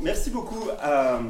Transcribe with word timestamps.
Merci 0.00 0.30
beaucoup 0.30 0.68
à, 0.80 1.20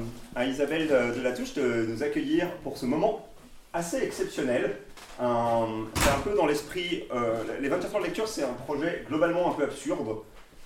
Isabelle 0.45 0.87
de, 0.89 1.21
la 1.21 1.33
Touche 1.33 1.55
de 1.55 1.87
nous 1.89 2.03
accueillir 2.03 2.49
pour 2.63 2.77
ce 2.79 2.87
moment 2.87 3.29
assez 3.73 3.97
exceptionnel. 3.99 4.77
c'est 5.19 5.23
un 5.23 6.21
peu 6.23 6.35
dans 6.37 6.47
l'esprit. 6.47 7.05
Euh, 7.13 7.43
les 7.61 7.69
24 7.69 7.95
heures 7.95 8.01
de 8.01 8.07
lecture, 8.07 8.29
c'est 8.29 8.45
un 8.45 8.53
projet 8.53 9.05
globalement 9.09 9.51
un 9.51 9.55
peu 9.55 9.65
absurde, 9.65 10.19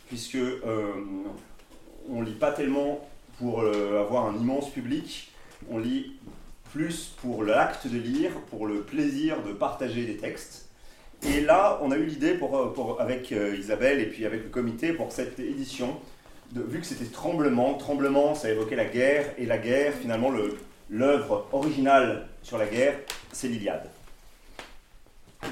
puisque 0.09 0.35
euh, 0.35 0.93
on 2.11 2.23
lit 2.23 2.35
pas 2.35 2.53
tellement 2.53 3.09
pour 3.39 3.61
euh, 3.61 4.01
avoir 4.01 4.27
un 4.27 4.37
immense 4.37 4.71
public, 4.71 5.33
on 5.71 5.79
lit 5.79 6.17
plus 6.73 7.15
pour 7.23 7.45
l'acte 7.45 7.87
de 7.87 7.99
lire, 7.99 8.33
pour 8.51 8.67
le 8.67 8.83
plaisir 8.83 9.43
de 9.43 9.53
partager 9.53 10.05
des 10.05 10.17
textes. 10.17 10.69
Et 11.27 11.41
là, 11.41 11.79
on 11.83 11.91
a 11.93 11.97
eu 11.97 12.05
l'idée 12.05 12.35
pour, 12.35 13.01
avec 13.01 13.31
Isabelle 13.31 14.01
et 14.01 14.07
puis 14.07 14.27
avec 14.27 14.43
le 14.43 14.49
comité 14.51 14.93
pour 14.93 15.13
cette 15.13 15.41
édition 15.41 15.99
vu 16.55 16.81
que 16.81 16.87
c'était 16.87 17.07
Tremblement, 17.07 17.75
Tremblement, 17.75 18.35
ça 18.35 18.51
évoquait 18.51 18.77
la 18.77 18.85
guerre, 18.85 19.27
et 19.39 19.47
la 19.47 19.59
guerre, 19.59 19.93
finalement, 19.95 20.31
l'œuvre 20.91 21.47
originale 21.53 22.27
sur 22.43 22.59
la 22.59 22.67
guerre, 22.67 22.95
c'est 23.33 23.49
l'Iliade. 23.49 23.89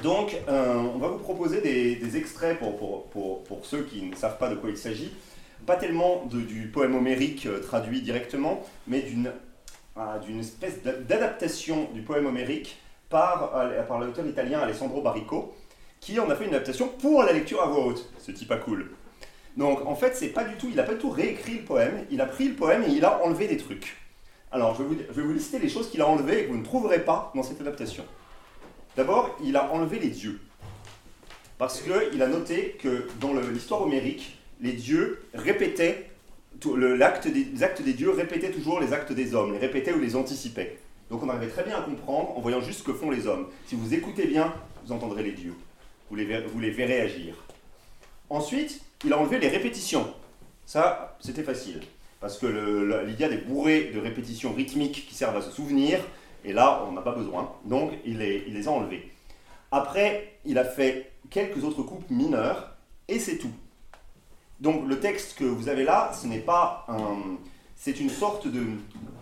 Donc, 0.02 0.36
euh, 0.48 0.74
on 0.74 0.98
va 0.98 1.09
vous 1.09 1.19
proposer 1.19 1.60
des, 1.60 2.16
extraits 2.16 2.59
pour, 2.59 3.06
pour, 3.09 3.66
ceux 3.66 3.83
qui 3.83 4.02
ne 4.02 4.14
savent 4.14 4.38
pas 4.38 4.48
de 4.48 4.56
quoi 4.56 4.70
il 4.70 4.77
s'agit. 4.77 5.12
Pas 5.66 5.77
tellement 5.77 6.27
du 6.27 6.69
poème 6.69 6.95
homérique 6.95 7.47
euh, 7.47 7.61
traduit 7.61 8.02
directement, 8.02 8.62
mais 8.86 9.00
d'une 9.00 9.30
ah, 9.97 10.19
espèce 10.38 10.83
d'adaptation 10.83 11.88
du 11.95 12.02
poème 12.02 12.27
homérique 12.27 12.78
par, 13.08 13.52
par 13.86 14.00
l'auteur 14.00 14.27
italien 14.27 14.58
Alessandro 14.58 15.00
Barrico, 15.00 15.55
qui 16.00 16.19
en 16.19 16.28
a 16.28 16.34
fait 16.34 16.45
une 16.45 16.55
adaptation 16.55 16.88
pour 17.00 17.22
la 17.22 17.33
lecture 17.33 17.62
à 17.62 17.66
voix 17.66 17.86
haute. 17.86 18.11
Ce 18.19 18.33
type 18.33 18.48
pas 18.48 18.56
cool. 18.56 18.91
Donc 19.56 19.86
en 19.86 19.94
fait, 19.94 20.16
c'est 20.16 20.28
pas 20.28 20.44
du 20.44 20.56
tout, 20.56 20.66
il 20.68 20.76
n'a 20.76 20.82
pas 20.82 20.94
tout 20.94 21.10
réécrit 21.10 21.58
le 21.58 21.64
poème, 21.64 22.04
il 22.10 22.20
a 22.20 22.26
pris 22.26 22.48
le 22.48 22.54
poème 22.54 22.82
et 22.84 22.90
il 22.90 23.04
a 23.04 23.22
enlevé 23.24 23.46
des 23.46 23.56
trucs. 23.56 23.96
Alors 24.50 24.74
je 24.74 24.82
vais 24.82 25.22
vous, 25.22 25.32
lister 25.32 25.58
les 25.58 25.68
choses 25.68 25.90
qu'il 25.90 26.00
a 26.00 26.06
enlevées 26.06 26.41
et 26.41 26.44
que 26.44 26.50
vous 26.50 26.58
ne 26.58 26.64
trouverez 26.64 27.05
pas 27.05 27.33
dans 27.34 27.42
cette 27.42 27.61
adaptation. 27.61 28.05
D'abord, 28.96 29.36
il 29.42 29.56
a 29.56 29.72
enlevé 29.72 29.98
les 29.98 30.11
dieux. 30.11 30.41
Parce 31.58 31.83
qu'il 31.83 32.22
a 32.22 32.27
noté 32.27 32.77
que 32.80 33.08
dans 33.20 33.33
l'histoire 33.33 33.83
homérique, 33.83 34.38
les 34.61 34.72
dieux 34.72 35.22
répétaient, 35.34 36.11
des, 36.61 36.77
les 36.77 37.02
actes 37.62 37.83
des 37.83 37.92
dieux 37.92 38.11
répétaient 38.11 38.50
toujours 38.50 38.80
les 38.80 38.92
actes 38.92 39.12
des 39.12 39.34
hommes, 39.34 39.52
les 39.52 39.58
répétaient 39.58 39.92
ou 39.92 40.00
les 40.00 40.16
anticipaient. 40.16 40.78
Donc 41.11 41.22
on 41.22 41.28
arrivait 41.28 41.52
très 41.52 41.62
bien 41.62 41.78
à 41.78 41.83
comprendre 41.83 42.36
en 42.36 42.41
voyant 42.41 42.61
juste 42.61 42.80
ce 42.80 42.84
que 42.84 42.92
font 42.92 43.11
les 43.11 43.27
hommes. 43.27 43.48
Si 43.66 43.77
vous 43.77 43.94
écoutez 43.94 44.27
bien, 44.27 44.52
vous 44.84 44.92
entendrez 44.92 45.22
les 45.22 45.33
dieux. 45.33 45.55
Vous 46.11 46.16
les 46.16 46.70
verrez 46.70 47.00
agir. 47.00 47.34
Ensuite, 48.30 48.80
il 49.05 49.12
a 49.12 49.19
enlevé 49.19 49.38
les 49.38 49.48
répétitions. 49.48 50.12
Ça, 50.66 51.16
c'était 51.20 51.42
facile. 51.42 51.80
Parce 52.20 52.38
que 52.38 52.47
l'Iliade 53.06 53.33
est 53.33 53.46
bourrée 53.46 53.91
de 53.94 54.00
répétitions 54.00 54.52
rythmiques 54.52 55.06
qui 55.06 55.14
servent 55.14 55.36
à 55.36 55.42
se 55.42 55.50
souvenir, 55.50 56.00
et 56.44 56.52
là, 56.52 56.83
on 56.88 56.92
n'a 56.92 57.02
pas 57.02 57.12
besoin. 57.12 57.52
Donc, 57.64 57.92
il 58.05 58.19
les, 58.19 58.69
a 58.69 58.70
enlevées. 58.70 59.12
Après, 59.70 60.38
il 60.44 60.58
a 60.58 60.64
fait 60.64 61.12
quelques 61.30 61.64
autres 61.64 61.83
coupes 61.83 62.08
mineures, 62.11 62.74
et 63.08 63.19
c'est 63.19 63.36
tout. 63.36 63.52
Donc, 64.61 64.88
le 64.88 65.00
texte 65.00 65.36
que 65.39 65.44
vous 65.44 65.68
avez 65.68 65.84
là, 65.84 66.12
ce 66.14 66.27
n'est 66.27 66.39
pas 66.39 66.86
un. 66.89 67.36
C'est 67.77 68.00
une 68.00 68.08
sorte 68.08 68.46
de 68.46 68.64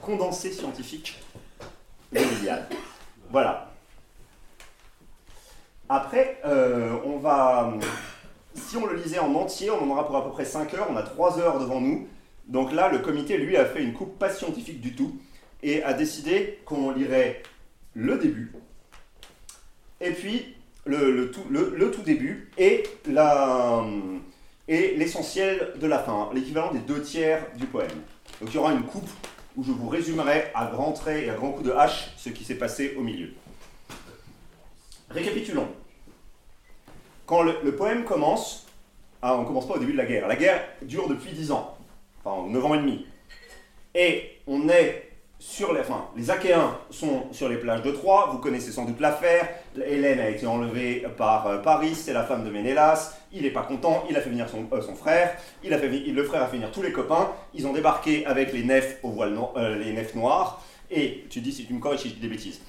condensé 0.01 0.53
scientifique 0.53 1.19
de. 2.13 2.21
Voilà. 3.31 3.73
Après, 5.89 6.41
euh, 6.45 6.97
on 7.05 7.19
va 7.19 7.73
si 8.55 8.77
on 8.77 8.87
le 8.87 8.97
lisait 8.97 9.19
en 9.19 9.35
entier, 9.35 9.71
on 9.71 9.83
en 9.83 9.91
aura 9.91 10.07
pour 10.07 10.17
à 10.17 10.25
peu 10.25 10.31
près 10.31 10.45
5 10.45 10.73
heures, 10.75 10.89
on 10.91 10.97
a 10.97 11.03
3 11.03 11.39
heures 11.39 11.59
devant 11.59 11.81
nous. 11.81 12.07
Donc 12.49 12.73
là, 12.73 12.91
le 12.91 12.99
comité, 12.99 13.39
lui, 13.39 13.57
a 13.57 13.65
fait 13.65 13.83
une 13.83 13.93
coupe 13.93 14.19
pas 14.19 14.31
scientifique 14.31 14.81
du 14.81 14.95
tout 14.95 15.17
et 15.63 15.83
a 15.83 15.93
décidé 15.93 16.59
qu'on 16.65 16.91
lirait 16.91 17.43
le 17.95 18.19
début, 18.19 18.53
et 20.01 20.11
puis 20.11 20.57
le, 20.85 21.31
tout, 21.31 21.45
le, 21.49 21.91
tout, 21.91 22.03
début 22.03 22.51
et 22.59 22.83
l'essentiel 24.69 25.75
de 25.81 25.87
la 25.87 25.99
fin, 26.01 26.31
l'équivalent 26.35 26.73
des 26.73 26.81
deux 26.81 27.03
tiers 27.03 27.47
du 27.57 27.67
poème. 27.67 27.91
Donc 28.41 28.51
il 28.51 28.55
y 28.55 28.59
aura 28.59 28.73
une 28.73 28.83
coupe 28.83 29.09
où 29.57 29.63
je 29.63 29.71
vous 29.71 29.89
résumerai 29.89 30.51
à 30.55 30.67
grands 30.67 30.93
traits 30.93 31.25
et 31.25 31.31
à 31.31 31.35
grands 31.35 31.53
coups 31.53 31.67
de 31.67 31.73
hache 31.73 32.11
ce 32.17 32.31
qui 32.31 32.45
s'est 32.45 32.57
passé 32.57 32.95
au 32.99 33.03
milieu. 33.03 33.33
Récapitulons. 35.11 35.69
Quand 37.33 37.45
le, 37.45 37.75
poème 37.75 38.05
commence, 38.05 38.67
ah, 39.23 39.39
on 39.39 39.41
ne 39.41 39.47
commence 39.47 39.67
pas 39.67 39.77
au 39.77 39.79
début 39.79 39.93
de 39.93 39.97
la 39.97 40.05
guerre. 40.05 40.29
La 40.29 40.37
guerre 40.37 40.63
dure 40.83 41.09
depuis 41.09 41.33
10 41.33 41.51
ans, 41.53 41.79
enfin 42.23 42.47
9 42.47 42.67
ans 42.67 42.75
et 42.75 42.79
demi. 42.79 43.07
Et 43.95 44.33
on 44.47 44.69
est 44.69 45.11
sur 45.39 45.73
les, 45.73 45.81
enfin, 45.81 46.09
les 46.15 46.31
Achéens 46.31 46.77
sont 46.91 47.23
sur 47.33 47.49
les 47.49 47.57
plages 47.57 47.81
de 47.81 47.91
Troie, 47.91 48.29
vous 48.33 48.39
connaissez 48.39 48.71
sans 48.71 48.85
doute 48.85 49.01
l'affaire. 49.01 49.49
Hélène 49.83 50.21
a 50.21 50.29
été 50.29 50.47
enlevée 50.47 51.07
par 51.17 51.47
euh, 51.47 51.57
Paris, 51.57 51.95
c'est 51.95 52.13
la 52.13 52.25
femme 52.25 52.45
de 52.45 52.51
Ménélas. 52.51 53.17
Il 53.33 53.45
n'est 53.45 53.51
pas 53.51 53.63
content, 53.63 54.05
il 54.11 54.17
a 54.19 54.21
fait 54.21 54.29
venir 54.29 54.47
son, 54.51 54.67
euh, 54.71 54.95
frère. 54.95 55.35
Il 55.65 55.73
a 55.73 55.79
fait, 55.79 55.89
le 55.89 56.25
frère 56.25 56.43
a 56.43 56.49
fait 56.49 56.57
venir 56.57 56.71
tous 56.71 56.83
les 56.83 56.93
copains. 56.93 57.31
Ils 57.55 57.67
ont 57.67 57.73
débarqué 57.73 58.27
avec 58.27 58.53
les 58.53 58.63
nefs 58.63 58.99
au 59.03 59.09
voile 59.09 59.39
euh, 59.57 59.79
les 59.79 59.95
nefs 59.95 60.15
noires. 60.15 60.63
Et 60.91 61.25
tu 61.31 61.41
dis 61.41 61.53
si 61.53 61.65
tu 61.65 61.73
me 61.73 61.81
corriges 61.81 62.01
si 62.01 62.11
je 62.11 62.15
dis 62.17 62.21
des 62.21 62.29
bêtises. 62.29 62.61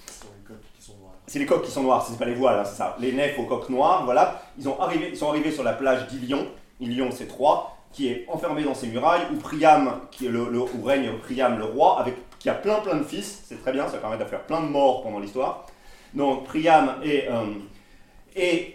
C'est 1.25 1.39
les 1.39 1.45
coques 1.45 1.63
qui 1.63 1.72
sont 1.72 1.84
noires, 1.84 2.06
c'est 2.06 2.17
pas 2.17 2.25
les 2.25 2.35
voiles, 2.35 2.59
hein, 2.59 2.66
c'est 2.66 2.75
ça. 2.75 2.97
Les 3.00 3.11
nefs 3.11 3.39
aux 3.39 3.45
coques 3.45 3.69
noires, 3.69 4.03
voilà. 4.03 4.41
Ils, 4.57 4.67
ont 4.67 4.79
arrivé, 4.79 5.09
ils 5.11 5.17
sont 5.17 5.29
arrivés 5.29 5.51
sur 5.51 5.63
la 5.63 5.73
plage 5.73 6.07
d'Ilion. 6.07 6.47
Ilion, 6.81 7.09
c'est 7.11 7.28
Troie, 7.28 7.78
qui 7.94 8.09
est 8.09 8.25
enfermé 8.28 8.63
dans 8.63 8.73
ses 8.73 8.88
murailles, 8.88 9.22
où 9.31 9.38
Priam, 9.38 10.01
qui 10.12 10.25
est 10.25 10.29
le, 10.29 10.59
où 10.59 10.83
règne 10.83 11.12
Priam 11.19 11.57
le 11.57 11.66
roi, 11.66 12.00
avec, 12.00 12.16
qui 12.39 12.50
a 12.50 12.53
plein 12.53 12.79
plein 12.81 12.95
de 12.95 13.03
fils. 13.03 13.44
C'est 13.45 13.62
très 13.62 13.72
bien, 13.72 13.88
ça 13.88 14.00
permet 14.00 14.17
de 14.17 14.25
faire 14.25 14.44
plein 14.44 14.62
de 14.62 14.67
morts 14.67 15.03
pendant 15.03 15.19
l'histoire. 15.19 15.66
Donc 16.13 16.44
Priam 16.44 16.95
est, 17.03 17.29
euh, 17.29 17.45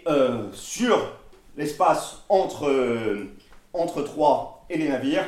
euh, 0.07 0.49
sur 0.53 1.13
l'espace 1.55 2.23
entre, 2.29 2.67
euh, 2.67 3.35
entre 3.73 4.01
Troie 4.01 4.65
et 4.69 4.77
les 4.77 4.89
navires. 4.89 5.25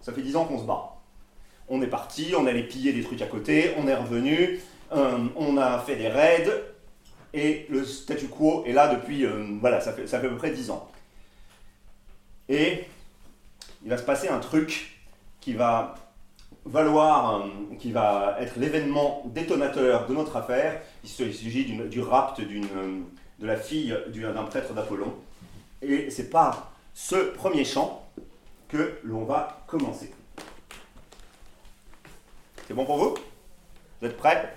Ça 0.00 0.12
fait 0.12 0.22
10 0.22 0.36
ans 0.36 0.44
qu'on 0.44 0.58
se 0.58 0.64
bat. 0.64 0.96
On 1.68 1.82
est 1.82 1.86
parti, 1.86 2.32
on 2.36 2.46
allait 2.46 2.64
piller 2.64 2.92
des 2.92 3.02
trucs 3.02 3.22
à 3.22 3.26
côté, 3.26 3.72
on 3.78 3.86
est 3.86 3.94
revenu, 3.94 4.60
on 4.92 5.56
a 5.56 5.78
fait 5.78 5.96
des 5.96 6.08
raids, 6.08 6.48
et 7.34 7.66
le 7.70 7.84
statu 7.84 8.28
quo 8.28 8.64
est 8.66 8.72
là 8.72 8.94
depuis, 8.94 9.24
euh, 9.24 9.56
voilà, 9.60 9.80
ça 9.80 9.92
fait, 9.92 10.06
ça 10.06 10.20
fait 10.20 10.26
à 10.26 10.30
peu 10.30 10.36
près 10.36 10.50
10 10.50 10.70
ans. 10.70 10.90
Et 12.48 12.84
il 13.82 13.88
va 13.88 13.96
se 13.96 14.02
passer 14.02 14.28
un 14.28 14.38
truc 14.38 14.98
qui 15.40 15.54
va 15.54 15.94
valoir, 16.66 17.40
euh, 17.40 17.76
qui 17.78 17.90
va 17.90 18.36
être 18.38 18.58
l'événement 18.58 19.22
détonateur 19.26 20.06
de 20.06 20.14
notre 20.14 20.36
affaire. 20.36 20.82
Il 21.04 21.08
s'agit 21.08 21.64
du 21.64 22.00
rapt 22.00 22.38
euh, 22.40 23.00
de 23.38 23.46
la 23.46 23.56
fille 23.56 23.96
d'un 24.08 24.44
prêtre 24.44 24.74
d'Apollon. 24.74 25.14
Et 25.80 26.10
c'est 26.10 26.28
par 26.28 26.72
ce 26.92 27.16
premier 27.16 27.64
chant 27.64 28.06
que 28.68 28.98
l'on 29.04 29.24
va 29.24 29.64
commencer. 29.66 30.12
C'est 32.68 32.74
bon 32.74 32.84
pour 32.84 32.98
vous? 32.98 33.14
Vous 34.00 34.06
êtes 34.06 34.16
prêts? 34.16 34.54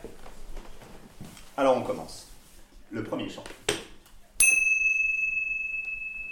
Alors 1.58 1.78
on 1.78 1.84
commence 1.84 2.28
le 2.92 3.02
premier 3.02 3.30
chant. 3.30 3.44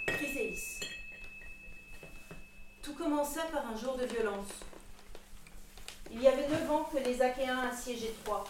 Chryséis. 0.06 0.82
Tout 2.82 2.94
commença 2.94 3.44
par 3.44 3.66
un 3.68 3.78
jour 3.78 3.96
de 3.96 4.06
violence. 4.06 4.50
Il 6.12 6.22
y 6.22 6.28
avait 6.28 6.50
neuf 6.50 6.70
ans 6.70 6.90
que 6.92 6.98
les 6.98 7.22
Achéens 7.22 7.70
assiégeaient 7.72 8.14
Troie. 8.26 8.44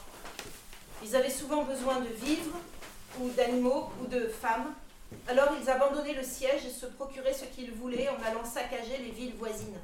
Ils 1.04 1.16
avaient 1.16 1.30
souvent 1.30 1.64
besoin 1.64 2.00
de 2.00 2.08
vivres, 2.08 2.58
ou 3.20 3.30
d'animaux, 3.30 3.92
ou 4.02 4.08
de 4.08 4.28
femmes. 4.28 4.74
Alors 5.28 5.50
ils 5.62 5.70
abandonnaient 5.70 6.16
le 6.16 6.24
siège 6.24 6.66
et 6.66 6.72
se 6.72 6.88
procuraient 6.88 7.36
ce 7.36 7.46
qu'ils 7.46 7.72
voulaient 7.72 8.10
en 8.10 8.20
allant 8.24 8.46
saccager 8.46 8.98
les 8.98 9.12
villes 9.12 9.36
voisines. 9.36 9.78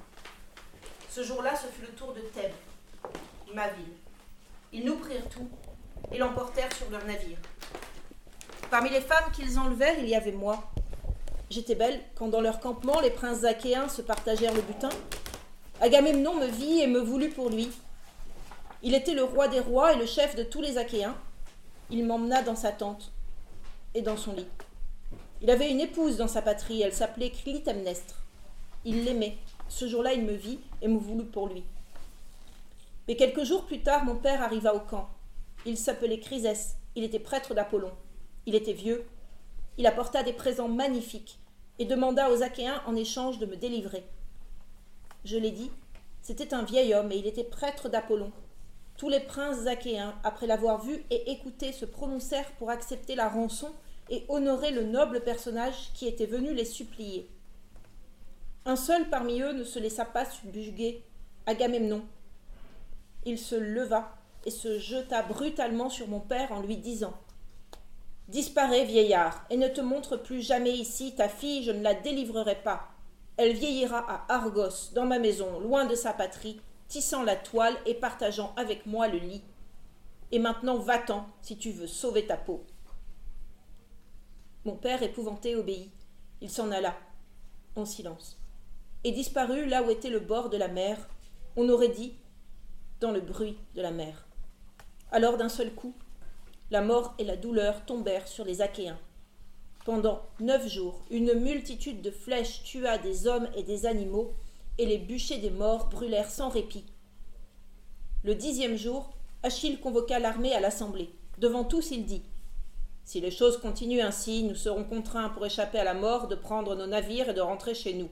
Ce 1.07 1.21
jour-là, 1.21 1.55
ce 1.55 1.67
fut 1.67 1.83
le 1.83 1.89
tour 1.89 2.13
de 2.13 2.21
Thèbes, 2.21 2.51
ma 3.53 3.67
ville. 3.67 3.93
Ils 4.73 4.85
nous 4.85 4.97
prirent 4.97 5.29
tout 5.29 5.49
et 6.11 6.17
l'emportèrent 6.17 6.73
sur 6.75 6.89
leur 6.89 7.05
navire. 7.05 7.37
Parmi 8.69 8.89
les 8.89 9.01
femmes 9.01 9.31
qu'ils 9.33 9.57
enlevèrent, 9.57 9.99
il 9.99 10.07
y 10.07 10.15
avait 10.15 10.31
moi. 10.31 10.71
J'étais 11.49 11.75
belle 11.75 11.99
quand 12.15 12.27
dans 12.27 12.41
leur 12.41 12.59
campement 12.59 12.99
les 13.01 13.09
princes 13.09 13.43
achéens 13.43 13.89
se 13.89 14.01
partagèrent 14.01 14.53
le 14.53 14.61
butin. 14.61 14.89
Agamemnon 15.81 16.35
me 16.35 16.47
vit 16.47 16.81
et 16.81 16.87
me 16.87 16.99
voulut 16.99 17.29
pour 17.29 17.49
lui. 17.49 17.71
Il 18.81 18.93
était 18.93 19.13
le 19.13 19.23
roi 19.23 19.47
des 19.47 19.59
rois 19.59 19.93
et 19.93 19.97
le 19.97 20.05
chef 20.05 20.35
de 20.35 20.43
tous 20.43 20.61
les 20.61 20.77
Achéens. 20.77 21.15
Il 21.89 22.05
m'emmena 22.05 22.41
dans 22.43 22.55
sa 22.55 22.71
tente 22.71 23.11
et 23.93 24.01
dans 24.01 24.15
son 24.15 24.33
lit. 24.33 24.47
Il 25.41 25.49
avait 25.49 25.71
une 25.71 25.79
épouse 25.79 26.17
dans 26.17 26.27
sa 26.27 26.41
patrie, 26.41 26.81
elle 26.81 26.93
s'appelait 26.93 27.31
Clytemnestre. 27.31 28.15
Il 28.85 29.03
l'aimait. 29.03 29.37
Ce 29.67 29.87
jour-là, 29.87 30.13
il 30.13 30.23
me 30.23 30.33
vit 30.33 30.59
et 30.81 30.87
me 30.87 30.97
voulut 30.97 31.25
pour 31.25 31.47
lui. 31.47 31.63
Mais 33.07 33.15
quelques 33.15 33.43
jours 33.43 33.65
plus 33.65 33.81
tard, 33.81 34.05
mon 34.05 34.15
père 34.15 34.41
arriva 34.41 34.73
au 34.73 34.79
camp. 34.79 35.09
Il 35.65 35.77
s'appelait 35.77 36.19
Chrysès, 36.19 36.77
il 36.95 37.03
était 37.03 37.19
prêtre 37.19 37.53
d'Apollon. 37.53 37.91
Il 38.45 38.55
était 38.55 38.73
vieux. 38.73 39.05
Il 39.77 39.85
apporta 39.87 40.23
des 40.23 40.33
présents 40.33 40.69
magnifiques 40.69 41.39
et 41.79 41.85
demanda 41.85 42.31
aux 42.31 42.43
Achéens 42.43 42.81
en 42.85 42.95
échange 42.95 43.39
de 43.39 43.45
me 43.45 43.55
délivrer. 43.55 44.05
Je 45.25 45.37
l'ai 45.37 45.51
dit, 45.51 45.71
C'était 46.21 46.53
un 46.53 46.63
vieil 46.63 46.93
homme 46.93 47.11
et 47.11 47.17
il 47.17 47.27
était 47.27 47.43
prêtre 47.43 47.89
d'Apollon. 47.89 48.31
Tous 48.97 49.09
les 49.09 49.21
princes 49.21 49.65
achéens, 49.65 50.13
après 50.23 50.45
l'avoir 50.45 50.81
vu 50.83 51.05
et 51.09 51.31
écouté, 51.31 51.71
se 51.71 51.85
prononcèrent 51.85 52.51
pour 52.57 52.69
accepter 52.69 53.15
la 53.15 53.29
rançon 53.29 53.71
et 54.09 54.25
honorer 54.27 54.71
le 54.71 54.83
noble 54.83 55.21
personnage 55.21 55.93
qui 55.93 56.05
était 56.07 56.25
venu 56.25 56.53
les 56.53 56.65
supplier. 56.65 57.29
Un 58.65 58.75
seul 58.75 59.09
parmi 59.09 59.41
eux 59.41 59.53
ne 59.53 59.63
se 59.63 59.79
laissa 59.79 60.03
pas 60.03 60.25
subjuguer, 60.25 61.03
Agamemnon. 61.45 62.03
Il 63.25 63.37
se 63.39 63.55
leva 63.55 64.18
et 64.45 64.51
se 64.51 64.79
jeta 64.79 65.21
brutalement 65.23 65.89
sur 65.89 66.07
mon 66.07 66.19
père 66.19 66.51
en 66.51 66.61
lui 66.61 66.77
disant 66.77 67.13
Disparais, 68.29 68.85
vieillard, 68.85 69.43
et 69.49 69.57
ne 69.57 69.67
te 69.67 69.81
montre 69.81 70.15
plus 70.15 70.41
jamais 70.41 70.73
ici, 70.73 71.15
ta 71.15 71.27
fille, 71.27 71.63
je 71.63 71.71
ne 71.71 71.81
la 71.81 71.95
délivrerai 71.95 72.61
pas. 72.61 72.89
Elle 73.37 73.53
vieillira 73.53 73.99
à 73.99 74.31
Argos, 74.31 74.93
dans 74.93 75.05
ma 75.05 75.17
maison, 75.17 75.59
loin 75.59 75.85
de 75.85 75.95
sa 75.95 76.13
patrie, 76.13 76.61
tissant 76.87 77.23
la 77.23 77.35
toile 77.35 77.75
et 77.87 77.95
partageant 77.95 78.53
avec 78.55 78.85
moi 78.85 79.07
le 79.07 79.17
lit. 79.17 79.41
Et 80.31 80.37
maintenant 80.37 80.77
va-t'en, 80.77 81.25
si 81.41 81.57
tu 81.57 81.71
veux 81.71 81.87
sauver 81.87 82.27
ta 82.27 82.37
peau. 82.37 82.63
Mon 84.63 84.75
père, 84.75 85.01
épouvanté, 85.01 85.55
obéit. 85.55 85.91
Il 86.41 86.51
s'en 86.51 86.71
alla, 86.71 86.95
en 87.75 87.85
silence, 87.85 88.39
et 89.03 89.11
disparut 89.11 89.65
là 89.65 89.81
où 89.81 89.89
était 89.89 90.09
le 90.09 90.19
bord 90.19 90.49
de 90.49 90.57
la 90.57 90.67
mer, 90.67 91.09
on 91.55 91.67
aurait 91.67 91.89
dit 91.89 92.13
dans 92.99 93.11
le 93.11 93.21
bruit 93.21 93.57
de 93.75 93.81
la 93.81 93.91
mer. 93.91 94.28
Alors 95.11 95.37
d'un 95.37 95.49
seul 95.49 95.73
coup, 95.73 95.93
la 96.69 96.81
mort 96.81 97.15
et 97.17 97.23
la 97.23 97.35
douleur 97.35 97.83
tombèrent 97.85 98.27
sur 98.27 98.45
les 98.45 98.61
Achéens. 98.61 98.99
Pendant 99.85 100.21
neuf 100.39 100.67
jours, 100.67 101.01
une 101.09 101.33
multitude 101.33 102.01
de 102.01 102.11
flèches 102.11 102.63
tua 102.63 102.99
des 102.99 103.25
hommes 103.25 103.47
et 103.55 103.63
des 103.63 103.87
animaux, 103.87 104.33
et 104.77 104.85
les 104.85 104.99
bûchers 104.99 105.39
des 105.39 105.49
morts 105.49 105.89
brûlèrent 105.89 106.29
sans 106.29 106.49
répit. 106.49 106.85
Le 108.23 108.35
dixième 108.35 108.75
jour, 108.75 109.09
Achille 109.41 109.79
convoqua 109.79 110.19
l'armée 110.19 110.53
à 110.53 110.59
l'assemblée. 110.59 111.09
Devant 111.39 111.63
tous, 111.63 111.89
il 111.91 112.05
dit 112.05 112.21
Si 113.03 113.19
les 113.19 113.31
choses 113.31 113.57
continuent 113.57 114.01
ainsi, 114.01 114.43
nous 114.43 114.55
serons 114.55 114.83
contraints 114.83 115.29
pour 115.29 115.45
échapper 115.45 115.79
à 115.79 115.83
la 115.83 115.95
mort 115.95 116.27
de 116.27 116.35
prendre 116.35 116.75
nos 116.75 116.87
navires 116.87 117.29
et 117.29 117.33
de 117.33 117.41
rentrer 117.41 117.73
chez 117.73 117.93
nous. 117.93 118.09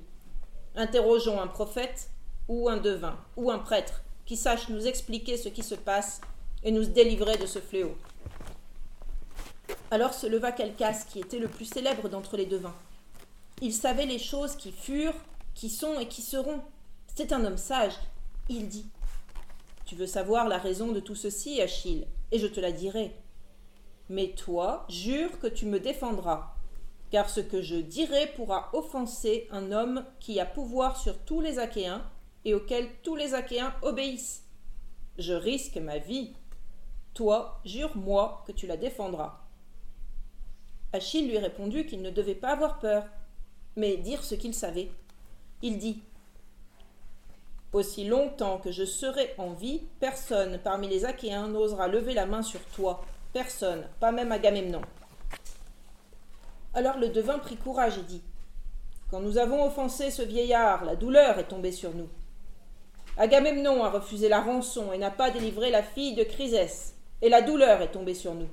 Interrogeons 0.76 1.40
un 1.40 1.48
prophète, 1.48 2.10
ou 2.48 2.70
un 2.70 2.78
devin, 2.78 3.18
ou 3.36 3.52
un 3.52 3.60
prêtre, 3.60 4.02
qui 4.26 4.36
sache 4.36 4.70
nous 4.70 4.88
expliquer 4.88 5.38
ce 5.38 5.50
qui 5.50 5.64
se 5.64 5.76
passe 5.76 6.22
et 6.64 6.72
nous 6.72 6.86
délivrer 6.86 7.38
de 7.38 7.46
ce 7.46 7.60
fléau. 7.60 7.98
Alors 9.92 10.14
se 10.14 10.28
leva 10.28 10.52
Calcas, 10.52 11.06
qui 11.10 11.20
était 11.20 11.40
le 11.40 11.48
plus 11.48 11.66
célèbre 11.66 12.10
d'entre 12.10 12.38
les 12.38 12.46
devins. 12.46 12.76
Il 13.62 13.74
savait 13.74 14.06
les 14.06 14.20
choses 14.20 14.56
qui 14.56 14.72
furent, 14.72 15.16
qui 15.56 15.70
sont 15.70 16.00
et 16.00 16.08
qui 16.08 16.22
seront. 16.22 16.62
C'était 17.08 17.34
un 17.34 17.46
homme 17.46 17.58
sage. 17.58 17.94
Il 18.50 18.68
dit 18.68 18.86
Tu 19.86 19.96
veux 19.96 20.08
savoir 20.08 20.48
la 20.48 20.58
raison 20.58 20.92
de 20.92 21.00
tout 21.00 21.16
ceci, 21.16 21.62
Achille, 21.62 22.06
et 22.32 22.40
je 22.40 22.48
te 22.48 22.60
la 22.60 22.72
dirai. 22.72 23.16
Mais 24.10 24.30
toi, 24.30 24.86
jure 24.90 25.40
que 25.40 25.48
tu 25.48 25.66
me 25.66 25.80
défendras, 25.80 26.54
car 27.10 27.30
ce 27.30 27.40
que 27.40 27.62
je 27.62 27.76
dirai 27.76 28.28
pourra 28.36 28.70
offenser 28.74 29.48
un 29.52 29.72
homme 29.72 30.06
qui 30.20 30.40
a 30.40 30.46
pouvoir 30.46 30.98
sur 30.98 31.18
tous 31.20 31.42
les 31.42 31.60
Achéens 31.60 32.06
et 32.46 32.54
auquel 32.54 32.88
tous 33.04 33.16
les 33.16 33.34
Achéens 33.34 33.74
obéissent. 33.82 34.44
Je 35.18 35.34
risque 35.34 35.78
ma 35.78 35.98
vie. 35.98 36.34
Toi, 37.18 37.60
jure-moi 37.66 38.44
que 38.46 38.52
tu 38.52 38.68
la 38.68 38.78
défendras. 38.78 39.40
Achille 40.94 41.28
lui 41.28 41.40
répondit 41.40 41.88
qu'il 41.88 42.04
ne 42.04 42.12
devait 42.12 42.36
pas 42.36 42.52
avoir 42.52 42.78
peur, 42.78 43.06
mais 43.76 43.98
dire 43.98 44.24
ce 44.24 44.36
qu'il 44.36 44.54
savait. 44.54 44.92
Il 45.64 45.80
dit 45.80 46.04
Aussi 47.74 48.06
longtemps 48.06 48.60
que 48.60 48.72
je 48.72 48.86
serai 48.86 49.34
en 49.40 49.50
vie, 49.50 49.82
personne 50.00 50.60
parmi 50.64 50.88
les 50.88 51.06
Achéens 51.06 51.48
n'osera 51.48 51.88
lever 51.88 52.14
la 52.14 52.28
main 52.28 52.44
sur 52.44 52.64
toi. 52.66 53.04
Personne, 53.34 53.88
pas 54.00 54.12
même 54.12 54.32
Agamemnon. 54.32 54.82
Alors 56.76 57.00
le 57.00 57.10
devin 57.10 57.40
prit 57.40 57.58
courage 57.58 57.98
et 57.98 58.04
dit 58.04 58.22
Quand 59.10 59.22
nous 59.22 59.40
avons 59.40 59.66
offensé 59.66 60.12
ce 60.12 60.22
vieillard, 60.22 60.86
la 60.86 60.96
douleur 60.96 61.40
est 61.40 61.48
tombée 61.48 61.72
sur 61.72 61.96
nous. 61.96 62.10
Agamemnon 63.18 63.84
a 63.84 63.90
refusé 63.90 64.30
la 64.30 64.42
rançon 64.42 64.94
et 64.94 65.00
n'a 65.00 65.10
pas 65.10 65.32
délivré 65.32 65.72
la 65.72 65.82
fille 65.82 66.14
de 66.14 66.24
Chrysès, 66.24 66.94
et 67.22 67.30
la 67.30 67.42
douleur 67.42 67.82
est 67.82 67.92
tombée 67.92 68.14
sur 68.14 68.34
nous. 68.34 68.50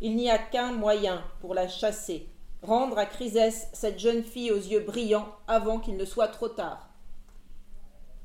Il 0.00 0.16
n'y 0.16 0.30
a 0.30 0.38
qu'un 0.38 0.72
moyen 0.72 1.22
pour 1.40 1.54
la 1.54 1.68
chasser, 1.68 2.26
rendre 2.62 2.98
à 2.98 3.06
Chrysès 3.06 3.68
cette 3.72 3.98
jeune 3.98 4.22
fille 4.22 4.50
aux 4.50 4.56
yeux 4.56 4.80
brillants 4.80 5.34
avant 5.46 5.78
qu'il 5.78 5.96
ne 5.96 6.04
soit 6.04 6.28
trop 6.28 6.48
tard. 6.48 6.88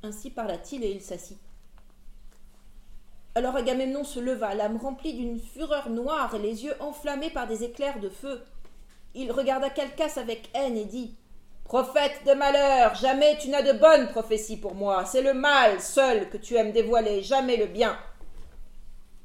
Ainsi 0.04 0.30
parla-t-il 0.30 0.84
et 0.84 0.92
il 0.92 1.02
s'assit. 1.02 1.40
Alors 3.38 3.58
Agamemnon 3.58 4.06
se 4.06 4.20
leva, 4.20 4.56
l'âme 4.56 4.78
remplie 4.78 5.14
d'une 5.14 5.40
fureur 5.40 5.90
noire 5.90 6.34
et 6.36 6.40
les 6.40 6.64
yeux 6.64 6.76
enflammés 6.80 7.30
par 7.30 7.48
des 7.48 7.66
éclairs 7.66 8.00
de 8.00 8.08
feu. 8.08 8.42
Il 9.14 9.32
regarda 9.32 9.70
Calcas 9.70 10.14
avec 10.16 10.50
haine 10.54 10.78
et 10.78 10.86
dit 10.86 11.16
Prophète 11.66 12.22
de 12.26 12.34
malheur, 12.34 12.96
jamais 12.96 13.38
tu 13.40 13.50
n'as 13.50 13.62
de 13.64 13.78
bonnes 13.78 14.08
prophéties 14.08 14.56
pour 14.56 14.76
moi. 14.76 15.04
C'est 15.06 15.24
le 15.24 15.34
mal 15.34 15.82
seul 15.82 16.30
que 16.30 16.38
tu 16.38 16.56
aimes 16.56 16.72
dévoiler, 16.72 17.24
jamais 17.24 17.58
le 17.58 17.66
bien. 17.66 17.98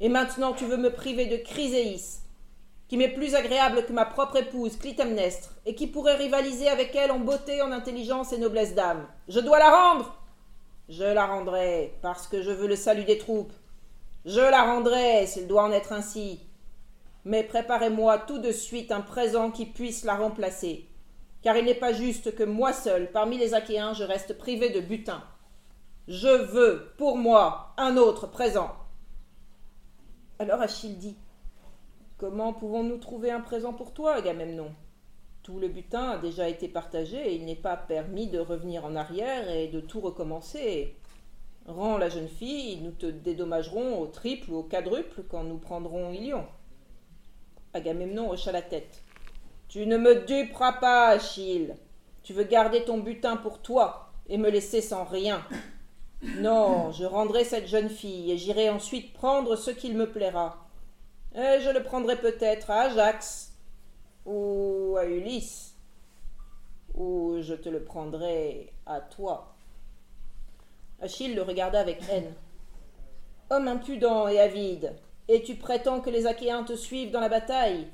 Et 0.00 0.08
maintenant 0.08 0.52
tu 0.52 0.64
veux 0.64 0.78
me 0.78 0.90
priver 0.90 1.26
de 1.26 1.36
Chryséis, 1.36 2.20
qui 2.88 2.96
m'est 2.96 3.12
plus 3.12 3.34
agréable 3.34 3.84
que 3.84 3.92
ma 3.92 4.04
propre 4.04 4.36
épouse, 4.38 4.76
Clytemnestre, 4.76 5.54
et 5.66 5.74
qui 5.74 5.86
pourrait 5.86 6.16
rivaliser 6.16 6.68
avec 6.68 6.96
elle 6.96 7.12
en 7.12 7.20
beauté, 7.20 7.62
en 7.62 7.70
intelligence 7.70 8.32
et 8.32 8.38
noblesse 8.38 8.74
d'âme. 8.74 9.06
Je 9.28 9.40
dois 9.40 9.58
la 9.58 9.70
rendre 9.70 10.16
Je 10.88 11.04
la 11.04 11.26
rendrai, 11.26 11.94
parce 12.02 12.26
que 12.26 12.42
je 12.42 12.50
veux 12.50 12.66
le 12.66 12.74
salut 12.74 13.04
des 13.04 13.18
troupes. 13.18 13.52
Je 14.24 14.40
la 14.40 14.64
rendrai, 14.64 15.26
s'il 15.26 15.46
doit 15.46 15.62
en 15.62 15.70
être 15.70 15.92
ainsi. 15.92 16.40
Mais 17.24 17.44
préparez-moi 17.44 18.18
tout 18.18 18.38
de 18.38 18.50
suite 18.50 18.90
un 18.90 19.02
présent 19.02 19.50
qui 19.50 19.66
puisse 19.66 20.04
la 20.04 20.16
remplacer, 20.16 20.88
car 21.42 21.56
il 21.56 21.66
n'est 21.66 21.74
pas 21.74 21.92
juste 21.92 22.34
que 22.34 22.42
moi 22.42 22.72
seul, 22.72 23.12
parmi 23.12 23.38
les 23.38 23.54
Achéens, 23.54 23.92
je 23.92 24.04
reste 24.04 24.36
privé 24.36 24.70
de 24.70 24.80
butin. 24.80 25.22
Je 26.08 26.26
veux, 26.26 26.92
pour 26.96 27.18
moi, 27.18 27.74
un 27.76 27.96
autre 27.96 28.26
présent. 28.26 28.79
Alors 30.40 30.62
Achille 30.62 30.96
dit 30.96 31.18
Comment 32.16 32.54
pouvons-nous 32.54 32.96
trouver 32.96 33.30
un 33.30 33.42
présent 33.42 33.74
pour 33.74 33.92
toi, 33.92 34.14
Agamemnon? 34.14 34.72
Tout 35.42 35.58
le 35.58 35.68
butin 35.68 36.12
a 36.12 36.16
déjà 36.16 36.48
été 36.48 36.66
partagé 36.66 37.18
et 37.18 37.34
il 37.34 37.44
n'est 37.44 37.54
pas 37.54 37.76
permis 37.76 38.26
de 38.26 38.38
revenir 38.38 38.86
en 38.86 38.96
arrière 38.96 39.50
et 39.50 39.68
de 39.68 39.80
tout 39.80 40.00
recommencer. 40.00 40.96
Rends 41.66 41.98
la 41.98 42.08
jeune 42.08 42.26
fille, 42.26 42.80
nous 42.80 42.92
te 42.92 43.04
dédommagerons 43.04 44.00
au 44.00 44.06
triple 44.06 44.50
ou 44.50 44.56
au 44.56 44.62
quadruple 44.62 45.24
quand 45.28 45.44
nous 45.44 45.58
prendrons 45.58 46.10
Ilion. 46.10 46.46
Agamemnon 47.74 48.30
hocha 48.30 48.50
la 48.50 48.62
tête. 48.62 49.02
Tu 49.68 49.86
ne 49.86 49.98
me 49.98 50.24
duperas 50.24 50.72
pas, 50.72 51.08
Achille. 51.08 51.74
Tu 52.22 52.32
veux 52.32 52.44
garder 52.44 52.84
ton 52.84 52.96
butin 52.96 53.36
pour 53.36 53.58
toi 53.58 54.10
et 54.26 54.38
me 54.38 54.48
laisser 54.48 54.80
sans 54.80 55.04
rien. 55.04 55.44
Non, 56.22 56.92
je 56.92 57.04
rendrai 57.04 57.44
cette 57.44 57.66
jeune 57.66 57.88
fille 57.88 58.30
et 58.30 58.36
j'irai 58.36 58.68
ensuite 58.68 59.14
prendre 59.14 59.56
ce 59.56 59.70
qu'il 59.70 59.96
me 59.96 60.10
plaira. 60.10 60.66
Et 61.34 61.60
je 61.60 61.70
le 61.70 61.82
prendrai 61.82 62.16
peut-être 62.16 62.70
à 62.70 62.82
Ajax 62.82 63.52
ou 64.26 64.96
à 64.98 65.06
Ulysse, 65.06 65.74
ou 66.94 67.36
je 67.40 67.54
te 67.54 67.68
le 67.68 67.82
prendrai 67.82 68.72
à 68.84 69.00
toi. 69.00 69.54
Achille 71.00 71.34
le 71.34 71.42
regarda 71.42 71.80
avec 71.80 72.02
haine. 72.10 72.34
Homme 73.48 73.68
impudent 73.68 74.28
et 74.28 74.38
avide, 74.38 74.94
et 75.28 75.42
tu 75.42 75.54
prétends 75.54 76.00
que 76.00 76.10
les 76.10 76.26
Achéens 76.26 76.64
te 76.64 76.74
suivent 76.74 77.12
dans 77.12 77.20
la 77.20 77.30
bataille? 77.30 77.88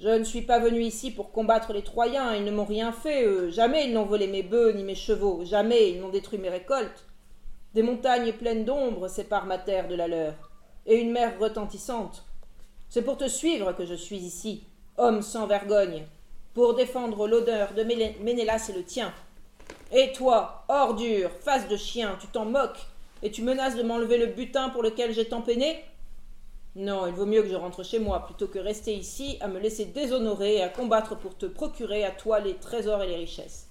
Je 0.00 0.08
ne 0.08 0.24
suis 0.24 0.42
pas 0.42 0.58
venu 0.58 0.80
ici 0.80 1.10
pour 1.10 1.30
combattre 1.30 1.72
les 1.72 1.84
Troyens, 1.84 2.34
ils 2.34 2.44
ne 2.44 2.50
m'ont 2.50 2.64
rien 2.64 2.90
fait. 2.90 3.50
Jamais 3.50 3.86
ils 3.86 3.92
n'ont 3.92 4.06
volé 4.06 4.26
mes 4.26 4.42
bœufs 4.42 4.72
ni 4.72 4.82
mes 4.82 4.94
chevaux, 4.94 5.44
jamais 5.44 5.90
ils 5.90 6.00
n'ont 6.00 6.08
détruit 6.08 6.38
mes 6.38 6.48
récoltes. 6.48 7.06
Des 7.74 7.82
montagnes 7.82 8.32
pleines 8.32 8.64
d'ombre 8.64 9.06
séparent 9.06 9.46
ma 9.46 9.58
terre 9.58 9.86
de 9.86 9.94
la 9.94 10.08
leur, 10.08 10.34
et 10.86 10.96
une 10.96 11.12
mer 11.12 11.38
retentissante. 11.38 12.24
C'est 12.88 13.02
pour 13.02 13.16
te 13.16 13.28
suivre 13.28 13.72
que 13.72 13.86
je 13.86 13.94
suis 13.94 14.18
ici, 14.18 14.64
homme 14.96 15.22
sans 15.22 15.46
vergogne, 15.46 16.04
pour 16.52 16.74
défendre 16.74 17.28
l'odeur 17.28 17.74
de 17.74 17.84
Ménélas 17.84 18.68
et 18.70 18.72
le 18.72 18.82
tien. 18.82 19.14
Et 19.92 20.12
toi, 20.12 20.64
ordure, 20.68 21.30
face 21.30 21.68
de 21.68 21.76
chien, 21.76 22.18
tu 22.20 22.26
t'en 22.26 22.44
moques, 22.44 22.88
et 23.22 23.30
tu 23.30 23.42
menaces 23.42 23.76
de 23.76 23.84
m'enlever 23.84 24.18
le 24.18 24.26
butin 24.26 24.70
pour 24.70 24.82
lequel 24.82 25.12
j'ai 25.12 25.28
tant 25.28 25.42
peiné? 25.42 25.84
Non, 26.74 27.06
il 27.06 27.14
vaut 27.14 27.26
mieux 27.26 27.42
que 27.42 27.48
je 27.48 27.54
rentre 27.54 27.84
chez 27.84 28.00
moi 28.00 28.24
plutôt 28.24 28.48
que 28.48 28.58
rester 28.58 28.94
ici 28.94 29.36
à 29.40 29.46
me 29.46 29.60
laisser 29.60 29.84
déshonorer 29.84 30.56
et 30.56 30.62
à 30.62 30.68
combattre 30.68 31.16
pour 31.16 31.36
te 31.36 31.46
procurer 31.46 32.04
à 32.04 32.10
toi 32.10 32.40
les 32.40 32.54
trésors 32.54 33.02
et 33.02 33.08
les 33.08 33.16
richesses. 33.16 33.68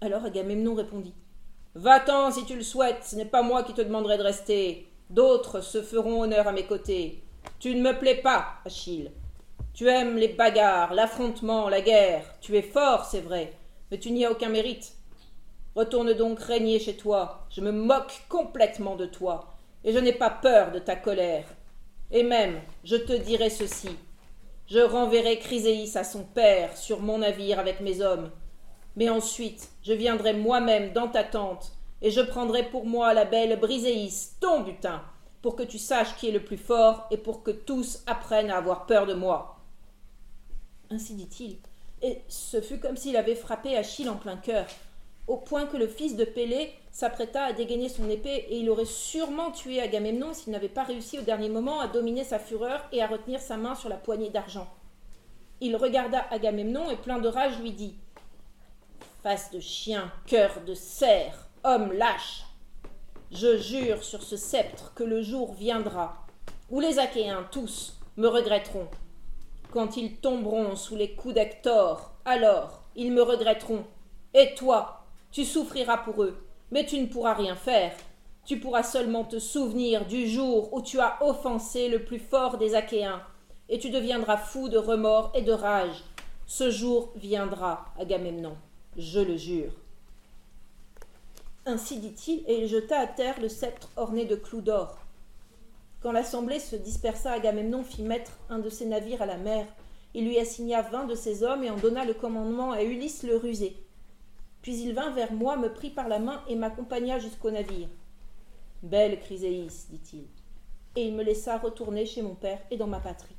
Alors 0.00 0.24
Agamemnon 0.24 0.74
répondit 0.74 1.14
Va-t'en 1.76 2.32
si 2.32 2.44
tu 2.44 2.56
le 2.56 2.64
souhaites, 2.64 3.04
ce 3.04 3.14
n'est 3.14 3.24
pas 3.24 3.42
moi 3.42 3.62
qui 3.62 3.74
te 3.74 3.80
demanderai 3.80 4.18
de 4.18 4.24
rester. 4.24 4.88
D'autres 5.08 5.60
se 5.60 5.82
feront 5.82 6.22
honneur 6.22 6.48
à 6.48 6.52
mes 6.52 6.66
côtés. 6.66 7.22
Tu 7.60 7.74
ne 7.74 7.82
me 7.82 7.96
plais 7.96 8.16
pas, 8.16 8.54
Achille. 8.64 9.12
Tu 9.72 9.88
aimes 9.88 10.16
les 10.16 10.28
bagarres, 10.28 10.94
l'affrontement, 10.94 11.68
la 11.68 11.80
guerre. 11.80 12.24
Tu 12.40 12.56
es 12.56 12.62
fort, 12.62 13.04
c'est 13.04 13.20
vrai, 13.20 13.52
mais 13.90 13.98
tu 13.98 14.10
n'y 14.10 14.24
as 14.24 14.32
aucun 14.32 14.48
mérite. 14.48 14.94
Retourne 15.76 16.12
donc 16.12 16.40
régner 16.40 16.80
chez 16.80 16.96
toi. 16.96 17.46
Je 17.50 17.60
me 17.60 17.70
moque 17.70 18.22
complètement 18.28 18.96
de 18.96 19.06
toi, 19.06 19.46
et 19.84 19.92
je 19.92 19.98
n'ai 19.98 20.12
pas 20.12 20.30
peur 20.30 20.72
de 20.72 20.80
ta 20.80 20.96
colère. 20.96 21.44
Et 22.10 22.24
même, 22.24 22.60
je 22.82 22.96
te 22.96 23.12
dirai 23.12 23.48
ceci. 23.48 23.96
Je 24.66 24.80
renverrai 24.80 25.38
Chryséis 25.38 25.96
à 25.96 26.02
son 26.02 26.24
père 26.24 26.76
sur 26.76 27.00
mon 27.00 27.18
navire 27.18 27.60
avec 27.60 27.80
mes 27.80 28.00
hommes. 28.00 28.30
Mais 28.96 29.08
ensuite, 29.08 29.70
je 29.82 29.92
viendrai 29.92 30.32
moi-même 30.32 30.92
dans 30.92 31.08
ta 31.08 31.24
tente, 31.24 31.72
et 32.02 32.10
je 32.10 32.20
prendrai 32.20 32.64
pour 32.70 32.86
moi 32.86 33.14
la 33.14 33.24
belle 33.24 33.58
Briséis, 33.58 34.30
ton 34.40 34.62
butin, 34.62 35.02
pour 35.42 35.56
que 35.56 35.62
tu 35.62 35.78
saches 35.78 36.16
qui 36.16 36.28
est 36.28 36.32
le 36.32 36.44
plus 36.44 36.58
fort, 36.58 37.06
et 37.10 37.16
pour 37.16 37.42
que 37.42 37.50
tous 37.50 38.02
apprennent 38.06 38.50
à 38.50 38.56
avoir 38.56 38.86
peur 38.86 39.06
de 39.06 39.14
moi. 39.14 39.60
Ainsi 40.90 41.14
dit-il, 41.14 41.58
et 42.02 42.22
ce 42.28 42.60
fut 42.60 42.78
comme 42.78 42.96
s'il 42.96 43.16
avait 43.16 43.34
frappé 43.34 43.76
Achille 43.76 44.08
en 44.08 44.16
plein 44.16 44.36
cœur, 44.36 44.66
au 45.26 45.36
point 45.36 45.66
que 45.66 45.76
le 45.76 45.86
fils 45.86 46.16
de 46.16 46.24
Pélée 46.24 46.72
s'apprêta 46.90 47.44
à 47.44 47.52
dégainer 47.52 47.88
son 47.88 48.08
épée, 48.08 48.46
et 48.48 48.58
il 48.58 48.70
aurait 48.70 48.84
sûrement 48.84 49.52
tué 49.52 49.80
Agamemnon 49.80 50.34
s'il 50.34 50.52
n'avait 50.52 50.68
pas 50.68 50.82
réussi 50.82 51.18
au 51.18 51.22
dernier 51.22 51.48
moment 51.48 51.78
à 51.78 51.86
dominer 51.86 52.24
sa 52.24 52.38
fureur 52.38 52.84
et 52.90 53.02
à 53.02 53.06
retenir 53.06 53.40
sa 53.40 53.56
main 53.56 53.74
sur 53.74 53.88
la 53.88 53.96
poignée 53.96 54.30
d'argent. 54.30 54.66
Il 55.60 55.76
regarda 55.76 56.26
Agamemnon 56.30 56.90
et 56.90 56.96
plein 56.96 57.18
de 57.18 57.28
rage 57.28 57.60
lui 57.60 57.72
dit 57.72 57.94
Face 59.22 59.50
de 59.50 59.60
chien, 59.60 60.10
cœur 60.26 60.62
de 60.66 60.72
cerf, 60.72 61.46
homme 61.62 61.92
lâche, 61.92 62.44
je 63.30 63.58
jure 63.58 64.02
sur 64.02 64.22
ce 64.22 64.38
sceptre 64.38 64.94
que 64.94 65.04
le 65.04 65.20
jour 65.20 65.52
viendra 65.52 66.24
où 66.70 66.80
les 66.80 66.98
Achéens 66.98 67.46
tous 67.52 67.98
me 68.16 68.28
regretteront. 68.28 68.86
Quand 69.72 69.98
ils 69.98 70.16
tomberont 70.16 70.74
sous 70.74 70.96
les 70.96 71.10
coups 71.10 71.34
d'Hector, 71.34 72.12
alors 72.24 72.82
ils 72.96 73.12
me 73.12 73.20
regretteront. 73.20 73.84
Et 74.32 74.54
toi, 74.54 75.04
tu 75.30 75.44
souffriras 75.44 75.98
pour 75.98 76.22
eux, 76.22 76.42
mais 76.70 76.86
tu 76.86 76.98
ne 76.98 77.06
pourras 77.06 77.34
rien 77.34 77.56
faire. 77.56 77.92
Tu 78.46 78.58
pourras 78.58 78.84
seulement 78.84 79.24
te 79.24 79.38
souvenir 79.38 80.06
du 80.06 80.28
jour 80.28 80.72
où 80.72 80.80
tu 80.80 80.98
as 80.98 81.18
offensé 81.20 81.88
le 81.90 82.06
plus 82.06 82.20
fort 82.20 82.56
des 82.56 82.74
Achéens, 82.74 83.20
et 83.68 83.78
tu 83.78 83.90
deviendras 83.90 84.38
fou 84.38 84.70
de 84.70 84.78
remords 84.78 85.30
et 85.34 85.42
de 85.42 85.52
rage. 85.52 86.04
Ce 86.46 86.70
jour 86.70 87.12
viendra, 87.16 87.84
Agamemnon, 88.00 88.56
je 88.96 89.20
le 89.20 89.36
jure. 89.36 89.72
Ainsi 91.66 91.98
dit-il, 91.98 92.42
et 92.46 92.62
il 92.62 92.68
jeta 92.68 92.98
à 92.98 93.06
terre 93.06 93.40
le 93.40 93.48
sceptre 93.48 93.90
orné 93.96 94.24
de 94.24 94.34
clous 94.34 94.62
d'or. 94.62 94.98
Quand 96.00 96.12
l'assemblée 96.12 96.58
se 96.58 96.76
dispersa, 96.76 97.32
Agamemnon 97.32 97.84
fit 97.84 98.02
mettre 98.02 98.32
un 98.48 98.58
de 98.58 98.70
ses 98.70 98.86
navires 98.86 99.22
à 99.22 99.26
la 99.26 99.36
mer. 99.36 99.66
Il 100.14 100.24
lui 100.24 100.38
assigna 100.38 100.82
vingt 100.82 101.04
de 101.04 101.14
ses 101.14 101.42
hommes 101.42 101.62
et 101.62 101.70
en 101.70 101.76
donna 101.76 102.04
le 102.04 102.14
commandement 102.14 102.72
à 102.72 102.82
Ulysse 102.82 103.22
le 103.22 103.36
rusé. 103.36 103.76
Puis 104.62 104.80
il 104.82 104.94
vint 104.94 105.10
vers 105.10 105.32
moi, 105.32 105.56
me 105.56 105.72
prit 105.72 105.90
par 105.90 106.08
la 106.08 106.18
main 106.18 106.42
et 106.48 106.56
m'accompagna 106.56 107.18
jusqu'au 107.18 107.50
navire. 107.50 107.88
Belle 108.82 109.20
Chryséis, 109.20 109.86
dit-il, 109.90 110.24
et 110.96 111.06
il 111.06 111.14
me 111.14 111.22
laissa 111.22 111.58
retourner 111.58 112.06
chez 112.06 112.22
mon 112.22 112.34
père 112.34 112.60
et 112.70 112.76
dans 112.76 112.86
ma 112.86 113.00
patrie. 113.00 113.36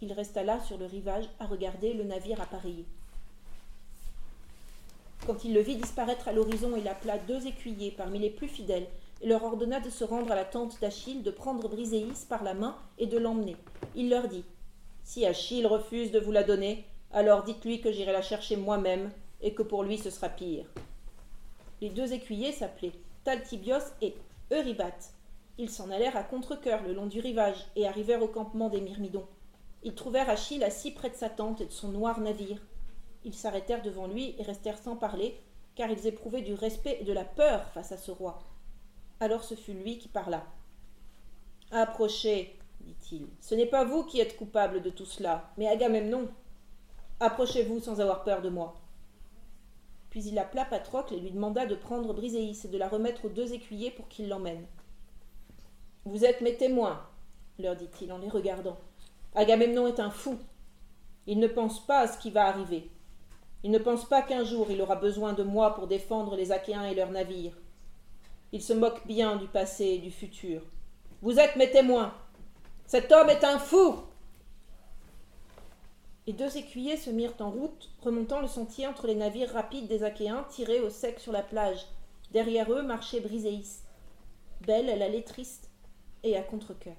Il 0.00 0.12
resta 0.12 0.42
là 0.42 0.60
sur 0.60 0.76
le 0.76 0.86
rivage 0.86 1.28
à 1.38 1.46
regarder 1.46 1.94
le 1.94 2.04
navire 2.04 2.40
appareillé. 2.40 2.84
Quand 5.26 5.44
il 5.44 5.52
le 5.52 5.60
vit 5.60 5.76
disparaître 5.76 6.28
à 6.28 6.32
l'horizon, 6.32 6.72
il 6.76 6.88
appela 6.88 7.18
deux 7.18 7.46
écuyers 7.46 7.90
parmi 7.90 8.18
les 8.18 8.30
plus 8.30 8.48
fidèles 8.48 8.86
et 9.20 9.26
leur 9.26 9.44
ordonna 9.44 9.80
de 9.80 9.90
se 9.90 10.04
rendre 10.04 10.30
à 10.30 10.36
la 10.36 10.44
tente 10.44 10.80
d'Achille, 10.80 11.22
de 11.22 11.30
prendre 11.30 11.68
Briséis 11.68 12.26
par 12.28 12.44
la 12.44 12.54
main 12.54 12.76
et 12.98 13.06
de 13.06 13.18
l'emmener. 13.18 13.56
Il 13.94 14.10
leur 14.10 14.28
dit 14.28 14.44
Si 15.04 15.26
Achille 15.26 15.66
refuse 15.66 16.12
de 16.12 16.20
vous 16.20 16.32
la 16.32 16.44
donner, 16.44 16.84
alors 17.12 17.42
dites-lui 17.42 17.80
que 17.80 17.90
j'irai 17.92 18.12
la 18.12 18.22
chercher 18.22 18.56
moi-même 18.56 19.10
et 19.40 19.54
que 19.54 19.62
pour 19.62 19.82
lui 19.82 19.98
ce 19.98 20.10
sera 20.10 20.28
pire. 20.28 20.66
Les 21.80 21.90
deux 21.90 22.12
écuyers 22.12 22.52
s'appelaient 22.52 22.92
Taltibios 23.24 23.92
et 24.02 24.14
Eurybates. 24.52 25.12
Ils 25.58 25.70
s'en 25.70 25.90
allèrent 25.90 26.16
à 26.16 26.22
contre-coeur 26.22 26.82
le 26.82 26.92
long 26.92 27.06
du 27.06 27.20
rivage 27.20 27.66
et 27.76 27.86
arrivèrent 27.86 28.22
au 28.22 28.28
campement 28.28 28.68
des 28.68 28.80
Myrmidons. 28.80 29.26
Ils 29.82 29.94
trouvèrent 29.94 30.30
Achille 30.30 30.64
assis 30.64 30.90
près 30.90 31.10
de 31.10 31.14
sa 31.14 31.28
tente 31.28 31.60
et 31.60 31.66
de 31.66 31.72
son 31.72 31.88
noir 31.88 32.20
navire. 32.20 32.60
Ils 33.24 33.34
s'arrêtèrent 33.34 33.82
devant 33.82 34.06
lui 34.06 34.34
et 34.38 34.42
restèrent 34.42 34.78
sans 34.78 34.96
parler, 34.96 35.40
car 35.74 35.90
ils 35.90 36.06
éprouvaient 36.06 36.42
du 36.42 36.54
respect 36.54 36.98
et 37.00 37.04
de 37.04 37.12
la 37.12 37.24
peur 37.24 37.64
face 37.72 37.92
à 37.92 37.96
ce 37.96 38.10
roi. 38.10 38.38
Alors 39.20 39.44
ce 39.44 39.54
fut 39.54 39.72
lui 39.72 39.98
qui 39.98 40.08
parla. 40.08 40.44
Approchez, 41.70 42.58
dit-il. 42.80 43.26
Ce 43.40 43.54
n'est 43.54 43.66
pas 43.66 43.84
vous 43.84 44.04
qui 44.04 44.20
êtes 44.20 44.36
coupable 44.36 44.80
de 44.80 44.90
tout 44.90 45.04
cela, 45.04 45.50
mais 45.56 45.68
Agamemnon. 45.68 46.28
Approchez-vous 47.20 47.80
sans 47.80 48.00
avoir 48.00 48.24
peur 48.24 48.42
de 48.42 48.48
moi. 48.48 48.74
Puis 50.10 50.24
il 50.24 50.38
appela 50.38 50.64
Patrocle 50.64 51.14
et 51.14 51.20
lui 51.20 51.30
demanda 51.30 51.66
de 51.66 51.74
prendre 51.74 52.14
Briséis 52.14 52.64
et 52.64 52.68
de 52.68 52.78
la 52.78 52.88
remettre 52.88 53.26
aux 53.26 53.30
deux 53.30 53.52
écuyers 53.52 53.90
pour 53.90 54.08
qu'ils 54.08 54.28
l'emmènent. 54.28 54.66
Vous 56.04 56.24
êtes 56.24 56.40
mes 56.40 56.56
témoins, 56.56 57.06
leur 57.58 57.76
dit-il 57.76 58.12
en 58.12 58.18
les 58.18 58.28
regardant. 58.28 58.78
Agamemnon 59.34 59.86
est 59.86 60.00
un 60.00 60.10
fou. 60.10 60.38
Il 61.26 61.38
ne 61.38 61.48
pense 61.48 61.84
pas 61.86 62.00
à 62.00 62.06
ce 62.06 62.18
qui 62.18 62.30
va 62.30 62.46
arriver. 62.46 62.90
Il 63.64 63.70
ne 63.70 63.78
pense 63.78 64.04
pas 64.04 64.22
qu'un 64.22 64.44
jour 64.44 64.70
il 64.70 64.80
aura 64.80 64.96
besoin 64.96 65.32
de 65.32 65.42
moi 65.42 65.74
pour 65.74 65.86
défendre 65.86 66.36
les 66.36 66.52
Achéens 66.52 66.84
et 66.84 66.94
leurs 66.94 67.10
navires. 67.10 67.56
Il 68.52 68.62
se 68.62 68.72
moque 68.72 69.06
bien 69.06 69.36
du 69.36 69.46
passé 69.46 69.84
et 69.84 69.98
du 69.98 70.10
futur. 70.10 70.62
Vous 71.22 71.38
êtes 71.38 71.56
mes 71.56 71.70
témoins. 71.70 72.14
Cet 72.86 73.12
homme 73.12 73.28
est 73.28 73.44
un 73.44 73.58
fou. 73.58 73.96
Les 76.26 76.32
deux 76.32 76.56
écuyers 76.56 76.96
se 76.96 77.10
mirent 77.10 77.34
en 77.40 77.50
route, 77.50 77.90
remontant 78.02 78.40
le 78.40 78.46
sentier 78.46 78.86
entre 78.86 79.06
les 79.06 79.14
navires 79.14 79.52
rapides 79.52 79.88
des 79.88 80.04
Achéens 80.04 80.46
tirés 80.50 80.80
au 80.80 80.90
sec 80.90 81.18
sur 81.18 81.32
la 81.32 81.42
plage. 81.42 81.86
Derrière 82.32 82.70
eux 82.70 82.82
marchait 82.82 83.20
Briséis. 83.20 83.80
Belle, 84.60 84.88
elle 84.88 85.02
allait 85.02 85.22
triste 85.22 85.70
et 86.22 86.36
à 86.36 86.42
contre-cœur. 86.42 86.96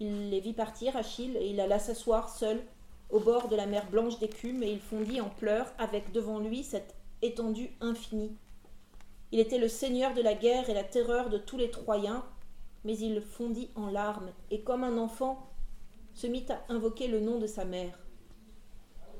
Il 0.00 0.30
les 0.30 0.40
vit 0.40 0.52
partir, 0.52 0.96
Achille, 0.96 1.36
et 1.36 1.50
il 1.50 1.60
alla 1.60 1.78
s'asseoir 1.78 2.28
seul 2.28 2.62
au 3.10 3.20
bord 3.20 3.48
de 3.48 3.56
la 3.56 3.66
mer 3.66 3.88
blanche 3.90 4.18
d'écume, 4.18 4.62
et 4.62 4.72
il 4.72 4.80
fondit 4.80 5.20
en 5.20 5.28
pleurs 5.28 5.72
avec 5.78 6.12
devant 6.12 6.38
lui 6.38 6.62
cette 6.62 6.94
étendue 7.22 7.70
infinie. 7.80 8.36
Il 9.32 9.40
était 9.40 9.58
le 9.58 9.68
seigneur 9.68 10.14
de 10.14 10.22
la 10.22 10.34
guerre 10.34 10.70
et 10.70 10.74
la 10.74 10.84
terreur 10.84 11.30
de 11.30 11.38
tous 11.38 11.56
les 11.56 11.70
Troyens, 11.70 12.24
mais 12.84 12.96
il 12.98 13.20
fondit 13.22 13.70
en 13.74 13.86
larmes, 13.86 14.30
et 14.50 14.62
comme 14.62 14.84
un 14.84 14.98
enfant, 14.98 15.50
se 16.14 16.26
mit 16.26 16.46
à 16.48 16.72
invoquer 16.72 17.08
le 17.08 17.20
nom 17.20 17.38
de 17.38 17.46
sa 17.46 17.64
mère. 17.64 17.98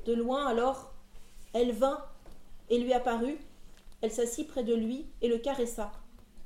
De 0.05 0.13
loin 0.13 0.45
alors, 0.45 0.93
elle 1.53 1.71
vint 1.71 2.03
et 2.69 2.77
lui 2.77 2.93
apparut, 2.93 3.37
elle 4.01 4.11
s'assit 4.11 4.47
près 4.47 4.63
de 4.63 4.73
lui 4.73 5.07
et 5.21 5.27
le 5.27 5.37
caressa. 5.37 5.91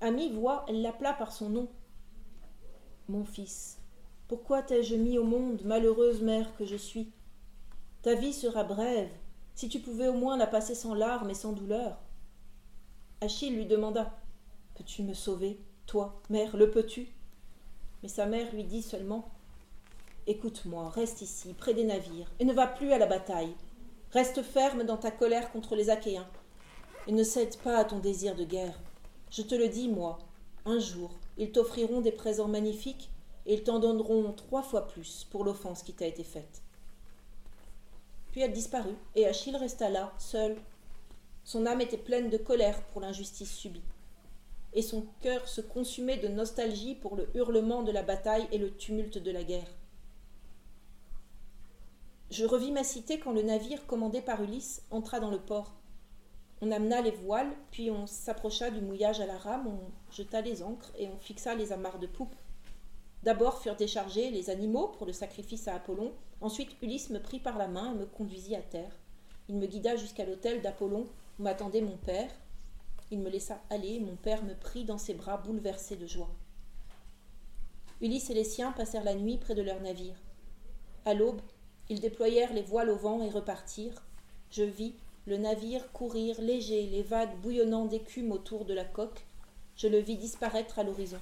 À 0.01 0.11
mi-voix, 0.11 0.65
elle 0.67 0.81
l'appela 0.81 1.13
par 1.13 1.33
son 1.33 1.49
nom. 1.49 1.67
Mon 3.09 3.25
fils, 3.25 3.79
pourquoi 4.27 4.61
t'ai-je 4.61 4.95
mis 4.95 5.17
au 5.17 5.23
monde, 5.23 5.61
malheureuse 5.65 6.21
mère 6.21 6.55
que 6.55 6.65
je 6.65 6.75
suis? 6.75 7.11
Ta 8.01 8.15
vie 8.15 8.31
sera 8.31 8.63
brève, 8.63 9.11
si 9.55 9.67
tu 9.67 9.79
pouvais 9.79 10.07
au 10.07 10.13
moins 10.13 10.37
la 10.37 10.47
passer 10.47 10.73
sans 10.73 10.93
larmes 10.93 11.29
et 11.29 11.33
sans 11.35 11.51
douleur. 11.51 11.97
Achille 13.19 13.53
lui 13.53 13.65
demanda 13.65 14.17
Peux-tu 14.75 15.03
me 15.03 15.13
sauver, 15.13 15.59
toi, 15.85 16.21
mère, 16.29 16.55
le 16.55 16.71
peux-tu? 16.71 17.09
Mais 18.01 18.07
sa 18.07 18.25
mère 18.25 18.53
lui 18.53 18.63
dit 18.63 18.83
seulement 18.83 19.29
Écoute-moi, 20.27 20.87
reste 20.91 21.21
ici, 21.21 21.53
près 21.53 21.73
des 21.73 21.83
navires, 21.83 22.31
et 22.39 22.45
ne 22.45 22.53
va 22.53 22.67
plus 22.67 22.93
à 22.93 22.97
la 22.97 23.05
bataille. 23.05 23.53
Reste 24.11 24.43
ferme 24.43 24.83
dans 24.83 24.95
ta 24.95 25.11
colère 25.11 25.51
contre 25.51 25.75
les 25.75 25.89
Achéens, 25.89 26.27
et 27.07 27.11
ne 27.11 27.23
cède 27.23 27.57
pas 27.57 27.79
à 27.79 27.83
ton 27.83 27.99
désir 27.99 28.33
de 28.33 28.45
guerre. 28.45 28.79
Je 29.29 29.41
te 29.41 29.55
le 29.55 29.67
dis, 29.67 29.89
moi, 29.89 30.19
un 30.63 30.79
jour, 30.79 31.11
ils 31.37 31.51
t'offriront 31.51 31.99
des 31.99 32.13
présents 32.13 32.47
magnifiques, 32.47 33.09
et 33.45 33.55
ils 33.55 33.63
t'en 33.63 33.79
donneront 33.79 34.31
trois 34.31 34.63
fois 34.63 34.87
plus 34.87 35.27
pour 35.29 35.43
l'offense 35.43 35.83
qui 35.83 35.91
t'a 35.91 36.07
été 36.07 36.23
faite. 36.23 36.61
Puis 38.31 38.41
elle 38.41 38.53
disparut, 38.53 38.95
et 39.15 39.25
Achille 39.25 39.55
resta 39.55 39.89
là, 39.89 40.13
seul, 40.17 40.57
son 41.43 41.65
âme 41.65 41.81
était 41.81 41.97
pleine 41.97 42.29
de 42.29 42.37
colère 42.37 42.81
pour 42.89 43.01
l'injustice 43.01 43.51
subie, 43.51 43.81
et 44.73 44.81
son 44.81 45.05
cœur 45.21 45.47
se 45.47 45.61
consumait 45.61 46.17
de 46.17 46.27
nostalgie 46.27 46.95
pour 46.95 47.15
le 47.15 47.27
hurlement 47.35 47.81
de 47.81 47.91
la 47.91 48.03
bataille 48.03 48.47
et 48.51 48.59
le 48.59 48.71
tumulte 48.75 49.17
de 49.17 49.31
la 49.31 49.43
guerre. 49.43 49.67
Je 52.29 52.45
revis 52.45 52.71
ma 52.71 52.83
cité 52.83 53.19
quand 53.19 53.31
le 53.31 53.41
navire 53.41 53.87
commandé 53.87 54.21
par 54.21 54.43
Ulysse 54.43 54.83
entra 54.91 55.19
dans 55.19 55.31
le 55.31 55.39
port. 55.39 55.73
On 56.61 56.71
amena 56.71 57.01
les 57.01 57.09
voiles, 57.09 57.51
puis 57.71 57.89
on 57.89 58.05
s'approcha 58.05 58.69
du 58.69 58.81
mouillage 58.81 59.19
à 59.19 59.25
la 59.25 59.37
rame, 59.37 59.65
on 59.65 60.13
jeta 60.13 60.41
les 60.41 60.61
ancres 60.61 60.91
et 60.99 61.07
on 61.07 61.17
fixa 61.17 61.55
les 61.55 61.71
amarres 61.71 61.97
de 61.97 62.05
poupe. 62.05 62.35
D'abord 63.23 63.61
furent 63.61 63.75
déchargés 63.75 64.31
les 64.31 64.49
animaux 64.49 64.87
pour 64.87 65.05
le 65.05 65.13
sacrifice 65.13 65.67
à 65.67 65.75
Apollon, 65.75 66.13
ensuite 66.41 66.75
Ulysse 66.81 67.09
me 67.09 67.19
prit 67.19 67.39
par 67.39 67.57
la 67.57 67.67
main 67.67 67.93
et 67.93 67.97
me 67.97 68.05
conduisit 68.05 68.55
à 68.55 68.61
terre. 68.61 68.97
Il 69.49 69.57
me 69.57 69.67
guida 69.67 69.95
jusqu'à 69.95 70.25
l'hôtel 70.25 70.61
d'Apollon 70.61 71.05
m'attendait 71.37 71.81
mon 71.81 71.97
père. 71.97 72.31
Il 73.11 73.19
me 73.19 73.29
laissa 73.29 73.59
aller, 73.69 73.99
mon 73.99 74.15
père 74.15 74.43
me 74.43 74.53
prit 74.53 74.85
dans 74.85 74.97
ses 74.97 75.13
bras 75.13 75.37
bouleversé 75.37 75.95
de 75.95 76.05
joie. 76.05 76.29
Ulysse 78.01 78.29
et 78.29 78.33
les 78.33 78.43
siens 78.45 78.71
passèrent 78.71 79.03
la 79.03 79.15
nuit 79.15 79.37
près 79.37 79.55
de 79.55 79.61
leur 79.61 79.81
navire. 79.81 80.15
À 81.05 81.13
l'aube, 81.13 81.41
ils 81.89 81.99
déployèrent 81.99 82.53
les 82.53 82.61
voiles 82.61 82.89
au 82.89 82.95
vent 82.95 83.21
et 83.23 83.29
repartirent. 83.29 84.03
Je 84.51 84.63
vis, 84.63 84.93
le 85.25 85.37
navire 85.37 85.91
courir 85.91 86.39
léger, 86.39 86.87
les 86.87 87.03
vagues 87.03 87.35
bouillonnant 87.41 87.85
d'écume 87.85 88.31
autour 88.31 88.63
de 88.63 88.73
la 88.73 88.85
coque, 88.85 89.25
je 89.75 89.87
le 89.87 89.97
vis 89.97 90.17
disparaître 90.17 90.79
à 90.79 90.83
l'horizon. 90.83 91.19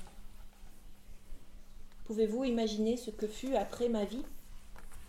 Pouvez-vous 2.07 2.45
imaginer 2.45 2.95
ce 2.95 3.11
que 3.11 3.27
fut 3.27 3.57
après 3.57 3.89
ma 3.89 4.05
vie? 4.05 4.23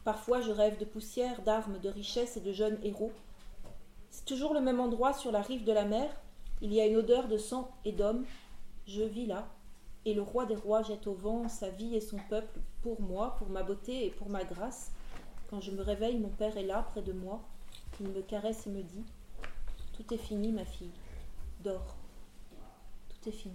Parfois 0.03 0.41
je 0.41 0.51
rêve 0.51 0.81
de 0.81 0.85
poussière, 0.85 1.43
d'armes, 1.43 1.79
de 1.79 1.89
richesses 1.89 2.37
et 2.37 2.41
de 2.41 2.53
jeunes 2.53 2.79
héros. 2.83 3.13
C'est 4.11 4.25
toujours 4.25 4.53
le 4.53 4.61
même 4.61 4.81
endroit 4.81 5.13
sur 5.13 5.31
la 5.31 5.41
rive 5.41 5.63
de 5.63 5.71
la 5.71 5.85
mer. 5.85 6.11
Il 6.61 6.75
y 6.75 6.81
a 6.81 6.87
une 6.87 6.97
odeur 6.97 7.29
de 7.29 7.39
sang 7.39 7.71
et 7.85 7.93
d'hommes. 7.93 8.25
Je 8.89 9.05
vis 9.05 9.27
là, 9.27 9.47
et 10.07 10.13
le 10.13 10.23
roi 10.23 10.45
des 10.45 10.57
rois 10.57 10.83
jette 10.83 11.07
au 11.07 11.15
vent 11.15 11.49
sa 11.49 11.71
vie 11.71 11.95
et 11.95 12.01
son 12.01 12.19
peuple 12.29 12.59
pour 12.83 13.01
moi, 13.01 13.37
pour 13.39 13.49
ma 13.49 13.63
beauté 13.63 14.05
et 14.05 14.11
pour 14.11 14.29
ma 14.29 14.43
grâce. 14.43 14.91
Quand 15.51 15.61
je 15.61 15.71
me 15.71 15.83
réveille, 15.83 16.19
mon 16.19 16.31
père 16.31 16.57
est 16.57 16.67
là, 16.67 16.83
près 16.91 17.03
de 17.03 17.13
moi. 17.13 17.41
Il 18.01 18.09
me 18.09 18.23
caresse 18.23 18.67
et 18.67 18.71
me 18.71 18.83
dit 18.83 19.05
Tout 19.93 20.13
est 20.13 20.19
fini, 20.19 20.51
ma 20.51 20.65
fille. 20.65 20.91
Dors. 21.63 21.95
Tout 23.09 23.29
est 23.29 23.33
fini. 23.33 23.55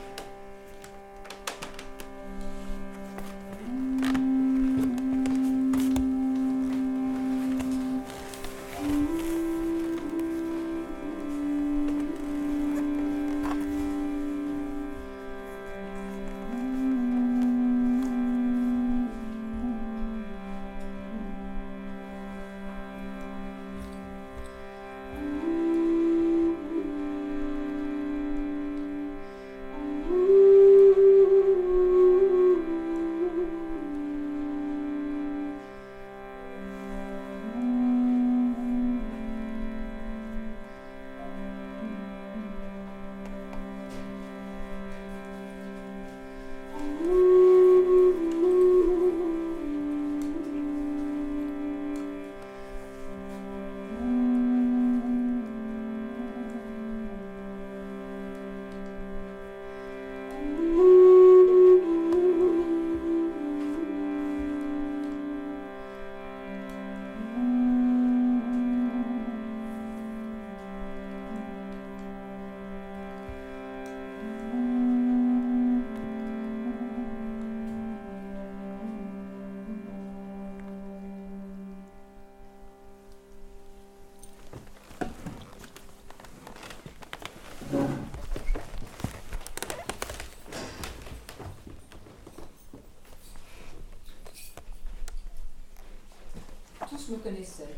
connaissait. 97.21 97.75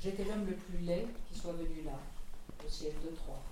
J'étais 0.00 0.24
l'homme 0.24 0.46
le 0.46 0.54
plus 0.54 0.78
laid 0.78 1.06
qui 1.28 1.38
soit 1.38 1.52
venu 1.52 1.82
là, 1.84 1.98
au 2.64 2.68
ciel 2.68 2.92
de 3.04 3.14
Troie. 3.16 3.42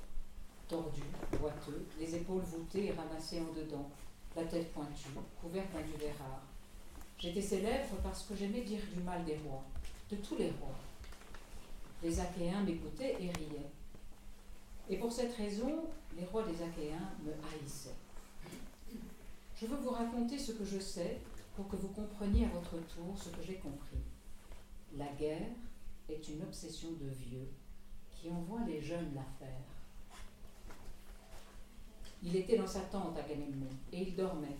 Tordu, 0.69 1.03
boiteux, 1.39 1.87
les 1.99 2.15
épaules 2.15 2.43
voûtées 2.43 2.87
et 2.87 2.93
ramassées 2.93 3.41
en 3.41 3.53
dedans, 3.53 3.91
la 4.37 4.45
tête 4.45 4.73
pointue, 4.73 5.09
couvert 5.41 5.65
d'un 5.73 5.83
duvet 5.83 6.13
rare. 6.19 6.43
J'étais 7.19 7.43
célèbre 7.43 7.97
parce 8.03 8.25
que 8.25 8.37
j'aimais 8.37 8.63
dire 8.63 8.81
du 8.95 9.01
mal 9.03 9.25
des 9.25 9.37
rois, 9.39 9.65
de 10.11 10.17
tous 10.17 10.37
les 10.37 10.51
rois. 10.61 10.79
Les 12.03 12.21
Achéens 12.21 12.63
m'écoutaient 12.63 13.17
et 13.21 13.31
riaient. 13.31 13.71
Et 14.91 14.97
pour 14.97 15.13
cette 15.13 15.35
raison, 15.37 15.87
les 16.17 16.27
rois 16.27 16.45
des 16.45 16.63
Achéens 16.63 17.11
me 17.25 17.33
haïssaient. 17.33 17.97
Je 19.57 19.67
veux 19.67 19.77
vous 19.77 19.91
raconter 19.91 20.39
ce 20.39 20.53
que 20.53 20.65
je 20.65 20.79
sais 20.79 21.19
pour 21.57 21.69
que 21.69 21.77
vous 21.77 21.89
compreniez 21.89 22.45
à 22.45 22.49
votre 22.49 22.77
tour 22.95 23.17
ce 23.17 23.31
que 23.31 23.43
j'ai 23.47 23.57
compris. 23.57 23.99
La 24.97 25.13
guerre 25.19 25.51
est 26.09 26.29
une 26.29 26.43
obsession 26.43 26.93
de 26.93 27.09
vieux 27.09 27.49
qui 28.15 28.31
envoie 28.31 28.65
les 28.65 28.81
jeunes 28.81 29.13
la 29.15 29.25
faire. 29.39 29.61
Il 32.23 32.37
était 32.37 32.57
dans 32.57 32.67
sa 32.67 32.81
tente 32.81 33.17
à 33.19 33.29
et 33.93 34.03
il 34.03 34.15
dormait. 34.15 34.57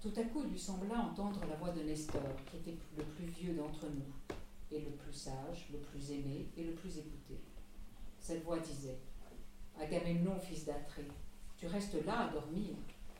Tout 0.00 0.12
à 0.16 0.22
coup, 0.22 0.42
il 0.44 0.50
lui 0.50 0.58
sembla 0.58 1.00
entendre 1.00 1.40
la 1.48 1.56
voix 1.56 1.70
de 1.70 1.82
Nestor, 1.82 2.22
qui 2.46 2.58
était 2.58 2.78
le 2.96 3.04
plus 3.04 3.26
vieux 3.26 3.54
d'entre 3.54 3.86
nous, 3.86 4.36
et 4.70 4.80
le 4.80 4.90
plus 4.90 5.12
sage, 5.12 5.68
le 5.72 5.78
plus 5.78 6.12
aimé 6.12 6.46
et 6.56 6.64
le 6.64 6.72
plus 6.72 6.96
écouté. 6.98 7.40
Cette 8.20 8.44
voix 8.44 8.60
disait 8.60 8.98
Agamemnon, 9.80 10.38
fils 10.38 10.64
d'Atrée, 10.64 11.08
tu 11.56 11.66
restes 11.66 12.04
là 12.06 12.28
à 12.28 12.32
dormir, 12.32 12.76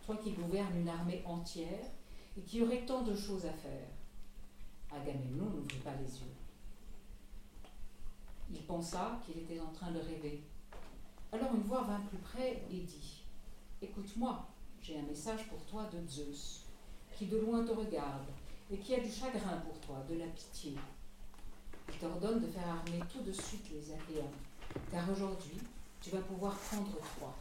toi 0.07 0.17
qui 0.17 0.33
gouvernes 0.33 0.79
une 0.79 0.89
armée 0.89 1.23
entière 1.27 1.87
et 2.37 2.43
qui 2.43 2.63
aurais 2.63 2.87
tant 2.87 3.03
de 3.03 3.17
choses 3.17 3.47
à 3.47 3.53
faire. 3.53 3.89
Agamemnon 4.95 5.51
n'ouvrit 5.51 5.79
pas 5.79 5.95
les 5.95 6.21
yeux. 6.21 6.35
Il 8.51 8.63
pensa 8.63 9.21
qu'il 9.25 9.39
était 9.39 9.61
en 9.61 9.73
train 9.73 9.91
de 9.91 9.99
rêver. 9.99 10.43
Alors 11.33 11.55
une 11.55 11.63
voix 11.63 11.83
vint 11.83 12.01
plus 12.01 12.19
près 12.19 12.65
et 12.71 12.81
dit 12.81 13.25
Écoute-moi, 13.83 14.47
j'ai 14.81 14.99
un 14.99 15.03
message 15.03 15.49
pour 15.49 15.65
toi 15.65 15.89
de 15.93 16.07
Zeus, 16.07 16.67
qui 17.17 17.27
de 17.27 17.39
loin 17.39 17.65
te 17.65 17.73
regarde 17.73 18.27
et 18.71 18.79
qui 18.79 18.95
a 18.95 19.01
du 19.01 19.11
chagrin 19.11 19.59
pour 19.59 19.79
toi, 19.81 20.05
de 20.09 20.15
la 20.19 20.27
pitié. 20.27 20.75
Il 21.89 21.99
t'ordonne 21.99 22.41
de 22.41 22.47
faire 22.47 22.69
armer 22.69 23.01
tout 23.13 23.23
de 23.23 23.33
suite 23.33 23.71
les 23.73 23.93
Achéens, 23.93 24.31
car 24.91 25.11
aujourd'hui 25.11 25.59
tu 26.01 26.11
vas 26.11 26.21
pouvoir 26.21 26.57
prendre 26.57 26.99
Troie. 27.17 27.35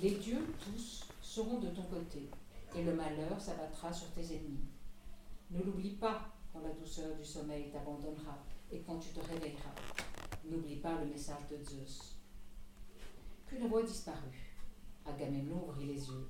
Les 0.00 0.12
dieux 0.12 0.54
tous 0.64 1.04
seront 1.20 1.58
de 1.58 1.68
ton 1.68 1.82
côté, 1.82 2.28
et 2.74 2.82
le 2.82 2.94
malheur 2.94 3.40
s'abattra 3.40 3.92
sur 3.92 4.08
tes 4.12 4.24
ennemis. 4.24 4.68
Ne 5.52 5.62
l'oublie 5.62 5.96
pas 5.96 6.32
quand 6.50 6.60
la 6.60 6.72
douceur 6.72 7.14
du 7.14 7.24
sommeil 7.24 7.70
t'abandonnera 7.70 8.38
et 8.70 8.80
quand 8.80 8.98
tu 8.98 9.10
te 9.10 9.20
réveilleras. 9.20 9.74
N'oublie 10.44 10.76
pas 10.76 10.98
le 10.98 11.06
message 11.06 11.46
de 11.50 11.62
Zeus. 11.62 12.16
Puis 13.46 13.58
voix 13.68 13.82
disparut. 13.82 14.56
Agamemnon 15.04 15.68
ouvrit 15.68 15.86
les 15.86 16.08
yeux. 16.08 16.28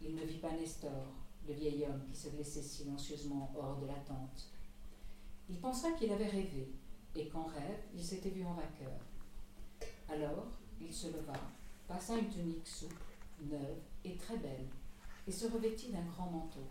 Il 0.00 0.16
ne 0.16 0.24
vit 0.24 0.38
pas 0.38 0.50
Nestor, 0.50 1.06
le 1.46 1.54
vieil 1.54 1.86
homme 1.86 2.02
qui 2.06 2.16
se 2.16 2.28
glissait 2.28 2.62
silencieusement 2.62 3.52
hors 3.56 3.76
de 3.76 3.86
la 3.86 4.00
tente. 4.00 4.50
Il 5.48 5.60
pensa 5.60 5.92
qu'il 5.92 6.10
avait 6.10 6.26
rêvé, 6.26 6.72
et 7.14 7.28
qu'en 7.28 7.44
rêve, 7.44 7.78
il 7.94 8.04
s'était 8.04 8.30
vu 8.30 8.44
en 8.44 8.54
vainqueur. 8.54 9.00
Alors, 10.08 10.48
il 10.80 10.92
se 10.92 11.06
leva, 11.06 11.34
passa 11.86 12.18
une 12.18 12.28
tunique 12.28 12.66
souple, 12.66 12.96
neuve 13.42 13.78
et 14.04 14.16
très 14.16 14.36
belle, 14.38 14.66
et 15.26 15.32
se 15.32 15.46
revêtit 15.46 15.92
d'un 15.92 16.04
grand 16.04 16.30
manteau. 16.30 16.66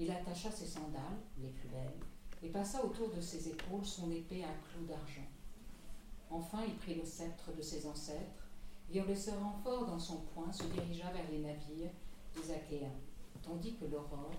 Il 0.00 0.10
attacha 0.12 0.50
ses 0.50 0.66
sandales, 0.66 1.18
les 1.42 1.48
plus 1.48 1.68
belles, 1.68 1.98
et 2.42 2.50
passa 2.50 2.84
autour 2.84 3.10
de 3.10 3.20
ses 3.20 3.48
épaules 3.48 3.84
son 3.84 4.10
épée 4.12 4.44
à 4.44 4.54
clous 4.70 4.86
d'argent. 4.86 5.26
Enfin, 6.30 6.60
il 6.66 6.76
prit 6.76 6.94
le 6.94 7.04
sceptre 7.04 7.52
de 7.52 7.62
ses 7.62 7.84
ancêtres, 7.84 8.48
et 8.92 9.00
en 9.00 9.04
le 9.06 9.14
serrant 9.16 9.58
fort 9.64 9.86
dans 9.86 9.98
son 9.98 10.18
poing, 10.34 10.52
se 10.52 10.62
dirigea 10.64 11.10
vers 11.10 11.28
les 11.32 11.40
navires 11.40 11.90
des 12.34 12.52
Achéens, 12.52 12.94
tandis 13.42 13.74
que 13.74 13.86
l'aurore 13.86 14.30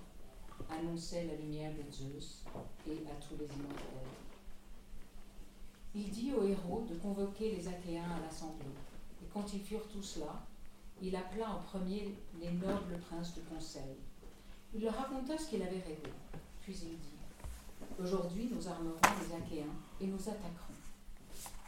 annonçait 0.69 1.25
la 1.25 1.35
lumière 1.35 1.73
de 1.73 1.91
Zeus 1.91 2.43
et 2.87 3.05
à 3.07 3.15
tous 3.19 3.35
les 3.37 3.45
immortels. 3.45 4.07
Il 5.93 6.09
dit 6.09 6.31
aux 6.33 6.43
héros 6.43 6.85
de 6.89 6.95
convoquer 6.95 7.55
les 7.55 7.67
Achéens 7.67 8.11
à 8.11 8.21
l'assemblée, 8.21 8.65
et 9.21 9.27
quand 9.33 9.53
ils 9.53 9.61
furent 9.61 9.87
tous 9.89 10.17
là, 10.17 10.45
il 11.01 11.15
appela 11.15 11.51
en 11.51 11.61
premier 11.63 12.15
les 12.39 12.51
nobles 12.51 12.99
princes 13.09 13.33
du 13.33 13.41
conseil, 13.41 13.97
il 14.73 14.81
leur 14.83 14.95
raconta 14.95 15.37
ce 15.37 15.49
qu'il 15.49 15.61
avait 15.61 15.79
rêvé. 15.79 16.13
Puis 16.61 16.75
il 16.83 16.97
dit 16.97 17.19
Aujourd'hui, 18.01 18.49
nous 18.51 18.67
armerons 18.67 18.95
les 19.01 19.35
Achéens 19.35 19.75
et 19.99 20.07
nous 20.07 20.21
attaquerons. 20.21 20.79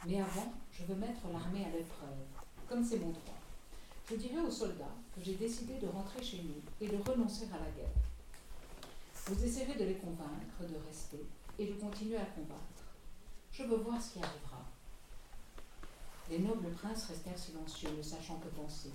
Mais 0.08 0.22
avant, 0.22 0.54
je 0.72 0.84
veux 0.84 0.96
mettre 0.96 1.28
l'armée 1.32 1.66
à 1.66 1.70
l'épreuve, 1.70 2.26
comme 2.68 2.84
c'est 2.84 3.00
mon 3.00 3.10
droit. 3.10 3.40
Je 4.10 4.16
dirai 4.16 4.40
aux 4.40 4.52
soldats 4.52 4.96
que 5.16 5.22
j'ai 5.22 5.36
décidé 5.36 5.78
de 5.80 5.88
rentrer 5.88 6.24
chez 6.24 6.44
nous 6.44 6.62
et 6.80 6.88
de 6.88 6.98
renoncer 6.98 7.46
à 7.46 7.60
la 7.60 7.72
guerre. 7.72 8.02
Vous 9.28 9.44
essaierez 9.44 9.78
de 9.78 9.86
les 9.86 9.96
convaincre 9.96 10.62
de 10.62 10.88
rester 10.88 11.24
et 11.60 11.68
de 11.68 11.74
continuer 11.74 12.18
à 12.18 12.26
combattre. 12.26 12.84
Je 13.52 13.64
veux 13.64 13.78
voir 13.78 14.02
ce 14.02 14.14
qui 14.14 14.20
arrivera. 14.20 14.66
Les 16.30 16.40
nobles 16.40 16.72
princes 16.72 17.06
restèrent 17.06 17.38
silencieux, 17.38 17.90
ne 17.98 18.02
sachant 18.02 18.40
que 18.40 18.48
penser. 18.50 18.92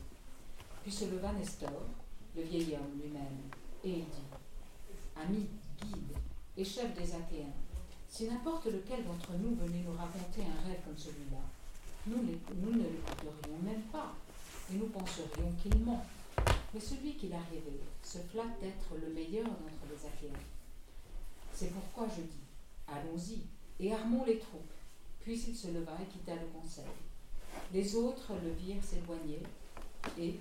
Puis 0.83 0.93
se 0.93 1.05
leva 1.05 1.33
Nestor, 1.33 1.83
le 2.35 2.43
vieil 2.43 2.75
homme 2.75 3.01
lui-même, 3.01 3.39
et 3.87 3.91
il 3.91 4.05
dit 4.05 4.27
Ami, 5.15 5.47
guide 5.81 6.17
et 6.57 6.65
chef 6.65 6.93
des 6.95 7.15
Achéens, 7.15 7.55
si 8.09 8.29
n'importe 8.29 8.67
lequel 8.67 9.05
d'entre 9.05 9.33
nous 9.39 9.55
venait 9.55 9.85
nous 9.85 9.97
raconter 9.97 10.43
un 10.43 10.69
rêve 10.69 10.81
comme 10.85 10.99
celui-là, 10.99 11.39
nous, 12.09 12.23
ne 12.23 12.83
l'écouterions 12.83 13.59
même 13.63 13.83
pas, 13.93 14.15
et 14.73 14.77
nous 14.77 14.87
penserions 14.87 15.53
qu'il 15.63 15.79
ment. 15.81 16.05
Mais 16.75 16.81
celui 16.81 17.15
qui 17.15 17.29
l'a 17.29 17.39
rêvé 17.51 17.81
se 18.03 18.19
flatte 18.19 18.61
d'être 18.61 18.95
le 19.01 19.13
meilleur 19.13 19.45
d'entre 19.45 19.87
les 19.91 20.07
Achéens. 20.07 20.39
C'est 21.53 21.73
pourquoi 21.73 22.09
je 22.09 22.23
dis 22.23 22.47
Allons-y 22.89 23.43
et 23.81 23.93
armons 23.93 24.25
les 24.25 24.39
troupes. 24.39 24.63
Puis 25.21 25.39
il 25.49 25.57
se 25.57 25.69
leva 25.69 25.93
et 26.01 26.13
quitta 26.13 26.35
le 26.35 26.47
conseil. 26.61 26.85
Les 27.73 27.95
autres 27.97 28.33
le 28.43 28.51
virent 28.51 28.85
s'éloigner 28.85 29.43
et, 30.19 30.39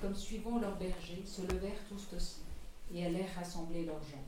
comme 0.00 0.14
suivant 0.14 0.58
leur 0.58 0.76
berger, 0.76 1.22
se 1.24 1.42
levèrent 1.42 1.84
tous 1.88 2.16
aussi 2.16 2.47
et 2.92 3.04
allèrent 3.04 3.34
rassembler 3.34 3.84
leurs 3.84 4.02
gens. 4.02 4.24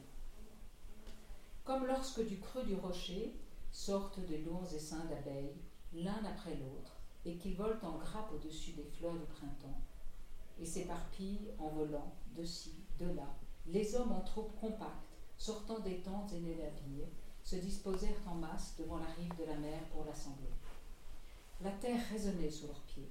Comme 1.65 1.87
lorsque 1.87 2.27
du 2.27 2.39
creux 2.39 2.65
du 2.65 2.75
rocher 2.75 3.35
sortent 3.73 4.21
des 4.27 4.39
lourds 4.39 4.67
essaims 4.75 5.07
d'abeilles, 5.09 5.57
l'un 5.93 6.25
après 6.25 6.57
l'autre, 6.57 6.97
et 7.25 7.37
qu'ils 7.37 7.57
volent 7.57 7.79
en 7.83 7.99
grappe 7.99 8.33
au-dessus 8.33 8.73
des 8.73 8.85
fleurs 8.85 9.15
du 9.15 9.27
printemps, 9.27 9.81
et 10.61 10.67
s'éparpillent 10.67 11.51
en 11.59 11.69
volant 11.69 12.15
de 12.37 12.45
ci, 12.45 12.75
de 12.99 13.07
là, 13.07 13.35
les 13.67 13.95
hommes 13.95 14.13
en 14.13 14.21
troupes 14.21 14.59
compactes, 14.61 15.17
sortant 15.39 15.81
des 15.81 16.01
tentes 16.01 16.33
et 16.33 16.41
des 16.41 16.57
navires, 16.57 17.09
se 17.45 17.57
disposèrent 17.57 18.23
en 18.27 18.35
masse 18.35 18.75
devant 18.79 18.99
la 18.99 19.07
rive 19.07 19.37
de 19.39 19.45
la 19.45 19.57
mer 19.57 19.81
pour 19.93 20.05
l'assembler. 20.05 20.51
La 21.63 21.71
terre 21.73 22.03
résonnait 22.11 22.51
sous 22.51 22.67
leurs 22.67 22.83
pieds, 22.83 23.11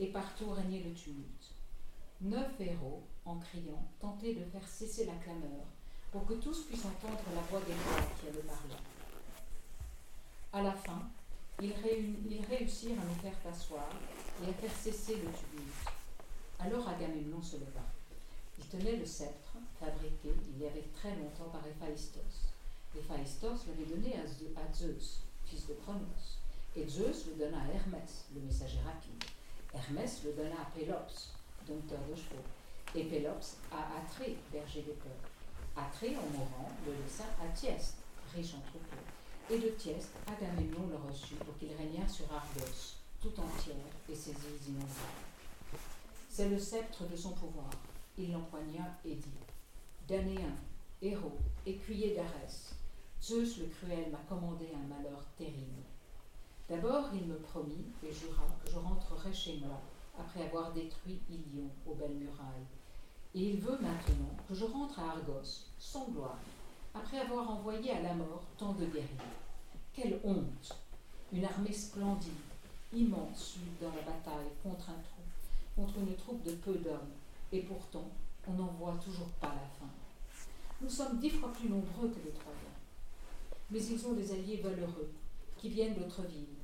et 0.00 0.08
partout 0.08 0.50
régnait 0.50 0.82
le 0.82 0.92
tumulte. 0.92 1.54
Neuf 2.20 2.60
héros, 2.60 3.02
en 3.24 3.36
criant, 3.36 3.84
tentaient 4.00 4.34
de 4.34 4.44
faire 4.44 4.66
cesser 4.66 5.06
la 5.06 5.14
clameur, 5.14 5.64
pour 6.10 6.26
que 6.26 6.34
tous 6.34 6.64
puissent 6.64 6.84
entendre 6.84 7.22
la 7.34 7.42
voix 7.42 7.60
des 7.60 7.72
rois 7.72 8.02
qui 8.20 8.28
allaient 8.28 8.46
parler. 8.46 8.74
À 10.52 10.62
la 10.62 10.72
fin, 10.72 11.08
ils, 11.60 11.72
réussirent 12.48 13.00
à 13.00 13.04
nous 13.04 13.22
faire 13.22 13.52
asseoir 13.52 13.88
et 14.42 14.50
à 14.50 14.52
faire 14.52 14.76
cesser 14.76 15.14
le 15.14 15.30
tumulte. 15.30 15.88
Alors 16.58 16.88
Agamemnon 16.88 17.40
se 17.42 17.56
leva. 17.56 17.82
Il 18.58 18.66
tenait 18.66 18.96
le 18.96 19.06
sceptre, 19.06 19.52
fabriqué 19.80 20.34
il 20.50 20.62
y 20.62 20.66
avait 20.66 20.88
très 20.94 21.14
longtemps 21.16 21.50
par 21.50 21.62
Héphaïstos. 21.66 22.50
Héphaïstos 22.96 23.66
l'avait 23.66 23.88
donné 23.88 24.16
à 24.16 24.72
Zeus, 24.74 25.20
fils 25.46 25.66
de 25.66 25.74
Cronos. 25.74 26.38
Et 26.76 26.86
Zeus 26.86 27.26
le 27.26 27.44
donna 27.44 27.58
à 27.58 27.74
Hermès, 27.74 28.26
le 28.34 28.40
messager 28.40 28.78
rapide. 28.84 29.24
Hermès 29.74 30.22
le 30.24 30.32
donna 30.32 30.60
à 30.60 30.78
Pélops, 30.78 31.32
dompteur 31.66 32.00
de 32.10 32.14
chevaux. 32.14 32.44
Et 32.94 33.04
Pélops 33.04 33.56
à 33.70 33.98
Atrée, 33.98 34.36
berger 34.52 34.82
des 34.82 34.92
peurs. 34.92 35.12
Atrée, 35.76 36.14
en 36.16 36.28
mourant, 36.36 36.70
le 36.86 36.92
laissa 36.92 37.24
à 37.42 37.48
Thieste, 37.48 37.96
riche 38.34 38.54
en 38.54 38.60
troupeaux. 38.60 39.02
Et 39.50 39.58
de 39.58 39.68
Thieste, 39.70 40.10
Agamemnon 40.26 40.88
le 40.90 40.96
reçut 41.08 41.36
pour 41.36 41.56
qu'il 41.58 41.72
régnât 41.74 42.06
sur 42.06 42.26
Argos, 42.32 42.96
tout 43.20 43.32
entière, 43.40 43.76
et 44.10 44.14
ses 44.14 44.30
îles 44.30 44.68
innombrables. 44.68 45.22
C'est 46.28 46.48
le 46.48 46.58
sceptre 46.58 47.08
de 47.08 47.16
son 47.16 47.32
pouvoir. 47.32 47.70
Il 48.18 48.32
l'empoigna 48.32 48.98
et 49.04 49.14
dit 49.14 49.40
Danéen, 50.06 50.54
héros, 51.00 51.38
écuyer 51.64 52.14
d'Arès, 52.14 52.74
Zeus 53.22 53.58
le 53.58 53.66
cruel 53.66 54.10
m'a 54.10 54.18
commandé 54.28 54.66
un 54.74 54.94
malheur 54.94 55.24
terrible. 55.38 55.82
D'abord, 56.68 57.08
il 57.14 57.24
me 57.26 57.36
promit 57.36 57.86
et 58.02 58.12
jura 58.12 58.44
que 58.64 58.70
je 58.70 58.78
rentrerai 58.78 59.32
chez 59.32 59.58
moi 59.58 59.80
après 60.18 60.42
avoir 60.42 60.72
détruit 60.72 61.20
Ilion 61.30 61.70
aux 61.86 61.94
belles 61.94 62.16
murailles. 62.16 62.66
Et 63.34 63.50
il 63.50 63.60
veut 63.60 63.78
maintenant 63.80 64.36
que 64.46 64.54
je 64.54 64.64
rentre 64.64 65.00
à 65.00 65.12
Argos, 65.12 65.64
sans 65.78 66.06
gloire, 66.08 66.38
après 66.94 67.18
avoir 67.18 67.50
envoyé 67.50 67.90
à 67.90 68.02
la 68.02 68.14
mort 68.14 68.44
tant 68.58 68.74
de 68.74 68.84
guerriers. 68.84 69.08
Quelle 69.94 70.20
honte 70.22 70.76
Une 71.32 71.44
armée 71.44 71.72
splendide, 71.72 72.30
immense, 72.92 73.56
dans 73.80 73.88
la 73.88 74.02
bataille 74.02 74.52
contre, 74.62 74.90
un 74.90 75.02
contre 75.74 75.98
une 75.98 76.14
troupe 76.16 76.42
de 76.42 76.52
peu 76.52 76.74
d'hommes, 76.74 77.12
et 77.52 77.60
pourtant 77.60 78.10
on 78.46 78.52
n'en 78.52 78.66
voit 78.78 78.98
toujours 79.02 79.30
pas 79.40 79.48
la 79.48 79.68
fin. 79.78 79.90
Nous 80.82 80.90
sommes 80.90 81.18
dix 81.18 81.30
fois 81.30 81.52
plus 81.52 81.70
nombreux 81.70 82.08
que 82.08 82.26
les 82.26 82.32
Troyens. 82.32 82.58
Mais 83.70 83.82
ils 83.82 84.06
ont 84.06 84.12
des 84.12 84.32
alliés 84.32 84.60
valeureux, 84.62 85.10
qui 85.56 85.70
viennent 85.70 85.94
d'autres 85.94 86.22
villes, 86.22 86.58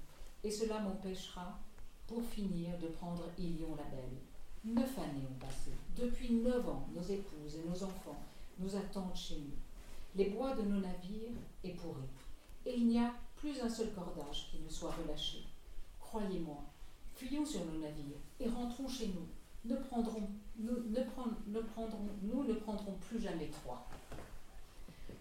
et 0.44 0.50
cela 0.50 0.80
m'empêchera, 0.80 1.58
pour 2.06 2.22
finir, 2.22 2.76
de 2.78 2.88
prendre 2.88 3.24
Ilion 3.38 3.74
la 3.76 3.84
Belle. 3.84 4.18
Neuf 4.64 4.98
années 4.98 5.26
ont 5.30 5.38
passé. 5.38 5.70
Depuis 5.96 6.32
neuf 6.32 6.68
ans, 6.68 6.88
nos 6.94 7.02
épouses 7.02 7.56
et 7.56 7.68
nos 7.68 7.82
enfants 7.82 8.20
nous 8.58 8.74
attendent 8.74 9.14
chez 9.14 9.36
nous. 9.36 9.56
Les 10.16 10.30
bois 10.30 10.54
de 10.56 10.62
nos 10.62 10.80
navires 10.80 11.36
est 11.62 11.74
pourri, 11.74 12.08
et 12.66 12.74
il 12.76 12.88
n'y 12.88 12.98
a 12.98 13.12
plus 13.36 13.60
un 13.60 13.68
seul 13.68 13.92
cordage 13.92 14.48
qui 14.50 14.60
ne 14.60 14.68
soit 14.68 14.90
relâché. 14.90 15.44
Croyez-moi, 16.00 16.58
fuyons 17.14 17.46
sur 17.46 17.64
nos 17.66 17.78
navires 17.78 18.18
et 18.40 18.48
rentrons 18.48 18.88
chez 18.88 19.08
nous. 19.08 19.28
Nous, 19.64 19.74
ne, 19.74 19.78
ne 19.78 21.60
prendrons, 21.60 22.08
nous 22.22 22.44
ne 22.44 22.54
prendrons 22.54 22.94
plus 22.94 23.20
jamais 23.20 23.48
trois. 23.48 23.88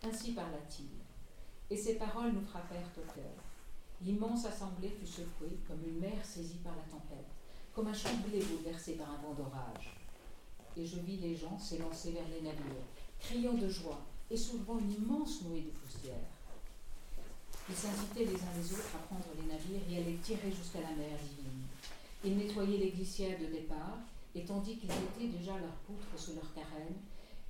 Ainsi 0.03 0.31
parla-t-il, 0.33 0.87
et 1.69 1.77
ces 1.77 1.95
paroles 1.95 2.31
nous 2.33 2.45
frappèrent 2.45 2.89
au 2.97 3.13
cœur. 3.13 3.43
L'immense 4.01 4.45
assemblée 4.45 4.89
fut 4.89 5.07
secouée 5.07 5.57
comme 5.67 5.83
une 5.85 5.99
mer 5.99 6.23
saisie 6.23 6.59
par 6.63 6.75
la 6.75 6.83
tempête, 6.83 7.25
comme 7.77 7.89
un 7.89 7.93
champ 7.93 8.09
blé 8.27 8.39
bouleversé 8.39 8.93
par 8.93 9.11
un 9.11 9.17
vent 9.17 9.35
d'orage. 9.35 9.93
Et 10.75 10.83
je 10.83 10.97
vis 10.97 11.17
les 11.17 11.35
gens 11.35 11.59
s'élancer 11.59 12.09
vers 12.09 12.27
les 12.27 12.41
navires, 12.41 12.87
criant 13.19 13.53
de 13.53 13.69
joie 13.69 14.01
et 14.31 14.35
soulevant 14.35 14.79
une 14.79 14.93
immense 14.93 15.43
nouée 15.43 15.61
de 15.61 15.69
poussière. 15.69 16.25
Ils 17.69 17.75
s'incitaient 17.75 18.25
les 18.25 18.33
uns 18.33 18.57
les 18.57 18.73
autres 18.73 18.95
à 18.95 19.05
prendre 19.05 19.27
les 19.39 19.45
navires 19.45 19.87
et 19.91 19.97
à 20.01 20.09
les 20.09 20.15
tirer 20.15 20.51
jusqu'à 20.51 20.81
la 20.81 20.95
mer 20.95 21.19
divine. 21.21 21.67
Ils 22.25 22.35
nettoyaient 22.35 22.79
les 22.79 22.89
glissières 22.89 23.39
de 23.39 23.45
départ, 23.45 23.99
et 24.33 24.43
tandis 24.43 24.77
qu'ils 24.77 24.89
étaient 24.89 25.37
déjà 25.37 25.51
leurs 25.59 25.77
poutres 25.85 26.17
sous 26.17 26.33
leur 26.33 26.51
carène, 26.55 26.95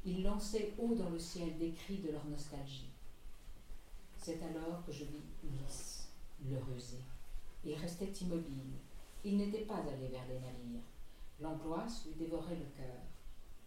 ils 0.06 0.24
lançaient 0.24 0.74
haut 0.78 0.94
dans 0.94 1.10
le 1.10 1.20
ciel 1.20 1.58
des 1.58 1.72
cris 1.72 2.00
de 2.00 2.12
leur 2.12 2.26
nostalgie. 2.26 2.90
C'est 4.18 4.42
alors 4.44 4.86
que 4.86 4.92
je 4.92 5.06
vis 5.06 5.24
Ulysse, 5.42 6.10
le 6.46 6.58
rusé. 6.58 6.98
Il 7.64 7.76
restait 7.76 8.12
immobile. 8.22 8.74
Il 9.30 9.36
n'était 9.36 9.66
pas 9.66 9.76
allé 9.76 10.08
vers 10.08 10.26
les 10.30 10.40
navires. 10.40 10.86
L'angoisse 11.42 12.06
lui 12.06 12.14
dévorait 12.14 12.56
le 12.56 12.66
cœur. 12.78 12.96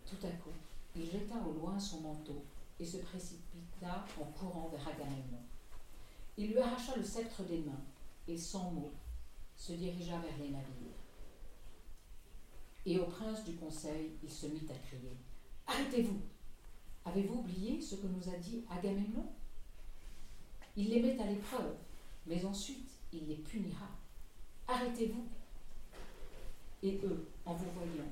Tout 0.07 0.27
à 0.27 0.31
coup, 0.31 0.57
il 0.96 1.05
jeta 1.05 1.35
au 1.46 1.53
loin 1.53 1.79
son 1.79 2.01
manteau 2.01 2.46
et 2.79 2.85
se 2.87 2.96
précipita 2.96 4.07
en 4.18 4.25
courant 4.33 4.70
vers 4.70 4.88
Agamemnon. 4.88 5.42
Il 6.38 6.53
lui 6.53 6.59
arracha 6.61 6.96
le 6.96 7.05
sceptre 7.05 7.42
des 7.42 7.59
mains 7.59 7.85
et, 8.27 8.38
sans 8.38 8.70
mot, 8.70 8.94
se 9.55 9.75
dirigea 9.75 10.18
vers 10.20 10.38
les 10.38 10.49
navires. 10.49 10.96
Et 12.87 12.99
au 12.99 13.05
prince 13.05 13.44
du 13.44 13.55
conseil, 13.57 14.12
il 14.23 14.31
se 14.31 14.46
mit 14.46 14.66
à 14.70 14.79
crier 14.88 15.14
Arrêtez-vous 15.66 16.23
Avez-vous 17.05 17.40
oublié 17.40 17.83
ce 17.83 17.96
que 17.96 18.07
nous 18.07 18.31
a 18.31 18.38
dit 18.38 18.64
Agamemnon? 18.70 19.27
Il 20.79 20.88
les 20.88 21.03
met 21.03 21.20
à 21.20 21.27
l'épreuve, 21.27 21.75
mais 22.27 22.46
ensuite 22.46 22.92
il 23.12 23.27
les 23.29 23.37
punira. 23.37 23.90
Arrêtez-vous 24.66 25.29
Et 26.83 27.01
eux, 27.05 27.29
en 27.45 27.55
vous 27.55 27.71
voyant, 27.73 28.09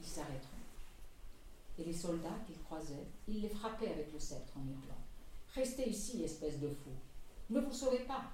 ils 0.00 0.06
s'arrêteront. 0.06 0.48
Et 1.78 1.84
les 1.84 1.92
soldats 1.92 2.38
qu'ils 2.46 2.60
croisaient, 2.62 3.06
ils 3.28 3.40
les 3.40 3.48
frappaient 3.48 3.92
avec 3.92 4.12
le 4.12 4.18
sceptre 4.18 4.56
en 4.56 4.66
hurlant. 4.66 5.04
Restez 5.54 5.88
ici, 5.88 6.22
espèce 6.22 6.58
de 6.58 6.68
fous. 6.68 6.90
Ne 7.50 7.60
vous 7.60 7.72
sauvez 7.72 8.00
pas. 8.00 8.24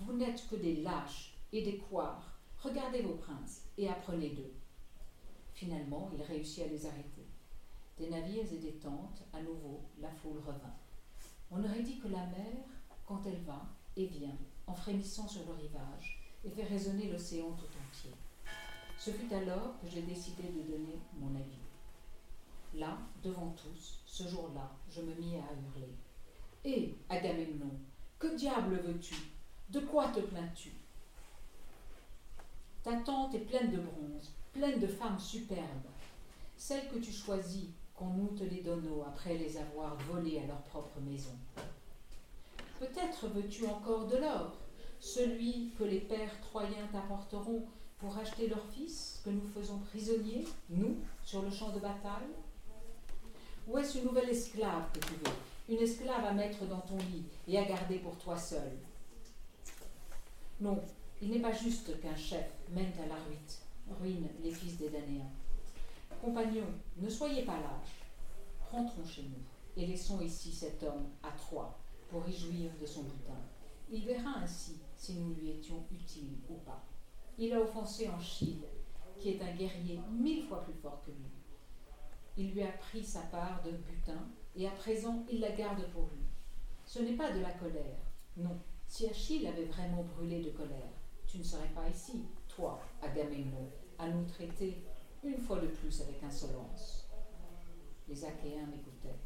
Vous 0.00 0.14
n'êtes 0.14 0.48
que 0.48 0.56
des 0.56 0.76
lâches 0.76 1.36
et 1.52 1.62
des 1.62 1.76
couards. 1.76 2.32
Regardez 2.62 3.02
vos 3.02 3.14
princes 3.14 3.62
et 3.76 3.88
apprenez 3.88 4.30
d'eux. 4.30 4.54
Finalement, 5.52 6.10
il 6.14 6.22
réussit 6.22 6.64
à 6.64 6.66
les 6.66 6.86
arrêter. 6.86 7.26
Des 7.98 8.08
navires 8.08 8.52
et 8.52 8.58
des 8.58 8.72
tentes, 8.72 9.22
à 9.32 9.40
nouveau, 9.42 9.82
la 10.00 10.10
foule 10.10 10.38
revint. 10.38 10.74
On 11.50 11.62
aurait 11.62 11.82
dit 11.82 11.98
que 11.98 12.08
la 12.08 12.26
mer, 12.26 12.64
quand 13.06 13.22
elle 13.26 13.42
va 13.42 13.66
et 13.96 14.06
vient, 14.06 14.36
en 14.66 14.74
frémissant 14.74 15.28
sur 15.28 15.44
le 15.46 15.52
rivage, 15.52 16.20
et 16.44 16.50
fait 16.50 16.64
résonner 16.64 17.10
l'océan 17.10 17.52
tout 17.52 17.66
entier. 17.66 18.10
Ce 19.04 19.10
fut 19.10 19.34
alors 19.34 19.78
que 19.82 19.86
j'ai 19.86 20.00
décidé 20.00 20.44
de 20.44 20.62
donner 20.62 20.98
mon 21.18 21.34
avis. 21.36 21.60
Là, 22.72 22.96
devant 23.22 23.50
tous, 23.50 24.00
ce 24.06 24.26
jour-là, 24.26 24.70
je 24.88 25.02
me 25.02 25.14
mis 25.16 25.36
à 25.36 25.40
hurler. 25.52 25.92
Hé, 26.64 26.96
Agamemnon, 27.10 27.78
que 28.18 28.34
diable 28.34 28.76
veux-tu? 28.76 29.14
De 29.68 29.80
quoi 29.80 30.08
te 30.08 30.20
plains-tu? 30.20 30.72
Ta 32.82 32.96
tente 32.96 33.34
est 33.34 33.40
pleine 33.40 33.72
de 33.72 33.76
bronze, 33.76 34.32
pleine 34.54 34.80
de 34.80 34.86
femmes 34.86 35.20
superbes. 35.20 35.90
celles 36.56 36.88
que 36.88 36.98
tu 36.98 37.12
choisis 37.12 37.66
quand 37.94 38.08
nous 38.08 38.28
te 38.28 38.44
les 38.44 38.62
donnons 38.62 39.04
après 39.04 39.36
les 39.36 39.58
avoir 39.58 39.96
volées 39.96 40.38
à 40.38 40.46
leur 40.46 40.62
propre 40.62 40.98
maison. 41.00 41.36
Peut-être 42.78 43.28
veux-tu 43.28 43.66
encore 43.66 44.06
de 44.06 44.16
l'or, 44.16 44.56
celui 44.98 45.72
que 45.78 45.84
les 45.84 46.00
pères 46.00 46.40
troyens 46.40 46.88
t'apporteront 46.90 47.66
pour 47.98 48.16
acheter 48.18 48.48
leur 48.48 48.64
fils 48.72 49.20
que 49.24 49.30
nous 49.30 49.46
faisons 49.54 49.78
prisonnier, 49.78 50.44
nous, 50.68 50.96
sur 51.22 51.42
le 51.42 51.50
champ 51.50 51.70
de 51.70 51.80
bataille? 51.80 52.34
Ou 53.66 53.78
est-ce 53.78 53.98
une 53.98 54.04
nouvelle 54.04 54.28
esclave 54.28 54.90
que 54.92 55.00
tu 55.00 55.14
veux? 55.14 55.74
Une 55.74 55.82
esclave 55.82 56.24
à 56.24 56.32
mettre 56.32 56.64
dans 56.66 56.80
ton 56.80 56.98
lit 56.98 57.24
et 57.48 57.58
à 57.58 57.64
garder 57.64 57.98
pour 57.98 58.16
toi 58.18 58.36
seul 58.36 58.72
Non, 60.60 60.82
il 61.22 61.30
n'est 61.30 61.40
pas 61.40 61.52
juste 61.52 61.98
qu'un 62.00 62.16
chef 62.16 62.46
mène 62.70 62.92
à 63.02 63.06
la 63.06 63.14
ruine, 63.14 63.98
ruine 64.00 64.28
les 64.42 64.50
fils 64.50 64.76
des 64.76 64.90
Danéens. 64.90 65.30
Compagnons, 66.20 66.72
ne 66.98 67.08
soyez 67.08 67.42
pas 67.42 67.56
lâches. 67.56 68.02
Rentrons 68.70 69.06
chez 69.06 69.22
nous 69.22 69.82
et 69.82 69.86
laissons 69.86 70.20
ici 70.20 70.52
cet 70.52 70.82
homme 70.82 71.06
à 71.22 71.30
Troie 71.32 71.78
pour 72.10 72.28
y 72.28 72.36
jouir 72.36 72.70
de 72.80 72.86
son 72.86 73.02
butin. 73.02 73.40
Il 73.90 74.04
verra 74.04 74.38
ainsi 74.42 74.76
si 74.96 75.14
nous 75.14 75.34
lui 75.34 75.50
étions 75.50 75.84
utiles 75.90 76.36
ou 76.48 76.54
pas. 76.54 76.84
Il 77.36 77.52
a 77.52 77.60
offensé 77.60 78.08
Anchille, 78.08 78.62
qui 79.18 79.30
est 79.30 79.42
un 79.42 79.54
guerrier 79.54 80.00
mille 80.12 80.44
fois 80.44 80.62
plus 80.62 80.74
fort 80.74 81.02
que 81.04 81.10
lui. 81.10 81.30
Il 82.36 82.52
lui 82.52 82.62
a 82.62 82.72
pris 82.72 83.04
sa 83.04 83.22
part 83.22 83.62
de 83.64 83.72
butin 83.72 84.28
et 84.54 84.66
à 84.68 84.70
présent 84.70 85.24
il 85.30 85.40
la 85.40 85.50
garde 85.50 85.84
pour 85.92 86.08
lui. 86.12 86.24
Ce 86.84 87.00
n'est 87.00 87.16
pas 87.16 87.32
de 87.32 87.40
la 87.40 87.52
colère, 87.52 87.98
non. 88.36 88.58
Si 88.86 89.08
Achille 89.08 89.46
avait 89.46 89.64
vraiment 89.64 90.04
brûlé 90.04 90.42
de 90.42 90.50
colère, 90.50 90.92
tu 91.26 91.38
ne 91.38 91.42
serais 91.42 91.72
pas 91.74 91.88
ici, 91.88 92.24
toi, 92.48 92.80
Agamemnon, 93.02 93.70
à 93.98 94.08
nous 94.08 94.24
traiter 94.26 94.84
une 95.24 95.38
fois 95.38 95.58
de 95.58 95.68
plus 95.68 96.02
avec 96.02 96.22
insolence. 96.22 97.08
Les 98.08 98.24
Achéens 98.24 98.66
m'écoutaient. 98.66 99.18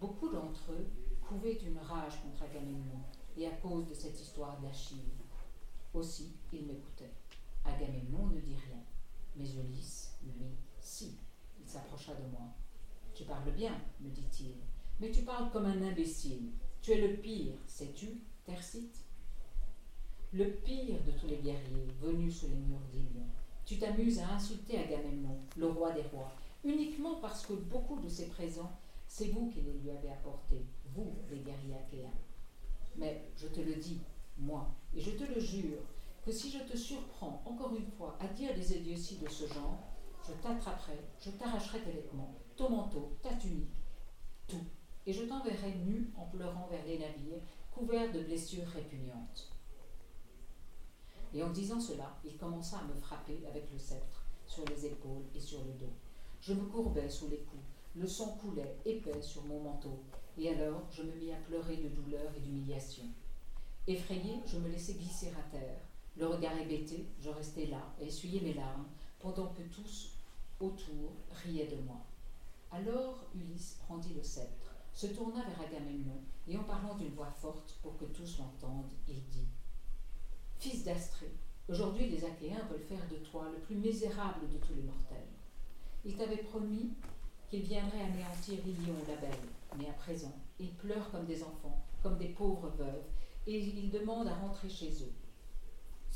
Beaucoup 0.00 0.28
d'entre 0.28 0.72
eux 0.72 0.86
couvaient 1.26 1.58
une 1.66 1.78
rage 1.78 2.22
contre 2.22 2.44
Agamemnon, 2.44 3.02
et 3.36 3.46
à 3.46 3.50
cause 3.50 3.86
de 3.86 3.94
cette 3.94 4.20
histoire 4.20 4.58
d'Achille. 4.60 5.12
Aussi, 5.92 6.36
ils 6.52 6.66
m'écoutaient. 6.66 7.17
Agamemnon 7.68 8.26
ne 8.28 8.40
dit 8.40 8.56
rien, 8.66 8.82
mais 9.36 9.48
Ulysse, 9.50 10.16
lui, 10.24 10.46
si. 10.80 11.16
Il 11.60 11.68
s'approcha 11.68 12.14
de 12.14 12.30
moi. 12.30 12.48
Tu 13.14 13.24
parles 13.24 13.50
bien, 13.52 13.76
me 14.00 14.08
dit-il, 14.10 14.54
mais 15.00 15.10
tu 15.10 15.22
parles 15.22 15.50
comme 15.50 15.66
un 15.66 15.82
imbécile. 15.82 16.50
Tu 16.82 16.92
es 16.92 17.08
le 17.08 17.16
pire, 17.16 17.54
sais-tu, 17.66 18.20
Tercite 18.44 19.04
Le 20.32 20.46
pire 20.50 20.96
de 21.04 21.12
tous 21.12 21.26
les 21.26 21.36
guerriers 21.36 21.86
venus 22.00 22.40
sous 22.40 22.46
les 22.46 22.54
murs 22.54 22.80
d'Ilion. 22.90 23.26
Tu 23.66 23.78
t'amuses 23.78 24.20
à 24.20 24.30
insulter 24.30 24.78
Agamemnon, 24.78 25.36
le 25.56 25.66
roi 25.66 25.92
des 25.92 26.02
rois, 26.02 26.32
uniquement 26.64 27.16
parce 27.16 27.44
que 27.44 27.52
beaucoup 27.52 28.00
de 28.00 28.08
ses 28.08 28.28
présents, 28.28 28.72
c'est 29.06 29.28
vous 29.28 29.50
qui 29.50 29.60
les 29.60 29.74
lui 29.74 29.90
avez 29.90 30.10
apportés, 30.10 30.64
vous, 30.94 31.12
les 31.30 31.40
guerriers 31.40 31.76
achéens. 31.76 32.14
Mais 32.96 33.30
je 33.36 33.48
te 33.48 33.60
le 33.60 33.74
dis, 33.74 34.00
moi, 34.38 34.74
et 34.94 35.00
je 35.00 35.10
te 35.10 35.24
le 35.24 35.40
jure, 35.40 35.82
que 36.28 36.34
si 36.34 36.50
je 36.50 36.58
te 36.58 36.76
surprends 36.76 37.40
encore 37.46 37.74
une 37.74 37.90
fois 37.92 38.18
à 38.20 38.26
dire 38.26 38.54
des 38.54 38.76
idioties 38.76 39.16
de 39.16 39.30
ce 39.30 39.46
genre, 39.46 39.82
je 40.26 40.34
t'attraperai, 40.42 41.00
je 41.18 41.30
t'arracherai 41.30 41.80
tes 41.80 41.90
vêtements, 41.90 42.34
ton 42.54 42.68
manteau, 42.68 43.16
ta 43.22 43.32
tunique, 43.32 43.72
tout, 44.46 44.66
et 45.06 45.12
je 45.14 45.22
t'enverrai 45.22 45.76
nu 45.86 46.12
en 46.18 46.26
pleurant 46.26 46.66
vers 46.66 46.84
les 46.84 46.98
navires, 46.98 47.40
couverts 47.72 48.12
de 48.12 48.20
blessures 48.20 48.66
répugnantes. 48.66 49.50
Et 51.32 51.42
en 51.42 51.48
disant 51.48 51.80
cela, 51.80 52.18
il 52.22 52.36
commença 52.36 52.76
à 52.76 52.84
me 52.84 53.00
frapper 53.00 53.40
avec 53.48 53.72
le 53.72 53.78
sceptre, 53.78 54.26
sur 54.46 54.66
les 54.66 54.84
épaules 54.84 55.24
et 55.34 55.40
sur 55.40 55.64
le 55.64 55.72
dos. 55.72 55.94
Je 56.42 56.52
me 56.52 56.66
courbais 56.66 57.08
sous 57.08 57.28
les 57.28 57.40
coups, 57.40 57.64
le 57.94 58.06
sang 58.06 58.36
coulait 58.42 58.76
épais 58.84 59.22
sur 59.22 59.44
mon 59.44 59.62
manteau, 59.62 60.02
et 60.36 60.50
alors 60.50 60.82
je 60.90 61.04
me 61.04 61.14
mis 61.14 61.32
à 61.32 61.36
pleurer 61.36 61.78
de 61.78 61.88
douleur 61.88 62.30
et 62.36 62.40
d'humiliation. 62.40 63.04
Effrayé, 63.86 64.40
je 64.44 64.58
me 64.58 64.68
laissai 64.68 64.92
glisser 64.92 65.28
à 65.28 65.50
terre. 65.50 65.87
Le 66.18 66.26
regard 66.26 66.58
hébété, 66.58 67.06
je 67.20 67.30
restais 67.30 67.66
là, 67.66 67.94
à 68.00 68.02
essuyer 68.02 68.40
mes 68.40 68.54
larmes, 68.54 68.88
pendant 69.20 69.52
que 69.52 69.62
tous 69.62 70.16
autour 70.58 71.12
riaient 71.44 71.68
de 71.68 71.80
moi. 71.86 72.00
Alors 72.72 73.24
Ulysse 73.36 73.78
prendit 73.84 74.14
le 74.14 74.22
sceptre, 74.24 74.74
se 74.92 75.06
tourna 75.06 75.44
vers 75.44 75.60
Agamemnon, 75.60 76.20
et 76.48 76.58
en 76.58 76.64
parlant 76.64 76.96
d'une 76.96 77.14
voix 77.14 77.30
forte 77.30 77.78
pour 77.82 77.96
que 77.96 78.06
tous 78.06 78.38
l'entendent, 78.38 78.90
il 79.06 79.22
dit 79.28 79.46
Fils 80.58 80.82
d'Astrée, 80.82 81.30
aujourd'hui 81.68 82.08
les 82.08 82.24
Achéens 82.24 82.66
veulent 82.68 82.80
faire 82.80 83.08
de 83.08 83.24
toi 83.30 83.48
le 83.52 83.60
plus 83.60 83.76
misérable 83.76 84.48
de 84.52 84.58
tous 84.58 84.74
les 84.74 84.82
mortels. 84.82 85.28
Ils 86.04 86.16
t'avaient 86.16 86.38
promis 86.38 86.94
qu'ils 87.48 87.62
viendraient 87.62 88.02
anéantir 88.02 88.58
Ilion 88.66 88.96
la 89.06 89.16
belle, 89.16 89.48
mais 89.78 89.88
à 89.88 89.92
présent, 89.92 90.34
ils 90.58 90.74
pleurent 90.74 91.12
comme 91.12 91.26
des 91.26 91.44
enfants, 91.44 91.80
comme 92.02 92.18
des 92.18 92.30
pauvres 92.30 92.70
veuves, 92.70 93.04
et 93.46 93.56
ils 93.56 93.90
demandent 93.90 94.26
à 94.26 94.34
rentrer 94.34 94.68
chez 94.68 94.90
eux. 95.04 95.12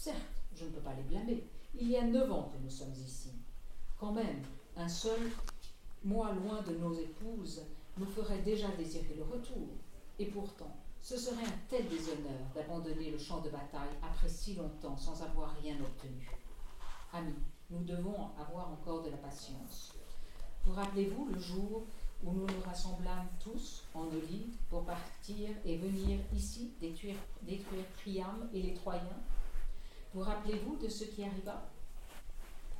Certes, 0.03 0.43
je 0.57 0.65
ne 0.65 0.71
peux 0.71 0.81
pas 0.81 0.95
les 0.95 1.05
blâmer. 1.05 1.45
Il 1.79 1.88
y 1.88 1.97
a 1.97 2.03
neuf 2.03 2.29
ans 2.33 2.51
que 2.53 2.59
nous 2.61 2.71
sommes 2.71 2.93
ici. 2.95 3.31
Quand 4.01 4.11
même, 4.11 4.43
un 4.77 4.88
seul 4.88 5.31
mois 6.03 6.33
loin 6.33 6.61
de 6.62 6.75
nos 6.75 6.93
épouses 6.93 7.62
nous 7.97 8.07
ferait 8.07 8.43
déjà 8.43 8.67
désirer 8.77 9.15
le 9.17 9.23
retour. 9.23 9.69
Et 10.19 10.27
pourtant, 10.27 10.77
ce 11.01 11.17
serait 11.17 11.45
un 11.45 11.59
tel 11.69 11.88
déshonneur 11.88 12.41
d'abandonner 12.53 13.12
le 13.12 13.19
champ 13.19 13.43
de 13.43 13.51
bataille 13.51 13.95
après 14.03 14.29
si 14.29 14.57
longtemps 14.57 14.97
sans 14.97 15.23
avoir 15.23 15.55
rien 15.62 15.77
obtenu. 15.81 16.29
Amis, 17.12 17.38
nous 17.71 17.85
devons 17.85 18.31
avoir 18.41 18.73
encore 18.73 19.05
de 19.05 19.11
la 19.11 19.19
patience. 19.19 19.95
Vous 20.65 20.73
rappelez-vous 20.73 21.27
le 21.27 21.38
jour 21.38 21.85
où 22.25 22.33
nous 22.33 22.49
nous 22.49 22.62
rassemblâmes 22.67 23.29
tous 23.38 23.85
en 23.95 24.09
olive 24.09 24.57
pour 24.69 24.85
partir 24.85 25.51
et 25.65 25.77
venir 25.77 26.19
ici 26.35 26.73
détruire, 26.81 27.19
détruire 27.43 27.85
Priam 27.99 28.49
et 28.53 28.62
les 28.62 28.75
Troyens? 28.75 29.23
Vous 30.14 30.20
rappelez-vous 30.20 30.77
de 30.77 30.88
ce 30.90 31.05
qui 31.05 31.25
arriva? 31.25 31.62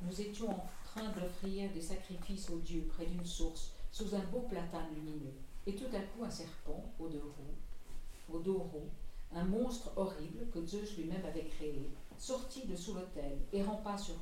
Nous 0.03 0.21
étions 0.21 0.51
en 0.51 0.69
train 0.85 1.09
d'offrir 1.09 1.71
des 1.71 1.81
sacrifices 1.81 2.47
aux 2.51 2.59
dieux 2.59 2.85
près 2.93 3.07
d'une 3.07 3.25
source 3.25 3.71
sous 3.91 4.13
un 4.13 4.23
beau 4.31 4.41
platane 4.41 4.93
lumineux, 4.93 5.33
et 5.65 5.75
tout 5.75 5.87
à 5.95 5.99
coup 5.99 6.23
un 6.23 6.29
serpent 6.29 6.93
au 6.99 7.07
dos 7.07 8.59
roux, 8.59 8.89
un 9.33 9.45
monstre 9.45 9.91
horrible 9.95 10.45
que 10.53 10.63
Zeus 10.63 10.95
lui-même 10.95 11.25
avait 11.25 11.45
créé, 11.45 11.89
sortit 12.19 12.67
de 12.67 12.75
sous 12.75 12.93
l'autel 12.93 13.39
et 13.51 13.63
rampa 13.63 13.97
sur, 13.97 14.13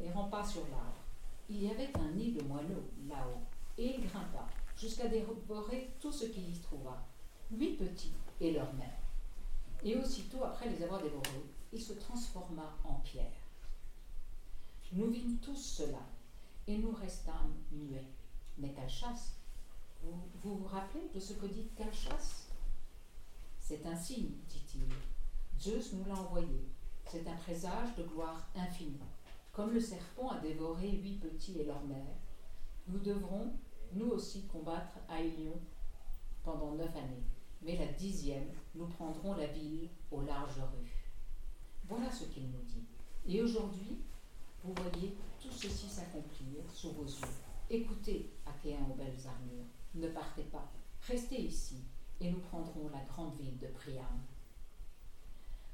et 0.00 0.10
rampa 0.10 0.42
sur 0.42 0.62
l'arbre. 0.62 1.04
Il 1.48 1.62
y 1.62 1.70
avait 1.70 1.96
un 1.96 2.10
nid 2.10 2.32
de 2.32 2.42
moineaux 2.42 2.90
là-haut, 3.08 3.42
et 3.76 3.94
il 3.94 4.00
grimpa 4.00 4.48
jusqu'à 4.76 5.06
dévorer 5.06 5.92
tout 6.00 6.10
ce 6.10 6.24
qu'il 6.24 6.52
y 6.52 6.58
trouva, 6.58 7.06
huit 7.52 7.76
petits 7.76 8.14
et 8.40 8.50
leur 8.50 8.72
mère. 8.74 8.98
Et 9.84 9.96
aussitôt 9.96 10.42
après 10.42 10.68
les 10.68 10.82
avoir 10.82 11.00
dévorés, 11.00 11.44
il 11.72 11.82
se 11.82 11.92
transforma 11.92 12.76
en 12.84 12.94
pierre. 12.94 13.32
Nous 14.92 15.10
vîmes 15.10 15.38
tous 15.38 15.56
cela, 15.56 16.00
et 16.66 16.78
nous 16.78 16.92
restâmes 16.92 17.54
muets. 17.72 18.06
Mais 18.58 18.72
Calchas, 18.72 19.32
vous, 20.02 20.18
vous 20.42 20.64
rappelez 20.64 21.08
de 21.14 21.20
ce 21.20 21.32
que 21.34 21.46
dit 21.46 21.68
Calchas 21.76 22.46
C'est 23.60 23.84
un 23.86 23.96
signe, 23.96 24.32
dit-il. 24.48 24.88
Zeus 25.60 25.92
nous 25.92 26.04
l'a 26.04 26.14
envoyé. 26.14 26.64
C'est 27.06 27.26
un 27.26 27.36
présage 27.36 27.96
de 27.96 28.04
gloire 28.04 28.48
infinie. 28.54 29.00
Comme 29.52 29.72
le 29.72 29.80
serpent 29.80 30.30
a 30.30 30.38
dévoré 30.40 30.90
huit 30.90 31.18
petits 31.18 31.58
et 31.58 31.64
leur 31.64 31.82
mère, 31.84 32.16
nous 32.86 32.98
devrons, 33.00 33.52
nous 33.92 34.10
aussi, 34.10 34.46
combattre 34.46 34.98
à 35.08 35.20
Ilion 35.20 35.58
pendant 36.44 36.72
neuf 36.72 36.94
années. 36.96 37.24
Mais 37.62 37.76
la 37.76 37.92
dixième, 37.92 38.48
nous 38.74 38.86
prendrons 38.86 39.34
la 39.34 39.46
ville 39.46 39.88
aux 40.10 40.22
larges 40.22 40.60
rues. 40.60 40.87
Voilà 41.88 42.10
ce 42.10 42.24
qu'il 42.24 42.44
nous 42.50 42.62
dit. 42.66 42.84
Et 43.26 43.42
aujourd'hui, 43.42 43.98
vous 44.62 44.74
voyez 44.74 45.16
tout 45.40 45.50
ceci 45.50 45.88
s'accomplir 45.88 46.62
sous 46.72 46.92
vos 46.92 47.04
yeux. 47.04 47.34
Écoutez, 47.70 48.30
Achéens 48.44 48.86
aux 48.90 48.94
belles 48.94 49.26
armures, 49.26 49.64
ne 49.94 50.08
partez 50.08 50.42
pas, 50.42 50.70
restez 51.02 51.40
ici, 51.40 51.82
et 52.20 52.30
nous 52.30 52.40
prendrons 52.40 52.88
la 52.90 53.00
grande 53.04 53.34
ville 53.36 53.56
de 53.58 53.68
Priam. 53.68 54.20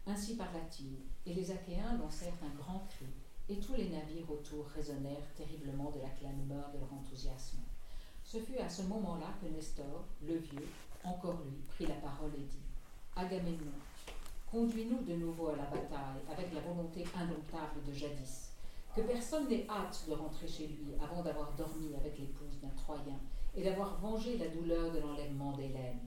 Ainsi 0.07 0.37
parla-t-il, 0.37 0.99
et 1.27 1.35
les 1.35 1.51
Achéens 1.51 1.97
lancèrent 1.99 2.43
un 2.43 2.55
grand 2.55 2.87
cri, 2.91 3.07
et 3.49 3.59
tous 3.59 3.75
les 3.75 3.89
navires 3.89 4.31
autour 4.31 4.67
résonnèrent 4.67 5.35
terriblement 5.37 5.91
de 5.91 6.01
la 6.01 6.11
clameur 6.11 6.71
de 6.73 6.79
leur 6.79 6.93
enthousiasme. 6.93 7.59
Ce 8.23 8.39
fut 8.39 8.59
à 8.59 8.69
ce 8.69 8.83
moment-là 8.83 9.35
que 9.41 9.49
Nestor, 9.49 10.05
le 10.23 10.37
vieux, 10.37 10.69
encore 11.03 11.43
lui, 11.45 11.59
prit 11.69 11.87
la 11.87 11.97
parole 11.97 12.33
et 12.35 12.45
dit 12.45 12.63
Agamemnon, 13.17 13.73
conduis-nous 14.55 15.03
de 15.03 15.15
nouveau 15.15 15.49
à 15.49 15.57
la 15.57 15.65
bataille 15.65 16.23
avec 16.31 16.55
la 16.55 16.61
volonté 16.61 17.05
indomptable 17.17 17.83
de 17.85 17.93
jadis. 17.93 18.53
Que 18.95 19.01
personne 19.01 19.49
n'ait 19.49 19.67
hâte 19.69 20.05
de 20.09 20.15
rentrer 20.15 20.47
chez 20.47 20.69
lui 20.69 20.95
avant 21.03 21.25
d'avoir 21.25 21.53
dormi 21.55 21.93
avec 21.97 22.17
l'épouse 22.17 22.61
d'un 22.63 22.69
Troyen 22.77 23.19
et 23.57 23.65
d'avoir 23.65 23.99
vengé 23.99 24.39
la 24.39 24.47
douleur 24.47 24.93
de 24.93 25.01
l'enlèvement 25.01 25.57
d'Hélène. 25.57 25.99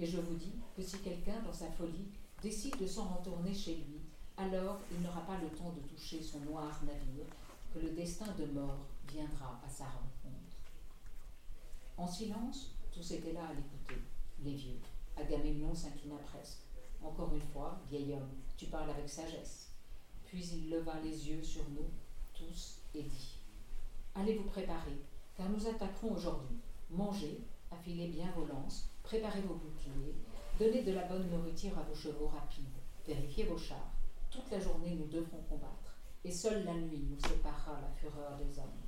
Et 0.00 0.06
je 0.06 0.18
vous 0.18 0.34
dis 0.34 0.54
que 0.76 0.82
si 0.82 0.98
quelqu'un, 0.98 1.40
dans 1.46 1.52
sa 1.52 1.70
folie, 1.70 2.08
décide 2.42 2.76
de 2.76 2.86
s'en 2.88 3.04
retourner 3.04 3.54
chez 3.54 3.76
lui, 3.76 4.00
alors 4.36 4.80
il 4.90 5.00
n'aura 5.00 5.20
pas 5.20 5.38
le 5.40 5.48
temps 5.50 5.70
de 5.70 5.88
toucher 5.88 6.20
son 6.20 6.40
noir 6.40 6.80
navire, 6.84 7.26
que 7.72 7.78
le 7.78 7.90
destin 7.90 8.26
de 8.36 8.46
mort 8.46 8.86
viendra 9.06 9.60
à 9.64 9.68
sa 9.68 9.84
rencontre. 9.84 10.56
En 11.96 12.08
silence, 12.08 12.74
tous 12.92 13.12
étaient 13.12 13.32
là 13.32 13.46
à 13.48 13.54
l'écouter, 13.54 14.02
les 14.42 14.54
vieux. 14.54 14.80
Agamemnon 15.16 15.74
s'inclina 15.74 16.16
presque. 16.16 16.67
Encore 17.02 17.32
une 17.34 17.42
fois, 17.52 17.80
vieil 17.88 18.14
homme, 18.14 18.30
tu 18.56 18.66
parles 18.66 18.90
avec 18.90 19.08
sagesse. 19.08 19.70
Puis 20.24 20.46
il 20.54 20.70
leva 20.70 20.94
les 21.02 21.28
yeux 21.28 21.42
sur 21.42 21.68
nous, 21.70 21.90
tous, 22.34 22.82
et 22.94 23.02
dit 23.02 23.38
Allez 24.14 24.36
vous 24.36 24.48
préparer, 24.48 24.98
car 25.36 25.48
nous 25.48 25.66
attaquerons 25.66 26.14
aujourd'hui. 26.14 26.58
Mangez, 26.90 27.40
affilez 27.70 28.08
bien 28.08 28.30
vos 28.36 28.46
lances, 28.46 28.90
préparez 29.02 29.40
vos 29.42 29.54
boucliers, 29.54 30.16
donnez 30.58 30.82
de 30.82 30.92
la 30.92 31.04
bonne 31.04 31.30
nourriture 31.30 31.78
à 31.78 31.82
vos 31.82 31.94
chevaux 31.94 32.28
rapides, 32.28 32.64
vérifiez 33.06 33.44
vos 33.44 33.58
chars. 33.58 33.92
Toute 34.30 34.50
la 34.50 34.60
journée 34.60 34.94
nous 34.94 35.06
devrons 35.06 35.42
combattre, 35.48 35.98
et 36.24 36.30
seule 36.30 36.64
la 36.64 36.74
nuit 36.74 37.06
nous 37.08 37.18
séparera 37.18 37.80
la 37.80 37.90
fureur 37.90 38.36
des 38.38 38.58
hommes. 38.58 38.87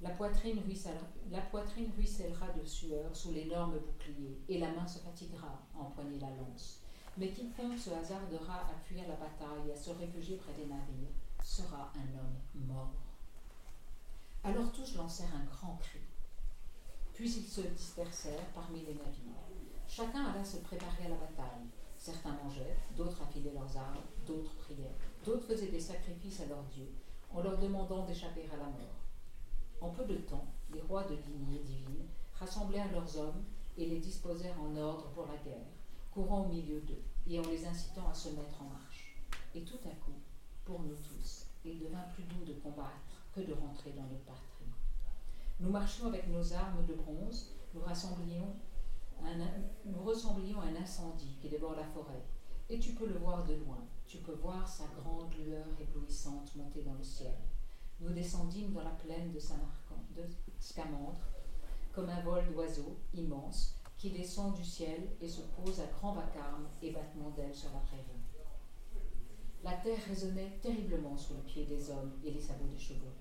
La 0.00 0.10
poitrine, 0.10 0.60
ruissellera, 0.60 2.48
de 2.52 2.64
sueur 2.64 3.14
sous 3.16 3.32
l'énorme 3.32 3.78
bouclier, 3.80 4.38
et 4.48 4.58
la 4.58 4.70
main 4.70 4.86
se 4.86 5.00
fatiguera 5.00 5.60
à 5.74 5.80
empoigner 5.80 6.20
la 6.20 6.30
lance. 6.36 6.84
Mais 7.16 7.32
quiconque 7.32 7.76
se 7.76 7.90
hasardera 7.90 8.60
à 8.70 8.78
fuir 8.84 9.02
la 9.08 9.16
bataille 9.16 9.68
et 9.68 9.72
à 9.72 9.76
se 9.76 9.90
réfugier 9.90 10.36
près 10.36 10.52
des 10.52 10.66
navires 10.66 11.10
sera 11.42 11.92
un 11.96 12.18
homme 12.18 12.66
mort. 12.66 12.94
Alors 14.44 14.70
tous 14.70 14.94
lancèrent 14.94 15.34
un 15.34 15.44
grand 15.46 15.76
cri. 15.78 15.98
Puis 17.12 17.28
ils 17.28 17.48
se 17.48 17.62
dispersèrent 17.62 18.46
parmi 18.54 18.80
les 18.82 18.94
navires. 18.94 19.34
Chacun 19.88 20.26
alla 20.26 20.44
se 20.44 20.58
préparer 20.58 21.06
à 21.06 21.08
la 21.08 21.16
bataille. 21.16 21.66
Certains 21.96 22.38
mangeaient, 22.44 22.76
d'autres 22.96 23.20
affilaient 23.22 23.52
leurs 23.52 23.76
armes, 23.76 23.98
d'autres 24.24 24.54
priaient, 24.54 24.94
d'autres 25.24 25.48
faisaient 25.48 25.72
des 25.72 25.80
sacrifices 25.80 26.40
à 26.42 26.46
leurs 26.46 26.62
dieux, 26.64 26.92
en 27.32 27.42
leur 27.42 27.58
demandant 27.58 28.06
d'échapper 28.06 28.48
à 28.52 28.56
la 28.56 28.66
mort. 28.66 29.07
En 29.80 29.90
peu 29.90 30.04
de 30.04 30.16
temps, 30.16 30.46
les 30.72 30.80
rois 30.80 31.04
de 31.04 31.14
lignée 31.14 31.60
divine 31.60 32.08
rassemblèrent 32.34 32.90
leurs 32.92 33.16
hommes 33.16 33.44
et 33.76 33.86
les 33.86 34.00
disposèrent 34.00 34.60
en 34.60 34.74
ordre 34.76 35.08
pour 35.10 35.26
la 35.26 35.36
guerre, 35.36 35.68
courant 36.12 36.44
au 36.44 36.48
milieu 36.48 36.80
d'eux 36.80 37.04
et 37.28 37.38
en 37.38 37.48
les 37.48 37.64
incitant 37.66 38.08
à 38.08 38.14
se 38.14 38.30
mettre 38.30 38.62
en 38.62 38.70
marche. 38.70 39.22
Et 39.54 39.62
tout 39.62 39.78
à 39.84 39.94
coup, 40.04 40.18
pour 40.64 40.82
nous 40.82 40.96
tous, 40.96 41.46
il 41.64 41.78
devint 41.78 42.02
plus 42.14 42.24
doux 42.24 42.44
de 42.44 42.54
combattre 42.54 43.22
que 43.32 43.40
de 43.40 43.52
rentrer 43.52 43.92
dans 43.92 44.02
notre 44.02 44.24
patrie. 44.24 44.44
Nous 45.60 45.70
marchions 45.70 46.06
avec 46.06 46.26
nos 46.28 46.52
armes 46.52 46.84
de 46.86 46.94
bronze, 46.94 47.54
nous 47.74 47.80
nous 47.80 47.86
ressemblions 50.02 50.60
à 50.60 50.66
un 50.66 50.82
incendie 50.82 51.36
qui 51.40 51.48
dévore 51.48 51.74
la 51.74 51.84
forêt. 51.84 52.22
Et 52.68 52.78
tu 52.78 52.92
peux 52.92 53.06
le 53.06 53.18
voir 53.18 53.44
de 53.44 53.54
loin. 53.54 53.78
Tu 54.06 54.18
peux 54.18 54.34
voir 54.34 54.68
sa 54.68 54.84
grande 54.86 55.32
lueur 55.34 55.66
éblouissante 55.80 56.54
monter 56.56 56.82
dans 56.82 56.94
le 56.94 57.02
ciel. 57.02 57.34
Nous 58.00 58.12
descendîmes 58.12 58.72
dans 58.72 58.84
la 58.84 58.90
plaine 58.90 59.32
de, 59.32 59.38
de 59.38 60.28
Scamandre, 60.60 61.26
comme 61.92 62.08
un 62.08 62.20
vol 62.22 62.44
d'oiseaux 62.52 62.96
immense 63.14 63.74
qui 63.96 64.10
descend 64.10 64.54
du 64.54 64.64
ciel 64.64 65.08
et 65.20 65.28
se 65.28 65.40
pose 65.40 65.80
à 65.80 65.86
grand 65.86 66.12
vacarme 66.12 66.68
et 66.80 66.92
battement 66.92 67.30
d'ailes 67.30 67.54
sur 67.54 67.72
la 67.72 67.80
prairie. 67.80 68.04
La 69.64 69.72
terre 69.72 70.04
résonnait 70.06 70.58
terriblement 70.62 71.16
sous 71.16 71.34
les 71.34 71.42
pieds 71.42 71.66
des 71.66 71.90
hommes 71.90 72.12
et 72.24 72.30
les 72.30 72.40
sabots 72.40 72.68
des 72.68 72.78
chevaux. 72.78 73.16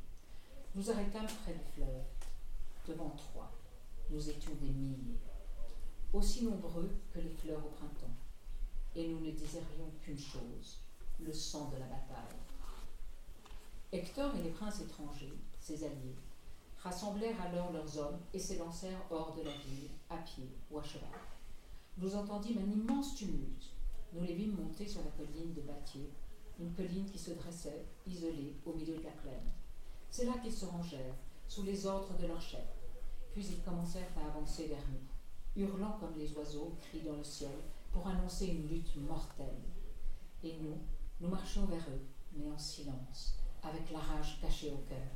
Nous 0.76 0.92
arrêtâmes 0.92 1.26
près 1.44 1.54
du 1.54 1.64
fleuve, 1.74 2.06
devant 2.88 3.10
Troie. 3.10 3.52
Nous 4.12 4.30
étions 4.30 4.54
des 4.62 4.70
milliers 4.70 5.20
aussi 6.14 6.46
nombreux 6.46 6.90
que 7.12 7.20
les 7.20 7.30
fleurs 7.30 7.66
au 7.66 7.70
printemps. 7.70 8.16
Et 8.96 9.08
nous 9.08 9.20
ne 9.20 9.32
désirions 9.32 9.92
qu'une 10.02 10.18
chose, 10.18 10.80
le 11.20 11.34
sang 11.34 11.70
de 11.70 11.78
la 11.78 11.86
bataille. 11.86 12.47
Hector 13.92 14.36
et 14.36 14.44
les 14.44 14.50
princes 14.50 14.82
étrangers, 14.82 15.34
ses 15.60 15.84
alliés, 15.84 16.16
rassemblèrent 16.78 17.42
alors 17.42 17.72
leurs 17.72 17.98
hommes 17.98 18.20
et 18.34 18.40
s'élancèrent 18.40 19.06
hors 19.10 19.34
de 19.36 19.44
la 19.44 19.52
ville, 19.52 19.90
à 20.10 20.18
pied 20.18 20.50
ou 20.70 20.80
à 20.80 20.84
cheval. 20.84 21.10
Nous 21.98 22.16
entendîmes 22.16 22.60
un 22.60 22.72
immense 22.72 23.16
tumulte. 23.16 23.72
Nous 24.14 24.24
les 24.24 24.36
vîmes 24.36 24.56
monter 24.56 24.88
sur 24.88 25.02
la 25.04 25.12
colline 25.12 25.54
de 25.54 25.62
Bâtier, 25.62 26.12
une 26.60 26.74
colline 26.74 27.10
qui 27.10 27.20
se 27.20 27.32
dressait, 27.32 27.86
isolée, 28.06 28.56
au 28.66 28.74
milieu 28.74 28.98
de 28.98 29.04
la 29.04 29.12
plaine. 29.12 29.52
C'est 30.10 30.26
là 30.26 30.34
qu'ils 30.42 30.54
se 30.54 30.66
rangèrent, 30.66 31.16
sous 31.48 31.64
les 31.64 31.86
ordres 31.86 32.18
de 32.18 32.28
leur 32.28 32.42
chef. 32.42 32.68
Puis 33.34 33.46
ils 33.46 33.64
commencèrent 33.64 34.12
à 34.18 34.28
avancer 34.28 34.68
vers 34.68 34.88
nous 34.92 35.08
hurlant 35.58 35.98
comme 36.00 36.18
les 36.18 36.32
oiseaux, 36.34 36.78
crient 36.80 37.02
dans 37.02 37.18
le 37.18 37.24
ciel, 37.24 37.58
pour 37.92 38.08
annoncer 38.08 38.46
une 38.48 38.68
lutte 38.68 38.96
mortelle. 38.98 39.64
Et 40.44 40.56
nous, 40.62 40.78
nous 41.20 41.30
marchions 41.30 41.66
vers 41.66 41.84
eux, 41.90 42.06
mais 42.34 42.52
en 42.52 42.60
silence, 42.60 43.37
avec 43.64 43.92
la 43.92 44.00
rage 44.00 44.40
cachée 44.42 44.72
au 44.72 44.84
cœur. 44.88 45.08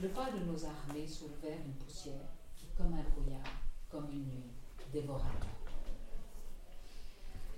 Le 0.00 0.08
pas 0.08 0.30
de 0.30 0.38
nos 0.44 0.64
armées 0.64 1.06
soulevait 1.06 1.60
une 1.64 1.74
poussière 1.74 2.28
qui, 2.56 2.66
comme 2.76 2.94
un 2.94 3.02
brouillard, 3.10 3.52
comme 3.90 4.10
une 4.10 4.24
nuit, 4.24 4.50
dévora 4.92 5.30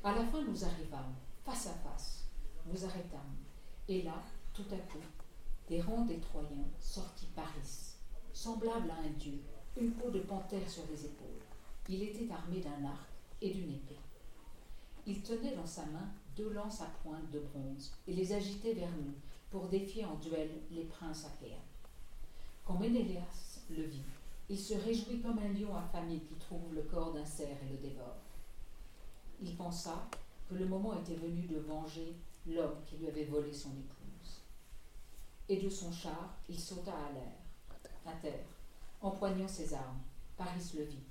À 0.02 0.12
la 0.12 0.24
fin, 0.26 0.42
nous 0.42 0.64
arrivâmes, 0.64 1.14
face 1.44 1.68
à 1.68 1.74
face, 1.74 2.24
nous 2.66 2.84
arrêtâmes, 2.84 3.36
et 3.88 4.02
là, 4.02 4.22
tout 4.52 4.66
à 4.72 4.76
coup, 4.76 5.04
des 5.68 5.80
rangs 5.80 6.04
des 6.04 6.18
Troyens 6.18 6.68
sortit 6.80 7.28
Paris, 7.34 7.94
semblable 8.32 8.90
à 8.90 9.06
un 9.06 9.10
dieu, 9.18 9.40
une 9.76 9.92
peau 9.92 10.10
de 10.10 10.20
panthère 10.20 10.68
sur 10.68 10.82
les 10.90 11.04
épaules. 11.04 11.42
Il 11.88 12.02
était 12.02 12.32
armé 12.32 12.60
d'un 12.60 12.84
arc 12.84 13.08
et 13.40 13.50
d'une 13.50 13.72
épée. 13.72 13.98
Il 15.06 15.22
tenait 15.22 15.56
dans 15.56 15.66
sa 15.66 15.84
main 15.86 16.12
deux 16.36 16.52
lances 16.52 16.80
à 16.80 16.86
pointe 17.02 17.30
de 17.30 17.40
bronze 17.40 17.92
et 18.06 18.14
les 18.14 18.32
agitait 18.32 18.74
vers 18.74 18.90
nous 18.90 19.14
pour 19.52 19.68
défier 19.68 20.04
en 20.04 20.16
duel 20.16 20.50
les 20.72 20.84
princes 20.84 21.26
achéens. 21.26 21.56
Quand 22.64 22.78
Ménéléas 22.78 23.60
le 23.70 23.84
vit, 23.84 24.02
il 24.48 24.58
se 24.58 24.74
réjouit 24.74 25.20
comme 25.20 25.38
un 25.38 25.52
lion 25.52 25.76
affamé 25.76 26.18
qui 26.20 26.34
trouve 26.34 26.74
le 26.74 26.82
corps 26.82 27.12
d'un 27.12 27.24
cerf 27.24 27.56
et 27.62 27.72
le 27.72 27.76
dévore. 27.76 28.16
Il 29.40 29.54
pensa 29.54 30.08
que 30.48 30.54
le 30.54 30.66
moment 30.66 30.98
était 30.98 31.14
venu 31.14 31.42
de 31.42 31.58
venger 31.58 32.16
l'homme 32.46 32.80
qui 32.86 32.96
lui 32.96 33.06
avait 33.06 33.24
volé 33.24 33.52
son 33.52 33.70
épouse. 33.70 34.42
Et 35.48 35.60
de 35.60 35.68
son 35.68 35.92
char, 35.92 36.36
il 36.48 36.58
sauta 36.58 36.92
à 36.92 37.12
l'air, 37.12 37.32
à 38.06 38.12
terre, 38.20 38.46
empoignant 39.00 39.48
ses 39.48 39.74
armes. 39.74 40.00
Paris 40.36 40.72
le 40.76 40.84
vit 40.84 41.04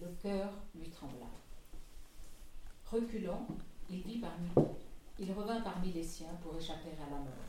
le 0.00 0.08
cœur 0.22 0.50
lui 0.74 0.88
trembla. 0.90 1.26
Reculant, 2.90 3.46
il 3.90 4.02
vit 4.02 4.18
parmi, 4.18 4.48
il 5.18 5.32
revint 5.32 5.60
parmi 5.60 5.92
les 5.92 6.04
siens 6.04 6.34
pour 6.42 6.56
échapper 6.56 6.90
à 7.04 7.10
la 7.10 7.18
mort, 7.18 7.47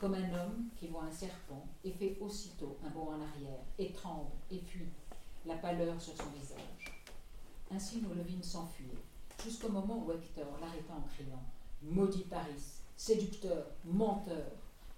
comme 0.00 0.14
un 0.14 0.32
homme 0.34 0.68
qui 0.76 0.88
voit 0.88 1.04
un 1.04 1.12
serpent 1.12 1.66
et 1.84 1.92
fait 1.92 2.18
aussitôt 2.20 2.76
un 2.84 2.90
bond 2.90 3.08
en 3.08 3.20
arrière, 3.20 3.60
et 3.78 3.92
tremble 3.92 4.30
et 4.50 4.58
fuit, 4.58 4.88
la 5.46 5.56
pâleur 5.56 6.00
sur 6.00 6.16
son 6.16 6.30
visage. 6.30 7.04
Ainsi 7.70 8.02
nous 8.02 8.14
le 8.14 8.22
vîmes 8.22 8.42
s'enfuir, 8.42 8.94
jusqu'au 9.42 9.68
moment 9.68 10.04
où 10.04 10.12
Hector 10.12 10.58
l'arrêta 10.60 10.94
en 10.94 11.02
criant 11.02 11.42
Maudit 11.82 12.24
Paris, 12.24 12.80
séducteur, 12.96 13.66
menteur, 13.84 14.50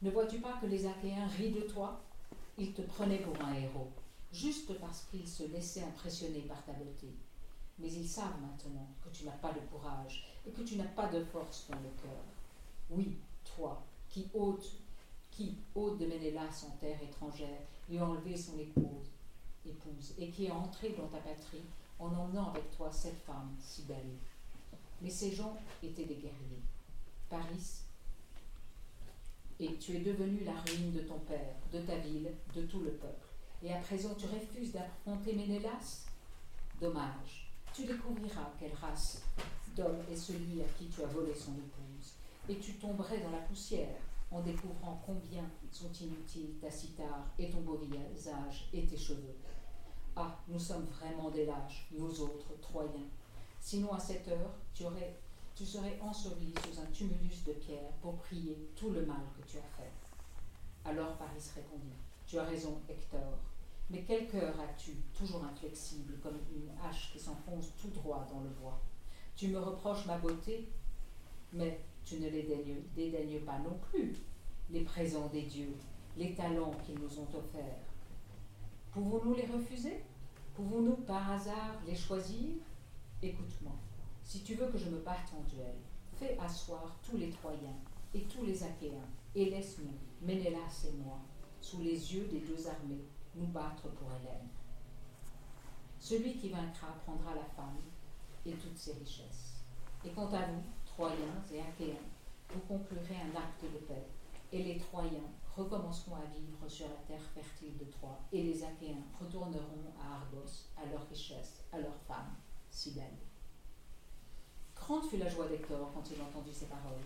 ne 0.03 0.11
vois-tu 0.11 0.39
pas 0.41 0.59
que 0.61 0.67
les 0.67 0.87
Achéens 0.87 1.27
rient 1.39 1.53
de 1.53 1.63
toi? 1.63 2.01
Ils 2.59 2.73
te 2.73 2.83
prenaient 2.83 3.19
pour 3.19 3.41
un 3.43 3.55
héros 3.55 3.91
juste 4.33 4.79
parce 4.79 5.07
qu'ils 5.11 5.29
se 5.29 5.45
laissaient 5.45 5.85
impressionner 5.85 6.41
par 6.41 6.63
ta 6.65 6.73
beauté. 6.73 7.09
Mais 7.79 7.93
ils 7.93 8.09
savent 8.09 8.41
maintenant 8.41 8.89
que 9.03 9.11
tu 9.11 9.25
n'as 9.25 9.33
pas 9.33 9.53
de 9.53 9.61
courage 9.71 10.27
et 10.47 10.51
que 10.51 10.63
tu 10.63 10.77
n'as 10.77 10.85
pas 10.85 11.09
de 11.09 11.23
force 11.25 11.67
dans 11.71 11.77
le 11.77 11.91
cœur. 12.03 12.23
Oui, 12.91 13.19
toi, 13.45 13.83
qui 14.09 14.29
ôte, 14.35 14.71
qui 15.37 15.59
ôte 15.75 15.99
de 15.99 16.07
Ménélas 16.07 16.65
en 16.67 16.71
terre 16.77 16.99
étrangère 17.03 17.61
et 17.91 17.99
a 17.99 18.07
enlevé 18.07 18.35
son 18.37 18.59
épouse, 18.59 19.11
épouse, 19.67 20.15
et 20.19 20.31
qui 20.31 20.47
est 20.47 20.51
entré 20.51 20.91
dans 20.91 21.09
ta 21.09 21.19
patrie 21.19 21.65
en 21.99 22.07
emmenant 22.07 22.51
avec 22.51 22.71
toi 22.75 22.91
cette 22.91 23.21
femme 23.21 23.55
si 23.61 23.83
belle. 23.83 24.17
Mais 25.03 25.11
ces 25.11 25.33
gens 25.33 25.55
étaient 25.83 26.07
des 26.07 26.15
guerriers. 26.15 26.63
Paris, 27.29 27.83
et 29.61 29.77
tu 29.77 29.97
es 29.97 30.01
devenu 30.01 30.43
la 30.45 30.59
ruine 30.61 30.93
de 30.93 31.01
ton 31.01 31.19
père, 31.21 31.55
de 31.73 31.81
ta 31.81 31.97
ville, 31.97 32.31
de 32.55 32.63
tout 32.63 32.81
le 32.81 32.93
peuple. 32.93 33.27
Et 33.63 33.73
à 33.73 33.79
présent, 33.81 34.15
tu 34.15 34.27
refuses 34.27 34.73
d'affronter 34.73 35.35
Ménélas? 35.35 36.07
Dommage. 36.81 37.51
Tu 37.75 37.85
découvriras 37.85 38.51
quelle 38.59 38.75
race 38.75 39.23
d'homme 39.75 40.01
est 40.11 40.17
celui 40.17 40.63
à 40.63 40.67
qui 40.79 40.87
tu 40.87 41.03
as 41.03 41.07
volé 41.07 41.35
son 41.35 41.53
épouse. 41.53 42.15
Et 42.49 42.57
tu 42.57 42.75
tomberais 42.75 43.21
dans 43.21 43.31
la 43.31 43.39
poussière 43.39 43.97
en 44.31 44.41
découvrant 44.41 45.03
combien 45.05 45.45
sont 45.71 45.93
inutiles 45.93 46.59
ta 46.61 46.71
cithare 46.71 47.27
et 47.39 47.51
ton 47.51 47.61
beau 47.61 47.79
visage 48.13 48.69
et 48.73 48.87
tes 48.87 48.97
cheveux. 48.97 49.37
Ah, 50.17 50.39
nous 50.49 50.59
sommes 50.59 50.87
vraiment 50.87 51.31
des 51.31 51.47
lâches, 51.47 51.89
nous 51.93 52.21
autres, 52.21 52.59
Troyens. 52.61 53.11
Sinon, 53.61 53.93
à 53.93 54.01
cette 54.01 54.29
heure, 54.29 54.55
tu, 54.75 55.65
serais 55.65 55.99
enseveli 56.01 56.55
sous 56.65 56.81
un 56.81 56.87
tumulus 56.87 57.45
de 57.47 57.53
pierre 57.53 57.93
pour 58.01 58.17
prier 58.17 58.71
tout 58.77 58.91
le 58.91 59.05
mal 59.05 59.23
que 59.37 59.47
tu 59.47 59.59
as 59.59 59.77
fait. 59.77 59.93
Alors 60.85 61.17
Paris 61.17 61.43
répondit 61.55 61.97
tu 62.27 62.39
as 62.39 62.45
raison, 62.45 62.81
Hector. 62.89 63.39
Mais 63.89 64.03
quel 64.03 64.29
cœur 64.29 64.59
as-tu, 64.61 64.97
toujours 65.17 65.45
inflexible, 65.45 66.19
comme 66.21 66.39
une 66.53 66.71
hache 66.83 67.13
qui 67.13 67.21
s'enfonce 67.21 67.73
tout 67.81 67.89
droit 67.91 68.27
dans 68.29 68.41
le 68.41 68.51
bois? 68.51 68.81
Tu 69.37 69.49
me 69.49 69.61
reproches 69.61 70.07
ma 70.07 70.19
beauté, 70.19 70.69
mais 71.53 71.81
tu 72.07 72.21
ne 72.21 72.31
les 72.31 72.45
dédaignes 72.95 73.41
pas 73.41 73.59
non 73.59 73.79
plus. 73.91 74.15
les 74.71 74.81
présents 74.81 75.29
des 75.29 75.43
dieux, 75.43 75.75
les 76.17 76.35
talents 76.35 76.75
qu'ils 76.85 76.99
nous 76.99 77.19
ont 77.19 77.39
offerts. 77.39 77.85
Pouvons-nous 78.93 79.35
les 79.35 79.47
refuser? 79.47 80.03
Pouvons-nous 80.55 80.97
par 80.97 81.31
hasard 81.33 81.77
les 81.87 81.95
choisir? 81.95 82.55
Écoute-moi, 83.23 83.75
si 84.23 84.43
tu 84.43 84.55
veux 84.55 84.69
que 84.69 84.79
je 84.79 84.89
me 84.89 84.99
batte 85.01 85.33
en 85.37 85.43
duel, 85.49 85.75
fais 86.15 86.37
asseoir 86.39 86.97
tous 87.09 87.17
les 87.17 87.31
Troyens 87.31 87.77
et 88.15 88.23
tous 88.23 88.45
les 88.45 88.63
Achéens, 88.63 89.09
et 89.35 89.51
laisse-nous, 89.51 89.93
Ménélas 90.27 90.87
et 90.89 90.97
moi, 90.97 91.19
sous 91.61 91.81
les 91.81 92.15
yeux 92.15 92.27
des 92.31 92.41
deux 92.41 92.67
armées, 92.67 93.05
nous 93.35 93.47
battre 93.49 93.89
pour 93.91 94.09
Hélène. 94.13 94.49
Celui 95.99 96.37
qui 96.37 96.49
vaincra 96.49 96.89
prendra 97.05 97.35
la 97.35 97.45
femme 97.45 97.77
et 98.47 98.53
toutes 98.53 98.79
ses 98.79 98.95
richesses. 98.95 99.63
Et 100.05 100.11
quant 100.11 100.33
à 100.33 100.47
vous, 100.47 100.63
Troyens 100.97 101.45
et 101.53 101.61
Achéens, 101.61 102.09
vous 102.49 102.61
conclurez 102.61 103.17
un 103.17 103.37
acte 103.37 103.65
de 103.65 103.81
paix, 103.81 104.07
et 104.51 104.63
les 104.63 104.79
Troyens 104.79 105.29
recommenceront 105.55 106.15
à 106.15 106.25
vivre 106.35 106.67
sur 106.67 106.89
la 106.89 106.95
terre 107.07 107.29
fertile 107.35 107.77
de 107.77 107.85
Troie, 107.85 108.19
et 108.33 108.43
les 108.43 108.65
Achéens 108.65 109.05
retourneront 109.21 109.93
à 110.01 110.15
Argos, 110.15 110.71
à 110.75 110.87
leurs 110.87 111.07
richesses, 111.07 111.65
à 111.71 111.81
leurs 111.81 112.01
femmes, 112.09 112.35
si 112.71 112.93
belles. 112.93 113.19
Grande 114.75 115.05
fut 115.05 115.19
la 115.19 115.29
joie 115.29 115.49
d'Hector 115.49 115.93
quand 115.93 116.11
il 116.11 116.23
entendit 116.23 116.55
ces 116.55 116.65
paroles. 116.65 117.05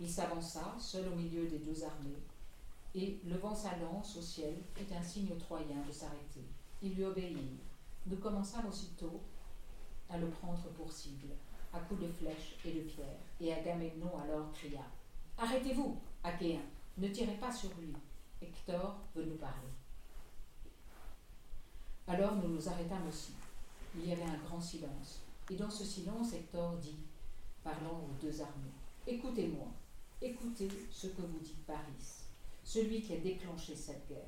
Il 0.00 0.08
s'avança, 0.08 0.74
seul 0.78 1.06
au 1.08 1.14
milieu 1.14 1.46
des 1.46 1.58
deux 1.58 1.84
armées, 1.84 2.22
et, 2.94 3.20
levant 3.26 3.54
sa 3.54 3.76
lance 3.76 4.16
au 4.16 4.22
ciel, 4.22 4.54
fit 4.74 4.94
un 4.94 5.02
signe 5.02 5.30
aux 5.30 5.38
Troyens 5.38 5.84
de 5.86 5.92
s'arrêter. 5.92 6.46
Ils 6.80 6.94
lui 6.94 7.04
obéirent. 7.04 7.60
Nous 8.06 8.16
commençâmes 8.16 8.68
aussitôt 8.68 9.20
à 10.08 10.16
le 10.16 10.30
prendre 10.30 10.62
pour 10.70 10.90
cible, 10.90 11.28
à 11.72 11.80
coups 11.80 12.02
de 12.02 12.08
flèches 12.08 12.56
et 12.64 12.72
de 12.72 12.80
pierres, 12.80 13.20
et 13.40 13.52
Agamemnon 13.52 14.18
alors 14.22 14.52
cria 14.52 14.82
Arrêtez-vous, 15.38 15.96
Achéens, 16.22 16.60
ne 16.98 17.08
tirez 17.08 17.34
pas 17.34 17.50
sur 17.50 17.70
lui. 17.80 17.92
Hector 18.40 18.96
veut 19.14 19.24
nous 19.24 19.36
parler. 19.36 19.68
Alors 22.06 22.36
nous 22.36 22.48
nous 22.48 22.68
arrêtâmes 22.68 23.08
aussi. 23.08 23.32
Il 23.96 24.08
y 24.08 24.12
avait 24.12 24.22
un 24.22 24.38
grand 24.46 24.60
silence. 24.60 25.22
Et 25.50 25.56
dans 25.56 25.70
ce 25.70 25.84
silence, 25.84 26.32
Hector 26.32 26.76
dit, 26.76 26.98
parlant 27.62 28.04
aux 28.04 28.22
deux 28.22 28.40
armées 28.40 28.72
Écoutez-moi, 29.06 29.66
écoutez 30.20 30.68
ce 30.90 31.08
que 31.08 31.22
vous 31.22 31.40
dit 31.40 31.56
Paris, 31.66 32.22
celui 32.64 33.02
qui 33.02 33.14
a 33.14 33.18
déclenché 33.18 33.74
cette 33.74 34.08
guerre. 34.08 34.18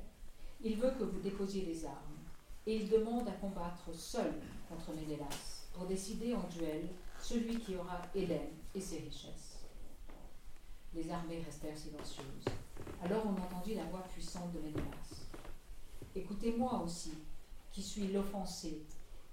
Il 0.63 0.77
veut 0.77 0.91
que 0.97 1.03
vous 1.03 1.19
déposiez 1.19 1.65
les 1.65 1.85
armes, 1.85 2.17
et 2.65 2.75
il 2.77 2.89
demande 2.89 3.27
à 3.27 3.33
combattre 3.33 3.93
seul 3.93 4.33
contre 4.67 4.93
Ménélas, 4.93 5.67
pour 5.73 5.85
décider 5.85 6.33
en 6.33 6.47
duel 6.47 6.87
celui 7.27 7.57
qui 7.57 7.75
aura 7.75 8.03
Hélène 8.13 8.53
et 8.75 8.79
ses 8.79 8.99
richesses. 8.99 9.65
Les 10.93 11.09
armées 11.09 11.41
restèrent 11.43 11.75
silencieuses. 11.75 12.45
Alors 13.01 13.25
on 13.25 13.41
entendit 13.41 13.73
la 13.73 13.85
voix 13.85 14.03
puissante 14.03 14.53
de 14.53 14.59
Ménélas. 14.59 15.25
Écoutez-moi 16.15 16.83
aussi, 16.83 17.13
qui 17.71 17.81
suis 17.81 18.07
l'offensé, 18.09 18.83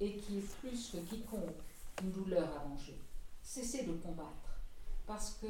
et 0.01 0.17
qui 0.17 0.39
est 0.39 0.57
plus 0.61 0.91
que 0.91 0.97
quiconque 0.97 1.63
une 2.03 2.13
douleur 2.13 2.49
à 2.57 2.65
venger. 2.65 2.99
Cessez 3.43 3.85
de 3.85 3.93
combattre, 3.93 4.59
parce 5.07 5.33
que 5.35 5.47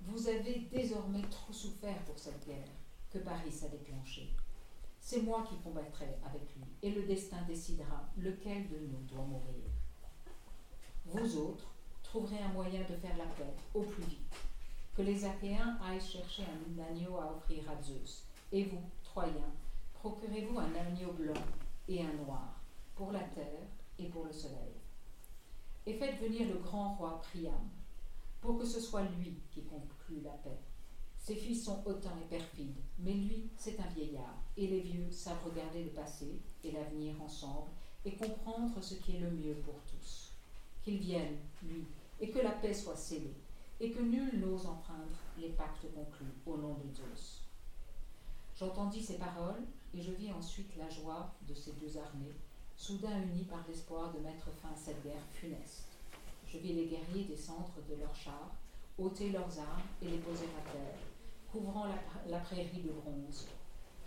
vous 0.00 0.28
avez 0.28 0.60
désormais 0.72 1.22
trop 1.30 1.52
souffert 1.52 2.02
pour 2.04 2.18
cette 2.18 2.44
guerre 2.46 2.72
que 3.10 3.18
Paris 3.18 3.60
a 3.62 3.68
déclenchée. 3.68 4.30
C'est 4.98 5.20
moi 5.20 5.44
qui 5.46 5.56
combattrai 5.58 6.08
avec 6.24 6.42
lui, 6.56 6.64
et 6.82 6.90
le 6.90 7.02
destin 7.02 7.42
décidera 7.46 8.08
lequel 8.16 8.66
de 8.68 8.78
nous 8.78 9.04
doit 9.06 9.24
mourir. 9.24 9.71
Vous 11.14 11.36
autres 11.36 11.66
trouverez 12.02 12.38
un 12.38 12.54
moyen 12.54 12.80
de 12.88 12.96
faire 12.96 13.16
la 13.18 13.26
paix 13.26 13.52
au 13.74 13.82
plus 13.82 14.02
vite. 14.04 14.34
Que 14.96 15.02
les 15.02 15.26
Achéens 15.26 15.76
aillent 15.84 16.00
chercher 16.00 16.42
un 16.44 16.82
agneau 16.82 17.18
à 17.18 17.34
offrir 17.36 17.64
à 17.70 17.82
Zeus, 17.82 18.24
et 18.50 18.64
vous, 18.64 18.80
Troyens, 19.04 19.52
procurez-vous 19.92 20.58
un 20.58 20.74
agneau 20.74 21.12
blanc 21.12 21.42
et 21.86 22.00
un 22.02 22.14
noir, 22.24 22.62
pour 22.94 23.12
la 23.12 23.20
terre 23.20 23.68
et 23.98 24.06
pour 24.06 24.24
le 24.24 24.32
soleil. 24.32 24.72
Et 25.84 25.98
faites 25.98 26.18
venir 26.18 26.48
le 26.48 26.60
grand 26.60 26.94
roi 26.94 27.20
Priam, 27.20 27.68
pour 28.40 28.58
que 28.58 28.64
ce 28.64 28.80
soit 28.80 29.04
lui 29.18 29.38
qui 29.50 29.64
conclue 29.64 30.22
la 30.22 30.30
paix. 30.30 30.60
Ses 31.18 31.36
fils 31.36 31.62
sont 31.62 31.82
hautains 31.84 32.18
et 32.22 32.28
perfides, 32.30 32.80
mais 32.98 33.12
lui, 33.12 33.50
c'est 33.58 33.78
un 33.78 33.88
vieillard, 33.88 34.42
et 34.56 34.66
les 34.66 34.80
vieux 34.80 35.10
savent 35.10 35.44
regarder 35.44 35.84
le 35.84 35.90
passé 35.90 36.40
et 36.64 36.72
l'avenir 36.72 37.20
ensemble 37.20 37.70
et 38.06 38.16
comprendre 38.16 38.82
ce 38.82 38.94
qui 38.94 39.16
est 39.16 39.20
le 39.20 39.30
mieux 39.30 39.56
pour 39.56 39.74
tous. 39.82 40.31
Qu'il 40.82 40.98
vienne, 40.98 41.38
lui, 41.62 41.84
et 42.20 42.30
que 42.30 42.40
la 42.40 42.50
paix 42.50 42.74
soit 42.74 42.96
scellée, 42.96 43.36
et 43.80 43.90
que 43.90 44.00
nul 44.00 44.40
n'ose 44.40 44.66
enfreindre 44.66 45.18
les 45.38 45.50
pactes 45.50 45.86
conclus 45.94 46.34
au 46.46 46.56
nom 46.56 46.74
de 46.74 46.92
Zeus. 46.92 47.42
J'entendis 48.56 49.02
ces 49.02 49.18
paroles, 49.18 49.62
et 49.94 50.02
je 50.02 50.12
vis 50.12 50.32
ensuite 50.32 50.76
la 50.76 50.88
joie 50.88 51.32
de 51.48 51.54
ces 51.54 51.72
deux 51.72 51.96
armées, 51.96 52.34
soudain 52.76 53.22
unies 53.22 53.44
par 53.44 53.64
l'espoir 53.68 54.12
de 54.12 54.20
mettre 54.20 54.50
fin 54.60 54.70
à 54.70 54.76
cette 54.76 55.02
guerre 55.04 55.26
funeste. 55.32 55.84
Je 56.46 56.58
vis 56.58 56.72
les 56.72 56.86
guerriers 56.86 57.24
descendre 57.24 57.72
de 57.88 57.94
leurs 57.94 58.14
chars, 58.14 58.52
ôter 58.98 59.30
leurs 59.30 59.58
armes 59.58 59.82
et 60.02 60.08
les 60.08 60.18
poser 60.18 60.46
à 60.58 60.72
terre, 60.72 60.98
couvrant 61.50 61.86
la, 61.86 61.98
la 62.28 62.38
prairie 62.38 62.82
de 62.82 62.90
bronze. 62.90 63.46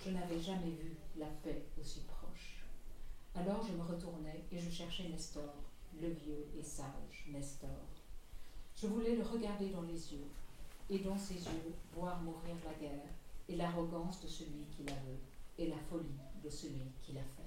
Je 0.03 0.11
n'avais 0.11 0.41
jamais 0.41 0.71
vu 0.71 0.97
la 1.17 1.27
paix 1.43 1.63
aussi 1.79 2.01
proche. 2.01 2.65
Alors 3.33 3.65
je 3.65 3.73
me 3.73 3.83
retournai 3.83 4.43
et 4.51 4.59
je 4.59 4.69
cherchais 4.69 5.09
Nestor, 5.09 5.53
le 6.01 6.09
vieux 6.09 6.47
et 6.57 6.63
sage 6.63 7.27
Nestor. 7.31 7.69
Je 8.75 8.87
voulais 8.87 9.15
le 9.15 9.23
regarder 9.23 9.69
dans 9.69 9.83
les 9.83 10.13
yeux, 10.13 10.27
et 10.89 10.99
dans 10.99 11.17
ses 11.17 11.35
yeux 11.35 11.73
voir 11.93 12.21
mourir 12.21 12.55
la 12.65 12.73
guerre, 12.73 13.09
et 13.47 13.55
l'arrogance 13.55 14.21
de 14.21 14.27
celui 14.27 14.65
qui 14.75 14.83
la 14.83 14.93
veut, 14.93 15.19
et 15.57 15.67
la 15.67 15.77
folie 15.89 16.19
de 16.43 16.49
celui 16.49 16.91
qui 17.01 17.13
la 17.13 17.21
fait. 17.21 17.44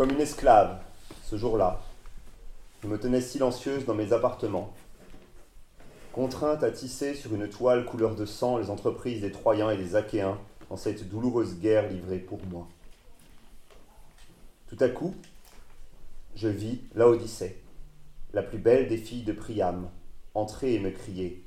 Comme 0.00 0.12
une 0.12 0.20
esclave, 0.22 0.78
ce 1.24 1.36
jour-là, 1.36 1.78
je 2.82 2.88
me 2.88 2.98
tenais 2.98 3.20
silencieuse 3.20 3.84
dans 3.84 3.92
mes 3.92 4.14
appartements, 4.14 4.72
contrainte 6.14 6.62
à 6.62 6.70
tisser 6.70 7.12
sur 7.12 7.34
une 7.34 7.50
toile 7.50 7.84
couleur 7.84 8.14
de 8.14 8.24
sang 8.24 8.56
les 8.56 8.70
entreprises 8.70 9.20
des 9.20 9.30
Troyens 9.30 9.70
et 9.70 9.76
des 9.76 9.96
Achéens 9.96 10.38
dans 10.70 10.78
cette 10.78 11.06
douloureuse 11.06 11.58
guerre 11.58 11.86
livrée 11.90 12.16
pour 12.16 12.38
moi. 12.50 12.66
Tout 14.68 14.78
à 14.80 14.88
coup, 14.88 15.14
je 16.34 16.48
vis 16.48 16.80
Laodicée, 16.94 17.62
la 18.32 18.42
plus 18.42 18.56
belle 18.56 18.88
des 18.88 18.96
filles 18.96 19.24
de 19.24 19.34
Priam, 19.34 19.90
entrer 20.32 20.76
et 20.76 20.80
me 20.80 20.92
crier 20.92 21.44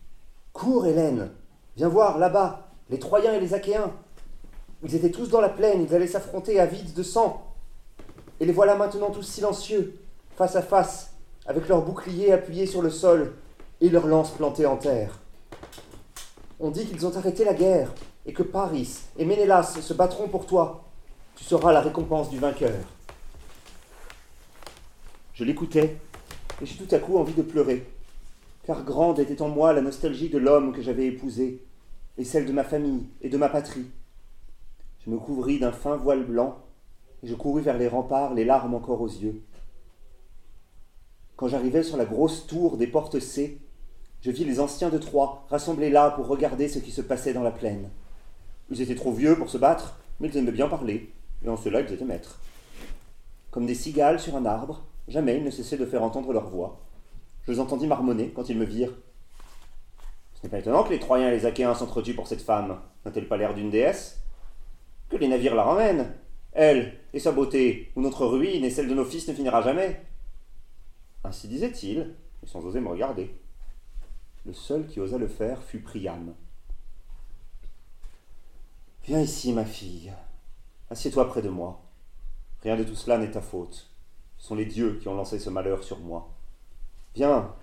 Cours, 0.51 0.85
Hélène 0.85 1.31
Viens 1.75 1.89
voir, 1.89 2.19
là-bas, 2.19 2.69
les 2.91 2.99
Troyens 2.99 3.33
et 3.33 3.39
les 3.39 3.55
Achéens 3.55 3.91
Ils 4.83 4.93
étaient 4.93 5.09
tous 5.09 5.29
dans 5.29 5.41
la 5.41 5.49
plaine, 5.49 5.81
ils 5.81 5.95
allaient 5.95 6.05
s'affronter 6.05 6.59
à 6.59 6.67
vide 6.67 6.93
de 6.93 7.01
sang. 7.01 7.42
Et 8.43 8.45
les 8.45 8.51
voilà 8.51 8.75
maintenant 8.75 9.09
tous 9.09 9.23
silencieux, 9.23 9.97
face 10.35 10.57
à 10.57 10.61
face, 10.61 11.13
avec 11.45 11.69
leurs 11.69 11.85
boucliers 11.85 12.33
appuyés 12.33 12.65
sur 12.65 12.81
le 12.81 12.89
sol 12.89 13.35
et 13.79 13.87
leurs 13.87 14.05
lances 14.05 14.31
plantées 14.31 14.65
en 14.65 14.75
terre. 14.75 15.17
On 16.59 16.69
dit 16.69 16.85
qu'ils 16.85 17.05
ont 17.05 17.15
arrêté 17.15 17.45
la 17.45 17.53
guerre 17.53 17.93
et 18.25 18.33
que 18.33 18.43
Paris 18.43 18.99
et 19.17 19.23
Ménélas 19.23 19.79
se 19.79 19.93
battront 19.93 20.27
pour 20.27 20.45
toi. 20.45 20.83
Tu 21.37 21.45
seras 21.45 21.71
la 21.71 21.79
récompense 21.79 22.29
du 22.29 22.37
vainqueur. 22.37 22.83
Je 25.33 25.45
l'écoutais 25.45 25.95
et 26.61 26.65
j'ai 26.65 26.75
tout 26.75 26.93
à 26.93 26.99
coup 26.99 27.17
envie 27.17 27.35
de 27.35 27.43
pleurer, 27.43 27.87
car 28.65 28.83
grande 28.83 29.19
était 29.19 29.41
en 29.41 29.47
moi 29.47 29.71
la 29.71 29.79
nostalgie 29.79 30.27
de 30.27 30.37
l'homme 30.37 30.73
que 30.73 30.81
j'avais 30.81 31.05
épousé, 31.05 31.63
et 32.17 32.25
celle 32.25 32.45
de 32.45 32.51
ma 32.51 32.65
famille 32.65 33.07
et 33.21 33.29
de 33.29 33.37
ma 33.37 33.47
patrie. 33.47 33.89
Je 35.05 35.09
me 35.09 35.17
couvris 35.17 35.59
d'un 35.59 35.71
fin 35.71 35.95
voile 35.95 36.25
blanc, 36.25 36.59
je 37.23 37.35
courus 37.35 37.63
vers 37.63 37.77
les 37.77 37.87
remparts, 37.87 38.33
les 38.33 38.45
larmes 38.45 38.75
encore 38.75 39.01
aux 39.01 39.07
yeux. 39.07 39.41
Quand 41.35 41.47
j'arrivai 41.47 41.83
sur 41.83 41.97
la 41.97 42.05
grosse 42.05 42.45
tour 42.45 42.77
des 42.77 42.87
portes 42.87 43.19
C, 43.19 43.59
je 44.21 44.31
vis 44.31 44.45
les 44.45 44.59
anciens 44.59 44.89
de 44.89 44.97
Troie 44.97 45.45
rassemblés 45.49 45.89
là 45.89 46.11
pour 46.11 46.27
regarder 46.27 46.67
ce 46.67 46.79
qui 46.79 46.91
se 46.91 47.01
passait 47.01 47.33
dans 47.33 47.43
la 47.43 47.51
plaine. 47.51 47.89
Ils 48.69 48.81
étaient 48.81 48.95
trop 48.95 49.11
vieux 49.11 49.35
pour 49.37 49.49
se 49.49 49.57
battre, 49.57 49.97
mais 50.19 50.27
ils 50.27 50.37
aimaient 50.37 50.51
bien 50.51 50.67
parler, 50.67 51.11
et 51.43 51.49
en 51.49 51.57
cela 51.57 51.81
ils 51.81 51.91
étaient 51.91 52.05
maîtres. 52.05 52.39
Comme 53.51 53.65
des 53.65 53.75
cigales 53.75 54.19
sur 54.19 54.35
un 54.35 54.45
arbre, 54.45 54.83
jamais 55.07 55.37
ils 55.37 55.43
ne 55.43 55.51
cessaient 55.51 55.77
de 55.77 55.85
faire 55.85 56.03
entendre 56.03 56.33
leur 56.33 56.49
voix. 56.49 56.79
Je 57.45 57.51
les 57.51 57.59
entendis 57.59 57.87
marmonner 57.87 58.29
quand 58.29 58.49
ils 58.49 58.57
me 58.57 58.65
virent. 58.65 58.95
Ce 60.35 60.43
n'est 60.43 60.49
pas 60.49 60.59
étonnant 60.59 60.83
que 60.83 60.89
les 60.89 60.99
Troyens 60.99 61.29
et 61.29 61.35
les 61.35 61.45
Achéens 61.45 61.75
s'entretuent 61.75 62.15
pour 62.15 62.27
cette 62.27 62.41
femme. 62.41 62.79
N'a-t-elle 63.05 63.27
pas 63.27 63.37
l'air 63.37 63.53
d'une 63.53 63.69
déesse? 63.69 64.21
Que 65.09 65.17
les 65.17 65.27
navires 65.27 65.55
la 65.55 65.63
ramènent? 65.63 66.13
Elle, 66.53 66.97
et 67.13 67.19
sa 67.19 67.31
beauté, 67.31 67.91
ou 67.95 68.01
notre 68.01 68.25
ruine 68.25 68.63
et 68.63 68.69
celle 68.69 68.87
de 68.87 68.93
nos 68.93 69.05
fils 69.05 69.27
ne 69.27 69.33
finira 69.33 69.61
jamais. 69.61 70.01
Ainsi 71.23 71.47
disait-il, 71.47 72.15
et 72.43 72.47
sans 72.47 72.63
oser 72.65 72.79
me 72.79 72.89
regarder. 72.89 73.35
Le 74.45 74.53
seul 74.53 74.85
qui 74.87 74.99
osa 74.99 75.17
le 75.17 75.27
faire 75.27 75.63
fut 75.63 75.79
Priam. 75.79 76.33
Viens 79.05 79.21
ici, 79.21 79.51
ma 79.51 79.65
fille. 79.65 80.13
Assieds-toi 80.89 81.27
près 81.27 81.41
de 81.41 81.49
moi. 81.49 81.81
Rien 82.61 82.77
de 82.77 82.83
tout 82.83 82.95
cela 82.95 83.17
n'est 83.17 83.31
ta 83.31 83.41
faute. 83.41 83.89
Ce 84.37 84.47
sont 84.47 84.55
les 84.55 84.65
dieux 84.65 84.99
qui 85.01 85.07
ont 85.07 85.15
lancé 85.15 85.39
ce 85.39 85.49
malheur 85.49 85.83
sur 85.83 85.99
moi. 85.99 86.29
Viens. 87.15 87.53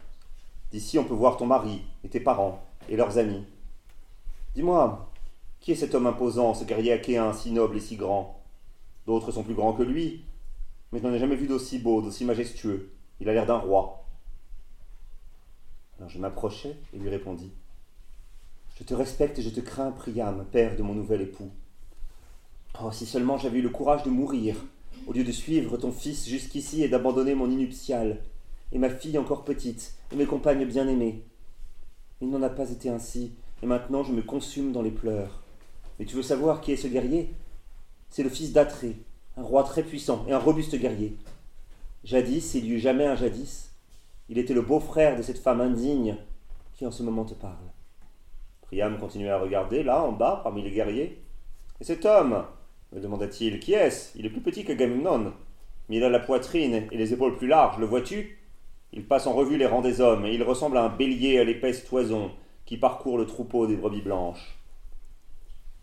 D'ici 0.71 0.99
on 0.99 1.05
peut 1.05 1.15
voir 1.15 1.37
ton 1.37 1.47
mari 1.47 1.83
et 2.05 2.09
tes 2.09 2.21
parents 2.21 2.65
et 2.89 2.97
leurs 2.97 3.19
amis. 3.19 3.45
Dis-moi, 4.55 5.11
qui 5.61 5.73
est 5.73 5.77
cet 5.77 5.95
homme 5.95 6.07
imposant, 6.07 6.55
ce 6.55 6.65
guerrier 6.65 6.93
achéen 6.93 7.33
si 7.33 7.53
noble 7.53 7.77
et 7.77 7.81
si 7.81 7.97
grand? 7.97 8.40
D'autres 9.11 9.33
sont 9.33 9.43
plus 9.43 9.55
grands 9.55 9.73
que 9.73 9.83
lui, 9.83 10.23
mais 10.93 11.01
je 11.01 11.05
n'en 11.05 11.13
ai 11.13 11.19
jamais 11.19 11.35
vu 11.35 11.49
d'aussi 11.49 11.81
beau, 11.81 12.01
d'aussi 12.01 12.25
majestueux. 12.25 12.93
Il 13.19 13.29
a 13.29 13.33
l'air 13.33 13.45
d'un 13.45 13.59
roi. 13.59 14.05
Alors 15.99 16.09
je 16.09 16.21
m'approchai 16.21 16.77
et 16.95 16.99
lui 17.01 17.09
répondis. 17.09 17.51
Je 18.79 18.85
te 18.85 18.95
respecte 18.95 19.41
et 19.41 19.43
je 19.43 19.51
te 19.51 19.59
crains, 19.59 19.91
Priam, 19.91 20.47
père 20.53 20.77
de 20.77 20.85
mon 20.85 20.95
nouvel 20.95 21.23
époux. 21.23 21.51
Oh, 22.81 22.93
si 22.93 23.05
seulement 23.05 23.37
j'avais 23.37 23.59
eu 23.59 23.63
le 23.63 23.71
courage 23.71 24.05
de 24.05 24.11
mourir, 24.11 24.55
au 25.09 25.13
lieu 25.13 25.25
de 25.25 25.33
suivre 25.33 25.77
ton 25.77 25.91
fils 25.91 26.29
jusqu'ici 26.29 26.85
et 26.85 26.89
d'abandonner 26.89 27.35
mon 27.35 27.51
inuptial, 27.51 28.23
et 28.71 28.79
ma 28.79 28.91
fille 28.91 29.19
encore 29.19 29.43
petite, 29.43 29.95
et 30.13 30.15
mes 30.15 30.27
compagnes 30.27 30.67
bien-aimées. 30.67 31.25
Il 32.21 32.31
n'en 32.31 32.43
a 32.43 32.49
pas 32.49 32.71
été 32.71 32.89
ainsi, 32.89 33.33
et 33.61 33.67
maintenant 33.67 34.05
je 34.05 34.13
me 34.13 34.23
consume 34.23 34.71
dans 34.71 34.83
les 34.83 34.93
pleurs. 34.93 35.43
Mais 35.99 36.05
tu 36.05 36.15
veux 36.15 36.23
savoir 36.23 36.61
qui 36.61 36.71
est 36.71 36.77
ce 36.77 36.87
guerrier? 36.87 37.35
C'est 38.11 38.25
le 38.25 38.29
fils 38.29 38.53
d'Atrée, 38.53 38.97
un 39.37 39.43
roi 39.43 39.63
très 39.63 39.85
puissant 39.85 40.25
et 40.29 40.33
un 40.33 40.39
robuste 40.39 40.75
guerrier. 40.75 41.17
Jadis, 42.03 42.41
s'il 42.41 42.67
y 42.67 42.73
eut 42.73 42.81
jamais 42.81 43.07
un 43.07 43.15
jadis, 43.15 43.71
il 44.29 44.37
était 44.37 44.53
le 44.53 44.63
beau-frère 44.63 45.17
de 45.17 45.23
cette 45.23 45.39
femme 45.39 45.61
indigne 45.61 46.17
qui 46.75 46.85
en 46.85 46.91
ce 46.91 47.05
moment 47.05 47.25
te 47.25 47.35
parle. 47.35 47.55
Priam 48.63 48.99
continuait 48.99 49.31
à 49.31 49.39
regarder, 49.39 49.85
là, 49.85 50.03
en 50.03 50.13
bas, 50.13 50.41
parmi 50.43 50.63
les 50.63 50.73
guerriers. 50.73 51.23
Et 51.81 51.85
cet 51.85 52.05
homme 52.05 52.45
me 52.93 53.01
demanda-t-il, 53.01 53.61
qui 53.61 53.75
est-ce? 53.75 54.19
Il 54.19 54.27
est 54.27 54.31
plus 54.31 54.41
petit 54.41 54.65
que 54.65 54.73
Gamemnon, 54.73 55.33
mais 55.89 55.99
il 55.99 56.05
a 56.05 56.09
la 56.09 56.21
poitrine 56.21 56.89
et 56.91 56.97
les 56.97 57.13
épaules 57.13 57.37
plus 57.37 57.47
larges, 57.47 57.79
le 57.79 57.87
vois-tu? 57.87 58.39
Il 58.93 59.07
passe 59.07 59.29
en 59.29 59.35
revue 59.35 59.57
les 59.57 59.67
rangs 59.67 59.83
des 59.83 60.01
hommes, 60.01 60.27
et 60.27 60.35
il 60.35 60.43
ressemble 60.43 60.79
à 60.79 60.85
un 60.85 60.89
bélier 60.89 61.39
à 61.39 61.45
l'épaisse 61.45 61.85
toison 61.85 62.33
qui 62.65 62.77
parcourt 62.77 63.19
le 63.19 63.27
troupeau 63.27 63.69
des 63.69 63.77
brebis 63.77 64.03
blanches. 64.03 64.59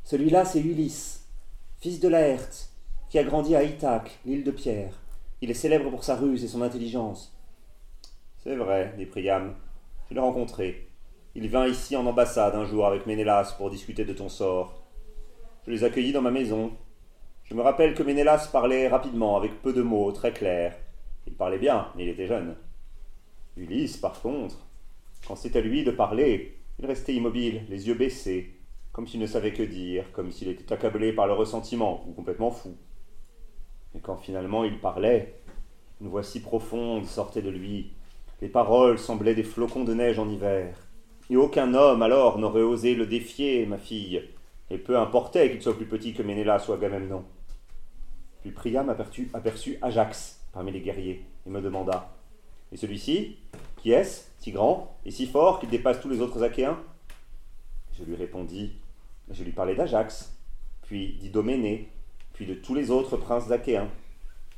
Celui-là, 0.04 0.46
c'est 0.46 0.62
Ulysse, 0.62 1.27
fils 1.80 2.00
de 2.00 2.08
Laerte, 2.08 2.72
qui 3.10 3.20
a 3.20 3.24
grandi 3.24 3.56
à 3.56 3.64
Ithaque, 3.64 4.20
l'île 4.26 4.44
de 4.44 4.52
Pierre. 4.52 5.00
Il 5.42 5.52
est 5.52 5.56
célèbre 5.56 5.92
pour 5.92 6.04
sa 6.04 6.16
ruse 6.16 6.44
et 6.44 6.48
son 6.48 6.64
intelligence. 6.64 7.38
C'est 8.38 8.56
vrai, 8.56 8.96
dit 8.98 9.06
Priam. 9.06 9.54
Je 10.10 10.16
l'ai 10.16 10.20
rencontré. 10.20 10.88
Il 11.36 11.48
vint 11.50 11.68
ici 11.68 11.96
en 11.96 12.08
ambassade 12.08 12.56
un 12.56 12.66
jour 12.66 12.88
avec 12.88 13.06
Ménélas 13.06 13.54
pour 13.58 13.70
discuter 13.70 14.06
de 14.06 14.14
ton 14.14 14.28
sort. 14.28 14.82
Je 15.68 15.72
les 15.72 15.84
accueillis 15.84 16.14
dans 16.14 16.22
ma 16.24 16.32
maison. 16.32 16.72
Je 17.44 17.54
me 17.54 17.62
rappelle 17.62 17.94
que 17.94 18.04
Ménélas 18.04 18.50
parlait 18.52 18.88
rapidement, 18.88 19.38
avec 19.38 19.62
peu 19.62 19.72
de 19.72 19.84
mots, 19.84 20.12
très 20.12 20.34
clairs. 20.34 20.76
Il 21.28 21.36
parlait 21.36 21.60
bien, 21.60 21.92
mais 21.96 22.06
il 22.06 22.10
était 22.10 22.26
jeune. 22.26 22.56
Ulysse, 23.56 23.98
par 23.98 24.20
contre, 24.22 24.66
quand 25.28 25.36
c'était 25.36 25.60
à 25.60 25.62
lui 25.62 25.84
de 25.84 25.92
parler, 25.92 26.58
il 26.80 26.88
restait 26.88 27.14
immobile, 27.14 27.66
les 27.70 27.88
yeux 27.88 27.94
baissés, 27.94 28.57
comme 28.98 29.08
s'il 29.08 29.20
ne 29.20 29.28
savait 29.28 29.54
que 29.54 29.62
dire, 29.62 30.12
comme 30.12 30.32
s'il 30.32 30.48
était 30.48 30.74
accablé 30.74 31.14
par 31.14 31.28
le 31.28 31.34
ressentiment, 31.34 32.04
ou 32.08 32.14
complètement 32.14 32.50
fou. 32.50 32.76
Et 33.94 34.00
quand 34.00 34.18
finalement 34.18 34.64
il 34.64 34.80
parlait, 34.80 35.36
une 36.02 36.08
voix 36.08 36.24
si 36.24 36.40
profonde 36.40 37.06
sortait 37.06 37.44
de 37.44 37.52
lui, 37.52 37.92
les 38.42 38.50
paroles 38.50 38.98
semblaient 38.98 39.36
des 39.36 39.44
flocons 39.44 39.84
de 39.84 39.94
neige 39.94 40.18
en 40.18 40.28
hiver. 40.28 40.76
Et 41.30 41.38
aucun 41.38 41.76
homme 41.76 42.02
alors 42.02 42.40
n'aurait 42.40 42.64
osé 42.64 42.96
le 42.96 43.06
défier, 43.06 43.68
ma 43.68 43.78
fille, 43.78 44.24
et 44.72 44.80
peu 44.80 44.98
importait 44.98 45.52
qu'il 45.52 45.62
soit 45.62 45.78
plus 45.78 45.86
petit 45.86 46.16
que 46.16 46.24
Ménélas 46.24 46.66
ou 46.68 46.74
Agamemnon. 46.74 47.24
Puis 48.42 48.50
Priam 48.50 48.90
aperçut, 48.90 49.30
aperçut 49.36 49.78
Ajax 49.84 50.44
parmi 50.52 50.72
les 50.72 50.82
guerriers, 50.82 51.24
et 51.46 51.52
me 51.52 51.62
demanda 51.62 52.16
Et 52.72 52.78
celui-ci 52.78 53.38
Qui 53.76 53.92
est-ce 53.92 54.24
Si 54.40 54.52
grand 54.52 54.98
et 55.06 55.12
si 55.12 55.28
fort 55.28 55.60
qu'il 55.60 55.70
dépasse 55.70 56.02
tous 56.02 56.10
les 56.10 56.20
autres 56.20 56.42
Achéens? 56.42 56.80
Je 57.94 58.04
lui 58.04 58.16
répondis 58.16 58.74
Je 59.30 59.44
lui 59.44 59.52
parlais 59.52 59.76
d'Ajax, 59.76 60.38
puis 60.84 61.18
d'Idoménée, 61.20 61.92
puis 62.34 62.46
de 62.46 62.54
tous 62.54 62.74
les 62.74 62.92
autres 62.92 63.18
princes 63.18 63.48
d'Achéens. 63.48 63.90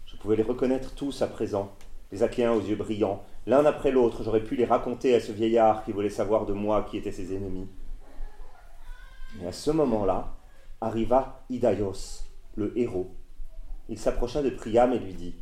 Je 0.05 0.15
pouvais 0.17 0.35
les 0.35 0.43
reconnaître 0.43 0.93
tous 0.93 1.21
à 1.21 1.27
présent, 1.27 1.71
les 2.11 2.21
Achéens 2.21 2.53
aux 2.53 2.61
yeux 2.61 2.75
brillants. 2.75 3.23
L'un 3.47 3.65
après 3.65 3.91
l'autre, 3.91 4.23
j'aurais 4.23 4.43
pu 4.43 4.55
les 4.55 4.65
raconter 4.65 5.15
à 5.15 5.19
ce 5.19 5.31
vieillard 5.31 5.83
qui 5.83 5.91
voulait 5.91 6.09
savoir 6.09 6.45
de 6.45 6.53
moi 6.53 6.85
qui 6.89 6.97
étaient 6.97 7.11
ses 7.11 7.35
ennemis. 7.35 7.67
Mais 9.37 9.47
à 9.47 9.51
ce 9.51 9.71
moment-là, 9.71 10.35
arriva 10.81 11.43
Idaios, 11.49 12.23
le 12.55 12.77
héros. 12.77 13.15
Il 13.87 13.97
s'approcha 13.97 14.43
de 14.43 14.51
Priam 14.51 14.93
et 14.93 14.99
lui 14.99 15.13
dit 15.13 15.35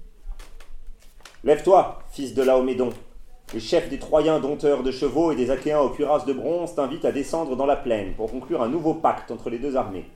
Lève-toi, 1.44 2.00
fils 2.10 2.34
de 2.34 2.44
Laomédon. 2.44 2.90
Les 3.54 3.62
chefs 3.62 3.88
des 3.88 3.98
Troyens 3.98 4.42
dompteurs 4.42 4.84
de 4.84 4.92
chevaux 4.92 5.32
et 5.32 5.38
des 5.38 5.52
Achéens 5.52 5.80
aux 5.80 5.90
cuirasses 5.90 6.26
de 6.26 6.34
bronze 6.34 6.76
t'invitent 6.76 7.06
à 7.06 7.14
descendre 7.14 7.56
dans 7.56 7.66
la 7.66 7.78
plaine 7.78 8.14
pour 8.14 8.30
conclure 8.30 8.62
un 8.62 8.68
nouveau 8.68 8.94
pacte 8.94 9.32
entre 9.32 9.50
les 9.50 9.58
deux 9.58 9.78
armées. 9.78 10.12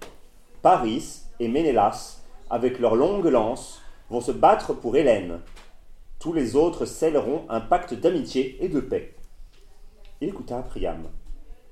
Paris 0.62 1.22
et 1.40 1.48
Ménélas, 1.48 2.24
avec 2.50 2.78
leurs 2.78 2.98
longues 2.98 3.28
lances, 3.28 3.82
vont 4.10 4.20
se 4.20 4.34
battre 4.34 4.74
pour 4.74 4.98
Hélène. 4.98 5.40
Tous 6.20 6.34
les 6.34 6.58
autres 6.58 6.84
scelleront 6.84 7.46
un 7.48 7.62
pacte 7.62 7.94
d'amitié 7.94 8.58
et 8.60 8.68
de 8.68 8.82
paix. 8.82 9.16
Il 10.20 10.28
écouta 10.28 10.62
Priam, 10.62 11.04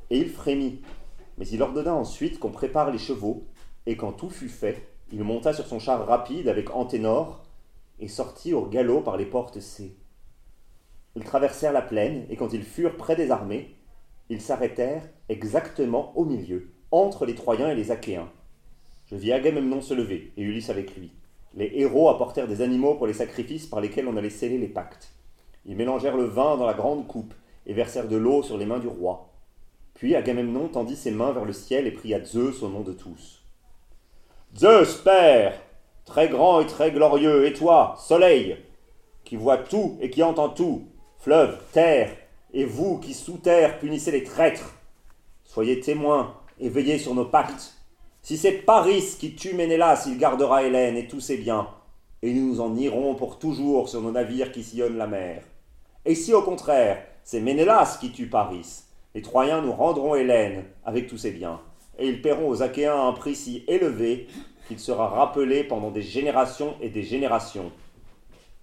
et 0.10 0.18
il 0.18 0.30
frémit, 0.30 0.80
mais 1.38 1.48
il 1.50 1.62
ordonna 1.62 1.94
ensuite 1.94 2.40
qu'on 2.40 2.52
prépare 2.52 2.90
les 2.90 2.98
chevaux, 2.98 3.44
et 3.86 3.98
quand 3.98 4.14
tout 4.14 4.30
fut 4.30 4.48
fait, 4.48 4.88
il 5.12 5.26
monta 5.26 5.52
sur 5.52 5.68
son 5.68 5.80
char 5.80 6.08
rapide 6.08 6.48
avec 6.48 6.74
Anténor, 6.74 7.44
et 8.00 8.08
sortit 8.08 8.54
au 8.54 8.66
galop 8.66 9.02
par 9.02 9.18
les 9.18 9.26
portes 9.26 9.60
C. 9.60 9.94
Ils 11.20 11.26
traversèrent 11.26 11.74
la 11.74 11.82
plaine, 11.82 12.26
et 12.30 12.38
quand 12.38 12.54
ils 12.54 12.64
furent 12.64 12.96
près 12.96 13.18
des 13.18 13.30
armées, 13.30 13.76
ils 14.30 14.40
s'arrêtèrent 14.40 15.04
exactement 15.28 16.18
au 16.18 16.24
milieu, 16.24 16.72
entre 16.92 17.26
les 17.26 17.36
Troyens 17.36 17.70
et 17.70 17.76
les 17.76 17.92
Achéens. 17.92 18.32
Je 19.08 19.18
vis 19.18 19.34
Agamemnon 19.34 19.82
se 19.82 19.94
lever, 19.94 20.32
et 20.38 20.44
Ulysse 20.44 20.70
avec 20.70 20.96
lui. 20.96 21.12
Les 21.56 21.74
héros 21.74 22.08
apportèrent 22.08 22.48
des 22.48 22.62
animaux 22.62 22.96
pour 22.96 23.06
les 23.06 23.12
sacrifices 23.12 23.68
par 23.68 23.82
lesquels 23.82 24.08
on 24.08 24.16
allait 24.16 24.30
sceller 24.30 24.58
les 24.58 24.70
pactes. 24.70 25.12
Ils 25.66 25.76
mélangèrent 25.76 26.16
le 26.16 26.24
vin 26.24 26.56
dans 26.56 26.66
la 26.66 26.74
grande 26.74 27.06
coupe 27.06 27.34
et 27.66 27.74
versèrent 27.74 28.08
de 28.08 28.16
l'eau 28.16 28.42
sur 28.42 28.58
les 28.58 28.66
mains 28.66 28.80
du 28.80 28.88
roi. 28.88 29.28
Puis 29.96 30.16
Agamemnon 30.16 30.70
tendit 30.70 30.96
ses 30.96 31.12
mains 31.12 31.34
vers 31.34 31.44
le 31.44 31.52
ciel 31.52 31.86
et 31.86 31.92
pria 31.92 32.24
Zeus 32.24 32.64
au 32.64 32.70
nom 32.70 32.80
de 32.80 32.94
tous. 32.94 33.44
Zeus, 34.56 34.96
Père, 35.04 35.60
très 36.06 36.30
grand 36.30 36.62
et 36.62 36.66
très 36.66 36.92
glorieux, 36.92 37.46
et 37.46 37.52
toi, 37.52 37.96
Soleil, 37.98 38.56
qui 39.26 39.36
vois 39.36 39.58
tout 39.58 39.98
et 40.00 40.10
qui 40.10 40.24
entend 40.24 40.48
tout, 40.48 40.88
fleuve, 41.20 41.60
terre, 41.74 42.12
et 42.54 42.64
vous 42.64 42.98
qui 42.98 43.14
sous 43.14 43.38
terre 43.38 43.78
punissez 43.80 44.12
les 44.12 44.24
traîtres, 44.24 44.74
soyez 45.44 45.82
témoins 45.82 46.34
et 46.60 46.70
veillez 46.70 46.98
sur 46.98 47.14
nos 47.14 47.26
pactes. 47.26 47.74
Si 48.22 48.38
c'est 48.38 48.54
Paris 48.54 49.04
qui 49.20 49.36
tue 49.36 49.54
Ménélas, 49.54 50.06
il 50.08 50.18
gardera 50.18 50.64
Hélène 50.64 50.96
et 50.96 51.08
tous 51.08 51.20
ses 51.20 51.38
biens, 51.38 51.68
et 52.22 52.34
nous 52.34 52.48
nous 52.48 52.62
en 52.62 52.76
irons 52.76 53.16
pour 53.16 53.38
toujours 53.38 53.90
sur 53.90 54.02
nos 54.02 54.12
navires 54.12 54.54
qui 54.54 54.64
sillonnent 54.64 54.98
la 54.98 55.08
mer. 55.08 55.44
Et 56.06 56.16
si 56.16 56.34
au 56.34 56.42
contraire, 56.42 57.04
c'est 57.24 57.42
Ménélas 57.42 57.98
qui 58.00 58.12
tue 58.12 58.28
Paris, 58.28 58.84
les 59.14 59.22
Troyens 59.22 59.62
nous 59.62 59.74
rendront 59.74 60.16
Hélène 60.16 60.64
avec 60.86 61.08
tous 61.08 61.18
ses 61.18 61.32
biens, 61.32 61.60
et 61.98 62.08
ils 62.08 62.22
paieront 62.22 62.48
aux 62.48 62.64
Achéens 62.64 63.08
un 63.08 63.14
prix 63.14 63.36
si 63.36 63.66
élevé 63.68 64.28
qu'il 64.70 64.80
sera 64.80 65.10
rappelé 65.10 65.66
pendant 65.66 65.92
des 65.92 66.02
générations 66.02 66.76
et 66.80 66.90
des 66.90 67.04
générations. 67.04 67.74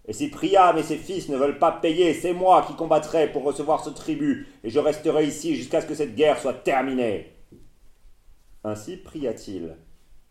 Et 0.09 0.13
si 0.13 0.29
Priam 0.29 0.79
et 0.79 0.83
ses 0.83 0.97
fils 0.97 1.29
ne 1.29 1.37
veulent 1.37 1.59
pas 1.59 1.73
payer, 1.73 2.15
c'est 2.15 2.33
moi 2.33 2.65
qui 2.67 2.77
combattrai 2.77 3.31
pour 3.33 3.43
recevoir 3.43 3.85
ce 3.85 3.91
tribut, 3.91 4.47
et 4.63 4.71
je 4.71 4.79
resterai 4.79 5.27
ici 5.27 5.57
jusqu'à 5.57 5.81
ce 5.81 5.87
que 5.87 5.95
cette 5.95 6.15
guerre 6.15 6.39
soit 6.39 6.55
terminée. 6.55 7.33
Ainsi 8.63 8.97
pria-t-il. 8.97 9.77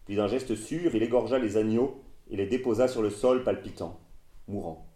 Puis 0.05 0.15
d'un 0.15 0.27
geste 0.27 0.55
sûr, 0.55 0.95
il 0.95 1.03
égorgea 1.03 1.39
les 1.39 1.57
agneaux 1.57 2.01
et 2.29 2.37
les 2.37 2.45
déposa 2.45 2.87
sur 2.87 3.01
le 3.01 3.09
sol 3.09 3.43
palpitant, 3.43 3.99
mourant. 4.47 4.87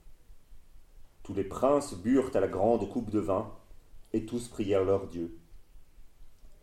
Tous 1.24 1.34
les 1.34 1.44
princes 1.44 1.96
burent 1.96 2.32
à 2.34 2.40
la 2.40 2.48
grande 2.48 2.88
coupe 2.90 3.10
de 3.10 3.20
vin, 3.20 3.54
et 4.14 4.26
tous 4.26 4.48
prièrent 4.48 4.86
leur 4.86 5.08
Dieu. 5.08 5.38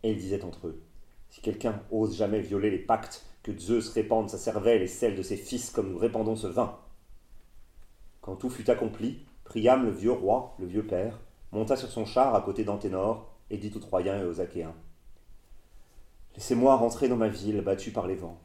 Et 0.03 0.11
ils 0.11 0.17
disaient 0.17 0.43
entre 0.43 0.67
eux, 0.67 0.81
Si 1.29 1.41
quelqu'un 1.41 1.81
ose 1.91 2.17
jamais 2.17 2.41
violer 2.41 2.71
les 2.71 2.79
pactes, 2.79 3.25
que 3.43 3.57
Zeus 3.57 3.89
répande 3.89 4.29
sa 4.29 4.37
cervelle 4.37 4.81
et 4.81 4.87
celle 4.87 5.15
de 5.15 5.21
ses 5.21 5.37
fils 5.37 5.69
comme 5.69 5.91
nous 5.91 5.97
répandons 5.97 6.35
ce 6.35 6.47
vin. 6.47 6.77
Quand 8.27 8.35
tout 8.35 8.49
fut 8.49 8.69
accompli, 8.69 9.25
Priam, 9.45 9.85
le 9.85 9.91
vieux 9.91 10.11
roi, 10.11 10.53
le 10.59 10.65
vieux 10.65 10.85
père, 10.85 11.17
monta 11.53 11.77
sur 11.77 11.89
son 11.89 12.05
char 12.05 12.35
à 12.35 12.41
côté 12.41 12.65
d'Anténor 12.65 13.33
et 13.49 13.55
dit 13.55 13.71
aux 13.73 13.79
Troyens 13.79 14.19
et 14.19 14.25
aux 14.25 14.41
Achéens 14.41 14.75
Laissez-moi 16.35 16.75
rentrer 16.75 17.07
dans 17.07 17.15
ma 17.15 17.29
ville 17.29 17.61
battue 17.61 17.91
par 17.91 18.05
les 18.05 18.15
vents, 18.15 18.37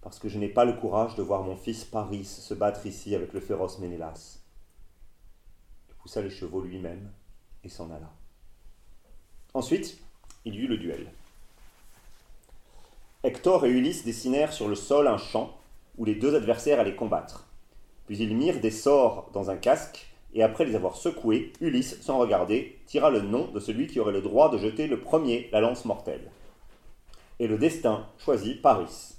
parce 0.00 0.18
que 0.18 0.30
je 0.30 0.38
n'ai 0.38 0.48
pas 0.48 0.64
le 0.64 0.72
courage 0.72 1.14
de 1.14 1.22
voir 1.22 1.42
mon 1.42 1.56
fils 1.56 1.84
Paris 1.84 2.24
se 2.24 2.54
battre 2.54 2.86
ici 2.86 3.14
avec 3.14 3.34
le 3.34 3.40
féroce 3.40 3.80
Ménélas. 3.80 4.38
Il 5.90 5.94
poussa 5.96 6.22
les 6.22 6.30
chevaux 6.30 6.62
lui-même 6.62 7.12
et 7.64 7.68
s'en 7.68 7.90
alla. 7.90 8.10
Ensuite, 9.52 9.98
il 10.46 10.54
y 10.54 10.60
eut 10.60 10.68
le 10.68 10.78
duel. 10.78 11.12
Hector 13.24 13.66
et 13.66 13.70
Ulysse 13.70 14.06
dessinèrent 14.06 14.54
sur 14.54 14.68
le 14.68 14.74
sol 14.74 15.06
un 15.06 15.18
champ 15.18 15.54
où 15.98 16.06
les 16.06 16.14
deux 16.14 16.34
adversaires 16.34 16.80
allaient 16.80 16.96
combattre. 16.96 17.51
Puis 18.12 18.24
ils 18.24 18.36
mirent 18.36 18.60
des 18.60 18.70
sorts 18.70 19.30
dans 19.32 19.48
un 19.48 19.56
casque, 19.56 20.06
et 20.34 20.42
après 20.42 20.66
les 20.66 20.74
avoir 20.74 20.96
secoués, 20.96 21.50
Ulysse, 21.62 21.98
sans 22.02 22.18
regarder, 22.18 22.78
tira 22.84 23.08
le 23.08 23.22
nom 23.22 23.50
de 23.50 23.58
celui 23.58 23.86
qui 23.86 24.00
aurait 24.00 24.12
le 24.12 24.20
droit 24.20 24.50
de 24.50 24.58
jeter 24.58 24.86
le 24.86 25.00
premier 25.00 25.48
la 25.50 25.62
lance 25.62 25.86
mortelle. 25.86 26.30
Et 27.38 27.46
le 27.46 27.56
destin 27.56 28.06
choisit 28.18 28.60
Paris. 28.60 29.14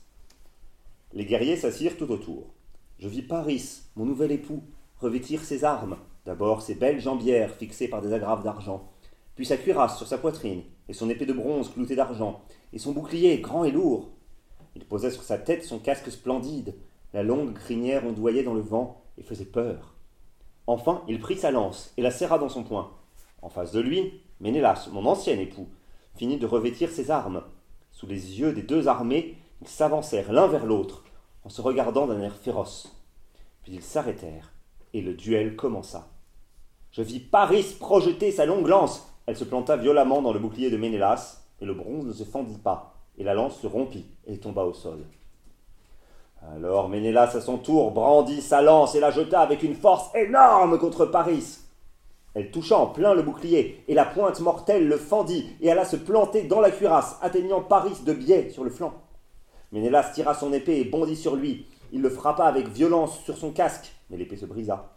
Les 1.11 1.25
guerriers 1.25 1.57
s'assirent 1.57 1.97
tout 1.97 2.11
autour. 2.11 2.53
Je 2.99 3.07
vis 3.07 3.23
Paris, 3.23 3.81
mon 3.95 4.05
nouvel 4.05 4.31
époux, 4.31 4.61
revêtir 4.99 5.43
ses 5.43 5.63
armes, 5.63 5.97
d'abord 6.27 6.61
ses 6.61 6.75
belles 6.75 7.01
jambières 7.01 7.55
fixées 7.55 7.87
par 7.87 8.03
des 8.03 8.13
agrafes 8.13 8.43
d'argent, 8.43 8.91
puis 9.35 9.47
sa 9.47 9.57
cuirasse 9.57 9.97
sur 9.97 10.05
sa 10.05 10.19
poitrine, 10.19 10.61
et 10.87 10.93
son 10.93 11.09
épée 11.09 11.25
de 11.25 11.33
bronze 11.33 11.73
cloutée 11.73 11.95
d'argent, 11.95 12.43
et 12.73 12.77
son 12.77 12.91
bouclier 12.91 13.39
grand 13.39 13.63
et 13.63 13.71
lourd. 13.71 14.11
Il 14.75 14.85
posait 14.85 15.09
sur 15.09 15.23
sa 15.23 15.39
tête 15.39 15.63
son 15.63 15.79
casque 15.79 16.11
splendide, 16.11 16.75
la 17.13 17.23
longue 17.23 17.53
crinière 17.53 18.05
ondoyait 18.05 18.43
dans 18.43 18.53
le 18.53 18.61
vent 18.61 19.03
et 19.17 19.23
faisait 19.23 19.45
peur. 19.45 19.93
Enfin, 20.65 21.03
il 21.07 21.19
prit 21.19 21.37
sa 21.37 21.51
lance 21.51 21.93
et 21.97 22.01
la 22.01 22.11
serra 22.11 22.39
dans 22.39 22.49
son 22.49 22.63
poing. 22.63 22.91
En 23.41 23.49
face 23.49 23.71
de 23.71 23.79
lui, 23.79 24.21
Ménélas, 24.39 24.89
mon 24.91 25.05
ancien 25.05 25.37
époux, 25.37 25.67
finit 26.15 26.37
de 26.37 26.45
revêtir 26.45 26.89
ses 26.89 27.11
armes. 27.11 27.43
Sous 27.91 28.07
les 28.07 28.39
yeux 28.39 28.53
des 28.53 28.61
deux 28.63 28.87
armées, 28.87 29.37
ils 29.61 29.67
s'avancèrent 29.67 30.31
l'un 30.31 30.47
vers 30.47 30.65
l'autre, 30.65 31.03
en 31.43 31.49
se 31.49 31.61
regardant 31.61 32.07
d'un 32.07 32.21
air 32.21 32.35
féroce. 32.35 32.95
Puis 33.63 33.73
ils 33.73 33.81
s'arrêtèrent, 33.81 34.51
et 34.93 35.01
le 35.01 35.13
duel 35.13 35.55
commença. 35.55 36.09
Je 36.91 37.01
vis 37.01 37.19
Paris 37.19 37.75
projeter 37.79 38.31
sa 38.31 38.45
longue 38.45 38.67
lance. 38.67 39.07
Elle 39.25 39.37
se 39.37 39.43
planta 39.43 39.77
violemment 39.77 40.21
dans 40.21 40.33
le 40.33 40.39
bouclier 40.39 40.69
de 40.69 40.77
Ménélas, 40.77 41.43
et 41.61 41.65
le 41.65 41.73
bronze 41.73 42.05
ne 42.05 42.13
se 42.13 42.23
fendit 42.23 42.57
pas, 42.57 42.95
et 43.17 43.23
la 43.23 43.33
lance 43.33 43.59
se 43.59 43.67
rompit 43.67 44.05
et 44.25 44.39
tomba 44.39 44.63
au 44.63 44.73
sol. 44.73 45.05
Alors 46.51 46.89
Ménélas 46.89 47.35
à 47.35 47.41
son 47.41 47.57
tour 47.57 47.91
brandit 47.91 48.41
sa 48.41 48.61
lance 48.61 48.95
et 48.95 48.99
la 48.99 49.11
jeta 49.11 49.39
avec 49.39 49.63
une 49.63 49.75
force 49.75 50.13
énorme 50.13 50.77
contre 50.77 51.05
Paris. 51.05 51.59
Elle 52.35 52.51
toucha 52.51 52.77
en 52.77 52.87
plein 52.87 53.13
le 53.13 53.21
bouclier, 53.21 53.83
et 53.87 53.93
la 53.93 54.05
pointe 54.05 54.39
mortelle 54.39 54.87
le 54.87 54.97
fendit, 54.97 55.47
et 55.61 55.71
alla 55.71 55.85
se 55.85 55.95
planter 55.95 56.43
dans 56.43 56.61
la 56.61 56.71
cuirasse, 56.71 57.17
atteignant 57.21 57.61
Paris 57.61 58.01
de 58.05 58.13
biais 58.13 58.49
sur 58.49 58.63
le 58.63 58.71
flanc. 58.71 58.93
Ménélas 59.71 60.11
tira 60.13 60.33
son 60.33 60.51
épée 60.51 60.79
et 60.79 60.85
bondit 60.85 61.15
sur 61.15 61.35
lui. 61.35 61.67
Il 61.91 62.01
le 62.01 62.09
frappa 62.09 62.45
avec 62.45 62.67
violence 62.67 63.19
sur 63.23 63.37
son 63.37 63.51
casque, 63.51 63.93
mais 64.09 64.17
l'épée 64.17 64.37
se 64.37 64.45
brisa. 64.45 64.89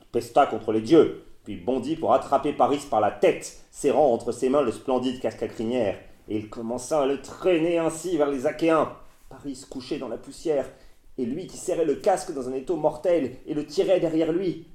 Il 0.00 0.06
pesta 0.06 0.46
contre 0.46 0.72
les 0.72 0.82
dieux, 0.82 1.24
puis 1.44 1.56
bondit 1.56 1.96
pour 1.96 2.12
attraper 2.12 2.52
Paris 2.52 2.86
par 2.90 3.00
la 3.00 3.10
tête, 3.10 3.58
serrant 3.70 4.12
entre 4.12 4.32
ses 4.32 4.50
mains 4.50 4.62
le 4.62 4.72
splendide 4.72 5.20
casque 5.20 5.42
à 5.42 5.48
crinière, 5.48 5.98
et 6.28 6.36
il 6.36 6.50
commença 6.50 7.02
à 7.02 7.06
le 7.06 7.22
traîner 7.22 7.78
ainsi 7.78 8.18
vers 8.18 8.30
les 8.30 8.46
Achéens. 8.46 8.92
Paris 9.36 9.66
couchait 9.68 9.98
dans 9.98 10.08
la 10.08 10.16
poussière, 10.16 10.66
et 11.18 11.26
lui 11.26 11.46
qui 11.46 11.58
serrait 11.58 11.84
le 11.84 11.96
casque 11.96 12.32
dans 12.32 12.48
un 12.48 12.54
étau 12.54 12.76
mortel 12.76 13.36
et 13.46 13.52
le 13.52 13.66
tirait 13.66 14.00
derrière 14.00 14.32
lui, 14.32 14.66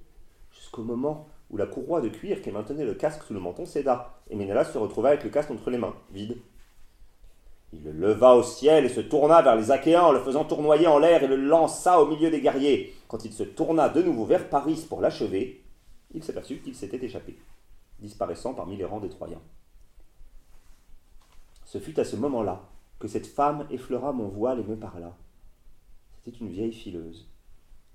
jusqu'au 0.51 0.84
moment 0.84 1.28
où 1.49 1.57
la 1.57 1.66
courroie 1.66 1.99
de 1.99 2.09
cuir 2.09 2.41
qui 2.41 2.51
maintenait 2.51 2.86
le 2.86 2.93
casque 2.93 3.24
sous 3.24 3.34
le 3.34 3.39
menton 3.39 3.66
céda, 3.66 4.14
et 4.30 4.36
Ménélas 4.36 4.66
se 4.66 4.78
retrouva 4.78 5.09
avec 5.09 5.24
le 5.24 5.32
casque 5.32 5.49
entre 5.49 5.72
les 5.72 5.80
mains, 5.80 5.95
vide. 6.12 6.38
Il 7.74 7.84
le 7.84 7.91
leva 7.91 8.36
au 8.36 8.43
ciel 8.43 8.86
et 8.86 8.89
se 8.89 9.01
tourna 9.01 9.41
vers 9.41 9.55
les 9.55 9.72
Achéens 9.72 10.03
en 10.03 10.12
le 10.12 10.20
faisant 10.20 10.45
tournoyer 10.45 10.88
en 10.88 10.99
l'air 10.99 11.24
et 11.24 11.28
le 11.28 11.38
lança 11.38 11.99
au 11.99 12.05
milieu 12.05 12.30
des 12.30 12.41
guerriers. 12.41 12.93
Quand 13.07 13.26
il 13.26 13.34
se 13.34 13.43
tourna 13.43 13.89
de 13.89 14.03
nouveau 14.03 14.26
vers 14.26 14.47
Paris 14.49 14.86
pour 14.88 15.01
l'achever, 15.01 15.64
il 16.14 16.24
s'aperçut 16.24 16.59
qu'il 16.59 16.76
s'était 16.76 17.03
échappé, 17.03 17.38
disparaissant 17.99 18.53
parmi 18.53 18.76
les 18.78 18.86
rangs 18.86 18.99
des 18.99 19.09
Troyens. 19.09 19.41
Ce 21.66 21.80
fut 21.80 21.99
à 21.99 22.03
ce 22.03 22.18
moment-là 22.18 22.62
que 23.02 23.08
cette 23.08 23.26
femme 23.26 23.66
effleura 23.72 24.14
mon 24.14 24.28
voile 24.28 24.60
et 24.60 24.64
me 24.64 24.78
parla. 24.78 25.18
C'était 26.14 26.38
une 26.38 26.49
vieille 26.49 26.72
fileuse. 26.72 27.28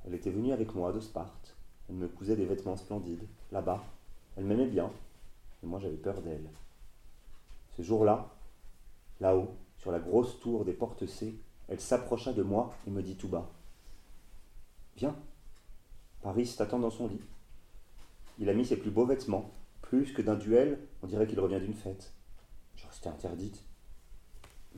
Elle 0.04 0.14
était 0.14 0.32
venue 0.32 0.52
avec 0.52 0.74
moi 0.74 0.92
de 0.92 0.98
Sparte. 0.98 1.56
Elle 1.88 1.94
me 1.94 2.08
cousait 2.08 2.34
des 2.34 2.44
vêtements 2.44 2.76
splendides, 2.76 3.26
là-bas. 3.52 3.84
Elle 4.36 4.44
m'aimait 4.44 4.66
bien, 4.66 4.90
et 5.62 5.66
moi 5.66 5.78
j'avais 5.78 5.96
peur 5.96 6.20
d'elle. 6.22 6.50
Ce 7.76 7.82
jour-là, 7.82 8.28
là-haut, 9.20 9.54
sur 9.78 9.92
la 9.92 10.00
grosse 10.00 10.40
tour 10.40 10.64
des 10.64 10.72
portes 10.72 11.06
C, 11.06 11.38
elle 11.68 11.80
s'approcha 11.80 12.32
de 12.32 12.42
moi 12.42 12.74
et 12.88 12.90
me 12.90 13.02
dit 13.02 13.16
tout 13.16 13.28
bas 13.28 13.48
Viens, 14.96 15.14
Paris 16.20 16.52
t'attend 16.58 16.80
dans 16.80 16.90
son 16.90 17.06
lit. 17.06 17.20
Il 18.40 18.48
a 18.48 18.54
mis 18.54 18.66
ses 18.66 18.76
plus 18.76 18.90
beaux 18.90 19.06
vêtements. 19.06 19.52
Plus 19.82 20.12
que 20.12 20.22
d'un 20.22 20.34
duel, 20.34 20.80
on 21.04 21.06
dirait 21.06 21.28
qu'il 21.28 21.38
revient 21.38 21.60
d'une 21.60 21.74
fête. 21.74 22.12
Je 22.74 22.86
restais 22.88 23.08
interdite. 23.08 23.62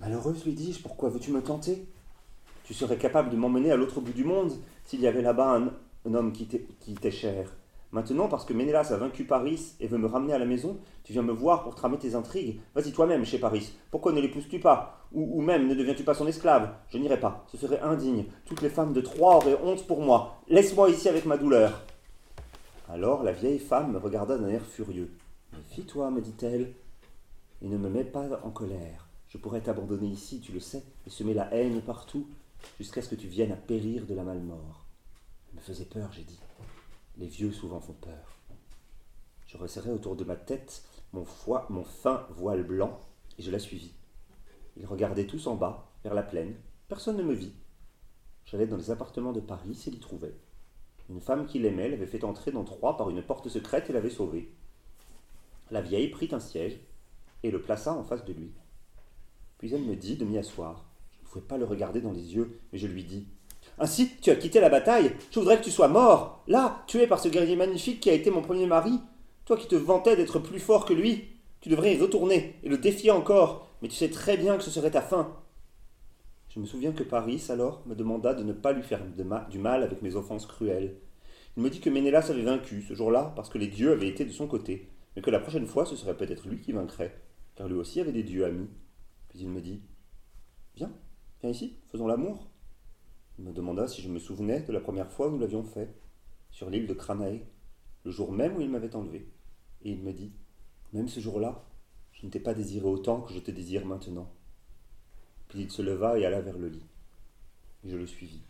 Malheureuse, 0.01 0.45
lui 0.45 0.53
dis-je, 0.53 0.81
pourquoi 0.81 1.09
veux-tu 1.09 1.33
me 1.33 1.43
tenter? 1.43 1.87
Tu 2.65 2.75
serais 2.75 2.99
capable 2.99 3.31
de 3.31 3.37
m'emmener 3.37 3.73
à 3.73 3.77
l'autre 3.77 4.01
bout 4.01 4.13
du 4.13 4.25
monde 4.25 4.53
s'il 4.85 5.01
y 5.01 5.07
avait 5.07 5.23
là-bas 5.23 5.61
un, 6.07 6.15
homme 6.15 6.33
qui 6.33 6.47
t'est 6.47 7.11
cher. 7.11 7.53
Maintenant, 7.91 8.29
parce 8.29 8.45
que 8.45 8.53
Ménélas 8.53 8.93
a 8.93 8.99
vaincu 8.99 9.25
Paris 9.25 9.75
et 9.81 9.87
veut 9.87 9.97
me 9.97 10.07
ramener 10.07 10.35
à 10.35 10.39
la 10.39 10.45
maison, 10.45 10.79
tu 11.05 11.15
viens 11.15 11.23
me 11.23 11.33
voir 11.33 11.65
pour 11.65 11.75
tramer 11.75 11.97
tes 11.97 12.15
intrigues. 12.15 12.61
Vas-y 12.75 12.93
toi-même 12.93 13.25
chez 13.25 13.39
Paris. 13.39 13.73
Pourquoi 13.91 14.13
ne 14.13 14.21
l'épouses-tu 14.21 14.61
pas? 14.61 15.07
Ou, 15.13 15.39
ou, 15.39 15.41
même 15.41 15.67
ne 15.67 15.75
deviens-tu 15.75 16.05
pas 16.05 16.13
son 16.13 16.27
esclave? 16.27 16.75
Je 16.91 16.99
n'irai 16.99 17.19
pas. 17.19 17.47
Ce 17.51 17.57
serait 17.57 17.81
indigne. 17.81 18.27
Toutes 18.45 18.61
les 18.61 18.69
femmes 18.69 18.93
de 18.93 19.01
Troie 19.01 19.37
auraient 19.37 19.59
honte 19.63 19.87
pour 19.87 20.03
moi. 20.03 20.37
Laisse-moi 20.49 20.91
ici 20.91 21.09
avec 21.09 21.25
ma 21.25 21.39
douleur. 21.39 21.83
Alors 22.91 23.23
la 23.23 23.33
vieille 23.33 23.59
femme 23.59 23.93
me 23.93 23.99
regarda 23.99 24.37
d'un 24.37 24.49
air 24.49 24.67
furieux. 24.67 25.11
Méfie-toi, 25.55 26.11
me 26.11 26.21
dit-elle, 26.21 26.75
et 27.63 27.69
ne 27.69 27.79
me 27.79 27.89
mets 27.89 28.05
pas 28.05 28.29
en 28.45 28.51
colère. 28.51 29.08
Je 29.29 29.39
pourrais 29.39 29.61
t'abandonner 29.61 30.09
ici, 30.09 30.41
tu 30.41 30.53
le 30.53 30.61
sais, 30.61 30.83
et 31.07 31.11
semer 31.11 31.35
la 31.35 31.53
haine 31.55 31.83
partout, 31.83 32.27
jusqu'à 32.79 33.03
ce 33.03 33.09
que 33.09 33.15
tu 33.15 33.29
viennes 33.29 33.53
à 33.53 33.57
périr 33.57 34.07
de 34.07 34.15
la 34.15 34.23
malmort. 34.23 34.87
Elle 35.49 35.57
me 35.57 35.61
faisait 35.61 35.85
peur, 35.85 36.13
j'ai 36.13 36.25
dit. 36.25 36.41
Les 37.19 37.27
vieux 37.27 37.53
souvent 37.53 37.81
font 37.81 37.95
peur. 37.95 38.39
Je 39.47 39.57
resserrai 39.57 39.91
autour 39.91 40.17
de 40.17 40.25
ma 40.25 40.37
tête 40.37 40.83
mon, 41.13 41.25
foie, 41.25 41.67
mon 41.71 41.85
fin 41.85 42.27
voile 42.31 42.65
blanc, 42.65 43.01
et 43.39 43.43
je 43.43 43.51
la 43.51 43.59
suivis. 43.59 43.95
Ils 44.77 44.87
regardaient 44.87 45.27
tous 45.27 45.47
en 45.47 45.57
bas, 45.57 45.91
vers 46.05 46.15
la 46.15 46.23
plaine. 46.23 46.55
Personne 46.89 47.17
ne 47.17 47.23
me 47.23 47.35
vit. 47.35 47.53
J'allais 48.45 48.67
dans 48.67 48.77
les 48.77 48.91
appartements 48.91 49.33
de 49.33 49.41
Paris 49.41 49.83
et 49.87 49.91
l'y 49.91 50.01
trouvais. 50.01 50.35
Une 51.11 51.21
femme 51.21 51.47
qu'il 51.47 51.65
aimait 51.67 51.89
l'avait 51.89 52.07
fait 52.07 52.25
entrer 52.25 52.53
dans 52.53 52.65
Troyes 52.65 52.97
par 52.97 53.11
une 53.11 53.23
porte 53.23 53.49
secrète 53.49 53.89
et 53.89 53.93
l'avait 53.93 54.11
sauvé. 54.11 54.55
La 55.71 55.81
vieille 55.83 56.09
prit 56.09 56.29
un 56.33 56.41
siège 56.41 56.79
et 57.43 57.51
le 57.51 57.61
plaça 57.61 57.93
en 57.93 58.05
face 58.05 58.25
de 58.25 58.33
lui. 58.33 58.53
Puis 59.59 59.75
elle 59.75 59.83
me 59.83 59.97
dit 59.97 60.17
de 60.17 60.25
m'y 60.25 60.39
asseoir. 60.39 60.85
Je 61.13 61.19
ne 61.21 61.29
pouvais 61.29 61.45
pas 61.45 61.59
le 61.59 61.65
regarder 61.65 62.01
dans 62.01 62.13
les 62.13 62.35
yeux, 62.35 62.59
mais 62.73 62.79
je 62.79 62.87
lui 62.87 63.05
dis 63.05 63.27
Ainsi, 63.79 64.11
tu 64.21 64.31
as 64.31 64.37
quitté 64.37 64.61
la 64.61 64.71
bataille. 64.71 65.13
Je 65.31 65.39
voudrais 65.39 65.59
que 65.59 65.65
tu 65.65 65.71
sois 65.71 65.89
mort, 65.89 66.43
là, 66.47 66.83
tué 66.87 67.07
par 67.07 67.21
ce 67.21 67.29
guerrier 67.29 67.57
magnifique 67.57 68.01
qui 68.01 68.11
a 68.11 68.15
été 68.15 68.31
mon 68.31 68.43
premier 68.43 68.67
mari. 68.67 68.99
Toi 69.45 69.57
qui 69.57 69.67
te 69.67 69.75
vantais 69.75 70.17
d'être 70.17 70.39
plus 70.39 70.61
fort 70.61 70.85
que 70.85 70.93
lui, 70.93 71.25
tu 71.61 71.69
devrais 71.69 71.95
y 71.95 72.01
retourner 72.01 72.57
et 72.63 72.69
le 72.69 72.79
défier 72.79 73.11
encore, 73.11 73.69
mais 73.83 73.89
tu 73.89 73.97
sais 73.97 74.11
très 74.11 74.37
bien 74.37 74.57
que 74.57 74.63
ce 74.63 74.71
serait 74.71 74.91
ta 74.91 75.03
fin. 75.03 75.37
Je 76.49 76.61
me 76.61 76.67
souviens 76.67 76.93
que 76.93 77.03
Paris, 77.03 77.45
alors, 77.51 77.83
me 77.87 77.95
demanda 77.95 78.35
de 78.35 78.43
ne 78.43 78.53
pas 78.53 78.73
lui 78.73 78.83
faire 78.83 79.01
du 79.05 79.59
mal 79.59 79.83
avec 79.83 80.03
mes 80.03 80.17
offenses 80.17 80.47
cruelles. 80.47 80.97
Il 81.57 81.63
me 81.63 81.71
dit 81.71 81.81
que 81.81 81.91
Ménélas 81.91 82.31
avait 82.31 82.43
vaincu 82.43 82.83
ce 82.83 82.95
jour-là 82.95 83.33
parce 83.37 83.49
que 83.49 83.59
les 83.59 83.67
dieux 83.67 83.93
avaient 83.93 84.09
été 84.09 84.25
de 84.25 84.31
son 84.31 84.47
côté, 84.47 84.89
mais 85.15 85.23
que 85.23 85.31
la 85.31 85.41
prochaine 85.41 85.67
fois 85.67 85.85
ce 85.85 85.97
serait 85.97 86.17
peut-être 86.17 86.47
lui 86.47 86.61
qui 86.61 86.73
vaincrait, 86.73 87.21
car 87.57 87.69
lui 87.69 87.77
aussi 87.77 88.01
avait 88.01 88.13
des 88.13 88.23
dieux 88.23 88.45
amis. 88.45 88.69
Il 89.41 89.49
me 89.49 89.61
dit 89.61 89.81
Viens, 90.75 90.91
viens 91.41 91.51
ici, 91.51 91.77
faisons 91.93 92.09
l'amour. 92.09 92.49
Il 93.39 93.45
me 93.45 93.53
demanda 93.53 93.87
si 93.87 94.03
je 94.03 94.09
me 94.09 94.19
souvenais 94.19 94.63
de 94.63 94.73
la 94.73 94.81
première 94.81 95.11
fois 95.13 95.29
où 95.29 95.31
nous 95.31 95.39
l'avions 95.39 95.63
fait, 95.63 95.95
sur 96.51 96.69
l'île 96.71 96.89
de 96.89 96.95
Cranae, 96.95 97.47
le 98.05 98.11
jour 98.11 98.33
même 98.33 98.57
où 98.57 98.61
il 98.61 98.69
m'avait 98.69 98.97
enlevé. 98.97 99.29
Et 99.83 99.93
il 99.93 100.03
me 100.03 100.13
dit 100.13 100.33
Même 100.93 101.09
ce 101.09 101.21
jour-là, 101.21 101.65
je 102.13 102.27
ne 102.27 102.33
t'ai 102.33 102.41
pas 102.41 102.53
désiré 102.53 102.87
autant 102.87 103.21
que 103.21 103.33
je 103.33 103.39
te 103.39 103.53
désire 103.53 103.87
maintenant. 103.87 104.29
Puis 105.47 105.61
il 105.61 105.71
se 105.71 105.83
leva 105.83 106.19
et 106.19 106.27
alla 106.27 106.41
vers 106.41 106.59
le 106.59 106.69
lit. 106.69 106.87
Je 107.85 107.97
le 107.97 108.09
suivis. 108.09 108.43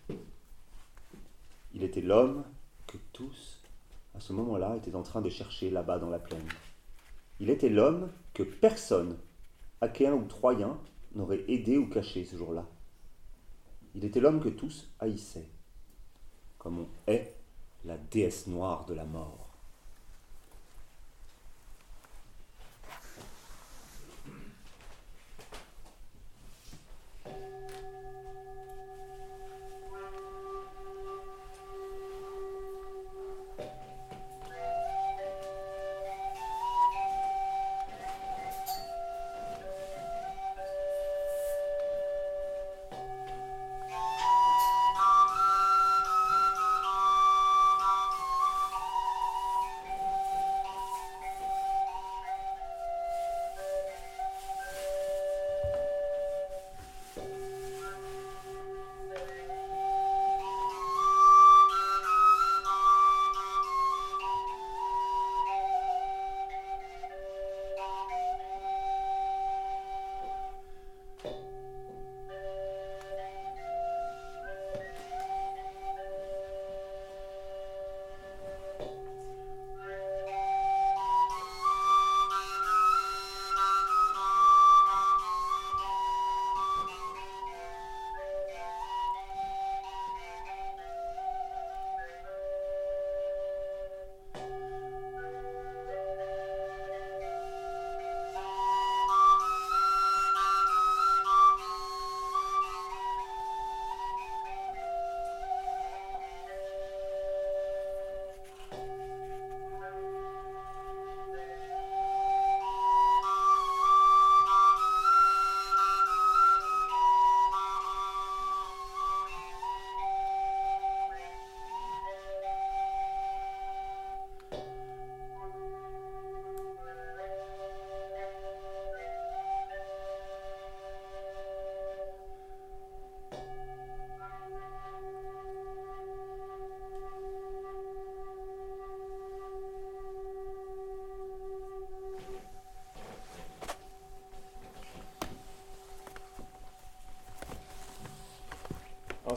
Il 1.75 1.83
était 1.83 2.01
l'homme 2.01 2.45
que 2.87 2.97
tous, 3.13 3.61
à 4.15 4.21
ce 4.21 4.33
moment-là, 4.33 4.77
étaient 4.77 4.95
en 4.95 5.03
train 5.03 5.21
de 5.21 5.29
chercher 5.29 5.69
là-bas 5.69 5.99
dans 5.99 6.09
la 6.09 6.19
plaine. 6.19 6.49
Il 7.41 7.51
était 7.51 7.69
l'homme 7.69 8.11
que 8.33 8.43
personne, 8.43 9.19
achéen 9.81 10.13
ou 10.13 10.25
troyen, 10.25 10.79
n'aurait 11.15 11.45
aidé 11.49 11.77
ou 11.79 11.89
caché 11.89 12.25
ce 12.25 12.37
jour-là. 12.37 12.67
Il 13.95 14.05
était 14.05 14.21
l'homme 14.21 14.41
que 14.41 14.49
tous 14.49 14.91
haïssaient, 14.99 15.49
comme 16.59 16.81
on 16.81 16.89
hait 17.07 17.35
la 17.85 17.97
déesse 17.97 18.47
noire 18.47 18.85
de 18.87 18.95
la 18.95 19.05
mort. 19.05 19.48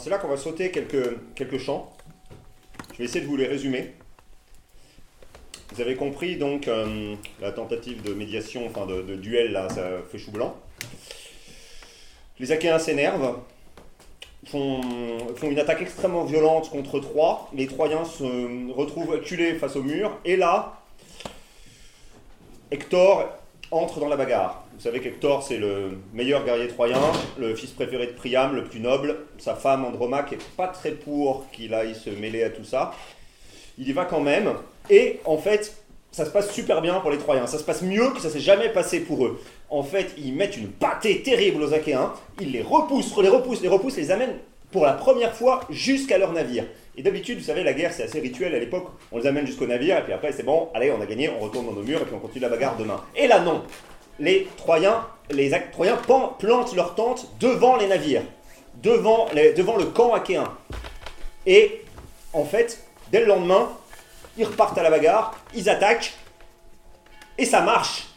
C'est 0.01 0.09
là 0.09 0.17
qu'on 0.17 0.27
va 0.27 0.37
sauter 0.37 0.71
quelques, 0.71 1.17
quelques 1.35 1.59
champs. 1.59 1.91
Je 2.93 2.97
vais 2.97 3.03
essayer 3.05 3.21
de 3.21 3.27
vous 3.27 3.37
les 3.37 3.47
résumer. 3.47 3.93
Vous 5.73 5.81
avez 5.81 5.95
compris 5.95 6.37
donc 6.37 6.67
euh, 6.67 7.15
la 7.39 7.51
tentative 7.51 8.01
de 8.01 8.13
médiation, 8.13 8.65
enfin 8.65 8.85
de, 8.85 9.15
duel, 9.15 9.51
là, 9.51 9.69
ça 9.69 9.83
fait 10.11 10.17
chou 10.17 10.31
blanc. 10.31 10.55
Les 12.39 12.51
Achéens 12.51 12.79
s'énervent, 12.79 13.37
font, 14.47 14.81
font, 15.35 15.51
une 15.51 15.59
attaque 15.59 15.83
extrêmement 15.83 16.25
violente 16.25 16.69
contre 16.71 16.99
Troie. 16.99 17.49
Les 17.53 17.67
Troyens 17.67 18.03
se 18.03 18.73
retrouvent 18.73 19.13
acculés 19.13 19.53
face 19.53 19.75
au 19.75 19.83
mur. 19.83 20.17
Et 20.25 20.35
là, 20.35 20.81
Hector 22.71 23.29
entre 23.69 23.99
dans 23.99 24.09
la 24.09 24.17
bagarre. 24.17 24.60
Vous 24.81 24.87
savez 24.87 24.99
qu'Hector, 24.99 25.43
c'est 25.43 25.57
le 25.57 25.91
meilleur 26.11 26.43
guerrier 26.43 26.67
troyen, 26.67 26.97
le 27.37 27.53
fils 27.53 27.69
préféré 27.69 28.07
de 28.07 28.13
Priam, 28.13 28.55
le 28.55 28.63
plus 28.63 28.79
noble. 28.79 29.15
Sa 29.37 29.53
femme 29.53 29.85
Andromaque 29.85 30.33
est 30.33 30.43
pas 30.57 30.69
très 30.69 30.89
pour 30.89 31.45
qu'il 31.51 31.75
aille 31.75 31.93
se 31.93 32.09
mêler 32.09 32.41
à 32.41 32.49
tout 32.49 32.63
ça. 32.63 32.91
Il 33.77 33.87
y 33.87 33.91
va 33.91 34.05
quand 34.05 34.21
même. 34.21 34.53
Et 34.89 35.19
en 35.25 35.37
fait, 35.37 35.75
ça 36.11 36.25
se 36.25 36.31
passe 36.31 36.51
super 36.51 36.81
bien 36.81 36.99
pour 36.99 37.11
les 37.11 37.19
Troyens. 37.19 37.45
Ça 37.45 37.59
se 37.59 37.63
passe 37.63 37.83
mieux 37.83 38.09
que 38.09 38.19
ça 38.19 38.31
s'est 38.31 38.39
jamais 38.39 38.69
passé 38.69 39.01
pour 39.01 39.23
eux. 39.23 39.39
En 39.69 39.83
fait, 39.83 40.15
ils 40.17 40.33
mettent 40.33 40.57
une 40.57 40.69
pâtée 40.69 41.21
terrible 41.21 41.61
aux 41.61 41.75
Achéens. 41.75 42.13
Ils 42.39 42.51
les 42.51 42.63
repoussent, 42.63 43.15
les 43.21 43.29
repoussent, 43.29 43.61
les 43.61 43.67
repoussent, 43.67 43.97
les 43.97 44.09
amènent 44.09 44.39
pour 44.71 44.83
la 44.83 44.93
première 44.93 45.35
fois 45.35 45.59
jusqu'à 45.69 46.17
leur 46.17 46.33
navire. 46.33 46.65
Et 46.97 47.03
d'habitude, 47.03 47.37
vous 47.37 47.45
savez, 47.45 47.63
la 47.63 47.73
guerre, 47.73 47.93
c'est 47.93 48.03
assez 48.03 48.19
rituel 48.19 48.55
à 48.55 48.59
l'époque. 48.59 48.87
On 49.11 49.19
les 49.19 49.27
amène 49.27 49.45
jusqu'au 49.45 49.67
navire, 49.67 49.99
et 49.99 50.01
puis 50.01 50.13
après, 50.13 50.31
c'est 50.31 50.43
bon, 50.43 50.69
allez, 50.73 50.89
on 50.89 50.99
a 50.99 51.05
gagné, 51.05 51.29
on 51.29 51.39
retourne 51.39 51.67
dans 51.67 51.73
nos 51.73 51.83
murs, 51.83 52.01
et 52.01 52.05
puis 52.05 52.15
on 52.15 52.19
continue 52.19 52.41
la 52.41 52.49
bagarre 52.49 52.77
demain. 52.77 52.99
Et 53.15 53.27
là, 53.27 53.41
non 53.41 53.61
les 54.21 54.47
Troyens, 54.55 55.03
les 55.31 55.51
Troyens 55.71 55.97
plantent 55.97 56.75
leur 56.75 56.95
tente 56.95 57.27
devant 57.39 57.75
les 57.75 57.87
navires, 57.87 58.21
devant, 58.81 59.27
le 59.33 59.85
camp 59.85 60.13
achéen. 60.13 60.45
Et 61.47 61.81
en 62.31 62.45
fait, 62.45 62.85
dès 63.11 63.21
le 63.21 63.25
lendemain, 63.25 63.69
ils 64.37 64.45
repartent 64.45 64.77
à 64.77 64.83
la 64.83 64.91
bagarre, 64.91 65.35
ils 65.55 65.67
attaquent, 65.69 66.13
et 67.37 67.45
ça 67.45 67.61
marche. 67.61 68.07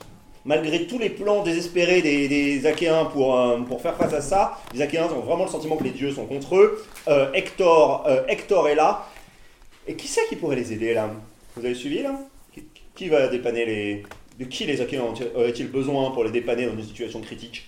Malgré 0.44 0.86
tous 0.86 0.98
les 0.98 1.08
plans 1.08 1.42
désespérés 1.42 2.02
des, 2.02 2.66
Achéens 2.66 3.06
pour, 3.06 3.40
euh, 3.40 3.60
faire 3.82 3.96
face 3.96 4.12
à 4.12 4.20
ça, 4.20 4.58
les 4.74 4.82
Achéens 4.82 5.06
ont 5.06 5.20
vraiment 5.20 5.44
le 5.44 5.50
sentiment 5.50 5.76
que 5.76 5.84
les 5.84 5.90
dieux 5.90 6.12
sont 6.12 6.26
contre 6.26 6.56
eux. 6.56 6.84
Euh, 7.08 7.32
Hector, 7.32 8.04
euh, 8.06 8.26
Hector 8.28 8.68
est 8.68 8.74
là. 8.74 9.06
Et 9.86 9.96
qui 9.96 10.06
c'est 10.06 10.28
qui 10.28 10.36
pourrait 10.36 10.56
les 10.56 10.70
aider 10.70 10.92
là? 10.92 11.08
Vous 11.56 11.64
avez 11.64 11.74
suivi 11.74 12.02
là? 12.02 12.20
Qui 12.94 13.08
va 13.08 13.28
dépanner 13.28 13.64
les, 13.64 14.02
de 14.38 14.44
qui 14.44 14.64
les 14.64 14.80
Achéens 14.80 15.04
auraient-ils 15.34 15.70
besoin 15.70 16.10
pour 16.10 16.24
les 16.24 16.30
dépanner 16.30 16.66
dans 16.66 16.72
une 16.72 16.82
situation 16.82 17.20
critique 17.20 17.66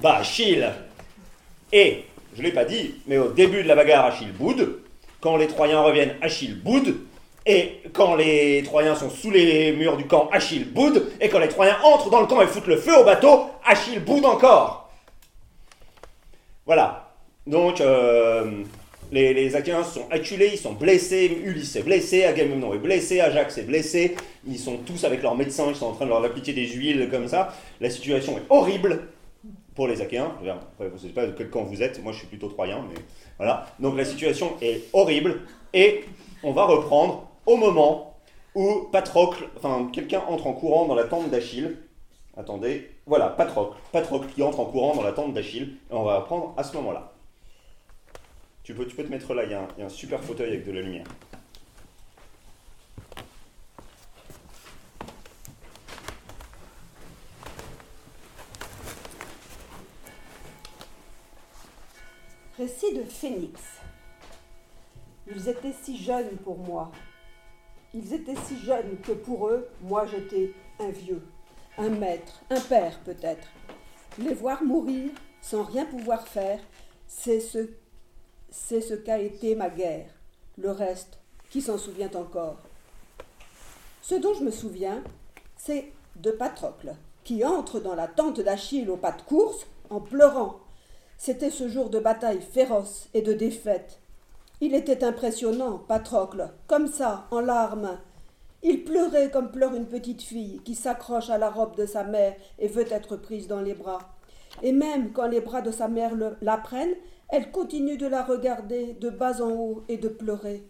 Bah, 0.00 0.16
Achille 0.16 0.68
Et 1.72 2.04
je 2.34 2.38
ne 2.38 2.46
l'ai 2.46 2.52
pas 2.52 2.64
dit, 2.64 2.94
mais 3.06 3.18
au 3.18 3.30
début 3.30 3.62
de 3.62 3.68
la 3.68 3.74
bagarre, 3.74 4.06
Achille 4.06 4.32
boude. 4.32 4.80
Quand 5.20 5.36
les 5.36 5.48
Troyens 5.48 5.80
reviennent, 5.80 6.14
Achille 6.22 6.54
boude. 6.54 6.96
Et 7.46 7.82
quand 7.92 8.14
les 8.14 8.62
Troyens 8.64 8.94
sont 8.94 9.10
sous 9.10 9.30
les 9.30 9.72
murs 9.72 9.96
du 9.96 10.06
camp, 10.06 10.28
Achille 10.32 10.64
boude. 10.64 11.10
Et 11.20 11.28
quand 11.28 11.38
les 11.38 11.48
Troyens 11.48 11.76
entrent 11.82 12.10
dans 12.10 12.20
le 12.20 12.26
camp 12.26 12.40
et 12.40 12.46
foutent 12.46 12.66
le 12.66 12.76
feu 12.76 12.96
au 12.98 13.04
bateau, 13.04 13.46
Achille 13.64 13.98
boude 13.98 14.24
encore. 14.24 14.90
Voilà. 16.66 17.12
Donc, 17.46 17.80
euh, 17.80 18.62
les, 19.12 19.34
les 19.34 19.50
sont 19.50 20.06
acculés, 20.10 20.50
ils 20.52 20.58
sont 20.58 20.72
blessés. 20.72 21.40
Ulysse 21.44 21.74
est 21.76 21.82
blessé, 21.82 22.24
Agamemnon 22.24 22.72
est 22.74 22.78
blessé, 22.78 23.20
Ajax 23.20 23.58
est 23.58 23.64
blessé. 23.64 24.16
Ils 24.46 24.58
sont 24.58 24.78
tous 24.78 25.04
avec 25.04 25.22
leurs 25.22 25.36
médecins, 25.36 25.66
ils 25.68 25.74
sont 25.74 25.86
en 25.86 25.92
train 25.92 26.04
de 26.04 26.10
leur 26.10 26.24
appliquer 26.24 26.52
des 26.52 26.68
huiles 26.68 27.08
comme 27.10 27.26
ça. 27.26 27.54
La 27.80 27.90
situation 27.90 28.38
est 28.38 28.42
horrible 28.48 29.08
pour 29.74 29.88
les 29.88 30.00
Achéens. 30.00 30.32
Après, 30.40 30.88
je 30.88 30.92
ne 30.92 30.98
sais 30.98 31.08
pas 31.08 31.26
de 31.26 31.32
quel 31.32 31.50
camp 31.50 31.64
vous 31.64 31.82
êtes, 31.82 32.02
moi 32.02 32.12
je 32.12 32.18
suis 32.18 32.26
plutôt 32.26 32.48
Troyen, 32.48 32.84
mais 32.88 33.00
voilà. 33.36 33.66
Donc 33.80 33.96
la 33.96 34.04
situation 34.04 34.52
est 34.62 34.82
horrible 34.92 35.40
et 35.74 36.04
on 36.42 36.52
va 36.52 36.64
reprendre 36.64 37.28
au 37.46 37.56
moment 37.56 38.16
où 38.54 38.88
Patrocle, 38.92 39.48
enfin 39.56 39.88
quelqu'un 39.92 40.22
entre 40.28 40.46
en 40.46 40.52
courant 40.52 40.86
dans 40.86 40.94
la 40.94 41.04
tente 41.04 41.30
d'Achille. 41.30 41.76
Attendez, 42.36 42.90
voilà, 43.06 43.28
Patrocle. 43.28 43.76
Patrocle 43.92 44.28
qui 44.34 44.42
entre 44.42 44.60
en 44.60 44.66
courant 44.66 44.94
dans 44.94 45.02
la 45.02 45.12
tente 45.12 45.34
d'Achille. 45.34 45.76
Et 45.90 45.94
on 45.94 46.04
va 46.04 46.20
reprendre 46.20 46.54
à 46.56 46.62
ce 46.62 46.74
moment-là. 46.76 47.12
Tu 48.70 48.76
peux, 48.76 48.86
te 48.86 49.10
mettre 49.10 49.34
là, 49.34 49.42
il 49.42 49.50
y 49.50 49.54
a 49.54 49.84
un 49.84 49.88
super 49.88 50.22
fauteuil 50.22 50.50
avec 50.50 50.64
de 50.64 50.70
la 50.70 50.80
lumière. 50.80 51.06
Récit 62.56 62.94
de 62.94 63.02
Phénix. 63.02 63.60
Ils 65.26 65.48
étaient 65.48 65.74
si 65.82 65.98
jeunes 65.98 66.36
pour 66.44 66.58
moi. 66.58 66.92
Ils 67.92 68.14
étaient 68.14 68.36
si 68.36 68.56
jeunes 68.56 69.00
que 69.02 69.10
pour 69.10 69.48
eux, 69.48 69.68
moi 69.82 70.06
j'étais 70.06 70.52
un 70.78 70.90
vieux, 70.90 71.26
un 71.76 71.88
maître, 71.88 72.40
un 72.50 72.60
père 72.60 73.00
peut-être. 73.00 73.48
Les 74.20 74.34
voir 74.34 74.62
mourir 74.62 75.10
sans 75.40 75.64
rien 75.64 75.86
pouvoir 75.86 76.28
faire, 76.28 76.60
c'est 77.08 77.40
ce, 77.40 77.68
c'est 78.50 78.80
ce 78.80 78.94
qu'a 78.94 79.18
été 79.18 79.54
ma 79.54 79.70
guerre. 79.70 80.10
Le 80.58 80.70
reste, 80.70 81.18
qui 81.50 81.60
s'en 81.62 81.78
souvient 81.78 82.10
encore? 82.14 82.58
Ce 84.02 84.14
dont 84.14 84.34
je 84.34 84.44
me 84.44 84.50
souviens, 84.50 85.02
c'est 85.56 85.92
de 86.16 86.30
Patrocle, 86.30 86.94
qui 87.24 87.44
entre 87.44 87.80
dans 87.80 87.94
la 87.94 88.08
tente 88.08 88.40
d'Achille 88.40 88.90
au 88.90 88.96
pas 88.96 89.12
de 89.12 89.22
course 89.22 89.66
en 89.88 90.00
pleurant. 90.00 90.60
C'était 91.16 91.50
ce 91.50 91.68
jour 91.68 91.90
de 91.90 91.98
bataille 91.98 92.40
féroce 92.40 93.08
et 93.14 93.22
de 93.22 93.32
défaite. 93.32 94.00
Il 94.60 94.74
était 94.74 95.04
impressionnant, 95.04 95.78
Patrocle, 95.78 96.50
comme 96.66 96.86
ça, 96.86 97.26
en 97.30 97.40
larmes. 97.40 97.98
Il 98.62 98.84
pleurait 98.84 99.30
comme 99.30 99.50
pleure 99.50 99.74
une 99.74 99.86
petite 99.86 100.22
fille 100.22 100.60
qui 100.64 100.74
s'accroche 100.74 101.30
à 101.30 101.38
la 101.38 101.50
robe 101.50 101.76
de 101.76 101.86
sa 101.86 102.04
mère 102.04 102.34
et 102.58 102.68
veut 102.68 102.90
être 102.92 103.16
prise 103.16 103.48
dans 103.48 103.60
les 103.60 103.74
bras. 103.74 104.00
Et 104.62 104.72
même 104.72 105.12
quand 105.12 105.28
les 105.28 105.40
bras 105.40 105.62
de 105.62 105.70
sa 105.70 105.88
mère 105.88 106.12
la 106.42 106.56
prennent, 106.58 106.94
elle 107.32 107.50
continue 107.50 107.96
de 107.96 108.06
la 108.06 108.24
regarder 108.24 108.94
de 108.94 109.10
bas 109.10 109.40
en 109.40 109.50
haut 109.50 109.84
et 109.88 109.96
de 109.96 110.08
pleurer. 110.08 110.64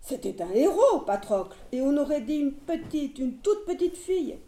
C'était 0.00 0.42
un 0.42 0.50
héros, 0.50 1.00
Patrocle, 1.06 1.56
et 1.70 1.80
on 1.80 1.96
aurait 1.96 2.22
dit 2.22 2.36
une 2.36 2.52
petite, 2.52 3.18
une 3.18 3.36
toute 3.36 3.66
petite 3.66 3.96
fille. 3.96 4.38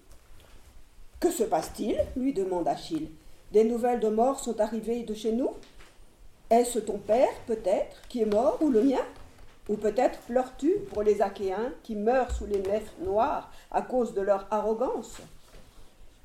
Que 1.20 1.30
se 1.30 1.44
passe-t-il? 1.44 1.96
lui 2.16 2.32
demande 2.32 2.66
Achille. 2.66 3.10
Des 3.52 3.64
nouvelles 3.64 4.00
de 4.00 4.08
mort 4.08 4.40
sont 4.40 4.58
arrivées 4.60 5.04
de 5.04 5.14
chez 5.14 5.32
nous? 5.32 5.50
Est-ce 6.50 6.80
ton 6.80 6.98
père, 6.98 7.32
peut-être, 7.46 8.02
qui 8.08 8.22
est 8.22 8.26
mort, 8.26 8.58
ou 8.60 8.70
le 8.70 8.82
mien? 8.82 9.04
Ou 9.68 9.76
peut-être 9.76 10.18
pleures-tu 10.20 10.72
pour 10.92 11.02
les 11.02 11.22
Achéens 11.22 11.72
qui 11.82 11.94
meurent 11.94 12.30
sous 12.30 12.46
les 12.46 12.60
nefs 12.60 12.92
noires 13.00 13.50
à 13.70 13.82
cause 13.82 14.12
de 14.12 14.20
leur 14.20 14.46
arrogance? 14.50 15.18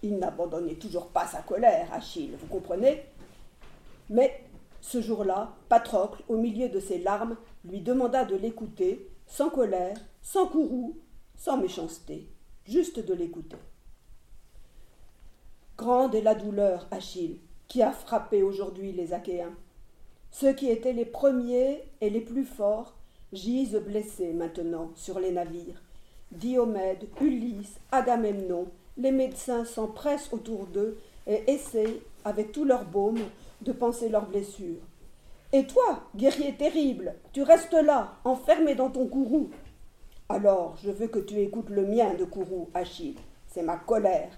Il 0.01 0.17
n'abandonnait 0.17 0.75
toujours 0.75 1.07
pas 1.07 1.27
sa 1.27 1.41
colère, 1.41 1.87
Achille, 1.93 2.35
vous 2.39 2.47
comprenez? 2.47 3.03
Mais 4.09 4.43
ce 4.81 5.01
jour-là, 5.01 5.55
Patrocle, 5.67 6.23
au 6.27 6.37
milieu 6.37 6.69
de 6.69 6.79
ses 6.79 6.99
larmes, 6.99 7.35
lui 7.65 7.81
demanda 7.81 8.25
de 8.25 8.35
l'écouter, 8.35 9.09
sans 9.27 9.49
colère, 9.49 9.97
sans 10.21 10.47
courroux, 10.47 10.97
sans 11.35 11.57
méchanceté, 11.57 12.27
juste 12.65 12.99
de 12.99 13.13
l'écouter. 13.13 13.57
Grande 15.77 16.15
est 16.15 16.21
la 16.21 16.35
douleur, 16.35 16.87
Achille, 16.91 17.39
qui 17.67 17.81
a 17.81 17.91
frappé 17.91 18.43
aujourd'hui 18.43 18.91
les 18.91 19.13
Achéens. 19.13 19.55
Ceux 20.31 20.53
qui 20.53 20.69
étaient 20.69 20.93
les 20.93 21.05
premiers 21.05 21.83
et 22.01 22.09
les 22.09 22.21
plus 22.21 22.45
forts 22.45 22.95
gisent 23.31 23.81
blessés 23.85 24.33
maintenant 24.33 24.91
sur 24.95 25.19
les 25.19 25.31
navires. 25.31 25.81
Diomède, 26.31 27.07
Ulysse, 27.21 27.79
Agamemnon, 27.91 28.67
les 28.97 29.11
médecins 29.11 29.65
s'empressent 29.65 30.33
autour 30.33 30.65
d'eux 30.67 30.97
et 31.25 31.49
essaient, 31.49 32.01
avec 32.25 32.51
tout 32.51 32.65
leur 32.65 32.85
baume, 32.85 33.21
de 33.61 33.71
panser 33.71 34.09
leurs 34.09 34.27
blessures. 34.27 34.81
Et 35.51 35.65
toi, 35.65 36.03
guerrier 36.15 36.55
terrible, 36.55 37.15
tu 37.33 37.41
restes 37.41 37.73
là, 37.73 38.17
enfermé 38.23 38.75
dans 38.75 38.89
ton 38.89 39.07
courroux. 39.07 39.49
Alors, 40.29 40.77
je 40.83 40.91
veux 40.91 41.07
que 41.07 41.19
tu 41.19 41.39
écoutes 41.39 41.69
le 41.69 41.85
mien 41.85 42.13
de 42.13 42.23
courroux, 42.23 42.69
Achille. 42.73 43.17
C'est 43.47 43.63
ma 43.63 43.77
colère. 43.77 44.29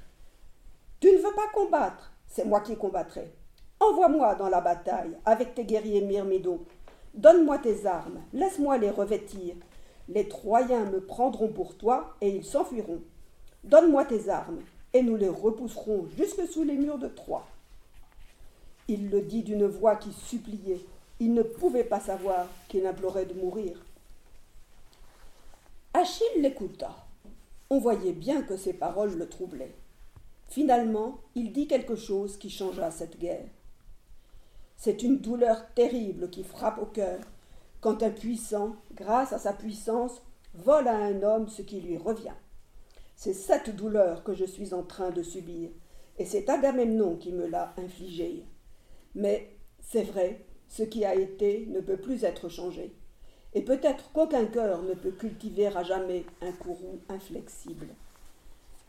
Tu 1.01 1.11
ne 1.11 1.17
veux 1.17 1.33
pas 1.35 1.49
combattre, 1.53 2.13
c'est 2.27 2.45
moi 2.45 2.61
qui 2.61 2.77
combattrai. 2.77 3.33
Envoie-moi 3.81 4.35
dans 4.35 4.47
la 4.47 4.61
bataille 4.61 5.17
avec 5.25 5.53
tes 5.53 5.65
guerriers 5.65 6.01
myrmédons. 6.01 6.61
Donne-moi 7.13 7.57
tes 7.57 7.85
armes, 7.85 8.21
laisse-moi 8.31 8.77
les 8.77 8.89
revêtir. 8.89 9.55
Les 10.07 10.29
Troyens 10.29 10.85
me 10.85 11.01
prendront 11.01 11.49
pour 11.49 11.75
toi 11.75 12.15
et 12.21 12.29
ils 12.29 12.45
s'enfuiront. 12.45 13.01
Donne-moi 13.65 14.05
tes 14.05 14.29
armes 14.29 14.61
et 14.93 15.01
nous 15.01 15.17
les 15.17 15.27
repousserons 15.27 16.07
jusque 16.15 16.47
sous 16.47 16.63
les 16.63 16.77
murs 16.77 16.99
de 16.99 17.07
Troie. 17.07 17.47
Il 18.87 19.09
le 19.09 19.21
dit 19.21 19.43
d'une 19.43 19.65
voix 19.65 19.95
qui 19.95 20.11
suppliait. 20.11 20.85
Il 21.19 21.33
ne 21.33 21.43
pouvait 21.43 21.83
pas 21.83 21.99
savoir 21.99 22.47
qu'il 22.67 22.85
implorait 22.85 23.25
de 23.25 23.33
mourir. 23.33 23.77
Achille 25.93 26.41
l'écouta. 26.41 26.95
On 27.69 27.79
voyait 27.79 28.13
bien 28.13 28.41
que 28.41 28.57
ses 28.57 28.73
paroles 28.73 29.17
le 29.17 29.29
troublaient. 29.29 29.75
Finalement, 30.49 31.19
il 31.35 31.53
dit 31.53 31.67
quelque 31.67 31.95
chose 31.95 32.37
qui 32.37 32.49
changea 32.49 32.91
cette 32.91 33.19
guerre. 33.19 33.47
C'est 34.77 35.03
une 35.03 35.19
douleur 35.19 35.73
terrible 35.75 36.29
qui 36.29 36.43
frappe 36.43 36.79
au 36.79 36.85
cœur 36.85 37.19
quand 37.81 38.03
un 38.03 38.11
puissant, 38.11 38.75
grâce 38.93 39.33
à 39.33 39.39
sa 39.39 39.53
puissance, 39.53 40.21
vole 40.53 40.87
à 40.87 40.95
un 40.95 41.23
homme 41.23 41.49
ce 41.49 41.63
qui 41.63 41.81
lui 41.81 41.97
revient. 41.97 42.35
C'est 43.15 43.33
cette 43.33 43.75
douleur 43.75 44.23
que 44.23 44.33
je 44.33 44.45
suis 44.45 44.73
en 44.73 44.83
train 44.83 45.09
de 45.09 45.23
subir, 45.23 45.69
et 46.17 46.25
c'est 46.25 46.49
Agamemnon 46.49 47.15
qui 47.15 47.31
me 47.31 47.47
l'a 47.47 47.73
infligée. 47.77 48.43
Mais 49.15 49.55
c'est 49.81 50.03
vrai, 50.03 50.45
ce 50.69 50.83
qui 50.83 51.05
a 51.05 51.15
été 51.15 51.67
ne 51.69 51.81
peut 51.81 51.97
plus 51.97 52.23
être 52.23 52.49
changé, 52.49 52.93
et 53.53 53.61
peut-être 53.61 54.11
qu'aucun 54.13 54.45
cœur 54.45 54.81
ne 54.83 54.93
peut 54.93 55.11
cultiver 55.11 55.67
à 55.67 55.83
jamais 55.83 56.25
un 56.41 56.51
courroux 56.53 56.99
inflexible. 57.09 57.87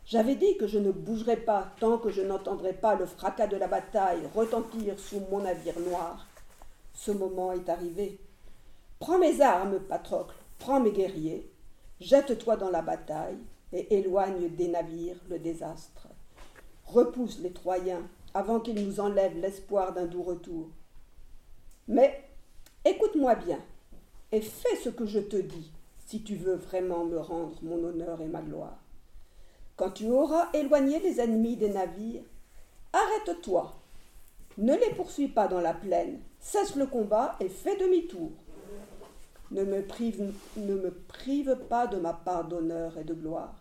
J'avais 0.04 0.34
dit 0.34 0.56
que 0.56 0.66
je 0.66 0.78
ne 0.78 0.92
bougerais 0.92 1.38
pas 1.38 1.72
tant 1.80 1.98
que 1.98 2.10
je 2.10 2.22
n'entendrais 2.22 2.72
pas 2.72 2.94
le 2.94 3.06
fracas 3.06 3.46
de 3.46 3.56
la 3.56 3.68
bataille 3.68 4.28
retentir 4.34 4.98
sous 4.98 5.20
mon 5.30 5.40
navire 5.40 5.78
noir. 5.80 6.26
Ce 6.92 7.10
moment 7.10 7.52
est 7.52 7.68
arrivé. 7.68 8.18
Prends 8.98 9.18
mes 9.18 9.40
armes, 9.40 9.80
Patrocle, 9.80 10.34
prends 10.58 10.80
mes 10.80 10.92
guerriers, 10.92 11.50
jette-toi 12.00 12.56
dans 12.56 12.70
la 12.70 12.82
bataille 12.82 13.38
et 13.72 13.98
éloigne 13.98 14.48
des 14.54 14.68
navires 14.68 15.20
le 15.28 15.38
désastre. 15.38 16.08
Repousse 16.84 17.40
les 17.40 17.52
Troyens 17.52 18.02
avant 18.34 18.60
qu'ils 18.60 18.86
nous 18.86 19.00
enlèvent 19.00 19.38
l'espoir 19.38 19.92
d'un 19.92 20.06
doux 20.06 20.22
retour. 20.22 20.68
Mais 21.88 22.24
écoute-moi 22.84 23.34
bien 23.34 23.60
et 24.30 24.40
fais 24.40 24.76
ce 24.76 24.88
que 24.88 25.06
je 25.06 25.20
te 25.20 25.36
dis 25.36 25.70
si 26.06 26.22
tu 26.22 26.36
veux 26.36 26.54
vraiment 26.54 27.04
me 27.04 27.18
rendre 27.18 27.58
mon 27.62 27.82
honneur 27.84 28.20
et 28.20 28.26
ma 28.26 28.42
gloire. 28.42 28.78
Quand 29.76 29.90
tu 29.90 30.10
auras 30.10 30.48
éloigné 30.52 31.00
les 31.00 31.20
ennemis 31.20 31.56
des 31.56 31.70
navires, 31.70 32.24
arrête-toi. 32.92 33.74
Ne 34.58 34.74
les 34.74 34.94
poursuis 34.94 35.28
pas 35.28 35.48
dans 35.48 35.60
la 35.60 35.72
plaine, 35.72 36.20
cesse 36.38 36.76
le 36.76 36.86
combat 36.86 37.36
et 37.40 37.48
fais 37.48 37.76
demi-tour. 37.76 38.30
Ne 39.50 39.64
me, 39.64 39.82
prive, 39.82 40.32
ne 40.56 40.74
me 40.74 40.90
prive 40.90 41.56
pas 41.68 41.86
de 41.86 41.96
ma 41.98 42.12
part 42.12 42.44
d'honneur 42.44 42.98
et 42.98 43.04
de 43.04 43.14
gloire. 43.14 43.54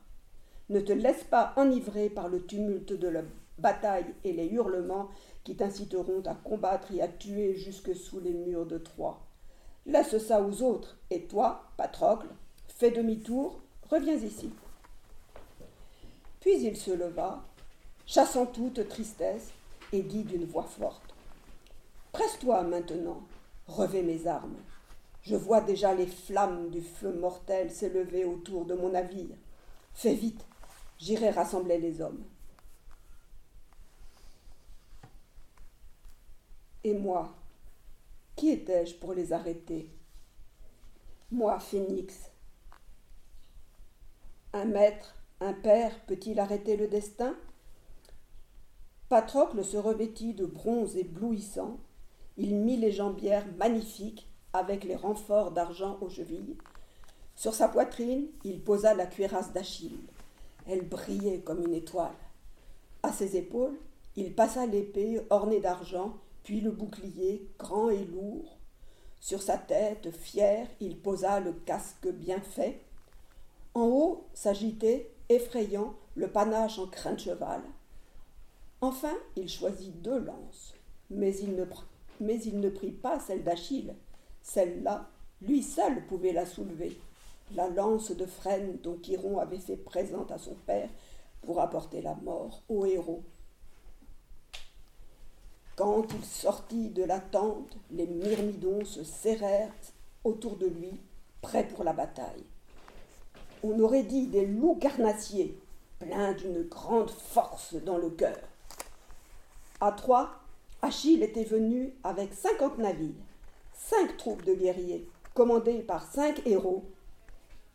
Ne 0.69 0.79
te 0.79 0.93
laisse 0.93 1.23
pas 1.23 1.53
enivrer 1.55 2.09
par 2.09 2.27
le 2.27 2.45
tumulte 2.45 2.93
de 2.93 3.07
la 3.07 3.23
bataille 3.57 4.13
et 4.23 4.33
les 4.33 4.47
hurlements 4.47 5.09
qui 5.43 5.55
t'inciteront 5.55 6.21
à 6.25 6.35
combattre 6.35 6.91
et 6.93 7.01
à 7.01 7.07
tuer 7.07 7.55
jusque 7.55 7.95
sous 7.95 8.19
les 8.19 8.33
murs 8.33 8.65
de 8.65 8.77
Troie. 8.77 9.21
Laisse 9.85 10.17
ça 10.19 10.41
aux 10.41 10.61
autres, 10.61 10.97
et 11.09 11.23
toi, 11.23 11.63
Patrocle, 11.77 12.27
fais 12.67 12.91
demi-tour, 12.91 13.61
reviens 13.89 14.15
ici. 14.15 14.51
Puis 16.39 16.63
il 16.63 16.77
se 16.77 16.91
leva, 16.91 17.43
chassant 18.05 18.45
toute 18.45 18.87
tristesse, 18.89 19.51
et 19.93 20.01
dit 20.01 20.23
d'une 20.23 20.45
voix 20.45 20.63
forte 20.63 21.15
Presse-toi 22.11 22.63
maintenant, 22.63 23.21
revais 23.67 24.03
mes 24.03 24.27
armes. 24.27 24.57
Je 25.21 25.35
vois 25.35 25.61
déjà 25.61 25.93
les 25.93 26.07
flammes 26.07 26.69
du 26.69 26.81
feu 26.81 27.13
mortel 27.13 27.71
s'élever 27.71 28.25
autour 28.25 28.65
de 28.65 28.73
mon 28.73 28.89
navire. 28.89 29.35
Fais 29.93 30.13
vite, 30.13 30.45
j'irai 30.97 31.29
rassembler 31.29 31.77
les 31.77 32.01
hommes. 32.01 32.23
Et 36.83 36.93
moi, 36.93 37.35
qui 38.35 38.49
étais-je 38.49 38.95
pour 38.95 39.13
les 39.13 39.33
arrêter? 39.33 39.89
Moi, 41.29 41.59
Phénix. 41.59 42.31
Un 44.53 44.65
maître, 44.65 45.15
un 45.39 45.53
père 45.53 45.93
peut-il 46.07 46.39
arrêter 46.39 46.75
le 46.75 46.87
destin? 46.87 47.35
Patrocle 49.09 49.63
se 49.63 49.77
revêtit 49.77 50.33
de 50.33 50.45
bronze 50.45 50.97
éblouissant. 50.97 51.77
Il 52.37 52.55
mit 52.55 52.77
les 52.77 52.91
jambières 52.91 53.45
magnifiques 53.57 54.27
avec 54.53 54.83
les 54.83 54.95
renforts 54.95 55.51
d'argent 55.51 55.97
aux 56.01 56.09
chevilles. 56.09 56.57
Sur 57.35 57.53
sa 57.53 57.67
poitrine, 57.67 58.27
il 58.43 58.61
posa 58.61 58.93
la 58.95 59.05
cuirasse 59.05 59.53
d'Achille. 59.53 59.99
Elle 60.67 60.87
brillait 60.87 61.41
comme 61.41 61.63
une 61.63 61.73
étoile. 61.73 62.11
À 63.03 63.11
ses 63.11 63.37
épaules, 63.37 63.77
il 64.15 64.33
passa 64.33 64.65
l'épée 64.65 65.21
ornée 65.29 65.59
d'argent, 65.59 66.17
puis 66.43 66.61
le 66.61 66.71
bouclier 66.71 67.47
grand 67.57 67.89
et 67.89 68.05
lourd. 68.05 68.57
Sur 69.19 69.41
sa 69.41 69.57
tête, 69.57 70.11
fière, 70.11 70.67
il 70.79 70.97
posa 70.97 71.39
le 71.39 71.53
casque 71.53 72.07
bien 72.07 72.41
fait. 72.41 72.81
En 73.73 73.85
haut 73.85 74.25
s'agitait, 74.33 75.11
effrayant, 75.29 75.93
le 76.15 76.27
panache 76.27 76.79
en 76.79 76.87
crin 76.87 77.13
de 77.13 77.19
cheval. 77.19 77.61
Enfin, 78.81 79.13
il 79.35 79.47
choisit 79.47 80.01
deux 80.01 80.19
lances, 80.19 80.73
mais 81.09 81.35
il 81.37 81.55
ne, 81.55 81.65
mais 82.19 82.41
il 82.41 82.59
ne 82.59 82.69
prit 82.69 82.91
pas 82.91 83.19
celle 83.19 83.43
d'Achille. 83.43 83.95
Celle-là, 84.41 85.07
lui 85.41 85.61
seul 85.61 86.05
pouvait 86.07 86.33
la 86.33 86.45
soulever. 86.45 86.99
La 87.55 87.69
lance 87.69 88.11
de 88.11 88.25
frêne 88.25 88.77
dont 88.81 88.97
Chiron 89.01 89.37
avait 89.39 89.59
fait 89.59 89.77
présente 89.77 90.31
à 90.31 90.37
son 90.37 90.55
père 90.65 90.89
pour 91.41 91.59
apporter 91.59 92.01
la 92.01 92.15
mort 92.15 92.63
au 92.69 92.85
héros. 92.85 93.23
Quand 95.75 96.05
il 96.13 96.23
sortit 96.25 96.89
de 96.89 97.03
la 97.03 97.19
tente, 97.19 97.77
les 97.91 98.07
myrmidons 98.07 98.85
se 98.85 99.03
serrèrent 99.03 99.71
autour 100.23 100.57
de 100.57 100.67
lui, 100.67 100.99
prêts 101.41 101.67
pour 101.67 101.83
la 101.83 101.93
bataille. 101.93 102.45
On 103.63 103.79
aurait 103.79 104.03
dit 104.03 104.27
des 104.27 104.45
loups 104.45 104.75
carnassiers, 104.75 105.57
pleins 105.99 106.33
d'une 106.33 106.63
grande 106.63 107.11
force 107.11 107.75
dans 107.75 107.97
le 107.97 108.09
cœur. 108.09 108.39
À 109.79 109.91
Troie, 109.91 110.31
Achille 110.81 111.23
était 111.23 111.43
venu 111.43 111.93
avec 112.03 112.33
cinquante 112.33 112.77
navires 112.77 113.15
cinq 113.91 114.15
troupes 114.17 114.43
de 114.45 114.53
guerriers, 114.53 115.07
commandées 115.33 115.81
par 115.81 116.05
cinq 116.05 116.41
héros 116.45 116.85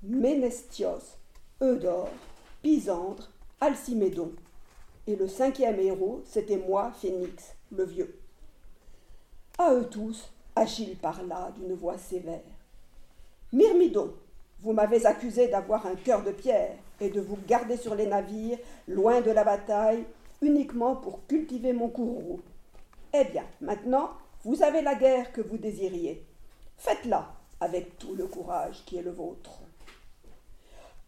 Ménestios, 0.02 1.18
Eudore, 1.62 2.10
Pisandre, 2.62 3.30
Alcimédon. 3.60 4.32
Et 5.06 5.16
le 5.16 5.28
cinquième 5.28 5.78
héros, 5.78 6.22
c'était 6.24 6.58
moi, 6.58 6.92
Phénix, 6.92 7.55
le 7.70 7.84
vieux. 7.84 8.20
À 9.58 9.72
eux 9.72 9.88
tous, 9.88 10.30
Achille 10.54 10.96
parla 10.96 11.50
d'une 11.56 11.74
voix 11.74 11.98
sévère. 11.98 12.40
Myrmidon, 13.52 14.14
vous 14.60 14.72
m'avez 14.72 15.06
accusé 15.06 15.48
d'avoir 15.48 15.86
un 15.86 15.94
cœur 15.94 16.22
de 16.22 16.32
pierre 16.32 16.76
et 17.00 17.10
de 17.10 17.20
vous 17.20 17.38
garder 17.46 17.76
sur 17.76 17.94
les 17.94 18.06
navires, 18.06 18.58
loin 18.88 19.20
de 19.20 19.30
la 19.30 19.44
bataille, 19.44 20.04
uniquement 20.42 20.96
pour 20.96 21.26
cultiver 21.26 21.72
mon 21.72 21.88
courroux. 21.88 22.40
Eh 23.14 23.24
bien, 23.24 23.44
maintenant, 23.60 24.10
vous 24.44 24.62
avez 24.62 24.82
la 24.82 24.94
guerre 24.94 25.32
que 25.32 25.40
vous 25.40 25.58
désiriez. 25.58 26.24
Faites-la 26.76 27.32
avec 27.60 27.98
tout 27.98 28.14
le 28.14 28.26
courage 28.26 28.82
qui 28.84 28.96
est 28.96 29.02
le 29.02 29.10
vôtre. 29.10 29.60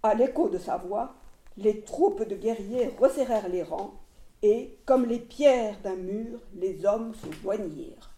À 0.03 0.15
l'écho 0.15 0.49
de 0.49 0.59
sa 0.59 0.77
voix, 0.77 1.15
les 1.57 1.83
troupes 1.83 2.27
de 2.27 2.37
guerriers 2.37 2.95
resserrèrent 2.99 3.49
les 3.49 3.63
rangs, 3.63 3.95
et, 4.43 4.79
comme 4.87 5.07
les 5.07 5.19
pierres 5.19 5.79
d'un 5.83 5.97
mur, 5.97 6.41
les 6.55 6.85
hommes 6.85 7.15
se 7.15 7.31
joignirent. 7.43 8.11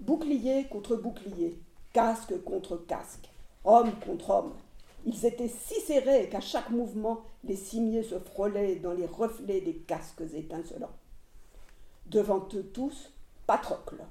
Bouclier 0.00 0.66
contre 0.70 0.96
bouclier, 0.96 1.58
casque 1.92 2.42
contre 2.44 2.76
casque, 2.76 3.28
homme 3.64 3.92
contre 4.04 4.30
homme, 4.30 4.52
ils 5.06 5.24
étaient 5.24 5.48
si 5.48 5.80
serrés 5.80 6.28
qu'à 6.28 6.40
chaque 6.40 6.70
mouvement, 6.70 7.22
les 7.44 7.56
cimiers 7.56 8.02
se 8.02 8.18
frôlaient 8.18 8.76
dans 8.76 8.92
les 8.92 9.06
reflets 9.06 9.60
des 9.60 9.76
casques 9.76 10.22
étincelants. 10.34 10.92
Devant 12.06 12.46
eux 12.54 12.70
tous, 12.74 13.12
Patrocle, 13.46 14.02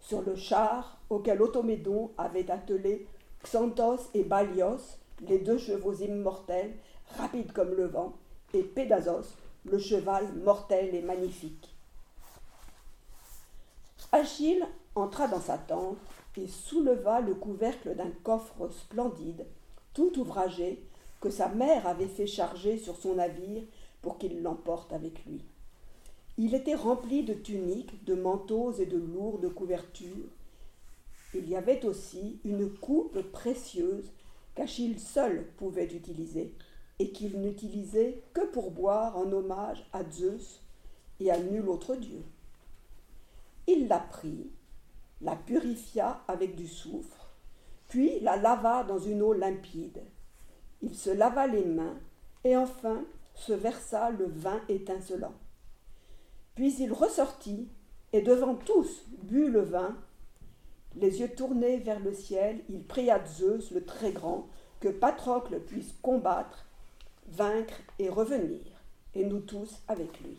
sur 0.00 0.22
le 0.22 0.36
char 0.36 0.98
auquel 1.08 1.40
Automédon 1.40 2.10
avait 2.18 2.50
attelé 2.50 3.06
Xanthos 3.42 4.10
et 4.12 4.24
Balios, 4.24 4.98
les 5.26 5.38
deux 5.38 5.58
chevaux 5.58 5.94
immortels, 5.94 6.74
rapides 7.16 7.52
comme 7.52 7.74
le 7.74 7.86
vent, 7.86 8.14
et 8.52 8.62
Pédasos, 8.62 9.36
le 9.64 9.78
cheval 9.78 10.32
mortel 10.44 10.94
et 10.94 11.02
magnifique. 11.02 11.74
Achille 14.12 14.64
entra 14.94 15.26
dans 15.26 15.40
sa 15.40 15.58
tente 15.58 15.98
et 16.36 16.46
souleva 16.46 17.20
le 17.20 17.34
couvercle 17.34 17.94
d'un 17.94 18.10
coffre 18.22 18.68
splendide, 18.70 19.46
tout 19.92 20.18
ouvragé, 20.18 20.82
que 21.20 21.30
sa 21.30 21.48
mère 21.48 21.86
avait 21.86 22.08
fait 22.08 22.26
charger 22.26 22.76
sur 22.76 22.96
son 22.96 23.14
navire 23.14 23.62
pour 24.02 24.18
qu'il 24.18 24.42
l'emporte 24.42 24.92
avec 24.92 25.24
lui. 25.24 25.40
Il 26.36 26.54
était 26.54 26.74
rempli 26.74 27.22
de 27.22 27.32
tuniques, 27.32 28.04
de 28.04 28.14
manteaux 28.14 28.72
et 28.72 28.86
de 28.86 28.98
lourdes 28.98 29.52
couvertures. 29.54 30.28
Il 31.32 31.48
y 31.48 31.56
avait 31.56 31.84
aussi 31.84 32.38
une 32.44 32.68
coupe 32.70 33.20
précieuse 33.30 34.10
qu'Achille 34.54 34.98
seul 34.98 35.46
pouvait 35.56 35.86
utiliser 35.86 36.52
et 36.98 37.10
qu'il 37.10 37.40
n'utilisait 37.40 38.22
que 38.32 38.46
pour 38.46 38.70
boire 38.70 39.16
en 39.16 39.30
hommage 39.32 39.84
à 39.92 40.08
Zeus 40.08 40.62
et 41.20 41.30
à 41.30 41.38
nul 41.38 41.68
autre 41.68 41.96
dieu. 41.96 42.22
Il 43.66 43.88
la 43.88 43.98
prit, 43.98 44.50
la 45.20 45.36
purifia 45.36 46.22
avec 46.28 46.54
du 46.54 46.68
soufre, 46.68 47.30
puis 47.88 48.20
la 48.20 48.36
lava 48.36 48.84
dans 48.84 48.98
une 48.98 49.22
eau 49.22 49.32
limpide. 49.32 50.02
Il 50.82 50.94
se 50.94 51.10
lava 51.10 51.46
les 51.46 51.64
mains 51.64 51.98
et 52.44 52.56
enfin 52.56 53.04
se 53.34 53.52
versa 53.52 54.10
le 54.10 54.26
vin 54.26 54.60
étincelant. 54.68 55.34
Puis 56.54 56.76
il 56.78 56.92
ressortit, 56.92 57.68
et 58.12 58.22
devant 58.22 58.54
tous 58.54 59.04
but 59.24 59.48
le 59.48 59.62
vin. 59.62 59.96
Les 60.94 61.20
yeux 61.20 61.34
tournés 61.34 61.78
vers 61.78 61.98
le 61.98 62.12
ciel, 62.12 62.62
il 62.68 62.84
pria 62.84 63.24
Zeus 63.26 63.72
le 63.72 63.84
très 63.84 64.12
grand 64.12 64.46
que 64.78 64.88
Patrocle 64.88 65.58
puisse 65.58 65.92
combattre, 66.00 66.63
vaincre 67.28 67.74
et 67.98 68.08
revenir, 68.08 68.60
et 69.14 69.24
nous 69.24 69.40
tous 69.40 69.82
avec 69.88 70.20
lui. 70.20 70.38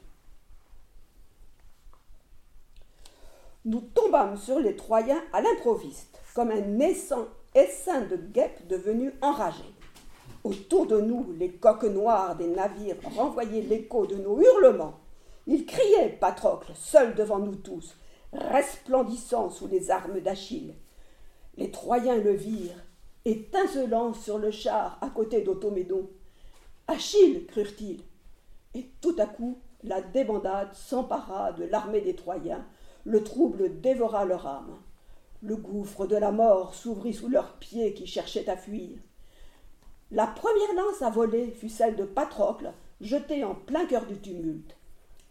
Nous 3.66 3.82
tombâmes 3.82 4.38
sur 4.38 4.60
les 4.60 4.76
Troyens 4.76 5.24
à 5.34 5.42
l'improviste, 5.42 6.20
comme 6.36 6.52
un 6.52 6.62
naissant 6.62 7.28
essaim 7.56 8.02
de 8.02 8.16
guêpes 8.16 8.68
devenus 8.68 9.14
enragés. 9.22 9.74
Autour 10.44 10.86
de 10.86 11.02
nous, 11.02 11.34
les 11.40 11.50
coques 11.50 11.86
noires 11.86 12.36
des 12.36 12.48
navires 12.48 12.98
renvoyaient 13.16 13.62
l'écho 13.62 14.06
de 14.06 14.16
nos 14.16 14.40
hurlements. 14.40 15.00
Il 15.48 15.66
criait, 15.66 16.18
Patrocle, 16.20 16.72
seul 16.76 17.16
devant 17.16 17.40
nous 17.40 17.56
tous, 17.56 17.96
resplendissant 18.32 19.50
sous 19.50 19.68
les 19.68 19.90
armes 19.90 20.20
d'Achille. 20.20 20.76
Les 21.58 21.72
Troyens 21.72 22.18
le 22.18 22.34
virent, 22.34 22.84
étincelant 23.26 24.14
sur 24.14 24.38
le 24.38 24.52
char 24.52 25.00
à 25.02 25.10
côté 25.10 25.42
d'Automédon. 25.42 26.08
Achille, 26.88 27.46
crurent-ils. 27.48 28.04
Et 28.76 28.90
tout 29.02 29.16
à 29.18 29.26
coup, 29.26 29.60
la 29.84 30.02
débandade 30.02 30.74
s'empara 30.74 31.52
de 31.54 31.64
l'armée 31.64 32.02
des 32.02 32.16
Troyens, 32.16 32.66
le 33.06 33.24
trouble 33.24 33.80
dévora 33.82 34.26
leur 34.26 34.46
âme. 34.46 34.78
Le 35.42 35.56
gouffre 35.56 36.08
de 36.08 36.16
la 36.16 36.32
mort 36.32 36.74
s'ouvrit 36.74 37.14
sous 37.14 37.28
leurs 37.28 37.54
pieds 37.54 37.94
qui 37.94 38.08
cherchaient 38.08 38.50
à 38.50 38.58
fuir. 38.58 38.98
La 40.12 40.28
première 40.28 40.74
lance 40.76 41.02
à 41.02 41.10
voler 41.10 41.52
fut 41.52 41.70
celle 41.70 41.96
de 41.96 42.04
Patrocle, 42.04 42.72
jetée 43.02 43.44
en 43.44 43.56
plein 43.56 43.86
cœur 43.86 44.06
du 44.06 44.20
tumulte. 44.20 44.76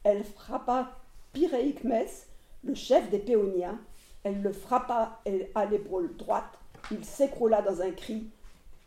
Elle 0.02 0.24
frappa 0.24 0.92
Pyréicmès, 1.32 2.28
le 2.62 2.74
chef 2.74 3.10
des 3.10 3.18
Péoniens. 3.18 3.78
Elle 4.22 4.42
le 4.42 4.52
frappa 4.52 5.20
à 5.54 5.66
l'épaule 5.66 6.16
droite. 6.16 6.58
Il 6.90 7.04
s'écroula 7.04 7.62
dans 7.62 7.80
un 7.80 7.90
cri 7.90 8.28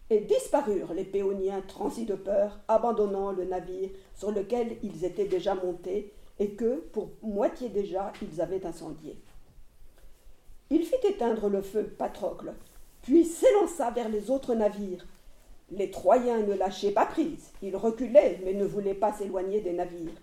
et 0.09 0.21
disparurent 0.21 0.93
les 0.93 1.03
Péoniens 1.03 1.61
transis 1.61 2.05
de 2.05 2.15
peur, 2.15 2.59
abandonnant 2.67 3.31
le 3.31 3.45
navire 3.45 3.89
sur 4.13 4.31
lequel 4.31 4.77
ils 4.83 5.03
étaient 5.03 5.27
déjà 5.27 5.55
montés 5.55 6.13
et 6.39 6.51
que, 6.51 6.81
pour 6.91 7.09
moitié 7.21 7.69
déjà, 7.69 8.13
ils 8.21 8.41
avaient 8.41 8.65
incendié. 8.65 9.17
Il 10.69 10.83
fit 10.83 11.07
éteindre 11.07 11.49
le 11.49 11.61
feu 11.61 11.83
Patrocle, 11.83 12.53
puis 13.01 13.25
s'élança 13.25 13.91
vers 13.91 14.09
les 14.09 14.29
autres 14.29 14.53
navires. 14.53 15.05
Les 15.71 15.91
Troyens 15.91 16.43
ne 16.43 16.53
lâchaient 16.53 16.91
pas 16.91 17.05
prise, 17.05 17.51
ils 17.61 17.75
reculaient, 17.75 18.39
mais 18.43 18.53
ne 18.53 18.65
voulaient 18.65 18.93
pas 18.93 19.13
s'éloigner 19.13 19.61
des 19.61 19.73
navires. 19.73 20.21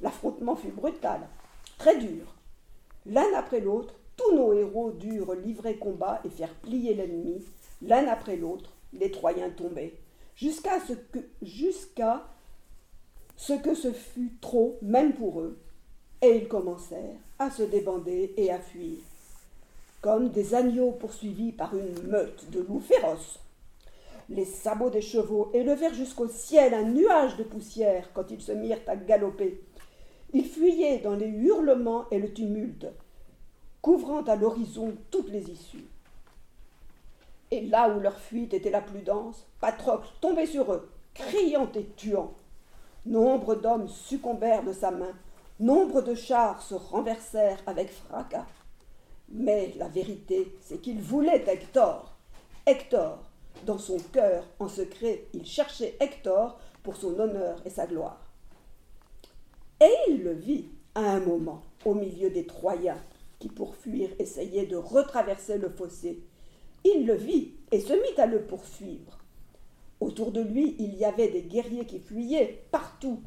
L'affrontement 0.00 0.56
fut 0.56 0.70
brutal, 0.70 1.20
très 1.78 1.98
dur. 1.98 2.34
L'un 3.06 3.32
après 3.36 3.60
l'autre, 3.60 3.94
tous 4.16 4.34
nos 4.34 4.52
héros 4.52 4.90
durent 4.92 5.34
livrer 5.34 5.76
combat 5.76 6.20
et 6.24 6.30
faire 6.30 6.54
plier 6.54 6.94
l'ennemi, 6.94 7.44
l'un 7.82 8.06
après 8.08 8.36
l'autre, 8.36 8.72
les 8.92 9.10
Troyens 9.10 9.50
tombaient, 9.50 9.94
jusqu'à 10.34 10.80
ce 10.80 10.92
que, 10.92 11.18
ce 13.36 13.52
que 13.52 13.74
ce 13.74 13.92
fut 13.92 14.32
trop, 14.40 14.78
même 14.82 15.14
pour 15.14 15.40
eux, 15.40 15.58
et 16.22 16.36
ils 16.36 16.48
commencèrent 16.48 17.16
à 17.38 17.50
se 17.50 17.62
débander 17.62 18.34
et 18.36 18.50
à 18.50 18.58
fuir, 18.58 18.98
comme 20.00 20.30
des 20.30 20.54
agneaux 20.54 20.92
poursuivis 20.92 21.52
par 21.52 21.74
une 21.74 22.02
meute 22.08 22.50
de 22.50 22.60
loups 22.60 22.80
féroces. 22.80 23.38
Les 24.28 24.44
sabots 24.44 24.90
des 24.90 25.00
chevaux 25.00 25.50
élevèrent 25.54 25.94
jusqu'au 25.94 26.28
ciel 26.28 26.74
un 26.74 26.84
nuage 26.84 27.36
de 27.36 27.42
poussière 27.42 28.10
quand 28.12 28.30
ils 28.30 28.40
se 28.40 28.52
mirent 28.52 28.78
à 28.86 28.96
galoper. 28.96 29.60
Ils 30.32 30.46
fuyaient 30.46 31.00
dans 31.00 31.16
les 31.16 31.26
hurlements 31.26 32.04
et 32.10 32.18
le 32.18 32.32
tumulte, 32.32 32.86
couvrant 33.82 34.22
à 34.22 34.36
l'horizon 34.36 34.94
toutes 35.10 35.30
les 35.30 35.50
issues. 35.50 35.88
Et 37.50 37.62
là 37.62 37.88
où 37.88 38.00
leur 38.00 38.18
fuite 38.18 38.54
était 38.54 38.70
la 38.70 38.80
plus 38.80 39.02
dense, 39.02 39.46
Patrocle 39.60 40.08
tombait 40.20 40.46
sur 40.46 40.72
eux, 40.72 40.90
criant 41.14 41.70
et 41.74 41.86
tuant. 41.96 42.34
Nombre 43.06 43.54
d'hommes 43.54 43.88
succombèrent 43.88 44.62
de 44.62 44.72
sa 44.72 44.90
main, 44.90 45.12
nombre 45.58 46.02
de 46.02 46.14
chars 46.14 46.62
se 46.62 46.74
renversèrent 46.74 47.62
avec 47.66 47.90
fracas. 47.90 48.46
Mais 49.28 49.74
la 49.78 49.88
vérité, 49.88 50.56
c'est 50.60 50.80
qu'il 50.80 51.00
voulait 51.00 51.44
Hector. 51.46 52.14
Hector, 52.66 53.18
dans 53.64 53.78
son 53.78 53.98
cœur, 54.12 54.44
en 54.58 54.68
secret, 54.68 55.26
il 55.32 55.46
cherchait 55.46 55.96
Hector 56.00 56.58
pour 56.82 56.96
son 56.96 57.18
honneur 57.18 57.60
et 57.64 57.70
sa 57.70 57.86
gloire. 57.86 58.20
Et 59.80 59.92
il 60.08 60.22
le 60.22 60.32
vit 60.32 60.66
à 60.94 61.00
un 61.00 61.20
moment, 61.20 61.62
au 61.84 61.94
milieu 61.94 62.30
des 62.30 62.46
Troyens, 62.46 63.02
qui 63.38 63.48
pour 63.48 63.74
fuir 63.76 64.10
essayaient 64.18 64.66
de 64.66 64.76
retraverser 64.76 65.58
le 65.58 65.70
fossé. 65.70 66.22
Il 66.84 67.06
le 67.06 67.14
vit 67.14 67.52
et 67.70 67.80
se 67.80 67.92
mit 67.92 68.18
à 68.18 68.26
le 68.26 68.42
poursuivre. 68.42 69.18
Autour 70.00 70.32
de 70.32 70.40
lui, 70.40 70.76
il 70.78 70.94
y 70.94 71.04
avait 71.04 71.28
des 71.28 71.42
guerriers 71.42 71.84
qui 71.84 71.98
fuyaient 71.98 72.62
partout. 72.70 73.20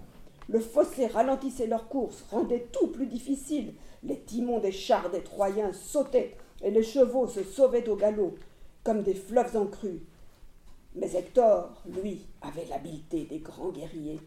Le 0.49 0.60
fossé 0.60 1.08
ralentissait 1.08 1.68
leur 1.68 1.88
course, 1.88 2.26
rendait 2.32 2.68
tout 2.72 2.88
plus 2.88 3.06
difficile. 3.06 3.74
Les 4.04 4.20
timons 4.20 4.60
des 4.60 4.72
chars 4.72 5.10
des 5.12 5.22
Troyens 5.22 5.72
sautaient 5.72 6.36
et 6.64 6.72
les 6.72 6.84
chevaux 6.84 7.28
se 7.28 7.43
sauvaient 7.43 7.88
au 7.88 7.95
galop, 7.95 8.36
comme 8.84 9.04
des 9.04 9.14
fleuves 9.14 9.56
en 9.56 9.68
crue. 9.68 10.01
Mais 10.95 11.14
Hector, 11.14 11.84
lui, 11.88 12.26
avait 12.41 12.66
l'habileté 12.66 13.26
des 13.26 13.39
grands 13.39 13.72
guerriers. 13.72 14.20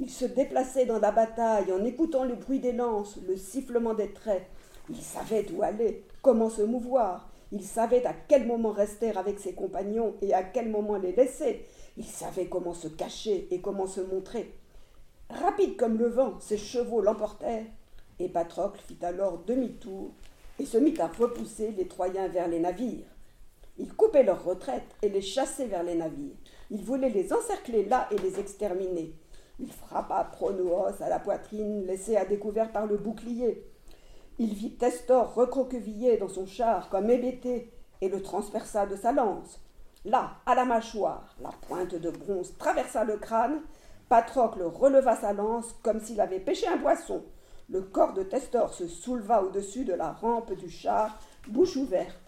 Il 0.00 0.10
se 0.10 0.24
déplaçait 0.24 0.86
dans 0.86 0.98
la 0.98 1.12
bataille 1.12 1.72
en 1.72 1.84
écoutant 1.84 2.24
le 2.24 2.34
bruit 2.34 2.58
des 2.58 2.72
lances, 2.72 3.18
le 3.26 3.36
sifflement 3.36 3.94
des 3.94 4.12
traits. 4.12 4.46
Il 4.90 5.00
savait 5.00 5.46
où 5.52 5.62
aller, 5.62 6.04
comment 6.22 6.50
se 6.50 6.62
mouvoir. 6.62 7.30
Il 7.54 7.62
savait 7.62 8.04
à 8.04 8.12
quel 8.12 8.48
moment 8.48 8.72
rester 8.72 9.16
avec 9.16 9.38
ses 9.38 9.54
compagnons 9.54 10.16
et 10.20 10.34
à 10.34 10.42
quel 10.42 10.68
moment 10.70 10.96
les 10.96 11.12
laisser. 11.12 11.64
Il 11.96 12.04
savait 12.04 12.46
comment 12.46 12.74
se 12.74 12.88
cacher 12.88 13.46
et 13.52 13.60
comment 13.60 13.86
se 13.86 14.00
montrer. 14.00 14.52
Rapide 15.30 15.76
comme 15.76 15.96
le 15.96 16.08
vent, 16.08 16.40
ses 16.40 16.58
chevaux 16.58 17.00
l'emportèrent, 17.00 17.66
et 18.18 18.28
Patrocle 18.28 18.80
fit 18.80 18.98
alors 19.02 19.38
demi-tour 19.38 20.10
et 20.58 20.66
se 20.66 20.78
mit 20.78 20.98
à 20.98 21.06
repousser 21.06 21.70
les 21.70 21.86
Troyens 21.86 22.26
vers 22.26 22.48
les 22.48 22.58
navires. 22.58 23.06
Il 23.78 23.94
coupait 23.94 24.24
leur 24.24 24.42
retraite 24.42 24.96
et 25.02 25.08
les 25.08 25.22
chassait 25.22 25.68
vers 25.68 25.84
les 25.84 25.94
navires. 25.94 26.34
Il 26.72 26.82
voulait 26.82 27.08
les 27.08 27.32
encercler 27.32 27.84
là 27.84 28.08
et 28.10 28.18
les 28.18 28.40
exterminer. 28.40 29.14
Il 29.60 29.70
frappa 29.70 30.28
Pronoos 30.32 31.00
à 31.00 31.08
la 31.08 31.20
poitrine, 31.20 31.86
laissé 31.86 32.16
à 32.16 32.24
découvert 32.24 32.72
par 32.72 32.86
le 32.86 32.96
bouclier. 32.96 33.64
Il 34.38 34.52
vit 34.52 34.72
Testor 34.72 35.32
recroquevillé 35.34 36.16
dans 36.16 36.28
son 36.28 36.44
char 36.44 36.88
comme 36.88 37.08
hébété 37.08 37.70
et 38.00 38.08
le 38.08 38.20
transperça 38.20 38.84
de 38.84 38.96
sa 38.96 39.12
lance. 39.12 39.60
Là, 40.04 40.32
à 40.44 40.56
la 40.56 40.64
mâchoire, 40.64 41.36
la 41.40 41.50
pointe 41.68 41.94
de 41.94 42.10
bronze 42.10 42.52
traversa 42.58 43.04
le 43.04 43.16
crâne. 43.16 43.60
Patrocle 44.08 44.62
releva 44.62 45.16
sa 45.16 45.32
lance 45.32 45.74
comme 45.82 46.00
s'il 46.00 46.20
avait 46.20 46.40
pêché 46.40 46.66
un 46.66 46.78
poisson. 46.78 47.22
Le 47.70 47.80
corps 47.82 48.12
de 48.12 48.24
Testor 48.24 48.74
se 48.74 48.88
souleva 48.88 49.42
au-dessus 49.42 49.84
de 49.84 49.94
la 49.94 50.10
rampe 50.10 50.52
du 50.52 50.68
char, 50.68 51.16
bouche 51.48 51.76
ouverte. 51.76 52.18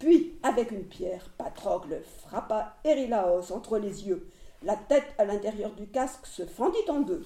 Puis, 0.00 0.38
avec 0.42 0.72
une 0.72 0.84
pierre, 0.84 1.30
Patrocle 1.38 2.02
frappa 2.26 2.74
Erilaos 2.84 3.52
entre 3.52 3.78
les 3.78 4.08
yeux. 4.08 4.28
La 4.64 4.74
tête 4.74 5.14
à 5.18 5.24
l'intérieur 5.24 5.70
du 5.70 5.86
casque 5.86 6.26
se 6.26 6.44
fendit 6.44 6.88
en 6.88 7.00
deux. 7.00 7.24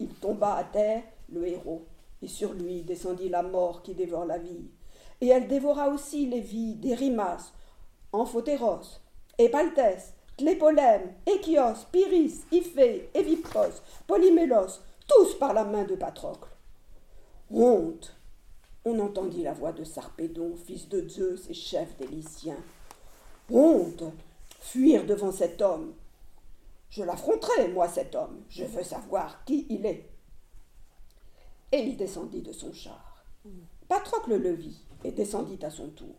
Il 0.00 0.08
tomba 0.08 0.54
à 0.54 0.64
terre, 0.64 1.02
le 1.30 1.46
héros, 1.46 1.84
et 2.24 2.28
sur 2.28 2.54
lui 2.54 2.82
descendit 2.82 3.28
la 3.28 3.42
mort 3.42 3.82
qui 3.82 3.94
dévore 3.94 4.24
la 4.24 4.38
vie. 4.38 4.70
Et 5.20 5.28
elle 5.28 5.46
dévora 5.46 5.88
aussi 5.90 6.26
les 6.26 6.40
vies 6.40 6.74
d'Erimas, 6.74 7.52
Amphotéros, 8.12 9.00
Épaltès, 9.38 10.14
Tlépolème, 10.36 11.12
Échios, 11.26 11.86
Pyrrhis, 11.92 12.40
Iphée, 12.50 13.10
Évipros, 13.14 13.82
Polymélos, 14.06 14.80
tous 15.06 15.34
par 15.38 15.52
la 15.52 15.64
main 15.64 15.84
de 15.84 15.94
Patrocle. 15.94 16.48
Honte 17.52 18.16
On 18.84 18.98
entendit 18.98 19.42
la 19.42 19.52
voix 19.52 19.72
de 19.72 19.84
Sarpédon, 19.84 20.56
fils 20.56 20.88
de 20.88 21.06
Zeus 21.08 21.48
et 21.50 21.54
chef 21.54 21.96
des 21.98 22.06
Lyciens. 22.06 22.62
Honte 23.50 24.04
Fuir 24.60 25.04
devant 25.04 25.30
cet 25.30 25.60
homme. 25.60 25.92
Je 26.88 27.02
l'affronterai, 27.02 27.68
moi, 27.68 27.86
cet 27.86 28.14
homme. 28.14 28.40
Je 28.48 28.64
veux 28.64 28.82
savoir 28.82 29.44
qui 29.44 29.66
il 29.68 29.84
est. 29.84 30.08
Et 31.74 31.80
il 31.80 31.96
descendit 31.96 32.40
de 32.40 32.52
son 32.52 32.72
char. 32.72 33.24
Patrocle 33.88 34.36
le 34.36 34.52
vit 34.52 34.80
et 35.02 35.10
descendit 35.10 35.58
à 35.64 35.70
son 35.70 35.88
tour. 35.88 36.14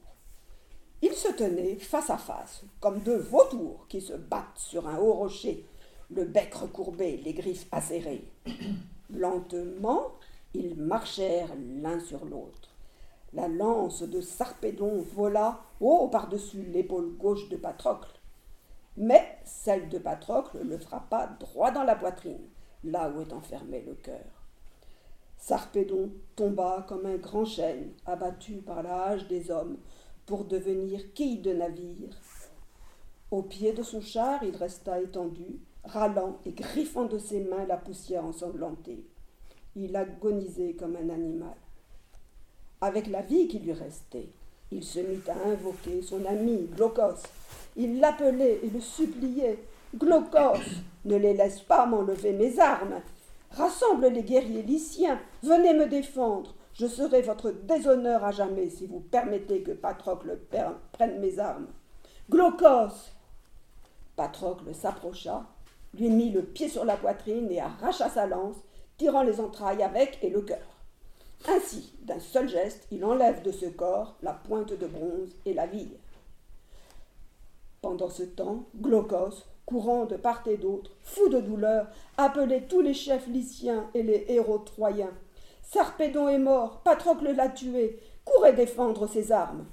Ils 1.02 1.14
se 1.14 1.30
tenaient 1.30 1.78
face 1.78 2.10
à 2.10 2.18
face, 2.18 2.64
comme 2.82 3.00
deux 3.00 3.20
vautours 3.20 3.86
qui 3.88 4.02
se 4.02 4.12
battent 4.12 4.58
sur 4.58 4.86
un 4.86 4.98
haut 4.98 5.14
rocher, 5.14 5.66
le 6.12 6.26
bec 6.26 6.54
recourbé, 6.56 7.22
les 7.24 7.32
griffes 7.32 7.68
acérées. 7.72 8.30
Lentement, 9.10 10.12
ils 10.54 10.76
marchèrent 10.76 11.56
l'un 11.82 12.02
sur 12.02 12.26
l'autre. 12.26 12.76
La 13.32 13.48
lance 13.48 14.04
de 14.04 14.20
Sarpédon 14.20 15.06
vola 15.16 15.62
haut 15.80 16.10
par-dessus 16.10 16.64
l'épaule 16.64 17.16
gauche 17.16 17.48
de 17.48 17.56
Patrocle. 17.56 18.20
Mais 18.98 19.38
celle 19.46 19.88
de 19.88 20.00
Patrocle 20.00 20.58
le 20.64 20.78
frappa 20.78 21.28
droit 21.40 21.72
dans 21.72 21.86
la 21.86 21.96
poitrine, 21.96 22.50
là 22.84 23.10
où 23.10 23.22
est 23.22 23.32
enfermé 23.32 23.82
le 23.88 23.94
cœur. 23.94 24.35
Sarpédon 25.38 26.12
tomba 26.36 26.86
comme 26.88 27.06
un 27.06 27.18
grand 27.18 27.46
chêne 27.46 27.92
abattu 28.06 28.56
par 28.56 28.82
la 28.82 29.04
hache 29.04 29.28
des 29.28 29.52
hommes 29.52 29.78
pour 30.26 30.46
devenir 30.46 31.14
quille 31.14 31.40
de 31.40 31.54
navire. 31.54 32.18
Au 33.32 33.44
pied 33.44 33.74
de 33.74 33.84
son 33.84 34.02
char, 34.02 34.44
il 34.44 34.56
resta 34.56 35.02
étendu, 35.02 35.60
râlant 35.84 36.38
et 36.46 36.52
griffant 36.52 37.06
de 37.06 37.18
ses 37.18 37.42
mains 37.42 37.66
la 37.68 37.78
poussière 37.78 38.26
ensanglantée. 38.26 39.06
Il 39.76 39.96
agonisait 39.96 40.74
comme 40.74 40.96
un 40.96 41.10
animal. 41.10 41.56
Avec 42.82 43.08
la 43.08 43.22
vie 43.22 43.48
qui 43.48 43.60
lui 43.60 43.74
restait, 43.74 44.30
il 44.72 44.84
se 44.84 45.00
mit 45.00 45.22
à 45.28 45.50
invoquer 45.50 46.02
son 46.02 46.26
ami 46.26 46.68
Glaucos. 46.76 47.24
Il 47.76 48.00
l'appelait 48.00 48.60
et 48.64 48.70
le 48.70 48.80
suppliait. 48.80 49.60
Glaucos, 49.96 50.60
ne 51.06 51.16
les 51.18 51.34
laisse 51.34 51.62
pas 51.62 51.86
m'enlever 51.86 52.34
mes 52.34 52.60
armes. 52.60 53.02
Rassemble 53.56 54.08
les 54.08 54.24
guerriers 54.24 54.64
lyciens, 54.64 55.20
venez 55.42 55.74
me 55.74 55.88
défendre. 55.88 56.56
Je 56.74 56.88
serai 56.88 57.22
votre 57.22 57.52
déshonneur 57.52 58.26
à 58.26 58.32
jamais 58.32 58.70
si 58.70 58.86
vous 58.86 59.00
permettez 59.00 59.64
que 59.64 59.72
Patrocle 59.72 60.38
prenne 60.92 61.20
mes 61.22 61.40
armes. 61.40 61.68
Glaucos 62.30 63.12
Patrocle 64.18 64.76
s'approcha, 64.76 65.46
lui 65.94 66.10
mit 66.10 66.32
le 66.32 66.44
pied 66.44 66.68
sur 66.68 66.84
la 66.84 66.98
poitrine 66.98 67.50
et 67.50 67.62
arracha 67.62 68.10
sa 68.10 68.28
lance, 68.28 68.58
tirant 68.98 69.24
les 69.24 69.40
entrailles 69.40 69.84
avec 69.84 70.20
et 70.22 70.30
le 70.30 70.42
cœur. 70.42 70.82
Ainsi, 71.48 71.94
d'un 72.02 72.20
seul 72.20 72.50
geste, 72.50 72.88
il 72.92 73.06
enlève 73.06 73.42
de 73.42 73.54
ce 73.54 73.68
corps 73.68 74.18
la 74.22 74.34
pointe 74.34 74.74
de 74.74 74.88
bronze 74.88 75.30
et 75.46 75.54
la 75.54 75.68
vie. 75.68 75.92
Pendant 77.82 78.10
ce 78.10 78.24
temps, 78.24 78.66
Glaucos, 78.76 79.46
courant 79.66 80.06
de 80.06 80.16
part 80.16 80.44
et 80.48 80.58
d'autre, 80.58 80.92
fou 81.04 81.28
de 81.30 81.40
douleur, 81.40 81.88
appelait 82.18 82.68
tous 82.68 82.82
les 82.82 82.94
chefs 82.94 83.28
lyciens 83.28 83.90
et 83.94 84.04
les 84.04 84.26
héros 84.30 84.60
troyens. 84.60 85.14
Sarpédon 85.64 86.30
est 86.30 86.40
mort, 86.40 86.82
Patrocle 86.82 87.32
l'a 87.32 87.50
tué, 87.50 88.00
courez 88.24 88.54
défendre 88.54 89.08
ses 89.08 89.32
armes. 89.32 89.66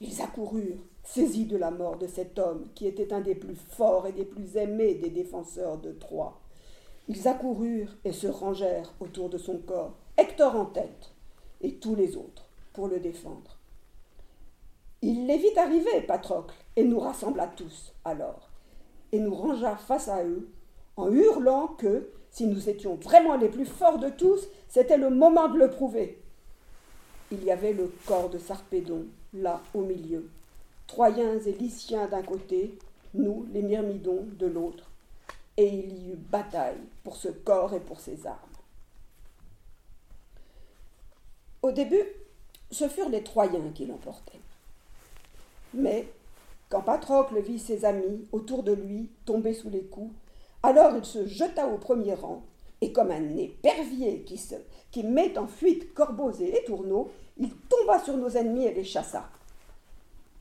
Ils 0.00 0.22
accoururent, 0.22 0.84
saisis 1.04 1.46
de 1.46 1.56
la 1.56 1.70
mort 1.70 1.98
de 1.98 2.06
cet 2.06 2.38
homme 2.38 2.68
qui 2.74 2.86
était 2.86 3.12
un 3.12 3.20
des 3.20 3.34
plus 3.34 3.56
forts 3.56 4.06
et 4.06 4.12
des 4.12 4.24
plus 4.24 4.56
aimés 4.56 4.94
des 4.94 5.10
défenseurs 5.10 5.78
de 5.78 5.92
Troie. 5.92 6.40
Ils 7.08 7.26
accoururent 7.26 7.96
et 8.04 8.12
se 8.12 8.26
rangèrent 8.26 8.94
autour 9.00 9.28
de 9.28 9.38
son 9.38 9.58
corps, 9.58 9.96
Hector 10.16 10.54
en 10.56 10.66
tête, 10.66 11.12
et 11.60 11.74
tous 11.76 11.94
les 11.94 12.16
autres, 12.16 12.48
pour 12.72 12.88
le 12.88 13.00
défendre. 13.00 13.58
Il 15.00 15.26
les 15.26 15.38
vit 15.38 15.56
arriver, 15.56 16.00
Patrocle, 16.06 16.54
et 16.76 16.84
nous 16.84 16.98
rassembla 16.98 17.46
tous, 17.46 17.94
alors, 18.04 18.47
et 19.12 19.18
nous 19.18 19.34
rangea 19.34 19.76
face 19.76 20.08
à 20.08 20.24
eux, 20.24 20.48
en 20.96 21.12
hurlant 21.12 21.68
que, 21.68 22.08
si 22.30 22.46
nous 22.46 22.68
étions 22.68 22.96
vraiment 22.96 23.36
les 23.36 23.48
plus 23.48 23.66
forts 23.66 23.98
de 23.98 24.10
tous, 24.10 24.48
c'était 24.68 24.98
le 24.98 25.10
moment 25.10 25.48
de 25.48 25.58
le 25.58 25.70
prouver. 25.70 26.20
il 27.30 27.44
y 27.44 27.50
avait 27.50 27.72
le 27.72 27.92
corps 28.06 28.30
de 28.30 28.38
Sarpédon, 28.38 29.06
là 29.34 29.60
au 29.74 29.80
milieu. 29.80 30.28
Troyens 30.86 31.38
et 31.40 31.52
Lyciens 31.52 32.08
d'un 32.08 32.22
côté, 32.22 32.78
nous, 33.14 33.46
les 33.52 33.62
Myrmidons, 33.62 34.26
de 34.38 34.46
l'autre. 34.46 34.84
Et 35.56 35.68
il 35.68 35.98
y 35.98 36.10
eut 36.12 36.16
bataille 36.16 36.80
pour 37.04 37.16
ce 37.16 37.28
corps 37.28 37.74
et 37.74 37.80
pour 37.80 38.00
ses 38.00 38.26
armes. 38.26 38.38
Au 41.62 41.72
début, 41.72 42.04
ce 42.70 42.88
furent 42.88 43.08
les 43.08 43.22
Troyens 43.22 43.70
qui 43.74 43.86
l'emportaient. 43.86 44.40
Mais 45.74 46.08
quand 46.68 46.82
Patrocle 46.82 47.40
vit 47.40 47.58
ses 47.58 47.84
amis 47.84 48.26
autour 48.32 48.62
de 48.62 48.72
lui 48.72 49.10
tomber 49.24 49.54
sous 49.54 49.70
les 49.70 49.84
coups, 49.84 50.14
alors 50.62 50.96
il 50.96 51.04
se 51.04 51.26
jeta 51.26 51.66
au 51.66 51.78
premier 51.78 52.14
rang, 52.14 52.42
et 52.80 52.92
comme 52.92 53.10
un 53.10 53.36
épervier 53.36 54.24
qui, 54.90 55.02
met 55.02 55.38
en 55.38 55.46
fuite 55.46 55.94
corbeaux 55.94 56.32
et 56.32 56.58
étourneaux, 56.58 57.10
il 57.38 57.54
tomba 57.54 57.98
sur 57.98 58.16
nos 58.16 58.30
ennemis 58.30 58.66
et 58.66 58.74
les 58.74 58.84
chassa. 58.84 59.30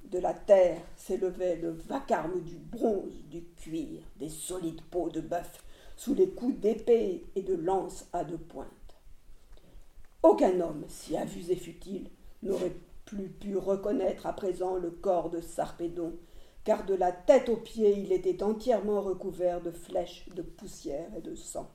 De 0.06 0.20
la 0.20 0.34
terre 0.34 0.82
s'élevait 0.96 1.58
le 1.58 1.72
vacarme 1.72 2.42
du 2.42 2.56
bronze, 2.56 3.14
du 3.30 3.44
cuir, 3.56 4.02
des 4.18 4.30
solides 4.30 4.82
peaux 4.90 5.10
de 5.10 5.22
bœuf, 5.22 5.64
sous 5.96 6.14
les 6.14 6.30
coups 6.30 6.60
d'épée 6.60 7.26
et 7.36 7.42
de 7.42 7.56
lance 7.56 8.06
à 8.14 8.24
deux 8.24 8.38
pointes. 8.38 8.68
Aucun 10.24 10.60
homme, 10.62 10.86
si 10.88 11.18
avusé 11.18 11.56
fut-il, 11.56 12.10
n'aurait 12.44 12.76
plus 13.08 13.30
pu 13.30 13.58
reconnaître 13.58 14.28
à 14.28 14.34
présent 14.34 14.76
le 14.76 14.92
corps 14.92 15.32
de 15.32 15.42
Sarpédon, 15.42 16.14
car 16.64 16.86
de 16.86 16.94
la 16.94 17.12
tête 17.12 17.50
aux 17.50 17.58
pieds 17.58 17.98
il 17.98 18.12
était 18.12 18.44
entièrement 18.44 19.02
recouvert 19.02 19.62
de 19.62 19.72
flèches, 19.72 20.30
de 20.36 20.42
poussière 20.44 21.10
et 21.18 21.22
de 21.22 21.34
sang. 21.34 21.72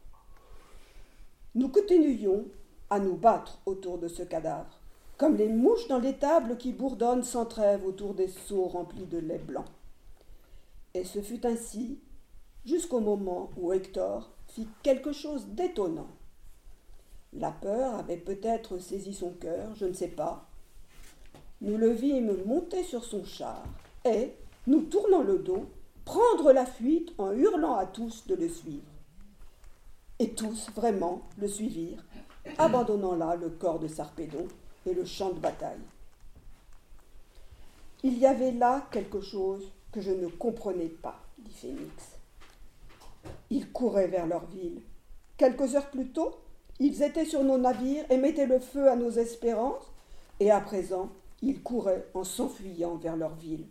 Nous 1.55 1.69
continuions 1.69 2.45
à 2.91 3.01
nous 3.01 3.17
battre 3.17 3.59
autour 3.65 3.99
de 3.99 4.07
ce 4.07 4.23
cadavre, 4.23 4.79
comme 5.17 5.37
les 5.37 5.49
mouches 5.49 5.89
dans 5.89 5.99
l'étable 5.99 6.59
qui 6.59 6.73
bourdonnent 6.73 7.25
sans 7.25 7.47
trêve 7.47 7.85
autour 7.87 8.15
des 8.15 8.29
seaux 8.29 8.67
remplis 8.67 9.07
de 9.07 9.19
lait 9.19 9.39
blanc. 9.39 9.65
Et 10.93 11.05
ce 11.05 11.23
fut 11.23 11.47
ainsi 11.47 11.99
jusqu'au 12.67 13.01
moment 13.01 13.51
où 13.57 13.73
Hector 13.73 14.31
fit 14.49 14.69
quelque 14.83 15.13
chose 15.13 15.47
d'étonnant. 15.47 16.09
La 17.33 17.51
peur 17.51 17.95
avait 17.95 18.19
peut-être 18.19 18.77
saisi 18.77 19.15
son 19.15 19.31
cœur, 19.31 19.75
je 19.75 19.87
ne 19.87 19.95
sais 19.95 20.09
pas. 20.09 20.52
Nous 21.62 21.78
le 21.78 21.90
vîmes 21.90 22.43
monter 22.44 22.82
sur 22.82 23.05
son 23.05 23.24
char 23.24 23.62
et, 24.05 24.32
nous 24.66 24.82
tournant 24.82 25.22
le 25.22 25.39
dos, 25.39 25.66
prendre 26.05 26.52
la 26.52 26.66
fuite 26.66 27.12
en 27.18 27.30
hurlant 27.30 27.76
à 27.76 27.86
tous 27.86 28.26
de 28.26 28.34
le 28.34 28.48
suivre. 28.48 28.82
Et 30.18 30.30
tous, 30.30 30.70
vraiment, 30.74 31.22
le 31.39 31.47
suivirent, 31.47 32.05
abandonnant 32.59 33.14
là 33.14 33.36
le 33.36 33.48
corps 33.48 33.78
de 33.78 33.86
Sarpédon 33.86 34.48
et 34.86 34.93
le 34.93 35.05
champ 35.05 35.30
de 35.30 35.39
bataille. 35.39 35.78
Il 38.02 38.18
y 38.18 38.26
avait 38.26 38.51
là 38.51 38.89
quelque 38.90 39.20
chose 39.20 39.62
que 39.93 40.01
je 40.01 40.10
ne 40.10 40.26
comprenais 40.26 40.89
pas, 40.89 41.20
dit 41.39 41.55
Phénix. 41.55 42.18
Ils 43.51 43.70
couraient 43.70 44.09
vers 44.09 44.26
leur 44.26 44.47
ville. 44.47 44.82
Quelques 45.36 45.76
heures 45.76 45.90
plus 45.90 46.09
tôt, 46.09 46.32
ils 46.80 47.05
étaient 47.05 47.24
sur 47.24 47.44
nos 47.44 47.59
navires 47.59 48.05
et 48.10 48.16
mettaient 48.16 48.47
le 48.47 48.59
feu 48.59 48.90
à 48.90 48.97
nos 48.97 49.12
espérances, 49.12 49.93
et 50.40 50.51
à 50.51 50.60
présent, 50.60 51.09
ils 51.43 51.62
couraient 51.62 52.06
en 52.14 52.24
s'enfuyant 52.24 52.97
vers 52.97 53.16
leur 53.16 53.35
ville. 53.35 53.66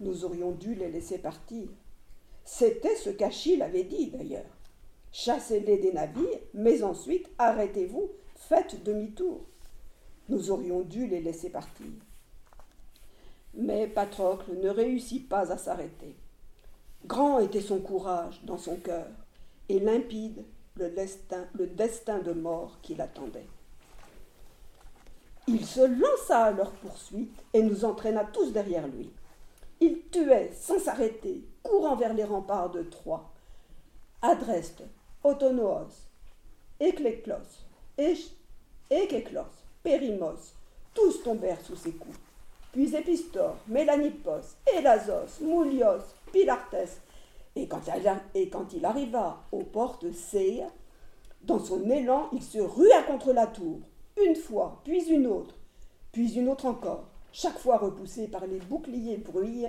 Nous 0.00 0.24
aurions 0.24 0.52
dû 0.52 0.74
les 0.74 0.90
laisser 0.90 1.18
partir. 1.18 1.68
C'était 2.44 2.96
ce 2.96 3.10
qu'Achille 3.10 3.62
avait 3.62 3.84
dit 3.84 4.10
d'ailleurs. 4.10 4.56
Chassez-les 5.12 5.78
des 5.78 5.92
navires, 5.92 6.40
mais 6.54 6.82
ensuite 6.82 7.28
arrêtez-vous, 7.38 8.10
faites 8.34 8.82
demi-tour. 8.82 9.40
Nous 10.28 10.50
aurions 10.50 10.80
dû 10.80 11.06
les 11.06 11.20
laisser 11.20 11.50
partir. 11.50 11.86
Mais 13.54 13.86
Patrocle 13.88 14.54
ne 14.56 14.68
réussit 14.68 15.28
pas 15.28 15.52
à 15.52 15.58
s'arrêter. 15.58 16.16
Grand 17.04 17.40
était 17.40 17.60
son 17.60 17.80
courage 17.80 18.40
dans 18.44 18.58
son 18.58 18.76
cœur, 18.76 19.08
et 19.68 19.80
limpide 19.80 20.44
le 20.76 20.90
destin, 20.90 21.46
le 21.54 21.66
destin 21.66 22.20
de 22.20 22.32
mort 22.32 22.78
qui 22.82 22.94
l'attendait. 22.94 23.46
Il 25.52 25.66
se 25.66 25.80
lança 25.80 26.44
à 26.44 26.50
leur 26.52 26.70
poursuite 26.70 27.34
et 27.52 27.60
nous 27.60 27.84
entraîna 27.84 28.24
tous 28.24 28.52
derrière 28.52 28.86
lui. 28.86 29.10
Il 29.80 30.08
tuait 30.10 30.52
sans 30.54 30.78
s'arrêter, 30.78 31.42
courant 31.64 31.96
vers 31.96 32.14
les 32.14 32.22
remparts 32.22 32.70
de 32.70 32.84
Troie. 32.84 33.32
Adreste, 34.22 34.84
Autonoos, 35.24 35.88
Écléclos, 36.78 37.34
Ékéclos, 38.88 39.42
Périmos, 39.82 40.54
tous 40.94 41.20
tombèrent 41.24 41.60
sous 41.62 41.74
ses 41.74 41.92
coups. 41.92 42.18
Puis 42.70 42.94
Épistor, 42.94 43.56
Mélanippos, 43.66 44.54
Élazos, 44.72 45.42
Moulios, 45.42 46.04
Pilartès, 46.32 47.00
et 47.56 47.66
quand, 47.66 47.82
il 48.72 48.84
arriva 48.84 49.42
aux 49.50 49.64
portes 49.64 50.12
Céia, 50.12 50.68
dans 51.42 51.58
son 51.58 51.90
élan, 51.90 52.28
il 52.32 52.42
se 52.42 52.58
rua 52.58 53.02
contre 53.02 53.32
la 53.32 53.48
tour, 53.48 53.80
une 54.26 54.36
fois, 54.36 54.80
puis 54.84 55.08
une 55.08 55.26
autre, 55.26 55.54
puis 56.12 56.32
une 56.34 56.48
autre 56.48 56.66
encore, 56.66 57.08
chaque 57.32 57.58
fois 57.58 57.78
repoussé 57.78 58.28
par 58.28 58.46
les 58.46 58.58
boucliers 58.58 59.22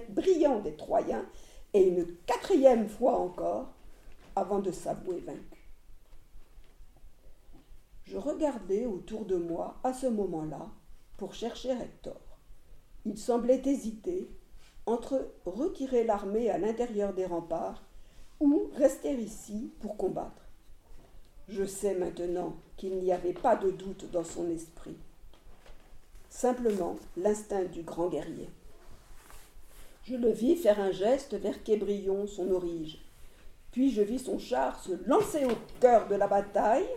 brillants 0.10 0.60
des 0.60 0.76
Troyens, 0.76 1.26
et 1.74 1.88
une 1.88 2.16
quatrième 2.26 2.90
fois 2.90 3.18
encore, 3.18 3.72
avant 4.36 4.60
de 4.60 4.72
s'avouer 4.72 5.20
vaincu. 5.20 5.62
Je 8.04 8.18
regardais 8.18 8.86
autour 8.86 9.26
de 9.26 9.36
moi 9.36 9.78
à 9.84 9.94
ce 9.94 10.08
moment-là 10.08 10.70
pour 11.18 11.34
chercher 11.34 11.72
Hector. 11.72 12.20
Il 13.06 13.18
semblait 13.18 13.62
hésiter 13.66 14.30
entre 14.86 15.32
retirer 15.46 16.04
l'armée 16.04 16.50
à 16.50 16.58
l'intérieur 16.58 17.14
des 17.14 17.26
remparts 17.26 17.84
ou 18.40 18.70
rester 18.76 19.14
ici 19.14 19.72
pour 19.80 19.98
combattre. 19.98 20.41
Je 21.52 21.66
sais 21.66 21.96
maintenant 21.96 22.56
qu'il 22.78 22.96
n'y 23.00 23.12
avait 23.12 23.34
pas 23.34 23.58
de 23.58 23.72
doute 23.72 24.10
dans 24.10 24.24
son 24.24 24.50
esprit, 24.50 24.96
simplement 26.30 26.96
l'instinct 27.18 27.66
du 27.66 27.84
grand 27.84 28.08
guerrier. 28.08 28.48
Je 30.06 30.16
le 30.16 30.32
vis 30.32 30.56
faire 30.56 30.80
un 30.80 30.92
geste 30.92 31.34
vers 31.34 31.62
Kébrion, 31.62 32.26
son 32.26 32.52
orige. 32.52 33.00
Puis 33.74 33.92
je 33.92 34.02
vis 34.02 34.20
son 34.20 34.40
char 34.40 34.82
se 34.82 34.94
lancer 35.06 35.44
au 35.44 35.58
cœur 35.82 36.08
de 36.08 36.16
la 36.16 36.28
bataille. 36.28 36.88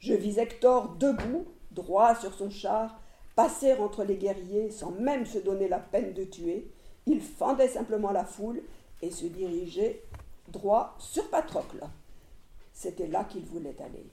Je 0.00 0.14
vis 0.14 0.36
Hector 0.36 0.96
debout, 0.96 1.46
droit 1.70 2.16
sur 2.16 2.34
son 2.34 2.50
char, 2.50 3.00
passer 3.36 3.74
entre 3.74 4.02
les 4.02 4.16
guerriers 4.16 4.72
sans 4.72 4.90
même 4.90 5.26
se 5.26 5.38
donner 5.38 5.68
la 5.68 5.78
peine 5.78 6.12
de 6.12 6.24
tuer. 6.24 6.68
Il 7.06 7.20
fendait 7.20 7.68
simplement 7.68 8.10
la 8.10 8.24
foule 8.24 8.62
et 9.00 9.12
se 9.12 9.26
dirigeait 9.26 10.02
droit 10.48 10.96
sur 10.98 11.30
Patrocle. 11.30 11.86
C'était 12.72 13.06
là 13.06 13.24
qu'il 13.24 13.44
voulait 13.44 13.80
aller. 13.80 14.06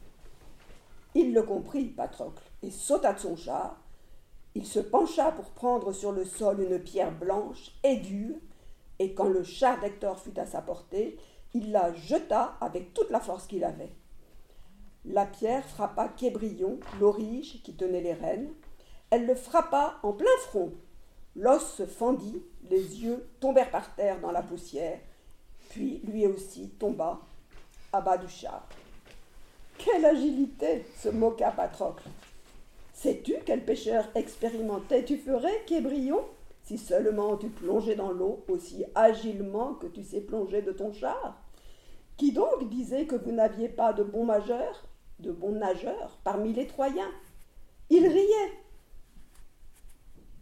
Il 1.15 1.34
le 1.34 1.44
comprit, 1.44 1.86
Patrocle, 1.86 2.44
et 2.61 2.72
sauta 2.72 3.14
de 3.14 3.19
son 3.19 3.36
char. 3.36 3.81
Il 4.56 4.65
se 4.65 4.80
pencha 4.80 5.31
pour 5.31 5.49
prendre 5.52 5.91
sur 5.91 6.11
le 6.11 6.26
sol 6.26 6.61
une 6.61 6.80
pierre 6.80 7.11
blanche 7.11 7.72
et 7.84 7.98
dure, 7.98 8.36
et 8.99 9.14
quand 9.14 9.30
le 9.30 9.44
char 9.44 9.80
d'Hector 9.80 10.19
fut 10.19 10.38
à 10.40 10.45
sa 10.45 10.61
portée, 10.61 11.18
il 11.53 11.72
la 11.72 11.94
jeta 11.94 12.57
avec 12.61 12.94
toute 12.94 13.10
la 13.10 13.19
force 13.19 13.48
qu'il 13.48 13.64
avait. 13.64 13.91
La 15.06 15.26
pierre 15.26 15.65
frappa 15.65 16.10
Kébrion, 16.10 16.80
l'orige 16.99 17.64
qui 17.64 17.73
tenait 17.73 18.02
les 18.02 18.14
rênes. 18.14 18.52
Elle 19.10 19.26
le 19.26 19.34
frappa 19.34 19.98
en 20.03 20.14
plein 20.14 20.27
front. 20.41 20.73
L'os 21.36 21.64
se 21.73 21.86
fendit, 21.86 22.44
les 22.69 23.02
yeux 23.02 23.26
tombèrent 23.40 23.72
par 23.72 23.95
terre 23.95 24.19
dans 24.19 24.31
la 24.31 24.44
poussière, 24.44 24.99
puis 25.69 26.02
lui 26.03 26.27
aussi 26.27 26.69
tomba 26.80 27.22
à 27.91 28.02
bas 28.02 28.18
du 28.18 28.28
char. 28.28 28.68
Quelle 29.78 30.06
agilité 30.06 30.86
se 30.98 31.10
moqua 31.10 31.52
Patrocle. 31.52 32.07
Sais-tu 32.94 33.36
quel 33.45 33.64
pêcheur 33.64 34.06
expérimenté 34.16 35.06
tu 35.06 35.18
ferais, 35.18 35.64
Kébrion, 35.66 36.26
si 36.64 36.78
seulement 36.78 37.38
tu 37.38 37.48
plongeais 37.48 37.95
dans 37.95 38.11
l'eau 38.11 38.44
aussi 38.49 38.84
agilement 38.94 39.76
que 39.76 39.88
tu 39.88 40.03
sais 40.03 40.22
plonger 40.22 40.61
de 40.61 40.72
ton 40.72 40.91
char? 40.91 41.41
Qui 42.18 42.34
donc 42.34 42.68
disait 42.70 43.06
que 43.06 43.16
vous 43.16 43.32
n'aviez 43.32 43.70
pas 43.70 43.94
de 43.94 44.03
bons 44.03 44.26
majeurs, 44.26 44.84
de 45.20 45.32
bons 45.32 45.53
nageurs 45.53 46.20
parmi 46.24 46.53
les 46.53 46.68
Troyens? 46.68 47.11
Il 47.90 48.06
riait. 48.06 48.53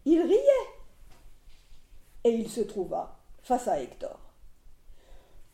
Il 0.05 0.21
riait. 0.21 0.67
Et 2.23 2.31
il 2.31 2.49
se 2.49 2.61
trouva 2.61 3.19
face 3.43 3.67
à 3.67 3.79
Hector 3.79 4.26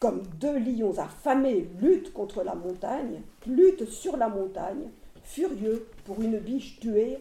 comme 0.03 0.23
deux 0.37 0.59
lions 0.59 0.99
affamés 0.99 1.69
luttent 1.79 2.11
contre 2.11 2.43
la 2.43 2.55
montagne, 2.55 3.21
luttent 3.47 3.89
sur 3.89 4.17
la 4.17 4.27
montagne, 4.27 4.89
furieux 5.23 5.87
pour 6.03 6.21
une 6.21 6.39
biche 6.39 6.77
tuée, 6.81 7.19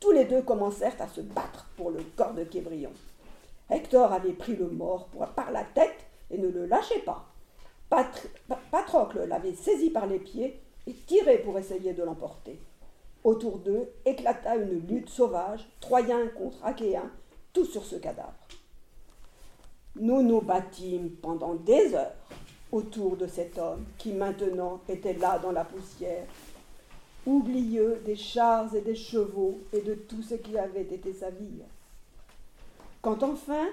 tous 0.00 0.10
les 0.10 0.24
deux 0.24 0.42
commencèrent 0.42 1.00
à 1.00 1.06
se 1.06 1.20
battre 1.20 1.70
pour 1.76 1.92
le 1.92 2.00
corps 2.16 2.34
de 2.34 2.42
Kébrion. 2.42 2.90
Hector 3.70 4.12
avait 4.12 4.32
pris 4.32 4.56
le 4.56 4.66
mort 4.66 5.06
par 5.36 5.52
la 5.52 5.62
tête 5.62 6.06
et 6.28 6.38
ne 6.38 6.48
le 6.48 6.66
lâchait 6.66 7.04
pas. 7.06 7.24
Patrocle 7.88 9.28
l'avait 9.28 9.54
saisi 9.54 9.90
par 9.90 10.08
les 10.08 10.18
pieds 10.18 10.60
et 10.88 10.92
tiré 11.06 11.38
pour 11.38 11.56
essayer 11.56 11.92
de 11.92 12.02
l'emporter. 12.02 12.58
Autour 13.22 13.58
d'eux 13.58 13.90
éclata 14.04 14.56
une 14.56 14.84
lutte 14.88 15.08
sauvage, 15.08 15.68
Troyens 15.78 16.26
contre 16.36 16.64
Achéens, 16.64 17.12
tout 17.52 17.64
sur 17.64 17.84
ce 17.84 17.94
cadavre. 17.94 18.34
Nous 19.96 20.22
nous 20.22 20.40
battîmes 20.40 21.10
pendant 21.22 21.54
des 21.54 21.94
heures 21.94 22.16
autour 22.72 23.16
de 23.16 23.28
cet 23.28 23.58
homme 23.58 23.84
qui 23.96 24.12
maintenant 24.12 24.80
était 24.88 25.12
là 25.12 25.38
dans 25.38 25.52
la 25.52 25.64
poussière, 25.64 26.26
oublieux 27.24 28.02
des 28.04 28.16
chars 28.16 28.74
et 28.74 28.80
des 28.80 28.96
chevaux 28.96 29.60
et 29.72 29.82
de 29.82 29.94
tout 29.94 30.20
ce 30.20 30.34
qui 30.34 30.58
avait 30.58 30.82
été 30.82 31.12
sa 31.12 31.30
vie. 31.30 31.62
Quand 33.02 33.22
enfin 33.22 33.66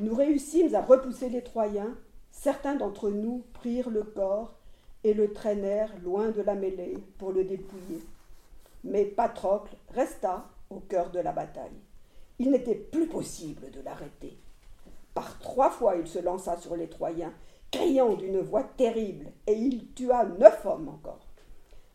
nous 0.00 0.14
réussîmes 0.14 0.74
à 0.74 0.82
repousser 0.82 1.28
les 1.28 1.44
Troyens, 1.44 1.94
certains 2.32 2.74
d'entre 2.74 3.08
nous 3.08 3.44
prirent 3.52 3.90
le 3.90 4.02
corps 4.02 4.54
et 5.04 5.14
le 5.14 5.32
traînèrent 5.32 5.94
loin 6.02 6.30
de 6.30 6.42
la 6.42 6.56
mêlée 6.56 6.98
pour 7.18 7.30
le 7.30 7.44
dépouiller. 7.44 8.02
Mais 8.82 9.04
Patrocle 9.04 9.76
resta 9.94 10.48
au 10.68 10.80
cœur 10.80 11.10
de 11.10 11.20
la 11.20 11.30
bataille. 11.30 11.80
Il 12.40 12.50
n'était 12.50 12.74
plus 12.74 13.06
possible 13.06 13.70
de 13.70 13.80
l'arrêter. 13.82 14.36
Par 15.18 15.36
trois 15.40 15.68
fois 15.68 15.96
il 15.96 16.06
se 16.06 16.20
lança 16.20 16.56
sur 16.58 16.76
les 16.76 16.86
Troyens, 16.86 17.32
criant 17.72 18.14
d'une 18.14 18.38
voix 18.38 18.62
terrible, 18.62 19.32
et 19.48 19.54
il 19.54 19.88
tua 19.88 20.24
neuf 20.24 20.64
hommes 20.64 20.90
encore. 20.90 21.26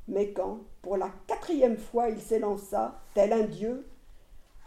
Mais 0.10 0.34
quand, 0.34 0.60
pour 0.82 0.98
la 0.98 1.10
quatrième 1.26 1.78
fois, 1.78 2.10
il 2.10 2.20
s'élança, 2.20 3.00
tel 3.14 3.32
un 3.32 3.44
dieu, 3.44 3.88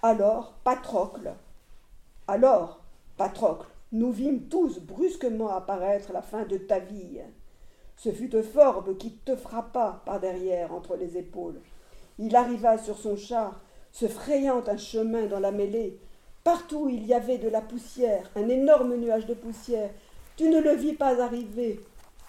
alors 0.02 0.54
Patrocle, 0.64 1.34
alors 2.26 2.80
Patrocle, 3.18 3.68
nous 3.92 4.10
vîmes 4.10 4.48
tous 4.48 4.80
brusquement 4.80 5.50
apparaître 5.50 6.14
la 6.14 6.22
fin 6.22 6.44
de 6.46 6.56
ta 6.56 6.78
vie. 6.78 7.20
Ce 7.94 8.10
fut 8.10 8.34
Euphorbes 8.34 8.96
qui 8.96 9.18
te 9.18 9.36
frappa 9.36 10.00
par 10.06 10.18
derrière 10.18 10.72
entre 10.72 10.96
les 10.96 11.18
épaules. 11.18 11.60
Il 12.18 12.34
arriva 12.34 12.78
sur 12.78 12.96
son 12.96 13.16
char, 13.16 13.60
se 13.92 14.08
frayant 14.08 14.64
un 14.66 14.78
chemin 14.78 15.26
dans 15.26 15.40
la 15.40 15.52
mêlée. 15.52 16.00
Partout 16.46 16.88
il 16.88 17.04
y 17.04 17.12
avait 17.12 17.38
de 17.38 17.48
la 17.48 17.60
poussière, 17.60 18.30
un 18.36 18.48
énorme 18.48 18.94
nuage 18.94 19.26
de 19.26 19.34
poussière. 19.34 19.90
Tu 20.36 20.48
ne 20.48 20.60
le 20.60 20.76
vis 20.76 20.92
pas 20.92 21.20
arriver. 21.20 21.80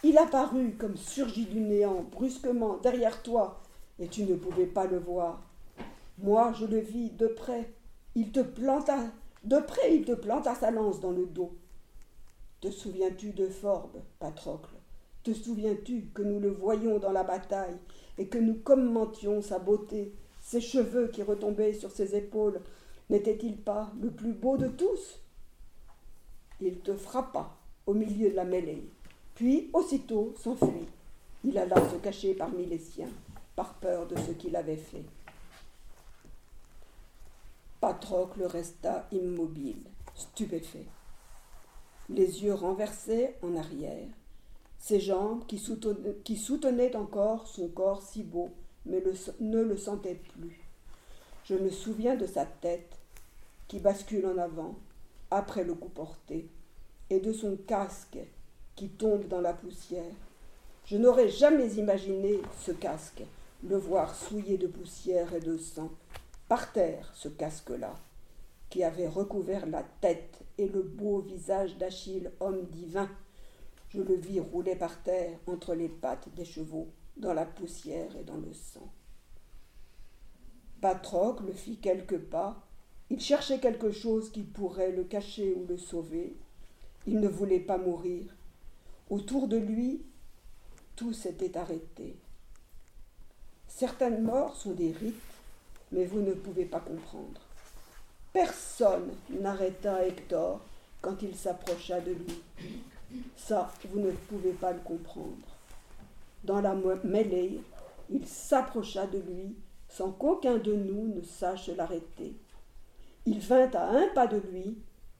Il 0.03 0.17
apparut 0.17 0.71
comme 0.71 0.97
surgi 0.97 1.45
du 1.45 1.59
néant, 1.59 2.03
brusquement, 2.11 2.77
derrière 2.77 3.21
toi, 3.21 3.61
et 3.99 4.07
tu 4.07 4.23
ne 4.23 4.33
pouvais 4.33 4.65
pas 4.65 4.87
le 4.87 4.97
voir. 4.97 5.43
Moi, 6.17 6.51
je 6.59 6.65
le 6.65 6.79
vis 6.79 7.11
de 7.11 7.27
près. 7.27 7.69
Il 8.15 8.31
te 8.31 8.39
planta 8.39 8.97
de 9.43 9.57
près, 9.57 9.95
il 9.95 10.03
te 10.03 10.13
planta 10.13 10.55
sa 10.55 10.71
lance 10.71 10.99
dans 10.99 11.11
le 11.11 11.27
dos. 11.27 11.51
Te 12.59 12.71
souviens-tu 12.71 13.33
de 13.33 13.47
Forbes, 13.47 14.01
Patrocle? 14.17 14.73
Te 15.21 15.31
souviens-tu 15.31 16.09
que 16.15 16.23
nous 16.23 16.39
le 16.39 16.49
voyions 16.49 16.97
dans 16.97 17.11
la 17.11 17.23
bataille 17.23 17.77
et 18.17 18.25
que 18.25 18.39
nous 18.39 18.55
commentions 18.55 19.43
sa 19.43 19.59
beauté, 19.59 20.11
ses 20.41 20.61
cheveux 20.61 21.09
qui 21.09 21.21
retombaient 21.21 21.73
sur 21.73 21.91
ses 21.91 22.15
épaules 22.15 22.61
N'était-il 23.09 23.57
pas 23.57 23.91
le 24.01 24.11
plus 24.11 24.33
beau 24.33 24.57
de 24.57 24.67
tous? 24.67 25.21
Il 26.59 26.79
te 26.79 26.95
frappa 26.95 27.55
au 27.85 27.93
milieu 27.93 28.29
de 28.29 28.35
la 28.35 28.43
mêlée, 28.43 28.83
puis 29.35 29.69
aussitôt 29.73 30.33
s'enfuit. 30.37 30.87
Il 31.43 31.57
alla 31.57 31.77
se 31.89 31.95
cacher 31.97 32.33
parmi 32.33 32.65
les 32.65 32.79
siens, 32.79 33.09
par 33.55 33.75
peur 33.75 34.07
de 34.07 34.17
ce 34.17 34.31
qu'il 34.31 34.55
avait 34.55 34.75
fait. 34.75 35.05
Patrocle 37.79 38.43
resta 38.43 39.07
immobile, 39.11 39.83
stupéfait, 40.15 40.87
les 42.09 42.43
yeux 42.43 42.55
renversés 42.55 43.35
en 43.43 43.55
arrière, 43.55 44.07
ses 44.79 44.99
jambes 44.99 45.45
qui 45.45 45.57
soutenaient, 46.37 46.95
encore 46.95 47.47
son 47.47 47.67
corps 47.69 48.01
si 48.01 48.23
beau, 48.23 48.49
mais 48.85 49.01
ne 49.39 49.61
le 49.61 49.77
sentaient 49.77 50.19
plus. 50.33 50.59
Je 51.45 51.55
me 51.55 51.69
souviens 51.69 52.15
de 52.15 52.25
sa 52.25 52.45
tête 52.45 52.96
qui 53.67 53.79
bascule 53.79 54.25
en 54.25 54.37
avant 54.37 54.75
après 55.31 55.63
le 55.63 55.73
coup 55.73 55.89
porté, 55.89 56.49
et 57.09 57.19
de 57.19 57.33
son 57.33 57.57
casque 57.67 58.19
qui 58.75 58.89
tombe 58.89 59.27
dans 59.27 59.41
la 59.41 59.53
poussière. 59.53 60.13
Je 60.85 60.97
n'aurais 60.97 61.29
jamais 61.29 61.73
imaginé 61.73 62.39
ce 62.61 62.71
casque, 62.71 63.23
le 63.63 63.77
voir 63.77 64.15
souillé 64.15 64.57
de 64.57 64.67
poussière 64.67 65.33
et 65.33 65.39
de 65.39 65.57
sang, 65.57 65.91
par 66.47 66.71
terre, 66.71 67.11
ce 67.13 67.27
casque-là, 67.27 67.95
qui 68.69 68.83
avait 68.83 69.07
recouvert 69.07 69.65
la 69.65 69.83
tête 70.01 70.39
et 70.57 70.67
le 70.67 70.81
beau 70.81 71.19
visage 71.19 71.77
d'Achille, 71.77 72.31
homme 72.39 72.65
divin. 72.67 73.09
Je 73.89 74.01
le 74.01 74.15
vis 74.15 74.39
rouler 74.39 74.75
par 74.75 75.01
terre 75.03 75.37
entre 75.47 75.73
les 75.73 75.89
pattes 75.89 76.29
des 76.35 76.45
chevaux, 76.45 76.87
dans 77.17 77.33
la 77.33 77.45
poussière 77.45 78.15
et 78.15 78.23
dans 78.23 78.37
le 78.37 78.53
sang. 78.53 78.87
Patrocle 80.81 81.51
fit 81.53 81.77
quelques 81.77 82.19
pas. 82.19 82.66
Il 83.09 83.19
cherchait 83.19 83.59
quelque 83.59 83.91
chose 83.91 84.31
qui 84.31 84.43
pourrait 84.43 84.91
le 84.91 85.03
cacher 85.03 85.53
ou 85.55 85.65
le 85.67 85.77
sauver. 85.77 86.35
Il 87.05 87.19
ne 87.19 87.27
voulait 87.27 87.59
pas 87.59 87.77
mourir. 87.77 88.25
Autour 89.09 89.47
de 89.47 89.57
lui, 89.57 90.01
tout 90.95 91.13
s'était 91.13 91.57
arrêté. 91.57 92.17
Certaines 93.67 94.23
morts 94.23 94.55
sont 94.55 94.73
des 94.73 94.91
rites 94.91 95.15
mais 95.91 96.05
vous 96.05 96.21
ne 96.21 96.33
pouvez 96.33 96.65
pas 96.65 96.79
comprendre. 96.79 97.41
Personne 98.33 99.11
n'arrêta 99.29 100.05
Hector 100.05 100.61
quand 101.01 101.21
il 101.21 101.35
s'approcha 101.35 102.01
de 102.01 102.11
lui. 102.11 102.41
Ça, 103.35 103.71
vous 103.89 103.99
ne 103.99 104.11
pouvez 104.11 104.51
pas 104.51 104.73
le 104.73 104.79
comprendre. 104.79 105.35
Dans 106.43 106.61
la 106.61 106.75
mêlée, 107.03 107.61
il 108.09 108.27
s'approcha 108.27 109.07
de 109.07 109.19
lui 109.19 109.55
sans 109.89 110.11
qu'aucun 110.11 110.57
de 110.57 110.73
nous 110.73 111.15
ne 111.15 111.21
sache 111.21 111.69
l'arrêter. 111.69 112.35
Il 113.27 113.39
vint 113.39 113.69
à 113.71 113.89
un 113.89 114.07
pas 114.15 114.25
de 114.25 114.37
lui, 114.37 114.77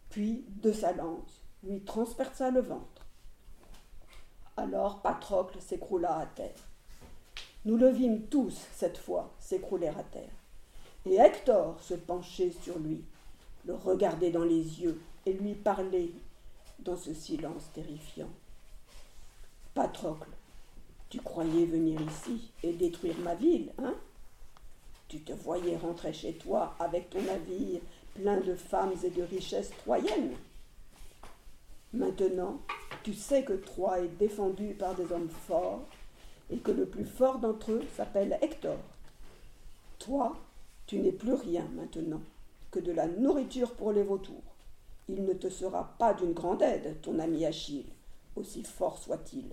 puis 0.10 0.46
de 0.64 0.72
sa 0.72 0.94
lance, 0.94 1.44
lui 1.62 1.82
transperça 1.82 2.50
le 2.50 2.62
ventre. 2.62 3.06
Alors 4.56 5.02
Patrocle 5.02 5.62
s'écroula 5.62 6.18
à 6.18 6.26
terre. 6.26 6.64
Nous 7.66 7.78
le 7.78 7.90
vîmes 7.90 8.28
tous, 8.28 8.66
cette 8.74 8.98
fois, 8.98 9.36
s'écrouler 9.40 9.90
à 9.90 10.04
terre 10.04 10.32
et 11.06 11.16
Hector 11.16 11.82
se 11.82 11.96
penchait 11.96 12.54
sur 12.64 12.80
lui, 12.80 13.04
le 13.66 13.76
regardait 13.76 14.32
dans 14.32 14.44
les 14.44 14.82
yeux 14.82 15.02
et 15.26 15.34
lui 15.34 15.54
parlait 15.54 16.12
dans 16.80 16.96
ce 16.96 17.14
silence 17.14 17.70
terrifiant. 17.74 18.30
Patrocle, 19.74 20.30
tu 21.10 21.20
croyais 21.20 21.66
venir 21.66 22.00
ici 22.02 22.52
et 22.64 22.72
détruire 22.72 23.18
ma 23.20 23.36
ville, 23.36 23.74
hein? 23.78 23.96
Tu 25.08 25.22
te 25.22 25.32
voyais 25.32 25.78
rentrer 25.78 26.12
chez 26.12 26.34
toi 26.34 26.76
avec 26.80 27.10
ton 27.10 27.22
navire 27.22 27.80
plein 28.18 28.40
de 28.40 28.56
femmes 28.56 28.94
et 29.04 29.10
de 29.10 29.24
richesses 29.24 29.72
troyennes. 29.84 30.34
Maintenant, 31.94 32.60
tu 33.04 33.14
sais 33.14 33.44
que 33.44 33.54
Troie 33.54 34.00
est 34.00 34.18
défendue 34.20 34.74
par 34.74 34.96
des 34.96 35.12
hommes 35.12 35.30
forts 35.30 35.86
et 36.50 36.58
que 36.58 36.72
le 36.72 36.86
plus 36.86 37.06
fort 37.06 37.40
d'entre 37.40 37.72
eux 37.72 37.84
s'appelle 37.96 38.38
Hector. 38.42 38.78
Toi, 40.00 40.36
tu 40.86 41.00
n'es 41.00 41.12
plus 41.12 41.34
rien 41.34 41.66
maintenant 41.76 42.22
que 42.72 42.80
de 42.80 42.92
la 42.92 43.08
nourriture 43.08 43.74
pour 43.74 43.92
les 43.92 44.04
vautours. 44.04 44.44
Il 45.10 45.24
ne 45.24 45.34
te 45.34 45.50
sera 45.50 45.96
pas 45.98 46.14
d'une 46.14 46.34
grande 46.34 46.62
aide, 46.62 46.98
ton 47.02 47.20
ami 47.20 47.46
Achille, 47.46 47.86
aussi 48.36 48.64
fort 48.64 48.98
soit-il. 48.98 49.46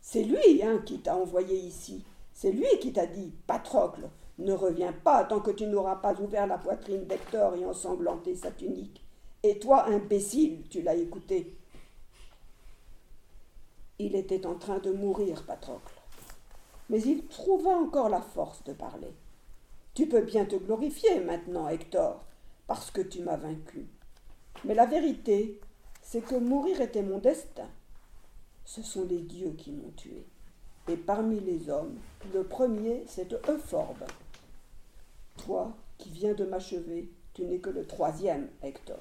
C'est 0.00 0.22
lui 0.22 0.62
hein, 0.62 0.80
qui 0.84 1.00
t'a 1.00 1.16
envoyé 1.16 1.56
ici. 1.56 2.04
C'est 2.32 2.52
lui 2.52 2.68
qui 2.80 2.92
t'a 2.92 3.06
dit 3.06 3.32
Patrocle, 3.46 4.08
ne 4.38 4.52
reviens 4.52 4.92
pas 4.92 5.24
tant 5.24 5.40
que 5.40 5.50
tu 5.50 5.66
n'auras 5.66 5.96
pas 5.96 6.20
ouvert 6.20 6.46
la 6.46 6.58
poitrine 6.58 7.06
d'Hector 7.06 7.54
et 7.54 7.64
ensanglanté 7.64 8.34
sa 8.34 8.50
tunique. 8.50 9.02
Et 9.42 9.58
toi, 9.58 9.86
imbécile, 9.86 10.64
tu 10.68 10.82
l'as 10.82 10.94
écouté. 10.94 11.56
Il 13.98 14.14
était 14.14 14.44
en 14.44 14.56
train 14.56 14.78
de 14.78 14.92
mourir, 14.92 15.44
Patrocle. 15.44 15.94
Mais 16.90 17.00
il 17.00 17.26
trouva 17.26 17.70
encore 17.70 18.08
la 18.08 18.20
force 18.20 18.62
de 18.64 18.72
parler. 18.72 19.14
Tu 19.94 20.06
peux 20.06 20.20
bien 20.20 20.44
te 20.44 20.56
glorifier 20.56 21.20
maintenant, 21.20 21.68
Hector, 21.68 22.24
parce 22.66 22.90
que 22.90 23.00
tu 23.00 23.22
m'as 23.22 23.38
vaincu. 23.38 23.86
Mais 24.64 24.74
la 24.74 24.86
vérité, 24.86 25.60
c'est 26.02 26.20
que 26.20 26.34
mourir 26.34 26.80
était 26.80 27.02
mon 27.02 27.18
destin. 27.18 27.68
Ce 28.64 28.82
sont 28.82 29.06
les 29.06 29.22
dieux 29.22 29.54
qui 29.56 29.72
m'ont 29.72 29.92
tué. 29.96 30.26
Et 30.88 30.96
parmi 30.96 31.40
les 31.40 31.70
hommes, 31.70 31.98
le 32.34 32.44
premier, 32.44 33.04
c'est 33.06 33.32
Euphorbe. 33.48 34.04
Toi, 35.38 35.76
qui 35.98 36.10
viens 36.10 36.34
de 36.34 36.44
m'achever, 36.44 37.10
tu 37.34 37.44
n'es 37.44 37.58
que 37.58 37.70
le 37.70 37.86
troisième, 37.86 38.48
Hector. 38.62 38.98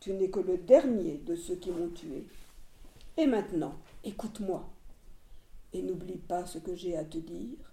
Tu 0.00 0.12
n'es 0.12 0.30
que 0.30 0.40
le 0.40 0.58
dernier 0.58 1.18
de 1.18 1.36
ceux 1.36 1.56
qui 1.56 1.70
m'ont 1.70 1.90
tué. 1.90 2.26
Et 3.16 3.26
maintenant, 3.26 3.74
écoute-moi. 4.04 4.68
Et 5.72 5.82
n'oublie 5.82 6.18
pas 6.18 6.46
ce 6.46 6.58
que 6.58 6.74
j'ai 6.74 6.96
à 6.96 7.04
te 7.04 7.18
dire. 7.18 7.72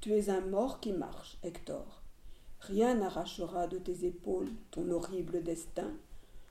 Tu 0.00 0.12
es 0.12 0.30
un 0.30 0.42
mort 0.42 0.80
qui 0.80 0.92
marche, 0.92 1.38
Hector. 1.42 2.02
Rien 2.60 2.94
n'arrachera 2.94 3.66
de 3.66 3.78
tes 3.78 4.04
épaules 4.04 4.50
ton 4.70 4.90
horrible 4.90 5.42
destin. 5.42 5.90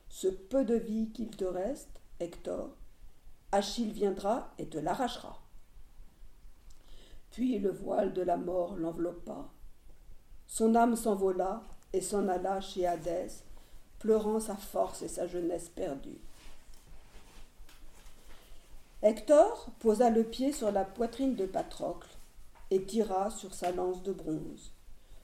Ce 0.08 0.28
peu 0.28 0.64
de 0.64 0.74
vie 0.74 1.10
qu'il 1.10 1.30
te 1.30 1.44
reste, 1.44 2.00
Hector, 2.20 2.70
Achille 3.52 3.92
viendra 3.92 4.52
et 4.58 4.66
te 4.66 4.78
l'arrachera. 4.78 5.40
Puis 7.30 7.58
le 7.58 7.70
voile 7.70 8.12
de 8.12 8.22
la 8.22 8.36
mort 8.36 8.76
l'enveloppa, 8.76 9.48
Son 10.48 10.74
âme 10.74 10.96
s'envola 10.96 11.62
et 11.92 12.00
s'en 12.00 12.26
alla 12.26 12.60
chez 12.60 12.86
Hadès, 12.86 13.28
pleurant 13.98 14.40
sa 14.40 14.56
force 14.56 15.02
et 15.02 15.08
sa 15.08 15.26
jeunesse 15.26 15.68
perdue. 15.68 16.18
Hector 19.02 19.68
posa 19.78 20.10
le 20.10 20.24
pied 20.24 20.52
sur 20.52 20.72
la 20.72 20.84
poitrine 20.84 21.36
de 21.36 21.46
Patrocle 21.46 22.08
et 22.70 22.82
tira 22.82 23.30
sur 23.30 23.54
sa 23.54 23.70
lance 23.70 24.02
de 24.02 24.12
bronze. 24.12 24.72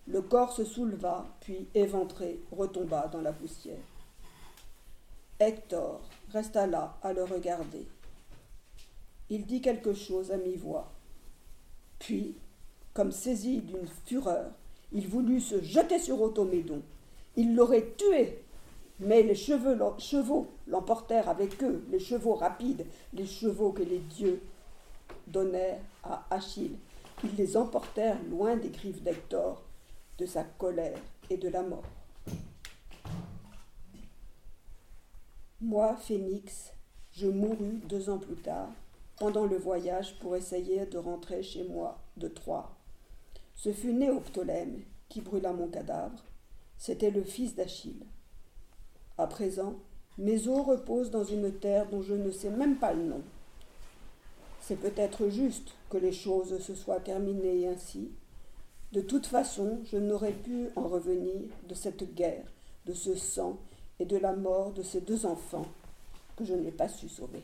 Le 0.06 0.20
corps 0.20 0.52
se 0.52 0.64
souleva, 0.64 1.26
puis, 1.40 1.66
éventré, 1.74 2.40
retomba 2.52 3.08
dans 3.08 3.22
la 3.22 3.32
poussière. 3.32 3.78
Hector 5.40 6.02
resta 6.32 6.66
là 6.66 6.96
à 7.02 7.12
le 7.12 7.24
regarder. 7.24 7.88
Il 9.30 9.46
dit 9.46 9.62
quelque 9.62 9.94
chose 9.94 10.30
à 10.30 10.36
mi-voix. 10.36 10.92
Puis, 11.98 12.36
comme 12.92 13.10
saisi 13.10 13.60
d'une 13.60 13.88
fureur, 14.06 14.52
il 14.92 15.08
voulut 15.08 15.40
se 15.40 15.62
jeter 15.62 15.98
sur 15.98 16.20
Automédon. 16.20 16.82
Il 17.36 17.54
l'aurait 17.54 17.94
tué, 17.96 18.38
mais 19.00 19.22
les 19.22 19.34
chevaux 19.34 20.46
l'emportèrent 20.66 21.28
avec 21.28 21.62
eux, 21.62 21.84
les 21.90 21.98
chevaux 21.98 22.34
rapides, 22.34 22.86
les 23.12 23.26
chevaux 23.26 23.72
que 23.72 23.82
les 23.82 23.98
dieux 23.98 24.40
donnèrent 25.26 25.80
à 26.02 26.24
Achille. 26.30 26.76
Ils 27.22 27.34
les 27.36 27.56
emportèrent 27.56 28.22
loin 28.30 28.56
des 28.56 28.68
griffes 28.68 29.02
d'Hector, 29.02 29.62
de 30.18 30.26
sa 30.26 30.44
colère 30.44 30.98
et 31.30 31.36
de 31.36 31.48
la 31.48 31.62
mort. 31.62 31.84
Moi, 35.60 35.96
Phénix, 35.96 36.72
je 37.12 37.26
mourus 37.26 37.80
deux 37.88 38.10
ans 38.10 38.18
plus 38.18 38.36
tard, 38.36 38.68
pendant 39.16 39.46
le 39.46 39.56
voyage 39.56 40.18
pour 40.18 40.36
essayer 40.36 40.84
de 40.86 40.98
rentrer 40.98 41.42
chez 41.42 41.64
moi 41.64 41.98
de 42.16 42.28
Troie. 42.28 42.73
Ce 43.54 43.72
fut 43.72 43.92
Néoptolème 43.92 44.82
qui 45.08 45.20
brûla 45.20 45.52
mon 45.52 45.68
cadavre. 45.68 46.22
C'était 46.78 47.10
le 47.10 47.22
fils 47.22 47.54
d'Achille. 47.54 48.04
À 49.16 49.26
présent, 49.26 49.76
mes 50.18 50.48
os 50.48 50.66
reposent 50.66 51.10
dans 51.10 51.24
une 51.24 51.52
terre 51.52 51.88
dont 51.88 52.02
je 52.02 52.14
ne 52.14 52.30
sais 52.30 52.50
même 52.50 52.76
pas 52.76 52.92
le 52.92 53.04
nom. 53.04 53.22
C'est 54.60 54.76
peut-être 54.76 55.28
juste 55.28 55.74
que 55.90 55.98
les 55.98 56.12
choses 56.12 56.58
se 56.60 56.74
soient 56.74 57.00
terminées 57.00 57.68
ainsi. 57.68 58.10
De 58.92 59.00
toute 59.00 59.26
façon, 59.26 59.80
je 59.84 59.96
n'aurais 59.96 60.32
pu 60.32 60.68
en 60.76 60.88
revenir 60.88 61.42
de 61.68 61.74
cette 61.74 62.14
guerre, 62.14 62.44
de 62.86 62.92
ce 62.92 63.14
sang 63.14 63.58
et 63.98 64.04
de 64.04 64.16
la 64.16 64.34
mort 64.34 64.72
de 64.72 64.82
ces 64.82 65.00
deux 65.00 65.26
enfants 65.26 65.66
que 66.36 66.44
je 66.44 66.54
n'ai 66.54 66.72
pas 66.72 66.88
su 66.88 67.08
sauver. 67.08 67.42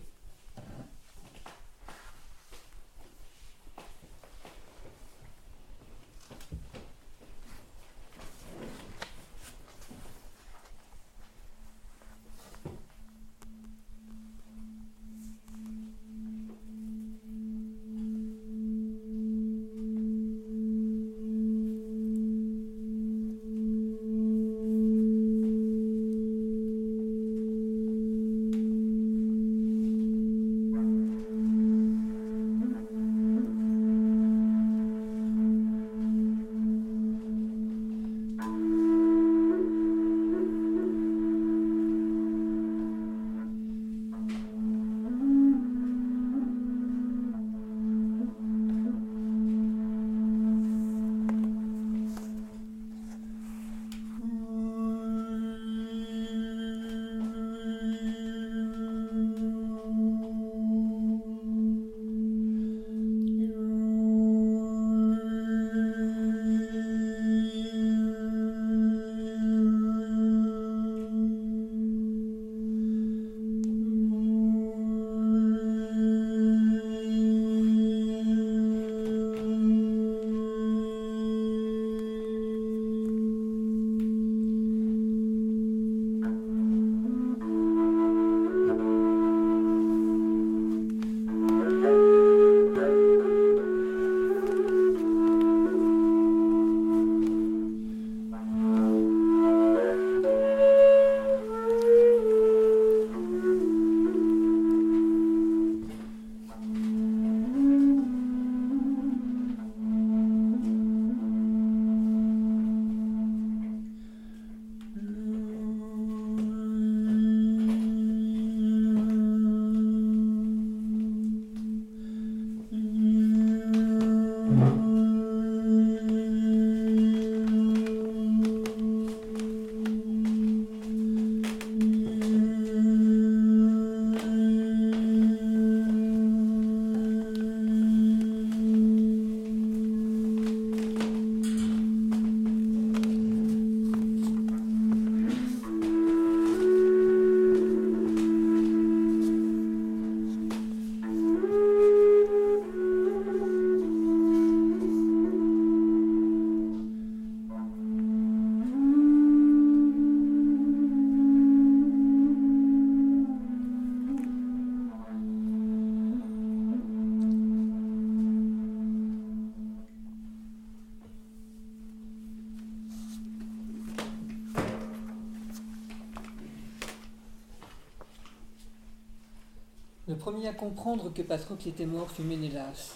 Comprendre 180.61 181.11
que 181.11 181.23
Patrocle 181.23 181.69
était 181.69 181.87
mort 181.87 182.11
fut 182.11 182.21
Ménélas. 182.21 182.95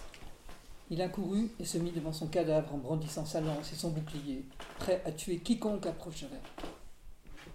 Il 0.91 1.01
accourut 1.01 1.51
et 1.59 1.65
se 1.65 1.79
mit 1.79 1.93
devant 1.93 2.13
son 2.13 2.27
cadavre 2.27 2.75
en 2.75 2.77
brandissant 2.77 3.25
sa 3.25 3.41
lance 3.41 3.73
et 3.73 3.75
son 3.75 3.89
bouclier, 3.89 4.45
prêt 4.79 5.01
à 5.07 5.13
tuer 5.13 5.39
quiconque 5.39 5.87
approcherait. 5.87 6.43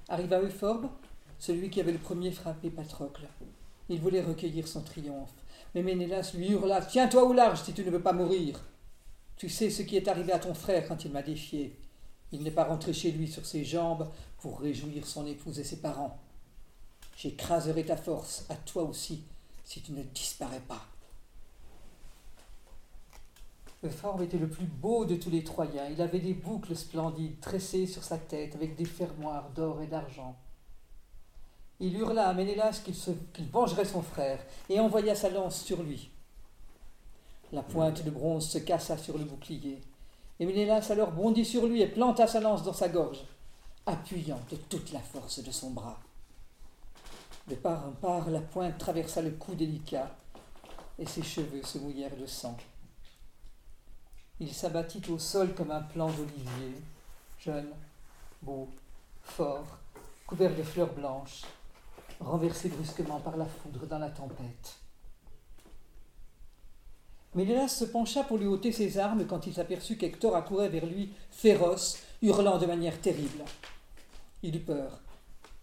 Arriva 0.07 0.41
Euphorbe, 0.41 0.89
celui 1.37 1.69
qui 1.69 1.79
avait 1.79 1.91
le 1.91 1.99
premier 1.99 2.31
frappé 2.31 2.71
Patrocle. 2.71 3.27
Il 3.87 3.99
voulait 3.99 4.23
recueillir 4.23 4.67
son 4.67 4.81
triomphe, 4.81 5.35
mais 5.75 5.83
Ménélas 5.83 6.31
lui 6.33 6.49
hurla 6.49 6.81
Tiens-toi 6.81 7.23
au 7.25 7.33
large 7.33 7.61
si 7.61 7.73
tu 7.73 7.85
ne 7.85 7.91
veux 7.91 8.01
pas 8.01 8.13
mourir. 8.13 8.65
Tu 9.37 9.47
sais 9.47 9.69
ce 9.69 9.83
qui 9.83 9.95
est 9.95 10.07
arrivé 10.07 10.33
à 10.33 10.39
ton 10.39 10.55
frère 10.55 10.87
quand 10.87 11.05
il 11.05 11.11
m'a 11.11 11.21
défié. 11.21 11.77
Il 12.31 12.41
n'est 12.41 12.49
pas 12.49 12.63
rentré 12.63 12.93
chez 12.93 13.11
lui 13.11 13.27
sur 13.27 13.45
ses 13.45 13.63
jambes 13.63 14.09
pour 14.39 14.59
réjouir 14.59 15.05
son 15.05 15.27
épouse 15.27 15.59
et 15.59 15.63
ses 15.63 15.81
parents. 15.81 16.19
J'écraserai 17.15 17.85
ta 17.85 17.95
force, 17.95 18.47
à 18.49 18.55
toi 18.55 18.81
aussi, 18.81 19.23
si 19.69 19.81
tu 19.81 19.91
ne 19.91 20.01
disparais 20.01 20.63
pas. 20.67 20.81
Euphorbe 23.83 24.23
était 24.23 24.39
le 24.39 24.49
plus 24.49 24.65
beau 24.65 25.05
de 25.05 25.15
tous 25.15 25.29
les 25.29 25.43
Troyens. 25.43 25.87
Il 25.91 26.01
avait 26.01 26.19
des 26.19 26.33
boucles 26.33 26.75
splendides 26.75 27.39
tressées 27.39 27.85
sur 27.85 28.03
sa 28.03 28.17
tête 28.17 28.55
avec 28.55 28.75
des 28.75 28.85
fermoirs 28.85 29.51
d'or 29.51 29.79
et 29.83 29.87
d'argent. 29.87 30.35
Il 31.79 31.95
hurla 31.95 32.29
à 32.29 32.33
Ménélas 32.33 32.81
qu'il, 32.83 32.95
qu'il 33.31 33.47
vengerait 33.47 33.85
son 33.85 34.01
frère 34.01 34.43
et 34.69 34.79
envoya 34.79 35.13
sa 35.13 35.29
lance 35.29 35.61
sur 35.61 35.83
lui. 35.83 36.09
La 37.53 37.61
pointe 37.61 38.03
de 38.03 38.09
bronze 38.09 38.49
se 38.49 38.57
cassa 38.57 38.97
sur 38.97 39.19
le 39.19 39.23
bouclier. 39.23 39.79
Et 40.39 40.47
Ménélas 40.47 40.87
alors 40.89 41.11
bondit 41.11 41.45
sur 41.45 41.67
lui 41.67 41.83
et 41.83 41.87
planta 41.87 42.25
sa 42.25 42.39
lance 42.39 42.63
dans 42.63 42.73
sa 42.73 42.89
gorge, 42.89 43.23
appuyant 43.85 44.39
de 44.49 44.55
toute 44.55 44.91
la 44.91 44.99
force 44.99 45.43
de 45.43 45.51
son 45.51 45.69
bras. 45.69 45.99
De 47.49 47.55
part 47.55 47.83
en 47.87 47.91
part, 47.93 48.29
la 48.29 48.41
pointe 48.41 48.77
traversa 48.77 49.23
le 49.23 49.31
cou 49.31 49.55
délicat 49.55 50.15
et 50.99 51.05
ses 51.07 51.23
cheveux 51.23 51.63
se 51.63 51.79
mouillèrent 51.79 52.15
de 52.15 52.27
sang. 52.27 52.55
Il 54.39 54.53
s'abattit 54.53 55.01
au 55.09 55.17
sol 55.17 55.55
comme 55.55 55.71
un 55.71 55.81
plant 55.81 56.11
d'olivier, 56.11 56.75
jeune, 57.39 57.71
beau, 58.43 58.69
fort, 59.23 59.65
couvert 60.27 60.55
de 60.55 60.61
fleurs 60.61 60.93
blanches, 60.93 61.41
renversé 62.19 62.69
brusquement 62.69 63.19
par 63.19 63.35
la 63.35 63.45
foudre 63.45 63.87
dans 63.87 63.99
la 63.99 64.11
tempête. 64.11 64.75
Ménélas 67.33 67.69
se 67.69 67.85
pencha 67.85 68.23
pour 68.23 68.37
lui 68.37 68.47
ôter 68.47 68.71
ses 68.71 68.99
armes 68.99 69.25
quand 69.25 69.47
il 69.47 69.55
s'aperçut 69.55 69.97
qu'Hector 69.97 70.35
accourait 70.35 70.69
vers 70.69 70.85
lui, 70.85 71.13
féroce, 71.31 71.97
hurlant 72.21 72.59
de 72.59 72.67
manière 72.67 73.01
terrible. 73.01 73.43
Il 74.43 74.55
eut 74.55 74.59
peur 74.59 75.01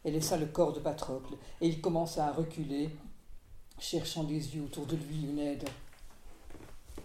et 0.07 0.13
laissa 0.13 0.37
le 0.37 0.47
corps 0.47 0.73
de 0.73 0.79
Patrocle, 0.79 1.35
et 1.61 1.67
il 1.67 1.81
commença 1.81 2.27
à 2.27 2.33
reculer, 2.33 2.91
cherchant 3.79 4.23
des 4.23 4.55
yeux 4.55 4.63
autour 4.63 4.87
de 4.87 4.95
lui 4.95 5.25
une 5.29 5.41
aide. 5.41 5.69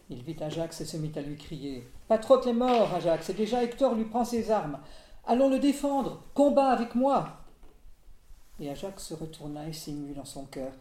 Il 0.09 0.21
vit 0.21 0.41
Ajax 0.41 0.81
et 0.81 0.85
se 0.85 0.97
mit 0.97 1.11
à 1.15 1.21
lui 1.21 1.35
crier 1.35 1.87
Patrocle 2.07 2.49
est 2.49 2.53
mort, 2.53 2.93
Ajax, 2.93 3.31
et 3.31 3.33
déjà 3.33 3.63
Hector 3.63 3.95
lui 3.95 4.05
prend 4.05 4.23
ses 4.23 4.51
armes. 4.51 4.77
Allons 5.25 5.49
le 5.49 5.57
défendre, 5.57 6.21
combat 6.35 6.69
avec 6.69 6.93
moi. 6.93 7.39
Et 8.59 8.69
Ajax 8.69 9.07
se 9.07 9.13
retourna 9.15 9.67
et 9.67 9.73
s'émut 9.73 10.15
dans 10.15 10.25
son 10.25 10.45
cœur. 10.45 10.71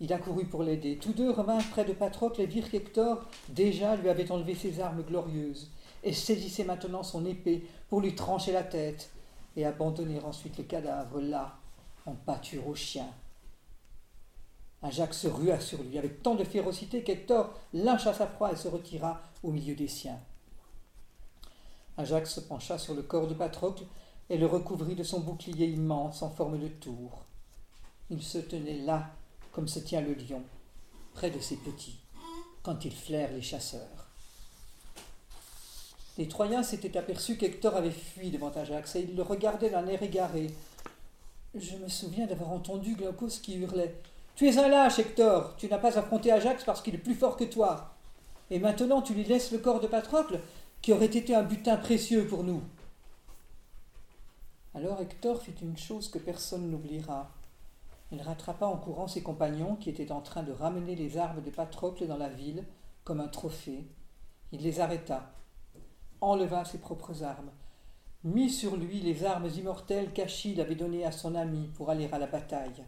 Il 0.00 0.12
accourut 0.12 0.46
pour 0.46 0.64
l'aider. 0.64 0.98
Tous 1.00 1.12
deux 1.12 1.30
revinrent 1.30 1.70
près 1.70 1.84
de 1.84 1.92
Patrocle 1.92 2.40
et 2.40 2.46
virent 2.46 2.70
qu'Hector 2.70 3.24
déjà 3.50 3.94
lui 3.94 4.08
avait 4.08 4.32
enlevé 4.32 4.56
ses 4.56 4.80
armes 4.80 5.02
glorieuses 5.02 5.70
et 6.02 6.12
saisissait 6.12 6.64
maintenant 6.64 7.04
son 7.04 7.24
épée 7.24 7.64
pour 7.88 8.00
lui 8.00 8.16
trancher 8.16 8.50
la 8.50 8.64
tête 8.64 9.10
et 9.58 9.66
abandonner 9.66 10.20
ensuite 10.20 10.56
le 10.56 10.64
cadavre 10.64 11.20
là, 11.20 11.57
en 12.08 12.14
pâture 12.14 12.66
aux 12.66 12.74
chiens. 12.74 13.12
Ajax 14.82 15.18
se 15.18 15.28
rua 15.28 15.60
sur 15.60 15.82
lui 15.82 15.98
avec 15.98 16.22
tant 16.22 16.34
de 16.34 16.44
férocité 16.44 17.02
qu'Hector 17.02 17.52
lyncha 17.72 18.14
sa 18.14 18.26
proie 18.26 18.52
et 18.52 18.56
se 18.56 18.68
retira 18.68 19.20
au 19.42 19.50
milieu 19.50 19.74
des 19.74 19.88
siens. 19.88 20.18
Ajax 21.96 22.34
se 22.34 22.40
pencha 22.40 22.78
sur 22.78 22.94
le 22.94 23.02
corps 23.02 23.26
de 23.26 23.34
Patrocle 23.34 23.84
et 24.30 24.38
le 24.38 24.46
recouvrit 24.46 24.94
de 24.94 25.02
son 25.02 25.20
bouclier 25.20 25.66
immense 25.66 26.22
en 26.22 26.30
forme 26.30 26.58
de 26.58 26.68
tour. 26.68 27.24
Il 28.10 28.22
se 28.22 28.38
tenait 28.38 28.78
là, 28.78 29.10
comme 29.52 29.68
se 29.68 29.80
tient 29.80 30.00
le 30.00 30.14
lion, 30.14 30.42
près 31.12 31.30
de 31.30 31.40
ses 31.40 31.56
petits, 31.56 31.98
quand 32.62 32.84
il 32.84 32.94
flaire 32.94 33.32
les 33.32 33.42
chasseurs. 33.42 34.06
Les 36.18 36.28
Troyens 36.28 36.62
s'étaient 36.62 36.96
aperçus 36.96 37.36
qu'Hector 37.36 37.76
avait 37.76 37.90
fui 37.90 38.30
devant 38.30 38.50
Ajax 38.50 38.96
et 38.96 39.00
ils 39.00 39.16
le 39.16 39.22
regardaient 39.22 39.70
d'un 39.70 39.86
air 39.86 40.02
égaré. 40.02 40.50
Je 41.54 41.76
me 41.76 41.88
souviens 41.88 42.26
d'avoir 42.26 42.52
entendu 42.52 42.94
Glaucus 42.94 43.38
qui 43.38 43.56
hurlait 43.56 44.00
tu 44.38 44.46
es 44.46 44.56
un 44.56 44.68
lâche, 44.68 45.00
Hector. 45.00 45.56
Tu 45.56 45.66
n'as 45.66 45.78
pas 45.78 45.98
affronté 45.98 46.30
Ajax 46.30 46.62
parce 46.62 46.80
qu'il 46.80 46.94
est 46.94 46.98
plus 46.98 47.16
fort 47.16 47.36
que 47.36 47.42
toi. 47.42 47.96
Et 48.50 48.60
maintenant 48.60 49.02
tu 49.02 49.12
lui 49.12 49.24
laisses 49.24 49.50
le 49.50 49.58
corps 49.58 49.80
de 49.80 49.88
Patrocle, 49.88 50.38
qui 50.80 50.92
aurait 50.92 51.06
été 51.06 51.34
un 51.34 51.42
butin 51.42 51.76
précieux 51.76 52.24
pour 52.24 52.44
nous. 52.44 52.62
Alors 54.76 55.00
Hector 55.00 55.42
fit 55.42 55.56
une 55.60 55.76
chose 55.76 56.08
que 56.08 56.20
personne 56.20 56.70
n'oubliera. 56.70 57.32
Il 58.12 58.22
rattrapa 58.22 58.64
en 58.64 58.76
courant 58.76 59.08
ses 59.08 59.24
compagnons 59.24 59.74
qui 59.74 59.90
étaient 59.90 60.12
en 60.12 60.20
train 60.20 60.44
de 60.44 60.52
ramener 60.52 60.94
les 60.94 61.18
armes 61.18 61.42
de 61.42 61.50
Patrocle 61.50 62.06
dans 62.06 62.16
la 62.16 62.28
ville 62.28 62.64
comme 63.02 63.20
un 63.20 63.26
trophée. 63.26 63.88
Il 64.52 64.62
les 64.62 64.78
arrêta, 64.78 65.32
enleva 66.20 66.64
ses 66.64 66.78
propres 66.78 67.24
armes, 67.24 67.50
mit 68.24 68.50
sur 68.50 68.76
lui 68.76 69.00
les 69.00 69.24
armes 69.24 69.48
immortelles 69.56 70.12
qu'Achille 70.12 70.60
avait 70.60 70.74
données 70.74 71.04
à 71.04 71.12
son 71.12 71.34
ami 71.34 71.68
pour 71.74 71.90
aller 71.90 72.08
à 72.12 72.18
la 72.18 72.26
bataille 72.26 72.84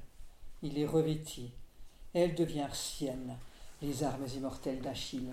il 0.63 0.75
les 0.75 0.87
revêtit. 0.87 1.53
Elles 2.13 2.35
devinrent 2.35 2.75
siennes, 2.75 3.37
les 3.83 4.03
armes 4.03 4.27
immortelles 4.37 4.81
d'Achille. 4.81 5.33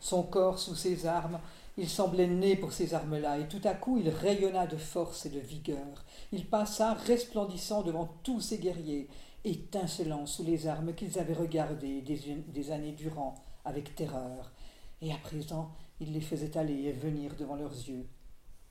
Son 0.00 0.22
corps 0.22 0.58
sous 0.58 0.74
ses 0.74 1.06
armes, 1.06 1.40
il 1.78 1.88
semblait 1.88 2.26
né 2.26 2.56
pour 2.56 2.72
ces 2.72 2.94
armes-là, 2.94 3.38
et 3.38 3.48
tout 3.48 3.60
à 3.64 3.74
coup 3.74 3.98
il 3.98 4.08
rayonna 4.08 4.66
de 4.66 4.76
force 4.76 5.26
et 5.26 5.30
de 5.30 5.40
vigueur. 5.40 6.04
Il 6.32 6.46
passa 6.46 6.94
resplendissant 6.94 7.82
devant 7.82 8.08
tous 8.22 8.40
ces 8.40 8.58
guerriers, 8.58 9.08
étincelant 9.44 10.26
sous 10.26 10.44
les 10.44 10.66
armes 10.66 10.94
qu'ils 10.94 11.18
avaient 11.18 11.34
regardées 11.34 12.02
des 12.02 12.70
années 12.70 12.92
durant 12.92 13.34
avec 13.64 13.94
terreur. 13.94 14.52
Et 15.00 15.12
à 15.12 15.16
présent, 15.18 15.70
il 16.00 16.12
les 16.12 16.20
faisait 16.20 16.56
aller 16.56 16.84
et 16.84 16.92
venir 16.92 17.36
devant 17.38 17.56
leurs 17.56 17.72
yeux. 17.72 18.06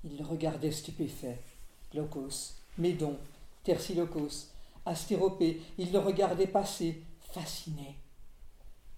Ils 0.06 0.18
le 0.18 0.23
regardaient 0.23 0.72
stupéfaits. 0.72 1.40
Glaucos, 1.91 2.56
Médon, 2.77 3.18
Tersilocos, 3.64 4.49
Astéropée, 4.86 5.61
il 5.80 5.91
le 5.91 5.99
regardait 5.99 6.48
passer, 6.48 7.02
fasciné. 7.32 7.95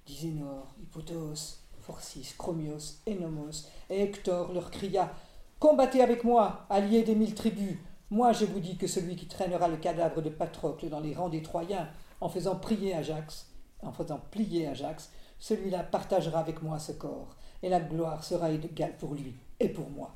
Disénor, 0.05 0.75
Hippotos, 0.81 1.59
Phorcys, 1.79 2.33
Chromios, 2.37 2.99
Énomos 3.05 3.67
et 3.89 4.01
Hector 4.01 4.51
leur 4.51 4.69
cria 4.69 5.13
Combattez 5.59 6.01
avec 6.01 6.23
moi, 6.25 6.65
alliés 6.69 7.03
des 7.03 7.15
mille 7.15 7.33
tribus. 7.33 7.77
Moi 8.09 8.33
je 8.33 8.45
vous 8.45 8.59
dis 8.59 8.77
que 8.77 8.87
celui 8.87 9.15
qui 9.15 9.27
traînera 9.27 9.67
le 9.69 9.77
cadavre 9.77 10.21
de 10.21 10.29
Patrocle 10.29 10.89
dans 10.89 10.99
les 10.99 11.15
rangs 11.15 11.29
des 11.29 11.41
Troyens, 11.41 11.89
en 12.19 12.29
faisant 12.29 12.55
prier 12.55 12.93
Ajax, 12.93 13.47
en 13.81 13.93
faisant 13.93 14.19
plier 14.31 14.67
Ajax, 14.67 15.09
celui-là 15.39 15.83
partagera 15.83 16.39
avec 16.39 16.61
moi 16.61 16.79
ce 16.79 16.91
corps, 16.91 17.35
et 17.63 17.69
la 17.69 17.79
gloire 17.79 18.23
sera 18.23 18.51
égale 18.51 18.97
pour 18.97 19.13
lui 19.13 19.35
et 19.59 19.69
pour 19.69 19.89
moi. 19.89 20.13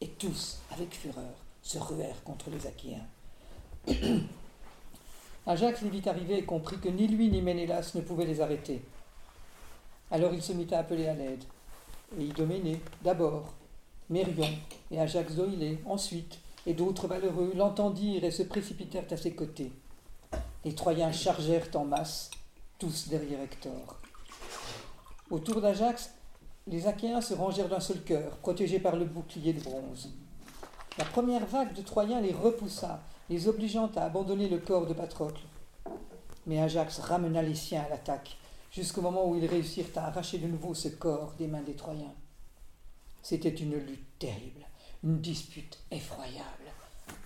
Et 0.00 0.08
tous, 0.08 0.58
avec 0.70 0.94
fureur, 0.94 1.34
se 1.62 1.78
ruèrent 1.78 2.22
contre 2.22 2.50
les 2.50 2.66
Achéens. 2.66 3.06
Ajax 5.46 5.82
les 5.82 5.90
vit 5.90 6.08
arriver 6.08 6.38
et 6.38 6.44
comprit 6.44 6.78
que 6.78 6.88
ni 6.88 7.08
lui 7.08 7.28
ni 7.30 7.42
Ménélas 7.42 7.92
ne 7.94 8.00
pouvaient 8.02 8.26
les 8.26 8.40
arrêter. 8.40 8.82
Alors 10.10 10.34
il 10.34 10.42
se 10.42 10.52
mit 10.52 10.72
à 10.72 10.78
appeler 10.80 11.08
à 11.08 11.14
l'aide. 11.14 11.42
Et 12.18 12.24
Idoménée, 12.24 12.80
d'abord, 13.02 13.54
Mérion 14.08 14.48
et 14.90 15.00
Ajax 15.00 15.34
d'Oïlée, 15.34 15.78
ensuite, 15.86 16.38
et 16.66 16.74
d'autres 16.74 17.08
valeureux 17.08 17.52
l'entendirent 17.54 18.24
et 18.24 18.30
se 18.30 18.42
précipitèrent 18.42 19.10
à 19.10 19.16
ses 19.16 19.34
côtés. 19.34 19.72
Les 20.64 20.74
Troyens 20.74 21.12
chargèrent 21.12 21.68
en 21.74 21.84
masse, 21.84 22.30
tous 22.78 23.08
derrière 23.08 23.40
Hector. 23.40 23.98
Autour 25.30 25.60
d'Ajax, 25.60 26.10
les 26.70 26.86
Achéens 26.86 27.20
se 27.20 27.34
rangèrent 27.34 27.68
d'un 27.68 27.80
seul 27.80 28.02
cœur, 28.02 28.36
protégés 28.38 28.78
par 28.78 28.96
le 28.96 29.06
bouclier 29.06 29.54
de 29.54 29.62
bronze. 29.62 30.12
La 30.98 31.04
première 31.04 31.46
vague 31.46 31.74
de 31.74 31.82
Troyens 31.82 32.20
les 32.20 32.32
repoussa, 32.32 33.00
les 33.30 33.48
obligeant 33.48 33.90
à 33.96 34.02
abandonner 34.02 34.48
le 34.48 34.58
corps 34.58 34.86
de 34.86 34.92
Patrocle. 34.92 35.42
Mais 36.46 36.60
Ajax 36.60 36.98
ramena 36.98 37.42
les 37.42 37.54
siens 37.54 37.84
à 37.86 37.88
l'attaque, 37.88 38.36
jusqu'au 38.70 39.00
moment 39.00 39.26
où 39.28 39.36
ils 39.36 39.46
réussirent 39.46 39.96
à 39.96 40.08
arracher 40.08 40.38
de 40.38 40.46
nouveau 40.46 40.74
ce 40.74 40.88
corps 40.88 41.32
des 41.38 41.46
mains 41.46 41.62
des 41.62 41.74
Troyens. 41.74 42.14
C'était 43.22 43.48
une 43.48 43.76
lutte 43.76 44.18
terrible, 44.18 44.66
une 45.04 45.20
dispute 45.20 45.78
effroyable. 45.90 46.44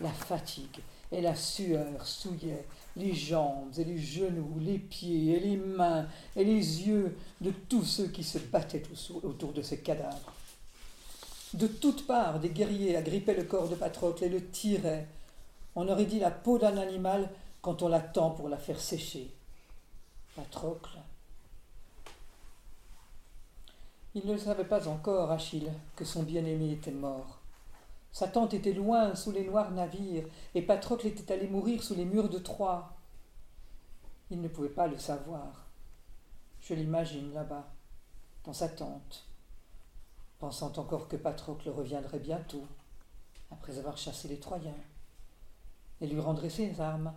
La 0.01 0.11
fatigue 0.11 0.81
et 1.13 1.21
la 1.21 1.37
sueur 1.37 2.07
souillaient 2.07 2.67
les 2.97 3.15
jambes 3.15 3.73
et 3.79 3.85
les 3.85 3.99
genoux, 3.99 4.59
les 4.59 4.79
pieds 4.79 5.37
et 5.37 5.41
les 5.41 5.57
mains 5.57 6.07
et 6.35 6.45
les 6.45 6.83
yeux 6.83 7.17
de 7.41 7.51
tous 7.69 7.85
ceux 7.85 8.09
qui 8.09 8.25
se 8.25 8.39
battaient 8.39 8.83
autour 9.23 9.53
de 9.53 9.63
ce 9.63 9.75
cadavre. 9.77 10.33
De 11.55 11.67
toutes 11.67 12.07
parts, 12.07 12.41
des 12.41 12.49
guerriers 12.49 12.97
agrippaient 12.97 13.35
le 13.35 13.45
corps 13.45 13.69
de 13.69 13.75
Patrocle 13.75 14.25
et 14.25 14.29
le 14.31 14.47
tiraient, 14.47 15.07
on 15.75 15.89
aurait 15.89 16.07
dit 16.07 16.19
la 16.19 16.31
peau 16.31 16.59
d'un 16.59 16.77
animal 16.79 17.29
quand 17.61 17.83
on 17.83 17.89
l'attend 17.89 18.31
pour 18.31 18.49
la 18.49 18.57
faire 18.57 18.81
sécher. 18.81 19.31
Patrocle. 20.35 20.99
Il 24.15 24.27
ne 24.27 24.37
savait 24.37 24.65
pas 24.65 24.89
encore, 24.89 25.31
Achille, 25.31 25.71
que 25.95 26.05
son 26.05 26.23
bien-aimé 26.23 26.73
était 26.73 26.91
mort. 26.91 27.42
Sa 28.13 28.29
tante 28.29 28.53
était 28.53 28.75
loin 28.75 29.15
sous 29.15 29.33
les 29.33 29.45
noirs 29.45 29.71
navires, 29.71 30.27
et 30.55 30.63
Patrocle 30.63 31.07
était 31.07 31.33
allé 31.33 31.49
mourir 31.49 31.83
sous 31.83 31.95
les 31.95 32.05
murs 32.05 32.29
de 32.29 32.39
Troie. 32.39 32.93
Il 34.31 34.41
ne 34.41 34.49
pouvait 34.49 34.69
pas 34.69 34.87
le 34.87 34.99
savoir. 34.99 35.67
Je 36.61 36.75
l'imagine 36.75 37.33
là-bas, 37.33 37.67
dans 38.45 38.53
sa 38.53 38.69
tente, 38.69 39.27
pensant 40.39 40.73
encore 40.77 41.09
que 41.09 41.17
Patrocle 41.17 41.71
reviendrait 41.71 42.19
bientôt, 42.19 42.67
après 43.51 43.79
avoir 43.79 43.97
chassé 43.97 44.29
les 44.29 44.39
Troyens 44.39 44.75
et 46.03 46.07
lui 46.07 46.21
rendrait 46.21 46.51
ses 46.51 46.81
armes, 46.81 47.15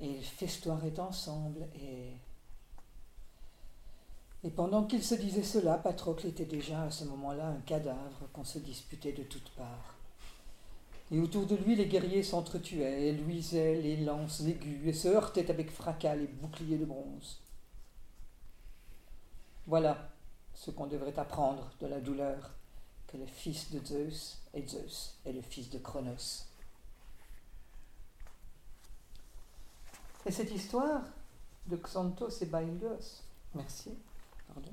et 0.00 0.20
festoieraient 0.20 0.98
ensemble, 0.98 1.68
et... 1.74 2.16
Et 4.44 4.50
pendant 4.50 4.84
qu'il 4.84 5.04
se 5.04 5.14
disait 5.14 5.44
cela, 5.44 5.78
Patrocle 5.78 6.26
était 6.26 6.46
déjà 6.46 6.82
à 6.82 6.90
ce 6.90 7.04
moment-là 7.04 7.46
un 7.46 7.60
cadavre 7.60 8.26
qu'on 8.32 8.42
se 8.42 8.58
disputait 8.58 9.12
de 9.12 9.22
toutes 9.22 9.50
parts. 9.50 9.94
Et 11.12 11.20
autour 11.20 11.46
de 11.46 11.56
lui, 11.56 11.76
les 11.76 11.86
guerriers 11.86 12.22
s'entretuaient, 12.22 13.12
luisaient 13.12 13.74
les 13.74 13.98
lances 13.98 14.40
aiguës 14.40 14.86
et 14.86 14.92
se 14.94 15.08
heurtaient 15.08 15.50
avec 15.50 15.70
fracas 15.70 16.16
les 16.16 16.26
boucliers 16.26 16.78
de 16.78 16.86
bronze. 16.86 17.42
Voilà 19.66 20.08
ce 20.54 20.70
qu'on 20.70 20.86
devrait 20.86 21.18
apprendre 21.18 21.70
de 21.80 21.86
la 21.86 22.00
douleur 22.00 22.50
que 23.08 23.18
le 23.18 23.26
fils 23.26 23.70
de 23.70 23.84
Zeus 23.84 24.38
est 24.54 24.66
Zeus 24.66 25.18
et 25.26 25.32
le 25.34 25.42
fils 25.42 25.68
de 25.68 25.78
Cronos. 25.78 26.46
Et 30.24 30.30
cette 30.32 30.50
histoire 30.50 31.02
de 31.66 31.76
Xanthos 31.76 32.40
et 32.40 32.46
Baïlios, 32.46 33.22
merci, 33.54 33.90
pardon. 34.48 34.72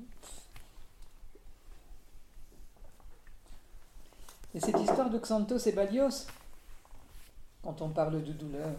Et 4.54 4.60
cette 4.60 4.80
histoire 4.80 5.10
de 5.10 5.18
Xanthos 5.18 5.66
et 5.66 5.72
Balios, 5.72 6.26
quand 7.62 7.82
on 7.82 7.90
parle 7.90 8.22
de 8.22 8.32
douleur, 8.32 8.74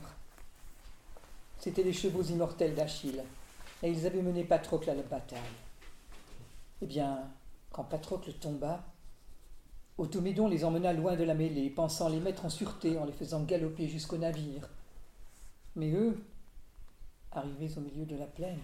c'était 1.60 1.84
les 1.84 1.94
chevaux 1.94 2.24
immortels 2.24 2.76
d'Achille, 2.76 3.24
et 3.84 3.90
ils 3.90 4.06
avaient 4.06 4.22
mené 4.22 4.44
Patrocle 4.44 4.90
à 4.90 4.96
la 4.96 5.04
bataille. 5.04 5.40
Eh 6.82 6.86
bien, 6.86 7.20
quand 7.72 7.84
Patrocle 7.84 8.34
tomba, 8.34 8.84
Automédon 9.98 10.48
les 10.48 10.64
emmena 10.64 10.94
loin 10.94 11.16
de 11.16 11.24
la 11.24 11.36
mêlée, 11.36 11.70
pensant 11.70 12.10
les 12.10 12.20
mettre 12.20 12.46
en 12.46 12.50
sûreté 12.50 12.98
en 12.98 13.06
les 13.06 13.12
faisant 13.12 13.44
galoper 13.44 13.88
jusqu'au 13.88 14.18
navire. 14.18 14.68
Mais 15.76 15.92
eux, 15.92 16.18
arrivés 17.32 17.78
au 17.78 17.82
milieu 17.82 18.06
de 18.06 18.16
la 18.16 18.26
plaine, 18.26 18.60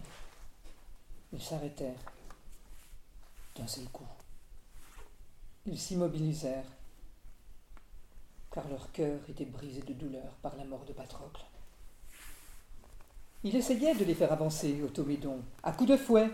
ils 1.31 1.41
s'arrêtèrent 1.41 1.93
d'un 3.55 3.67
seul 3.67 3.83
coup. 3.89 4.07
Ils 5.67 5.79
s'immobilisèrent, 5.79 6.65
car 8.57 8.67
leur 8.69 8.91
cœur 8.91 9.19
était 9.29 9.45
brisé 9.45 9.83
de 9.83 9.93
douleur 9.93 10.33
par 10.41 10.55
la 10.55 10.65
mort 10.65 10.83
de 10.83 10.91
Patrocle. 10.91 11.45
Il 13.43 13.55
essayait 13.55 13.93
de 13.93 14.03
les 14.03 14.15
faire 14.15 14.31
avancer, 14.31 14.81
Automédon, 14.81 15.43
à 15.61 15.73
coups 15.73 15.91
de 15.91 15.95
fouet 15.95 16.31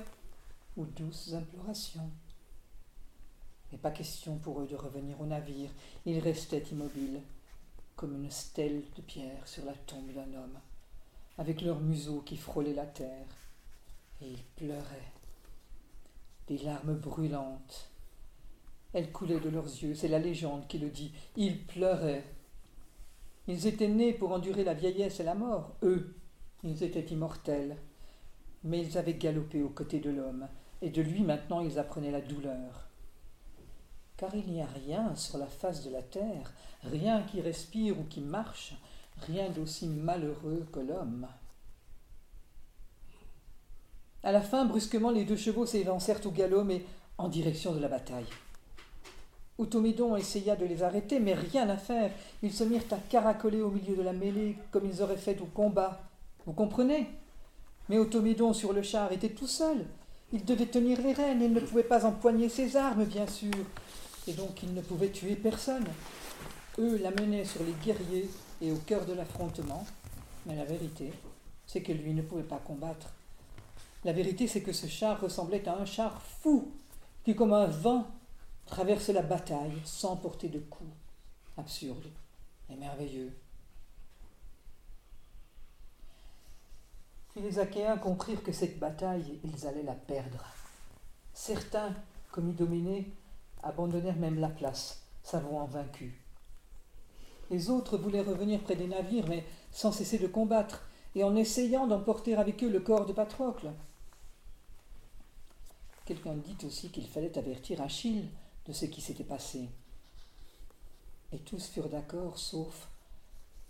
ou 0.77 0.85
douces 0.85 1.33
implorations. 1.33 2.09
Mais 3.69 3.77
pas 3.77 3.91
question 3.91 4.37
pour 4.37 4.61
eux 4.61 4.67
de 4.67 4.75
revenir 4.77 5.19
au 5.19 5.25
navire. 5.25 5.69
Ils 6.05 6.19
restaient 6.19 6.63
immobiles, 6.71 7.19
comme 7.97 8.15
une 8.15 8.31
stèle 8.31 8.83
de 8.95 9.01
pierre 9.01 9.45
sur 9.45 9.65
la 9.65 9.73
tombe 9.73 10.13
d'un 10.13 10.33
homme, 10.33 10.59
avec 11.37 11.59
leur 11.59 11.81
museau 11.81 12.21
qui 12.21 12.37
frôlait 12.37 12.73
la 12.73 12.85
terre. 12.85 13.27
Et 14.21 14.29
ils 14.29 14.43
pleuraient. 14.55 15.11
Des 16.47 16.59
larmes 16.59 16.95
brûlantes. 16.95 17.89
Elles 18.93 19.11
coulaient 19.11 19.39
de 19.39 19.49
leurs 19.49 19.65
yeux, 19.65 19.95
c'est 19.95 20.07
la 20.07 20.19
légende 20.19 20.67
qui 20.67 20.77
le 20.77 20.89
dit. 20.89 21.11
Ils 21.35 21.65
pleuraient. 21.65 22.23
Ils 23.47 23.67
étaient 23.67 23.87
nés 23.87 24.13
pour 24.13 24.31
endurer 24.31 24.63
la 24.63 24.73
vieillesse 24.73 25.19
et 25.19 25.23
la 25.23 25.35
mort. 25.35 25.75
Eux, 25.83 26.15
ils 26.63 26.83
étaient 26.83 27.05
immortels. 27.05 27.77
Mais 28.63 28.81
ils 28.81 28.97
avaient 28.97 29.15
galopé 29.15 29.61
aux 29.61 29.69
côtés 29.69 29.99
de 29.99 30.09
l'homme, 30.09 30.47
et 30.81 30.89
de 30.89 31.01
lui 31.01 31.23
maintenant 31.23 31.59
ils 31.59 31.79
apprenaient 31.79 32.11
la 32.11 32.21
douleur 32.21 32.87
car 34.17 34.33
il 34.35 34.51
n'y 34.51 34.61
a 34.61 34.67
rien 34.67 35.15
sur 35.15 35.37
la 35.37 35.47
face 35.47 35.83
de 35.83 35.89
la 35.89 36.01
terre, 36.01 36.53
rien 36.83 37.23
qui 37.23 37.41
respire 37.41 37.99
ou 37.99 38.03
qui 38.03 38.21
marche, 38.21 38.73
rien 39.27 39.49
d'aussi 39.49 39.87
malheureux 39.87 40.65
que 40.71 40.79
l'homme. 40.79 41.27
À 44.23 44.31
la 44.31 44.41
fin, 44.41 44.63
brusquement, 44.65 45.09
les 45.09 45.25
deux 45.25 45.35
chevaux 45.35 45.65
s'élancèrent 45.65 46.25
au 46.25 46.31
galop, 46.31 46.63
mais 46.63 46.85
en 47.17 47.27
direction 47.27 47.73
de 47.73 47.79
la 47.79 47.89
bataille. 47.89 48.29
Automédon 49.57 50.15
essaya 50.15 50.55
de 50.55 50.65
les 50.65 50.83
arrêter, 50.83 51.19
mais 51.19 51.33
rien 51.33 51.69
à 51.69 51.77
faire. 51.77 52.11
Ils 52.41 52.53
se 52.53 52.63
mirent 52.63 52.81
à 52.91 52.97
caracoler 52.97 53.61
au 53.61 53.69
milieu 53.69 53.95
de 53.95 54.01
la 54.01 54.13
mêlée, 54.13 54.57
comme 54.71 54.89
ils 54.89 55.01
auraient 55.01 55.17
fait 55.17 55.39
au 55.41 55.45
combat. 55.45 56.01
Vous 56.45 56.53
comprenez? 56.53 57.07
Mais 57.89 57.97
Automédon, 57.97 58.53
sur 58.53 58.73
le 58.73 58.81
char, 58.81 59.11
était 59.11 59.29
tout 59.29 59.47
seul. 59.47 59.85
Il 60.31 60.43
devait 60.45 60.65
tenir 60.65 60.99
les 61.01 61.13
rênes, 61.13 61.41
il 61.41 61.53
ne 61.53 61.59
pouvait 61.59 61.83
pas 61.83 62.05
empoigner 62.05 62.49
ses 62.49 62.75
armes, 62.75 63.05
bien 63.05 63.27
sûr 63.27 63.53
et 64.27 64.33
donc 64.33 64.63
il 64.63 64.73
ne 64.73 64.81
pouvait 64.81 65.09
tuer 65.09 65.35
personne. 65.35 65.85
Eux 66.79 66.97
l'amenaient 66.97 67.45
sur 67.45 67.61
les 67.63 67.73
guerriers 67.85 68.29
et 68.61 68.71
au 68.71 68.77
cœur 68.77 69.05
de 69.05 69.13
l'affrontement, 69.13 69.85
mais 70.45 70.55
la 70.55 70.65
vérité, 70.65 71.11
c'est 71.67 71.81
que 71.81 71.91
lui 71.91 72.13
ne 72.13 72.21
pouvait 72.21 72.43
pas 72.43 72.61
combattre. 72.65 73.07
La 74.03 74.13
vérité, 74.13 74.47
c'est 74.47 74.61
que 74.61 74.73
ce 74.73 74.87
char 74.87 75.21
ressemblait 75.21 75.67
à 75.67 75.77
un 75.77 75.85
char 75.85 76.21
fou, 76.41 76.71
qui, 77.23 77.35
comme 77.35 77.53
un 77.53 77.67
vent, 77.67 78.07
traverse 78.65 79.09
la 79.09 79.21
bataille 79.21 79.81
sans 79.85 80.15
porter 80.17 80.49
de 80.49 80.59
coups. 80.59 80.89
Absurde 81.57 82.07
et 82.69 82.75
merveilleux. 82.75 83.31
Puis 87.31 87.41
les 87.41 87.59
Achéens 87.59 87.97
comprirent 87.97 88.43
que 88.43 88.51
cette 88.51 88.79
bataille, 88.79 89.39
ils 89.43 89.67
allaient 89.67 89.83
la 89.83 89.93
perdre. 89.93 90.45
Certains, 91.33 91.93
comme 92.31 92.49
Idoménée, 92.49 93.11
abandonnèrent 93.63 94.17
même 94.17 94.39
la 94.39 94.49
place, 94.49 95.03
s'avouant 95.23 95.65
vaincus. 95.65 96.13
Les 97.49 97.69
autres 97.69 97.97
voulaient 97.97 98.21
revenir 98.21 98.61
près 98.61 98.75
des 98.75 98.87
navires, 98.87 99.27
mais 99.27 99.45
sans 99.71 99.91
cesser 99.91 100.19
de 100.19 100.27
combattre, 100.27 100.87
et 101.15 101.23
en 101.23 101.35
essayant 101.35 101.87
d'emporter 101.87 102.35
avec 102.35 102.63
eux 102.63 102.69
le 102.69 102.79
corps 102.79 103.05
de 103.05 103.13
Patrocle. 103.13 103.71
Quelqu'un 106.05 106.35
dit 106.35 106.57
aussi 106.65 106.89
qu'il 106.89 107.07
fallait 107.07 107.37
avertir 107.37 107.81
Achille 107.81 108.29
de 108.65 108.73
ce 108.73 108.85
qui 108.85 109.01
s'était 109.01 109.23
passé. 109.23 109.69
Et 111.31 111.39
tous 111.39 111.67
furent 111.67 111.89
d'accord, 111.89 112.37
sauf 112.37 112.89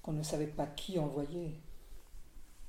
qu'on 0.02 0.14
ne 0.14 0.24
savait 0.24 0.48
pas 0.48 0.68
qui 0.68 1.00
envoyer. 1.00 1.56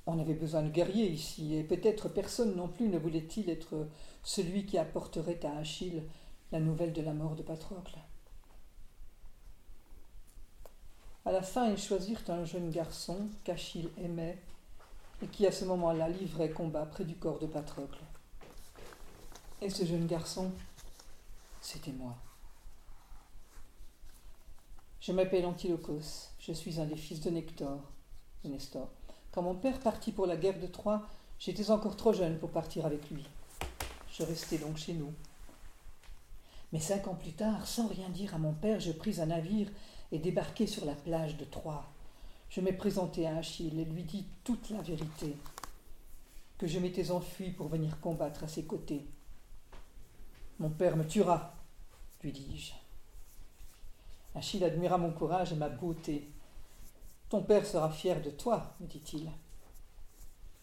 On 0.07 0.19
avait 0.19 0.35
besoin 0.35 0.63
de 0.63 0.71
guerriers 0.71 1.11
ici, 1.11 1.55
et 1.55 1.65
peut-être 1.65 2.09
personne 2.09 2.57
non 2.57 2.69
plus 2.69 2.89
ne 2.89 2.99
voulait-il 2.99 3.51
être 3.51 3.89
celui 4.23 4.67
qui 4.67 4.79
apporterait 4.79 5.45
à 5.45 5.59
Achille 5.59 6.03
la 6.53 6.61
nouvelle 6.61 6.93
de 6.93 7.03
la 7.03 7.13
mort 7.13 7.35
de 7.35 7.43
Patrocle. 7.43 7.99
À 11.27 11.33
la 11.33 11.43
fin, 11.43 11.71
ils 11.71 11.79
choisirent 11.79 12.23
un 12.29 12.45
jeune 12.45 12.71
garçon 12.71 13.29
qu'Achille 13.45 13.91
aimait 13.97 14.39
et 15.23 15.27
qui 15.27 15.47
à 15.47 15.53
ce 15.53 15.65
moment-là 15.65 16.09
livrait 16.09 16.51
combat 16.51 16.85
près 16.85 17.05
du 17.05 17.15
corps 17.15 17.39
de 17.39 17.47
Patrocle. 17.47 18.01
Et 19.63 19.71
ce 19.71 19.87
jeune 19.87 20.07
garçon, 20.07 20.53
c'était 21.65 21.93
moi. 21.93 22.15
Je 25.01 25.13
m'appelle 25.13 25.47
Antilochos, 25.47 26.31
je 26.39 26.53
suis 26.53 26.81
un 26.81 26.85
des 26.85 26.97
fils 26.97 27.21
de 27.21 27.31
Nector, 27.31 27.81
Nestor. 28.45 28.89
Quand 29.33 29.43
mon 29.43 29.55
père 29.55 29.81
partit 29.81 30.13
pour 30.13 30.27
la 30.27 30.37
guerre 30.37 30.61
de 30.61 30.67
Troie, 30.67 31.03
j'étais 31.39 31.71
encore 31.71 31.97
trop 31.97 32.13
jeune 32.13 32.39
pour 32.39 32.51
partir 32.51 32.87
avec 32.87 33.11
lui. 33.11 33.27
Je 34.13 34.23
restais 34.23 34.59
donc 34.59 34.77
chez 34.77 34.93
nous, 34.93 35.13
mais 36.73 36.81
cinq 36.81 37.09
ans 37.09 37.15
plus 37.15 37.33
tard, 37.33 37.67
sans 37.67 37.89
rien 37.89 38.09
dire 38.11 38.35
à 38.35 38.39
mon 38.39 38.53
père, 38.53 38.81
je 38.81 38.93
pris 38.93 39.21
un 39.21 39.27
navire 39.27 39.69
et 40.13 40.19
débarquai 40.19 40.67
sur 40.67 40.85
la 40.85 40.95
plage 40.95 41.37
de 41.37 41.45
Troie. 41.45 41.87
Je 42.51 42.61
me 42.61 42.77
présentai 42.77 43.27
à 43.27 43.39
Achille 43.39 43.81
et 43.81 43.85
lui 43.85 44.05
dis 44.05 44.27
toute 44.45 44.71
la 44.71 44.83
vérité, 44.83 45.37
que 46.59 46.67
je 46.67 46.79
m'étais 46.79 47.11
enfui 47.11 47.51
pour 47.51 47.69
venir 47.69 48.01
combattre 48.01 48.45
à 48.45 48.49
ses 48.49 48.65
côtés. 48.65 49.07
Mon 50.59 50.71
père 50.71 50.97
me 50.97 51.07
tuera, 51.07 51.55
lui 52.23 52.33
dis-je. 52.33 52.73
Achille 54.35 54.65
admira 54.65 54.99
mon 54.99 55.13
courage 55.13 55.53
et 55.53 55.57
ma 55.57 55.69
beauté. 55.69 56.31
Ton 57.29 57.43
père 57.43 57.67
sera 57.67 57.91
fier 57.91 58.23
de 58.23 58.31
toi, 58.31 58.75
me 58.81 58.87
dit-il. 58.87 59.31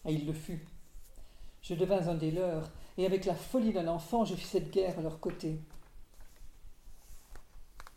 Et 0.04 0.12
il 0.12 0.26
le 0.26 0.32
fut. 0.32 0.66
Je 1.62 1.74
devins 1.74 2.08
un 2.08 2.14
des 2.14 2.30
leurs, 2.30 2.70
et 2.98 3.06
avec 3.06 3.24
la 3.24 3.34
folie 3.34 3.72
d'un 3.72 3.88
enfant, 3.88 4.24
je 4.24 4.34
fis 4.34 4.46
cette 4.46 4.70
guerre 4.70 4.98
à 4.98 5.02
leur 5.02 5.20
côté 5.20 5.60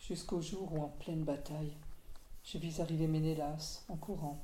jusqu'au 0.08 0.42
jour 0.42 0.72
où, 0.74 0.84
en 0.84 0.90
pleine 0.90 1.24
bataille, 1.24 1.74
je 2.44 2.58
vis 2.58 2.80
arriver 2.80 3.08
Ménélas 3.08 3.84
en 3.90 3.96
courant, 3.96 4.40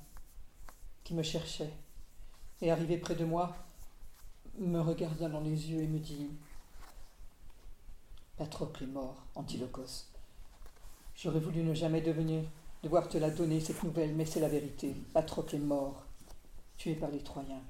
qui 1.03 1.14
me 1.14 1.22
cherchait, 1.22 1.73
et 2.61 2.72
arrivé 2.72 2.98
près 2.98 3.15
de 3.15 3.26
moi, 3.26 3.56
me 4.57 4.80
regarda 4.80 5.30
dans 5.30 5.40
les 5.40 5.72
yeux 5.72 5.82
et 5.82 5.88
me 5.88 5.99
dit 5.99 6.30
Patrocle 8.41 8.85
est 8.85 8.88
mort, 8.88 9.23
Antilochos. 9.35 10.07
J'aurais 11.15 11.39
voulu 11.39 11.61
ne 11.61 11.76
jamais 11.76 12.01
devenir, 12.01 12.41
devoir 12.81 13.07
te 13.07 13.19
la 13.19 13.30
donner, 13.30 13.59
cette 13.59 13.84
nouvelle, 13.84 14.15
mais 14.15 14.26
c'est 14.26 14.39
la 14.39 14.49
vérité. 14.49 14.95
Patrocle 15.13 15.57
est 15.57 15.59
mort, 15.59 16.07
tué 16.76 16.95
par 16.95 17.11
les 17.11 17.19
Troyens. 17.19 17.61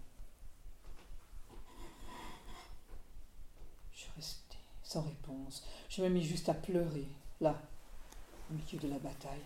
Je 3.91 4.05
restai 4.15 4.59
sans 4.81 5.01
réponse. 5.01 5.61
Je 5.89 6.03
me 6.03 6.07
mis 6.07 6.23
juste 6.23 6.47
à 6.47 6.53
pleurer, 6.53 7.09
là, 7.41 7.61
au 8.49 8.53
milieu 8.53 8.79
de 8.79 8.87
la 8.87 8.99
bataille. 8.99 9.43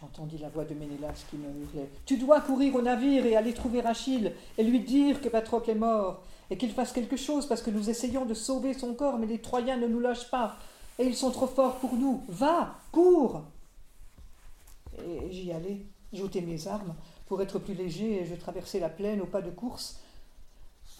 J'entendis 0.00 0.38
la 0.38 0.48
voix 0.48 0.64
de 0.64 0.74
Ménélas 0.74 1.24
qui 1.30 1.36
me 1.36 1.48
hurlait 1.48 1.88
Tu 2.04 2.16
dois 2.16 2.40
courir 2.40 2.74
au 2.74 2.82
navire 2.82 3.24
et 3.26 3.36
aller 3.36 3.54
trouver 3.54 3.84
Achille 3.84 4.32
et 4.58 4.64
lui 4.64 4.80
dire 4.80 5.20
que 5.20 5.28
Patrocle 5.28 5.70
est 5.70 5.76
mort 5.76 6.22
et 6.50 6.58
qu'il 6.58 6.72
fasse 6.72 6.92
quelque 6.92 7.16
chose 7.16 7.46
parce 7.46 7.62
que 7.62 7.70
nous 7.70 7.88
essayons 7.88 8.24
de 8.24 8.34
sauver 8.34 8.74
son 8.74 8.94
corps, 8.94 9.18
mais 9.18 9.26
les 9.26 9.40
Troyens 9.40 9.76
ne 9.76 9.86
nous 9.86 10.00
lâchent 10.00 10.30
pas 10.30 10.56
et 10.98 11.04
ils 11.04 11.14
sont 11.14 11.30
trop 11.30 11.46
forts 11.46 11.76
pour 11.76 11.94
nous. 11.94 12.24
Va, 12.28 12.74
cours 12.90 13.42
Et 14.98 15.30
j'y 15.30 15.52
allais, 15.52 15.82
j'ôtais 16.12 16.40
mes 16.40 16.66
armes 16.66 16.94
pour 17.26 17.40
être 17.40 17.58
plus 17.58 17.74
léger 17.74 18.22
et 18.22 18.26
je 18.26 18.34
traversais 18.34 18.80
la 18.80 18.88
plaine 18.88 19.20
au 19.20 19.26
pas 19.26 19.42
de 19.42 19.50
course 19.50 20.00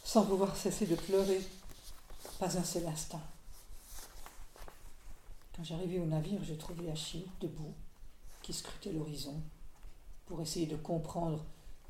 sans 0.04 0.24
pouvoir 0.24 0.54
cesser 0.54 0.86
de 0.86 0.94
pleurer. 0.94 1.40
Pas 2.38 2.56
un 2.56 2.62
seul 2.62 2.86
instant. 2.86 3.20
Quand 5.56 5.64
j'arrivais 5.64 5.98
au 5.98 6.06
navire, 6.06 6.40
je 6.42 6.54
trouvais 6.54 6.90
Achille 6.90 7.26
debout, 7.40 7.74
qui 8.44 8.52
scrutait 8.52 8.92
l'horizon 8.92 9.42
pour 10.26 10.42
essayer 10.42 10.66
de 10.66 10.76
comprendre 10.76 11.42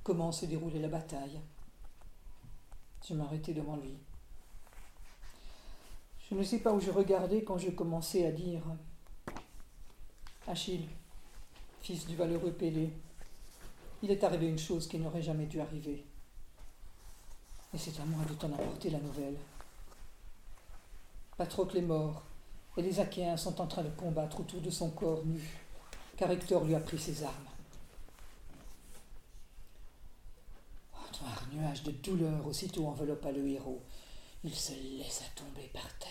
comment 0.04 0.30
se 0.30 0.46
déroulait 0.46 0.78
la 0.78 0.88
bataille. 0.88 1.40
Je 3.06 3.12
m'arrêtais 3.12 3.52
devant 3.52 3.76
lui. 3.76 3.98
Je 6.30 6.36
ne 6.36 6.44
sais 6.44 6.60
pas 6.60 6.72
où 6.72 6.80
je 6.80 6.92
regardais 6.92 7.42
quand 7.42 7.58
je 7.58 7.70
commençais 7.70 8.24
à 8.24 8.30
dire 8.30 8.62
Achille, 10.46 10.88
fils 11.82 12.06
du 12.06 12.14
valeureux 12.14 12.52
Pélée, 12.52 12.92
il 14.02 14.12
est 14.12 14.22
arrivé 14.22 14.46
une 14.46 14.58
chose 14.58 14.86
qui 14.86 14.98
n'aurait 14.98 15.22
jamais 15.22 15.46
dû 15.46 15.60
arriver. 15.60 16.04
Et 17.74 17.78
c'est 17.78 17.98
à 17.98 18.04
moi 18.04 18.24
de 18.26 18.34
t'en 18.34 18.52
apporter 18.52 18.90
la 18.90 19.00
nouvelle. 19.00 19.36
Patrocle 21.36 21.78
est 21.78 21.82
mort, 21.82 22.22
et 22.76 22.82
les 22.82 23.00
Achéens 23.00 23.36
sont 23.36 23.60
en 23.60 23.66
train 23.66 23.82
de 23.82 23.90
combattre 23.90 24.38
autour 24.38 24.60
de 24.60 24.70
son 24.70 24.90
corps 24.90 25.24
nu, 25.24 25.63
car 26.16 26.30
Hector 26.30 26.64
lui 26.64 26.74
a 26.74 26.80
pris 26.80 26.98
ses 26.98 27.24
armes. 27.24 27.34
Un 30.94 31.22
noir 31.22 31.46
nuage 31.52 31.82
de 31.82 31.90
douleur 31.90 32.46
aussitôt 32.46 32.86
enveloppa 32.86 33.32
le 33.32 33.46
héros. 33.48 33.82
Il 34.44 34.54
se 34.54 34.72
laissa 34.72 35.24
tomber 35.34 35.70
par 35.72 35.88
terre, 35.98 36.10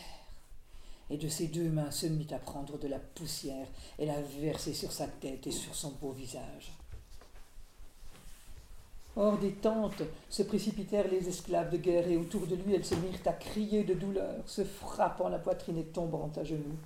et 1.10 1.18
de 1.18 1.28
ses 1.28 1.48
deux 1.48 1.70
mains 1.70 1.92
se 1.92 2.08
mit 2.08 2.34
à 2.34 2.40
prendre 2.40 2.80
de 2.80 2.88
la 2.88 3.00
poussière 3.00 3.68
et 4.00 4.06
la 4.06 4.22
verser 4.22 4.74
sur 4.74 4.92
sa 4.92 5.08
tête 5.08 5.46
et 5.46 5.52
sur 5.52 5.76
son 5.76 5.92
beau 5.92 6.12
visage. 6.12 6.74
Hors 9.16 9.38
des 9.38 9.52
tentes 9.52 10.02
se 10.30 10.42
précipitèrent 10.42 11.08
les 11.08 11.30
esclaves 11.30 11.70
de 11.70 11.78
guerre 11.78 12.08
et 12.08 12.18
autour 12.18 12.48
de 12.48 12.56
lui 12.56 12.74
elles 12.74 12.86
se 12.86 12.96
mirent 12.96 13.20
à 13.28 13.34
crier 13.34 13.84
de 13.84 13.94
douleur, 13.94 14.42
se 14.48 14.64
frappant 14.64 15.30
la 15.30 15.38
poitrine 15.38 15.78
et 15.78 15.86
tombant 15.86 16.32
à 16.36 16.44
genoux. 16.44 16.78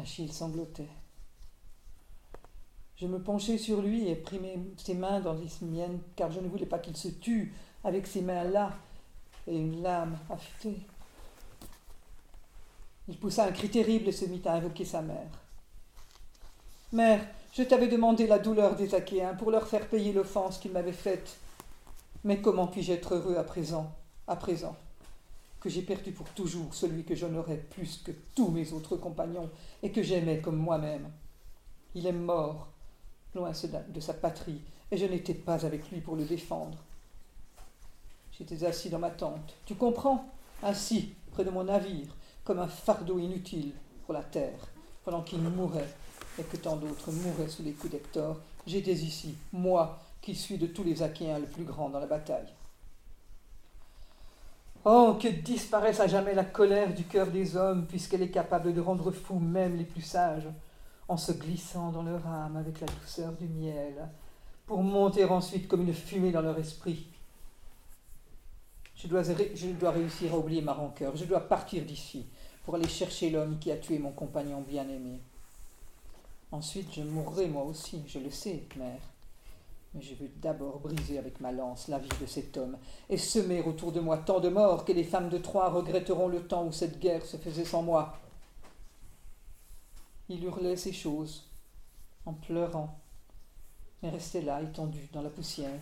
Achille 0.00 0.32
sanglotait. 0.32 0.88
Je 2.96 3.06
me 3.06 3.22
penchai 3.22 3.58
sur 3.58 3.80
lui 3.80 4.08
et 4.08 4.16
pris 4.16 4.40
ses 4.76 4.94
mains 4.94 5.20
dans 5.20 5.34
les 5.34 5.48
miennes, 5.62 6.00
car 6.16 6.30
je 6.30 6.40
ne 6.40 6.48
voulais 6.48 6.66
pas 6.66 6.78
qu'il 6.78 6.96
se 6.96 7.08
tue 7.08 7.54
avec 7.84 8.06
ses 8.06 8.20
mains-là 8.20 8.76
et 9.46 9.56
une 9.56 9.82
lame 9.82 10.18
affûtée. 10.28 10.80
Il 13.08 13.16
poussa 13.16 13.46
un 13.46 13.52
cri 13.52 13.70
terrible 13.70 14.08
et 14.08 14.12
se 14.12 14.26
mit 14.26 14.42
à 14.44 14.54
invoquer 14.54 14.84
sa 14.84 15.02
mère. 15.02 15.30
Mère, 16.92 17.26
je 17.52 17.62
t'avais 17.62 17.88
demandé 17.88 18.26
la 18.26 18.38
douleur 18.38 18.76
des 18.76 18.94
Achéens 18.94 19.34
pour 19.34 19.50
leur 19.50 19.66
faire 19.66 19.88
payer 19.88 20.12
l'offense 20.12 20.58
qu'ils 20.58 20.72
m'avaient 20.72 20.92
faite. 20.92 21.38
Mais 22.24 22.40
comment 22.40 22.66
puis-je 22.66 22.92
être 22.92 23.14
heureux 23.14 23.36
à 23.36 23.44
présent, 23.44 23.90
à 24.26 24.36
présent, 24.36 24.76
que 25.60 25.68
j'ai 25.68 25.82
perdu 25.82 26.12
pour 26.12 26.28
toujours 26.30 26.74
celui 26.74 27.04
que 27.04 27.14
j'honorais 27.14 27.58
plus 27.58 27.98
que 28.04 28.12
tous 28.34 28.50
mes 28.50 28.72
autres 28.72 28.96
compagnons 28.96 29.50
et 29.82 29.92
que 29.92 30.02
j'aimais 30.02 30.40
comme 30.40 30.56
moi-même 30.56 31.10
Il 31.94 32.06
est 32.06 32.12
mort, 32.12 32.68
loin 33.34 33.50
de 33.50 34.00
sa 34.00 34.14
patrie, 34.14 34.60
et 34.90 34.96
je 34.96 35.06
n'étais 35.06 35.34
pas 35.34 35.64
avec 35.66 35.90
lui 35.90 36.00
pour 36.00 36.16
le 36.16 36.24
défendre. 36.24 36.78
J'étais 38.32 38.64
assis 38.64 38.88
dans 38.88 38.98
ma 38.98 39.10
tente, 39.10 39.54
tu 39.66 39.74
comprends 39.74 40.24
Assis 40.62 41.14
près 41.32 41.44
de 41.44 41.50
mon 41.50 41.64
navire, 41.64 42.14
comme 42.44 42.58
un 42.58 42.68
fardeau 42.68 43.18
inutile 43.18 43.72
pour 44.04 44.14
la 44.14 44.22
terre, 44.22 44.68
pendant 45.04 45.22
qu'il 45.22 45.40
mourait 45.40 45.88
et 46.38 46.42
que 46.42 46.56
tant 46.56 46.76
d'autres 46.76 47.12
mouraient 47.12 47.48
sous 47.48 47.62
les 47.62 47.72
coups 47.72 47.92
d'Hector, 47.92 48.38
j'étais 48.66 48.92
ici, 48.92 49.34
moi, 49.52 49.98
qui 50.20 50.34
suis 50.34 50.58
de 50.58 50.66
tous 50.66 50.84
les 50.84 51.02
Achéens 51.02 51.38
le 51.38 51.46
plus 51.46 51.64
grand 51.64 51.88
dans 51.88 52.00
la 52.00 52.06
bataille. 52.06 52.52
Oh, 54.84 55.18
que 55.20 55.28
disparaisse 55.28 56.00
à 56.00 56.06
jamais 56.06 56.34
la 56.34 56.44
colère 56.44 56.94
du 56.94 57.04
cœur 57.04 57.26
des 57.26 57.54
hommes, 57.54 57.86
puisqu'elle 57.86 58.22
est 58.22 58.30
capable 58.30 58.72
de 58.72 58.80
rendre 58.80 59.10
fous 59.10 59.38
même 59.38 59.76
les 59.76 59.84
plus 59.84 60.00
sages, 60.00 60.48
en 61.06 61.18
se 61.18 61.32
glissant 61.32 61.90
dans 61.90 62.02
leur 62.02 62.26
âme 62.26 62.56
avec 62.56 62.80
la 62.80 62.86
douceur 62.86 63.32
du 63.32 63.46
miel, 63.46 64.08
pour 64.64 64.82
monter 64.82 65.24
ensuite 65.24 65.68
comme 65.68 65.82
une 65.82 65.92
fumée 65.92 66.32
dans 66.32 66.40
leur 66.40 66.58
esprit. 66.58 67.06
Je 68.96 69.06
dois, 69.06 69.22
je 69.22 69.66
dois 69.78 69.90
réussir 69.90 70.32
à 70.32 70.38
oublier 70.38 70.62
ma 70.62 70.72
rancœur, 70.72 71.14
je 71.14 71.24
dois 71.24 71.40
partir 71.40 71.84
d'ici 71.84 72.26
pour 72.64 72.74
aller 72.74 72.88
chercher 72.88 73.30
l'homme 73.30 73.58
qui 73.58 73.70
a 73.70 73.76
tué 73.76 73.98
mon 73.98 74.12
compagnon 74.12 74.62
bien-aimé. 74.62 75.20
Ensuite, 76.52 76.94
je 76.94 77.02
mourrai 77.02 77.48
moi 77.48 77.64
aussi, 77.64 78.02
je 78.06 78.18
le 78.18 78.30
sais, 78.30 78.64
mère. 78.76 79.00
Mais 79.94 80.02
je 80.02 80.14
veux 80.14 80.28
d'abord 80.36 80.78
briser 80.78 81.18
avec 81.18 81.40
ma 81.40 81.50
lance 81.50 81.88
la 81.88 81.98
vie 81.98 82.08
de 82.20 82.26
cet 82.26 82.56
homme 82.56 82.78
et 83.08 83.18
semer 83.18 83.62
autour 83.62 83.90
de 83.90 84.00
moi 84.00 84.18
tant 84.18 84.38
de 84.38 84.48
morts 84.48 84.84
que 84.84 84.92
les 84.92 85.04
femmes 85.04 85.28
de 85.28 85.38
Troie 85.38 85.68
regretteront 85.68 86.28
le 86.28 86.46
temps 86.46 86.66
où 86.66 86.72
cette 86.72 87.00
guerre 87.00 87.24
se 87.26 87.36
faisait 87.36 87.64
sans 87.64 87.82
moi. 87.82 88.18
Il 90.28 90.44
hurlait 90.44 90.76
ces 90.76 90.92
choses 90.92 91.48
en 92.24 92.34
pleurant, 92.34 93.00
mais 94.02 94.10
restait 94.10 94.42
là, 94.42 94.62
étendu 94.62 95.08
dans 95.12 95.22
la 95.22 95.30
poussière. 95.30 95.80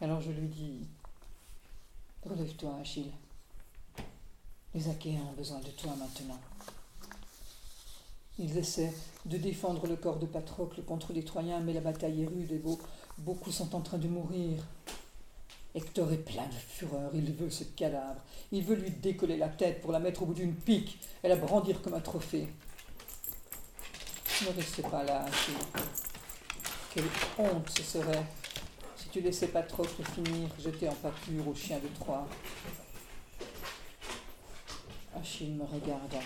Alors 0.00 0.20
je 0.20 0.30
lui 0.30 0.48
dis 0.48 0.86
Relève-toi, 2.24 2.76
Achille. 2.80 3.12
Les 4.74 4.88
Achéens 4.88 5.22
ont 5.22 5.36
besoin 5.36 5.60
de 5.60 5.70
toi 5.70 5.94
maintenant. 5.96 6.38
Ils 8.38 8.56
essaient 8.56 8.92
de 9.26 9.36
défendre 9.36 9.86
le 9.86 9.96
corps 9.96 10.18
de 10.18 10.26
Patrocle 10.26 10.82
contre 10.82 11.12
les 11.12 11.24
Troyens, 11.24 11.60
mais 11.60 11.72
la 11.72 11.80
bataille 11.80 12.22
est 12.22 12.26
rude 12.26 12.52
et 12.52 12.58
beau. 12.58 12.78
beaucoup 13.18 13.50
sont 13.50 13.74
en 13.74 13.80
train 13.80 13.98
de 13.98 14.06
mourir. 14.06 14.64
Hector 15.74 16.12
est 16.12 16.18
plein 16.18 16.46
de 16.46 16.54
fureur, 16.54 17.10
il 17.14 17.32
veut 17.32 17.50
ce 17.50 17.64
cadavre, 17.64 18.20
il 18.52 18.64
veut 18.64 18.76
lui 18.76 18.90
décoller 18.90 19.36
la 19.36 19.48
tête 19.48 19.80
pour 19.80 19.92
la 19.92 19.98
mettre 19.98 20.22
au 20.22 20.26
bout 20.26 20.34
d'une 20.34 20.54
pique 20.54 20.98
et 21.22 21.28
la 21.28 21.36
brandir 21.36 21.82
comme 21.82 21.94
un 21.94 22.00
trophée. 22.00 22.48
Ne 24.42 24.56
restez 24.56 24.82
pas 24.82 25.02
là, 25.02 25.24
Achille. 25.24 25.54
Quelle 26.94 27.04
honte 27.38 27.68
ce 27.70 27.82
serait 27.82 28.24
si 28.96 29.08
tu 29.08 29.20
laissais 29.20 29.48
Patrocle 29.48 30.02
finir 30.14 30.48
jeté 30.58 30.88
en 30.88 30.94
pâture 30.94 31.46
aux 31.46 31.54
chiens 31.54 31.78
de 31.78 31.88
Troie. 31.98 32.26
Achille 35.14 35.54
me 35.54 35.64
regarda. 35.64 36.18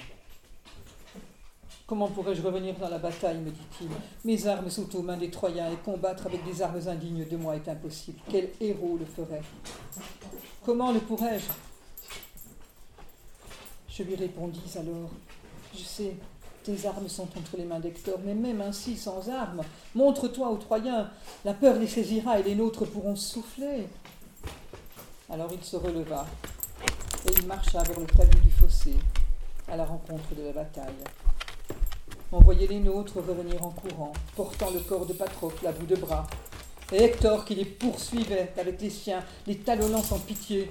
Comment 1.93 2.09
pourrais-je 2.09 2.41
revenir 2.41 2.75
dans 2.79 2.89
la 2.89 2.97
bataille 2.97 3.37
me 3.37 3.51
dit-il. 3.51 3.89
Mes 4.25 4.47
armes 4.47 4.71
sont 4.71 4.97
aux 4.97 5.03
mains 5.03 5.19
des 5.19 5.31
Troyens 5.31 5.71
et 5.71 5.77
combattre 5.77 6.25
avec 6.25 6.43
des 6.43 6.63
armes 6.63 6.81
indignes 6.89 7.27
de 7.31 7.37
moi 7.37 7.55
est 7.55 7.69
impossible. 7.69 8.19
Quel 8.31 8.49
héros 8.63 8.97
le 8.99 9.05
ferait 9.05 9.43
Comment 10.65 10.91
le 10.91 11.01
pourrais-je? 11.01 11.45
Je 13.91 14.05
lui 14.05 14.15
répondis 14.15 14.73
alors 14.75 15.11
Je 15.75 15.83
sais, 15.83 16.17
tes 16.65 16.87
armes 16.87 17.11
sont 17.11 17.29
entre 17.37 17.59
les 17.59 17.65
mains 17.65 17.79
d'Hector, 17.81 18.19
mais 18.25 18.33
même 18.33 18.63
ainsi, 18.63 18.97
sans 18.97 19.29
armes, 19.29 19.61
montre-toi 19.95 20.49
aux 20.49 20.57
Troyens, 20.57 21.11
la 21.45 21.53
peur 21.53 21.79
les 21.79 21.89
saisira 21.89 22.41
et 22.41 22.43
les 22.43 22.55
nôtres 22.55 22.87
pourront 22.87 23.17
souffler. 23.17 23.87
Alors 25.29 25.51
il 25.53 25.63
se 25.63 25.77
releva 25.77 26.25
et 27.29 27.33
il 27.39 27.47
marcha 27.47 27.83
vers 27.83 28.01
le 28.01 28.07
talus 28.07 28.41
du 28.41 28.51
fossé, 28.51 28.95
à 29.69 29.77
la 29.77 29.85
rencontre 29.85 30.35
de 30.35 30.45
la 30.45 30.53
bataille. 30.53 31.05
On 32.35 32.41
voyait 32.41 32.67
les 32.67 32.81
nôtres 32.81 33.17
revenir 33.17 33.63
en 33.63 33.69
courant, 33.69 34.15
portant 34.35 34.71
le 34.71 34.81
corps 34.81 35.05
de 35.05 35.13
Patrocle 35.13 35.67
à 35.67 35.73
bout 35.73 35.85
de 35.85 35.97
bras, 35.97 36.27
et 36.91 37.03
Hector 37.03 37.45
qui 37.45 37.55
les 37.55 37.67
poursuivait 37.67 38.55
avec 38.57 38.81
les 38.81 38.89
siens, 38.89 39.23
les 39.47 39.59
talonnant 39.59 40.03
sans 40.03 40.19
pitié. 40.19 40.71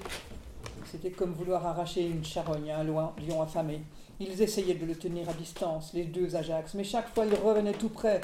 C'était 0.85 1.11
comme 1.11 1.33
vouloir 1.33 1.63
arracher 1.67 2.03
une 2.07 2.25
charogne 2.25 2.71
à 2.71 2.79
un 2.79 2.83
lion 2.83 3.41
affamé. 3.43 3.83
Ils 4.19 4.41
essayaient 4.41 4.73
de 4.73 4.87
le 4.87 4.95
tenir 4.95 5.29
à 5.29 5.33
distance, 5.33 5.93
les 5.93 6.05
deux 6.05 6.35
Ajax, 6.35 6.73
mais 6.73 6.83
chaque 6.83 7.13
fois 7.13 7.27
ils 7.27 7.35
revenaient 7.35 7.73
tout 7.73 7.89
près, 7.89 8.21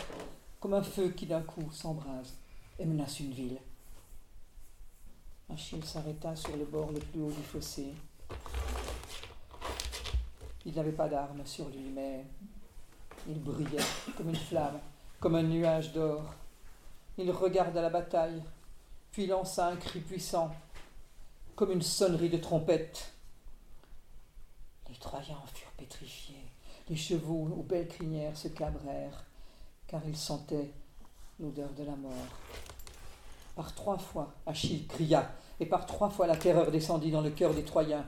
comme 0.59 0.73
un 0.73 0.81
feu 0.81 1.09
qui 1.09 1.27
d'un 1.27 1.41
coup 1.41 1.71
s'embrase 1.71 2.33
et 2.79 2.85
menace 2.85 3.19
une 3.19 3.33
ville. 3.33 3.59
Achille 5.53 5.85
s'arrêta 5.85 6.35
sur 6.35 6.57
le 6.57 6.65
bord 6.65 6.91
le 6.91 6.99
plus 6.99 7.21
haut 7.21 7.31
du 7.31 7.43
fossé. 7.43 7.93
Il 10.65 10.73
n'avait 10.73 10.91
pas 10.91 11.07
d'armes 11.07 11.45
sur 11.45 11.69
lui, 11.69 11.91
mais 11.93 12.25
il 13.27 13.41
brillait 13.41 13.83
comme 14.15 14.29
une 14.29 14.35
flamme, 14.35 14.79
comme 15.19 15.35
un 15.35 15.43
nuage 15.43 15.93
d'or. 15.93 16.23
Il 17.17 17.29
regarda 17.31 17.81
la 17.81 17.89
bataille, 17.89 18.43
puis 19.11 19.27
lança 19.27 19.67
un 19.67 19.75
cri 19.75 19.99
puissant, 19.99 20.53
comme 21.55 21.71
une 21.71 21.81
sonnerie 21.81 22.29
de 22.29 22.37
trompette. 22.37 23.13
Les 24.89 24.95
Troyens 24.95 25.41
furent 25.53 25.71
pétrifiés. 25.71 26.45
Les 26.89 26.95
chevaux 26.95 27.49
aux 27.57 27.63
belles 27.63 27.87
crinières 27.87 28.37
se 28.37 28.47
cabrèrent, 28.47 29.25
car 29.87 30.01
ils 30.07 30.15
sentaient 30.15 30.71
l'odeur 31.39 31.71
de 31.73 31.83
la 31.83 31.95
mort. 31.95 32.11
Par 33.55 33.73
trois 33.73 33.97
fois, 33.97 34.33
Achille 34.45 34.85
cria, 34.87 35.31
et 35.59 35.65
par 35.65 35.85
trois 35.85 36.09
fois 36.09 36.27
la 36.27 36.37
terreur 36.37 36.71
descendit 36.71 37.11
dans 37.11 37.21
le 37.21 37.31
cœur 37.31 37.53
des 37.53 37.63
Troyens. 37.63 38.05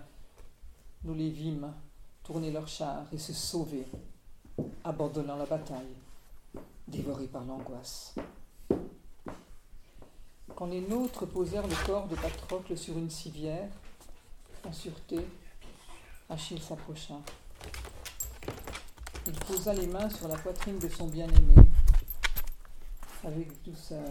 Nous 1.04 1.16
les 1.16 1.30
vîmes 1.30 1.74
tourner 2.24 2.52
leurs 2.52 2.68
chars 2.68 3.08
et 3.12 3.18
se 3.18 3.34
sauver, 3.34 3.88
abandonnant 4.84 5.38
la 5.38 5.46
bataille, 5.46 5.96
dévorés 6.88 7.28
par 7.28 7.44
l'angoisse. 7.46 8.16
Quand 10.56 10.66
les 10.66 10.82
nôtres 10.82 11.26
posèrent 11.28 11.68
le 11.68 11.86
corps 11.86 12.08
de 12.08 12.16
Patrocle 12.16 12.78
sur 12.78 12.98
une 12.98 13.10
civière, 13.10 13.70
en 14.66 14.74
sûreté, 14.74 15.20
Achille 16.30 16.62
s'approcha. 16.62 17.16
Il 19.26 19.34
posa 19.34 19.74
les 19.74 19.88
mains 19.88 20.10
sur 20.10 20.28
la 20.28 20.36
poitrine 20.36 20.78
de 20.80 20.90
son 20.90 21.08
bien-aimé, 21.08 21.56
avec 23.24 23.64
douceur, 23.64 24.04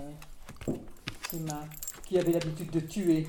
ses 1.31 1.41
mains 1.41 1.69
qui 2.07 2.19
avaient 2.19 2.33
l'habitude 2.33 2.71
de 2.71 2.81
tuer. 2.81 3.29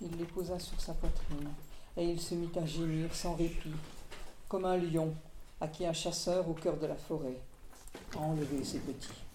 Il 0.00 0.16
les 0.16 0.24
posa 0.24 0.58
sur 0.58 0.80
sa 0.80 0.92
poitrine 0.94 1.50
et 1.96 2.04
il 2.04 2.20
se 2.20 2.34
mit 2.34 2.50
à 2.56 2.66
gémir 2.66 3.14
sans 3.14 3.34
répit, 3.34 3.72
comme 4.48 4.64
un 4.64 4.76
lion 4.76 5.14
à 5.60 5.68
qui 5.68 5.86
un 5.86 5.92
chasseur 5.92 6.48
au 6.48 6.52
cœur 6.52 6.76
de 6.76 6.86
la 6.86 6.96
forêt 6.96 7.40
a 8.14 8.18
enlevé 8.18 8.64
ses 8.64 8.78
petits. 8.78 9.25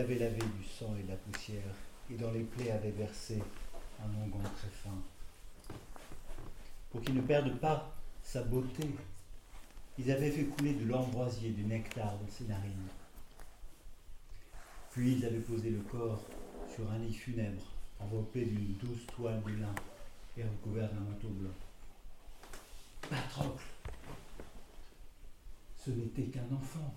L'avaient 0.00 0.14
lavé 0.14 0.38
du 0.38 0.64
sang 0.64 0.96
et 0.98 1.02
de 1.02 1.08
la 1.10 1.16
poussière, 1.16 1.74
et 2.10 2.14
dans 2.14 2.30
les 2.30 2.44
plaies 2.44 2.70
avaient 2.70 2.90
versé 2.90 3.38
un 4.02 4.08
onguent 4.22 4.42
très 4.56 4.70
fin. 4.70 4.96
Pour 6.90 7.02
qu'il 7.02 7.16
ne 7.16 7.20
perde 7.20 7.54
pas 7.58 7.94
sa 8.22 8.42
beauté, 8.42 8.88
ils 9.98 10.10
avaient 10.10 10.30
fait 10.30 10.44
couler 10.44 10.72
de 10.72 10.88
l'ambroisie 10.88 11.48
et 11.48 11.50
du 11.50 11.64
nectar 11.64 12.16
dans 12.16 12.30
ses 12.30 12.44
narines. 12.44 12.88
Puis 14.90 15.16
ils 15.16 15.26
avaient 15.26 15.40
posé 15.40 15.68
le 15.68 15.80
corps 15.80 16.24
sur 16.74 16.90
un 16.90 16.98
lit 17.00 17.12
funèbre, 17.12 17.62
enveloppé 17.98 18.46
d'une 18.46 18.72
douce 18.78 19.06
toile 19.14 19.42
de 19.42 19.50
lin 19.50 19.74
et 20.38 20.44
recouvert 20.44 20.88
d'un 20.94 21.00
manteau 21.00 21.28
blanc. 21.28 21.50
Patrocle 23.02 23.64
ce 25.76 25.90
n'était 25.90 26.24
qu'un 26.24 26.54
enfant. 26.54 26.94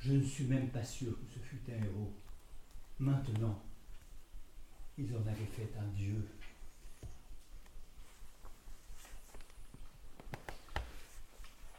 Je 0.00 0.12
ne 0.12 0.22
suis 0.24 0.44
même 0.44 0.68
pas 0.68 0.82
sûr 0.82 1.12
que 1.12 1.26
ce 1.34 1.38
fût 1.38 1.60
un 1.70 1.84
héros. 1.84 2.12
Maintenant, 2.98 3.62
ils 4.96 5.14
en 5.14 5.20
avaient 5.20 5.50
fait 5.54 5.70
un 5.78 5.88
dieu. 5.94 6.26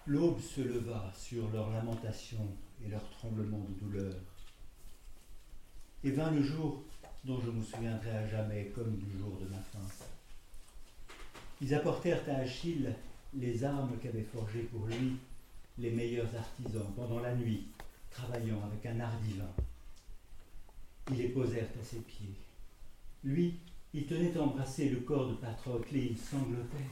L'aube 0.06 0.40
se 0.40 0.62
leva 0.62 1.12
sur 1.16 1.50
leurs 1.50 1.72
lamentations 1.72 2.48
et 2.84 2.90
leurs 2.90 3.10
tremblements 3.10 3.66
de 3.70 3.86
douleur. 3.86 4.16
Et 6.04 6.12
vint 6.12 6.32
le 6.32 6.44
jour 6.44 6.84
dont 7.24 7.40
je 7.40 7.50
me 7.50 7.64
souviendrai 7.64 8.12
à 8.12 8.28
jamais 8.28 8.72
comme 8.76 8.98
du 8.98 9.18
jour 9.18 9.38
de 9.38 9.46
ma 9.46 9.60
fin. 9.60 9.80
Ils 11.62 11.74
apportèrent 11.74 12.24
à 12.28 12.42
Achille 12.42 12.94
les 13.34 13.64
armes 13.64 13.98
qu'avait 14.02 14.24
forgées 14.24 14.64
pour 14.64 14.86
lui 14.88 15.18
les 15.78 15.92
meilleurs 15.92 16.36
artisans 16.36 16.92
pendant 16.96 17.20
la 17.20 17.34
nuit, 17.36 17.68
travaillant 18.12 18.62
avec 18.66 18.86
un 18.86 19.00
art 19.00 19.18
divin. 19.22 19.50
Ils 21.12 21.18
les 21.18 21.30
posèrent 21.30 21.70
à 21.80 21.84
ses 21.84 22.00
pieds. 22.00 22.36
Lui, 23.24 23.56
il 23.94 24.06
tenait 24.06 24.38
embrassé 24.38 24.90
le 24.90 25.00
corps 25.00 25.30
de 25.30 25.36
Patrocle 25.36 25.96
et 25.96 26.08
il 26.12 26.18
sanglotait. 26.18 26.90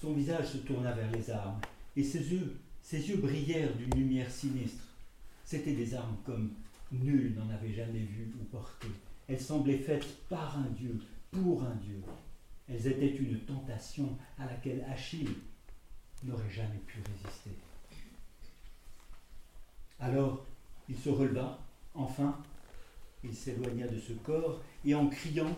Son 0.00 0.14
visage 0.14 0.48
se 0.48 0.58
tourna 0.58 0.92
vers 0.92 1.12
les 1.12 1.30
armes, 1.30 1.60
et 1.96 2.02
ses 2.02 2.32
yeux, 2.32 2.58
ses 2.82 3.08
yeux 3.08 3.18
brillèrent 3.18 3.76
d'une 3.76 3.94
lumière 3.94 4.30
sinistre. 4.30 4.84
C'étaient 5.44 5.74
des 5.74 5.94
armes 5.94 6.16
comme 6.24 6.50
nul 6.90 7.34
n'en 7.36 7.48
avait 7.50 7.72
jamais 7.72 8.00
vu 8.00 8.32
ou 8.40 8.44
porté. 8.44 8.88
Elles 9.28 9.40
semblaient 9.40 9.78
faites 9.78 10.26
par 10.28 10.58
un 10.58 10.70
dieu, 10.70 11.00
pour 11.30 11.62
un 11.62 11.74
dieu. 11.76 12.02
Elles 12.68 12.86
étaient 12.86 13.16
une 13.16 13.38
tentation 13.40 14.16
à 14.38 14.46
laquelle 14.46 14.84
Achille 14.90 15.36
n'aurait 16.24 16.50
jamais 16.50 16.80
pu 16.86 16.98
résister. 16.98 17.50
Alors 20.02 20.44
il 20.88 20.96
se 20.96 21.10
releva, 21.10 21.58
enfin, 21.94 22.36
il 23.22 23.34
s'éloigna 23.34 23.86
de 23.86 23.98
ce 23.98 24.12
corps, 24.12 24.60
et 24.84 24.96
en 24.96 25.06
criant 25.06 25.56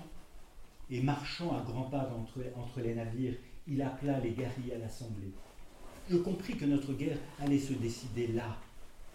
et 0.90 1.00
marchant 1.00 1.56
à 1.56 1.62
grands 1.62 1.88
pas 1.88 2.12
entre, 2.14 2.40
entre 2.54 2.80
les 2.80 2.94
navires, 2.94 3.34
il 3.66 3.80
appela 3.80 4.20
les 4.20 4.32
guerriers 4.32 4.74
à 4.74 4.78
l'assemblée. 4.78 5.32
Je 6.10 6.18
compris 6.18 6.56
que 6.56 6.66
notre 6.66 6.92
guerre 6.92 7.16
allait 7.40 7.58
se 7.58 7.72
décider 7.72 8.28
là, 8.28 8.58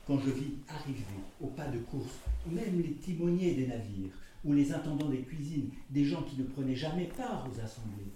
quand 0.07 0.19
je 0.19 0.31
vis 0.31 0.53
arriver 0.67 1.05
au 1.39 1.47
pas 1.47 1.67
de 1.67 1.77
course 1.77 2.17
même 2.47 2.81
les 2.81 2.93
timoniers 2.93 3.53
des 3.53 3.67
navires 3.67 4.09
ou 4.43 4.53
les 4.53 4.71
intendants 4.71 5.09
des 5.09 5.21
cuisines, 5.21 5.69
des 5.91 6.05
gens 6.05 6.23
qui 6.23 6.37
ne 6.37 6.45
prenaient 6.45 6.75
jamais 6.75 7.05
part 7.05 7.47
aux 7.47 7.59
assemblées. 7.59 8.11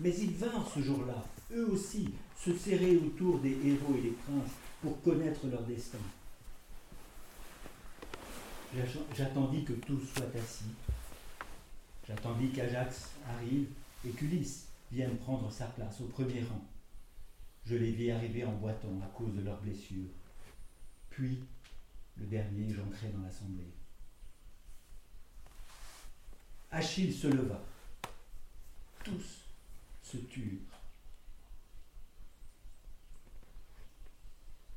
Mais 0.00 0.14
ils 0.14 0.32
vinrent 0.32 0.70
ce 0.74 0.80
jour-là, 0.80 1.24
eux 1.52 1.70
aussi, 1.70 2.10
se 2.36 2.52
serrer 2.52 2.96
autour 2.98 3.38
des 3.38 3.56
héros 3.64 3.94
et 3.96 4.02
des 4.02 4.10
princes 4.10 4.52
pour 4.82 5.00
connaître 5.00 5.46
leur 5.46 5.62
destin. 5.62 5.98
J'attendis 9.16 9.64
que 9.64 9.72
tous 9.72 10.00
soient 10.00 10.26
assis. 10.34 10.74
J'attendis 12.06 12.50
qu'Ajax 12.50 13.12
arrive 13.28 13.68
et 14.06 14.10
qu'Ulysse 14.10 14.68
vienne 14.92 15.16
prendre 15.18 15.50
sa 15.50 15.66
place 15.66 16.00
au 16.00 16.04
premier 16.04 16.42
rang. 16.42 16.64
Je 17.64 17.76
les 17.76 17.92
vis 17.92 18.10
arriver 18.10 18.44
en 18.44 18.52
boitant 18.52 19.00
à 19.02 19.06
cause 19.08 19.34
de 19.34 19.42
leurs 19.42 19.60
blessures. 19.60 20.08
Puis, 21.10 21.42
le 22.16 22.26
dernier, 22.26 22.72
j'entrai 22.74 23.08
dans 23.08 23.22
l'assemblée. 23.22 23.72
Achille 26.70 27.12
se 27.12 27.28
leva. 27.28 27.60
Tous 29.04 29.44
se 30.02 30.16
turent. 30.18 30.60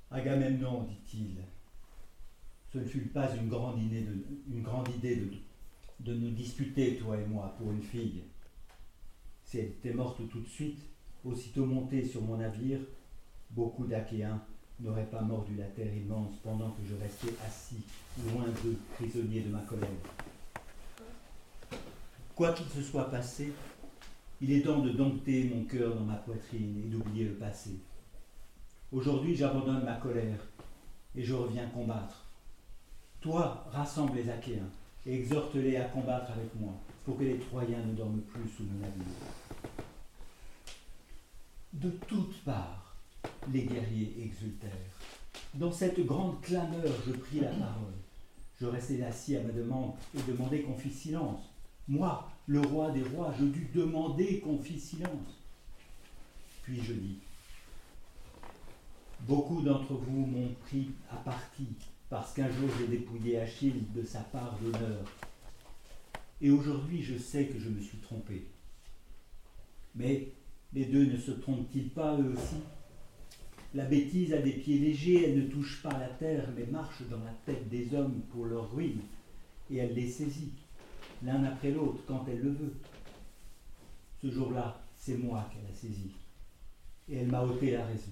Agamemnon, 0.09 0.83
dit-il, 0.83 1.41
ce 2.71 2.77
ne 2.77 2.85
fut 2.85 3.01
pas 3.01 3.29
une 3.35 3.49
grande 3.49 3.81
idée 3.81 4.05
de, 5.99 6.13
nous 6.13 6.31
disputer, 6.31 6.95
toi 6.95 7.17
et 7.17 7.25
moi, 7.25 7.53
pour 7.57 7.71
une 7.71 7.81
fille. 7.81 8.23
Si 9.43 9.59
elle 9.59 9.65
était 9.65 9.93
morte 9.93 10.21
tout 10.29 10.39
de 10.39 10.47
suite, 10.47 10.81
aussitôt 11.25 11.65
montée 11.65 12.05
sur 12.05 12.21
mon 12.21 12.37
navire, 12.37 12.79
beaucoup 13.49 13.85
d'Achéens 13.85 14.41
n'auraient 14.79 15.09
pas 15.09 15.21
mordu 15.21 15.55
la 15.57 15.65
terre 15.65 15.93
immense 15.93 16.33
pendant 16.43 16.71
que 16.71 16.81
je 16.89 16.95
restais 16.95 17.35
assis, 17.45 17.83
loin 18.31 18.45
d'eux, 18.63 18.77
prisonnier 18.95 19.41
de 19.41 19.49
ma 19.49 19.61
colère. 19.61 19.89
Quoi 22.35 22.53
qu'il 22.53 22.67
se 22.67 22.81
soit 22.81 23.11
passé, 23.11 23.51
il 24.39 24.51
est 24.51 24.61
temps 24.61 24.79
de 24.79 24.91
dompter 24.91 25.51
mon 25.53 25.65
cœur 25.65 25.93
dans 25.93 26.05
ma 26.05 26.15
poitrine 26.15 26.81
et 26.83 26.89
d'oublier 26.89 27.25
le 27.25 27.33
passé. 27.33 27.71
Aujourd'hui, 28.91 29.35
j'abandonne 29.35 29.83
ma 29.83 29.95
colère 29.95 30.39
et 31.15 31.23
je 31.23 31.33
reviens 31.33 31.67
combattre. 31.67 32.30
Toi, 33.21 33.63
rassemble 33.71 34.15
les 34.15 34.29
Achéens 34.31 34.69
et 35.05 35.13
exhorte-les 35.13 35.77
à 35.77 35.83
combattre 35.85 36.31
avec 36.31 36.55
moi 36.59 36.73
pour 37.05 37.19
que 37.19 37.23
les 37.23 37.37
Troyens 37.37 37.85
ne 37.85 37.93
dorment 37.93 38.21
plus 38.21 38.49
sous 38.49 38.63
nos 38.63 38.79
navires. 38.79 39.05
De 41.73 41.91
toutes 42.07 42.43
parts, 42.43 42.95
les 43.53 43.63
guerriers 43.63 44.15
exultèrent. 44.23 44.71
Dans 45.53 45.71
cette 45.71 46.03
grande 46.03 46.41
clameur, 46.41 46.91
je 47.05 47.11
pris 47.11 47.41
la 47.41 47.49
parole. 47.49 47.93
Je 48.59 48.65
restai 48.65 49.03
assis 49.03 49.37
à 49.37 49.43
ma 49.43 49.51
demande 49.51 49.93
et 50.15 50.21
demandai 50.23 50.63
qu'on 50.63 50.75
fît 50.75 50.91
silence. 50.91 51.41
Moi, 51.87 52.27
le 52.47 52.61
roi 52.61 52.89
des 52.89 53.03
rois, 53.03 53.33
je 53.39 53.45
dus 53.45 53.69
demander 53.75 54.39
qu'on 54.39 54.57
fît 54.57 54.79
silence. 54.79 55.37
Puis 56.63 56.81
je 56.81 56.93
dis, 56.93 57.19
beaucoup 59.21 59.61
d'entre 59.61 59.93
vous 59.93 60.25
m'ont 60.25 60.55
pris 60.65 60.89
à 61.11 61.17
partie 61.17 61.67
parce 62.11 62.33
qu'un 62.33 62.51
jour 62.51 62.69
j'ai 62.77 62.87
dépouillé 62.87 63.39
Achille 63.39 63.85
de 63.95 64.03
sa 64.03 64.19
part 64.19 64.59
d'honneur. 64.59 64.99
Et 66.41 66.51
aujourd'hui 66.51 67.01
je 67.01 67.17
sais 67.17 67.45
que 67.45 67.57
je 67.57 67.69
me 67.69 67.79
suis 67.79 67.99
trompé. 67.99 68.47
Mais 69.95 70.27
les 70.73 70.85
deux 70.85 71.05
ne 71.05 71.15
se 71.15 71.31
trompent-ils 71.31 71.89
pas 71.89 72.19
eux 72.19 72.33
aussi? 72.33 72.57
La 73.73 73.85
bêtise 73.85 74.33
a 74.33 74.41
des 74.41 74.51
pieds 74.51 74.77
légers, 74.77 75.29
elle 75.29 75.45
ne 75.45 75.49
touche 75.49 75.81
pas 75.81 75.97
la 75.97 76.09
terre, 76.09 76.49
mais 76.53 76.65
marche 76.65 77.01
dans 77.09 77.23
la 77.23 77.33
tête 77.45 77.69
des 77.69 77.95
hommes 77.95 78.21
pour 78.29 78.45
leur 78.45 78.75
ruine, 78.75 78.99
et 79.69 79.77
elle 79.77 79.93
les 79.93 80.09
saisit 80.09 80.51
l'un 81.23 81.45
après 81.45 81.71
l'autre, 81.71 82.03
quand 82.05 82.25
elle 82.27 82.41
le 82.41 82.51
veut. 82.51 82.73
Ce 84.21 84.29
jour-là, 84.29 84.83
c'est 84.97 85.17
moi 85.17 85.49
qu'elle 85.53 85.71
a 85.71 85.73
saisi. 85.73 86.11
Et 87.07 87.19
elle 87.19 87.27
m'a 87.27 87.43
ôté 87.43 87.71
la 87.71 87.85
raison. 87.85 88.11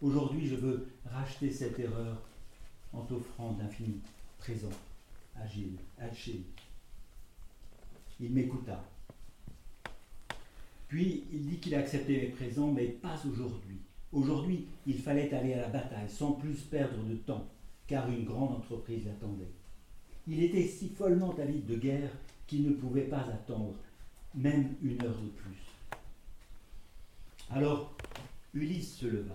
Aujourd'hui, 0.00 0.46
je 0.46 0.54
veux 0.54 0.86
racheter 1.04 1.50
cette 1.50 1.80
erreur 1.80 2.22
en 2.96 3.02
t'offrant 3.02 3.52
d'infini 3.52 4.00
présent, 4.38 4.70
agile, 5.36 5.76
Achille. 5.98 6.44
Il 8.20 8.32
m'écouta. 8.32 8.82
Puis 10.88 11.24
il 11.32 11.46
dit 11.46 11.58
qu'il 11.58 11.74
acceptait 11.74 12.20
mes 12.20 12.28
présents, 12.28 12.72
mais 12.72 12.86
pas 12.86 13.20
aujourd'hui. 13.30 13.78
Aujourd'hui, 14.12 14.66
il 14.86 14.98
fallait 14.98 15.32
aller 15.34 15.54
à 15.54 15.62
la 15.62 15.68
bataille 15.68 16.08
sans 16.08 16.32
plus 16.32 16.62
perdre 16.62 17.02
de 17.04 17.16
temps, 17.16 17.46
car 17.86 18.08
une 18.10 18.24
grande 18.24 18.56
entreprise 18.56 19.04
l'attendait. 19.04 19.50
Il 20.26 20.42
était 20.42 20.66
si 20.66 20.88
follement 20.88 21.34
avide 21.38 21.66
de 21.66 21.76
guerre 21.76 22.10
qu'il 22.46 22.64
ne 22.64 22.74
pouvait 22.74 23.02
pas 23.02 23.18
attendre 23.20 23.74
même 24.34 24.74
une 24.82 25.02
heure 25.02 25.20
de 25.20 25.28
plus. 25.28 25.98
Alors 27.50 27.94
Ulysse 28.54 28.96
se 28.96 29.06
leva. 29.06 29.34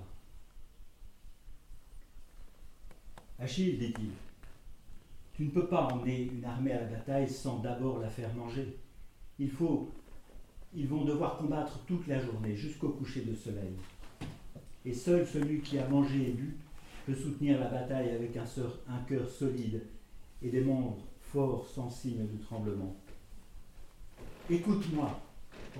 Achille, 3.41 3.80
dit-il, 3.80 4.11
tu 5.34 5.45
ne 5.45 5.49
peux 5.49 5.65
pas 5.65 5.88
emmener 5.88 6.30
une 6.31 6.45
armée 6.45 6.73
à 6.73 6.81
la 6.81 6.88
bataille 6.88 7.27
sans 7.27 7.57
d'abord 7.57 7.97
la 7.97 8.07
faire 8.07 8.31
manger. 8.35 8.77
Il 9.39 9.49
faut, 9.49 9.89
ils 10.76 10.88
vont 10.88 11.05
devoir 11.05 11.39
combattre 11.39 11.84
toute 11.88 12.05
la 12.05 12.19
journée 12.19 12.55
jusqu'au 12.55 12.89
coucher 12.89 13.22
de 13.22 13.34
soleil. 13.34 13.73
Et 14.85 14.93
seul 14.93 15.26
celui 15.26 15.61
qui 15.61 15.80
a 15.80 15.88
mangé 15.88 16.30
et 16.30 16.34
bu 16.34 16.55
peut 17.07 17.15
soutenir 17.15 17.59
la 17.59 17.69
bataille 17.69 18.11
avec 18.11 18.38
un, 18.38 18.45
un 18.88 18.99
cœur 19.09 19.27
solide 19.27 19.81
et 20.43 20.49
des 20.49 20.61
membres 20.61 20.99
forts 21.22 21.68
sans 21.68 21.89
signe 21.89 22.27
de 22.27 22.43
tremblement. 22.43 22.95
Écoute-moi, 24.51 25.19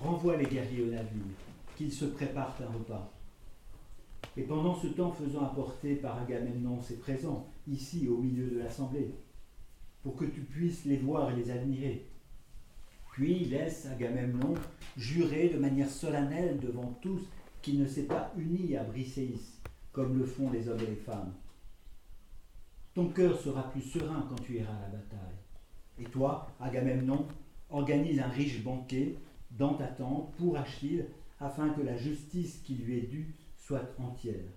renvoie 0.02 0.38
les 0.38 0.46
guerriers 0.46 0.82
au 0.82 0.88
navire, 0.88 1.22
qu'ils 1.76 1.94
se 1.94 2.06
préparent 2.06 2.58
un 2.60 2.74
repas. 2.74 3.11
Et 4.38 4.44
pendant 4.44 4.76
ce 4.76 4.88
temps, 4.88 5.12
faisant 5.12 5.46
apporter 5.46 5.96
par 5.96 6.18
Agamemnon 6.20 6.82
ses 6.82 6.98
présents, 6.98 7.48
ici 7.68 8.08
au 8.08 8.18
milieu 8.18 8.50
de 8.50 8.60
l'assemblée, 8.60 9.14
pour 10.04 10.16
que 10.16 10.26
tu 10.26 10.42
puisses 10.42 10.86
les 10.86 10.98
voir 10.98 11.32
et 11.32 11.36
les 11.36 11.52
admirer. 11.52 12.08
Puis 13.12 13.46
laisse 13.46 13.86
Agamemnon 13.88 14.54
jurer 14.96 15.50
de 15.50 15.60
manière 15.60 15.90
solennelle 15.90 16.60
devant 16.60 16.98
tous 17.02 17.22
qu'il 17.62 17.80
ne 17.80 17.88
s'est 17.88 18.06
pas 18.06 18.32
uni 18.38 18.76
à 18.78 18.84
Briséis, 18.84 19.60
comme 19.92 20.18
le 20.18 20.26
font 20.26 20.50
les 20.50 20.70
hommes 20.70 20.80
et 20.80 20.88
les 20.88 20.96
femmes, 20.96 21.34
ton 22.94 23.08
cœur 23.08 23.40
sera 23.40 23.70
plus 23.72 23.82
serein 23.82 24.26
quand 24.28 24.42
tu 24.44 24.58
iras 24.58 24.74
à 24.74 24.82
la 24.82 24.98
bataille. 24.98 25.38
Et 26.00 26.04
toi, 26.04 26.50
Agamemnon, 26.60 27.26
organise 27.70 28.20
un 28.20 28.28
riche 28.28 28.64
banquet 28.64 29.16
dans 29.52 29.76
ta 29.76 29.88
tente 29.88 30.34
pour 30.36 30.58
Achille, 30.58 31.06
afin 31.40 31.70
que 31.70 31.82
la 31.82 31.96
justice 31.96 32.62
qui 32.66 32.76
lui 32.76 32.98
est 32.98 33.08
due 33.08 33.34
soit 33.62 33.94
entière. 34.00 34.50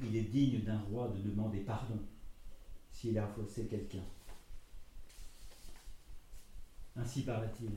Il 0.00 0.16
est 0.16 0.22
digne 0.22 0.60
d'un 0.60 0.80
roi 0.80 1.08
de 1.08 1.20
demander 1.28 1.60
pardon 1.60 1.98
s'il 2.90 3.18
a 3.18 3.26
faussé 3.26 3.66
quelqu'un. 3.66 4.04
Ainsi 6.96 7.22
parla-t-il. 7.22 7.70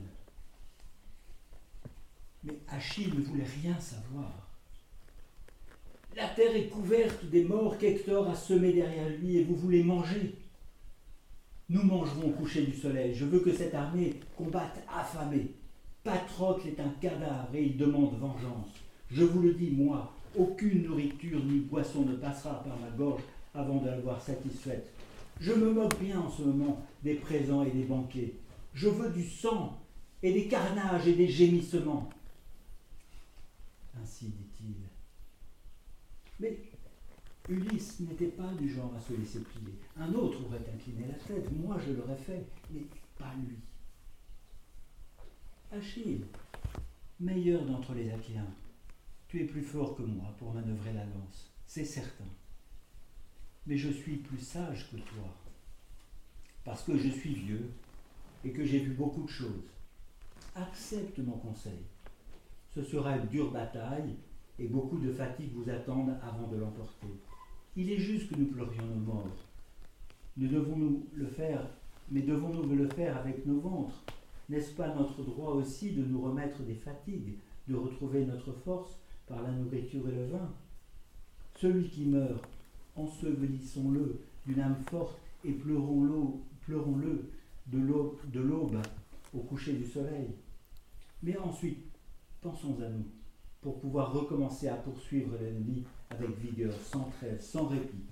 Mais 2.44 2.58
Achille 2.70 3.14
ne 3.14 3.22
voulait 3.22 3.44
rien 3.62 3.78
savoir. 3.80 4.48
La 6.16 6.30
terre 6.30 6.56
est 6.56 6.70
couverte 6.70 7.26
des 7.26 7.44
morts 7.44 7.78
qu'Hector 7.78 8.28
a 8.30 8.36
semés 8.36 8.74
derrière 8.74 9.10
lui 9.10 9.38
et 9.38 9.44
vous 9.44 9.56
voulez 9.56 9.84
manger. 9.84 10.36
Nous 11.68 11.84
mangerons 11.84 12.30
au 12.30 12.34
coucher 12.34 12.66
du 12.66 12.74
soleil. 12.74 13.14
Je 13.14 13.26
veux 13.26 13.42
que 13.42 13.54
cette 13.54 13.76
armée 13.76 14.20
combatte 14.38 14.82
affamée. 14.88 15.54
Patrocle 16.04 16.70
est 16.70 16.80
un 16.80 16.90
cadavre 17.02 17.54
et 17.54 17.64
il 17.64 17.78
demande 17.78 18.18
vengeance. 18.18 18.89
Je 19.12 19.24
vous 19.24 19.42
le 19.42 19.54
dis, 19.54 19.72
moi, 19.72 20.14
aucune 20.36 20.84
nourriture 20.84 21.44
ni 21.44 21.60
boisson 21.60 22.06
ne 22.06 22.16
passera 22.16 22.64
par 22.64 22.78
ma 22.80 22.90
gorge 22.92 23.24
avant 23.54 23.78
de 23.78 23.88
l'avoir 23.88 24.22
satisfaite. 24.22 24.92
Je 25.40 25.54
me 25.54 25.72
moque 25.72 26.00
bien 26.00 26.20
en 26.20 26.30
ce 26.30 26.44
moment 26.44 26.86
des 27.04 27.16
présents 27.16 27.64
et 27.64 27.72
des 27.72 27.86
banquets. 27.86 28.34
Je 28.74 28.90
veux 28.90 29.10
du 29.10 29.24
sang 29.24 29.80
et 30.22 30.34
des 30.34 30.48
carnages 30.48 31.08
et 31.08 31.14
des 31.14 31.28
gémissements. 31.28 32.10
Ainsi 34.02 34.26
dit-il 34.26 34.76
mais 36.40 36.58
Ulysse 37.50 38.00
n'était 38.00 38.28
pas 38.28 38.52
du 38.54 38.70
genre 38.70 38.94
à 38.96 39.02
se 39.02 39.14
laisser 39.14 39.42
plier. 39.42 39.74
Un 39.98 40.14
autre 40.14 40.46
aurait 40.46 40.64
incliné 40.74 41.06
la 41.08 41.16
tête, 41.16 41.52
moi 41.52 41.78
je 41.86 41.94
l'aurais 41.94 42.16
fait, 42.16 42.46
mais 42.72 42.84
pas 43.18 43.34
lui. 43.46 43.58
Achille, 45.72 46.26
meilleur 47.20 47.66
d'entre 47.66 47.94
les 47.94 48.10
Achéens, 48.12 48.48
tu 49.30 49.40
es 49.40 49.46
plus 49.46 49.62
fort 49.62 49.96
que 49.96 50.02
moi 50.02 50.34
pour 50.40 50.54
manœuvrer 50.54 50.92
la 50.92 51.06
lance, 51.06 51.54
c'est 51.68 51.86
certain. 51.86 52.26
Mais 53.68 53.78
je 53.78 53.90
suis 53.90 54.18
plus 54.18 54.40
sage 54.40 54.90
que 54.90 54.98
toi, 54.98 55.36
parce 56.64 56.84
que 56.84 56.98
je 56.98 57.10
suis 57.10 57.36
vieux 57.36 57.70
et 58.44 58.52
que 58.52 58.66
j'ai 58.66 58.80
vu 58.80 58.94
beaucoup 58.94 59.24
de 59.24 59.30
choses. 59.30 59.70
Accepte 60.56 61.20
mon 61.20 61.38
conseil. 61.38 61.80
Ce 62.70 62.84
sera 62.84 63.18
une 63.18 63.28
dure 63.28 63.52
bataille 63.52 64.16
et 64.58 64.68
beaucoup 64.68 64.98
de 64.98 65.14
fatigues 65.14 65.54
vous 65.54 65.70
attendent 65.70 66.18
avant 66.24 66.48
de 66.48 66.58
l'emporter. 66.58 67.08
Il 67.76 67.92
est 67.92 68.00
juste 68.00 68.30
que 68.30 68.36
nous 68.36 68.48
pleurions 68.48 68.86
nos 68.88 69.14
morts. 69.14 69.46
Ne 70.38 70.48
devons-nous 70.48 71.08
le 71.14 71.28
faire, 71.28 71.70
mais 72.10 72.24
devons-nous 72.24 72.76
le 72.76 72.90
faire 72.90 73.16
avec 73.18 73.46
nos 73.46 73.60
ventres? 73.60 74.04
N'est-ce 74.50 74.74
pas 74.74 74.96
notre 74.96 75.22
droit 75.22 75.54
aussi 75.54 75.92
de 75.92 76.04
nous 76.04 76.20
remettre 76.20 76.64
des 76.64 76.74
fatigues, 76.74 77.36
de 77.68 77.76
retrouver 77.76 78.26
notre 78.26 78.54
force 78.54 79.00
par 79.30 79.44
la 79.44 79.52
nourriture 79.52 80.10
et 80.10 80.16
le 80.16 80.26
vin 80.26 80.52
Celui 81.56 81.88
qui 81.88 82.06
meurt, 82.06 82.44
ensevelissons-le 82.96 84.20
d'une 84.46 84.60
âme 84.60 84.84
forte 84.90 85.18
et 85.46 85.52
pleurons-le 85.52 86.42
pleurons 86.66 86.98
de 87.68 88.40
l'aube 88.40 88.82
au 89.34 89.40
coucher 89.40 89.74
du 89.74 89.86
soleil. 89.86 90.36
Mais 91.24 91.38
ensuite, 91.38 91.86
pensons 92.42 92.78
à 92.82 92.90
nous, 92.90 93.06
pour 93.62 93.80
pouvoir 93.80 94.14
recommencer 94.14 94.68
à 94.68 94.76
poursuivre 94.76 95.36
l'ennemi 95.40 95.84
avec 96.10 96.38
vigueur, 96.40 96.74
sans 96.74 97.10
trêve, 97.18 97.42
sans 97.42 97.68
répit, 97.68 98.06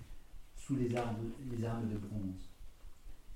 sous 0.56 0.76
les 0.76 0.96
armes, 0.96 1.32
les 1.52 1.64
armes 1.66 1.90
de 1.90 1.98
bronze. 1.98 2.50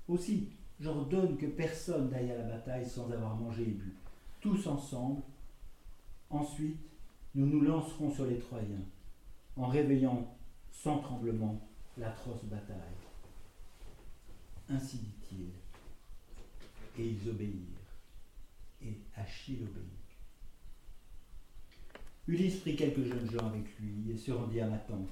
Aussi, 0.08 0.50
j'ordonne 0.80 1.36
que 1.36 1.46
personne 1.46 2.10
n'aille 2.10 2.30
à 2.30 2.38
la 2.38 2.48
bataille 2.56 2.86
sans 2.86 3.10
avoir 3.10 3.36
mangé 3.36 3.62
et 3.62 3.66
bu, 3.72 3.94
tous 4.40 4.66
ensemble. 4.66 5.22
Ensuite, 6.30 6.80
nous 7.34 7.46
nous 7.46 7.60
lancerons 7.60 8.10
sur 8.10 8.26
les 8.26 8.38
Troyens, 8.38 8.84
en 9.56 9.66
réveillant 9.66 10.36
sans 10.70 10.98
tremblement 10.98 11.68
l'atroce 11.96 12.44
bataille. 12.44 12.76
Ainsi 14.68 14.98
dit-il. 14.98 15.46
Et 16.98 17.08
ils 17.08 17.28
obéirent. 17.28 17.52
Et 18.82 18.98
Achille 19.16 19.62
obéit. 19.62 20.02
Ulysse 22.28 22.60
prit 22.60 22.76
quelques 22.76 23.04
jeunes 23.04 23.30
gens 23.30 23.48
avec 23.48 23.64
lui 23.80 24.12
et 24.12 24.16
se 24.16 24.30
rendit 24.30 24.60
à 24.60 24.68
ma 24.68 24.78
tente. 24.78 25.08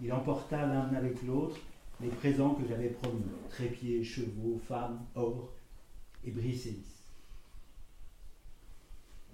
Il 0.00 0.12
emporta 0.12 0.66
l'un 0.66 0.92
avec 0.94 1.22
l'autre 1.22 1.56
les 2.00 2.08
présents 2.08 2.54
que 2.54 2.66
j'avais 2.66 2.88
promis 2.88 3.22
trépieds, 3.50 4.02
chevaux, 4.02 4.58
femmes, 4.66 5.04
or 5.14 5.52
et 6.24 6.30
Briséis. 6.30 6.99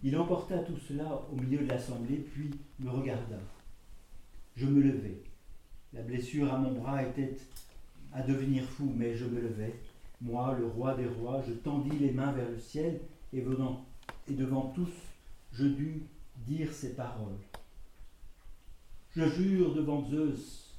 Il 0.02 0.16
emporta 0.16 0.58
tout 0.58 0.76
cela 0.76 1.22
au 1.32 1.36
milieu 1.36 1.58
de 1.58 1.68
l'assemblée, 1.68 2.16
puis 2.16 2.50
me 2.78 2.90
regarda. 2.90 3.38
Je 4.54 4.66
me 4.66 4.82
levai. 4.82 5.22
La 5.92 6.02
blessure 6.02 6.52
à 6.52 6.58
mon 6.58 6.72
bras 6.72 7.02
était 7.02 7.36
à 8.12 8.22
devenir 8.22 8.64
fou, 8.64 8.92
mais 8.94 9.14
je 9.14 9.24
me 9.24 9.40
levai. 9.40 9.74
Moi, 10.20 10.56
le 10.58 10.66
roi 10.66 10.94
des 10.94 11.06
rois, 11.06 11.42
je 11.46 11.52
tendis 11.52 11.98
les 11.98 12.12
mains 12.12 12.32
vers 12.32 12.48
le 12.48 12.58
ciel 12.58 13.00
et, 13.32 13.40
venant, 13.40 13.84
et 14.28 14.34
devant 14.34 14.72
tous, 14.74 14.92
je 15.52 15.66
dus 15.66 16.02
dire 16.46 16.72
ces 16.72 16.94
paroles. 16.94 17.38
Je 19.14 19.26
jure 19.28 19.74
devant 19.74 20.04
Zeus 20.04 20.74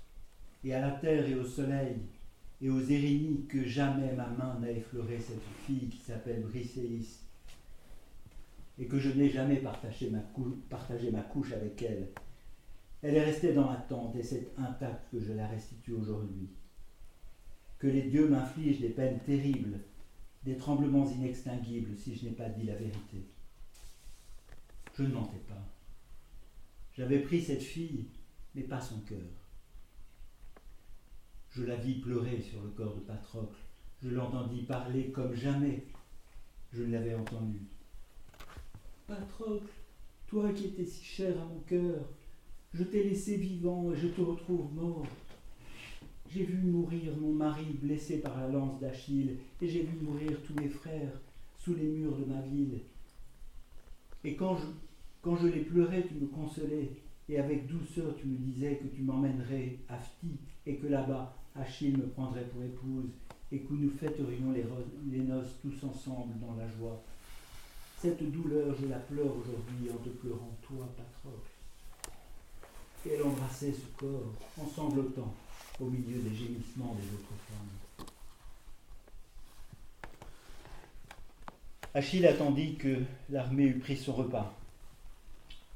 et 0.64 0.73
à 0.73 0.81
la 0.81 0.91
terre 0.91 1.27
et 1.27 1.35
au 1.35 1.44
soleil 1.44 1.98
et 2.61 2.69
aux 2.69 2.81
Érénies 2.81 3.45
que 3.48 3.64
jamais 3.64 4.14
ma 4.14 4.27
main 4.27 4.60
n'a 4.60 4.72
effleuré 4.72 5.19
cette 5.19 5.41
fille 5.65 5.89
qui 5.89 5.98
s'appelle 5.98 6.44
Briséis 6.44 7.19
et 8.80 8.88
que 8.88 8.99
je 8.99 9.10
n'ai 9.10 9.30
jamais 9.30 9.58
partagé 9.58 10.10
ma, 10.10 10.20
couche 11.22 11.52
avec 11.54 11.82
elle. 11.82 12.10
Elle 13.02 13.16
est 13.16 13.26
restée 13.26 13.54
dans 13.54 13.70
ma 13.70 13.78
tente 13.78 14.16
et 14.16 14.24
c'est 14.24 14.49
intact 14.58 15.12
que 15.12 15.20
je 15.20 15.34
la 15.34 15.48
restitue 15.48 15.94
aujourd'hui. 15.94 16.49
Que 17.80 17.88
les 17.88 18.04
dieux 18.04 18.28
m'infligent 18.28 18.82
des 18.82 18.90
peines 18.90 19.20
terribles, 19.20 19.80
des 20.44 20.58
tremblements 20.58 21.10
inextinguibles 21.10 21.95
si 21.95 22.16
je 22.16 22.26
n'ai 22.26 22.32
pas 22.32 22.49
dit 22.49 22.66
la 22.66 22.76
vérité. 22.76 23.26
Je 24.95 25.04
ne 25.04 25.14
mentais 25.14 25.44
pas. 25.48 25.64
J'avais 26.94 27.20
pris 27.20 27.41
cette 27.41 27.62
fille, 27.62 28.08
mais 28.56 28.64
pas 28.64 28.82
son 28.82 28.99
cœur. 29.02 29.20
Je 31.52 31.64
la 31.64 31.76
vis 31.76 31.99
pleurer 31.99 32.41
sur 32.41 32.62
le 32.64 32.70
corps 32.70 32.95
de 32.95 33.02
Patrocle. 33.02 33.58
Je 34.02 34.10
l'entendis 34.10 34.64
parler 34.64 35.12
comme 35.12 35.34
jamais 35.34 35.84
je 36.74 36.84
ne 36.84 36.91
l'avais 36.91 37.16
entendu. 37.16 37.62
Patrocle, 39.08 39.72
toi 40.28 40.52
qui 40.52 40.66
étais 40.66 40.84
si 40.84 41.02
cher 41.02 41.42
à 41.42 41.46
mon 41.46 41.62
cœur, 41.62 42.02
je 42.74 42.84
t'ai 42.84 43.06
laissé 43.06 43.38
vivant 43.38 43.94
et 43.94 43.96
je 43.96 44.10
te 44.10 44.20
retrouve 44.20 44.74
mort. 44.74 45.08
J'ai 46.30 46.44
vu 46.44 46.58
mourir 46.58 47.16
mon 47.18 47.32
mari 47.32 47.78
blessé 47.82 48.20
par 48.20 48.38
la 48.38 48.50
lance 48.50 48.82
d'Achille, 48.82 49.38
et 49.62 49.68
j'ai 49.70 49.84
vu 49.84 49.98
mourir 50.02 50.38
tous 50.46 50.54
mes 50.56 50.68
frères 50.68 51.22
sous 51.56 51.74
les 51.74 51.88
murs 51.88 52.18
de 52.18 52.26
ma 52.26 52.42
ville. 52.42 52.82
Et 54.26 54.36
quand 54.36 54.58
je, 54.58 54.66
quand 55.22 55.38
je 55.38 55.48
les 55.48 55.62
pleurais, 55.62 56.06
tu 56.06 56.16
me 56.16 56.28
consolais, 56.28 56.92
et 57.30 57.40
avec 57.40 57.66
douceur 57.66 58.14
tu 58.18 58.28
me 58.28 58.36
disais 58.36 58.76
que 58.76 58.94
tu 58.94 59.04
m'emmènerais 59.04 59.80
à 59.88 59.98
Phti, 60.00 60.38
et 60.66 60.76
que 60.76 60.88
là-bas 60.88 61.34
Achille 61.56 61.96
me 61.96 62.08
prendrait 62.08 62.50
pour 62.50 62.62
épouse, 62.62 63.12
et 63.54 63.60
que 63.60 63.74
nous 63.74 63.90
fêterions 63.90 64.52
les, 64.52 64.66
les 65.10 65.24
noces 65.24 65.56
tous 65.62 65.82
ensemble 65.86 66.38
dans 66.42 66.56
la 66.56 66.68
joie. 66.68 67.02
Cette 67.99 68.32
douleur, 68.32 68.76
je 68.80 68.86
la 68.86 68.99
pleure 68.99 69.36
aujourd'hui 69.36 69.90
en 69.91 69.98
te 69.98 70.10
pleurant, 70.10 70.56
toi, 70.61 70.88
Patrocle. 70.95 71.49
Elle 73.10 73.24
embrassait 73.24 73.74
ce 73.74 73.88
corps 73.98 74.34
en 74.61 74.68
sanglotant 74.68 75.34
au 75.80 75.86
milieu 75.86 76.19
des 76.22 76.36
gémissements 76.36 76.95
des 76.95 77.07
autres 77.15 77.34
femmes. 77.48 78.06
Achille 81.95 82.28
attendit 82.28 82.76
que 82.76 83.02
l'armée 83.32 83.64
eût 83.64 83.80
pris 83.80 83.98
son 83.98 84.14
repas. 84.14 84.53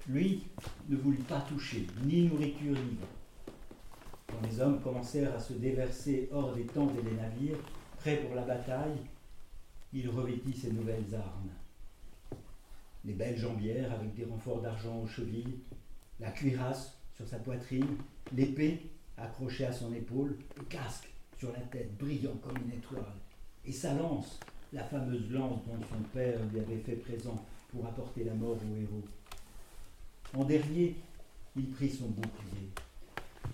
Lui 0.08 0.44
ne 0.90 0.98
voulut 0.98 1.24
pas 1.24 1.42
toucher 1.42 1.88
ni 2.04 2.28
nourriture 2.28 2.78
ni. 2.78 2.98
Quand 4.28 4.42
les 4.48 4.60
hommes 4.60 4.80
commencèrent 4.82 5.34
à 5.34 5.40
se 5.40 5.54
déverser 5.54 6.30
hors 6.32 6.54
des 6.54 6.66
tentes 6.66 6.92
et 7.00 7.02
des 7.02 7.16
navires, 7.16 7.58
prêts 7.98 8.18
pour 8.18 8.36
la 8.36 8.44
bataille, 8.44 9.00
il 9.94 10.08
revêtit 10.10 10.54
ses 10.54 10.72
nouvelles 10.72 11.16
armes. 11.16 11.50
Les 13.06 13.14
belles 13.14 13.38
jambières 13.38 13.92
avec 13.92 14.14
des 14.14 14.26
renforts 14.26 14.62
d'argent 14.62 15.00
aux 15.00 15.08
chevilles, 15.08 15.60
la 16.20 16.32
cuirasse 16.32 16.98
sur 17.16 17.28
sa 17.28 17.40
poitrine, 17.40 17.98
l'épée 18.34 18.92
accrochée 19.18 19.66
à 19.66 19.74
son 19.74 19.94
épaule, 19.94 20.38
le 20.58 20.64
casque 20.64 21.10
sur 21.38 21.52
la 21.52 21.60
tête 21.60 21.98
brillant 21.98 22.36
comme 22.44 22.58
une 22.58 22.78
étoile, 22.78 23.16
et 23.66 23.72
sa 23.72 23.94
lance, 23.94 24.40
la 24.74 24.84
fameuse 24.84 25.30
lance 25.32 25.60
dont 25.66 25.86
son 25.90 26.04
père 26.14 26.40
lui 26.52 26.60
avait 26.60 26.78
fait 26.78 26.96
présent 26.96 27.44
pour 27.70 27.86
apporter 27.86 28.24
la 28.24 28.34
mort 28.34 28.58
au 28.58 28.76
héros. 28.76 29.04
En 30.36 30.46
dernier, 30.46 30.96
il 31.56 31.70
prit 31.70 31.90
son 31.90 32.08
bouclier. 32.08 32.70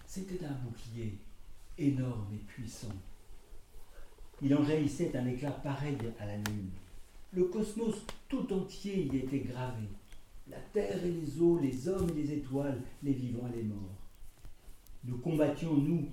C'était 0.05 0.45
un 0.45 0.53
bouclier 0.53 1.17
énorme 1.77 2.27
et 2.33 2.37
puissant. 2.37 2.93
Il 4.41 4.53
en 4.55 4.63
jaillissait 4.63 5.15
un 5.17 5.25
éclat 5.25 5.51
pareil 5.51 5.97
à 6.19 6.25
la 6.25 6.37
lune. 6.37 6.69
Le 7.31 7.45
cosmos 7.45 7.95
tout 8.29 8.51
entier 8.53 9.03
y 9.11 9.17
était 9.17 9.39
gravé. 9.39 9.87
La 10.47 10.59
terre 10.73 11.03
et 11.03 11.11
les 11.11 11.41
eaux, 11.41 11.59
les 11.59 11.87
hommes 11.87 12.09
et 12.11 12.21
les 12.21 12.33
étoiles, 12.33 12.81
les 13.03 13.13
vivants 13.13 13.47
et 13.53 13.57
les 13.57 13.63
morts. 13.63 13.97
Nous 15.03 15.17
combattions, 15.17 15.75
nous, 15.75 16.09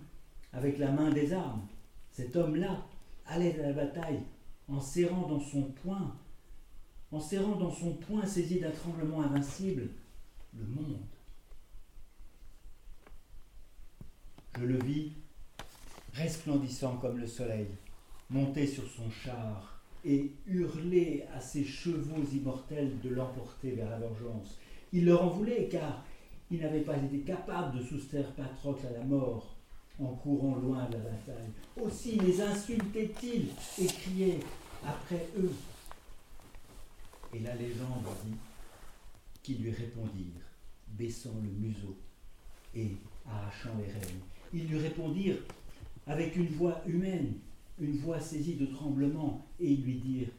avec 0.52 0.78
la 0.78 0.90
main 0.90 1.10
des 1.10 1.32
armes. 1.32 1.66
Cet 2.10 2.34
homme-là 2.36 2.84
allait 3.26 3.58
à 3.60 3.68
la 3.68 3.72
bataille 3.72 4.22
en 4.68 4.80
serrant 4.80 5.28
dans 5.28 5.40
son 5.40 5.62
poing, 5.62 6.16
en 7.12 7.20
serrant 7.20 7.56
dans 7.56 7.72
son 7.72 7.94
poing 7.94 8.26
saisi 8.26 8.60
d'un 8.60 8.70
tremblement 8.70 9.22
invincible, 9.22 9.90
le 10.56 10.64
monde. 10.64 10.98
Je 14.58 14.64
le 14.64 14.78
vis, 14.78 15.12
resplendissant 16.12 16.96
comme 16.98 17.18
le 17.18 17.26
soleil, 17.26 17.68
monter 18.30 18.66
sur 18.66 18.88
son 18.88 19.10
char 19.10 19.73
et 20.04 20.32
hurler 20.46 21.24
à 21.34 21.40
ses 21.40 21.64
chevaux 21.64 22.22
immortels 22.32 23.00
de 23.02 23.08
l'emporter 23.10 23.72
vers 23.72 23.90
la 23.90 23.98
vengeance. 23.98 24.58
Il 24.92 25.06
leur 25.06 25.24
en 25.24 25.30
voulait 25.30 25.68
car 25.70 26.04
il 26.50 26.60
n'avait 26.60 26.80
pas 26.80 26.96
été 26.96 27.20
capable 27.20 27.78
de 27.78 27.84
soustraire 27.84 28.30
Patrocle 28.32 28.86
à 28.86 28.98
la 28.98 29.04
mort 29.04 29.56
en 29.98 30.14
courant 30.14 30.56
loin 30.56 30.86
de 30.86 30.94
la 30.94 30.98
bataille. 30.98 31.50
Aussi 31.80 32.18
les 32.18 32.40
insultait-il 32.40 33.48
et 33.82 33.86
criait 33.86 34.40
après 34.84 35.26
eux. 35.38 35.52
Et 37.32 37.40
la 37.40 37.54
légende 37.54 38.04
dit 38.24 38.36
qu'ils 39.42 39.62
lui 39.62 39.70
répondirent 39.70 40.48
baissant 40.88 41.34
le 41.42 41.50
museau 41.50 41.96
et 42.74 42.92
arrachant 43.26 43.76
les 43.78 43.92
rênes. 43.92 44.20
Ils 44.52 44.68
lui 44.68 44.78
répondirent 44.78 45.42
avec 46.06 46.36
une 46.36 46.48
voix 46.48 46.80
humaine, 46.86 47.34
une 47.78 47.96
voix 47.96 48.20
saisie 48.20 48.56
de 48.56 48.66
tremblement, 48.66 49.46
et 49.58 49.74
lui 49.76 49.96
dirent 49.96 50.32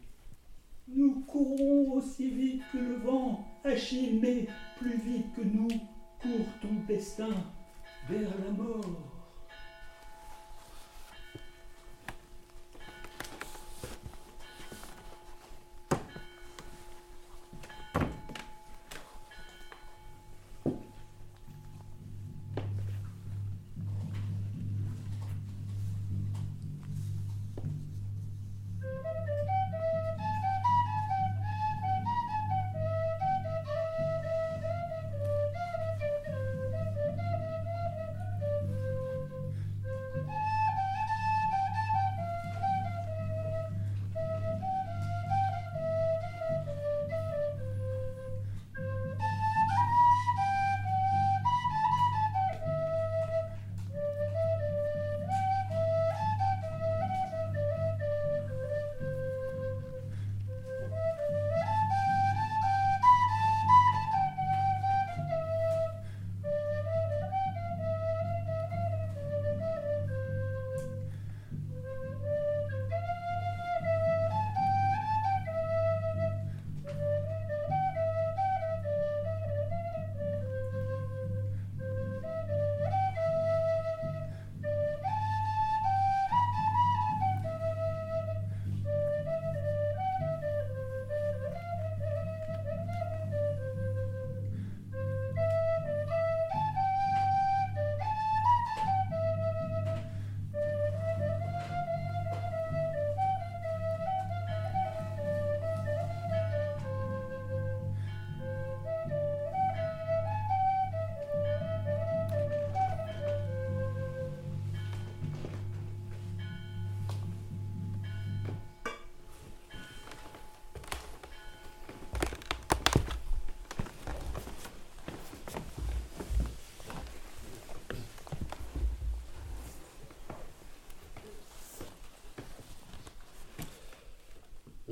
Nous 0.88 1.22
courons 1.22 1.94
aussi 1.94 2.30
vite 2.30 2.62
que 2.72 2.78
le 2.78 2.96
vent, 2.98 3.46
Achille, 3.64 4.20
mais 4.22 4.48
plus 4.80 4.98
vite 4.98 5.34
que 5.36 5.42
nous 5.42 5.68
court 6.22 6.48
ton 6.62 6.74
destin 6.88 7.34
vers 8.10 8.32
la 8.40 8.52
mort. 8.52 9.15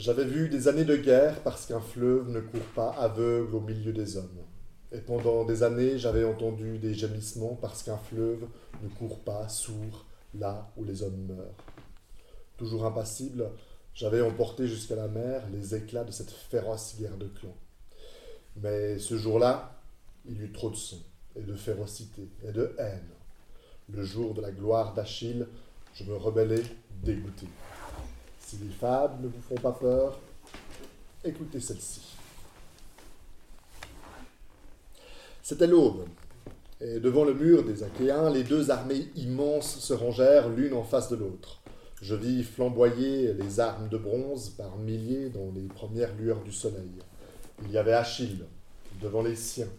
J'avais 0.03 0.25
vu 0.25 0.49
des 0.49 0.67
années 0.67 0.83
de 0.83 0.97
guerre 0.97 1.39
parce 1.43 1.65
qu'un 1.65 1.79
fleuve 1.79 2.27
ne 2.29 2.41
court 2.41 2.67
pas 2.75 2.89
aveugle 2.89 3.55
au 3.55 3.61
milieu 3.61 3.93
des 3.93 4.17
hommes. 4.17 4.43
Et 4.91 4.97
pendant 4.97 5.45
des 5.45 5.63
années, 5.63 5.97
j'avais 5.97 6.25
entendu 6.25 6.77
des 6.77 6.93
gémissements 6.93 7.55
parce 7.61 7.83
qu'un 7.83 7.95
fleuve 7.95 8.45
ne 8.81 8.89
court 8.89 9.21
pas 9.21 9.47
sourd 9.47 10.05
là 10.33 10.69
où 10.75 10.83
les 10.83 11.03
hommes 11.03 11.25
meurent. 11.29 11.63
Toujours 12.57 12.85
impassible, 12.85 13.49
j'avais 13.93 14.19
emporté 14.19 14.67
jusqu'à 14.67 14.97
la 14.97 15.07
mer 15.07 15.41
les 15.53 15.73
éclats 15.73 16.03
de 16.03 16.11
cette 16.11 16.31
féroce 16.31 16.97
guerre 16.99 17.15
de 17.15 17.27
clans. 17.27 17.55
Mais 18.57 18.99
ce 18.99 19.15
jour-là, 19.15 19.79
il 20.25 20.33
y 20.37 20.43
eut 20.43 20.51
trop 20.51 20.69
de 20.69 20.75
sang, 20.75 20.99
et 21.37 21.43
de 21.43 21.55
férocité, 21.55 22.27
et 22.45 22.51
de 22.51 22.75
haine. 22.77 23.07
Le 23.89 24.03
jour 24.03 24.33
de 24.33 24.41
la 24.41 24.51
gloire 24.51 24.93
d'Achille, 24.93 25.47
je 25.93 26.03
me 26.03 26.17
rebellai 26.17 26.61
dégoûté. 27.05 27.47
Si 28.53 28.63
les 28.63 28.69
fables 28.69 29.23
ne 29.23 29.27
vous 29.29 29.41
font 29.41 29.55
pas 29.55 29.71
peur, 29.71 30.19
écoutez 31.23 31.59
celle-ci. 31.59 32.01
C'était 35.41 35.65
l'aube, 35.65 36.05
et 36.79 36.99
devant 36.99 37.23
le 37.23 37.33
mur 37.33 37.63
des 37.63 37.81
Achéens, 37.81 38.29
les 38.29 38.43
deux 38.43 38.69
armées 38.69 39.07
immenses 39.15 39.79
se 39.79 39.93
rangèrent 39.93 40.49
l'une 40.49 40.75
en 40.75 40.83
face 40.83 41.09
de 41.09 41.15
l'autre. 41.15 41.61
Je 41.99 42.13
vis 42.13 42.43
flamboyer 42.43 43.33
les 43.33 43.59
armes 43.59 43.89
de 43.89 43.97
bronze 43.97 44.49
par 44.51 44.77
milliers 44.77 45.29
dans 45.29 45.51
les 45.55 45.67
premières 45.67 46.13
lueurs 46.15 46.43
du 46.43 46.51
soleil. 46.51 46.91
Il 47.63 47.71
y 47.71 47.79
avait 47.79 47.93
Achille, 47.93 48.45
devant 49.01 49.23
les 49.23 49.35
siens, 49.35 49.71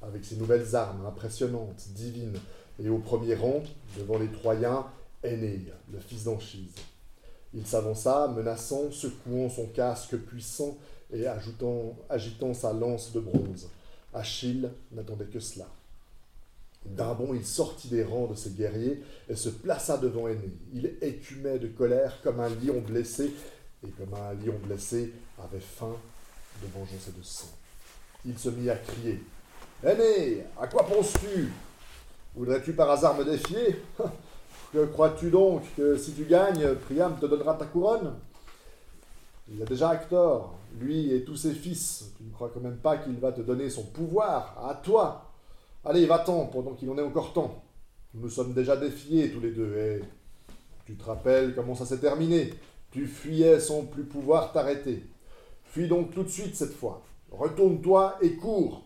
avec 0.00 0.24
ses 0.24 0.36
nouvelles 0.36 0.74
armes 0.74 1.04
impressionnantes, 1.04 1.88
divines, 1.94 2.38
et 2.82 2.88
au 2.88 2.98
premier 2.98 3.34
rang, 3.34 3.62
devant 3.98 4.18
les 4.18 4.32
Troyens, 4.32 4.86
Aîné, 5.22 5.66
le 5.92 5.98
fils 5.98 6.24
d'Anchise. 6.24 6.76
Il 7.56 7.66
s'avança, 7.66 8.28
menaçant, 8.36 8.90
secouant 8.90 9.48
son 9.48 9.66
casque 9.68 10.16
puissant 10.18 10.76
et 11.10 11.26
agitant 11.26 12.54
sa 12.54 12.74
lance 12.74 13.12
de 13.12 13.20
bronze. 13.20 13.70
Achille 14.12 14.70
n'attendait 14.92 15.24
que 15.24 15.40
cela. 15.40 15.66
D'un 16.84 17.14
bond, 17.14 17.32
il 17.34 17.46
sortit 17.46 17.88
des 17.88 18.04
rangs 18.04 18.26
de 18.26 18.34
ses 18.34 18.50
guerriers 18.50 19.02
et 19.28 19.34
se 19.34 19.48
plaça 19.48 19.96
devant 19.96 20.28
Aîné. 20.28 20.52
Il 20.74 20.98
écumait 21.00 21.58
de 21.58 21.68
colère 21.68 22.20
comme 22.22 22.40
un 22.40 22.50
lion 22.50 22.80
blessé, 22.80 23.34
et 23.82 23.90
comme 23.90 24.14
un 24.14 24.34
lion 24.34 24.58
blessé 24.62 25.12
avait 25.42 25.58
faim 25.58 25.96
de 26.62 26.68
vengeance 26.68 27.08
et 27.08 27.18
de 27.18 27.24
sang. 27.24 27.48
Il 28.26 28.38
se 28.38 28.50
mit 28.50 28.68
à 28.68 28.76
crier 28.76 29.22
Aîné, 29.82 30.44
à 30.60 30.66
quoi 30.66 30.86
penses-tu? 30.86 31.50
Voudrais-tu 32.34 32.74
par 32.74 32.90
hasard 32.90 33.16
me 33.16 33.24
défier? 33.24 33.82
Crois-tu 34.92 35.30
donc 35.30 35.62
que 35.76 35.96
si 35.96 36.12
tu 36.12 36.24
gagnes, 36.24 36.74
Priam 36.86 37.16
te 37.18 37.26
donnera 37.26 37.54
ta 37.54 37.64
couronne? 37.64 38.14
Il 39.48 39.58
y 39.58 39.62
a 39.62 39.66
déjà 39.66 39.94
Hector, 39.94 40.54
lui 40.80 41.14
et 41.14 41.24
tous 41.24 41.36
ses 41.36 41.52
fils. 41.52 42.12
Tu 42.16 42.24
ne 42.24 42.32
crois 42.32 42.50
quand 42.52 42.60
même 42.60 42.78
pas 42.78 42.96
qu'il 42.96 43.16
va 43.18 43.32
te 43.32 43.40
donner 43.40 43.70
son 43.70 43.84
pouvoir? 43.84 44.56
À 44.68 44.74
toi 44.74 45.30
Allez, 45.84 46.04
va-t'en 46.06 46.46
pendant 46.46 46.72
qu'il 46.72 46.90
en 46.90 46.98
est 46.98 47.02
encore 47.02 47.32
temps. 47.32 47.62
Nous 48.12 48.22
nous 48.22 48.30
sommes 48.30 48.52
déjà 48.52 48.76
défiés 48.76 49.30
tous 49.30 49.40
les 49.40 49.52
deux, 49.52 49.76
et 49.76 50.00
tu 50.84 50.96
te 50.96 51.04
rappelles 51.04 51.54
comment 51.54 51.76
ça 51.76 51.86
s'est 51.86 52.00
terminé. 52.00 52.52
Tu 52.90 53.06
fuyais 53.06 53.60
sans 53.60 53.84
plus 53.84 54.02
pouvoir 54.02 54.52
t'arrêter. 54.52 55.04
Fuis 55.64 55.86
donc 55.86 56.12
tout 56.12 56.24
de 56.24 56.28
suite 56.28 56.56
cette 56.56 56.74
fois. 56.74 57.02
Retourne-toi 57.30 58.16
et 58.20 58.34
cours, 58.34 58.82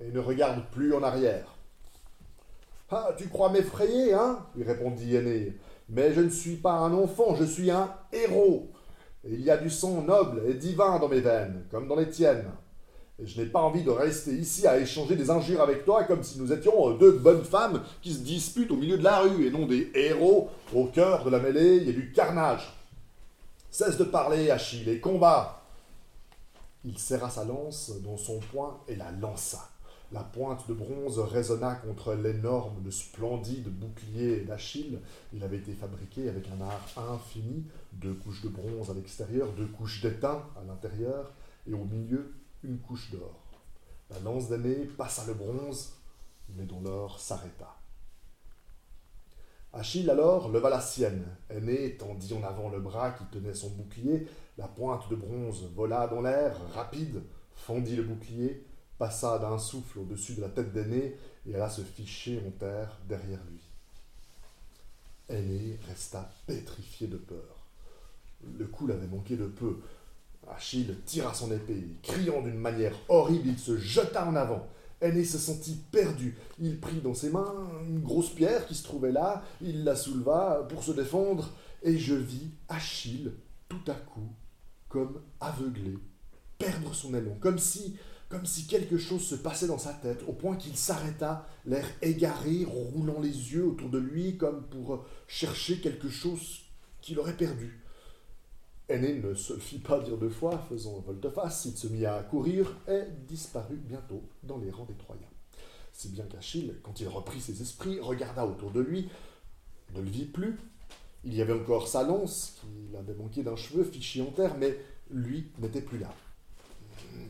et 0.00 0.10
ne 0.10 0.20
regarde 0.20 0.64
plus 0.70 0.94
en 0.94 1.02
arrière. 1.02 1.57
Ah, 2.90 3.10
tu 3.16 3.28
crois 3.28 3.50
m'effrayer, 3.50 4.14
hein? 4.14 4.38
lui 4.56 4.64
répondit 4.64 5.14
Aîné. 5.14 5.54
Mais 5.90 6.12
je 6.14 6.20
ne 6.20 6.30
suis 6.30 6.56
pas 6.56 6.72
un 6.72 6.92
enfant, 6.94 7.34
je 7.34 7.44
suis 7.44 7.70
un 7.70 7.92
héros. 8.12 8.70
Il 9.24 9.42
y 9.42 9.50
a 9.50 9.58
du 9.58 9.68
sang 9.68 10.02
noble 10.02 10.42
et 10.48 10.54
divin 10.54 10.98
dans 10.98 11.08
mes 11.08 11.20
veines, 11.20 11.64
comme 11.70 11.86
dans 11.86 11.96
les 11.96 12.08
tiennes. 12.08 12.50
Et 13.20 13.26
je 13.26 13.40
n'ai 13.40 13.48
pas 13.48 13.60
envie 13.60 13.82
de 13.82 13.90
rester 13.90 14.32
ici 14.32 14.66
à 14.66 14.78
échanger 14.78 15.16
des 15.16 15.28
injures 15.28 15.60
avec 15.60 15.84
toi 15.84 16.04
comme 16.04 16.22
si 16.22 16.38
nous 16.38 16.52
étions 16.52 16.92
deux 16.92 17.12
bonnes 17.12 17.44
femmes 17.44 17.82
qui 18.00 18.14
se 18.14 18.20
disputent 18.20 18.70
au 18.70 18.76
milieu 18.76 18.96
de 18.96 19.04
la 19.04 19.20
rue 19.20 19.46
et 19.46 19.50
non 19.50 19.66
des 19.66 19.90
héros 19.94 20.48
au 20.72 20.84
cœur 20.84 21.24
de 21.24 21.30
la 21.30 21.40
mêlée 21.40 21.88
et 21.88 21.92
du 21.92 22.12
carnage. 22.12 22.72
Cesse 23.70 23.98
de 23.98 24.04
parler, 24.04 24.50
Achille, 24.50 24.88
et 24.88 25.00
combat. 25.00 25.62
Il 26.84 26.96
serra 26.96 27.28
sa 27.28 27.44
lance 27.44 27.92
dans 28.02 28.16
son 28.16 28.38
poing 28.52 28.80
et 28.88 28.94
la 28.94 29.10
lança. 29.10 29.68
La 30.10 30.24
pointe 30.24 30.66
de 30.66 30.72
bronze 30.72 31.18
résonna 31.18 31.74
contre 31.74 32.14
l'énorme, 32.14 32.82
le 32.82 32.90
splendide 32.90 33.68
bouclier 33.68 34.40
d'Achille. 34.40 35.00
Il 35.34 35.44
avait 35.44 35.58
été 35.58 35.74
fabriqué 35.74 36.30
avec 36.30 36.46
un 36.48 36.62
art 36.62 37.12
infini, 37.12 37.66
deux 37.92 38.14
couches 38.14 38.40
de 38.42 38.48
bronze 38.48 38.90
à 38.90 38.94
l'extérieur, 38.94 39.52
deux 39.52 39.66
couches 39.66 40.00
d'étain 40.00 40.42
à 40.56 40.64
l'intérieur, 40.66 41.34
et 41.66 41.74
au 41.74 41.84
milieu, 41.84 42.32
une 42.64 42.78
couche 42.78 43.10
d'or. 43.10 43.42
La 44.08 44.18
lance 44.20 44.48
d'année 44.48 44.86
passa 44.96 45.26
le 45.26 45.34
bronze, 45.34 45.92
mais 46.56 46.64
dont 46.64 46.80
l'or 46.80 47.20
s'arrêta. 47.20 47.76
Achille 49.74 50.08
alors 50.08 50.48
leva 50.48 50.70
la 50.70 50.80
sienne. 50.80 51.26
Aîné 51.50 51.98
tendit 51.98 52.32
en 52.32 52.42
avant 52.42 52.70
le 52.70 52.80
bras 52.80 53.10
qui 53.10 53.24
tenait 53.26 53.52
son 53.52 53.68
bouclier. 53.68 54.26
La 54.56 54.68
pointe 54.68 55.10
de 55.10 55.16
bronze 55.16 55.64
vola 55.74 56.06
dans 56.06 56.22
l'air, 56.22 56.56
rapide, 56.72 57.22
fendit 57.54 57.96
le 57.96 58.04
bouclier, 58.04 58.64
passa 58.98 59.38
d'un 59.38 59.58
souffle 59.58 60.00
au-dessus 60.00 60.34
de 60.34 60.40
la 60.40 60.48
tête 60.48 60.72
d'Aîné 60.72 61.16
et 61.46 61.54
alla 61.54 61.70
se 61.70 61.82
ficher 61.82 62.42
en 62.46 62.50
terre 62.50 62.98
derrière 63.08 63.40
lui. 63.50 63.60
Aîné 65.28 65.78
resta 65.88 66.30
pétrifié 66.46 67.06
de 67.06 67.16
peur. 67.16 67.66
Le 68.58 68.66
coup 68.66 68.86
l'avait 68.86 69.06
manqué 69.06 69.36
de 69.36 69.46
peu. 69.46 69.78
Achille 70.50 70.96
tira 71.04 71.34
son 71.34 71.52
épée, 71.52 71.84
criant 72.02 72.40
d'une 72.40 72.58
manière 72.58 72.96
horrible, 73.08 73.48
il 73.48 73.58
se 73.58 73.76
jeta 73.76 74.26
en 74.26 74.34
avant. 74.34 74.66
Aîné 75.00 75.24
se 75.24 75.38
sentit 75.38 75.78
perdu. 75.92 76.36
Il 76.58 76.80
prit 76.80 77.00
dans 77.00 77.14
ses 77.14 77.30
mains 77.30 77.54
une 77.86 78.00
grosse 78.00 78.30
pierre 78.30 78.66
qui 78.66 78.74
se 78.74 78.82
trouvait 78.82 79.12
là, 79.12 79.44
il 79.60 79.84
la 79.84 79.94
souleva 79.94 80.66
pour 80.68 80.82
se 80.82 80.92
défendre, 80.92 81.50
et 81.82 81.98
je 81.98 82.14
vis 82.14 82.50
Achille, 82.68 83.32
tout 83.68 83.82
à 83.86 83.94
coup, 83.94 84.32
comme 84.88 85.20
aveuglé, 85.40 85.98
perdre 86.56 86.94
son 86.94 87.14
élan, 87.14 87.36
comme 87.40 87.58
si, 87.58 87.96
comme 88.28 88.44
si 88.44 88.66
quelque 88.66 88.98
chose 88.98 89.22
se 89.22 89.34
passait 89.34 89.66
dans 89.66 89.78
sa 89.78 89.94
tête, 89.94 90.22
au 90.26 90.32
point 90.32 90.56
qu'il 90.56 90.76
s'arrêta, 90.76 91.46
l'air 91.64 91.86
égaré, 92.02 92.64
roulant 92.64 93.20
les 93.20 93.52
yeux 93.52 93.64
autour 93.64 93.88
de 93.88 93.98
lui, 93.98 94.36
comme 94.36 94.64
pour 94.64 95.06
chercher 95.26 95.80
quelque 95.80 96.10
chose 96.10 96.60
qu'il 97.00 97.18
aurait 97.18 97.36
perdu. 97.36 97.80
Aîné 98.88 99.14
ne 99.14 99.34
se 99.34 99.58
fit 99.58 99.78
pas 99.78 100.00
dire 100.00 100.16
deux 100.16 100.30
fois, 100.30 100.58
faisant 100.68 101.00
volte-face, 101.00 101.66
il 101.66 101.76
se 101.76 101.88
mit 101.88 102.06
à 102.06 102.22
courir 102.22 102.76
et 102.88 103.02
disparut 103.26 103.76
bientôt 103.76 104.22
dans 104.42 104.58
les 104.58 104.70
rangs 104.70 104.86
des 104.86 104.94
Troyens. 104.94 105.28
Si 105.92 106.08
bien 106.08 106.24
qu'Achille, 106.24 106.74
quand 106.82 107.00
il 107.00 107.08
reprit 107.08 107.40
ses 107.40 107.60
esprits, 107.60 108.00
regarda 108.00 108.46
autour 108.46 108.70
de 108.70 108.80
lui, 108.80 109.08
ne 109.94 110.00
le 110.00 110.08
vit 110.08 110.26
plus. 110.26 110.58
Il 111.24 111.34
y 111.34 111.42
avait 111.42 111.52
encore 111.52 111.88
sa 111.88 112.02
lance, 112.02 112.60
qu'il 112.60 112.96
avait 112.96 113.14
manqué 113.14 113.42
d'un 113.42 113.56
cheveu, 113.56 113.84
fiché 113.84 114.22
en 114.22 114.30
terre, 114.30 114.56
mais 114.58 114.78
lui 115.10 115.50
n'était 115.58 115.82
plus 115.82 115.98
là. 115.98 116.14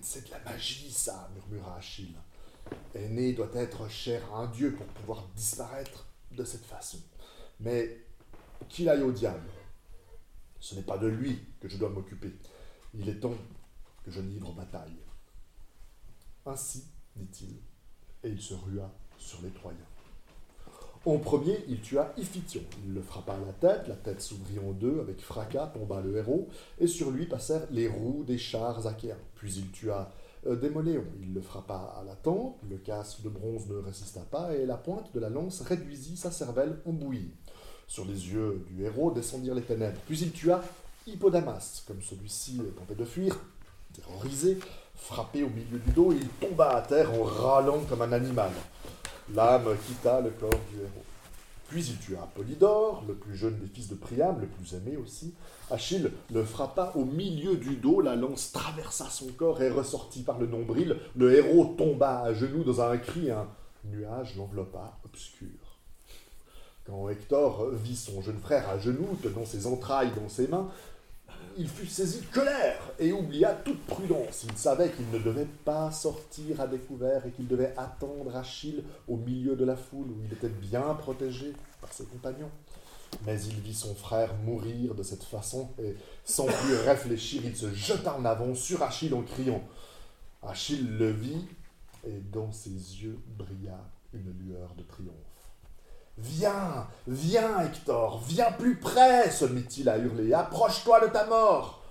C'est 0.03 0.27
de 0.27 0.31
la 0.31 0.39
magie, 0.41 0.93
ça, 0.93 1.31
murmura 1.35 1.77
Achille. 1.77 2.17
Aîné 2.95 3.33
doit 3.33 3.51
être 3.55 3.89
cher 3.89 4.23
à 4.33 4.39
un 4.39 4.47
dieu 4.49 4.75
pour 4.75 4.87
pouvoir 4.87 5.27
disparaître 5.35 6.07
de 6.33 6.45
cette 6.45 6.65
façon. 6.65 6.99
Mais 7.61 8.05
qu'il 8.69 8.89
aille 8.89 9.03
au 9.03 9.13
diable. 9.13 9.49
Ce 10.61 10.75
n'est 10.75 10.83
pas 10.83 10.99
de 10.99 11.07
lui 11.07 11.41
que 11.61 11.69
je 11.69 11.77
dois 11.77 11.91
m'occuper. 11.91 12.33
Il 12.95 13.09
est 13.09 13.21
temps 13.21 13.37
que 14.05 14.11
je 14.11 14.21
livre 14.21 14.53
bataille. 14.53 14.99
Ainsi, 16.47 16.85
dit-il, 17.17 17.57
et 18.25 18.31
il 18.31 18.41
se 18.41 18.55
rua 18.55 18.93
sur 19.19 19.43
les 19.43 19.51
Troyens. 19.51 19.88
En 21.07 21.19
premier, 21.19 21.65
il 21.69 21.81
tua 21.81 22.12
Iphition. 22.19 22.61
Il 22.85 22.95
le 22.95 23.03
frappa 23.03 23.35
à 23.35 23.39
la 23.39 23.53
tête, 23.53 23.89
la 23.89 23.95
tête 23.95 24.20
s'ouvrit 24.20 24.59
en 24.59 24.73
deux, 24.73 25.01
avec 25.01 25.20
fracas 25.20 25.69
tomba 25.69 26.01
le 26.01 26.16
héros, 26.16 26.49
et 26.79 26.87
sur 26.87 27.11
lui 27.11 27.27
passèrent 27.27 27.66
les 27.70 27.89
roues 27.89 28.25
des 28.27 28.39
chars 28.39 28.87
achéens. 28.87 29.16
Puis 29.37 29.55
il 29.55 29.70
tua 29.70 30.11
euh, 30.47 30.57
Démoléon. 30.57 31.05
Il 31.23 31.35
le 31.35 31.41
frappa 31.41 31.97
à 32.01 32.05
la 32.05 32.15
tempe, 32.15 32.57
le 32.69 32.77
casque 32.77 33.23
de 33.23 33.29
bronze 33.29 33.69
ne 33.69 33.77
résista 33.77 34.20
pas, 34.20 34.55
et 34.55 34.66
la 34.66 34.77
pointe 34.77 35.12
de 35.15 35.20
la 35.20 35.31
lance 35.31 35.61
réduisit 35.62 36.16
sa 36.16 36.31
cervelle 36.31 36.79
en 36.85 36.93
bouillie. 36.93 37.31
Sur 37.87 38.05
les 38.05 38.29
yeux 38.33 38.65
du 38.69 38.85
héros 38.85 39.11
descendirent 39.12 39.55
les 39.55 39.62
ténèbres. 39.62 39.99
Puis 40.07 40.19
il 40.20 40.33
tua 40.33 40.62
Hippodamas. 41.07 41.85
Comme 41.87 42.03
celui-ci 42.03 42.61
tentait 42.77 42.95
de 42.95 43.05
fuir, 43.05 43.39
terrorisé, 43.95 44.59
frappé 44.95 45.43
au 45.43 45.49
milieu 45.49 45.79
du 45.79 45.93
dos, 45.93 46.12
il 46.12 46.29
tomba 46.41 46.77
à 46.77 46.83
terre 46.83 47.12
en 47.15 47.23
râlant 47.23 47.81
comme 47.89 48.03
un 48.03 48.12
animal. 48.12 48.51
L'âme 49.35 49.77
quitta 49.87 50.21
le 50.21 50.31
corps 50.31 50.61
du 50.71 50.81
héros. 50.81 51.05
Puis 51.69 51.85
il 51.85 51.99
tua 51.99 52.27
Polydore, 52.35 53.05
le 53.07 53.15
plus 53.15 53.37
jeune 53.37 53.59
des 53.59 53.67
fils 53.67 53.89
de 53.89 53.95
Priam, 53.95 54.41
le 54.41 54.47
plus 54.47 54.75
aimé 54.75 54.97
aussi. 54.97 55.35
Achille 55.71 56.11
le 56.33 56.43
frappa 56.43 56.93
au 56.95 57.05
milieu 57.05 57.57
du 57.57 57.77
dos, 57.77 58.01
la 58.01 58.17
lance 58.17 58.53
traversa 58.53 59.05
son 59.11 59.27
corps 59.33 59.61
et 59.61 59.69
ressortit 59.69 60.23
par 60.23 60.39
le 60.39 60.47
nombril. 60.47 60.97
Le 61.15 61.35
héros 61.35 61.75
tomba 61.77 62.23
à 62.23 62.33
genoux 62.33 62.65
dans 62.65 62.81
un 62.81 62.97
cri, 62.97 63.31
un 63.31 63.47
nuage 63.85 64.35
l'enveloppa 64.37 64.99
obscur. 65.05 65.47
Quand 66.87 67.11
Hector 67.11 67.69
vit 67.73 67.97
son 67.97 68.23
jeune 68.23 68.39
frère 68.39 68.67
à 68.71 68.79
genoux, 68.79 69.19
tenant 69.23 69.45
ses 69.45 69.67
entrailles 69.67 70.13
dans 70.17 70.31
ses 70.31 70.49
mains, 70.49 70.71
il 71.59 71.68
fut 71.68 71.86
saisi 71.86 72.20
de 72.20 72.26
colère 72.26 72.80
et 73.01 73.12
oublia 73.12 73.52
toute 73.52 73.85
prudence. 73.86 74.47
Il 74.48 74.56
savait 74.56 74.90
qu'il 74.90 75.10
ne 75.10 75.18
devait 75.18 75.48
pas 75.64 75.90
sortir 75.90 76.60
à 76.60 76.68
découvert 76.68 77.26
et 77.26 77.32
qu'il 77.32 77.48
devait 77.48 77.74
attendre 77.76 78.36
Achille 78.36 78.85
au 79.09 79.16
milieu 79.16 79.56
de 79.56 79.64
la 79.64 79.74
foule 79.74 80.06
où 80.06 80.22
il 80.24 80.32
était 80.32 80.48
bien 80.48 80.94
protégé 80.94 81.52
par 81.80 81.93
ses 81.93 82.05
compagnons. 82.05 82.51
Mais 83.26 83.43
il 83.43 83.60
vit 83.60 83.74
son 83.74 83.94
frère 83.94 84.35
mourir 84.44 84.94
de 84.94 85.02
cette 85.02 85.24
façon 85.24 85.70
et 85.82 85.97
sans 86.24 86.47
plus 86.47 86.76
réfléchir, 86.86 87.43
il 87.44 87.56
se 87.56 87.74
jeta 87.74 88.16
en 88.16 88.24
avant 88.24 88.55
sur 88.55 88.82
Achille 88.85 89.14
en 89.14 89.22
criant. 89.22 89.62
Achille 90.43 90.86
le 90.86 91.10
vit 91.10 91.44
et 92.06 92.20
dans 92.32 92.52
ses 92.52 92.70
yeux 92.70 93.18
brilla 93.36 93.85
une 94.12 94.32
lueur 94.39 94.74
de 94.76 94.85
triomphe. 94.85 95.28
Viens, 96.20 96.89
viens, 97.07 97.61
Hector, 97.61 98.20
viens 98.27 98.51
plus 98.51 98.77
près, 98.77 99.31
se 99.31 99.45
mit-il 99.45 99.89
à 99.89 99.99
hurler. 99.99 100.32
Approche-toi 100.32 101.07
de 101.07 101.12
ta 101.12 101.27
mort. 101.27 101.82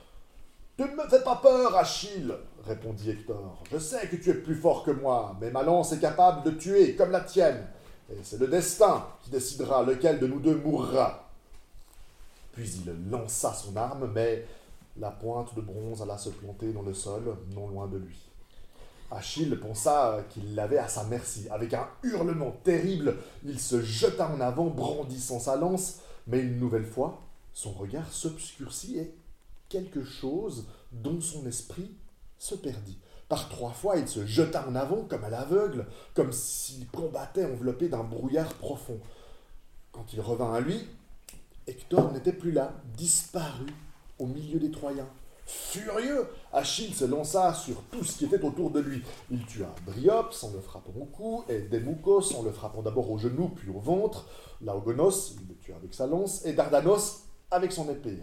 Ne 0.77 0.85
me 0.85 1.09
fais 1.09 1.23
pas 1.23 1.37
peur, 1.37 1.75
Achille, 1.75 2.33
répondit 2.65 3.09
Hector. 3.09 3.63
Je 3.71 3.77
sais 3.77 4.07
que 4.07 4.17
tu 4.17 4.29
es 4.29 4.33
plus 4.33 4.55
fort 4.55 4.83
que 4.83 4.91
moi, 4.91 5.35
mais 5.39 5.49
ma 5.49 5.63
lance 5.63 5.93
est 5.93 5.99
capable 5.99 6.43
de 6.43 6.51
tuer 6.51 6.95
comme 6.95 7.11
la 7.11 7.21
tienne. 7.21 7.65
Et 8.11 8.17
c'est 8.21 8.39
le 8.39 8.47
destin 8.47 9.05
qui 9.23 9.29
décidera 9.29 9.83
lequel 9.83 10.19
de 10.19 10.27
nous 10.27 10.39
deux 10.39 10.55
mourra. 10.55 11.31
Puis 12.51 12.81
il 12.85 13.09
lança 13.09 13.53
son 13.53 13.75
arme, 13.77 14.11
mais 14.13 14.45
la 14.97 15.11
pointe 15.11 15.55
de 15.55 15.61
bronze 15.61 16.01
alla 16.01 16.17
se 16.17 16.29
planter 16.29 16.73
dans 16.73 16.81
le 16.81 16.93
sol, 16.93 17.37
non 17.55 17.69
loin 17.69 17.87
de 17.87 17.97
lui. 17.97 18.26
Achille 19.09 19.55
pensa 19.55 20.25
qu'il 20.29 20.55
l'avait 20.55 20.77
à 20.77 20.87
sa 20.87 21.05
merci. 21.05 21.47
Avec 21.49 21.73
un 21.73 21.87
hurlement 22.03 22.51
terrible, 22.63 23.17
il 23.45 23.59
se 23.59 23.81
jeta 23.81 24.29
en 24.29 24.41
avant, 24.41 24.67
brandissant 24.67 25.39
sa 25.39 25.55
lance, 25.55 25.99
mais 26.27 26.39
une 26.39 26.59
nouvelle 26.59 26.85
fois, 26.85 27.21
son 27.53 27.71
regard 27.71 28.11
s'obscurcit 28.11 28.99
et 28.99 29.15
quelque 29.69 30.03
chose 30.03 30.67
dont 30.91 31.21
son 31.21 31.45
esprit 31.47 31.91
se 32.37 32.55
perdit. 32.55 32.97
Par 33.29 33.49
trois 33.49 33.71
fois, 33.71 33.97
il 33.97 34.07
se 34.07 34.25
jeta 34.25 34.67
en 34.67 34.75
avant 34.75 35.03
comme 35.03 35.23
à 35.23 35.29
l'aveugle, 35.29 35.85
comme 36.13 36.31
s'il 36.31 36.87
combattait 36.87 37.45
enveloppé 37.45 37.89
d'un 37.89 38.03
brouillard 38.03 38.53
profond. 38.53 38.99
Quand 39.91 40.13
il 40.13 40.21
revint 40.21 40.53
à 40.53 40.59
lui, 40.59 40.85
Hector 41.65 42.11
n'était 42.13 42.33
plus 42.33 42.51
là, 42.51 42.73
disparu 42.95 43.65
au 44.19 44.25
milieu 44.25 44.59
des 44.59 44.71
Troyens. 44.71 45.09
Furieux, 45.47 46.27
Achille 46.51 46.93
se 46.93 47.05
lança 47.05 47.53
sur 47.53 47.81
tout 47.89 48.03
ce 48.03 48.17
qui 48.17 48.25
était 48.25 48.43
autour 48.43 48.69
de 48.69 48.81
lui. 48.81 49.01
Il 49.31 49.45
tua 49.45 49.73
Dryops 49.85 50.43
en 50.43 50.51
le 50.51 50.59
frappant 50.59 50.91
au 50.99 51.05
cou, 51.05 51.45
et 51.47 51.61
Demoucos 51.61 52.35
en 52.37 52.43
le 52.43 52.51
frappant 52.51 52.81
d'abord 52.81 53.09
au 53.09 53.17
genou 53.17 53.47
puis 53.47 53.69
au 53.69 53.79
ventre, 53.79 54.27
Laogonos, 54.61 55.35
il 55.39 55.47
le 55.47 55.55
tua 55.55 55.77
avec 55.77 55.93
sa 55.93 56.05
lance, 56.05 56.45
et 56.45 56.51
Dardanos 56.51 57.23
avec 57.49 57.71
son 57.71 57.89
épée. 57.89 58.19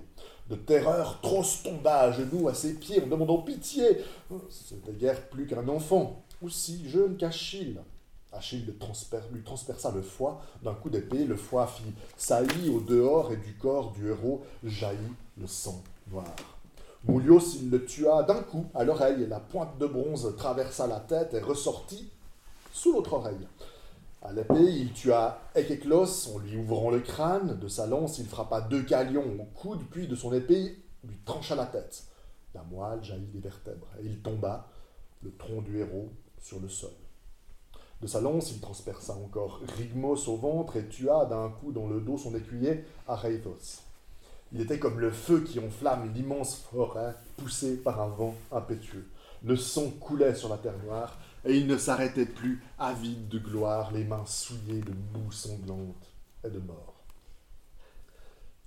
De 0.50 0.56
terreur, 0.56 1.20
Tros 1.22 1.44
tomba 1.64 2.00
à 2.00 2.12
genoux 2.12 2.48
à 2.48 2.54
ses 2.54 2.74
pieds 2.74 3.02
en 3.02 3.06
demandant 3.06 3.38
pitié. 3.38 4.04
C'était 4.50 4.92
guère 4.92 5.28
plus 5.30 5.46
qu'un 5.46 5.66
enfant, 5.68 6.26
aussi 6.42 6.86
jeune 6.90 7.16
qu'Achille. 7.16 7.80
Achille 8.32 8.66
lui 9.32 9.42
transperça 9.42 9.92
le 9.92 10.02
foie 10.02 10.42
d'un 10.62 10.74
coup 10.74 10.90
d'épée. 10.90 11.24
Le 11.24 11.36
foie 11.36 11.66
fit 11.66 11.94
saillie 12.18 12.68
au 12.68 12.80
dehors 12.80 13.32
et 13.32 13.36
du 13.38 13.54
corps 13.54 13.92
du 13.92 14.08
héros 14.08 14.42
jaillit 14.62 15.14
le 15.38 15.46
sang 15.46 15.82
noir. 16.10 16.53
Moulios, 17.06 17.56
il 17.60 17.70
le 17.70 17.84
tua 17.84 18.22
d'un 18.22 18.42
coup 18.42 18.64
à 18.74 18.82
l'oreille 18.82 19.22
et 19.22 19.26
la 19.26 19.40
pointe 19.40 19.76
de 19.78 19.86
bronze 19.86 20.34
traversa 20.38 20.86
la 20.86 21.00
tête 21.00 21.34
et 21.34 21.40
ressortit 21.40 22.10
sous 22.72 22.92
l'autre 22.92 23.12
oreille. 23.12 23.46
À 24.22 24.32
l'épée, 24.32 24.72
il 24.72 24.90
tua 24.92 25.38
Ekeklos 25.54 26.34
en 26.34 26.38
lui 26.38 26.56
ouvrant 26.56 26.90
le 26.90 27.00
crâne. 27.00 27.58
De 27.60 27.68
sa 27.68 27.86
lance, 27.86 28.18
il 28.18 28.26
frappa 28.26 28.62
deux 28.62 28.82
calions 28.82 29.36
au 29.38 29.44
coude, 29.44 29.82
puis 29.90 30.08
de 30.08 30.16
son 30.16 30.32
épée, 30.32 30.78
lui 31.04 31.18
trancha 31.26 31.54
la 31.54 31.66
tête. 31.66 32.04
La 32.54 32.62
moelle 32.62 33.04
jaillit 33.04 33.26
des 33.26 33.40
vertèbres, 33.40 33.88
et 34.00 34.06
il 34.06 34.20
tomba, 34.20 34.66
le 35.22 35.30
tronc 35.36 35.60
du 35.60 35.78
héros, 35.78 36.08
sur 36.40 36.58
le 36.58 36.68
sol. 36.70 36.92
De 38.00 38.06
sa 38.06 38.22
lance, 38.22 38.50
il 38.50 38.60
transperça 38.60 39.12
encore 39.14 39.60
Rigmos 39.76 40.26
au 40.28 40.36
ventre 40.36 40.76
et 40.76 40.88
tua 40.88 41.26
d'un 41.26 41.50
coup 41.50 41.70
dans 41.70 41.86
le 41.86 42.00
dos 42.00 42.16
son 42.16 42.34
écuyer, 42.34 42.84
Areithos. 43.06 43.83
Il 44.52 44.60
était 44.60 44.78
comme 44.78 45.00
le 45.00 45.10
feu 45.10 45.40
qui 45.42 45.58
enflamme 45.58 46.12
l'immense 46.14 46.56
forêt 46.70 47.14
poussée 47.36 47.76
par 47.76 48.00
un 48.00 48.08
vent 48.08 48.34
impétueux. 48.52 49.08
Le 49.42 49.56
sang 49.56 49.90
coulait 49.90 50.34
sur 50.34 50.48
la 50.48 50.58
terre 50.58 50.78
noire, 50.84 51.18
et 51.44 51.56
il 51.56 51.66
ne 51.66 51.76
s'arrêtait 51.76 52.26
plus, 52.26 52.62
avide 52.78 53.28
de 53.28 53.38
gloire, 53.38 53.92
les 53.92 54.04
mains 54.04 54.24
souillées 54.26 54.80
de 54.80 54.92
boue 54.92 55.32
sanglante 55.32 56.08
et 56.44 56.50
de 56.50 56.58
mort. 56.58 56.94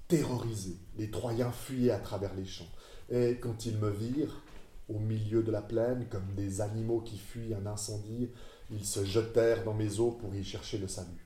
Terrorisés, 0.07 0.77
les 0.97 1.09
Troyens 1.09 1.51
fuyaient 1.51 1.91
à 1.91 1.99
travers 1.99 2.33
les 2.35 2.45
champs, 2.45 2.69
et 3.09 3.39
quand 3.41 3.65
ils 3.65 3.77
me 3.77 3.89
virent, 3.89 4.41
au 4.89 4.99
milieu 4.99 5.43
de 5.43 5.51
la 5.51 5.61
plaine, 5.61 6.07
comme 6.09 6.33
des 6.35 6.61
animaux 6.61 7.01
qui 7.01 7.17
fuient 7.17 7.53
un 7.53 7.65
incendie, 7.65 8.29
ils 8.69 8.85
se 8.85 9.03
jetèrent 9.03 9.63
dans 9.63 9.73
mes 9.73 9.99
eaux 9.99 10.11
pour 10.11 10.33
y 10.35 10.43
chercher 10.43 10.77
le 10.77 10.87
salut. 10.87 11.25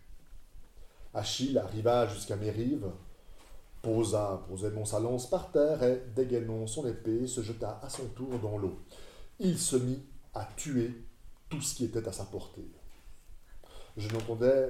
Achille 1.14 1.58
arriva 1.58 2.08
jusqu'à 2.08 2.38
mes 2.38 2.52
rives, 2.52 2.90
posa 3.82 4.46
posément 4.48 4.86
sa 4.86 5.00
lance 5.00 5.30
par 5.30 5.52
terre 5.52 5.84
et, 5.84 6.04
dégainant 6.16 6.68
son 6.68 6.88
épée, 6.88 7.28
se 7.28 7.42
jeta 7.42 7.80
à 7.82 7.90
son 7.90 8.06
tour 8.10 8.40
dans 8.40 8.58
l'eau. 8.58 8.80
Il 9.40 9.58
se 9.58 9.76
mit 9.76 10.04
à 10.34 10.48
tuer 10.56 11.06
tout 11.50 11.62
ce 11.62 11.76
qui 11.76 11.86
était 11.86 12.08
à 12.08 12.12
sa 12.12 12.26
portée. 12.26 12.70
Je 13.98 14.10
n'entendais 14.10 14.70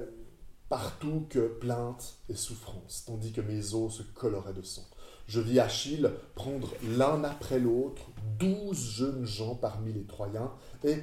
partout 0.68 1.26
que 1.28 1.46
plaintes 1.46 2.16
et 2.28 2.34
souffrances, 2.34 3.04
tandis 3.06 3.32
que 3.32 3.40
mes 3.40 3.74
os 3.74 3.98
se 3.98 4.02
coloraient 4.02 4.54
de 4.54 4.62
sang. 4.62 4.86
Je 5.26 5.40
vis 5.40 5.60
Achille 5.60 6.10
prendre 6.34 6.74
l'un 6.96 7.22
après 7.24 7.58
l'autre 7.58 8.10
douze 8.38 8.78
jeunes 8.78 9.24
gens 9.24 9.54
parmi 9.54 9.92
les 9.92 10.04
Troyens 10.04 10.52
et, 10.84 11.02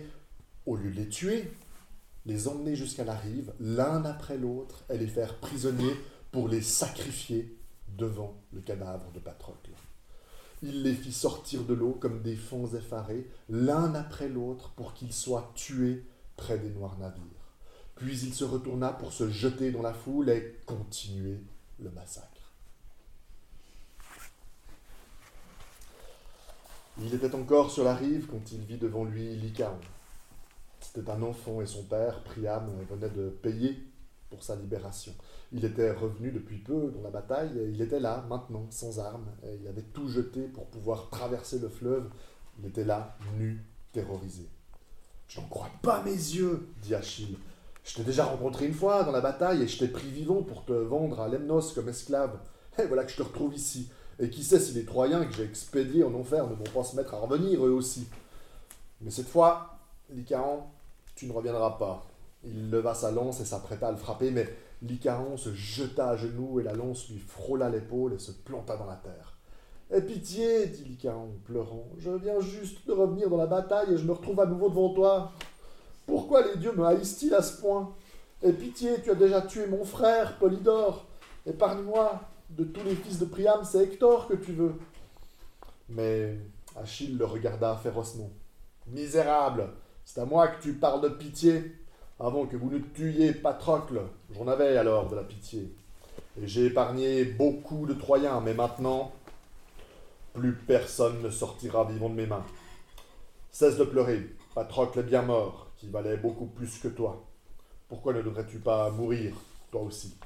au 0.65 0.76
lieu 0.76 0.91
de 0.91 0.95
les 0.95 1.10
tuer, 1.10 1.52
les 2.26 2.48
emmener 2.48 2.76
jusqu'à 2.76 3.06
la 3.06 3.15
rive, 3.15 3.53
l'un 3.60 4.03
après 4.06 4.38
l'autre, 4.38 4.84
et 4.90 4.98
les 4.98 5.07
faire 5.07 5.40
prisonniers 5.40 5.95
pour 6.31 6.48
les 6.48 6.61
sacrifier 6.61 7.59
devant 7.98 8.41
le 8.53 8.61
cadavre 8.61 9.11
de 9.11 9.20
Patrocle. 9.20 9.72
Il 10.61 10.84
les 10.84 10.94
fit 10.94 11.14
sortir 11.14 11.64
de 11.64 11.74
l'eau 11.74 11.94
comme 11.94 12.22
des 12.22 12.36
fonds 12.36 12.68
effarés, 12.68 13.30
l'un 13.49 13.95
après 13.95 14.28
l'autre, 14.28 14.72
pour 14.72 14.94
qu'ils 14.94 15.14
soient 15.14 15.52
tués 15.56 16.06
près 16.36 16.57
des 16.57 16.70
noirs 16.70 16.98
navires. 16.98 17.24
Puis 17.95 18.20
il 18.22 18.34
se 18.34 18.44
retourna 18.44 18.91
pour 18.91 19.14
se 19.14 19.30
jeter 19.30 19.72
dans 19.72 19.82
la 19.82 19.94
foule 19.94 20.30
et 20.30 20.60
continuer 20.66 21.40
le 21.80 21.91
massacre. 21.91 22.28
Il 27.02 27.14
était 27.14 27.36
encore 27.36 27.72
sur 27.72 27.86
la 27.86 27.95
rive 27.95 28.28
quand 28.28 28.52
il 28.52 28.60
vit 28.66 28.78
devant 28.78 29.06
lui 29.06 29.36
Lycaon. 29.36 29.80
C'était 30.82 31.10
un 31.10 31.22
enfant 31.22 31.61
et 31.61 31.66
son 31.66 31.84
père, 31.84 32.24
Priam, 32.24 32.70
venait 32.90 33.10
de 33.10 33.30
payer 33.30 33.89
pour 34.30 34.43
sa 34.43 34.56
libération. 34.56 35.14
Il 35.51 35.65
était 35.65 35.91
revenu 35.91 36.31
depuis 36.31 36.57
peu 36.57 36.91
dans 36.91 37.01
la 37.01 37.10
bataille, 37.10 37.57
et 37.57 37.69
il 37.69 37.81
était 37.81 37.99
là, 37.99 38.26
maintenant, 38.30 38.68
sans 38.69 38.99
armes, 38.99 39.27
il 39.61 39.68
avait 39.68 39.81
tout 39.81 40.07
jeté 40.07 40.41
pour 40.41 40.65
pouvoir 40.68 41.10
traverser 41.10 41.60
le 41.60 41.69
fleuve. 41.69 42.10
Il 42.60 42.68
était 42.68 42.84
là, 42.84 43.18
nu, 43.38 43.65
terrorisé. 43.91 44.47
Je 45.27 45.39
n'en 45.39 45.47
crois 45.47 45.69
pas 45.81 46.03
mes 46.03 46.11
yeux, 46.11 46.68
dit 46.81 46.95
Achille. 46.95 47.38
Je 47.84 47.95
t'ai 47.95 48.03
déjà 48.03 48.26
rencontré 48.26 48.65
une 48.65 48.73
fois 48.73 49.03
dans 49.03 49.11
la 49.11 49.22
bataille 49.22 49.64
et 49.64 49.68
je 49.68 49.80
t'ai 49.80 49.88
pris 49.88 50.10
vivant 50.10 50.43
pour 50.43 50.65
te 50.65 50.73
vendre 50.73 51.19
à 51.19 51.27
Lemnos 51.27 51.73
comme 51.73 51.89
esclave. 51.89 52.39
Et 52.77 52.85
voilà 52.85 53.03
que 53.03 53.11
je 53.11 53.18
te 53.18 53.23
retrouve 53.23 53.56
ici. 53.56 53.89
Et 54.19 54.30
qui 54.30 54.43
sait 54.43 54.60
si 54.60 54.73
les 54.73 54.85
Troyens 54.85 55.26
que 55.26 55.34
j'ai 55.34 55.43
expédiés 55.43 56.03
en 56.03 56.14
enfer 56.14 56.47
ne 56.47 56.56
vont 56.56 56.64
pas 56.73 56.84
se 56.84 56.95
mettre 56.95 57.14
à 57.14 57.19
revenir 57.19 57.65
eux 57.65 57.72
aussi. 57.72 58.07
Mais 59.01 59.11
cette 59.11 59.30
fois, 59.30 59.80
Lycaon, 60.10 60.64
tu 61.15 61.26
ne 61.26 61.31
reviendras 61.31 61.77
pas. 61.77 62.06
Il 62.44 62.70
leva 62.70 62.94
sa 62.94 63.11
lance 63.11 63.41
et 63.41 63.45
s'apprêta 63.45 63.88
à 63.88 63.91
le 63.91 63.98
frapper, 63.98 64.32
mais 64.32 64.48
Lycaon 64.82 65.36
se 65.38 65.53
jeta 65.53 66.10
à 66.10 66.16
genoux 66.16 66.60
et 66.60 66.64
la 66.64 66.74
lance 66.74 67.10
lui 67.10 67.20
frôla 67.20 67.70
l'épaule 67.70 68.14
et 68.14 68.20
se 68.20 68.32
planta 68.32 68.78
dans 68.78 68.86
la 68.86 68.95
terre. 68.95 69.38
Aie 69.91 70.02
pitié, 70.02 70.68
dit 70.68 70.84
Lycaon, 70.84 71.32
pleurant. 71.44 71.88
Je 71.98 72.11
viens 72.11 72.40
juste 72.40 72.88
de 72.88 72.94
revenir 72.94 73.30
dans 73.30 73.38
la 73.38 73.48
bataille 73.48 73.94
et 73.94 73.98
je 73.98 74.06
me 74.06 74.14
retrouve 74.14 74.40
à 74.40 74.45
nouveau 74.45 74.70
devant 74.70 74.94
toi. 74.94 75.32
Pourquoi 76.06 76.45
les 76.48 76.57
dieux 76.57 76.74
me 76.74 76.86
haïssent-ils 76.86 77.34
à 77.34 77.41
ce 77.41 77.60
point? 77.60 77.94
Aie 78.41 78.53
pitié, 78.53 79.02
tu 79.03 79.11
as 79.11 79.16
déjà 79.16 79.41
tué 79.41 79.68
mon 79.68 79.84
frère, 79.84 80.38
Polydore. 80.38 81.07
Épargne-moi. 81.45 82.22
De 82.49 82.64
tous 82.64 82.84
les 82.84 82.95
fils 82.95 83.20
de 83.20 83.26
Priam, 83.26 83.64
c'est 83.64 83.84
Hector 83.84 84.28
que 84.28 84.34
tu 84.34 84.53
veux. 84.53 84.74
Mais 85.88 86.36
Achille 86.76 87.16
le 87.16 87.26
regarda 87.26 87.76
férocement. 87.76 88.32
Misérable, 88.88 89.70
c'est 90.03 90.20
à 90.20 90.26
moi 90.26 90.48
que 90.48 90.61
tu 90.61 90.74
parles 90.74 91.02
de 91.02 91.10
pitié. 91.10 91.76
Avant 92.22 92.46
que 92.48 92.58
vous 92.58 92.70
ne 92.70 92.80
tuiez 92.80 93.32
Patrocle, 93.32 94.02
j'en 94.36 94.50
avais 94.50 94.76
alors 94.76 95.08
de 95.08 95.16
la 95.16 95.24
pitié. 95.24 95.74
Et 96.38 96.48
j'ai 96.48 96.66
épargné 96.66 97.24
beaucoup 97.24 97.86
de 97.86 97.94
Troyens, 97.94 98.41
mais 98.41 98.54
maintenant, 98.54 99.14
plus 100.34 100.54
personne 100.54 101.22
ne 101.22 101.30
sortira 101.30 101.86
vivant 101.86 102.10
de 102.10 102.16
mes 102.16 102.26
mains. 102.26 102.46
Cesse 103.52 103.78
de 103.78 103.86
pleurer, 103.86 104.36
Patrocle 104.54 105.00
est 105.00 105.04
bien 105.04 105.22
mort, 105.22 105.68
qui 105.78 105.88
valait 105.88 106.18
beaucoup 106.18 106.48
plus 106.48 106.80
que 106.80 106.90
toi. 106.90 107.26
Pourquoi 107.88 108.12
ne 108.12 108.22
devrais-tu 108.22 108.60
pas 108.60 108.90
mourir, 108.90 109.34
toi 109.72 109.84
aussi? 109.84 110.18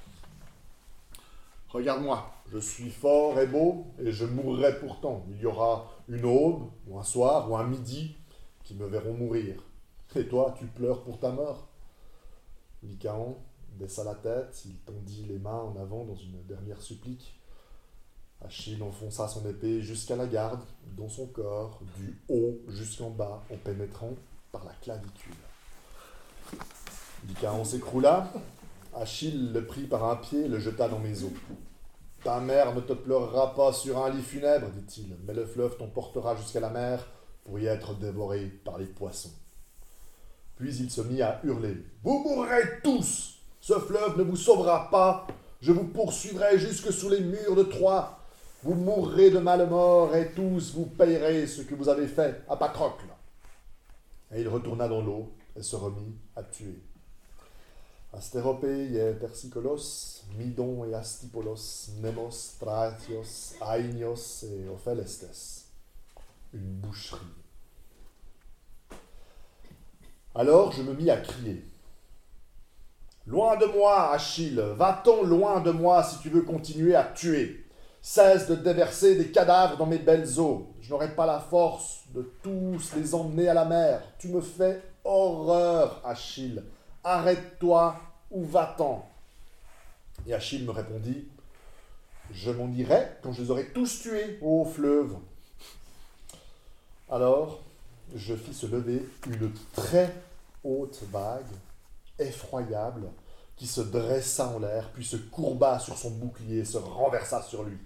Regarde-moi, 1.69 2.27
je 2.51 2.57
suis 2.57 2.89
fort 2.89 3.39
et 3.39 3.45
beau, 3.45 3.85
et 4.03 4.11
je 4.11 4.25
mourrai 4.25 4.79
pourtant. 4.79 5.23
Il 5.29 5.39
y 5.39 5.45
aura 5.45 5.91
une 6.09 6.25
aube, 6.25 6.71
ou 6.87 6.97
un 6.97 7.03
soir, 7.03 7.51
ou 7.51 7.55
un 7.55 7.67
midi, 7.67 8.15
qui 8.63 8.73
me 8.73 8.87
verront 8.87 9.13
mourir. 9.13 9.61
Et 10.15 10.27
toi, 10.27 10.55
tu 10.57 10.65
pleures 10.65 11.03
pour 11.03 11.19
ta 11.19 11.31
mort 11.31 11.67
Lycaon 12.83 13.37
baissa 13.79 14.03
la 14.03 14.15
tête, 14.15 14.63
il 14.65 14.75
tendit 14.77 15.25
les 15.25 15.39
mains 15.39 15.61
en 15.61 15.75
avant 15.81 16.05
dans 16.05 16.15
une 16.15 16.43
dernière 16.43 16.81
supplique. 16.81 17.39
Achille 18.41 18.81
enfonça 18.83 19.27
son 19.27 19.47
épée 19.47 19.81
jusqu'à 19.81 20.15
la 20.15 20.27
garde, 20.27 20.63
dans 20.97 21.09
son 21.09 21.27
corps, 21.27 21.79
du 21.97 22.21
haut 22.29 22.59
jusqu'en 22.67 23.09
bas, 23.09 23.43
en 23.51 23.57
pénétrant 23.57 24.13
par 24.51 24.65
la 24.65 24.73
clavicule. 24.81 25.33
Lycaon 27.27 27.63
s'écroula, 27.63 28.31
Achille 28.95 29.51
le 29.51 29.65
prit 29.65 29.87
par 29.87 30.03
un 30.05 30.17
pied 30.17 30.41
et 30.41 30.47
le 30.47 30.59
jeta 30.59 30.87
dans 30.87 30.99
mes 30.99 31.23
eaux. 31.23 31.33
Ta 32.23 32.39
mère 32.39 32.75
ne 32.75 32.81
te 32.81 32.93
pleurera 32.93 33.55
pas 33.55 33.73
sur 33.73 34.03
un 34.03 34.09
lit 34.09 34.21
funèbre, 34.21 34.69
dit-il, 34.69 35.17
mais 35.25 35.33
le 35.33 35.45
fleuve 35.45 35.77
t'emportera 35.77 36.35
jusqu'à 36.35 36.59
la 36.59 36.69
mer 36.69 37.05
pour 37.43 37.59
y 37.59 37.65
être 37.65 37.95
dévoré 37.95 38.47
par 38.63 38.77
les 38.77 38.85
poissons. 38.85 39.31
Puis 40.55 40.75
il 40.77 40.91
se 40.91 41.01
mit 41.01 41.21
à 41.21 41.39
hurler. 41.43 41.77
Vous 42.03 42.19
mourrez 42.19 42.81
tous 42.83 43.39
Ce 43.59 43.73
fleuve 43.79 44.17
ne 44.17 44.23
vous 44.23 44.35
sauvera 44.35 44.89
pas. 44.89 45.27
Je 45.61 45.71
vous 45.71 45.85
poursuivrai 45.85 46.59
jusque 46.59 46.91
sous 46.91 47.09
les 47.09 47.21
murs 47.21 47.55
de 47.55 47.63
Troie. 47.63 48.19
Vous 48.63 48.75
mourrez 48.75 49.29
de 49.29 49.39
mort 49.39 50.15
et 50.15 50.31
tous 50.31 50.73
vous 50.73 50.85
payerez 50.85 51.47
ce 51.47 51.63
que 51.63 51.75
vous 51.75 51.89
avez 51.89 52.07
fait 52.07 52.43
à 52.49 52.55
Patrocle. 52.55 53.07
Et 54.33 54.41
il 54.41 54.47
retourna 54.47 54.87
dans 54.87 55.01
l'eau 55.01 55.31
et 55.55 55.61
se 55.61 55.75
remit 55.75 56.15
à 56.35 56.43
tuer. 56.43 56.79
Astéropée 58.13 58.93
et 58.93 59.13
Persicolos, 59.13 60.23
Midon 60.37 60.85
et 60.85 60.93
Astipolos, 60.93 61.89
Nemos, 61.99 62.57
Traetios, 62.59 63.55
Ainios 63.61 64.43
et 64.43 64.69
Ophelestes. 64.69 65.65
Une 66.53 66.79
boucherie. 66.79 67.42
Alors 70.35 70.71
je 70.71 70.81
me 70.81 70.93
mis 70.93 71.09
à 71.09 71.17
crier. 71.17 71.63
Loin 73.25 73.55
de 73.55 73.65
moi, 73.65 74.11
Achille, 74.11 74.61
va-t'en 74.75 75.23
loin 75.23 75.61
de 75.61 75.71
moi 75.71 76.03
si 76.03 76.19
tu 76.19 76.29
veux 76.29 76.41
continuer 76.41 76.95
à 76.95 77.03
tuer. 77.03 77.65
Cesse 78.01 78.47
de 78.47 78.55
déverser 78.55 79.15
des 79.15 79.31
cadavres 79.31 79.77
dans 79.77 79.85
mes 79.85 79.99
belles 79.99 80.39
eaux. 80.39 80.73
Je 80.81 80.89
n'aurai 80.89 81.15
pas 81.15 81.25
la 81.25 81.39
force 81.39 82.03
de 82.13 82.21
tous 82.41 82.93
les 82.95 83.15
emmener 83.15 83.47
à 83.47 83.53
la 83.53 83.63
mer. 83.63 84.01
Tu 84.19 84.27
me 84.27 84.41
fais 84.41 84.81
horreur, 85.05 86.01
Achille. 86.03 86.63
Arrête-toi 87.03 87.95
ou 88.29 88.43
va-t'en. 88.43 89.07
Et 90.27 90.33
Achille 90.33 90.65
me 90.65 90.71
répondit 90.71 91.27
Je 92.31 92.51
m'en 92.51 92.67
irai 92.69 93.07
quand 93.21 93.31
je 93.31 93.43
les 93.43 93.51
aurai 93.51 93.67
tous 93.67 94.01
tués, 94.01 94.37
ô 94.41 94.65
fleuve. 94.65 95.15
Alors, 97.09 97.61
je 98.13 98.35
fis 98.35 98.53
se 98.53 98.65
lever 98.65 99.07
une 99.27 99.51
très 99.73 100.13
haute 100.63 101.03
vague, 101.11 101.51
effroyable, 102.19 103.09
qui 103.55 103.67
se 103.67 103.81
dressa 103.81 104.47
en 104.49 104.59
l'air, 104.59 104.91
puis 104.93 105.05
se 105.05 105.17
courba 105.17 105.79
sur 105.79 105.97
son 105.97 106.11
bouclier 106.11 106.59
et 106.59 106.65
se 106.65 106.77
renversa 106.77 107.41
sur 107.41 107.63
lui. 107.63 107.77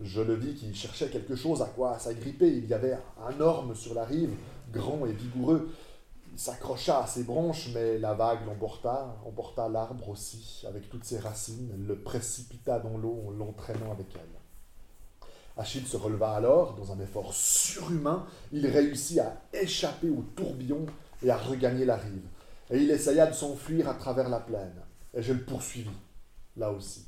Je 0.00 0.20
le 0.20 0.34
vis 0.34 0.54
qui 0.54 0.74
cherchait 0.74 1.10
quelque 1.10 1.36
chose 1.36 1.60
à 1.60 1.66
quoi 1.66 1.98
s'agripper. 1.98 2.48
Il 2.48 2.66
y 2.66 2.74
avait 2.74 2.98
un 3.26 3.40
orme 3.40 3.74
sur 3.74 3.92
la 3.94 4.04
rive, 4.04 4.34
grand 4.72 5.04
et 5.06 5.12
vigoureux. 5.12 5.70
Il 6.32 6.38
s'accrocha 6.38 7.02
à 7.02 7.06
ses 7.06 7.24
branches, 7.24 7.70
mais 7.74 7.98
la 7.98 8.14
vague 8.14 8.46
l'emporta, 8.46 9.16
emporta 9.26 9.68
l'arbre 9.68 10.08
aussi, 10.08 10.64
avec 10.66 10.88
toutes 10.88 11.04
ses 11.04 11.18
racines. 11.18 11.72
Le 11.86 11.96
précipita 11.96 12.78
dans 12.78 12.96
l'eau 12.96 13.24
en 13.28 13.30
l'entraînant 13.30 13.92
avec 13.92 14.06
elle. 14.14 14.39
Achille 15.60 15.86
se 15.86 15.98
releva 15.98 16.30
alors, 16.30 16.74
dans 16.74 16.90
un 16.90 17.00
effort 17.00 17.34
surhumain. 17.34 18.24
Il 18.50 18.66
réussit 18.66 19.18
à 19.18 19.42
échapper 19.52 20.08
au 20.08 20.24
tourbillon 20.34 20.86
et 21.22 21.28
à 21.28 21.36
regagner 21.36 21.84
la 21.84 21.96
rive. 21.96 22.24
Et 22.70 22.78
il 22.78 22.90
essaya 22.90 23.26
de 23.26 23.34
s'enfuir 23.34 23.86
à 23.86 23.92
travers 23.92 24.30
la 24.30 24.40
plaine. 24.40 24.80
Et 25.12 25.20
je 25.20 25.34
le 25.34 25.40
poursuivis, 25.40 25.90
là 26.56 26.70
aussi. 26.72 27.04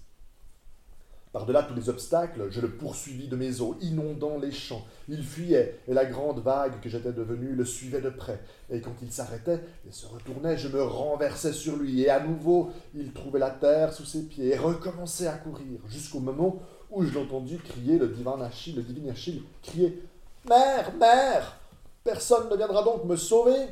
Par-delà 1.32 1.62
tous 1.62 1.74
les 1.74 1.88
obstacles, 1.88 2.48
je 2.50 2.60
le 2.60 2.68
poursuivis 2.68 3.26
de 3.28 3.36
mes 3.36 3.62
eaux, 3.62 3.74
inondant 3.80 4.38
les 4.38 4.52
champs. 4.52 4.84
Il 5.08 5.24
fuyait, 5.24 5.80
et 5.88 5.94
la 5.94 6.04
grande 6.04 6.40
vague 6.40 6.78
que 6.82 6.90
j'étais 6.90 7.14
devenu 7.14 7.54
le 7.54 7.64
suivait 7.64 8.02
de 8.02 8.10
près. 8.10 8.38
Et 8.68 8.82
quand 8.82 8.96
il 9.00 9.10
s'arrêtait 9.10 9.64
et 9.88 9.92
se 9.92 10.04
retournait, 10.04 10.58
je 10.58 10.68
me 10.68 10.82
renversais 10.82 11.54
sur 11.54 11.76
lui, 11.76 12.02
et 12.02 12.10
à 12.10 12.20
nouveau 12.20 12.70
il 12.94 13.14
trouvait 13.14 13.38
la 13.38 13.50
terre 13.50 13.94
sous 13.94 14.04
ses 14.04 14.24
pieds, 14.24 14.48
et 14.48 14.58
recommençait 14.58 15.26
à 15.26 15.38
courir, 15.38 15.80
jusqu'au 15.88 16.20
moment 16.20 16.60
où 16.92 17.04
je 17.04 17.14
l'entendis 17.14 17.56
crier 17.58 17.98
le 17.98 18.08
divin 18.08 18.40
Achille, 18.40 18.76
le 18.76 18.82
divin 18.82 19.10
Achille, 19.10 19.42
crier 19.62 20.02
Mère, 20.48 20.92
mère 20.98 21.58
Personne 22.04 22.48
ne 22.50 22.56
viendra 22.56 22.82
donc 22.82 23.04
me 23.04 23.16
sauver 23.16 23.66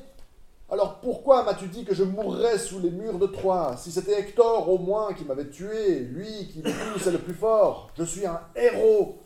alors 0.73 1.01
pourquoi 1.01 1.43
m'as-tu 1.43 1.67
dit 1.67 1.85
que 1.85 1.97
je 1.97 2.05
mourrais 2.05 2.57
sous 2.57 2.79
les 2.79 2.91
murs 2.91 3.19
de 3.19 3.27
Troie 3.27 3.75
Si 3.77 3.91
c'était 3.91 4.21
Hector 4.21 4.69
au 4.71 4.79
moins 4.79 5.13
qui 5.15 5.25
m'avait 5.25 5.49
tué, 5.49 5.99
lui 5.99 6.47
qui 6.47 6.63
le 6.63 6.71
plus 6.71 7.09
est 7.09 7.11
le 7.11 7.19
plus 7.19 7.35
fort? 7.35 7.91
Je 7.99 8.05
suis 8.05 8.25
un 8.25 8.41
héros, 8.55 9.19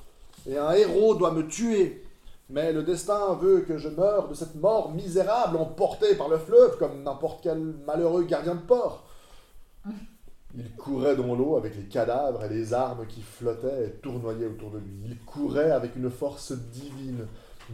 et 0.48 0.56
un 0.56 0.72
héros 0.72 1.14
doit 1.14 1.32
me 1.32 1.46
tuer. 1.46 2.02
Mais 2.48 2.72
le 2.72 2.82
destin 2.82 3.34
veut 3.34 3.60
que 3.60 3.76
je 3.76 3.90
meure 3.90 4.28
de 4.28 4.34
cette 4.34 4.54
mort 4.54 4.92
misérable 4.92 5.58
emportée 5.58 6.14
par 6.14 6.28
le 6.28 6.38
fleuve 6.38 6.78
comme 6.78 7.02
n'importe 7.02 7.40
quel 7.42 7.58
malheureux 7.58 8.24
gardien 8.24 8.54
de 8.54 8.60
port. 8.60 9.04
Il 10.56 10.72
courait 10.76 11.16
dans 11.16 11.34
l'eau 11.34 11.56
avec 11.56 11.76
les 11.76 11.84
cadavres 11.84 12.44
et 12.44 12.48
les 12.48 12.72
armes 12.72 13.06
qui 13.06 13.22
flottaient 13.22 13.86
et 13.86 13.90
tournoyaient 14.00 14.46
autour 14.46 14.70
de 14.70 14.78
lui. 14.78 15.00
Il 15.04 15.18
courait 15.20 15.72
avec 15.72 15.96
une 15.96 16.10
force 16.10 16.52
divine, 16.52 17.26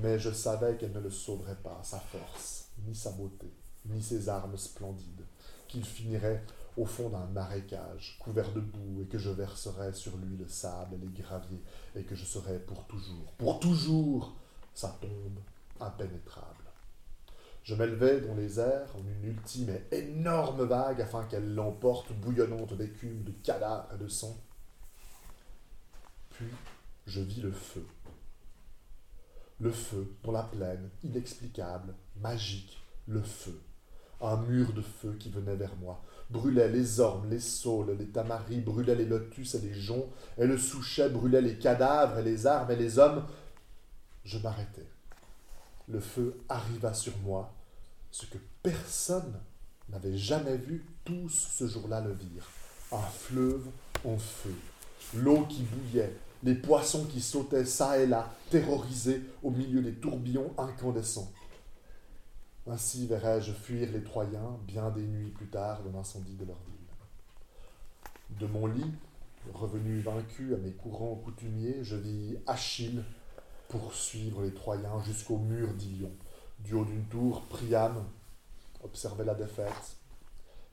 mais 0.02 0.18
je 0.18 0.30
savais 0.30 0.76
qu'elle 0.76 0.92
ne 0.92 1.00
le 1.00 1.10
sauverait 1.10 1.58
pas, 1.62 1.80
sa 1.82 1.98
force, 1.98 2.70
ni 2.86 2.94
sa 2.94 3.10
beauté 3.10 3.52
ni 3.86 4.02
ses 4.02 4.28
armes 4.28 4.56
splendides, 4.56 5.24
qu'il 5.68 5.84
finirait 5.84 6.44
au 6.76 6.84
fond 6.84 7.08
d'un 7.08 7.26
marécage, 7.26 8.16
couvert 8.20 8.52
de 8.52 8.60
boue, 8.60 9.02
et 9.02 9.06
que 9.06 9.18
je 9.18 9.30
verserais 9.30 9.92
sur 9.92 10.16
lui 10.16 10.36
le 10.36 10.48
sable 10.48 10.94
et 10.94 10.98
les 10.98 11.22
graviers, 11.22 11.62
et 11.94 12.04
que 12.04 12.14
je 12.14 12.24
serais 12.24 12.58
pour 12.58 12.86
toujours, 12.86 13.32
pour 13.38 13.60
toujours, 13.60 14.34
sa 14.74 14.88
tombe 15.00 15.38
impénétrable. 15.80 16.49
Je 17.70 17.76
m'élevais 17.76 18.20
dans 18.20 18.34
les 18.34 18.58
airs 18.58 18.96
en 18.96 19.06
une 19.06 19.30
ultime 19.30 19.70
et 19.70 19.98
énorme 19.98 20.64
vague 20.64 21.00
afin 21.00 21.22
qu'elle 21.26 21.54
l'emporte 21.54 22.12
bouillonnante 22.14 22.74
d'écume, 22.76 23.22
de 23.22 23.30
cadavres 23.30 23.94
et 23.94 24.02
de 24.02 24.08
sang. 24.08 24.36
Puis 26.30 26.48
je 27.06 27.20
vis 27.20 27.42
le 27.42 27.52
feu. 27.52 27.86
Le 29.60 29.70
feu 29.70 30.16
dans 30.24 30.32
la 30.32 30.42
plaine, 30.42 30.90
inexplicable, 31.04 31.94
magique, 32.16 32.82
le 33.06 33.22
feu 33.22 33.62
un 34.20 34.36
mur 34.36 34.72
de 34.72 34.82
feu 34.82 35.16
qui 35.18 35.30
venait 35.30 35.54
vers 35.54 35.76
moi, 35.76 36.02
brûlait 36.28 36.68
les 36.68 36.98
ormes, 36.98 37.30
les 37.30 37.38
saules, 37.38 37.96
les 37.96 38.08
tamaris, 38.08 38.60
brûlait 38.60 38.96
les 38.96 39.06
lotus 39.06 39.54
et 39.54 39.60
les 39.60 39.72
joncs, 39.72 40.10
et 40.36 40.46
le 40.46 40.58
souchet 40.58 41.08
brûlait 41.08 41.40
les 41.40 41.56
cadavres 41.56 42.18
et 42.18 42.22
les 42.24 42.48
armes 42.48 42.70
et 42.72 42.76
les 42.76 42.98
hommes. 42.98 43.24
Je 44.24 44.38
m'arrêtai. 44.38 44.86
Le 45.88 46.00
feu 46.00 46.36
arriva 46.48 46.92
sur 46.92 47.16
moi, 47.18 47.54
ce 48.10 48.26
que 48.26 48.38
personne 48.62 49.40
n'avait 49.88 50.16
jamais 50.16 50.56
vu, 50.56 50.84
tous 51.04 51.48
ce 51.52 51.66
jour-là 51.66 52.00
le 52.00 52.12
virent. 52.12 52.50
Un 52.92 53.02
fleuve 53.02 53.66
en 54.04 54.18
feu, 54.18 54.54
l'eau 55.14 55.46
qui 55.46 55.62
bouillait, 55.62 56.12
les 56.42 56.54
poissons 56.54 57.04
qui 57.04 57.20
sautaient 57.20 57.64
çà 57.64 57.98
et 57.98 58.06
là, 58.06 58.32
terrorisés 58.50 59.22
au 59.42 59.50
milieu 59.50 59.82
des 59.82 59.94
tourbillons 59.94 60.52
incandescents. 60.58 61.30
Ainsi 62.66 63.06
verrai-je 63.06 63.52
fuir 63.52 63.90
les 63.92 64.02
Troyens 64.02 64.58
bien 64.66 64.90
des 64.90 65.02
nuits 65.02 65.30
plus 65.30 65.48
tard 65.48 65.82
dans 65.82 65.92
l'incendie 65.92 66.36
de 66.36 66.44
leur 66.44 66.58
ville. 66.66 68.38
De 68.38 68.46
mon 68.46 68.66
lit, 68.66 68.92
revenu 69.54 70.00
vaincu 70.00 70.54
à 70.54 70.58
mes 70.58 70.72
courants 70.72 71.16
coutumiers, 71.16 71.78
je 71.82 71.96
vis 71.96 72.36
Achille 72.46 73.02
poursuivre 73.68 74.42
les 74.42 74.52
Troyens 74.52 75.02
jusqu'au 75.04 75.38
mur 75.38 75.72
d'Ilion. 75.74 76.12
Du 76.64 76.74
haut 76.74 76.84
d'une 76.84 77.06
tour, 77.06 77.42
Priam 77.48 78.04
observait 78.82 79.24
la 79.24 79.34
défaite. 79.34 79.96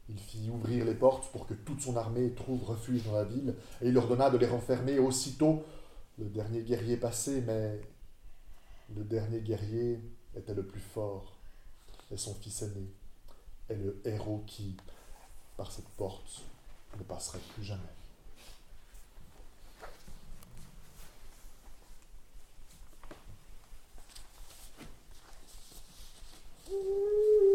Il 0.10 0.20
fit 0.20 0.50
ouvrir 0.50 0.86
les 0.86 0.96
portes 0.96 1.32
pour 1.32 1.48
que 1.48 1.54
toute 1.54 1.82
son 1.82 1.98
armée 1.98 2.34
trouve 2.34 2.64
refuge 2.64 3.04
dans 3.04 3.16
la 3.16 3.26
ville, 3.26 3.56
et 3.82 3.90
il 3.90 3.98
ordonna 3.98 4.30
de 4.30 4.38
les 4.38 4.48
renfermer 4.48 5.00
aussitôt. 5.00 5.64
Le 6.18 6.26
dernier 6.26 6.64
guerrier 6.64 6.98
passé, 6.98 7.42
mais 7.42 7.82
le 8.96 9.04
dernier 9.04 9.42
guerrier 9.42 10.00
était 10.36 10.54
le 10.54 10.66
plus 10.66 10.80
fort 10.80 11.38
et 12.12 12.18
son 12.18 12.34
fils 12.36 12.62
aîné 12.62 12.94
est 13.70 13.76
le 13.76 14.02
héros 14.06 14.44
qui, 14.48 14.78
par 15.58 15.72
cette 15.72 15.90
porte, 15.90 16.42
ne 16.98 17.04
passerait 17.04 17.40
plus 17.54 17.64
jamais. 17.64 17.97
Mm-hmm. 26.70 27.47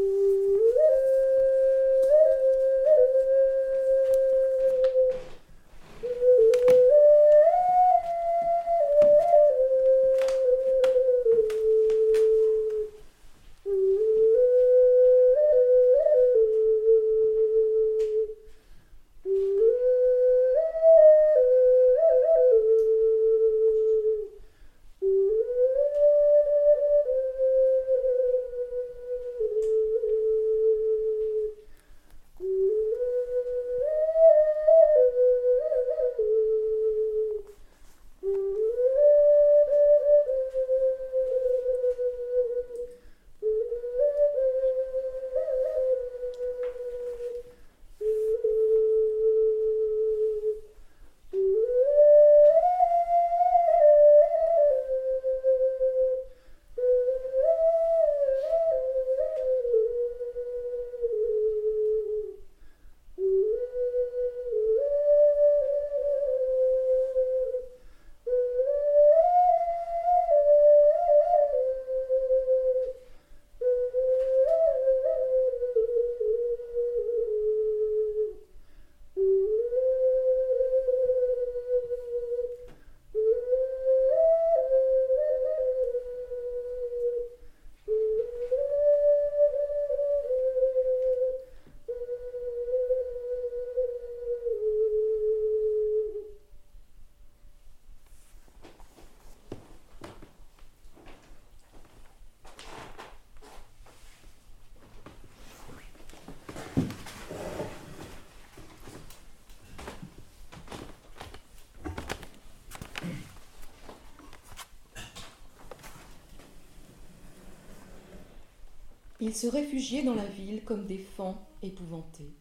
Se 119.33 119.47
réfugiaient 119.49 120.05
dans 120.05 120.15
la 120.15 120.27
ville 120.27 120.63
comme 120.63 120.87
des 120.87 120.99
fans 120.99 121.43
épouvantés. 121.63 122.33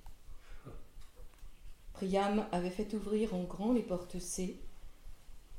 Priam 1.93 2.45
avait 2.51 2.69
fait 2.69 2.93
ouvrir 2.93 3.33
en 3.33 3.43
grand 3.43 3.71
les 3.71 3.81
portes 3.81 4.19
C, 4.19 4.59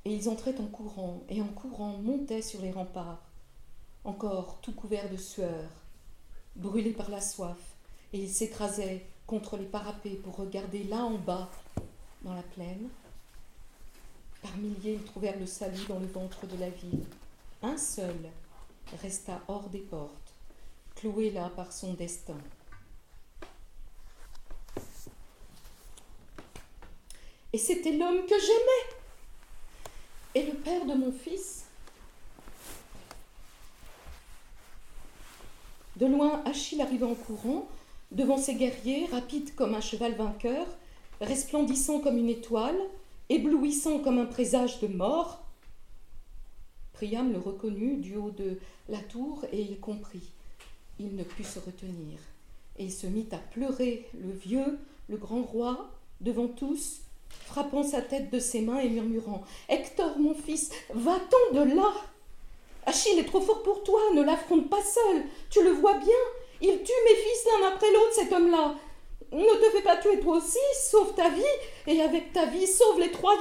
et 0.05 0.15
ils 0.15 0.29
entraient 0.29 0.61
en 0.61 0.67
courant, 0.67 1.25
et 1.29 1.43
en 1.43 1.49
courant 1.49 1.99
montaient 1.99 2.43
sur 2.43 2.61
les 2.61 2.71
remparts, 2.71 3.23
encore 4.05 4.59
tout 4.61 4.73
couverts 4.73 5.11
de 5.11 5.17
sueur, 5.17 5.69
brûlés 6.55 6.93
par 6.93 7.11
la 7.11 7.21
soif, 7.21 7.59
et 8.13 8.21
ils 8.21 8.33
s'écrasaient 8.33 9.05
contre 9.27 9.57
les 9.57 9.65
parapets 9.65 10.11
pour 10.11 10.37
regarder 10.37 10.85
là 10.85 11.03
en 11.03 11.19
bas, 11.19 11.51
dans 12.23 12.35
la 12.35 12.43
plaine. 12.43 12.89
Par 14.43 14.57
milliers, 14.59 14.95
ils 15.01 15.05
trouvèrent 15.05 15.41
le 15.41 15.47
salut 15.47 15.87
dans 15.89 15.99
le 15.99 16.07
ventre 16.07 16.47
de 16.47 16.57
la 16.59 16.71
ville. 16.71 17.05
Un 17.63 17.79
seul 17.79 18.17
resta 19.01 19.41
hors 19.49 19.69
des 19.71 19.81
portes, 19.81 20.22
cloué 21.03 21.31
là 21.31 21.51
par 21.57 21.73
son 21.73 21.95
destin. 21.95 22.39
Et 27.53 27.59
c'était 27.59 27.91
l'homme 27.91 28.25
que 28.25 28.39
j'aimais. 28.39 28.97
Et 30.37 30.47
le 30.47 30.57
père 30.59 30.87
de 30.87 30.95
mon 30.95 31.11
fils. 31.11 31.67
De 35.97 36.07
loin, 36.07 36.41
Achille 36.47 36.81
arriva 36.81 37.07
en 37.09 37.17
courant, 37.17 37.67
devant 38.13 38.39
ses 38.39 38.55
guerriers, 38.55 39.07
rapide 39.07 39.57
comme 39.57 39.75
un 39.75 39.81
cheval 39.81 40.15
vainqueur, 40.15 40.67
resplendissant 41.21 41.99
comme 41.99 42.17
une 42.17 42.31
étoile, 42.31 42.79
éblouissant 43.29 43.99
comme 43.99 44.19
un 44.19 44.27
présage 44.27 44.79
de 44.79 44.87
mort. 44.87 45.43
Priam 46.93 47.33
le 47.33 47.39
reconnut 47.41 47.97
du 47.97 48.17
haut 48.17 48.31
de 48.31 48.61
la 48.89 49.01
tour 49.01 49.45
et 49.51 49.61
il 49.61 49.81
comprit. 49.81 50.31
Il 51.05 51.17
ne 51.17 51.25
put 51.25 51.43
se 51.43 51.59
retenir 51.59 52.21
et 52.79 52.89
se 52.89 53.09
mit 53.09 53.27
à 53.33 53.39
pleurer, 53.39 54.09
le 54.15 54.31
vieux, 54.31 54.79
le 55.09 55.17
grand 55.17 55.43
roi, 55.43 55.91
devant 56.21 56.47
tous, 56.47 57.01
frappant 57.29 57.83
sa 57.83 58.01
tête 58.01 58.31
de 58.31 58.39
ses 58.39 58.61
mains 58.61 58.79
et 58.79 58.89
murmurant 58.89 59.43
Hector, 59.69 60.17
mon 60.19 60.33
fils, 60.33 60.71
va-t'en 60.95 61.55
de 61.55 61.75
là 61.75 61.93
Achille 62.87 63.19
est 63.19 63.25
trop 63.25 63.41
fort 63.41 63.65
pour 63.65 63.83
toi, 63.83 64.01
ne 64.15 64.23
l'affronte 64.23 64.71
pas 64.71 64.83
seul, 64.83 65.25
tu 65.51 65.65
le 65.65 65.71
vois 65.71 65.95
bien, 65.95 66.23
il 66.61 66.83
tue 66.85 66.93
mes 67.05 67.17
fils 67.17 67.47
l'un 67.47 67.69
après 67.69 67.93
l'autre, 67.93 68.15
cet 68.15 68.33
homme-là. 68.33 68.77
Ne 69.33 69.61
te 69.61 69.71
fais 69.77 69.83
pas 69.83 69.97
tuer 69.97 70.21
toi 70.21 70.37
aussi, 70.37 70.59
sauve 70.89 71.15
ta 71.15 71.31
vie, 71.31 71.43
et 71.89 72.01
avec 72.01 72.33
ta 72.33 72.47
vie, 72.47 72.67
sauve 72.69 73.01
les 73.01 73.11
Troyens. 73.11 73.41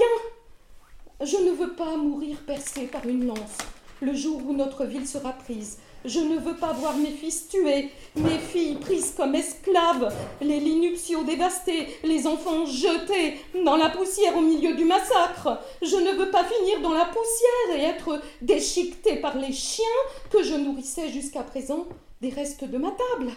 Je 1.21 1.38
ne 1.38 1.51
veux 1.51 1.75
pas 1.75 1.95
mourir 1.95 2.38
percé 2.47 2.88
par 2.88 3.05
une 3.07 3.27
lance 3.27 3.57
le 4.01 4.15
jour 4.15 4.41
où 4.47 4.53
notre 4.53 4.85
ville 4.85 5.07
sera 5.07 5.31
prise. 5.33 5.77
Je 6.03 6.19
ne 6.19 6.37
veux 6.37 6.55
pas 6.55 6.73
voir 6.73 6.97
mes 6.97 7.11
fils 7.11 7.47
tués, 7.47 7.91
mes 8.15 8.39
filles 8.39 8.77
prises 8.77 9.13
comme 9.15 9.35
esclaves, 9.35 10.11
les 10.41 10.59
lits 10.59 10.79
nuptiaux 10.79 11.23
dévastés, 11.23 11.87
les 12.03 12.25
enfants 12.25 12.65
jetés 12.65 13.35
dans 13.63 13.75
la 13.75 13.89
poussière 13.89 14.35
au 14.35 14.41
milieu 14.41 14.73
du 14.73 14.83
massacre. 14.83 15.59
Je 15.83 15.95
ne 15.95 16.11
veux 16.17 16.31
pas 16.31 16.43
finir 16.43 16.81
dans 16.81 16.93
la 16.93 17.05
poussière 17.05 17.77
et 17.77 17.83
être 17.83 18.19
déchiqueté 18.41 19.17
par 19.17 19.37
les 19.37 19.53
chiens 19.53 19.85
que 20.31 20.41
je 20.41 20.55
nourrissais 20.55 21.09
jusqu'à 21.09 21.43
présent 21.43 21.85
des 22.21 22.29
restes 22.29 22.63
de 22.63 22.77
ma 22.79 22.91
table. 22.91 23.31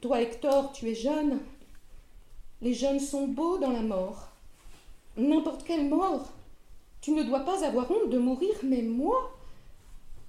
Toi, 0.00 0.22
Hector, 0.22 0.72
tu 0.72 0.88
es 0.88 0.94
jeune. 0.94 1.38
Les 2.62 2.72
jeunes 2.72 3.00
sont 3.00 3.28
beaux 3.28 3.58
dans 3.58 3.72
la 3.72 3.82
mort. 3.82 4.28
N'importe 5.18 5.64
quelle 5.64 5.88
mort. 5.88 6.28
Tu 7.02 7.10
ne 7.10 7.24
dois 7.24 7.40
pas 7.40 7.64
avoir 7.66 7.90
honte 7.90 8.08
de 8.08 8.18
mourir, 8.18 8.54
mais 8.62 8.80
moi, 8.80 9.32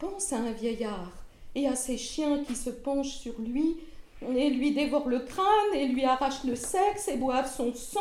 pense 0.03 0.33
à 0.33 0.37
un 0.37 0.51
vieillard 0.51 1.11
et 1.55 1.65
à 1.65 1.75
ces 1.75 1.97
chiens 1.97 2.43
qui 2.43 2.55
se 2.55 2.69
penchent 2.69 3.15
sur 3.15 3.39
lui 3.39 3.77
et 4.21 4.49
lui 4.49 4.73
dévorent 4.73 5.07
le 5.07 5.19
crâne 5.19 5.73
et 5.73 5.87
lui 5.87 6.03
arrachent 6.03 6.43
le 6.43 6.57
sexe 6.57 7.07
et 7.07 7.15
boivent 7.15 7.53
son 7.53 7.73
sang. 7.73 7.99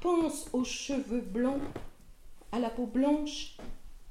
Pense 0.00 0.46
aux 0.54 0.64
cheveux 0.64 1.20
blancs, 1.20 1.60
à 2.52 2.58
la 2.58 2.70
peau 2.70 2.86
blanche. 2.86 3.56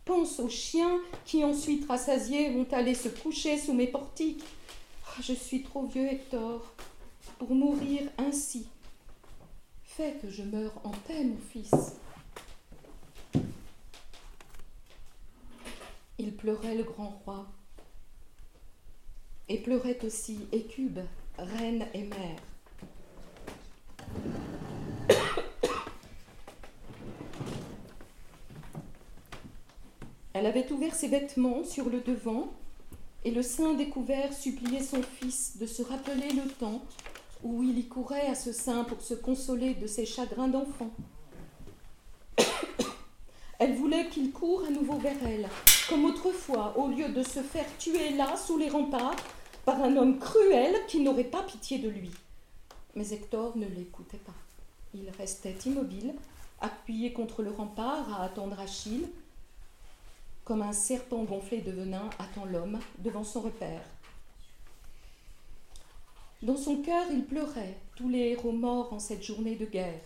Pense 0.06 0.40
aux 0.40 0.50
chiens 0.50 1.00
qui 1.26 1.44
ensuite 1.44 1.88
rassasiés 1.88 2.52
vont 2.52 2.68
aller 2.72 2.94
se 2.94 3.10
coucher 3.10 3.58
sous 3.58 3.74
mes 3.74 3.88
portiques. 3.88 4.44
Ah, 5.08 5.22
je 5.22 5.34
suis 5.34 5.64
trop 5.64 5.88
vieux, 5.88 6.08
Hector, 6.12 6.62
pour 7.40 7.56
mourir 7.56 8.02
ainsi. 8.20 8.68
Fais 9.84 10.16
que 10.22 10.30
je 10.30 10.44
meure 10.44 10.74
en 10.84 10.92
paix, 10.92 11.24
mon 11.24 11.38
fils. 11.52 11.72
Il 16.20 16.36
pleurait 16.36 16.76
le 16.76 16.84
grand 16.84 17.22
roi. 17.24 17.48
Et 19.48 19.58
pleurait 19.58 19.98
aussi 20.04 20.38
Écube, 20.52 21.00
reine 21.38 21.88
et 21.94 22.04
mère. 22.04 22.42
Elle 30.34 30.46
avait 30.46 30.70
ouvert 30.72 30.94
ses 30.94 31.08
vêtements 31.08 31.64
sur 31.64 31.90
le 31.90 32.02
devant, 32.02 32.52
et 33.24 33.32
le 33.32 33.42
sein 33.42 33.74
découvert 33.74 34.34
suppliait 34.34 34.84
son 34.84 35.02
fils 35.02 35.58
de 35.58 35.66
se 35.66 35.82
rappeler 35.82 36.32
le 36.34 36.50
temps 36.50 36.82
où 37.44 37.64
il 37.64 37.80
y 37.80 37.88
courait 37.88 38.28
à 38.28 38.36
ce 38.36 38.52
sein 38.52 38.84
pour 38.84 39.02
se 39.02 39.14
consoler 39.14 39.74
de 39.74 39.88
ses 39.88 40.06
chagrins 40.06 40.50
d'enfant. 40.50 40.92
Elle 43.60 43.76
voulait 43.76 44.08
qu'il 44.08 44.32
court 44.32 44.64
à 44.66 44.70
nouveau 44.70 44.98
vers 45.00 45.22
elle, 45.26 45.50
comme 45.90 46.06
autrefois, 46.06 46.78
au 46.78 46.88
lieu 46.88 47.10
de 47.10 47.22
se 47.24 47.42
faire 47.42 47.66
tuer 47.78 48.12
là, 48.12 48.38
sous 48.38 48.58
les 48.58 48.70
remparts, 48.70 49.18
par 49.66 49.84
un 49.84 49.98
homme 49.98 50.18
cruel 50.18 50.74
qui 50.88 51.02
n'aurait 51.02 51.26
pas 51.26 51.44
pitié 51.44 51.78
de 51.80 51.90
lui. 51.90 52.10
Mais 52.96 53.12
Hector 53.12 53.58
ne 53.58 53.68
l'écoutait 53.68 54.18
pas. 54.18 54.34
Il 54.94 55.10
restait 55.10 55.58
immobile, 55.66 56.16
appuyé 56.62 57.12
contre 57.12 57.44
le 57.44 57.52
rempart 57.52 58.14
à 58.14 58.24
attendre 58.24 58.58
Achille, 58.62 59.10
comme 60.46 60.62
un 60.62 60.72
serpent 60.72 61.26
gonflé 61.26 61.60
de 61.60 61.72
venin 61.72 62.10
attend 62.18 62.46
l'homme 62.46 62.80
devant 63.00 63.26
son 63.26 63.42
repère. 63.42 63.84
Dans 66.42 66.56
son 66.56 66.78
cœur, 66.78 67.08
il 67.12 67.26
pleurait 67.26 67.76
tous 67.98 68.08
les 68.08 68.30
héros 68.30 68.54
morts 68.54 68.94
en 68.94 69.00
cette 69.00 69.22
journée 69.22 69.58
de 69.58 69.66
guerre, 69.66 70.00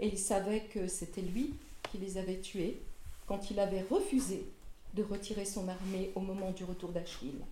et 0.00 0.08
il 0.08 0.18
savait 0.18 0.62
que 0.72 0.88
c'était 0.88 1.20
lui 1.20 1.52
qui 1.92 1.98
les 1.98 2.16
avait 2.16 2.40
tués 2.40 2.80
quand 3.26 3.50
il 3.50 3.60
avait 3.60 3.84
refusé 3.90 4.46
de 4.94 5.02
retirer 5.02 5.44
son 5.44 5.68
armée 5.68 6.10
au 6.14 6.20
moment 6.20 6.50
du 6.50 6.64
retour 6.64 6.88
d'Achille. 6.90 7.44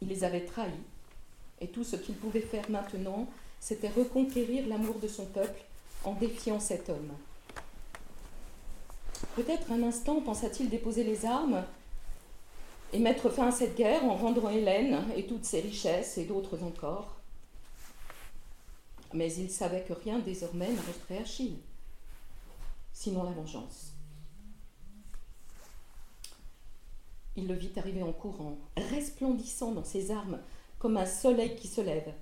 Il 0.00 0.08
les 0.08 0.24
avait 0.24 0.44
trahis, 0.44 0.72
et 1.60 1.68
tout 1.68 1.84
ce 1.84 1.96
qu'il 1.96 2.16
pouvait 2.16 2.40
faire 2.40 2.68
maintenant, 2.70 3.28
c'était 3.60 3.88
reconquérir 3.88 4.66
l'amour 4.66 4.98
de 4.98 5.08
son 5.08 5.26
peuple 5.26 5.62
en 6.04 6.14
défiant 6.14 6.60
cet 6.60 6.88
homme. 6.88 7.12
Peut-être 9.36 9.72
un 9.72 9.82
instant 9.82 10.20
pensa-t-il 10.20 10.68
déposer 10.68 11.04
les 11.04 11.24
armes 11.24 11.64
et 12.92 12.98
mettre 12.98 13.30
fin 13.30 13.48
à 13.48 13.52
cette 13.52 13.76
guerre 13.76 14.04
en 14.04 14.14
rendant 14.14 14.50
Hélène 14.50 15.04
et 15.16 15.26
toutes 15.26 15.44
ses 15.44 15.60
richesses 15.60 16.18
et 16.18 16.24
d'autres 16.24 16.62
encore. 16.62 17.16
Mais 19.12 19.32
il 19.34 19.50
savait 19.50 19.82
que 19.82 19.92
rien 19.92 20.18
désormais 20.18 20.70
n'arrêterait 20.70 21.18
Achille 21.18 21.56
sinon 22.94 23.24
la 23.24 23.32
vengeance. 23.32 23.92
Il 27.36 27.48
le 27.48 27.54
vit 27.54 27.72
arriver 27.76 28.02
en 28.02 28.12
courant, 28.12 28.56
resplendissant 28.76 29.72
dans 29.72 29.84
ses 29.84 30.10
armes 30.10 30.40
comme 30.78 30.96
un 30.96 31.04
soleil 31.04 31.56
qui 31.56 31.68
se 31.68 31.80
lève. 31.80 32.14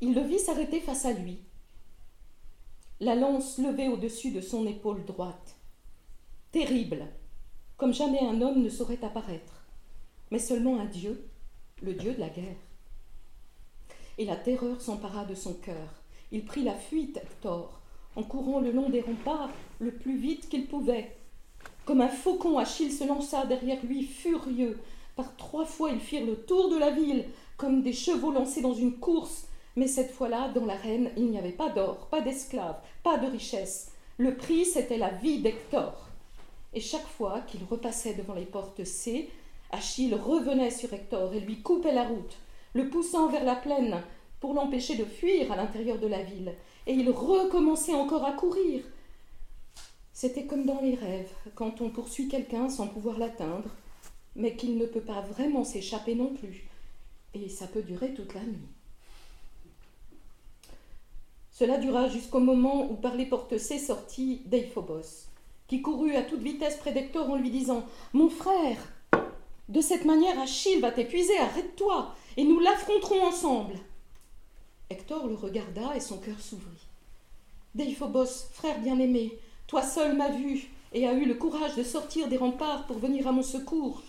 Il 0.00 0.14
le 0.14 0.22
vit 0.22 0.38
s'arrêter 0.38 0.80
face 0.80 1.04
à 1.04 1.12
lui, 1.12 1.38
la 3.02 3.16
lance 3.16 3.58
levée 3.58 3.88
au-dessus 3.88 4.30
de 4.30 4.40
son 4.40 4.64
épaule 4.64 5.04
droite. 5.04 5.56
Terrible, 6.52 7.08
comme 7.76 7.92
jamais 7.92 8.20
un 8.20 8.40
homme 8.40 8.62
ne 8.62 8.68
saurait 8.68 9.02
apparaître, 9.02 9.64
mais 10.30 10.38
seulement 10.38 10.78
un 10.78 10.84
dieu, 10.84 11.28
le 11.82 11.94
dieu 11.94 12.14
de 12.14 12.20
la 12.20 12.28
guerre. 12.28 12.62
Et 14.18 14.24
la 14.24 14.36
terreur 14.36 14.80
s'empara 14.80 15.24
de 15.24 15.34
son 15.34 15.54
cœur. 15.54 16.00
Il 16.30 16.44
prit 16.44 16.62
la 16.62 16.76
fuite, 16.76 17.16
Hector, 17.16 17.80
en 18.14 18.22
courant 18.22 18.60
le 18.60 18.70
long 18.70 18.88
des 18.88 19.00
remparts 19.00 19.50
le 19.80 19.90
plus 19.90 20.16
vite 20.16 20.48
qu'il 20.48 20.68
pouvait. 20.68 21.16
Comme 21.84 22.02
un 22.02 22.08
faucon, 22.08 22.58
Achille 22.58 22.92
se 22.92 23.02
lança 23.02 23.46
derrière 23.46 23.84
lui, 23.84 24.04
furieux. 24.04 24.78
Par 25.16 25.34
trois 25.36 25.64
fois, 25.64 25.90
ils 25.90 25.98
firent 25.98 26.24
le 26.24 26.36
tour 26.36 26.70
de 26.70 26.78
la 26.78 26.92
ville, 26.92 27.24
comme 27.56 27.82
des 27.82 27.94
chevaux 27.94 28.30
lancés 28.30 28.62
dans 28.62 28.74
une 28.74 29.00
course, 29.00 29.48
mais 29.76 29.86
cette 29.86 30.12
fois-là, 30.12 30.48
dans 30.48 30.66
l'arène, 30.66 31.10
il 31.16 31.30
n'y 31.30 31.38
avait 31.38 31.50
pas 31.50 31.70
d'or, 31.70 32.06
pas 32.10 32.20
d'esclaves, 32.20 32.80
pas 33.02 33.18
de 33.18 33.26
richesse. 33.26 33.92
Le 34.18 34.36
prix, 34.36 34.64
c'était 34.64 34.98
la 34.98 35.10
vie 35.10 35.40
d'Hector. 35.40 36.08
Et 36.74 36.80
chaque 36.80 37.06
fois 37.06 37.40
qu'il 37.40 37.64
repassait 37.64 38.14
devant 38.14 38.34
les 38.34 38.44
portes 38.44 38.84
C, 38.84 39.30
Achille 39.70 40.14
revenait 40.14 40.70
sur 40.70 40.92
Hector 40.92 41.32
et 41.32 41.40
lui 41.40 41.62
coupait 41.62 41.94
la 41.94 42.04
route, 42.04 42.36
le 42.74 42.88
poussant 42.90 43.28
vers 43.28 43.44
la 43.44 43.56
plaine 43.56 44.02
pour 44.40 44.54
l'empêcher 44.54 44.96
de 44.96 45.04
fuir 45.04 45.50
à 45.50 45.56
l'intérieur 45.56 45.98
de 45.98 46.06
la 46.06 46.22
ville. 46.22 46.54
Et 46.86 46.92
il 46.92 47.08
recommençait 47.10 47.94
encore 47.94 48.24
à 48.24 48.32
courir. 48.32 48.82
C'était 50.12 50.44
comme 50.44 50.66
dans 50.66 50.80
les 50.80 50.94
rêves, 50.94 51.32
quand 51.54 51.80
on 51.80 51.90
poursuit 51.90 52.28
quelqu'un 52.28 52.68
sans 52.68 52.88
pouvoir 52.88 53.18
l'atteindre, 53.18 53.70
mais 54.36 54.54
qu'il 54.56 54.76
ne 54.76 54.86
peut 54.86 55.00
pas 55.00 55.20
vraiment 55.22 55.64
s'échapper 55.64 56.14
non 56.14 56.34
plus. 56.34 56.68
Et 57.34 57.48
ça 57.48 57.66
peut 57.66 57.82
durer 57.82 58.12
toute 58.14 58.34
la 58.34 58.42
nuit. 58.42 58.68
Cela 61.62 61.78
dura 61.78 62.08
jusqu'au 62.08 62.40
moment 62.40 62.90
où 62.90 62.96
par 62.96 63.14
les 63.14 63.24
portes 63.24 63.56
C 63.56 63.78
sortit 63.78 64.42
Deiphobos, 64.46 65.28
qui 65.68 65.80
courut 65.80 66.16
à 66.16 66.22
toute 66.22 66.42
vitesse 66.42 66.76
près 66.76 66.90
d'Hector 66.90 67.30
en 67.30 67.36
lui 67.36 67.50
disant 67.50 67.84
Mon 68.12 68.28
frère, 68.28 68.78
de 69.68 69.80
cette 69.80 70.04
manière 70.04 70.40
Achille 70.40 70.80
va 70.80 70.90
t'épuiser, 70.90 71.38
arrête-toi, 71.38 72.16
et 72.36 72.42
nous 72.42 72.58
l'affronterons 72.58 73.22
ensemble. 73.22 73.74
Hector 74.90 75.28
le 75.28 75.36
regarda 75.36 75.94
et 75.94 76.00
son 76.00 76.18
cœur 76.18 76.40
s'ouvrit. 76.40 76.88
Deiphobos, 77.76 78.48
frère 78.50 78.80
bien-aimé, 78.80 79.38
toi 79.68 79.82
seul 79.82 80.16
m'as 80.16 80.30
vu 80.30 80.68
et 80.92 81.06
as 81.06 81.12
eu 81.12 81.26
le 81.26 81.34
courage 81.34 81.76
de 81.76 81.84
sortir 81.84 82.26
des 82.26 82.38
remparts 82.38 82.88
pour 82.88 82.98
venir 82.98 83.28
à 83.28 83.30
mon 83.30 83.44
secours. 83.44 84.02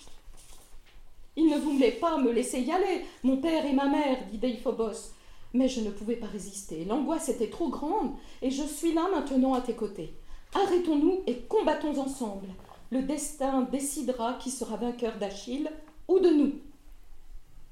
Il 1.36 1.46
ne 1.52 1.60
voulait 1.60 1.92
pas 1.92 2.18
me 2.18 2.32
laisser 2.32 2.62
y 2.62 2.72
aller, 2.72 3.06
mon 3.22 3.38
père 3.38 3.64
et 3.64 3.74
ma 3.74 3.90
mère, 3.90 4.26
dit 4.32 4.40
Deiphobos. 4.40 5.14
Mais 5.54 5.68
je 5.68 5.82
ne 5.82 5.92
pouvais 5.92 6.16
pas 6.16 6.28
résister. 6.28 6.86
L'angoisse 6.86 7.30
était 7.30 7.50
trop 7.50 7.70
grande, 7.70 8.14
et 8.42 8.50
je 8.50 8.64
suis 8.64 8.94
là 8.94 9.08
maintenant 9.12 9.54
à 9.54 9.62
tes 9.62 9.76
côtés. 9.76 10.14
Arrêtons-nous 10.56 11.22
et 11.28 11.42
combattons 11.42 11.98
ensemble. 12.00 12.48
Le 12.92 13.02
destin 13.02 13.64
décidera 13.64 14.36
qui 14.36 14.52
sera 14.52 14.78
vainqueur 14.78 15.18
d'Achille 15.18 15.70
ou 16.08 16.20
de 16.20 16.30
nous. 16.30 16.54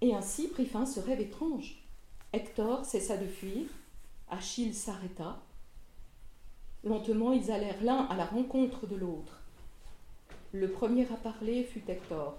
Et 0.01 0.15
ainsi 0.15 0.47
prit 0.47 0.65
fin 0.65 0.85
ce 0.85 0.99
rêve 0.99 1.21
étrange. 1.21 1.83
Hector 2.33 2.85
cessa 2.85 3.17
de 3.17 3.27
fuir, 3.27 3.67
Achille 4.29 4.73
s'arrêta. 4.73 5.39
Lentement, 6.83 7.33
ils 7.33 7.51
allèrent 7.51 7.83
l'un 7.83 8.05
à 8.05 8.15
la 8.15 8.25
rencontre 8.25 8.87
de 8.87 8.95
l'autre. 8.95 9.41
Le 10.53 10.71
premier 10.71 11.03
à 11.11 11.15
parler 11.15 11.63
fut 11.63 11.83
Hector. 11.87 12.35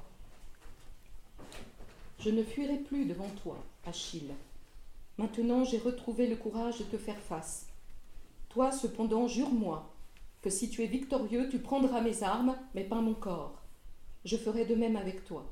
Je 2.19 2.31
ne 2.31 2.43
fuirai 2.43 2.79
plus 2.79 3.05
devant 3.05 3.31
toi, 3.43 3.57
Achille. 3.87 4.33
Maintenant 5.19 5.65
j'ai 5.65 5.79
retrouvé 5.79 6.27
le 6.27 6.37
courage 6.37 6.79
de 6.79 6.85
te 6.85 6.97
faire 6.97 7.21
face. 7.21 7.67
Toi, 8.49 8.71
cependant, 8.71 9.27
jure-moi 9.29 9.95
que 10.43 10.51
si 10.51 10.69
tu 10.69 10.83
es 10.83 10.87
victorieux, 10.87 11.49
tu 11.49 11.59
prendras 11.59 12.01
mes 12.01 12.23
armes, 12.23 12.57
mais 12.75 12.85
pas 12.85 13.01
mon 13.01 13.15
corps. 13.15 13.63
Je 14.25 14.37
ferai 14.37 14.65
de 14.65 14.75
même 14.75 14.97
avec 14.97 15.25
toi. 15.25 15.47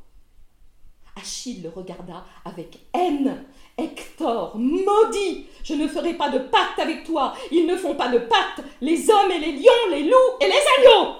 Achille 1.16 1.62
le 1.62 1.68
regarda 1.68 2.24
avec 2.44 2.78
haine. 2.92 3.44
Hector, 3.78 4.56
maudit, 4.56 5.46
je 5.64 5.74
ne 5.74 5.88
ferai 5.88 6.14
pas 6.14 6.30
de 6.30 6.38
pacte 6.38 6.78
avec 6.78 7.04
toi. 7.04 7.34
Ils 7.50 7.66
ne 7.66 7.76
font 7.76 7.94
pas 7.94 8.08
de 8.08 8.18
pacte, 8.18 8.62
les 8.80 9.10
hommes 9.10 9.30
et 9.30 9.38
les 9.38 9.52
lions, 9.52 9.90
les 9.90 10.04
loups 10.04 10.36
et 10.40 10.46
les 10.46 10.52
agneaux. 10.78 11.14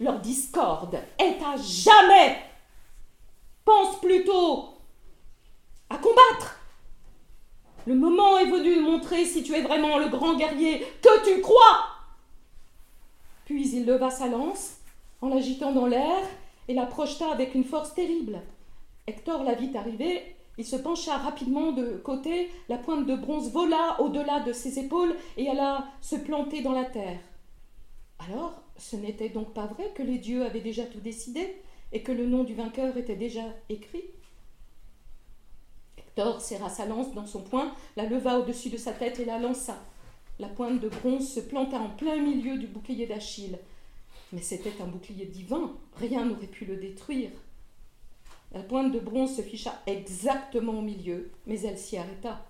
Leur 0.00 0.20
discorde 0.20 0.98
est 1.18 1.42
à 1.42 1.56
jamais 1.56 2.36
Pense 3.64 4.00
plutôt 4.00 4.74
à 5.88 5.96
combattre. 5.98 6.61
Le 7.86 7.94
moment 7.94 8.38
est 8.38 8.50
venu 8.50 8.76
de 8.76 8.80
montrer 8.80 9.24
si 9.24 9.42
tu 9.42 9.54
es 9.54 9.62
vraiment 9.62 9.98
le 9.98 10.08
grand 10.08 10.36
guerrier 10.36 10.84
que 11.02 11.24
tu 11.24 11.40
crois. 11.40 11.86
Puis 13.44 13.70
il 13.74 13.86
leva 13.86 14.10
sa 14.10 14.28
lance 14.28 14.76
en 15.20 15.28
l'agitant 15.28 15.72
dans 15.72 15.86
l'air 15.86 16.22
et 16.68 16.74
la 16.74 16.86
projeta 16.86 17.30
avec 17.32 17.54
une 17.54 17.64
force 17.64 17.94
terrible. 17.94 18.40
Hector 19.08 19.42
la 19.42 19.54
vit 19.54 19.76
arriver, 19.76 20.36
il 20.58 20.64
se 20.64 20.76
pencha 20.76 21.16
rapidement 21.16 21.72
de 21.72 21.96
côté, 21.96 22.50
la 22.68 22.78
pointe 22.78 23.06
de 23.06 23.16
bronze 23.16 23.50
vola 23.50 24.00
au-delà 24.00 24.40
de 24.40 24.52
ses 24.52 24.78
épaules 24.78 25.16
et 25.36 25.48
alla 25.48 25.86
se 26.00 26.14
planter 26.14 26.62
dans 26.62 26.72
la 26.72 26.84
terre. 26.84 27.18
Alors, 28.28 28.62
ce 28.76 28.94
n'était 28.94 29.28
donc 29.28 29.54
pas 29.54 29.66
vrai 29.66 29.90
que 29.94 30.04
les 30.04 30.18
dieux 30.18 30.44
avaient 30.44 30.60
déjà 30.60 30.84
tout 30.84 31.00
décidé 31.00 31.56
et 31.92 32.02
que 32.02 32.12
le 32.12 32.26
nom 32.26 32.44
du 32.44 32.54
vainqueur 32.54 32.96
était 32.96 33.16
déjà 33.16 33.42
écrit? 33.68 34.04
Hector 36.14 36.42
serra 36.42 36.68
sa 36.68 36.84
lance 36.84 37.14
dans 37.14 37.26
son 37.26 37.40
poing, 37.40 37.72
la 37.96 38.04
leva 38.04 38.38
au-dessus 38.38 38.68
de 38.68 38.76
sa 38.76 38.92
tête 38.92 39.18
et 39.18 39.24
la 39.24 39.38
lança. 39.38 39.78
La 40.38 40.48
pointe 40.48 40.78
de 40.78 40.90
bronze 40.90 41.26
se 41.26 41.40
planta 41.40 41.78
en 41.78 41.88
plein 41.88 42.16
milieu 42.16 42.58
du 42.58 42.66
bouclier 42.66 43.06
d'Achille. 43.06 43.58
Mais 44.32 44.42
c'était 44.42 44.82
un 44.82 44.86
bouclier 44.86 45.24
divin, 45.24 45.72
rien 45.96 46.26
n'aurait 46.26 46.46
pu 46.48 46.66
le 46.66 46.76
détruire. 46.76 47.30
La 48.52 48.62
pointe 48.62 48.92
de 48.92 48.98
bronze 49.00 49.36
se 49.36 49.40
ficha 49.40 49.72
exactement 49.86 50.78
au 50.78 50.82
milieu, 50.82 51.30
mais 51.46 51.60
elle 51.62 51.78
s'y 51.78 51.96
arrêta. 51.96 52.44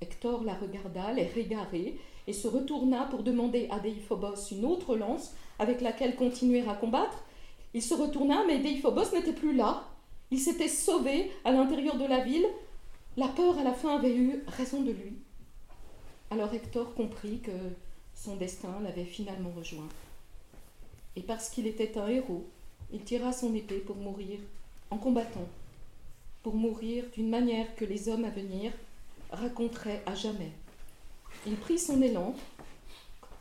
Hector 0.00 0.42
la 0.42 0.54
regarda, 0.54 1.12
l'air 1.12 1.36
égaré, 1.36 1.98
et 2.26 2.32
se 2.32 2.48
retourna 2.48 3.04
pour 3.04 3.22
demander 3.22 3.68
à 3.70 3.80
Deiphobos 3.80 4.50
une 4.50 4.64
autre 4.64 4.96
lance 4.96 5.34
avec 5.58 5.82
laquelle 5.82 6.16
continuer 6.16 6.66
à 6.66 6.74
combattre, 6.74 7.22
il 7.74 7.82
se 7.82 7.94
retourna, 7.94 8.44
mais 8.46 8.60
Deiphobos 8.60 9.12
n'était 9.12 9.32
plus 9.32 9.54
là. 9.54 9.84
Il 10.32 10.40
s'était 10.40 10.66
sauvé 10.66 11.30
à 11.44 11.52
l'intérieur 11.52 11.98
de 11.98 12.06
la 12.06 12.20
ville. 12.20 12.46
La 13.18 13.28
peur 13.28 13.58
à 13.58 13.62
la 13.62 13.74
fin 13.74 13.98
avait 13.98 14.16
eu 14.16 14.42
raison 14.46 14.80
de 14.80 14.90
lui. 14.90 15.12
Alors 16.30 16.54
Hector 16.54 16.94
comprit 16.94 17.40
que 17.40 17.52
son 18.14 18.36
destin 18.36 18.80
l'avait 18.82 19.04
finalement 19.04 19.52
rejoint. 19.54 19.88
Et 21.16 21.20
parce 21.20 21.50
qu'il 21.50 21.66
était 21.66 21.98
un 21.98 22.08
héros, 22.08 22.46
il 22.94 23.02
tira 23.02 23.30
son 23.34 23.54
épée 23.54 23.80
pour 23.80 23.96
mourir 23.96 24.38
en 24.90 24.96
combattant, 24.96 25.46
pour 26.42 26.54
mourir 26.54 27.04
d'une 27.12 27.28
manière 27.28 27.76
que 27.76 27.84
les 27.84 28.08
hommes 28.08 28.24
à 28.24 28.30
venir 28.30 28.72
raconteraient 29.30 30.02
à 30.06 30.14
jamais. 30.14 30.52
Il 31.46 31.56
prit 31.56 31.78
son 31.78 32.00
élan, 32.00 32.34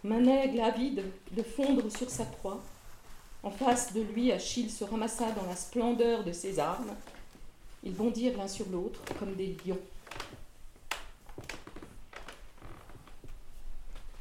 aigle 0.03 0.59
avide 0.59 1.05
de 1.31 1.41
fondre 1.41 1.89
sur 1.89 2.09
sa 2.09 2.25
proie, 2.25 2.61
en 3.43 3.51
face 3.51 3.93
de 3.93 4.01
lui, 4.01 4.31
Achille 4.31 4.69
se 4.69 4.83
ramassa 4.83 5.31
dans 5.31 5.45
la 5.45 5.55
splendeur 5.55 6.23
de 6.23 6.31
ses 6.31 6.59
armes. 6.59 6.95
Ils 7.83 7.95
bondirent 7.95 8.37
l'un 8.37 8.47
sur 8.47 8.69
l'autre 8.69 9.01
comme 9.17 9.33
des 9.35 9.57
lions. 9.65 9.79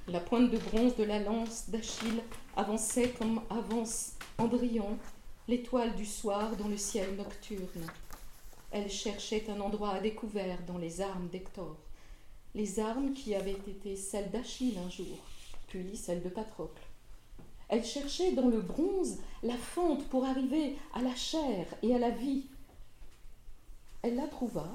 La 0.09 0.21
pointe 0.21 0.51
de 0.51 0.59
bronze 0.59 0.97
de 0.97 1.05
la 1.05 1.21
lance 1.21 1.69
d'Achille 1.69 2.23
avançait 2.57 3.11
comme 3.11 3.43
avance 3.51 4.13
brillant 4.39 4.97
l'étoile 5.47 5.95
du 5.95 6.07
soir 6.07 6.57
dans 6.57 6.69
le 6.69 6.77
ciel 6.77 7.17
nocturne. 7.17 7.87
Elle 8.71 8.91
cherchait 8.91 9.45
un 9.51 9.61
endroit 9.61 9.91
à 9.91 10.01
découvert 10.01 10.59
dans 10.67 10.79
les 10.79 11.01
armes 11.01 11.29
d'Hector, 11.29 11.77
les 12.55 12.81
armes 12.81 13.13
qui 13.13 13.35
avaient 13.35 13.53
été 13.53 13.97
celles 13.97 14.31
d'Achille 14.31 14.79
un 14.79 14.89
jour, 14.89 15.19
puis 15.69 15.97
celles 15.97 16.23
de 16.23 16.29
Patrocle. 16.29 16.83
Elle 17.71 17.85
cherchait 17.85 18.33
dans 18.33 18.49
le 18.49 18.61
bronze 18.61 19.19
la 19.45 19.57
fente 19.57 20.05
pour 20.09 20.25
arriver 20.25 20.77
à 20.93 21.03
la 21.03 21.15
chair 21.15 21.67
et 21.85 21.95
à 21.95 22.01
la 22.01 22.11
vie. 22.11 22.47
Elle 24.03 24.17
la 24.17 24.27
trouva 24.27 24.67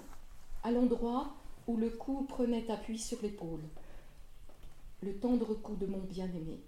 à 0.64 0.72
l'endroit 0.72 1.34
où 1.68 1.76
le 1.76 1.90
cou 1.90 2.26
prenait 2.30 2.72
appui 2.72 2.98
sur 2.98 3.22
l'épaule, 3.22 3.64
le 5.02 5.14
tendre 5.18 5.56
cou 5.56 5.76
de 5.76 5.88
mon 5.88 6.00
bien-aimé. 6.00 6.62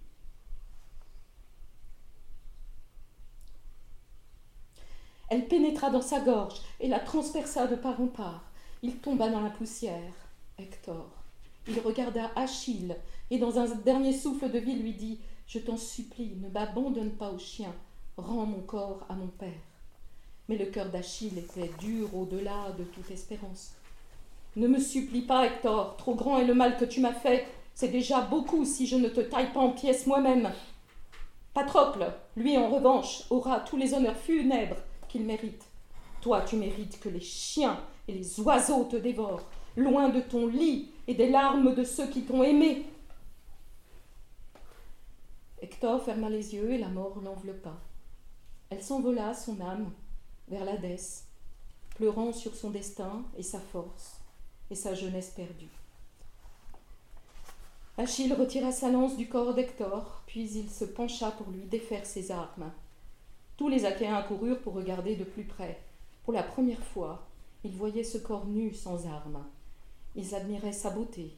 Elle 5.30 5.48
pénétra 5.48 5.88
dans 5.88 6.02
sa 6.02 6.20
gorge 6.20 6.60
et 6.78 6.88
la 6.88 7.00
transperça 7.00 7.66
de 7.66 7.76
part 7.76 8.02
en 8.02 8.06
part. 8.06 8.44
Il 8.82 8.98
tomba 8.98 9.30
dans 9.30 9.40
la 9.40 9.50
poussière. 9.50 10.12
Hector. 10.58 11.08
Il 11.66 11.80
regarda 11.80 12.30
Achille 12.36 12.96
et 13.30 13.38
dans 13.38 13.58
un 13.58 13.66
dernier 13.76 14.12
souffle 14.12 14.50
de 14.50 14.58
vie 14.58 14.76
lui 14.76 14.92
dit 14.92 15.18
je 15.48 15.58
t'en 15.58 15.78
supplie, 15.78 16.36
ne 16.36 16.50
m'abandonne 16.50 17.12
pas 17.12 17.30
au 17.30 17.38
chien, 17.38 17.74
rends 18.18 18.44
mon 18.44 18.60
corps 18.60 19.06
à 19.08 19.14
mon 19.14 19.28
père. 19.28 19.48
Mais 20.48 20.58
le 20.58 20.66
cœur 20.66 20.90
d'Achille 20.90 21.38
était 21.38 21.70
dur 21.78 22.14
au-delà 22.14 22.72
de 22.78 22.84
toute 22.84 23.10
espérance. 23.10 23.72
Ne 24.56 24.68
me 24.68 24.78
supplie 24.78 25.22
pas, 25.22 25.46
Hector, 25.46 25.96
trop 25.96 26.14
grand 26.14 26.38
est 26.38 26.44
le 26.44 26.54
mal 26.54 26.76
que 26.76 26.84
tu 26.84 27.00
m'as 27.00 27.14
fait. 27.14 27.46
C'est 27.74 27.88
déjà 27.88 28.20
beaucoup 28.20 28.66
si 28.66 28.86
je 28.86 28.96
ne 28.96 29.08
te 29.08 29.20
taille 29.20 29.52
pas 29.52 29.60
en 29.60 29.70
pièces 29.70 30.06
moi-même. 30.06 30.50
Patrocle, 31.54 32.12
lui 32.36 32.58
en 32.58 32.68
revanche, 32.68 33.22
aura 33.30 33.60
tous 33.60 33.76
les 33.76 33.94
honneurs 33.94 34.16
funèbres 34.16 34.76
qu'il 35.08 35.24
mérite. 35.24 35.64
Toi, 36.20 36.42
tu 36.42 36.56
mérites 36.56 37.00
que 37.00 37.08
les 37.08 37.20
chiens 37.20 37.80
et 38.06 38.12
les 38.12 38.40
oiseaux 38.40 38.84
te 38.84 38.96
dévorent, 38.96 39.46
loin 39.76 40.10
de 40.10 40.20
ton 40.20 40.46
lit 40.46 40.90
et 41.06 41.14
des 41.14 41.30
larmes 41.30 41.74
de 41.74 41.84
ceux 41.84 42.08
qui 42.08 42.22
t'ont 42.22 42.42
aimé. 42.42 42.84
Hector 45.60 46.02
ferma 46.02 46.30
les 46.30 46.54
yeux 46.54 46.72
et 46.72 46.78
la 46.78 46.88
mort 46.88 47.20
l'enveloppa. 47.20 47.74
Elle 48.70 48.82
s'envola, 48.82 49.34
son 49.34 49.60
âme, 49.60 49.90
vers 50.48 50.64
l'Hadès, 50.64 51.24
pleurant 51.96 52.32
sur 52.32 52.54
son 52.54 52.70
destin 52.70 53.24
et 53.36 53.42
sa 53.42 53.58
force 53.58 54.20
et 54.70 54.74
sa 54.74 54.94
jeunesse 54.94 55.30
perdue. 55.30 55.68
Achille 57.96 58.32
retira 58.32 58.70
sa 58.70 58.90
lance 58.90 59.16
du 59.16 59.28
corps 59.28 59.54
d'Hector, 59.54 60.22
puis 60.26 60.48
il 60.48 60.70
se 60.70 60.84
pencha 60.84 61.32
pour 61.32 61.50
lui 61.50 61.64
défaire 61.64 62.06
ses 62.06 62.30
armes. 62.30 62.70
Tous 63.56 63.68
les 63.68 63.84
Achéens 63.84 64.14
accoururent 64.14 64.60
pour 64.60 64.74
regarder 64.74 65.16
de 65.16 65.24
plus 65.24 65.42
près. 65.42 65.80
Pour 66.22 66.32
la 66.32 66.44
première 66.44 66.84
fois, 66.84 67.26
ils 67.64 67.74
voyaient 67.74 68.04
ce 68.04 68.18
corps 68.18 68.46
nu 68.46 68.72
sans 68.72 69.06
armes. 69.08 69.44
Ils 70.14 70.36
admiraient 70.36 70.72
sa 70.72 70.90
beauté. 70.90 71.37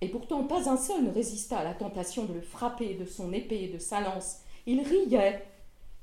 Et 0.00 0.08
pourtant, 0.08 0.44
pas 0.44 0.68
un 0.68 0.76
seul 0.76 1.04
ne 1.04 1.10
résista 1.10 1.58
à 1.58 1.64
la 1.64 1.74
tentation 1.74 2.24
de 2.24 2.34
le 2.34 2.40
frapper 2.40 2.94
de 2.94 3.06
son 3.06 3.32
épée 3.32 3.64
et 3.64 3.68
de 3.68 3.78
sa 3.78 4.00
lance. 4.00 4.38
Ils 4.66 4.82
riaient. 4.82 5.44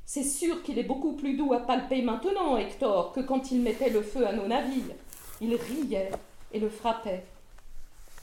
C'est 0.06 0.24
sûr 0.24 0.64
qu'il 0.64 0.80
est 0.80 0.84
beaucoup 0.84 1.14
plus 1.14 1.38
doux 1.38 1.53
à 1.53 1.60
palper 1.60 2.02
maintenant, 2.02 2.58
Hector, 2.58 3.11
que 3.14 3.22
quand 3.22 3.52
il 3.52 3.61
mettait 3.61 3.90
le 3.90 4.02
feu 4.02 4.26
à 4.28 4.34
nos 4.34 4.48
navires. 4.48 4.95
Ils 5.40 5.56
riaient 5.56 6.11
et 6.53 6.60
le 6.60 6.70
frappaient, 6.70 7.26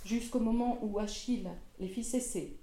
jusqu'au 0.05 0.41
moment 0.41 0.79
où 0.83 0.99
Achille 0.99 1.49
les 1.81 1.89
fit 1.89 2.05
cesser. 2.05 2.57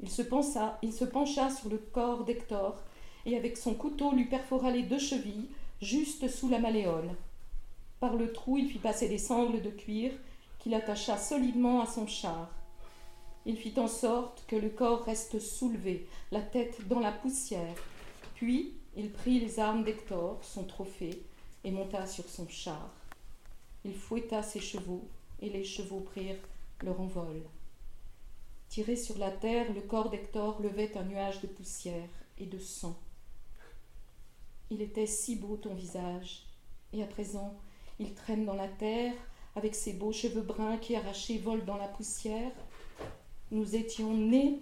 Il 0.00 0.10
se, 0.10 0.22
pensa, 0.22 0.78
il 0.82 0.92
se 0.92 1.04
pencha 1.04 1.50
sur 1.50 1.68
le 1.68 1.78
corps 1.78 2.24
d'Hector 2.24 2.82
et 3.24 3.36
avec 3.36 3.56
son 3.56 3.74
couteau 3.74 4.12
lui 4.12 4.24
perfora 4.24 4.70
les 4.70 4.82
deux 4.82 4.98
chevilles, 4.98 5.48
juste 5.80 6.28
sous 6.28 6.48
la 6.48 6.58
malléole. 6.58 7.10
Par 8.00 8.16
le 8.16 8.32
trou, 8.32 8.58
il 8.58 8.68
fit 8.68 8.78
passer 8.78 9.08
des 9.08 9.18
sangles 9.18 9.62
de 9.62 9.70
cuir 9.70 10.12
qu'il 10.62 10.74
attacha 10.74 11.18
solidement 11.18 11.80
à 11.80 11.86
son 11.86 12.06
char. 12.06 12.48
Il 13.44 13.56
fit 13.56 13.74
en 13.80 13.88
sorte 13.88 14.44
que 14.46 14.54
le 14.54 14.68
corps 14.68 15.02
reste 15.02 15.40
soulevé, 15.40 16.06
la 16.30 16.40
tête 16.40 16.86
dans 16.86 17.00
la 17.00 17.10
poussière. 17.10 17.74
Puis 18.36 18.72
il 18.96 19.10
prit 19.10 19.40
les 19.40 19.58
armes 19.58 19.82
d'Hector, 19.82 20.38
son 20.44 20.62
trophée, 20.62 21.20
et 21.64 21.72
monta 21.72 22.06
sur 22.06 22.28
son 22.28 22.48
char. 22.48 22.90
Il 23.84 23.94
fouetta 23.94 24.44
ses 24.44 24.60
chevaux, 24.60 25.02
et 25.40 25.50
les 25.50 25.64
chevaux 25.64 26.00
prirent 26.00 26.38
leur 26.84 27.00
envol. 27.00 27.42
Tiré 28.68 28.94
sur 28.94 29.18
la 29.18 29.32
terre, 29.32 29.72
le 29.74 29.80
corps 29.80 30.10
d'Hector 30.10 30.62
levait 30.62 30.96
un 30.96 31.02
nuage 31.02 31.40
de 31.40 31.48
poussière 31.48 32.08
et 32.38 32.46
de 32.46 32.58
sang. 32.58 32.96
Il 34.70 34.80
était 34.80 35.06
si 35.06 35.34
beau 35.34 35.56
ton 35.56 35.74
visage, 35.74 36.44
et 36.92 37.02
à 37.02 37.06
présent 37.06 37.52
il 37.98 38.14
traîne 38.14 38.44
dans 38.44 38.54
la 38.54 38.68
terre 38.68 39.14
avec 39.56 39.74
ses 39.74 39.92
beaux 39.92 40.12
cheveux 40.12 40.42
bruns 40.42 40.78
qui 40.78 40.96
arrachés 40.96 41.38
volent 41.38 41.64
dans 41.64 41.76
la 41.76 41.88
poussière. 41.88 42.52
Nous 43.50 43.76
étions 43.76 44.14
nés 44.14 44.60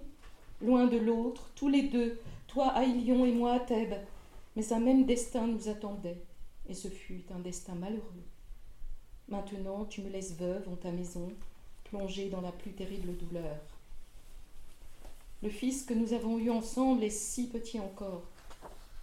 loin 0.60 0.86
de 0.86 0.99
l'autre, 0.99 1.51
tous 1.55 1.69
les 1.69 1.83
deux, 1.83 2.20
toi 2.47 2.69
à 2.69 2.85
Ilion 2.85 3.25
et 3.25 3.33
moi 3.33 3.55
à 3.55 3.60
Thèbes, 3.60 3.99
mais 4.57 4.73
un 4.73 4.81
même 4.81 5.07
destin 5.07 5.47
nous 5.47 5.69
attendait, 5.69 6.20
et 6.69 6.75
ce 6.75 6.89
fut 6.89 7.23
un 7.35 7.39
destin 7.39 7.75
malheureux. 7.75 8.25
Maintenant 9.28 9.85
tu 9.85 10.02
me 10.02 10.10
laisses 10.10 10.35
veuve 10.35 10.69
en 10.69 10.77
ta 10.77 10.91
maison, 10.91 11.31
plongée 11.85 12.28
dans 12.28 12.41
la 12.41 12.52
plus 12.52 12.73
terrible 12.73 13.17
douleur. 13.17 13.57
Le 15.43 15.49
fils 15.49 15.85
que 15.85 15.94
nous 15.94 16.12
avons 16.12 16.39
eu 16.39 16.51
ensemble 16.51 17.02
est 17.02 17.10
si 17.10 17.49
petit 17.49 17.81
encore. 17.81 18.25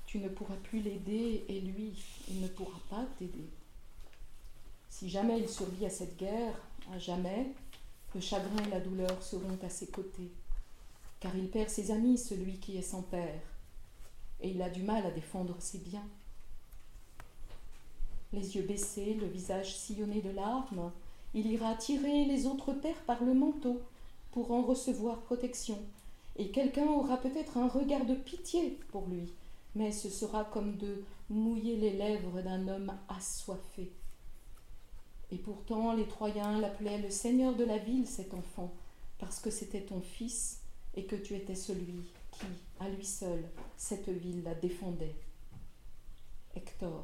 Tu 0.06 0.20
ne 0.20 0.30
pourras 0.30 0.56
plus 0.64 0.82
l'aider 0.82 1.44
et 1.50 1.60
lui, 1.60 1.94
il 2.30 2.42
ne 2.42 2.48
pourra 2.48 2.80
pas 2.90 3.06
t'aider. 3.18 3.50
Si 4.90 5.10
jamais 5.10 5.40
il 5.40 5.50
survit 5.50 5.86
à 5.86 5.90
cette 5.90 6.18
guerre, 6.18 6.60
à 6.94 6.98
jamais, 6.98 7.52
le 8.16 8.22
chagrin 8.22 8.64
et 8.66 8.72
la 8.72 8.80
douleur 8.80 9.22
seront 9.22 9.58
à 9.64 9.70
ses 9.70 9.88
côtés, 9.88 10.32
car 11.20 11.36
il 11.36 11.50
perd 11.50 11.70
ses 11.70 11.92
amis, 11.92 12.18
celui 12.18 12.58
qui 12.58 12.78
est 12.78 12.82
sans 12.82 13.02
père, 13.02 13.42
et 14.42 14.50
il 14.50 14.62
a 14.62 14.70
du 14.70 14.84
mal 14.84 15.06
à 15.06 15.12
défendre 15.12 15.56
ses 15.60 15.80
biens. 15.80 16.08
Les 18.34 18.56
yeux 18.56 18.64
baissés, 18.64 19.14
le 19.14 19.28
visage 19.28 19.76
sillonné 19.76 20.22
de 20.22 20.32
larmes, 20.32 20.92
il 21.34 21.46
ira 21.52 21.76
tirer 21.76 22.26
les 22.26 22.46
autres 22.46 22.74
pères 22.74 23.02
par 23.06 23.24
le 23.24 23.34
manteau 23.34 23.82
pour 24.32 24.52
en 24.52 24.62
recevoir 24.62 25.20
protection, 25.22 25.78
et 26.38 26.50
quelqu'un 26.50 26.88
aura 26.88 27.18
peut-être 27.18 27.58
un 27.58 27.68
regard 27.68 28.06
de 28.06 28.16
pitié 28.16 28.80
pour 28.92 29.08
lui, 29.08 29.32
mais 29.76 29.92
ce 29.92 30.10
sera 30.10 30.46
comme 30.46 30.78
de 30.78 31.04
mouiller 31.30 31.76
les 31.76 31.94
lèvres 31.94 32.42
d'un 32.42 32.68
homme 32.68 32.94
assoiffé. 33.10 33.92
Et 35.32 35.38
pourtant 35.38 35.94
les 35.94 36.08
Troyens 36.08 36.60
l'appelaient 36.60 37.02
le 37.02 37.10
seigneur 37.10 37.56
de 37.56 37.66
la 37.66 37.78
ville, 37.78 38.08
cet 38.08 38.34
enfant, 38.34 38.74
parce 39.20 39.40
que 39.40 39.50
c'était 39.50 39.82
ton 39.82 40.02
fils 40.02 40.62
et 40.96 41.06
que 41.06 41.16
tu 41.16 41.36
étais 41.36 41.56
celui 41.56 42.06
qui, 42.32 42.46
à 42.80 42.88
lui 42.90 43.06
seul, 43.06 43.44
cette 43.76 44.10
ville 44.10 44.44
la 44.44 44.56
défendait. 44.56 45.16
Hector, 46.56 47.04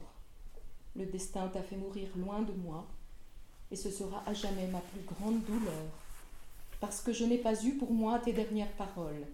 le 0.95 1.06
destin 1.06 1.48
t'a 1.50 1.61
fait 1.61 1.76
mourir 1.76 2.08
loin 2.16 2.42
de 2.42 2.53
moi, 2.53 2.88
et 3.72 3.76
ce 3.76 3.92
sera 3.92 4.24
à 4.27 4.34
jamais 4.34 4.68
ma 4.68 4.80
plus 4.80 5.02
grande 5.02 5.43
douleur, 5.43 5.85
parce 6.80 7.02
que 7.02 7.11
je 7.11 7.26
n'ai 7.26 7.38
pas 7.38 7.64
eu 7.64 7.74
pour 7.74 7.92
moi 7.92 8.19
tes 8.19 8.34
dernières 8.34 8.72
paroles. 8.74 9.27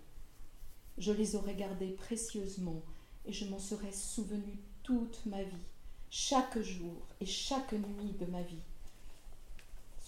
Je 0.97 1.11
les 1.11 1.35
aurais 1.35 1.55
gardées 1.55 1.91
précieusement, 1.91 2.81
et 3.25 3.33
je 3.33 3.45
m'en 3.45 3.59
serais 3.59 3.91
souvenu 3.91 4.57
toute 4.83 5.25
ma 5.25 5.43
vie, 5.43 5.67
chaque 6.09 6.59
jour 6.59 6.95
et 7.21 7.25
chaque 7.25 7.73
nuit 7.73 8.15
de 8.19 8.25
ma 8.25 8.41
vie. 8.41 8.63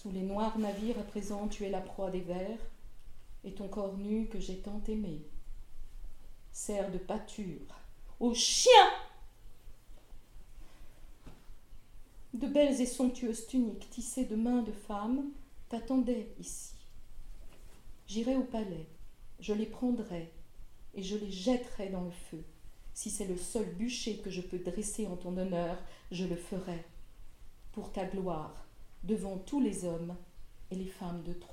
Sous 0.02 0.10
les 0.10 0.22
noirs 0.22 0.58
navires 0.58 0.98
à 0.98 1.04
présent 1.04 1.46
tu 1.46 1.64
es 1.64 1.70
la 1.70 1.80
proie 1.80 2.10
des 2.10 2.22
vers, 2.22 2.58
et 3.44 3.52
ton 3.52 3.68
corps 3.68 3.96
nu 3.98 4.26
que 4.26 4.40
j'ai 4.40 4.58
tant 4.58 4.82
aimé 4.88 5.22
sert 6.50 6.90
de 6.90 6.98
pâture 6.98 7.84
aux 8.18 8.34
chiens. 8.34 8.90
De 12.34 12.48
belles 12.48 12.80
et 12.80 12.86
somptueuses 12.86 13.46
tuniques 13.46 13.90
tissées 13.90 14.24
de 14.24 14.34
mains 14.34 14.62
de 14.62 14.72
femmes 14.72 15.30
t'attendaient 15.68 16.34
ici. 16.40 16.74
J'irai 18.08 18.34
au 18.34 18.42
palais, 18.42 18.88
je 19.38 19.52
les 19.52 19.66
prendrai 19.66 20.32
et 20.94 21.04
je 21.04 21.16
les 21.16 21.30
jetterai 21.30 21.90
dans 21.90 22.02
le 22.02 22.10
feu. 22.10 22.42
Si 22.92 23.08
c'est 23.08 23.26
le 23.26 23.36
seul 23.36 23.72
bûcher 23.76 24.16
que 24.18 24.30
je 24.30 24.40
peux 24.40 24.58
dresser 24.58 25.06
en 25.06 25.14
ton 25.14 25.36
honneur, 25.36 25.78
je 26.10 26.24
le 26.24 26.36
ferai. 26.36 26.84
Pour 27.70 27.92
ta 27.92 28.04
gloire, 28.04 28.66
devant 29.04 29.38
tous 29.38 29.60
les 29.60 29.84
hommes 29.84 30.16
et 30.70 30.74
les 30.74 30.86
femmes 30.86 31.22
de 31.22 31.32
Troie. 31.32 31.51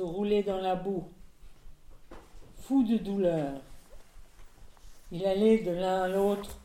Se 0.00 0.42
dans 0.42 0.60
la 0.60 0.74
boue, 0.74 1.04
fou 2.62 2.82
de 2.82 2.96
douleur. 2.96 3.52
Il 5.12 5.26
allait 5.26 5.58
de 5.58 5.72
l'un 5.72 6.02
à 6.02 6.08
l'autre 6.08 6.58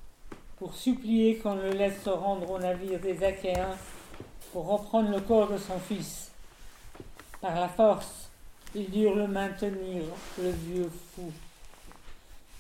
pour 0.57 0.73
supplier 0.73 1.37
qu'on 1.37 1.55
le 1.55 1.71
laisse 1.71 2.01
se 2.03 2.09
rendre 2.09 2.49
au 2.49 2.59
navire 2.59 2.99
des 2.99 3.23
Achéens 3.23 3.77
pour 4.53 4.67
reprendre 4.67 5.09
le 5.09 5.19
corps 5.19 5.51
de 5.51 5.57
son 5.57 5.79
fils. 5.79 6.31
Par 7.41 7.59
la 7.59 7.67
force, 7.67 8.29
ils 8.73 8.89
durent 8.89 9.15
le 9.15 9.27
maintenir, 9.27 10.03
le 10.41 10.51
vieux 10.51 10.89
fou. 11.13 11.31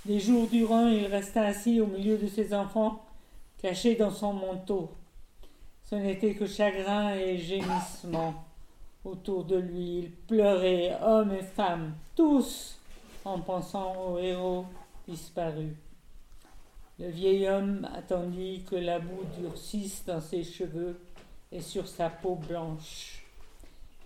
Des 0.05 0.19
jours 0.19 0.47
durant, 0.47 0.87
il 0.87 1.05
resta 1.07 1.43
assis 1.43 1.79
au 1.79 1.87
milieu 1.87 2.17
de 2.17 2.27
ses 2.27 2.53
enfants, 2.53 3.03
caché 3.61 3.95
dans 3.95 4.11
son 4.11 4.33
manteau. 4.33 4.91
Ce 5.89 5.95
n'était 5.95 6.33
que 6.33 6.47
chagrin 6.47 7.15
et 7.15 7.37
gémissement. 7.37 8.44
Autour 9.05 9.43
de 9.43 9.57
lui, 9.57 9.99
il 9.99 10.11
pleurait, 10.11 10.97
hommes 10.99 11.31
et 11.31 11.43
femmes, 11.43 11.93
tous, 12.15 12.79
en 13.23 13.39
pensant 13.39 13.95
au 14.07 14.17
héros 14.17 14.65
disparu. 15.07 15.75
Le 16.97 17.09
vieil 17.09 17.47
homme 17.47 17.87
attendit 17.93 18.63
que 18.67 18.75
la 18.75 18.97
boue 18.97 19.25
durcisse 19.39 20.03
dans 20.05 20.19
ses 20.19 20.43
cheveux 20.43 20.99
et 21.51 21.61
sur 21.61 21.87
sa 21.87 22.09
peau 22.09 22.33
blanche. 22.33 23.23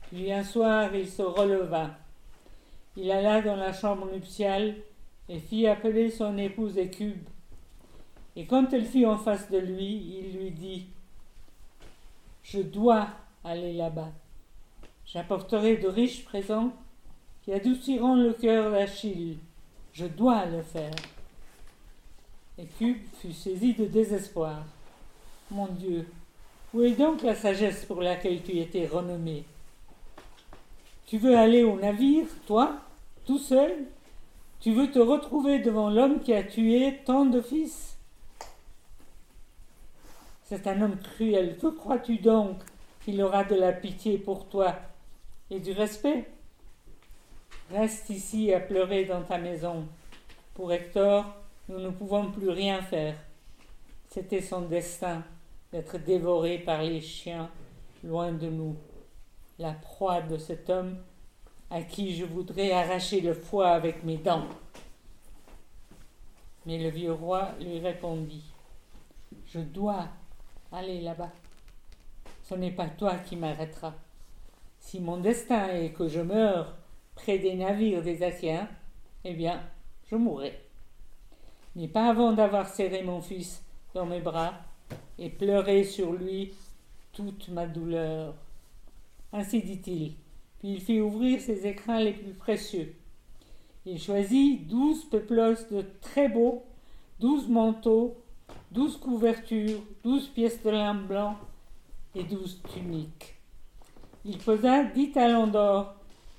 Puis 0.10 0.34
un 0.34 0.44
soir, 0.44 0.94
il 0.94 1.08
se 1.08 1.22
releva. 1.22 1.92
Il 2.98 3.10
alla 3.10 3.42
dans 3.42 3.56
la 3.56 3.72
chambre 3.72 4.12
nuptiale 4.12 4.76
et 5.30 5.40
fit 5.40 5.66
appeler 5.68 6.10
son 6.10 6.38
épouse 6.38 6.78
Écube. 6.78 7.24
Et 8.36 8.46
quand 8.46 8.74
elle 8.74 8.86
fut 8.86 9.06
en 9.06 9.18
face 9.18 9.50
de 9.50 9.60
lui, 9.60 10.20
il 10.20 10.38
lui 10.38 10.52
dit 10.52 10.88
Je 12.44 12.60
dois 12.60 13.08
aller 13.46 13.74
là-bas. 13.74 14.12
J'apporterai 15.12 15.78
de 15.78 15.88
riches 15.88 16.24
présents 16.24 16.72
qui 17.42 17.52
adouciront 17.52 18.14
le 18.14 18.32
cœur 18.34 18.72
d'Achille. 18.72 19.38
Je 19.92 20.06
dois 20.06 20.46
le 20.46 20.62
faire. 20.62 20.94
Écube 22.60 23.02
fut 23.20 23.34
saisi 23.34 23.74
de 23.74 23.86
désespoir. 23.86 24.64
Mon 25.50 25.66
Dieu, 25.66 26.08
où 26.76 26.84
est 26.84 26.92
donc 26.92 27.24
la 27.24 27.34
sagesse 27.34 27.86
pour 27.86 28.02
laquelle 28.02 28.44
tu 28.44 28.60
étais 28.60 28.86
renommé? 28.86 29.46
Tu 31.08 31.18
veux 31.18 31.36
aller 31.36 31.64
au 31.64 31.80
navire, 31.80 32.28
toi, 32.46 32.80
tout 33.26 33.40
seul? 33.40 33.86
Tu 34.60 34.74
veux 34.74 34.92
te 34.92 35.00
retrouver 35.00 35.58
devant 35.58 35.90
l'homme 35.90 36.20
qui 36.20 36.34
a 36.34 36.44
tué 36.44 37.00
tant 37.04 37.26
de 37.26 37.42
fils? 37.42 37.98
C'est 40.44 40.68
un 40.68 40.80
homme 40.84 41.00
cruel. 41.00 41.58
Que 41.58 41.68
crois-tu 41.68 42.18
donc? 42.18 42.58
Qu'il 43.04 43.24
aura 43.24 43.44
de 43.44 43.56
la 43.56 43.72
pitié 43.72 44.20
pour 44.20 44.46
toi 44.50 44.76
et 45.52 45.60
du 45.60 45.72
respect 45.72 46.26
Reste 47.72 48.10
ici 48.10 48.52
à 48.52 48.60
pleurer 48.60 49.06
dans 49.06 49.22
ta 49.22 49.38
maison. 49.38 49.86
Pour 50.56 50.74
Hector, 50.74 51.26
nous 51.68 51.80
ne 51.80 51.90
pouvons 51.90 52.32
plus 52.32 52.50
rien 52.50 52.82
faire. 52.82 53.16
C'était 54.08 54.42
son 54.42 54.62
destin 54.62 55.24
d'être 55.72 56.00
dévoré 56.00 56.58
par 56.58 56.82
les 56.82 57.00
chiens 57.00 57.50
loin 58.04 58.32
de 58.32 58.50
nous, 58.50 58.76
la 59.60 59.74
proie 59.74 60.22
de 60.22 60.38
cet 60.38 60.70
homme 60.70 60.98
à 61.70 61.84
qui 61.84 62.16
je 62.16 62.26
voudrais 62.26 62.72
arracher 62.72 63.22
le 63.22 63.34
foie 63.34 63.70
avec 63.70 64.04
mes 64.04 64.18
dents. 64.18 64.48
Mais 66.66 66.80
le 66.80 66.90
vieux 66.90 67.14
roi 67.14 67.52
lui 67.60 67.80
répondit 67.80 68.44
Je 69.46 69.60
dois 69.60 70.08
aller 70.72 71.02
là-bas. 71.02 71.32
Ce 72.44 72.56
n'est 72.56 72.72
pas 72.72 72.88
toi 72.90 73.16
qui 73.18 73.36
m'arrêteras. 73.36 73.94
Si 74.80 75.00
mon 75.00 75.18
destin 75.18 75.68
est 75.70 75.92
que 75.92 76.08
je 76.08 76.22
meure 76.22 76.76
près 77.16 77.38
des 77.38 77.56
navires 77.56 78.02
des 78.02 78.24
Asiens, 78.24 78.68
eh 79.24 79.34
bien, 79.34 79.62
je 80.10 80.16
mourrai. 80.16 80.60
Mais 81.76 81.88
pas 81.88 82.10
avant 82.10 82.34
d'avoir 82.34 82.68
serré 82.68 83.04
mon 83.04 83.22
fils 83.22 83.64
dans 83.94 84.06
mes 84.06 84.22
bras 84.22 84.54
et 85.18 85.30
pleuré 85.30 85.84
sur 85.84 86.14
lui 86.14 86.54
toute 87.14 87.50
ma 87.50 87.68
douleur. 87.68 88.34
Ainsi 89.32 89.62
dit-il, 89.62 90.16
puis 90.60 90.74
il 90.74 90.82
fit 90.82 91.02
ouvrir 91.02 91.40
ses 91.42 91.68
écrins 91.68 92.00
les 92.00 92.14
plus 92.14 92.34
précieux. 92.34 92.96
Il 93.86 94.02
choisit 94.02 94.68
douze 94.68 95.06
peuplos 95.06 95.68
de 95.72 95.84
très 96.02 96.30
beaux, 96.30 96.64
douze 97.20 97.48
manteaux, 97.48 98.18
douze 98.72 98.98
couvertures, 98.98 99.82
douze 100.04 100.28
pièces 100.28 100.62
de 100.64 100.70
lin 100.70 100.96
blanc 100.96 101.38
et 102.16 102.24
douze 102.24 102.62
tuniques. 102.74 103.39
Il 104.30 104.38
posa 104.38 104.84
dix 104.84 105.12
talents 105.12 105.48
d'or 105.48 105.96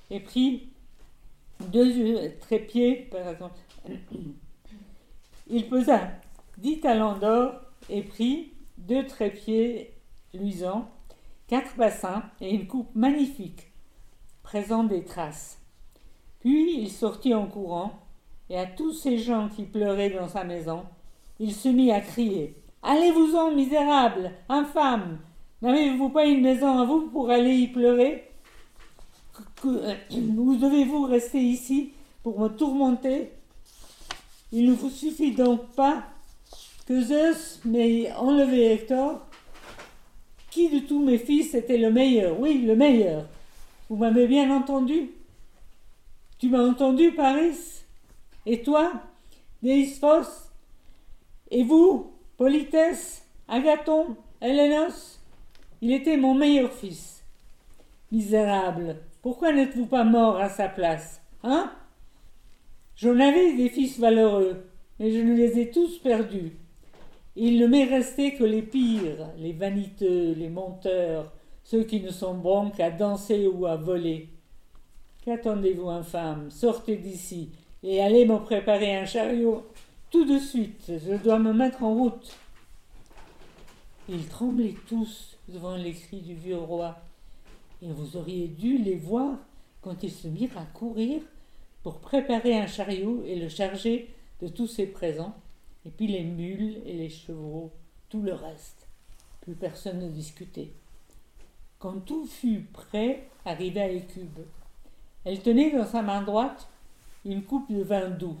et 0.09 0.21
prit 0.21 0.69
deux 1.59 2.31
trépieds, 2.39 3.09
par. 3.11 3.51
Il 5.49 5.67
posa 5.67 5.99
dix 6.57 6.79
talents 6.79 7.17
d'or 7.17 7.51
et 7.89 8.03
prit 8.03 8.53
deux 8.77 9.05
trépieds 9.05 9.93
luisants, 10.33 10.89
quatre 11.47 11.75
bassins 11.75 12.23
et 12.39 12.55
une 12.55 12.65
coupe 12.65 12.95
magnifique, 12.95 13.73
présent 14.41 14.85
des 14.85 15.03
traces. 15.03 15.59
Puis 16.39 16.79
il 16.79 16.89
sortit 16.89 17.33
en 17.33 17.45
courant, 17.45 17.99
et 18.49 18.57
à 18.57 18.67
tous 18.67 18.93
ces 18.93 19.17
gens 19.17 19.49
qui 19.49 19.63
pleuraient 19.63 20.11
dans 20.11 20.29
sa 20.29 20.45
maison, 20.45 20.85
il 21.39 21.53
se 21.53 21.67
mit 21.67 21.91
à 21.91 21.99
crier 21.99 22.55
Allez-vous-en, 22.83 23.51
misérables, 23.51 24.31
infâmes 24.47 25.19
N'avez-vous 25.61 26.09
pas 26.09 26.25
une 26.25 26.41
maison 26.41 26.79
à 26.79 26.85
vous 26.85 27.07
pour 27.09 27.29
aller 27.29 27.53
y 27.53 27.67
pleurer 27.67 28.27
Vous 29.63 30.55
devez-vous 30.55 31.03
rester 31.03 31.39
ici 31.39 31.93
pour 32.23 32.39
me 32.39 32.47
tourmenter? 32.47 33.31
Il 34.51 34.65
ne 34.65 34.73
vous 34.73 34.89
suffit 34.89 35.31
donc 35.31 35.67
pas 35.75 36.03
que 36.87 36.99
Zeus 36.99 37.61
m'ait 37.63 38.11
enlevé 38.13 38.73
Hector. 38.73 39.25
Qui 40.49 40.67
de 40.69 40.79
tous 40.85 41.01
mes 41.01 41.17
fils 41.17 41.53
était 41.53 41.77
le 41.77 41.91
meilleur? 41.91 42.39
Oui, 42.39 42.63
le 42.65 42.75
meilleur. 42.75 43.25
Vous 43.87 43.95
m'avez 43.95 44.27
bien 44.27 44.53
entendu. 44.53 45.11
Tu 46.39 46.49
m'as 46.49 46.67
entendu, 46.67 47.11
Paris? 47.11 47.55
Et 48.45 48.61
toi, 48.63 48.91
Déisphos? 49.61 50.49
Et 51.51 51.63
vous, 51.63 52.11
Politès, 52.35 53.23
Agathon, 53.47 54.17
Hélénos? 54.41 55.20
Il 55.81 55.91
était 55.91 56.17
mon 56.17 56.35
meilleur 56.35 56.71
fils. 56.71 57.23
Misérable, 58.11 58.97
pourquoi 59.21 59.51
n'êtes-vous 59.51 59.87
pas 59.87 60.03
mort 60.03 60.37
à 60.37 60.49
sa 60.49 60.67
place 60.67 61.21
Hein? 61.43 61.71
J'en 62.95 63.19
avais 63.19 63.53
des 63.55 63.69
fils 63.69 63.99
valeureux, 63.99 64.63
mais 64.99 65.11
je 65.11 65.19
ne 65.19 65.35
les 65.35 65.59
ai 65.59 65.71
tous 65.71 65.97
perdus. 65.97 66.53
Il 67.35 67.59
ne 67.59 67.65
m'est 67.65 67.85
resté 67.85 68.35
que 68.35 68.43
les 68.43 68.61
pires, 68.61 69.29
les 69.37 69.53
vaniteux, 69.53 70.33
les 70.33 70.49
menteurs, 70.49 71.31
ceux 71.63 71.83
qui 71.83 72.01
ne 72.01 72.11
sont 72.11 72.35
bons 72.35 72.69
qu'à 72.69 72.91
danser 72.91 73.47
ou 73.47 73.65
à 73.65 73.75
voler. 73.75 74.29
Qu'attendez-vous, 75.23 75.89
infâme? 75.89 76.51
Sortez 76.51 76.97
d'ici 76.97 77.49
et 77.81 78.01
allez 78.01 78.25
me 78.25 78.37
préparer 78.37 78.95
un 78.95 79.05
chariot 79.05 79.65
tout 80.11 80.25
de 80.25 80.37
suite. 80.37 80.91
Je 81.03 81.15
dois 81.15 81.39
me 81.39 81.53
mettre 81.53 81.83
en 81.83 81.95
route. 81.95 82.35
Ils 84.09 84.27
tremblaient 84.27 84.75
tous 84.87 85.30
devant 85.51 85.75
les 85.75 85.93
cris 85.93 86.21
du 86.21 86.33
vieux 86.33 86.57
roi, 86.57 86.97
et 87.81 87.91
vous 87.91 88.17
auriez 88.17 88.47
dû 88.47 88.77
les 88.77 88.95
voir 88.95 89.37
quand 89.81 90.03
ils 90.03 90.11
se 90.11 90.27
mirent 90.27 90.57
à 90.57 90.65
courir 90.65 91.21
pour 91.83 91.99
préparer 91.99 92.57
un 92.57 92.67
chariot 92.67 93.23
et 93.25 93.35
le 93.35 93.49
charger 93.49 94.13
de 94.41 94.47
tous 94.47 94.67
ses 94.67 94.87
présents, 94.87 95.35
et 95.85 95.89
puis 95.89 96.07
les 96.07 96.23
mules 96.23 96.77
et 96.85 96.93
les 96.93 97.09
chevaux, 97.09 97.71
tout 98.09 98.21
le 98.21 98.33
reste. 98.33 98.87
Plus 99.41 99.55
personne 99.55 99.99
ne 99.99 100.09
discutait. 100.09 100.71
Quand 101.79 101.99
tout 102.05 102.25
fut 102.25 102.67
prêt, 102.73 103.27
arriva 103.45 103.87
Écube. 103.87 104.39
Elle 105.25 105.41
tenait 105.41 105.75
dans 105.75 105.85
sa 105.85 106.03
main 106.03 106.21
droite 106.21 106.67
une 107.25 107.43
coupe 107.43 107.71
de 107.71 107.81
vin 107.81 108.09
doux. 108.09 108.37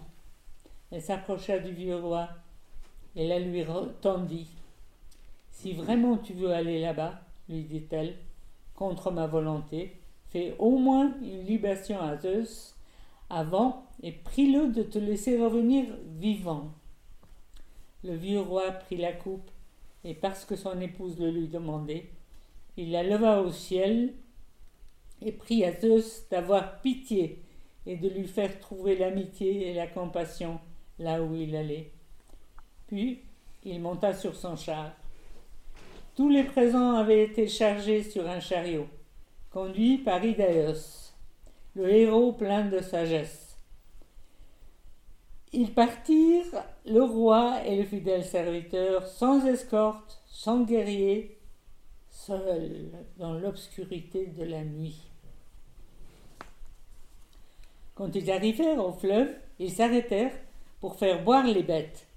Elle 0.91 1.01
s'approcha 1.01 1.57
du 1.57 1.71
vieux 1.71 1.95
roi 1.95 2.29
et 3.15 3.27
la 3.27 3.39
lui 3.39 3.63
tendit. 4.01 4.47
Si 5.61 5.73
vraiment 5.73 6.17
tu 6.17 6.33
veux 6.33 6.51
aller 6.51 6.81
là-bas, 6.81 7.21
lui 7.47 7.61
dit-elle, 7.61 8.15
contre 8.73 9.11
ma 9.11 9.27
volonté, 9.27 9.95
fais 10.29 10.55
au 10.57 10.79
moins 10.79 11.13
une 11.21 11.45
libation 11.45 12.01
à 12.01 12.17
Zeus 12.17 12.75
avant 13.29 13.85
et 14.01 14.11
prie-le 14.11 14.71
de 14.71 14.81
te 14.81 14.97
laisser 14.97 15.39
revenir 15.39 15.85
vivant. 16.17 16.71
Le 18.03 18.15
vieux 18.15 18.41
roi 18.41 18.71
prit 18.71 18.97
la 18.97 19.13
coupe, 19.13 19.51
et 20.03 20.15
parce 20.15 20.45
que 20.45 20.55
son 20.55 20.81
épouse 20.81 21.19
le 21.19 21.29
lui 21.29 21.47
demandait, 21.47 22.09
il 22.75 22.89
la 22.89 23.03
leva 23.03 23.43
au 23.43 23.51
ciel 23.51 24.15
et 25.21 25.31
prit 25.31 25.63
à 25.63 25.79
Zeus 25.79 26.27
d'avoir 26.31 26.81
pitié 26.81 27.39
et 27.85 27.97
de 27.97 28.09
lui 28.09 28.25
faire 28.25 28.59
trouver 28.59 28.97
l'amitié 28.97 29.69
et 29.69 29.73
la 29.75 29.85
compassion 29.85 30.59
là 30.97 31.21
où 31.21 31.35
il 31.35 31.55
allait. 31.55 31.91
Puis 32.87 33.19
il 33.63 33.79
monta 33.79 34.15
sur 34.15 34.35
son 34.35 34.55
char. 34.55 34.93
Tous 36.15 36.29
les 36.29 36.43
présents 36.43 36.95
avaient 36.95 37.23
été 37.23 37.47
chargés 37.47 38.03
sur 38.03 38.29
un 38.29 38.39
chariot, 38.39 38.87
conduit 39.51 39.97
par 39.97 40.23
Idaeus, 40.23 41.13
le 41.75 41.89
héros 41.89 42.33
plein 42.33 42.65
de 42.65 42.79
sagesse. 42.79 43.57
Ils 45.53 45.73
partirent, 45.73 46.63
le 46.85 47.03
roi 47.03 47.65
et 47.65 47.75
le 47.77 47.83
fidèle 47.83 48.23
serviteur, 48.23 49.05
sans 49.07 49.45
escorte, 49.45 50.21
sans 50.27 50.63
guerrier, 50.63 51.37
seuls 52.09 52.91
dans 53.17 53.33
l'obscurité 53.33 54.27
de 54.27 54.43
la 54.43 54.63
nuit. 54.63 55.01
Quand 57.95 58.15
ils 58.15 58.31
arrivèrent 58.31 58.85
au 58.85 58.93
fleuve, 58.93 59.29
ils 59.59 59.71
s'arrêtèrent 59.71 60.37
pour 60.79 60.95
faire 60.95 61.23
boire 61.23 61.45
les 61.45 61.63
bêtes. 61.63 62.07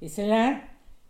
Et 0.00 0.08
c'est 0.08 0.26
là 0.26 0.58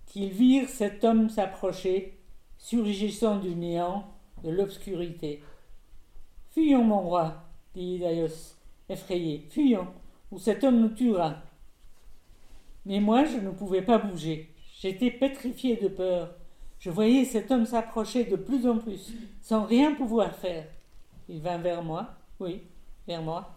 qu'ils 0.07 0.31
virent 0.31 0.69
cet 0.69 1.05
homme 1.05 1.31
s'approcher, 1.31 2.18
surgissant 2.59 3.39
du 3.39 3.55
néant, 3.55 4.05
de 4.45 4.51
l'obscurité. 4.51 5.43
Fuyons, 6.51 6.85
mon 6.85 7.01
roi, 7.01 7.35
dit 7.75 7.99
Daios, 7.99 8.57
effrayé, 8.89 9.47
fuyons, 9.49 9.89
ou 10.31 10.39
cet 10.39 10.65
homme 10.65 10.81
nous 10.81 10.91
tuera. 10.91 11.37
Mais 12.85 13.01
moi, 13.01 13.25
je 13.25 13.39
ne 13.39 13.51
pouvais 13.51 13.83
pas 13.83 13.99
bouger. 13.99 14.53
J'étais 14.81 15.11
pétrifié 15.11 15.77
de 15.77 15.89
peur. 15.89 16.35
Je 16.79 16.91
voyais 16.91 17.25
cet 17.25 17.51
homme 17.51 17.67
s'approcher 17.67 18.25
de 18.25 18.37
plus 18.37 18.67
en 18.67 18.79
plus, 18.79 19.13
sans 19.43 19.65
rien 19.65 19.95
pouvoir 19.95 20.35
faire. 20.35 20.67
Il 21.29 21.41
vint 21.41 21.59
vers 21.59 21.83
moi, 21.83 22.09
oui, 22.41 22.63
vers 23.07 23.23
moi, 23.23 23.57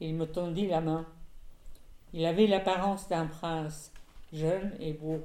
et 0.00 0.08
il 0.08 0.14
me 0.14 0.26
tendit 0.26 0.66
la 0.66 0.80
main. 0.80 1.06
Il 2.14 2.24
avait 2.24 2.46
l'apparence 2.46 3.08
d'un 3.08 3.26
prince, 3.26 3.92
jeune 4.32 4.72
et 4.80 4.92
beau. 4.92 5.20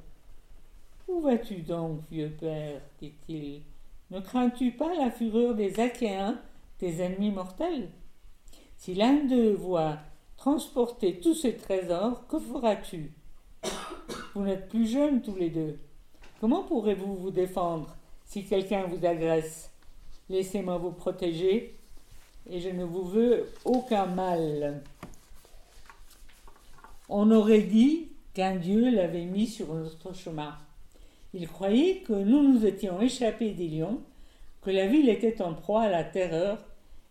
Où 1.08 1.22
vas-tu 1.22 1.62
donc, 1.62 2.02
vieux 2.12 2.30
père 2.30 2.82
dit-il. 3.02 3.62
Ne 4.12 4.20
crains-tu 4.20 4.72
pas 4.72 4.94
la 4.96 5.10
fureur 5.10 5.56
des 5.56 5.80
Achéens, 5.80 6.40
tes 6.78 7.02
ennemis 7.02 7.32
mortels? 7.32 7.90
Si 8.78 8.94
l'un 8.94 9.26
d'eux 9.26 9.54
voit 9.54 9.98
transporter 10.36 11.20
tous 11.20 11.34
ces 11.34 11.56
trésors, 11.56 12.28
que 12.28 12.40
feras-tu? 12.40 13.14
Vous 14.34 14.44
n'êtes 14.44 14.68
plus 14.68 14.86
jeunes 14.86 15.22
tous 15.22 15.36
les 15.36 15.50
deux. 15.50 15.80
Comment 16.40 16.64
pourrez-vous 16.64 17.16
vous 17.16 17.32
défendre 17.32 17.96
si 18.26 18.46
quelqu'un 18.46 18.84
vous 18.84 19.06
agresse? 19.06 19.72
Laissez-moi 20.30 20.78
vous 20.78 20.92
protéger 20.92 21.76
et 22.50 22.60
je 22.60 22.70
ne 22.70 22.84
vous 22.84 23.06
veux 23.06 23.48
aucun 23.66 24.06
mal. 24.06 24.84
On 27.10 27.32
aurait 27.32 27.64
dit 27.64 28.10
qu'un 28.34 28.58
Dieu 28.58 28.94
l'avait 28.94 29.26
mis 29.26 29.48
sur 29.48 29.74
notre 29.74 30.14
chemin. 30.14 30.56
Il 31.40 31.48
croyait 31.48 31.98
que 31.98 32.14
nous 32.14 32.52
nous 32.52 32.66
étions 32.66 33.00
échappés 33.00 33.52
des 33.52 33.68
lions, 33.68 34.02
que 34.64 34.72
la 34.72 34.88
ville 34.88 35.08
était 35.08 35.40
en 35.44 35.54
proie 35.54 35.84
à 35.84 35.90
la 35.90 36.04
terreur, 36.04 36.58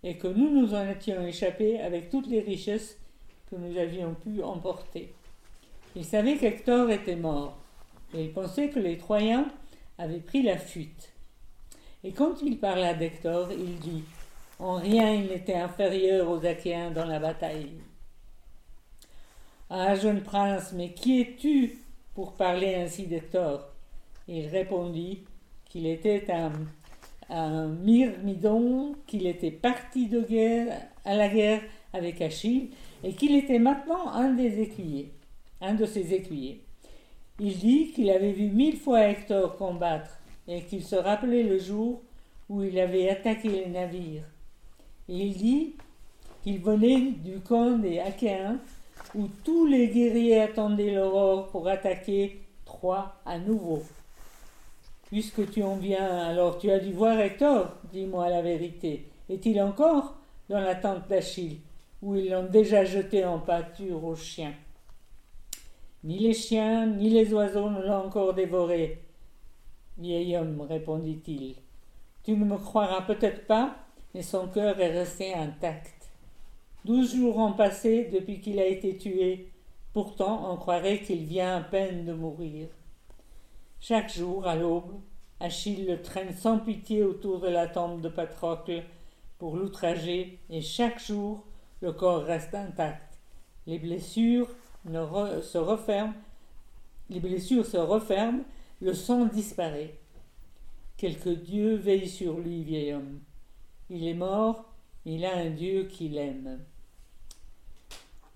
et 0.03 0.17
que 0.17 0.27
nous 0.27 0.51
nous 0.51 0.75
en 0.75 0.89
étions 0.89 1.25
échappés 1.25 1.79
avec 1.79 2.11
toutes 2.11 2.27
les 2.27 2.41
richesses 2.41 2.99
que 3.49 3.55
nous 3.55 3.79
avions 3.79 4.15
pu 4.15 4.43
emporter. 4.43 5.15
Il 5.95 6.05
savait 6.05 6.39
qu'Hector 6.39 6.91
était 6.91 7.15
mort, 7.15 7.57
et 8.15 8.25
il 8.25 8.33
pensait 8.33 8.69
que 8.69 8.81
les 8.81 8.99
Troyens 8.99 9.47
avaient 9.97 10.19
pris 10.19 10.43
la 10.43 10.59
fuite. 10.59 11.13
Et 12.03 12.11
quand 12.11 12.43
il 12.43 12.59
parla 12.59 12.95
d'Hector, 12.95 13.53
il 13.53 13.79
dit 13.79 14.03
En 14.59 14.75
rien 14.75 15.15
il 15.15 15.29
n'était 15.29 15.55
inférieur 15.55 16.29
aux 16.29 16.45
Achéens 16.45 16.91
dans 16.91 17.07
la 17.07 17.21
bataille. 17.21 17.75
Ah, 19.71 19.95
jeune 19.95 20.23
prince, 20.25 20.73
mais 20.73 20.95
qui 20.95 21.21
es-tu 21.21 21.79
pour 22.17 22.33
parler 22.33 22.75
ainsi 22.75 23.07
d'Hector? 23.07 23.76
Il 24.29 24.47
répondit 24.49 25.25
qu'il 25.65 25.87
était 25.87 26.27
un, 27.31 27.69
myrmidon, 27.69 28.95
qu'il 29.07 29.27
était 29.27 29.51
parti 29.51 30.09
de 30.09 30.21
guerre, 30.21 30.81
à 31.05 31.15
la 31.15 31.29
guerre 31.29 31.63
avec 31.93 32.21
Achille, 32.21 32.71
et 33.05 33.13
qu'il 33.13 33.35
était 33.37 33.59
maintenant 33.59 34.09
un 34.09 34.33
des 34.33 34.61
écuyers, 34.61 35.13
un 35.61 35.75
de 35.75 35.87
ses 35.87 36.15
écuyers. 36.15 36.63
Il 37.39 37.57
dit 37.59 37.93
qu'il 37.93 38.11
avait 38.11 38.33
vu 38.33 38.49
mille 38.49 38.77
fois 38.77 39.09
Hector 39.09 39.57
combattre, 39.57 40.19
et 40.49 40.63
qu'il 40.63 40.83
se 40.83 40.97
rappelait 40.97 41.43
le 41.43 41.59
jour 41.59 42.03
où 42.49 42.63
il 42.63 42.79
avait 42.79 43.09
attaqué 43.09 43.49
les 43.49 43.67
navires. 43.67 44.25
Il 45.09 45.37
dit 45.37 45.75
qu'il 46.43 46.61
venait 46.61 47.13
du 47.25 47.41
camp 47.41 47.79
des 47.79 47.99
Achéens 47.99 48.59
où 49.15 49.29
tous 49.45 49.67
les 49.67 49.89
guerriers 49.89 50.41
attendaient 50.41 50.95
l'aurore 50.95 51.49
pour 51.49 51.69
attaquer 51.69 52.41
Troie 52.65 53.15
à 53.25 53.39
nouveau. 53.39 53.83
Puisque 55.07 55.51
tu 55.51 55.63
en 55.63 55.77
viens, 55.77 56.27
alors 56.27 56.59
tu 56.59 56.71
as 56.71 56.81
dû 56.81 56.93
voir 56.93 57.19
Hector, 57.19 57.69
dis-moi 57.93 58.29
la 58.29 58.43
vérité. 58.43 59.07
Est-il 59.29 59.61
encore 59.63 60.17
dans 60.49 60.61
la 60.61 60.75
tente 60.75 61.09
d'Achille, 61.09 61.59
où 62.03 62.17
ils 62.17 62.31
l'ont 62.31 62.47
déjà 62.47 62.85
jeté 62.85 63.25
en 63.25 63.39
pâture 63.39 64.05
aux 64.05 64.17
chiens? 64.17 64.55
Ni 66.03 66.19
les 66.19 66.35
chiens, 66.35 66.87
ni 66.87 67.11
les 67.11 67.33
oiseaux 67.33 67.71
ne 67.71 67.83
l'ont 67.83 68.07
encore 68.07 68.35
dévoré. 68.35 69.01
Vieil 69.99 70.37
homme, 70.37 70.61
répondit-il, 70.61 71.55
tu 72.25 72.33
ne 72.33 72.45
me 72.45 72.59
croiras 72.59 73.03
peut-être 73.03 73.47
pas, 73.47 73.77
mais 74.13 74.23
son 74.23 74.49
cœur 74.49 74.79
est 74.81 74.91
resté 74.91 75.33
intact. 75.33 76.11
Douze 76.85 77.15
jours 77.15 77.39
ont 77.39 77.53
passé 77.53 78.11
depuis 78.13 78.41
qu'il 78.41 78.59
a 78.59 78.67
été 78.67 78.97
tué. 78.97 79.53
Pourtant, 79.93 80.53
on 80.53 80.57
croirait 80.57 81.01
qu'il 81.01 81.25
vient 81.25 81.57
à 81.57 81.61
peine 81.61 82.05
de 82.05 82.13
mourir. 82.13 82.67
Chaque 83.89 84.13
jour, 84.13 84.49
à 84.49 84.57
l'aube, 84.57 84.99
Achille 85.39 85.87
le 85.87 86.03
traîne 86.03 86.35
sans 86.35 86.59
pitié 86.59 87.05
autour 87.05 87.39
de 87.39 87.47
la 87.47 87.69
tombe 87.69 88.01
de 88.01 88.09
Patrocle 88.09 88.83
pour 89.39 89.57
l'outrager, 89.57 90.41
et 90.51 90.61
chaque 90.61 91.01
jour, 91.01 91.45
le 91.81 91.93
corps 91.93 92.25
reste 92.25 92.53
intact. 92.53 93.17
Les 93.69 93.79
blessures 93.79 94.49
se 94.85 95.57
referment, 95.59 96.15
se 97.63 97.79
referment, 97.79 98.43
le 98.81 98.93
sang 98.93 99.27
disparaît. 99.27 99.95
Quelque 100.97 101.31
Dieu 101.31 101.77
veille 101.77 102.09
sur 102.09 102.41
lui, 102.41 102.65
vieil 102.65 102.93
homme. 102.93 103.21
Il 103.89 104.09
est 104.09 104.15
mort, 104.15 104.65
il 105.05 105.25
a 105.25 105.37
un 105.37 105.51
Dieu 105.51 105.85
qui 105.85 106.09
l'aime. 106.09 106.59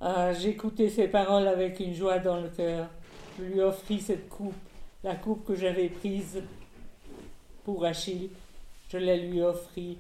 Ah, 0.01 0.33
j'écoutais 0.33 0.91
ces 0.91 1.09
paroles 1.09 1.49
avec 1.49 1.81
une 1.81 1.95
joie 1.95 2.21
dans 2.21 2.41
le 2.41 2.51
cœur. 2.51 2.89
Je 3.37 3.47
lui 3.47 3.61
offris 3.61 3.99
cette 3.99 4.29
coupe, 4.29 4.55
la 5.05 5.15
coupe 5.15 5.45
que 5.45 5.55
j'avais 5.55 5.89
prise 5.89 6.43
pour 7.65 7.85
Achille. 7.85 8.31
Je 8.89 8.99
la 8.99 9.17
lui 9.17 9.41
offris 9.43 9.99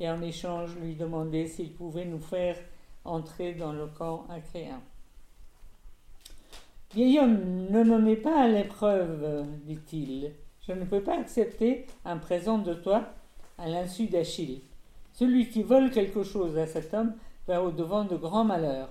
et 0.00 0.08
en 0.08 0.22
échange 0.22 0.76
lui 0.76 0.94
demandai 0.94 1.46
s'il 1.46 1.72
pouvait 1.72 2.04
nous 2.04 2.20
faire 2.20 2.56
entrer 3.04 3.54
dans 3.54 3.72
le 3.72 3.86
camp 3.86 4.26
achéen. 4.30 4.80
Vieil 6.94 7.18
homme, 7.18 7.66
ne 7.70 7.82
me 7.82 7.98
mets 7.98 8.16
pas 8.16 8.44
à 8.44 8.48
l'épreuve, 8.48 9.46
dit-il. 9.64 10.32
Je 10.66 10.72
ne 10.72 10.84
peux 10.84 11.02
pas 11.02 11.18
accepter 11.18 11.86
un 12.04 12.18
présent 12.18 12.58
de 12.58 12.74
toi 12.74 13.08
à 13.58 13.68
l'insu 13.68 14.06
d'Achille. 14.06 14.60
Celui 15.12 15.48
qui 15.48 15.62
vole 15.62 15.90
quelque 15.90 16.22
chose 16.22 16.56
à 16.56 16.66
cet 16.66 16.94
homme 16.94 17.14
va 17.46 17.62
au-devant 17.62 18.04
de 18.04 18.16
grands 18.16 18.44
malheurs 18.44 18.90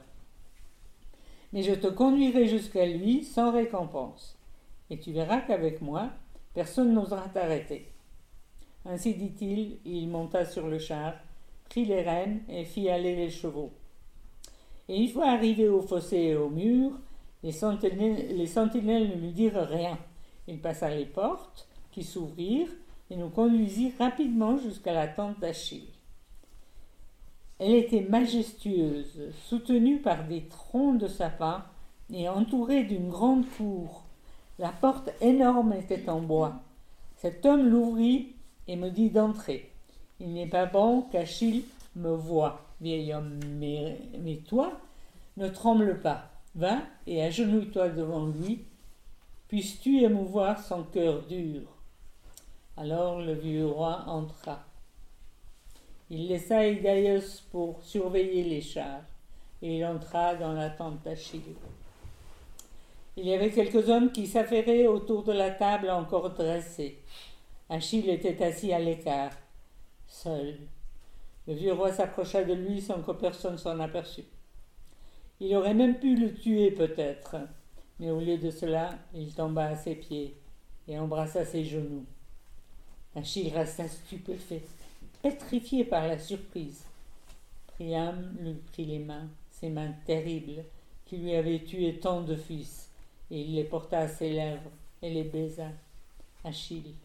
mais 1.53 1.63
je 1.63 1.73
te 1.73 1.87
conduirai 1.87 2.47
jusqu'à 2.47 2.85
lui 2.85 3.23
sans 3.23 3.51
récompense. 3.51 4.36
Et 4.89 4.99
tu 4.99 5.11
verras 5.11 5.41
qu'avec 5.41 5.81
moi, 5.81 6.09
personne 6.53 6.93
n'osera 6.93 7.27
t'arrêter. 7.29 7.91
Ainsi 8.85 9.15
dit-il, 9.15 9.79
il 9.85 10.07
monta 10.07 10.45
sur 10.45 10.67
le 10.67 10.79
char, 10.79 11.13
prit 11.69 11.85
les 11.85 12.01
rênes 12.01 12.41
et 12.47 12.63
fit 12.63 12.89
aller 12.89 13.15
les 13.15 13.29
chevaux. 13.29 13.71
Et 14.87 15.01
une 15.01 15.09
fois 15.09 15.29
arrivé 15.29 15.67
au 15.67 15.81
fossé 15.81 16.17
et 16.17 16.35
au 16.35 16.49
mur, 16.49 16.91
les 17.43 17.51
sentinelles, 17.51 18.35
les 18.35 18.47
sentinelles 18.47 19.09
ne 19.09 19.15
lui 19.15 19.33
dirent 19.33 19.67
rien. 19.67 19.97
Il 20.47 20.59
passa 20.61 20.89
les 20.89 21.05
portes, 21.05 21.67
qui 21.91 22.03
s'ouvrirent, 22.03 22.71
et 23.09 23.17
nous 23.17 23.29
conduisit 23.29 23.93
rapidement 23.99 24.57
jusqu'à 24.57 24.93
la 24.93 25.07
tente 25.07 25.39
d'Achille. 25.39 25.89
Elle 27.59 27.75
était 27.75 28.01
majestueuse, 28.01 29.31
soutenue 29.47 29.99
par 29.99 30.25
des 30.27 30.47
troncs 30.47 30.97
de 30.97 31.07
sapin 31.07 31.65
et 32.13 32.29
entourée 32.29 32.83
d'une 32.83 33.09
grande 33.09 33.45
cour. 33.57 34.06
La 34.59 34.69
porte 34.69 35.11
énorme 35.21 35.73
était 35.73 36.09
en 36.09 36.19
bois. 36.19 36.55
Cet 37.17 37.45
homme 37.45 37.69
l'ouvrit 37.69 38.35
et 38.67 38.75
me 38.75 38.89
dit 38.89 39.11
d'entrer. 39.11 39.71
Il 40.19 40.33
n'est 40.33 40.49
pas 40.49 40.65
bon 40.65 41.03
qu'Achille 41.11 41.65
me 41.95 42.09
voie, 42.09 42.65
vieil 42.81 43.13
homme, 43.13 43.39
mais, 43.59 44.41
toi, 44.47 44.71
ne 45.37 45.47
tremble 45.47 45.99
pas. 46.01 46.31
Va 46.55 46.79
et 47.05 47.21
agenouille-toi 47.21 47.89
devant 47.89 48.25
lui. 48.25 48.65
Puisses-tu 49.47 50.01
émouvoir 50.01 50.59
son 50.63 50.83
cœur 50.83 51.21
dur? 51.27 51.61
Alors 52.77 53.21
le 53.21 53.33
vieux 53.33 53.67
roi 53.67 54.03
entra. 54.07 54.59
Il 56.09 56.27
laissa 56.27 56.67
Idaios 56.67 57.43
pour 57.51 57.83
surveiller 57.83 58.43
les 58.43 58.61
chars, 58.61 59.03
et 59.61 59.77
il 59.77 59.85
entra 59.85 60.35
dans 60.35 60.53
la 60.53 60.69
tente 60.69 61.03
d'Achille. 61.03 61.55
Il 63.19 63.25
y 63.25 63.33
avait 63.33 63.49
quelques 63.49 63.89
hommes 63.89 64.11
qui 64.11 64.27
s'affairaient 64.27 64.85
autour 64.85 65.23
de 65.23 65.31
la 65.31 65.49
table 65.49 65.89
encore 65.89 66.29
dressée. 66.29 66.99
Achille 67.67 68.11
était 68.11 68.43
assis 68.43 68.71
à 68.71 68.77
l'écart, 68.77 69.31
seul. 70.07 70.55
Le 71.47 71.55
vieux 71.55 71.73
roi 71.73 71.91
s'approcha 71.91 72.43
de 72.43 72.53
lui 72.53 72.79
sans 72.79 73.01
que 73.01 73.11
personne 73.13 73.57
s'en 73.57 73.79
aperçût. 73.79 74.25
Il 75.39 75.55
aurait 75.55 75.73
même 75.73 75.97
pu 75.97 76.15
le 76.15 76.31
tuer 76.31 76.69
peut-être, 76.69 77.37
mais 77.99 78.11
au 78.11 78.19
lieu 78.19 78.37
de 78.37 78.51
cela, 78.51 78.91
il 79.15 79.33
tomba 79.33 79.65
à 79.65 79.75
ses 79.75 79.95
pieds 79.95 80.35
et 80.87 80.99
embrassa 80.99 81.43
ses 81.43 81.65
genoux. 81.65 82.05
Achille 83.15 83.49
resta 83.49 83.87
stupéfait, 83.87 84.61
pétrifié 85.23 85.85
par 85.85 86.07
la 86.07 86.19
surprise. 86.19 86.85
Priam 87.65 88.35
lui 88.39 88.53
prit 88.71 88.85
les 88.85 88.99
mains, 88.99 89.27
ses 89.49 89.69
mains 89.69 89.95
terribles, 90.05 90.63
qui 91.05 91.17
lui 91.17 91.35
avaient 91.35 91.63
tué 91.63 91.99
tant 91.99 92.21
de 92.21 92.35
fils, 92.35 92.86
et 93.31 93.41
il 93.41 93.55
les 93.55 93.63
porta 93.63 93.99
à 93.99 94.07
ses 94.07 94.31
lèvres 94.31 94.71
et 95.01 95.09
les 95.09 95.23
baisa. 95.23 95.69
Achille, 96.43 96.95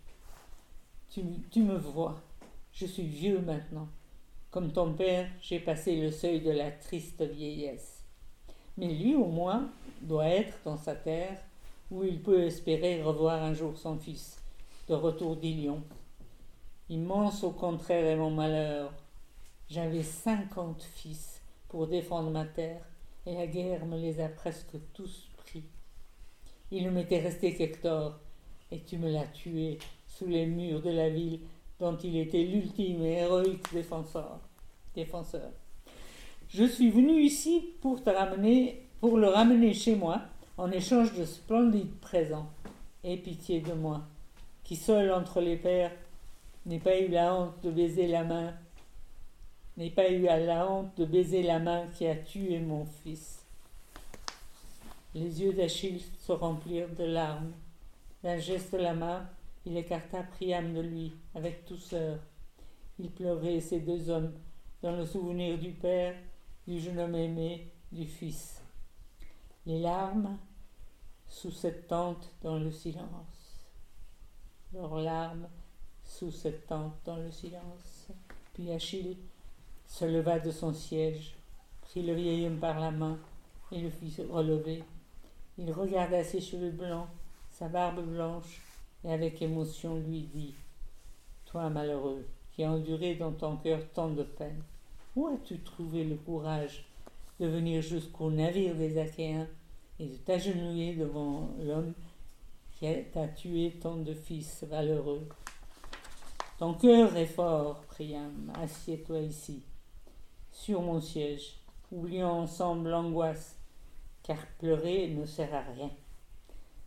tu, 1.10 1.23
tu 1.51 1.62
me 1.62 1.76
vois, 1.76 2.20
je 2.73 2.86
suis 2.86 3.07
vieux 3.07 3.41
maintenant. 3.41 3.89
Comme 4.51 4.73
ton 4.73 4.92
père, 4.92 5.28
j'ai 5.41 5.60
passé 5.60 6.01
le 6.01 6.10
seuil 6.10 6.41
de 6.41 6.51
la 6.51 6.70
triste 6.70 7.23
vieillesse. 7.23 8.05
Mais 8.76 8.89
lui, 8.89 9.15
au 9.15 9.26
moins, 9.26 9.70
doit 10.02 10.28
être 10.28 10.59
dans 10.65 10.76
sa 10.76 10.94
terre, 10.94 11.39
où 11.91 12.05
il 12.05 12.23
peut 12.23 12.44
espérer 12.44 13.02
revoir 13.02 13.42
un 13.42 13.55
jour 13.55 13.76
son 13.76 13.99
fils, 13.99 14.39
de 14.89 14.94
retour 14.94 15.36
d'Ilion. 15.36 15.83
Immense 16.89 17.44
au 17.44 17.51
contraire 17.51 18.05
est 18.05 18.17
mon 18.17 18.31
malheur. 18.31 18.92
J'avais 19.68 20.02
cinquante 20.02 20.83
fils 20.83 21.41
pour 21.68 21.86
défendre 21.86 22.31
ma 22.31 22.44
terre, 22.44 22.84
et 23.25 23.34
la 23.34 23.47
guerre 23.47 23.86
me 23.86 23.99
les 23.99 24.20
a 24.20 24.28
presque 24.28 24.76
tous. 24.92 25.31
Il 26.75 26.91
m'était 26.91 27.20
resté 27.20 27.55
qu'Hector, 27.55 28.18
et 28.70 28.81
tu 28.81 28.97
me 28.97 29.10
l'as 29.10 29.26
tué 29.26 29.78
sous 30.07 30.26
les 30.26 30.47
murs 30.47 30.81
de 30.81 30.89
la 30.89 31.10
ville 31.10 31.41
dont 31.78 31.99
il 31.99 32.17
était 32.17 32.44
l'ultime 32.44 33.05
et 33.05 33.18
héroïque 33.18 33.70
défenseur. 33.75 34.41
défenseur. 34.94 35.51
Je 36.49 36.65
suis 36.65 36.91
venu 36.91 37.20
ici 37.20 37.62
pour 37.83 38.02
te 38.02 38.09
ramener, 38.09 38.89
pour 39.01 39.18
le 39.18 39.28
ramener 39.28 39.75
chez 39.75 39.97
moi, 39.97 40.23
en 40.57 40.70
échange 40.70 41.12
de 41.12 41.26
splendides 41.26 41.94
présents. 42.01 42.49
Aie 43.05 43.18
pitié 43.18 43.60
de 43.60 43.75
moi, 43.75 44.07
qui 44.65 44.76
seul 44.76 45.12
entre 45.12 45.42
les 45.42 45.57
pères 45.57 45.92
n'ai 46.65 46.78
pas 46.78 46.99
eu 46.99 47.09
la 47.09 47.34
honte 47.34 47.62
de 47.62 47.70
baiser 47.70 48.07
la 48.07 48.25
main, 48.25 48.55
n'ai 49.76 49.91
pas 49.91 50.09
eu 50.10 50.23
la 50.23 50.70
honte 50.70 50.97
de 50.97 51.05
baiser 51.05 51.42
la 51.42 51.59
main 51.59 51.86
qui 51.89 52.07
a 52.07 52.17
tué 52.17 52.60
mon 52.60 52.86
fils. 52.86 53.41
Les 55.15 55.42
yeux 55.42 55.52
d'Achille 55.52 56.00
se 56.18 56.32
remplirent 56.32 56.94
de 56.94 57.05
larmes. 57.05 57.52
D'un 58.23 58.39
geste 58.39 58.73
de 58.73 58.78
la 58.78 58.94
main, 58.94 59.28
il 59.66 59.76
écarta 59.76 60.23
Priam 60.23 60.73
de 60.73 60.81
lui, 60.81 61.12
avec 61.34 61.68
douceur. 61.68 62.18
Il 62.99 63.10
pleurait 63.10 63.60
ces 63.60 63.81
deux 63.81 64.08
hommes, 64.08 64.32
dans 64.82 64.97
le 64.97 65.05
souvenir 65.05 65.58
du 65.58 65.73
père, 65.73 66.15
du 66.66 66.81
jeune 66.81 66.99
homme 66.99 67.15
aimé, 67.15 67.70
du 67.91 68.07
fils. 68.07 68.62
Les 69.66 69.81
larmes 69.81 70.39
sous 71.28 71.50
cette 71.50 71.89
tente 71.89 72.31
dans 72.42 72.58
le 72.58 72.70
silence. 72.70 73.66
Leurs 74.73 74.97
larmes 74.97 75.49
sous 76.05 76.31
cette 76.31 76.66
tente 76.66 76.97
dans 77.05 77.16
le 77.16 77.31
silence. 77.31 78.08
Puis 78.55 78.73
Achille 78.73 79.18
se 79.86 80.07
leva 80.07 80.39
de 80.39 80.50
son 80.50 80.73
siège, 80.73 81.36
prit 81.82 82.02
le 82.02 82.15
vieil 82.15 82.47
homme 82.47 82.58
par 82.58 82.81
la 82.81 82.91
main 82.91 83.18
et 83.70 83.81
le 83.81 83.91
fit 83.91 84.15
relever. 84.23 84.82
Il 85.58 85.70
regarda 85.72 86.24
ses 86.24 86.40
cheveux 86.40 86.70
blancs, 86.70 87.08
sa 87.50 87.68
barbe 87.68 88.05
blanche, 88.05 88.60
et 89.05 89.12
avec 89.12 89.42
émotion 89.42 89.97
lui 89.97 90.22
dit 90.32 90.55
Toi, 91.47 91.68
malheureux, 91.70 92.26
qui 92.52 92.64
as 92.64 92.70
enduré 92.70 93.14
dans 93.14 93.32
ton 93.32 93.56
cœur 93.56 93.81
tant 93.92 94.10
de 94.10 94.22
peine, 94.22 94.62
où 95.16 95.26
as-tu 95.28 95.58
trouvé 95.60 96.05
le 96.05 96.16
courage 96.16 96.84
de 97.40 97.47
venir 97.47 97.82
jusqu'au 97.82 98.31
navire 98.31 98.74
des 98.74 98.98
Achéens 98.98 99.48
et 99.98 100.06
de 100.06 100.16
t'agenouiller 100.16 100.94
devant 100.94 101.48
l'homme 101.60 101.92
qui 102.72 102.86
t'a 103.12 103.28
tué 103.28 103.78
tant 103.81 103.97
de 103.97 104.14
fils 104.14 104.64
valeureux 104.64 105.26
ton 106.62 106.74
cœur 106.74 107.16
est 107.16 107.26
fort, 107.26 107.81
Priam, 107.89 108.52
assieds-toi 108.55 109.18
ici, 109.18 109.64
sur 110.52 110.81
mon 110.81 111.00
siège, 111.00 111.56
oublions 111.90 112.31
ensemble 112.31 112.90
l'angoisse, 112.90 113.56
car 114.23 114.39
pleurer 114.59 115.09
ne 115.09 115.26
sert 115.26 115.55
à 115.55 115.62
rien. 115.75 115.91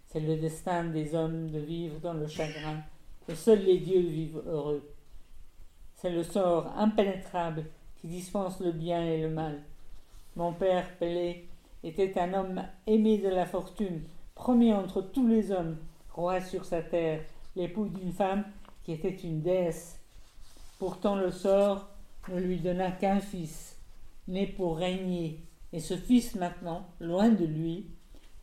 C'est 0.07 0.19
le 0.19 0.37
destin 0.37 0.85
des 0.85 1.13
hommes 1.15 1.49
de 1.51 1.59
vivre 1.59 1.99
dans 1.99 2.13
le 2.13 2.27
chagrin, 2.27 2.81
et 3.27 3.35
seuls 3.35 3.63
les 3.63 3.79
dieux 3.79 4.01
vivent 4.01 4.41
heureux. 4.45 4.89
C'est 5.95 6.11
le 6.11 6.23
sort 6.23 6.67
impénétrable 6.77 7.65
qui 7.99 8.07
dispense 8.07 8.59
le 8.59 8.71
bien 8.71 9.03
et 9.05 9.21
le 9.21 9.29
mal. 9.29 9.63
Mon 10.35 10.53
père, 10.53 10.97
Pélée, 10.97 11.47
était 11.83 12.19
un 12.19 12.33
homme 12.33 12.63
aimé 12.87 13.17
de 13.17 13.29
la 13.29 13.45
fortune, 13.45 14.03
premier 14.35 14.73
entre 14.73 15.01
tous 15.01 15.27
les 15.27 15.51
hommes, 15.51 15.77
roi 16.11 16.41
sur 16.41 16.65
sa 16.65 16.81
terre, 16.81 17.21
l'époux 17.55 17.87
d'une 17.87 18.11
femme 18.11 18.43
qui 18.83 18.93
était 18.93 19.15
une 19.15 19.41
déesse. 19.41 19.99
Pourtant 20.79 21.15
le 21.15 21.31
sort 21.31 21.87
ne 22.29 22.39
lui 22.39 22.59
donna 22.59 22.91
qu'un 22.91 23.19
fils, 23.19 23.79
né 24.27 24.47
pour 24.47 24.77
régner, 24.77 25.39
et 25.75 25.81
ce 25.81 25.97
fils 25.97 26.35
maintenant, 26.35 26.87
loin 27.01 27.27
de 27.27 27.43
lui, 27.43 27.87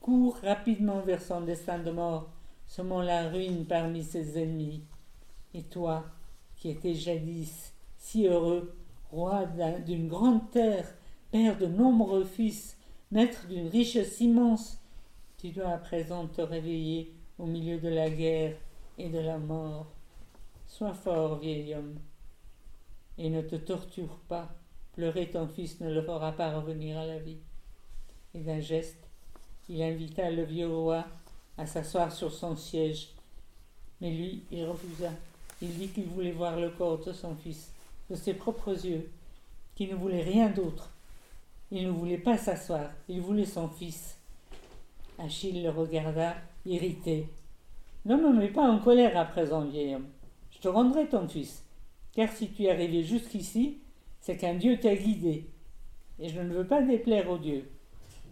court 0.01 0.36
rapidement 0.43 1.01
vers 1.01 1.23
son 1.23 1.41
destin 1.41 1.78
de 1.78 1.91
mort, 1.91 2.31
semant 2.67 3.01
la 3.01 3.31
ruine 3.31 3.65
parmi 3.65 4.05
ses 4.05 4.39
ennemis. 4.39 4.85
Et 5.55 5.62
toi, 5.62 6.05
qui 6.57 6.69
étais 6.69 6.93
jadis 6.93 7.73
si 7.97 8.27
heureux, 8.27 8.77
roi 9.11 9.47
d'une 9.86 10.09
grande 10.09 10.51
terre, 10.51 10.86
père 11.31 11.57
de 11.57 11.65
nombreux 11.65 12.27
fils, 12.27 12.77
maître 13.11 13.47
d'une 13.47 13.69
richesse 13.69 14.20
immense, 14.20 14.78
tu 15.39 15.52
dois 15.52 15.70
à 15.70 15.78
présent 15.78 16.27
te 16.27 16.43
réveiller 16.43 17.15
au 17.39 17.47
milieu 17.47 17.78
de 17.78 17.89
la 17.89 18.11
guerre 18.11 18.59
et 18.99 19.09
de 19.09 19.20
la 19.20 19.39
mort. 19.39 19.86
Sois 20.67 20.93
fort, 20.93 21.39
vieil 21.39 21.75
homme, 21.77 21.99
et 23.17 23.31
ne 23.31 23.41
te 23.41 23.57
torture 23.57 24.19
pas. 24.28 24.55
Pleurer 24.93 25.31
ton 25.31 25.49
fils 25.49 25.81
ne 25.81 25.93
le 25.93 26.03
fera 26.03 26.33
pas 26.33 26.53
revenir 26.53 26.99
à 26.99 27.07
la 27.07 27.19
vie. 27.19 27.39
Et 28.35 28.41
d'un 28.41 28.61
geste, 28.61 29.09
il 29.69 29.83
invita 29.83 30.31
le 30.31 30.45
vieux 30.45 30.69
roi 30.69 31.07
à 31.59 31.67
s'asseoir 31.67 32.12
sur 32.12 32.33
son 32.33 32.57
siège. 32.57 33.11
Mais 34.01 34.11
lui, 34.11 34.45
il 34.51 34.65
refusa. 34.65 35.11
Il 35.61 35.75
dit 35.75 35.89
qu'il 35.89 36.07
voulait 36.07 36.33
voir 36.33 36.59
le 36.59 36.71
corps 36.71 36.99
de 36.99 37.12
son 37.12 37.35
fils, 37.37 37.73
de 38.11 38.17
ses 38.17 38.35
propres 38.35 38.85
yeux, 38.85 39.11
qu'il 39.75 39.91
ne 39.91 39.97
voulait 39.97 40.23
rien 40.23 40.51
d'autre. 40.51 40.91
Il 41.71 41.87
ne 41.87 41.93
voulait 41.93 42.19
pas 42.19 42.37
s'asseoir, 42.37 42.91
il 43.09 43.21
voulait 43.21 43.47
son 43.47 43.69
fils. 43.69 44.19
Achille 45.19 45.62
le 45.62 45.71
regarda, 45.71 46.37
irrité. 46.67 47.29
Ne 48.05 48.17
me 48.17 48.33
mets 48.33 48.49
pas 48.49 48.69
en 48.69 48.79
colère 48.79 49.17
à 49.17 49.25
présent, 49.25 49.62
vieil 49.62 49.95
homme 49.95 50.09
te 50.62 50.69
rendrai 50.69 51.09
ton 51.09 51.29
fils, 51.29 51.65
car 52.15 52.31
si 52.31 52.49
tu 52.49 52.65
es 52.65 52.71
arrivé 52.71 53.03
jusqu'ici, 53.03 53.79
c'est 54.23 54.39
qu'un 54.39 54.55
Dieu 54.55 54.81
t'a 54.81 54.97
guidé, 54.97 55.51
et 56.18 56.31
je 56.31 56.41
ne 56.41 56.55
veux 56.55 56.67
pas 56.67 56.81
déplaire 56.81 57.28
au 57.28 57.36
Dieu. 57.36 57.70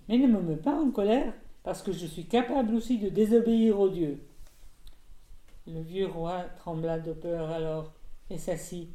Mais 0.09 0.17
ne 0.17 0.27
me 0.27 0.41
mets 0.41 0.57
pas 0.57 0.75
en 0.75 0.91
colère, 0.91 1.35
parce 1.62 1.83
que 1.83 1.93
je 1.93 2.07
suis 2.07 2.25
capable 2.25 2.75
aussi 2.75 2.97
de 2.97 3.10
désobéir 3.10 3.78
au 3.78 3.91
Dieu. 3.91 4.25
Le 5.67 5.83
vieux 5.83 6.07
roi 6.07 6.44
trembla 6.57 6.99
de 6.99 7.12
peur 7.12 7.51
alors, 7.51 7.93
et 8.31 8.39
s'assit, 8.39 8.89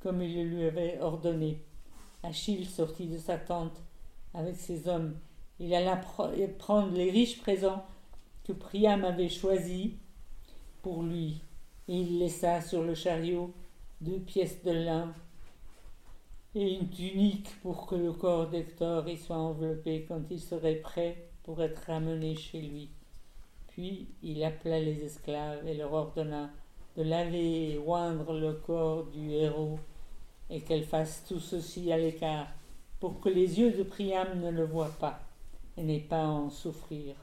comme 0.00 0.20
il 0.20 0.34
le 0.34 0.56
lui 0.56 0.64
avait 0.64 1.00
ordonné. 1.00 1.62
Achille 2.22 2.66
sortit 2.66 3.06
de 3.06 3.16
sa 3.16 3.38
tente 3.38 3.82
avec 4.34 4.56
ses 4.56 4.86
hommes. 4.86 5.16
Il 5.58 5.74
alla 5.74 5.96
prendre 6.58 6.92
les 6.92 7.10
riches 7.10 7.40
présents 7.40 7.86
que 8.44 8.52
Priam 8.52 9.04
avait 9.04 9.30
choisis 9.30 9.92
pour 10.82 11.02
lui 11.02 11.40
il 11.88 12.18
laissa 12.18 12.60
sur 12.60 12.82
le 12.82 12.94
chariot 12.94 13.52
deux 14.00 14.20
pièces 14.20 14.62
de 14.62 14.70
lin 14.70 15.12
et 16.54 16.74
une 16.74 16.90
tunique 16.90 17.48
pour 17.62 17.86
que 17.86 17.94
le 17.94 18.12
corps 18.12 18.48
d'Hector 18.48 19.08
y 19.08 19.16
soit 19.16 19.36
enveloppé 19.36 20.04
quand 20.06 20.20
il 20.30 20.40
serait 20.40 20.76
prêt 20.76 21.28
pour 21.44 21.62
être 21.62 21.82
ramené 21.86 22.34
chez 22.36 22.60
lui. 22.60 22.90
Puis 23.68 24.08
il 24.22 24.44
appela 24.44 24.78
les 24.78 25.02
esclaves 25.04 25.66
et 25.66 25.74
leur 25.74 25.92
ordonna 25.92 26.50
de 26.96 27.02
laver 27.02 27.72
et 27.72 27.78
oindre 27.78 28.38
le 28.38 28.52
corps 28.52 29.04
du 29.06 29.30
héros 29.30 29.78
et 30.50 30.60
qu'elles 30.60 30.84
fassent 30.84 31.24
tout 31.26 31.40
ceci 31.40 31.90
à 31.90 31.96
l'écart 31.96 32.48
pour 33.00 33.20
que 33.20 33.30
les 33.30 33.58
yeux 33.58 33.72
de 33.72 33.82
Priam 33.82 34.38
ne 34.38 34.50
le 34.50 34.64
voient 34.64 34.94
pas 35.00 35.20
et 35.78 35.82
n'aient 35.82 36.00
pas 36.00 36.22
à 36.22 36.28
en 36.28 36.50
souffrir. 36.50 37.14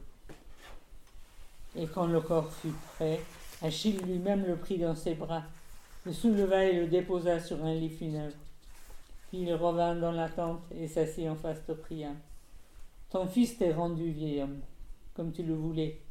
Et 1.78 1.86
quand 1.86 2.08
le 2.08 2.20
corps 2.20 2.52
fut 2.52 2.74
prêt, 2.96 3.20
Achille 3.62 4.00
lui-même 4.06 4.46
le 4.48 4.56
prit 4.56 4.78
dans 4.78 4.96
ses 4.96 5.16
bras, 5.16 5.44
le 6.06 6.14
souleva 6.14 6.64
et 6.64 6.80
le 6.80 6.88
déposa 6.88 7.42
sur 7.42 7.64
un 7.66 7.76
lit 7.76 7.90
funèbre. 7.90 8.36
Il 9.32 9.54
revint 9.54 9.96
dans 9.96 10.12
la 10.12 10.28
tente 10.28 10.64
et 10.72 10.88
s'assit 10.88 11.30
en 11.30 11.36
face 11.36 11.66
de 11.68 11.74
Priam. 11.74 12.16
Ton 13.10 13.28
fils 13.28 13.58
t'est 13.58 13.74
rendu, 13.74 14.12
vieil 14.12 14.42
homme, 14.42 14.60
comme 15.14 15.32
tu 15.32 15.44
le 15.44 15.54
voulais. 15.54 16.02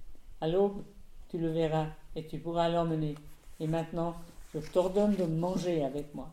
À 0.40 0.48
l'aube, 0.48 0.82
tu 1.28 1.38
le 1.38 1.50
verras 1.50 1.86
et 2.14 2.26
tu 2.26 2.38
pourras 2.38 2.68
l'emmener. 2.68 3.14
Et 3.60 3.66
maintenant, 3.66 4.14
je 4.54 4.60
t'ordonne 4.60 5.16
de 5.16 5.24
manger 5.24 5.84
avec 5.84 6.14
moi. 6.14 6.28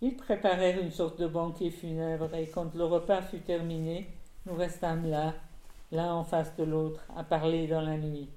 Ils 0.00 0.16
préparèrent 0.16 0.80
une 0.80 0.90
sorte 0.90 1.20
de 1.20 1.28
banquet 1.28 1.70
funèbre, 1.70 2.34
et 2.34 2.48
quand 2.48 2.74
le 2.74 2.84
repas 2.84 3.22
fut 3.22 3.40
terminé, 3.40 4.08
nous 4.46 4.54
restâmes 4.54 5.08
là, 5.08 5.34
l'un 5.92 6.12
en 6.12 6.24
face 6.24 6.56
de 6.56 6.64
l'autre, 6.64 7.04
à 7.16 7.22
parler 7.22 7.68
dans 7.68 7.80
la 7.80 7.96
nuit. 7.96 8.28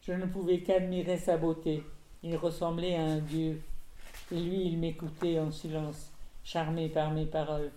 Je 0.00 0.12
ne 0.12 0.26
pouvais 0.26 0.60
qu'admirer 0.60 1.16
sa 1.16 1.36
beauté. 1.36 1.84
Il 2.24 2.36
ressemblait 2.36 2.96
à 2.96 3.04
un 3.04 3.18
dieu. 3.18 3.62
Et 4.32 4.40
lui, 4.40 4.66
il 4.66 4.78
m'écoutait 4.78 5.38
en 5.38 5.52
silence, 5.52 6.10
charmé 6.44 6.88
par 6.88 7.10
mes 7.10 7.26
paroles. 7.26 7.72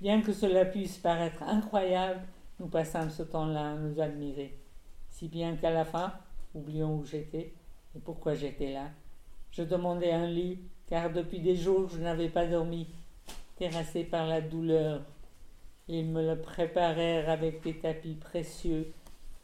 Bien 0.00 0.22
que 0.22 0.32
cela 0.32 0.64
puisse 0.64 0.96
paraître 0.98 1.42
incroyable, 1.42 2.20
nous 2.58 2.68
passâmes 2.68 3.10
ce 3.10 3.22
temps-là 3.22 3.72
à 3.72 3.74
nous 3.74 4.00
admirer. 4.00 4.58
Si 5.10 5.28
bien 5.28 5.56
qu'à 5.56 5.70
la 5.70 5.84
fin, 5.84 6.12
oublions 6.54 6.96
où 6.96 7.04
j'étais 7.04 7.52
et 7.94 8.00
pourquoi 8.00 8.34
j'étais 8.34 8.72
là, 8.72 8.86
je 9.50 9.62
demandai 9.62 10.12
un 10.12 10.26
lit, 10.26 10.58
car 10.88 11.10
depuis 11.10 11.40
des 11.40 11.56
jours 11.56 11.88
je 11.88 11.98
n'avais 11.98 12.28
pas 12.28 12.46
dormi, 12.46 12.86
terrassé 13.56 14.04
par 14.04 14.26
la 14.26 14.40
douleur. 14.40 15.02
Ils 15.88 16.06
me 16.06 16.22
le 16.22 16.40
préparèrent 16.40 17.28
avec 17.28 17.62
des 17.62 17.78
tapis 17.78 18.14
précieux 18.14 18.92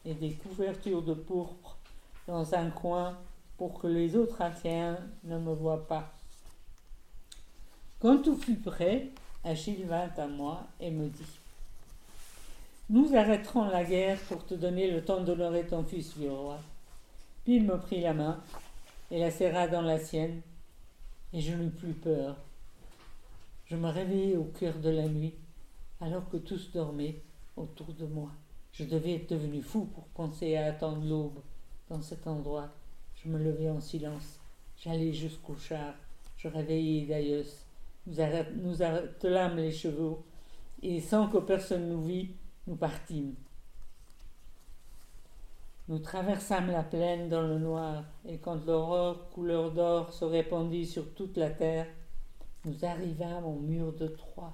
et 0.05 0.13
des 0.13 0.31
couvertures 0.31 1.01
de 1.01 1.13
pourpre 1.13 1.77
dans 2.27 2.55
un 2.55 2.69
coin 2.69 3.17
pour 3.57 3.79
que 3.79 3.87
les 3.87 4.15
autres 4.15 4.41
Achéens 4.41 4.97
ne 5.23 5.37
me 5.37 5.53
voient 5.53 5.87
pas. 5.87 6.14
Quand 8.05 8.19
tout 8.19 8.37
fut 8.37 8.57
prêt, 8.57 9.09
Achille 9.43 9.83
vint 9.85 10.11
à 10.17 10.27
moi 10.27 10.67
et 10.79 10.91
me 10.91 11.09
dit 11.09 11.39
Nous 12.87 13.15
arrêterons 13.15 13.67
la 13.67 13.83
guerre 13.83 14.19
pour 14.27 14.45
te 14.45 14.53
donner 14.53 14.91
le 14.91 15.03
temps 15.03 15.23
d'honorer 15.23 15.65
ton 15.65 15.83
fils, 15.83 16.15
vieux 16.15 16.31
roi. 16.31 16.59
Puis 17.43 17.55
il 17.55 17.63
me 17.63 17.79
prit 17.79 18.01
la 18.01 18.13
main 18.13 18.39
et 19.09 19.17
la 19.17 19.31
serra 19.31 19.67
dans 19.67 19.81
la 19.81 19.97
sienne, 19.97 20.41
et 21.33 21.41
je 21.41 21.55
n'eus 21.55 21.71
plus 21.71 21.93
peur. 21.93 22.37
Je 23.65 23.75
me 23.75 23.89
réveillai 23.89 24.37
au 24.37 24.43
cœur 24.43 24.75
de 24.75 24.91
la 24.91 25.07
nuit, 25.07 25.33
alors 25.99 26.29
que 26.29 26.37
tous 26.37 26.71
dormaient 26.71 27.23
autour 27.57 27.91
de 27.93 28.05
moi. 28.05 28.29
Je 28.71 28.83
devais 28.83 29.15
être 29.15 29.31
devenu 29.31 29.63
fou 29.63 29.85
pour 29.85 30.03
penser 30.09 30.55
à 30.55 30.67
attendre 30.67 31.03
l'aube 31.03 31.39
dans 31.89 32.03
cet 32.03 32.27
endroit. 32.27 32.69
Je 33.15 33.29
me 33.29 33.39
levai 33.39 33.67
en 33.67 33.81
silence. 33.81 34.39
J'allai 34.77 35.11
jusqu'au 35.11 35.55
char. 35.55 35.95
Je 36.37 36.47
réveillai 36.49 37.07
Daius. 37.07 37.64
Nous, 38.07 38.81
attelâmes 38.81 39.57
les 39.57 39.71
chevaux, 39.71 40.23
et 40.83 41.01
sans 41.01 41.27
que 41.27 41.39
personne 41.39 41.89
nous 41.89 42.03
vît, 42.03 42.35
nous 42.67 42.75
partîmes. 42.75 43.33
Nous 45.87 45.99
traversâmes 45.99 46.71
la 46.71 46.83
plaine 46.83 47.29
dans 47.29 47.41
le 47.41 47.57
noir, 47.57 48.03
et 48.27 48.37
quand 48.37 48.65
l'aurore 48.65 49.29
couleur 49.29 49.71
d'or 49.71 50.13
se 50.13 50.25
répandit 50.25 50.85
sur 50.85 51.13
toute 51.13 51.37
la 51.37 51.49
terre, 51.49 51.87
nous 52.65 52.85
arrivâmes 52.85 53.45
au 53.45 53.59
mur 53.59 53.93
de 53.93 54.07
Troie. 54.07 54.53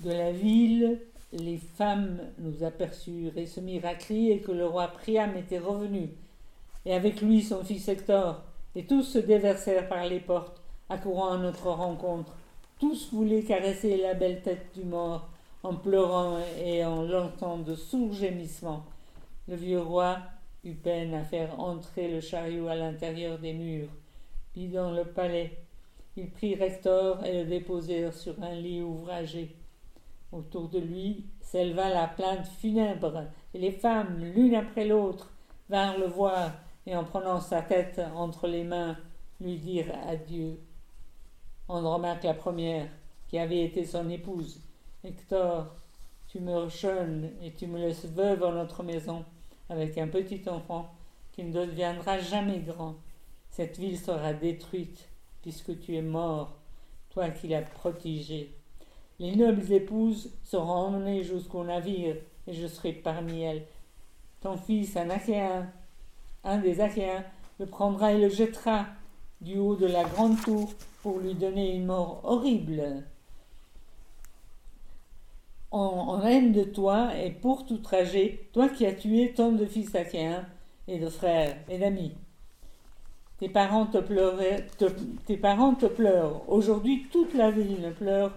De 0.00 0.10
la 0.10 0.32
ville, 0.32 1.00
les 1.32 1.58
femmes 1.58 2.20
nous 2.38 2.64
aperçurent 2.64 3.36
et 3.36 3.46
se 3.46 3.60
mirent 3.60 3.86
à 3.86 3.94
crier 3.94 4.40
que 4.40 4.52
le 4.52 4.66
roi 4.66 4.88
Priam 4.88 5.36
était 5.36 5.58
revenu, 5.58 6.10
et 6.84 6.94
avec 6.94 7.20
lui 7.20 7.42
son 7.42 7.64
fils 7.64 7.88
Hector, 7.88 8.42
et 8.74 8.84
tous 8.84 9.02
se 9.02 9.18
déversèrent 9.18 9.88
par 9.88 10.04
les 10.04 10.20
portes, 10.20 10.60
accourant 10.88 11.32
à 11.32 11.38
notre 11.38 11.68
rencontre. 11.68 12.36
Tous 12.78 13.12
voulaient 13.12 13.42
caresser 13.42 13.96
la 13.96 14.14
belle 14.14 14.42
tête 14.42 14.66
du 14.74 14.84
mort, 14.84 15.28
en 15.62 15.74
pleurant 15.74 16.38
et 16.62 16.84
en 16.84 17.02
lançant 17.02 17.58
de 17.58 17.74
sourds 17.74 18.12
gémissements. 18.12 18.84
Le 19.48 19.56
vieux 19.56 19.80
roi 19.80 20.18
eut 20.64 20.74
peine 20.74 21.14
à 21.14 21.24
faire 21.24 21.58
entrer 21.58 22.08
le 22.08 22.20
chariot 22.20 22.68
à 22.68 22.74
l'intérieur 22.74 23.38
des 23.38 23.52
murs. 23.52 23.88
Puis 24.52 24.68
dans 24.68 24.90
le 24.90 25.04
palais, 25.04 25.58
ils 26.16 26.30
prirent 26.30 26.62
Hector 26.62 27.24
et 27.24 27.42
le 27.42 27.48
déposèrent 27.48 28.14
sur 28.14 28.42
un 28.42 28.54
lit 28.54 28.82
ouvragé. 28.82 29.54
Autour 30.32 30.68
de 30.68 30.78
lui 30.78 31.26
s'éleva 31.40 31.88
la 31.88 32.08
plainte 32.08 32.46
funèbre, 32.46 33.24
et 33.54 33.58
les 33.58 33.70
femmes, 33.70 34.18
l'une 34.18 34.54
après 34.54 34.86
l'autre, 34.86 35.32
vinrent 35.68 35.98
le 35.98 36.06
voir, 36.06 36.52
et 36.86 36.96
en 36.96 37.04
prenant 37.04 37.40
sa 37.40 37.62
tête 37.62 38.00
entre 38.14 38.48
les 38.48 38.64
mains, 38.64 38.96
lui 39.40 39.56
dirent 39.56 39.94
adieu. 40.08 40.58
Andromaque 41.68 42.22
la 42.22 42.34
première, 42.34 42.86
qui 43.28 43.38
avait 43.38 43.64
été 43.64 43.84
son 43.84 44.08
épouse. 44.08 44.60
Hector, 45.02 45.66
tu 46.28 46.38
meurs 46.40 46.70
jeune 46.70 47.30
et 47.42 47.52
tu 47.52 47.66
me 47.66 47.78
laisses 47.78 48.06
veuve 48.06 48.44
en 48.44 48.52
notre 48.52 48.84
maison, 48.84 49.24
avec 49.68 49.98
un 49.98 50.06
petit 50.06 50.48
enfant 50.48 50.88
qui 51.32 51.42
ne 51.42 51.52
deviendra 51.52 52.18
jamais 52.18 52.60
grand. 52.60 52.94
Cette 53.50 53.78
ville 53.78 53.98
sera 53.98 54.32
détruite, 54.32 55.08
puisque 55.42 55.80
tu 55.80 55.96
es 55.96 56.02
mort, 56.02 56.56
toi 57.10 57.30
qui 57.30 57.48
l'as 57.48 57.62
protégée. 57.62 58.54
Les 59.18 59.34
nobles 59.34 59.72
épouses 59.72 60.30
seront 60.44 60.88
emmenées 60.88 61.24
jusqu'au 61.24 61.64
navire, 61.64 62.16
et 62.46 62.52
je 62.52 62.66
serai 62.66 62.92
parmi 62.92 63.42
elles. 63.42 63.66
Ton 64.40 64.56
fils, 64.56 64.96
un 64.96 65.10
Achéen, 65.10 65.68
un 66.44 66.58
des 66.58 66.80
Achéens, 66.80 67.24
le 67.58 67.66
prendra 67.66 68.12
et 68.12 68.20
le 68.20 68.28
jettera 68.28 68.86
du 69.40 69.58
haut 69.58 69.74
de 69.74 69.86
la 69.86 70.04
grande 70.04 70.40
tour 70.42 70.70
pour 71.06 71.20
lui 71.20 71.34
donner 71.36 71.76
une 71.76 71.86
mort 71.86 72.20
horrible. 72.24 73.04
En, 75.70 76.20
haine 76.24 76.50
de 76.50 76.64
toi 76.64 77.16
et 77.16 77.30
pour 77.30 77.64
tout 77.64 77.78
trajet, 77.78 78.48
toi 78.52 78.68
qui 78.68 78.84
as 78.86 78.92
tué 78.92 79.32
tant 79.32 79.52
de 79.52 79.66
fils 79.66 79.94
achéens 79.94 80.44
et 80.88 80.98
de 80.98 81.08
frères 81.08 81.58
et 81.68 81.78
d'amis. 81.78 82.12
Tes 83.38 83.48
parents 83.48 83.86
te, 83.86 83.98
pleuraient, 83.98 84.66
tes 85.26 85.36
parents 85.36 85.76
te 85.76 85.86
pleurent. 85.86 86.42
Aujourd'hui, 86.48 87.06
toute 87.12 87.34
la 87.34 87.52
ville 87.52 87.94
pleure. 87.96 88.32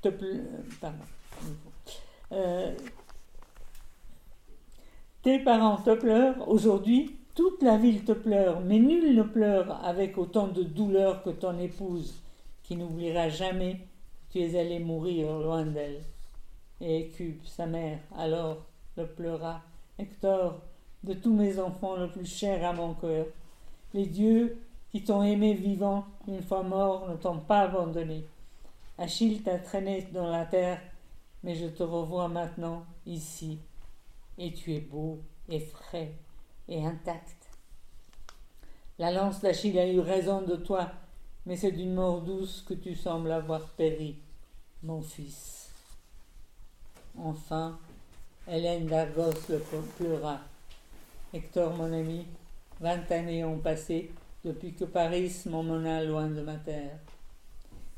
Te 0.00 0.08
pleure, 0.08 0.40
pardon. 0.80 1.04
Euh, 2.32 2.74
tes 5.20 5.38
parents 5.40 5.76
te 5.76 5.94
pleurent. 5.94 6.48
Aujourd'hui, 6.48 7.14
toute 7.40 7.62
la 7.62 7.78
ville 7.78 8.04
te 8.04 8.12
pleure, 8.12 8.60
mais 8.60 8.78
nul 8.78 9.16
ne 9.16 9.22
pleure 9.22 9.82
avec 9.82 10.18
autant 10.18 10.48
de 10.48 10.62
douleur 10.62 11.22
que 11.22 11.30
ton 11.30 11.58
épouse, 11.58 12.20
qui 12.62 12.76
n'oubliera 12.76 13.30
jamais 13.30 13.76
que 14.28 14.32
tu 14.32 14.40
es 14.40 14.60
allé 14.60 14.78
mourir 14.78 15.38
loin 15.38 15.64
d'elle. 15.64 16.02
Et 16.82 17.08
Cube, 17.08 17.40
sa 17.46 17.64
mère, 17.64 17.98
alors 18.14 18.58
le 18.98 19.06
pleura. 19.06 19.62
Hector, 19.98 20.60
de 21.02 21.14
tous 21.14 21.32
mes 21.32 21.58
enfants 21.58 21.96
le 21.96 22.10
plus 22.10 22.26
cher 22.26 22.62
à 22.62 22.74
mon 22.74 22.92
cœur, 22.92 23.24
les 23.94 24.04
dieux 24.04 24.58
qui 24.92 25.02
t'ont 25.02 25.22
aimé 25.22 25.54
vivant, 25.54 26.04
une 26.28 26.42
fois 26.42 26.62
mort, 26.62 27.08
ne 27.08 27.16
t'ont 27.16 27.38
pas 27.38 27.60
abandonné. 27.60 28.22
Achille 28.98 29.40
t'a 29.40 29.58
traîné 29.58 30.06
dans 30.12 30.28
la 30.28 30.44
terre, 30.44 30.78
mais 31.42 31.54
je 31.54 31.68
te 31.68 31.82
revois 31.82 32.28
maintenant 32.28 32.84
ici, 33.06 33.60
et 34.36 34.52
tu 34.52 34.74
es 34.74 34.80
beau 34.80 35.20
et 35.48 35.60
frais 35.60 36.12
et 36.70 36.84
intacte. 36.86 37.50
La 38.98 39.10
lance 39.10 39.40
d'Achille 39.40 39.78
a 39.78 39.86
eu 39.86 40.00
raison 40.00 40.42
de 40.42 40.56
toi, 40.56 40.90
mais 41.44 41.56
c'est 41.56 41.72
d'une 41.72 41.94
mort 41.94 42.22
douce 42.22 42.64
que 42.66 42.74
tu 42.74 42.94
sembles 42.94 43.32
avoir 43.32 43.68
péri, 43.70 44.16
mon 44.82 45.02
fils. 45.02 45.70
Enfin, 47.18 47.78
Hélène 48.48 48.86
d'Argos 48.86 49.48
le 49.48 49.58
pleura. 49.98 50.40
Hector, 51.34 51.74
mon 51.76 51.92
ami, 51.92 52.26
vingt 52.80 53.10
années 53.10 53.44
ont 53.44 53.58
passé 53.58 54.10
depuis 54.44 54.74
que 54.74 54.84
Paris 54.84 55.42
m'emmena 55.46 56.04
loin 56.04 56.28
de 56.28 56.40
ma 56.40 56.56
terre. 56.56 56.98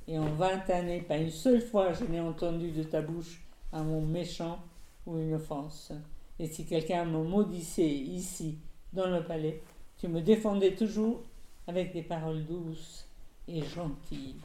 Et 0.08 0.18
en 0.18 0.26
vingt 0.26 0.68
années, 0.70 1.00
pas 1.00 1.18
une 1.18 1.30
seule 1.30 1.62
fois 1.62 1.92
je 1.92 2.04
n'ai 2.04 2.20
entendu 2.20 2.70
de 2.72 2.82
ta 2.82 3.00
bouche 3.00 3.40
un 3.72 3.84
mot 3.84 4.00
méchant 4.00 4.58
ou 5.06 5.18
une 5.18 5.34
offense. 5.34 5.92
Et 6.38 6.46
si 6.46 6.66
quelqu'un 6.66 7.04
me 7.04 7.22
maudissait 7.22 7.88
ici, 7.88 8.58
dans 8.92 9.08
le 9.08 9.24
palais, 9.24 9.62
tu 9.98 10.08
me 10.08 10.20
défendais 10.20 10.74
toujours 10.74 11.22
avec 11.66 11.92
des 11.92 12.02
paroles 12.02 12.44
douces 12.44 13.06
et 13.48 13.62
gentilles. 13.62 14.40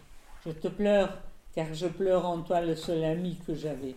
Je 0.45 0.51
te 0.51 0.67
pleure, 0.67 1.17
car 1.53 1.73
je 1.73 1.87
pleure 1.87 2.25
en 2.25 2.41
toi 2.41 2.61
le 2.61 2.75
seul 2.75 3.03
ami 3.03 3.37
que 3.45 3.55
j'avais. 3.55 3.95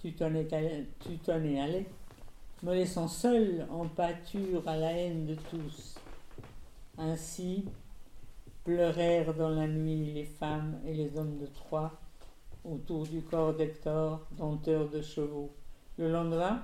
Tu 0.00 0.12
t'en 0.14 0.34
es, 0.34 0.48
es 0.52 1.60
allé, 1.60 1.86
me 2.62 2.74
laissant 2.74 3.08
seul 3.08 3.66
en 3.70 3.86
pâture 3.86 4.66
à 4.66 4.76
la 4.76 4.92
haine 4.92 5.26
de 5.26 5.34
tous. 5.50 5.96
Ainsi 6.98 7.64
pleurèrent 8.64 9.34
dans 9.34 9.50
la 9.50 9.66
nuit 9.66 10.12
les 10.14 10.24
femmes 10.24 10.80
et 10.86 10.94
les 10.94 11.16
hommes 11.18 11.38
de 11.38 11.46
Troie 11.46 11.92
autour 12.64 13.06
du 13.06 13.20
corps 13.22 13.54
d'Hector, 13.54 14.26
dompteur 14.38 14.88
de 14.88 15.02
chevaux. 15.02 15.54
Le 15.98 16.10
lendemain, 16.10 16.62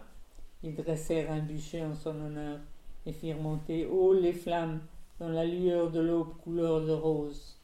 ils 0.62 0.74
dressèrent 0.74 1.30
un 1.30 1.40
bûcher 1.40 1.82
en 1.84 1.94
son 1.94 2.20
honneur 2.20 2.58
et 3.06 3.12
firent 3.12 3.40
monter 3.40 3.86
haut 3.86 4.12
les 4.12 4.32
flammes 4.32 4.80
dans 5.18 5.28
la 5.28 5.44
lueur 5.44 5.90
de 5.90 6.00
l'aube 6.00 6.36
couleur 6.42 6.82
de 6.82 6.92
rose. 6.92 7.58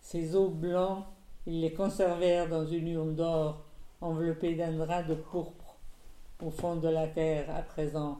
Ces 0.00 0.34
os 0.34 0.50
blancs, 0.50 1.04
ils 1.46 1.60
les 1.60 1.72
conservèrent 1.72 2.48
dans 2.48 2.66
une 2.66 2.88
urne 2.88 3.14
d'or 3.14 3.64
enveloppée 4.00 4.54
d'un 4.54 4.72
drap 4.72 5.02
de 5.02 5.14
pourpre 5.14 5.76
au 6.42 6.50
fond 6.50 6.76
de 6.76 6.88
la 6.88 7.06
terre 7.06 7.54
à 7.54 7.62
présent. 7.62 8.18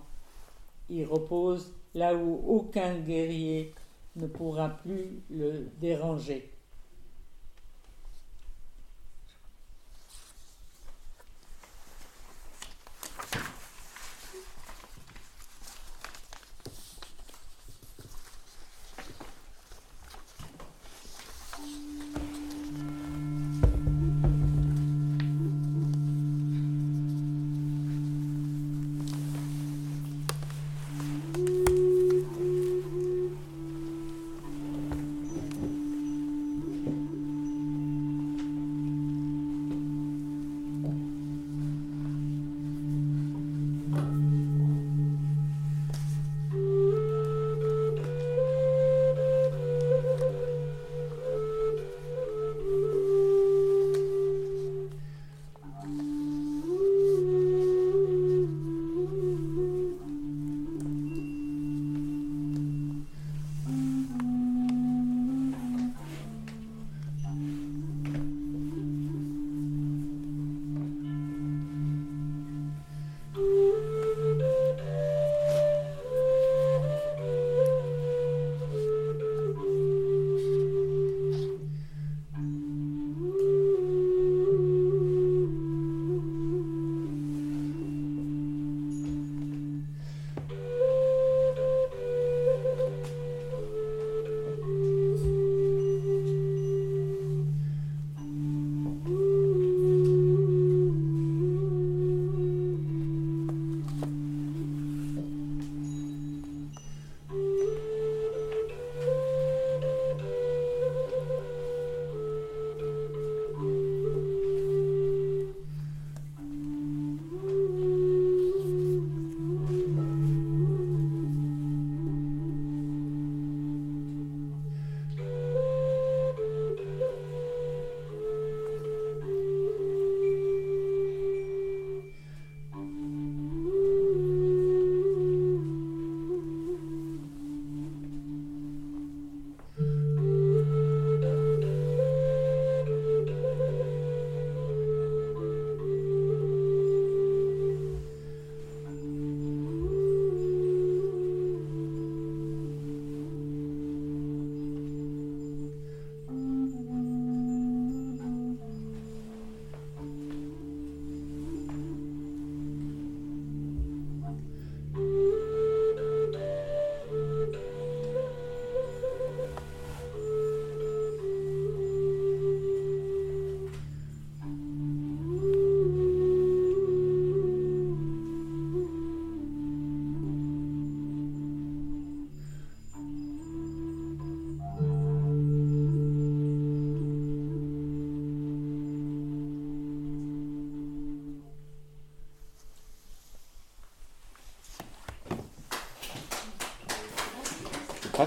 il 0.90 1.06
repose 1.06 1.72
là 1.94 2.14
où 2.14 2.42
aucun 2.46 2.98
guerrier 2.98 3.74
ne 4.16 4.26
pourra 4.26 4.68
plus 4.68 5.22
le 5.30 5.70
déranger. 5.80 6.50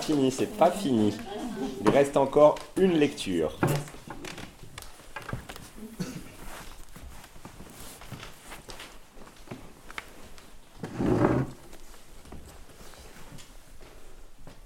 Fini, 0.04 0.32
c'est 0.32 0.58
pas 0.58 0.70
fini. 0.70 1.14
Il 1.82 1.90
reste 1.90 2.18
encore 2.18 2.56
une 2.78 2.98
lecture. 2.98 3.58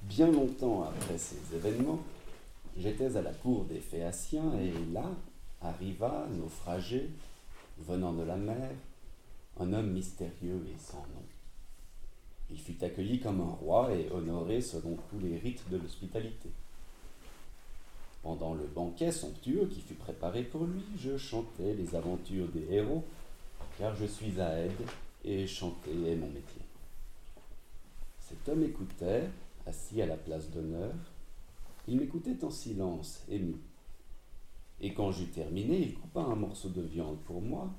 Bien 0.02 0.32
longtemps 0.32 0.86
après 0.86 1.20
ces 1.20 1.38
événements, 1.56 2.00
j'étais 2.76 3.16
à 3.16 3.22
la 3.22 3.32
cour 3.32 3.66
des 3.66 3.80
Phéaciens 3.80 4.54
et 4.60 4.74
là 4.92 5.06
arriva, 5.62 6.26
naufragé, 6.32 7.12
venant 7.78 8.14
de 8.14 8.24
la 8.24 8.38
mer, 8.38 8.72
un 9.60 9.72
homme 9.72 9.92
mystérieux 9.92 10.66
et 10.68 10.80
sans 10.80 10.98
nom. 10.98 11.37
Il 12.52 12.60
fut 12.60 12.84
accueilli 12.84 13.20
comme 13.20 13.42
un 13.42 13.54
roi 13.54 13.94
et 13.94 14.10
honoré 14.12 14.62
selon 14.62 14.98
tous 15.10 15.20
les 15.20 15.38
rites 15.38 15.70
de 15.70 15.78
l'hospitalité. 15.78 16.50
Pendant 18.24 18.54
le 18.54 18.66
banquet 18.66 19.12
somptueux 19.12 19.68
qui 19.68 19.82
fut 19.82 19.94
préparé 19.94 20.44
pour 20.44 20.66
lui, 20.66 20.84
je 20.98 21.18
chantais 21.18 21.74
les 21.74 21.96
aventures 21.96 22.48
des 22.50 22.74
héros, 22.74 23.04
car 23.78 23.96
je 23.96 24.06
suis 24.06 24.40
à 24.40 24.60
aide 24.60 24.72
et 25.24 25.46
chanter 25.46 25.92
est 25.92 26.16
mon 26.16 26.28
métier. 26.28 26.62
Cet 28.20 28.50
homme 28.50 28.64
écoutait, 28.64 29.30
assis 29.66 30.02
à 30.02 30.06
la 30.06 30.18
place 30.18 30.50
d'honneur. 30.50 30.94
Il 31.88 31.98
m'écoutait 31.98 32.44
en 32.44 32.50
silence, 32.50 33.24
ému. 33.30 33.56
Et 34.82 34.94
quand 34.94 35.12
j'eus 35.12 35.28
terminé, 35.28 35.80
il 35.80 35.96
coupa 35.96 36.22
un 36.22 36.36
morceau 36.36 36.70
de 36.70 36.82
viande 36.82 37.20
pour 37.26 37.42
moi, 37.42 37.70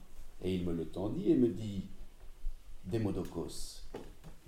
et 0.42 0.54
il 0.54 0.64
me 0.64 0.72
le 0.72 0.86
tendit 0.86 1.30
et 1.30 1.36
me 1.36 1.48
dit 1.48 1.82
Démodocos, 2.86 3.84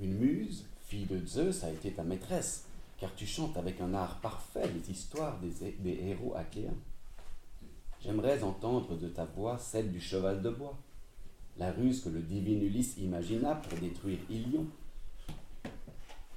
une 0.00 0.14
muse, 0.14 0.64
fille 0.86 1.06
de 1.06 1.24
Zeus, 1.26 1.62
a 1.62 1.70
été 1.70 1.92
ta 1.92 2.02
maîtresse, 2.02 2.64
car 2.98 3.14
tu 3.14 3.26
chantes 3.26 3.56
avec 3.56 3.80
un 3.80 3.94
art 3.94 4.20
parfait 4.20 4.70
les 4.72 4.90
histoires 4.90 5.38
des, 5.38 5.74
héros 6.08 6.34
achéens. 6.34 6.74
J'aimerais 8.02 8.42
entendre 8.42 8.96
de 8.96 9.08
ta 9.08 9.26
voix 9.26 9.58
celle 9.58 9.92
du 9.92 10.00
cheval 10.00 10.42
de 10.42 10.50
bois, 10.50 10.76
la 11.58 11.70
ruse 11.72 12.02
que 12.02 12.08
le 12.08 12.20
divin 12.20 12.64
Ulysse 12.64 12.96
imagina 12.96 13.54
pour 13.56 13.78
détruire 13.78 14.18
Ilion. 14.30 14.66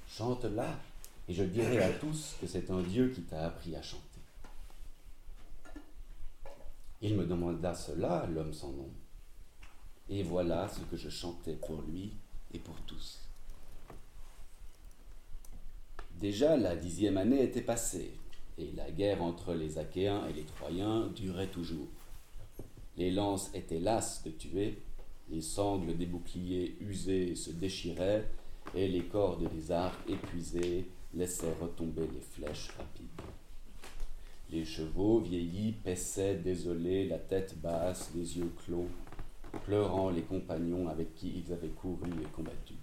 Chante-la, 0.06 0.78
et 1.26 1.32
je 1.32 1.44
dirai 1.44 1.82
à 1.82 1.90
tous 1.90 2.36
que 2.40 2.46
c'est 2.46 2.70
un 2.70 2.82
Dieu 2.82 3.08
qui 3.08 3.22
t'a 3.22 3.46
appris 3.46 3.74
à 3.74 3.82
chanter. 3.82 4.02
Il 7.00 7.16
me 7.16 7.24
demanda 7.24 7.74
cela, 7.74 8.26
l'homme 8.26 8.52
sans 8.52 8.72
nom. 8.72 8.90
Et 10.08 10.22
voilà 10.22 10.68
ce 10.68 10.80
que 10.82 10.96
je 10.96 11.08
chantais 11.08 11.54
pour 11.54 11.82
lui 11.82 12.12
et 12.52 12.58
pour 12.58 12.76
tous. 12.86 13.23
Déjà 16.20 16.56
la 16.56 16.76
dixième 16.76 17.16
année 17.16 17.42
était 17.42 17.60
passée, 17.60 18.12
et 18.56 18.70
la 18.76 18.90
guerre 18.90 19.22
entre 19.22 19.52
les 19.52 19.78
Achéens 19.78 20.26
et 20.28 20.32
les 20.32 20.44
Troyens 20.44 21.08
durait 21.14 21.48
toujours. 21.48 21.88
Les 22.96 23.10
lances 23.10 23.50
étaient 23.52 23.80
lasses 23.80 24.22
de 24.22 24.30
tuer, 24.30 24.78
les 25.28 25.40
sangles 25.40 25.96
des 25.96 26.06
boucliers 26.06 26.76
usés 26.80 27.34
se 27.34 27.50
déchiraient, 27.50 28.28
et 28.74 28.88
les 28.88 29.04
cordes 29.04 29.48
des 29.52 29.72
arcs 29.72 30.08
épuisés 30.08 30.86
laissaient 31.14 31.54
retomber 31.60 32.06
les 32.12 32.20
flèches 32.20 32.70
rapides. 32.76 33.08
Les 34.50 34.64
chevaux 34.64 35.18
vieillis 35.18 35.72
paissaient 35.72 36.36
désolés, 36.36 37.08
la 37.08 37.18
tête 37.18 37.58
basse, 37.60 38.10
les 38.14 38.38
yeux 38.38 38.52
clos, 38.64 38.88
pleurant 39.64 40.10
les 40.10 40.22
compagnons 40.22 40.88
avec 40.88 41.14
qui 41.14 41.42
ils 41.44 41.52
avaient 41.52 41.68
couru 41.68 42.10
et 42.22 42.28
combattu. 42.34 42.74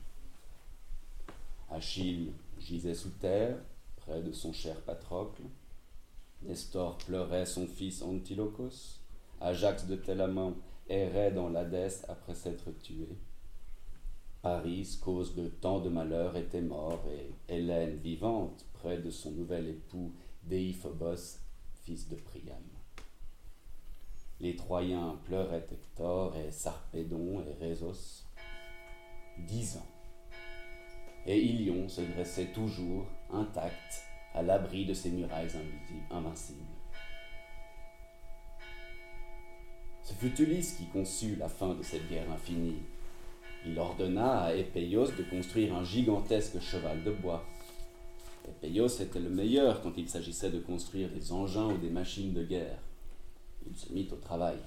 Achille 1.70 2.32
gisait 2.62 2.96
sous 2.96 3.10
terre, 3.10 3.58
près 3.98 4.22
de 4.22 4.32
son 4.32 4.54
cher 4.54 4.80
Patrocle. 4.82 5.44
Nestor 6.44 6.98
pleurait 6.98 7.46
son 7.46 7.68
fils 7.68 8.02
Antilocos. 8.02 9.00
Ajax 9.40 9.88
de 9.88 9.96
Télamon 9.96 10.56
errait 10.88 11.32
dans 11.32 11.50
l'Hadès 11.50 12.04
après 12.08 12.36
s'être 12.36 12.72
tué. 12.80 13.10
Paris, 14.42 14.98
cause 15.04 15.36
de 15.36 15.48
tant 15.48 15.80
de 15.82 15.90
malheurs, 15.90 16.36
était 16.36 16.62
mort, 16.62 17.04
et 17.12 17.32
Hélène, 17.54 17.98
vivante, 17.98 18.66
près 18.74 18.98
de 18.98 19.12
son 19.12 19.32
nouvel 19.32 19.68
époux 19.68 20.12
Déiphobos, 20.44 21.38
fils 21.84 22.10
de 22.10 22.16
Priam. 22.16 22.64
Les 24.40 24.56
Troyens 24.56 25.20
pleuraient 25.26 25.68
Hector 25.72 26.36
et 26.36 26.52
Sarpédon 26.52 27.44
et 27.44 27.54
Rhésos. 27.64 28.26
Dix 29.48 29.78
ans. 29.78 29.91
Et 31.28 31.40
Ilion 31.40 31.88
se 31.88 32.02
dressait 32.02 32.48
toujours, 32.48 33.06
intact, 33.32 34.04
à 34.34 34.42
l'abri 34.42 34.86
de 34.86 34.94
ses 34.94 35.12
murailles 35.12 35.52
invincibles. 36.10 36.60
Ce 40.04 40.14
fut 40.14 40.42
Ulysse 40.42 40.74
qui 40.74 40.86
conçut 40.88 41.36
la 41.36 41.48
fin 41.48 41.76
de 41.76 41.84
cette 41.84 42.10
guerre 42.10 42.32
infinie. 42.32 42.82
Il 43.66 43.78
ordonna 43.78 44.42
à 44.42 44.54
Épéios 44.56 45.12
de 45.12 45.24
construire 45.24 45.76
un 45.76 45.84
gigantesque 45.84 46.60
cheval 46.60 47.04
de 47.04 47.12
bois. 47.12 47.46
Épéios 48.48 48.88
était 49.00 49.20
le 49.20 49.30
meilleur 49.30 49.82
quand 49.82 49.94
il 49.98 50.10
s'agissait 50.10 50.50
de 50.50 50.60
construire 50.60 51.10
des 51.10 51.32
engins 51.32 51.68
ou 51.68 51.78
des 51.78 51.92
machines 51.92 52.34
de 52.34 52.44
guerre. 52.44 52.80
Il 53.70 53.78
se 53.78 53.94
mit 53.94 54.10
au 54.12 54.16
travail. 54.16 54.58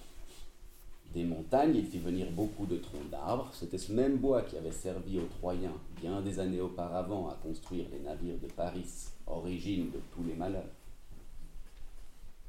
Des 1.15 1.23
montagnes, 1.23 1.77
il 1.77 1.87
fit 1.87 2.01
venir 2.01 2.29
beaucoup 2.33 2.67
de 2.67 2.77
troncs 2.77 3.09
d'arbres. 3.09 3.49
C'était 3.55 3.79
ce 3.79 3.93
même 3.93 4.19
bois 4.19 4.43
qui 4.43 4.57
avait 4.57 4.73
servi 4.73 5.21
aux 5.21 5.29
Troyens 5.39 5.77
bien 6.01 6.21
des 6.21 6.41
années 6.41 6.61
auparavant 6.61 7.29
à 7.29 7.35
construire 7.35 7.87
les 7.93 8.01
navires 8.01 8.41
de 8.43 8.49
Paris, 8.49 9.13
origine 9.29 9.93
de 9.93 10.01
tous 10.13 10.25
les 10.25 10.35
malheurs. 10.35 10.65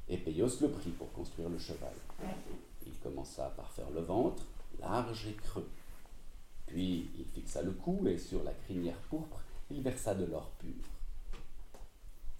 Épéios 0.08 0.60
le 0.60 0.70
prit 0.70 0.90
pour 0.90 1.12
construire 1.12 1.48
le 1.48 1.58
cheval. 1.58 1.94
Il 2.84 2.92
commença 2.98 3.52
par 3.56 3.70
faire 3.70 3.90
le 3.90 4.00
ventre, 4.00 4.44
large 4.80 5.28
et 5.28 5.34
creux. 5.34 5.68
Puis 6.66 7.08
il 7.16 7.24
fixa 7.24 7.62
le 7.62 7.70
cou 7.70 8.08
et 8.08 8.18
sur 8.18 8.42
la 8.42 8.52
crinière 8.52 8.98
pourpre, 9.08 9.40
il 9.70 9.80
versa 9.80 10.12
de 10.16 10.24
l'or 10.24 10.50
pur. 10.58 10.74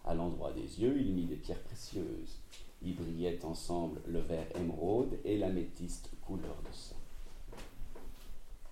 À 0.05 0.15
l'endroit 0.15 0.53
des 0.53 0.81
yeux, 0.81 1.01
il 1.01 1.13
mit 1.13 1.27
des 1.27 1.37
pierres 1.37 1.63
précieuses. 1.63 2.41
Y 2.83 2.93
brillaient 2.93 3.45
ensemble 3.45 4.01
le 4.07 4.21
vert 4.21 4.47
émeraude 4.55 5.19
et 5.25 5.39
l'améthyste 5.39 6.11
couleur 6.21 6.57
de 6.63 6.75
sang. 6.75 6.97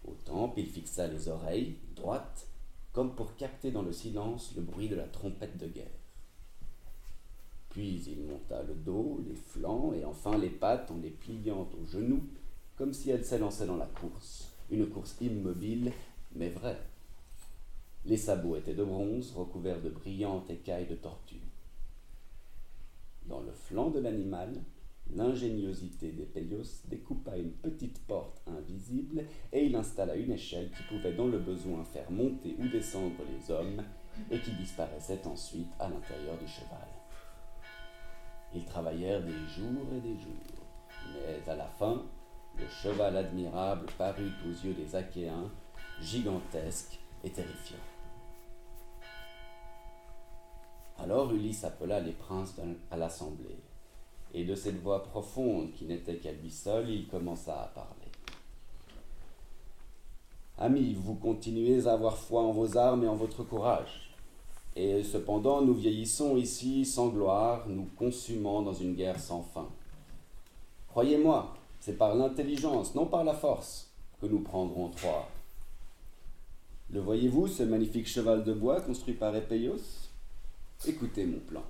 Au 0.07 0.13
temple, 0.25 0.61
il 0.61 0.67
fixa 0.67 1.07
les 1.07 1.29
oreilles, 1.29 1.77
droites, 1.97 2.47
comme 2.93 3.15
pour 3.15 3.37
capter 3.37 3.71
dans 3.71 3.83
le 3.83 3.93
silence 3.93 4.53
le 4.57 4.63
bruit 4.63 4.89
de 4.89 4.97
la 4.97 5.09
trompette 5.09 5.57
de 5.57 5.67
guerre. 5.67 5.87
Puis 7.71 8.05
il 8.07 8.23
monta 8.23 8.63
le 8.63 8.75
dos, 8.75 9.21
les 9.27 9.35
flancs 9.35 9.93
et 9.95 10.05
enfin 10.05 10.39
les 10.39 10.51
pattes 10.51 10.91
en 10.93 10.99
les 10.99 11.11
pliant 11.11 11.69
aux 11.81 11.87
genoux, 11.87 12.23
comme 12.77 12.93
si 12.93 13.11
elle 13.11 13.25
s'élançait 13.25 13.67
dans 13.67 13.77
la 13.77 13.87
course, 13.87 14.53
une 14.71 14.89
course 14.89 15.17
immobile, 15.21 15.93
mais 16.35 16.51
vraie. 16.51 16.81
Les 18.05 18.17
sabots 18.17 18.57
étaient 18.57 18.75
de 18.75 18.85
bronze, 18.85 19.33
recouverts 19.35 19.81
de 19.81 19.89
brillantes 19.89 20.51
écailles 20.51 20.87
de 20.87 20.95
tortue. 20.95 21.41
Dans 23.27 23.41
le 23.41 23.53
flanc 23.53 23.91
de 23.91 24.01
l'animal, 24.01 24.53
l'ingéniosité 25.15 26.13
d'Épéios 26.13 26.85
découpa 26.89 27.37
une 27.37 27.53
petite 27.53 28.07
porte 28.07 28.43
invisible 28.47 29.25
et 29.53 29.65
il 29.65 29.75
installa 29.77 30.15
une 30.15 30.33
échelle 30.33 30.71
qui 30.71 30.83
pouvait 30.85 31.15
dans 31.15 31.29
le 31.29 31.39
besoin 31.39 31.85
faire 31.85 32.11
monter 32.11 32.55
ou 32.59 32.69
descendre 32.69 33.17
les 33.31 33.51
hommes 33.51 33.83
et 34.31 34.39
qui 34.41 34.53
disparaissait 34.53 35.27
ensuite 35.27 35.73
à 35.79 35.89
l'intérieur 35.89 36.37
du 36.39 36.47
cheval. 36.47 36.89
Ils 38.55 38.65
travaillèrent 38.65 39.25
des 39.25 39.33
jours 39.33 39.87
et 39.97 40.01
des 40.01 40.17
jours, 40.21 40.67
mais 41.13 41.51
à 41.51 41.57
la 41.57 41.67
fin, 41.67 42.05
le 42.59 42.69
cheval 42.69 43.17
admirable 43.17 43.87
parut 43.99 44.33
aux 44.47 44.67
yeux 44.67 44.75
des 44.75 44.95
Achéens 44.95 45.51
gigantesque 46.01 47.01
et 47.25 47.31
terrifiant. 47.31 47.94
Alors 50.99 51.33
Ulysse 51.33 51.65
appela 51.65 52.01
les 52.01 52.13
princes 52.13 52.55
à 52.91 52.97
l'assemblée, 52.97 53.59
et 54.33 54.45
de 54.45 54.55
cette 54.55 54.81
voix 54.81 55.03
profonde 55.03 55.73
qui 55.73 55.85
n'était 55.85 56.17
qu'à 56.17 56.33
lui 56.33 56.51
seul, 56.51 56.89
il 56.89 57.07
commença 57.09 57.61
à 57.61 57.67
parler. 57.67 57.91
Amis, 60.57 60.95
vous 60.95 61.17
continuez 61.17 61.87
à 61.87 61.95
avoir 61.95 62.17
foi 62.17 62.43
en 62.43 62.53
vos 62.53 62.77
armes 62.77 63.05
et 63.05 63.09
en 63.09 63.17
votre 63.17 63.43
courage. 63.43 64.15
Et 64.77 65.03
cependant, 65.03 65.63
nous 65.63 65.75
vieillissons 65.75 66.37
ici 66.37 66.85
sans 66.85 67.09
gloire, 67.09 67.69
nous 67.69 67.89
consumant 67.97 68.63
dans 68.63 68.73
une 68.73 68.95
guerre 68.95 69.21
sans 69.21 69.43
fin. 69.43 69.69
Croyez-moi, 70.89 71.55
c'est 71.81 71.99
par 71.99 72.15
l'intelligence, 72.15 72.95
non 72.95 73.07
par 73.07 73.25
la 73.25 73.35
force, 73.35 73.91
que 74.21 74.27
nous 74.27 74.41
prendrons 74.41 74.89
Troie. 74.91 75.29
Le 76.91 77.01
voyez-vous, 77.01 77.49
ce 77.49 77.65
magnifique 77.65 78.07
cheval 78.07 78.45
de 78.45 78.53
bois 78.53 78.81
construit 78.81 79.15
par 79.15 79.35
Épéios 79.35 80.04
Écoutez 80.87 81.25
mon 81.25 81.39
plan. 81.39 81.63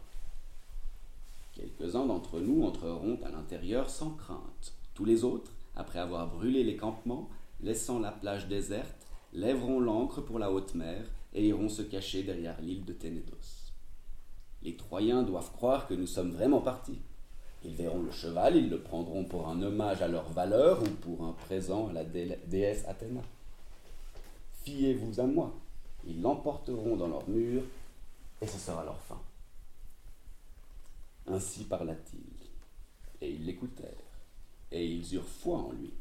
Quelques-uns 1.54 2.06
d'entre 2.06 2.40
nous 2.40 2.64
entreront 2.64 3.16
à 3.24 3.30
l'intérieur 3.30 3.88
sans 3.88 4.10
crainte. 4.10 4.72
Tous 4.92 5.04
les 5.04 5.22
autres, 5.22 5.52
après 5.76 6.00
avoir 6.00 6.26
brûlé 6.26 6.64
les 6.64 6.76
campements, 6.76 7.28
laissant 7.62 8.00
la 8.00 8.10
plage 8.10 8.48
déserte, 8.48 9.06
lèveront 9.32 9.78
l'ancre 9.78 10.20
pour 10.20 10.40
la 10.40 10.50
haute 10.50 10.74
mer 10.74 11.04
et 11.32 11.46
iront 11.46 11.68
se 11.68 11.82
cacher 11.82 12.24
derrière 12.24 12.60
l'île 12.60 12.84
de 12.84 12.92
Ténédos. 12.92 13.70
Les 14.64 14.74
Troyens 14.74 15.22
doivent 15.22 15.52
croire 15.52 15.86
que 15.86 15.94
nous 15.94 16.08
sommes 16.08 16.32
vraiment 16.32 16.60
partis. 16.60 16.98
Ils 17.64 17.76
verront 17.76 18.02
le 18.02 18.10
cheval, 18.10 18.56
ils 18.56 18.68
le 18.68 18.80
prendront 18.80 19.24
pour 19.24 19.46
un 19.46 19.62
hommage 19.62 20.02
à 20.02 20.08
leur 20.08 20.28
valeur 20.30 20.82
ou 20.82 20.88
pour 21.02 21.24
un 21.24 21.32
présent 21.32 21.88
à 21.88 21.92
la 21.92 22.04
déesse 22.04 22.84
Athéna. 22.88 23.22
Fiez-vous 24.64 25.20
à 25.20 25.26
moi, 25.26 25.54
ils 26.04 26.20
l'emporteront 26.20 26.96
dans 26.96 27.08
leurs 27.08 27.28
murs 27.28 27.62
et 28.44 28.46
ce 28.46 28.58
sera 28.58 28.84
leur 28.84 29.00
fin. 29.00 29.20
Ainsi 31.26 31.64
parla-t-il, 31.64 32.20
et 33.22 33.30
ils 33.30 33.46
l'écoutèrent, 33.46 33.88
et 34.70 34.86
ils 34.86 35.14
eurent 35.14 35.26
foi 35.26 35.56
en 35.60 35.72
lui. 35.72 35.94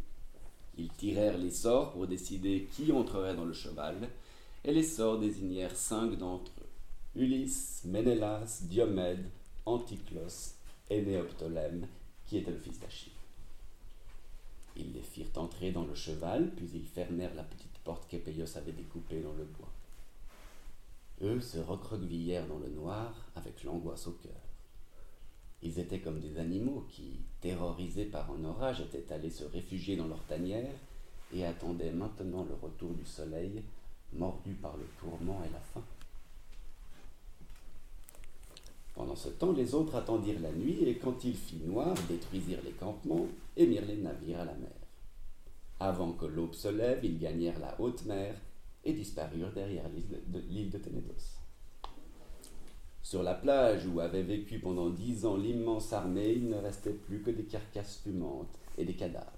Ils 0.77 0.91
tirèrent 0.91 1.37
les 1.37 1.51
sorts 1.51 1.93
pour 1.93 2.05
décider 2.05 2.67
qui 2.73 2.91
entrerait 2.91 3.35
dans 3.35 3.45
le 3.45 3.53
cheval, 3.53 4.09
et 4.65 4.73
les 4.73 4.83
sorts 4.83 5.19
désignèrent 5.19 5.77
cinq 5.77 6.17
d'entre 6.17 6.51
eux 6.59 7.21
Ulysse, 7.21 7.83
Ménélas, 7.85 8.63
Diomède, 8.63 9.29
Anticlos 9.65 10.57
et 10.89 11.01
Néoptolème, 11.01 11.87
qui 12.25 12.39
était 12.39 12.51
le 12.51 12.59
fils 12.59 12.77
d'Achille. 12.77 13.13
Ils 14.75 14.91
les 14.91 15.01
firent 15.01 15.37
entrer 15.37 15.71
dans 15.71 15.85
le 15.85 15.95
cheval, 15.95 16.51
puis 16.57 16.67
ils 16.73 16.87
fermèrent 16.87 17.35
la 17.35 17.43
petite 17.43 17.77
porte 17.85 18.05
qu'Épéios 18.09 18.57
avait 18.57 18.73
découpée 18.73 19.21
dans 19.21 19.33
le 19.33 19.45
bois. 19.45 19.72
Eux 21.23 21.39
se 21.39 21.57
recroquevillèrent 21.57 22.47
dans 22.47 22.59
le 22.59 22.67
noir 22.67 23.13
avec 23.35 23.63
l'angoisse 23.63 24.07
au 24.07 24.11
cœur. 24.11 24.41
Ils 25.61 25.79
étaient 25.79 26.01
comme 26.01 26.19
des 26.19 26.37
animaux 26.37 26.85
qui, 26.89 27.21
terrorisés 27.39 28.05
par 28.05 28.29
un 28.31 28.43
orage, 28.43 28.81
étaient 28.81 29.13
allés 29.13 29.29
se 29.29 29.45
réfugier 29.45 29.95
dans 29.95 30.07
leur 30.07 30.21
tanière 30.25 30.75
et 31.33 31.45
attendaient 31.45 31.93
maintenant 31.93 32.43
le 32.43 32.55
retour 32.55 32.93
du 32.93 33.05
soleil, 33.05 33.63
mordus 34.11 34.55
par 34.61 34.75
le 34.75 34.85
tourment 34.99 35.41
et 35.45 35.53
la 35.53 35.59
faim. 35.61 35.83
Pendant 38.93 39.15
ce 39.15 39.29
temps, 39.29 39.53
les 39.53 39.73
autres 39.73 39.95
attendirent 39.95 40.41
la 40.41 40.51
nuit 40.51 40.83
et 40.83 40.97
quand 40.97 41.23
il 41.23 41.35
fit 41.35 41.61
noir, 41.65 41.95
détruisirent 42.09 42.63
les 42.65 42.71
campements 42.71 43.27
et 43.55 43.65
mirent 43.65 43.85
les 43.85 43.97
navires 43.97 44.41
à 44.41 44.45
la 44.45 44.53
mer. 44.55 44.75
Avant 45.79 46.11
que 46.11 46.25
l'aube 46.25 46.53
se 46.53 46.67
lève, 46.67 47.03
ils 47.03 47.17
gagnèrent 47.17 47.59
la 47.59 47.79
haute 47.79 48.05
mer 48.05 48.35
et 48.83 48.93
disparurent 48.93 49.53
derrière 49.53 49.89
l'île 49.89 50.69
de, 50.69 50.77
Ténédos. 50.77 51.39
Sur 53.01 53.23
la 53.23 53.33
plage 53.33 53.85
où 53.87 53.99
avait 53.99 54.23
vécu 54.23 54.59
pendant 54.59 54.89
dix 54.89 55.25
ans 55.25 55.37
l'immense 55.37 55.93
armée, 55.93 56.33
il 56.33 56.49
ne 56.49 56.57
restait 56.57 56.93
plus 56.93 57.21
que 57.21 57.31
des 57.31 57.43
carcasses 57.43 58.01
fumantes 58.03 58.57
et 58.77 58.85
des 58.85 58.95
cadavres. 58.95 59.31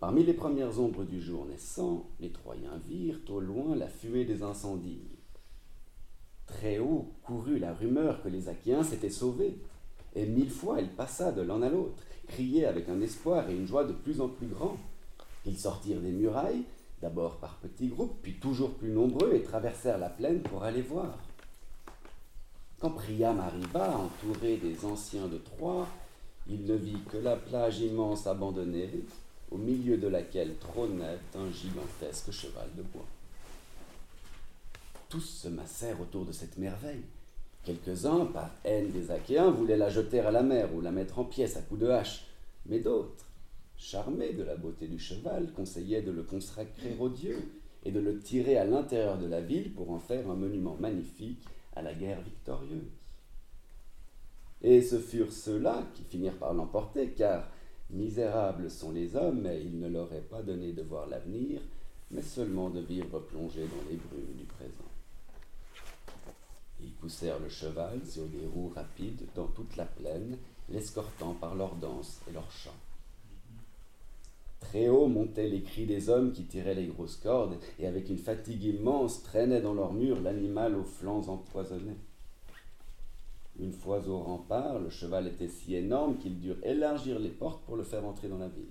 Parmi 0.00 0.24
les 0.24 0.34
premières 0.34 0.78
ombres 0.78 1.04
du 1.04 1.20
jour 1.20 1.44
naissant, 1.46 2.08
les 2.20 2.30
Troyens 2.30 2.80
virent 2.88 3.20
au 3.28 3.40
loin 3.40 3.74
la 3.74 3.88
fuée 3.88 4.24
des 4.24 4.44
incendies. 4.44 5.02
Très 6.46 6.78
haut 6.78 7.12
courut 7.24 7.58
la 7.58 7.74
rumeur 7.74 8.22
que 8.22 8.28
les 8.28 8.48
Achéens 8.48 8.84
s'étaient 8.84 9.10
sauvés, 9.10 9.58
et 10.14 10.24
mille 10.24 10.50
fois 10.50 10.78
elle 10.78 10.90
passa 10.90 11.32
de 11.32 11.42
l'un 11.42 11.62
à 11.62 11.68
l'autre, 11.68 12.02
criait 12.28 12.64
avec 12.64 12.88
un 12.88 13.00
espoir 13.00 13.50
et 13.50 13.56
une 13.56 13.66
joie 13.66 13.84
de 13.84 13.92
plus 13.92 14.20
en 14.20 14.28
plus 14.28 14.46
grands. 14.46 14.78
Ils 15.48 15.58
sortirent 15.58 16.00
des 16.00 16.12
murailles, 16.12 16.64
d'abord 17.00 17.36
par 17.36 17.56
petits 17.56 17.88
groupes, 17.88 18.18
puis 18.22 18.34
toujours 18.34 18.74
plus 18.74 18.90
nombreux, 18.90 19.34
et 19.34 19.42
traversèrent 19.42 19.96
la 19.96 20.10
plaine 20.10 20.42
pour 20.42 20.62
aller 20.62 20.82
voir. 20.82 21.18
Quand 22.78 22.90
Priam 22.90 23.40
arriva, 23.40 23.96
entouré 23.96 24.58
des 24.58 24.84
anciens 24.84 25.26
de 25.26 25.38
Troie, 25.38 25.88
il 26.48 26.64
ne 26.66 26.74
vit 26.74 27.00
que 27.10 27.16
la 27.16 27.36
plage 27.36 27.80
immense 27.80 28.26
abandonnée, 28.26 28.90
au 29.50 29.56
milieu 29.56 29.96
de 29.96 30.08
laquelle 30.08 30.58
trônait 30.58 31.18
un 31.34 31.50
gigantesque 31.50 32.30
cheval 32.30 32.68
de 32.76 32.82
bois. 32.82 33.06
Tous 35.08 35.20
se 35.20 35.48
massèrent 35.48 36.00
autour 36.02 36.26
de 36.26 36.32
cette 36.32 36.58
merveille. 36.58 37.04
Quelques-uns, 37.64 38.26
par 38.26 38.50
haine 38.64 38.90
des 38.90 39.10
Achéens, 39.10 39.50
voulaient 39.50 39.78
la 39.78 39.88
jeter 39.88 40.20
à 40.20 40.30
la 40.30 40.42
mer 40.42 40.74
ou 40.74 40.82
la 40.82 40.90
mettre 40.90 41.18
en 41.18 41.24
pièces 41.24 41.56
à 41.56 41.62
coups 41.62 41.80
de 41.80 41.88
hache, 41.88 42.26
mais 42.66 42.80
d'autres, 42.80 43.27
charmés 43.78 44.32
de 44.32 44.42
la 44.42 44.56
beauté 44.56 44.88
du 44.88 44.98
cheval, 44.98 45.52
conseillaient 45.52 46.02
de 46.02 46.10
le 46.10 46.24
consacrer 46.24 46.96
aux 46.98 47.08
dieux 47.08 47.38
et 47.84 47.92
de 47.92 48.00
le 48.00 48.18
tirer 48.18 48.58
à 48.58 48.64
l'intérieur 48.64 49.18
de 49.18 49.26
la 49.26 49.40
ville 49.40 49.72
pour 49.72 49.90
en 49.90 50.00
faire 50.00 50.28
un 50.28 50.34
monument 50.34 50.76
magnifique 50.78 51.42
à 51.74 51.82
la 51.82 51.94
guerre 51.94 52.20
victorieuse. 52.20 52.90
Et 54.60 54.82
ce 54.82 54.98
furent 54.98 55.32
ceux-là 55.32 55.86
qui 55.94 56.02
finirent 56.02 56.38
par 56.38 56.52
l'emporter, 56.52 57.10
car 57.12 57.48
misérables 57.90 58.68
sont 58.68 58.90
les 58.90 59.14
hommes, 59.14 59.46
et 59.46 59.60
il 59.60 59.78
ne 59.78 59.88
leur 59.88 60.12
est 60.12 60.28
pas 60.28 60.42
donné 60.42 60.72
de 60.72 60.82
voir 60.82 61.06
l'avenir, 61.06 61.60
mais 62.10 62.22
seulement 62.22 62.68
de 62.70 62.80
vivre 62.80 63.20
plongés 63.20 63.68
dans 63.68 63.88
les 63.88 63.96
brumes 63.96 64.34
du 64.36 64.44
présent. 64.44 64.72
Ils 66.80 66.92
poussèrent 66.92 67.40
le 67.40 67.48
cheval 67.48 68.04
sur 68.04 68.26
des 68.26 68.46
roues 68.46 68.72
rapides 68.74 69.26
dans 69.36 69.46
toute 69.46 69.76
la 69.76 69.86
plaine, 69.86 70.36
l'escortant 70.68 71.34
par 71.34 71.54
leur 71.54 71.76
danse 71.76 72.20
et 72.28 72.32
leurs 72.32 72.50
chants. 72.50 72.70
Très 74.60 74.88
haut 74.88 75.06
montaient 75.06 75.48
les 75.48 75.62
cris 75.62 75.86
des 75.86 76.10
hommes 76.10 76.32
qui 76.32 76.44
tiraient 76.44 76.74
les 76.74 76.86
grosses 76.86 77.16
cordes 77.16 77.58
et 77.78 77.86
avec 77.86 78.10
une 78.10 78.18
fatigue 78.18 78.64
immense 78.64 79.22
traînaient 79.22 79.62
dans 79.62 79.74
leurs 79.74 79.92
murs 79.92 80.20
l'animal 80.20 80.74
aux 80.74 80.84
flancs 80.84 81.28
empoisonnés. 81.28 81.96
Une 83.60 83.72
fois 83.72 84.06
au 84.08 84.18
rempart, 84.18 84.78
le 84.78 84.90
cheval 84.90 85.26
était 85.26 85.48
si 85.48 85.74
énorme 85.74 86.18
qu'ils 86.18 86.38
durent 86.38 86.62
élargir 86.62 87.18
les 87.18 87.30
portes 87.30 87.62
pour 87.64 87.76
le 87.76 87.82
faire 87.82 88.04
entrer 88.04 88.28
dans 88.28 88.38
la 88.38 88.48
ville. 88.48 88.66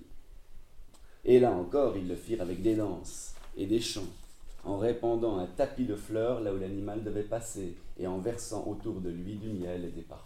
Et 1.24 1.40
là 1.40 1.52
encore, 1.52 1.96
ils 1.96 2.08
le 2.08 2.16
firent 2.16 2.42
avec 2.42 2.62
des 2.62 2.76
danses 2.76 3.34
et 3.56 3.66
des 3.66 3.80
chants, 3.80 4.08
en 4.64 4.78
répandant 4.78 5.38
un 5.38 5.46
tapis 5.46 5.84
de 5.84 5.96
fleurs 5.96 6.40
là 6.40 6.54
où 6.54 6.58
l'animal 6.58 7.02
devait 7.02 7.22
passer 7.22 7.76
et 7.98 8.06
en 8.06 8.18
versant 8.18 8.66
autour 8.66 9.00
de 9.00 9.10
lui 9.10 9.34
du 9.34 9.48
miel 9.48 9.84
et 9.84 9.90
des 9.90 10.02
parfums. 10.02 10.24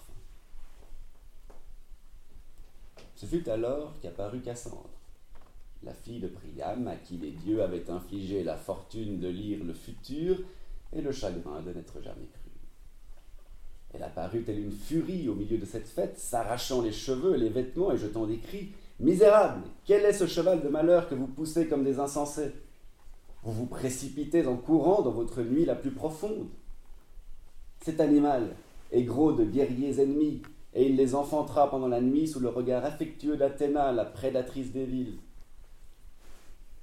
Ce 3.17 3.27
fut 3.27 3.49
alors 3.49 3.95
qu'apparut 4.01 4.41
Cassandre 4.41 4.91
la 5.85 5.95
fille 5.95 6.21
de 6.21 6.29
Priam, 6.29 6.87
à 6.87 6.97
qui 6.97 7.17
les 7.17 7.33
dieux 7.33 7.63
avaient 7.63 7.91
infligé 7.91 8.45
la 8.45 8.57
fortune 8.57 9.19
de 9.19 9.29
lire 9.29 9.65
le 9.65 9.73
futur 9.73 10.39
et 10.93 11.01
le 11.01 11.11
chagrin 11.11 11.61
de 11.61 11.73
n'être 11.73 12.01
jamais 12.03 12.29
cru. 12.33 12.51
Elle 13.95 14.03
apparut 14.05 14.43
telle 14.43 14.61
une 14.61 14.73
furie 14.73 15.29
au 15.29 15.35
milieu 15.35 15.59
de 15.59 15.65
cette 15.65 15.89
fête, 15.89 16.19
s'arrachant 16.19 16.83
les 16.83 16.93
cheveux 16.93 17.37
les 17.37 17.49
vêtements 17.49 17.93
et 17.93 17.99
jetant 17.99 18.27
des 18.27 18.39
cris. 18.39 18.71
Misérable, 19.01 19.63
quel 19.85 20.05
est 20.05 20.13
ce 20.13 20.27
cheval 20.27 20.63
de 20.63 20.69
malheur 20.69 21.09
que 21.09 21.15
vous 21.15 21.27
poussez 21.27 21.67
comme 21.67 21.85
des 21.85 21.99
insensés? 21.99 22.53
Vous 23.43 23.53
vous 23.53 23.67
précipitez 23.67 24.47
en 24.47 24.57
courant 24.57 25.03
dans 25.03 25.11
votre 25.11 25.43
nuit 25.43 25.65
la 25.65 25.75
plus 25.75 25.91
profonde. 25.91 26.49
Cet 27.85 28.01
animal 28.01 28.55
est 28.93 29.03
gros 29.03 29.33
de 29.33 29.45
guerriers 29.45 30.01
ennemis, 30.01 30.43
et 30.75 30.87
il 30.87 30.97
les 30.97 31.15
enfantera 31.15 31.69
pendant 31.69 31.89
la 31.89 32.01
nuit 32.01 32.29
sous 32.29 32.41
le 32.41 32.49
regard 32.49 32.85
affectueux 32.85 33.37
d'Athéna, 33.37 33.93
la 33.93 34.05
prédatrice 34.05 34.73
des 34.73 34.87
villes 34.87 35.19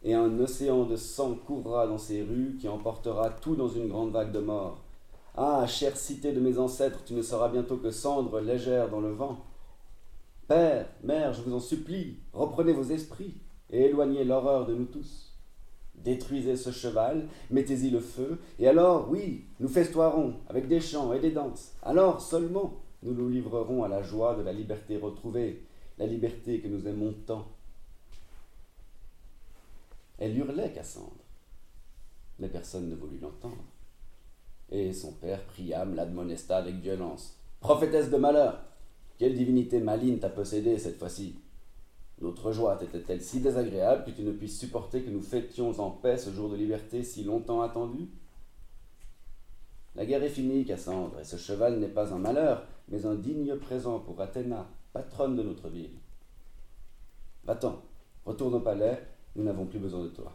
et 0.04 0.14
un 0.14 0.40
océan 0.40 0.86
de 0.86 0.96
sang 0.96 1.36
courra 1.36 1.88
dans 1.88 1.98
ces 1.98 2.22
rues 2.22 2.58
qui 2.60 2.68
emportera 2.68 3.30
tout 3.30 3.56
dans 3.56 3.68
une 3.68 3.88
grande 3.88 4.12
vague 4.12 4.32
de 4.32 4.40
mort. 4.40 4.84
Ah, 5.36 5.66
chère 5.68 5.98
cité 5.98 6.32
de 6.32 6.40
mes 6.40 6.58
ancêtres, 6.58 7.04
tu 7.06 7.14
ne 7.14 7.22
seras 7.22 7.50
bientôt 7.50 7.78
que 7.78 7.92
cendre 7.92 8.40
légère 8.40 8.90
dans 8.90 9.02
le 9.02 9.12
vent. 9.12 9.46
Père, 10.48 10.88
mère, 11.04 11.34
je 11.34 11.42
vous 11.42 11.54
en 11.54 11.60
supplie, 11.60 12.18
reprenez 12.34 12.74
vos 12.74 12.84
esprits 12.84 13.36
et 13.70 13.86
éloignez 13.86 14.24
l'horreur 14.24 14.66
de 14.66 14.74
nous 14.74 14.86
tous. 14.86 15.38
Détruisez 15.96 16.56
ce 16.56 16.72
cheval, 16.72 17.28
mettez-y 17.52 17.90
le 17.90 18.00
feu, 18.00 18.40
et 18.58 18.68
alors, 18.68 19.10
oui, 19.10 19.46
nous 19.60 19.68
festoirons 19.68 20.36
avec 20.48 20.68
des 20.68 20.80
chants 20.80 21.14
et 21.14 21.20
des 21.20 21.32
danses. 21.32 21.74
Alors 21.84 22.22
seulement 22.22 22.82
nous 23.04 23.14
nous 23.14 23.30
livrerons 23.30 23.84
à 23.84 23.88
la 23.88 24.02
joie 24.02 24.36
de 24.36 24.42
la 24.42 24.52
liberté 24.52 24.98
retrouvée, 24.98 25.64
la 25.98 26.06
liberté 26.06 26.60
que 26.60 26.68
nous 26.68 26.88
aimons 26.88 27.14
tant. 27.26 27.48
Elle 30.20 30.38
hurlait 30.38 30.74
Cassandre. 30.74 31.24
Mais 32.40 32.50
personne 32.50 32.90
ne 32.90 32.96
voulut 32.96 33.20
l'entendre. 33.20 33.64
Et 34.70 34.92
son 34.92 35.14
père 35.14 35.46
Priam 35.46 35.96
l'admonesta 35.96 36.58
avec 36.58 36.76
violence. 36.76 37.38
Prophétesse 37.62 38.10
de 38.10 38.18
malheur, 38.18 38.62
quelle 39.18 39.36
divinité 39.36 39.80
maligne 39.80 40.20
t'a 40.20 40.30
possédée 40.30 40.78
cette 40.78 41.00
fois-ci? 41.00 41.40
Notre 42.22 42.52
joie 42.52 42.76
t'était-elle 42.76 43.22
si 43.22 43.40
désagréable 43.40 44.04
que 44.04 44.12
tu 44.12 44.24
ne 44.24 44.34
puisses 44.34 44.60
supporter 44.60 45.04
que 45.04 45.10
nous 45.10 45.22
fêtions 45.22 45.80
en 45.80 45.90
paix 45.90 46.18
ce 46.18 46.32
jour 46.32 46.50
de 46.50 46.58
liberté 46.58 47.02
si 47.02 47.24
longtemps 47.24 47.62
attendu? 47.62 48.10
La 49.96 50.06
guerre 50.06 50.24
est 50.24 50.30
finie, 50.30 50.66
Cassandre, 50.66 51.20
et 51.20 51.24
ce 51.24 51.38
cheval 51.38 51.80
n'est 51.80 51.88
pas 51.88 52.14
un 52.14 52.20
malheur, 52.20 52.66
mais 52.90 53.06
un 53.06 53.16
digne 53.16 53.56
présent 53.56 54.00
pour 54.00 54.20
Athéna, 54.22 54.68
patronne 54.92 55.38
de 55.38 55.44
notre 55.44 55.70
ville. 55.70 55.98
Va-t'en, 57.46 57.82
retourne 58.26 58.56
au 58.56 58.60
palais 58.60 59.02
nous 59.40 59.46
n'avons 59.46 59.66
plus 59.66 59.80
besoin 59.80 60.04
de 60.04 60.10
toi. 60.10 60.34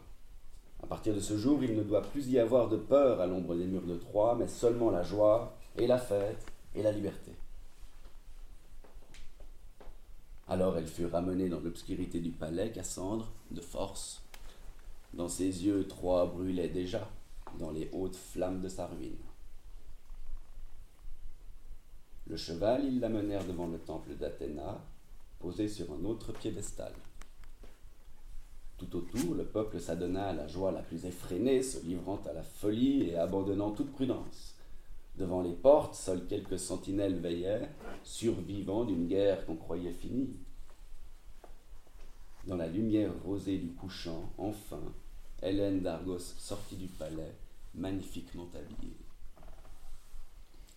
À 0.81 0.87
partir 0.87 1.13
de 1.13 1.19
ce 1.19 1.37
jour, 1.37 1.63
il 1.63 1.75
ne 1.75 1.83
doit 1.83 2.01
plus 2.01 2.27
y 2.27 2.39
avoir 2.39 2.69
de 2.69 2.77
peur 2.77 3.21
à 3.21 3.27
l'ombre 3.27 3.55
des 3.55 3.65
murs 3.65 3.85
de 3.85 3.97
Troie, 3.97 4.35
mais 4.35 4.47
seulement 4.47 4.89
la 4.89 5.03
joie 5.03 5.55
et 5.77 5.85
la 5.85 5.99
fête 5.99 6.45
et 6.73 6.81
la 6.81 6.91
liberté. 6.91 7.31
Alors 10.47 10.77
elle 10.77 10.87
fut 10.87 11.05
ramenée 11.05 11.49
dans 11.49 11.59
l'obscurité 11.59 12.19
du 12.19 12.31
palais, 12.31 12.71
Cassandre, 12.71 13.31
de 13.51 13.61
force. 13.61 14.23
Dans 15.13 15.29
ses 15.29 15.65
yeux, 15.65 15.87
Troie 15.87 16.25
brûlait 16.25 16.69
déjà, 16.69 17.07
dans 17.59 17.71
les 17.71 17.89
hautes 17.93 18.15
flammes 18.15 18.61
de 18.61 18.69
sa 18.69 18.87
ruine. 18.87 19.15
Le 22.27 22.37
cheval, 22.37 22.85
ils 22.85 22.99
l'amenèrent 22.99 23.45
devant 23.45 23.67
le 23.67 23.77
temple 23.77 24.15
d'Athéna, 24.15 24.81
posé 25.39 25.67
sur 25.67 25.93
un 25.93 26.03
autre 26.05 26.33
piédestal. 26.33 26.93
Tout 28.77 28.95
autour, 28.97 29.35
le 29.35 29.45
peuple 29.45 29.79
s'adonna 29.79 30.29
à 30.29 30.33
la 30.33 30.47
joie 30.47 30.71
la 30.71 30.81
plus 30.81 31.05
effrénée, 31.05 31.63
se 31.63 31.83
livrant 31.85 32.19
à 32.29 32.33
la 32.33 32.43
folie 32.43 33.03
et 33.03 33.15
abandonnant 33.15 33.71
toute 33.71 33.91
prudence. 33.93 34.55
Devant 35.17 35.41
les 35.41 35.53
portes, 35.53 35.95
seuls 35.95 36.27
quelques 36.27 36.59
sentinelles 36.59 37.19
veillaient, 37.19 37.69
survivants 38.03 38.83
d'une 38.83 39.07
guerre 39.07 39.45
qu'on 39.45 39.55
croyait 39.55 39.93
finie. 39.93 40.35
Dans 42.47 42.57
la 42.57 42.67
lumière 42.67 43.11
rosée 43.23 43.57
du 43.57 43.71
couchant, 43.71 44.29
enfin, 44.37 44.81
Hélène 45.41 45.81
d'Argos 45.81 46.19
sortit 46.19 46.75
du 46.75 46.87
palais, 46.87 47.33
magnifiquement 47.75 48.49
habillée. 48.53 48.97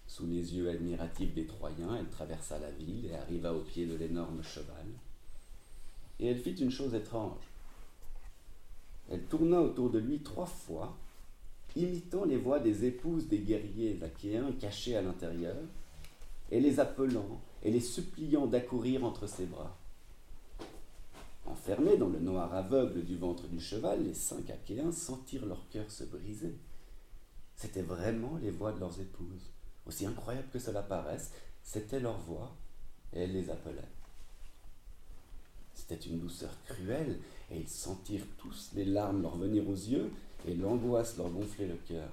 Sous 0.06 0.26
les 0.26 0.56
yeux 0.56 0.70
admiratifs 0.70 1.34
des 1.34 1.46
Troyens, 1.46 1.96
elle 1.98 2.08
traversa 2.08 2.58
la 2.58 2.70
ville 2.70 3.06
et 3.06 3.14
arriva 3.14 3.52
au 3.52 3.60
pied 3.60 3.86
de 3.86 3.94
l'énorme 3.94 4.42
cheval. 4.42 4.86
Et 6.20 6.28
elle 6.28 6.38
fit 6.38 6.54
une 6.54 6.70
chose 6.70 6.94
étrange. 6.94 7.47
Elle 9.10 9.24
tourna 9.24 9.60
autour 9.60 9.90
de 9.90 9.98
lui 9.98 10.20
trois 10.20 10.46
fois, 10.46 10.96
imitant 11.76 12.24
les 12.24 12.36
voix 12.36 12.60
des 12.60 12.84
épouses 12.84 13.28
des 13.28 13.38
guerriers 13.38 13.98
achéens 14.02 14.52
cachés 14.52 14.96
à 14.96 15.02
l'intérieur, 15.02 15.56
et 16.50 16.60
les 16.60 16.80
appelant 16.80 17.40
et 17.62 17.70
les 17.70 17.80
suppliant 17.80 18.46
d'accourir 18.46 19.04
entre 19.04 19.26
ses 19.26 19.46
bras. 19.46 19.76
Enfermés 21.46 21.96
dans 21.96 22.08
le 22.08 22.20
noir 22.20 22.54
aveugle 22.54 23.04
du 23.04 23.16
ventre 23.16 23.46
du 23.48 23.60
cheval, 23.60 24.04
les 24.04 24.14
cinq 24.14 24.50
Achéens 24.50 24.92
sentirent 24.92 25.46
leur 25.46 25.68
cœur 25.70 25.90
se 25.90 26.04
briser. 26.04 26.54
C'étaient 27.56 27.82
vraiment 27.82 28.38
les 28.42 28.50
voix 28.50 28.72
de 28.72 28.80
leurs 28.80 29.00
épouses. 29.00 29.50
Aussi 29.86 30.04
incroyable 30.04 30.48
que 30.52 30.58
cela 30.58 30.82
paraisse, 30.82 31.32
c'était 31.62 32.00
leur 32.00 32.18
voix, 32.18 32.54
et 33.14 33.20
elles 33.20 33.32
les 33.32 33.50
appelaient. 33.50 33.88
C'était 35.74 35.94
une 35.94 36.18
douceur 36.18 36.50
cruelle, 36.66 37.18
et 37.50 37.58
ils 37.58 37.68
sentirent 37.68 38.26
tous 38.36 38.70
les 38.74 38.84
larmes 38.84 39.22
leur 39.22 39.36
venir 39.36 39.68
aux 39.68 39.74
yeux, 39.74 40.10
et 40.46 40.54
l'angoisse 40.54 41.16
leur 41.16 41.30
gonfler 41.30 41.66
le 41.66 41.76
cœur. 41.88 42.08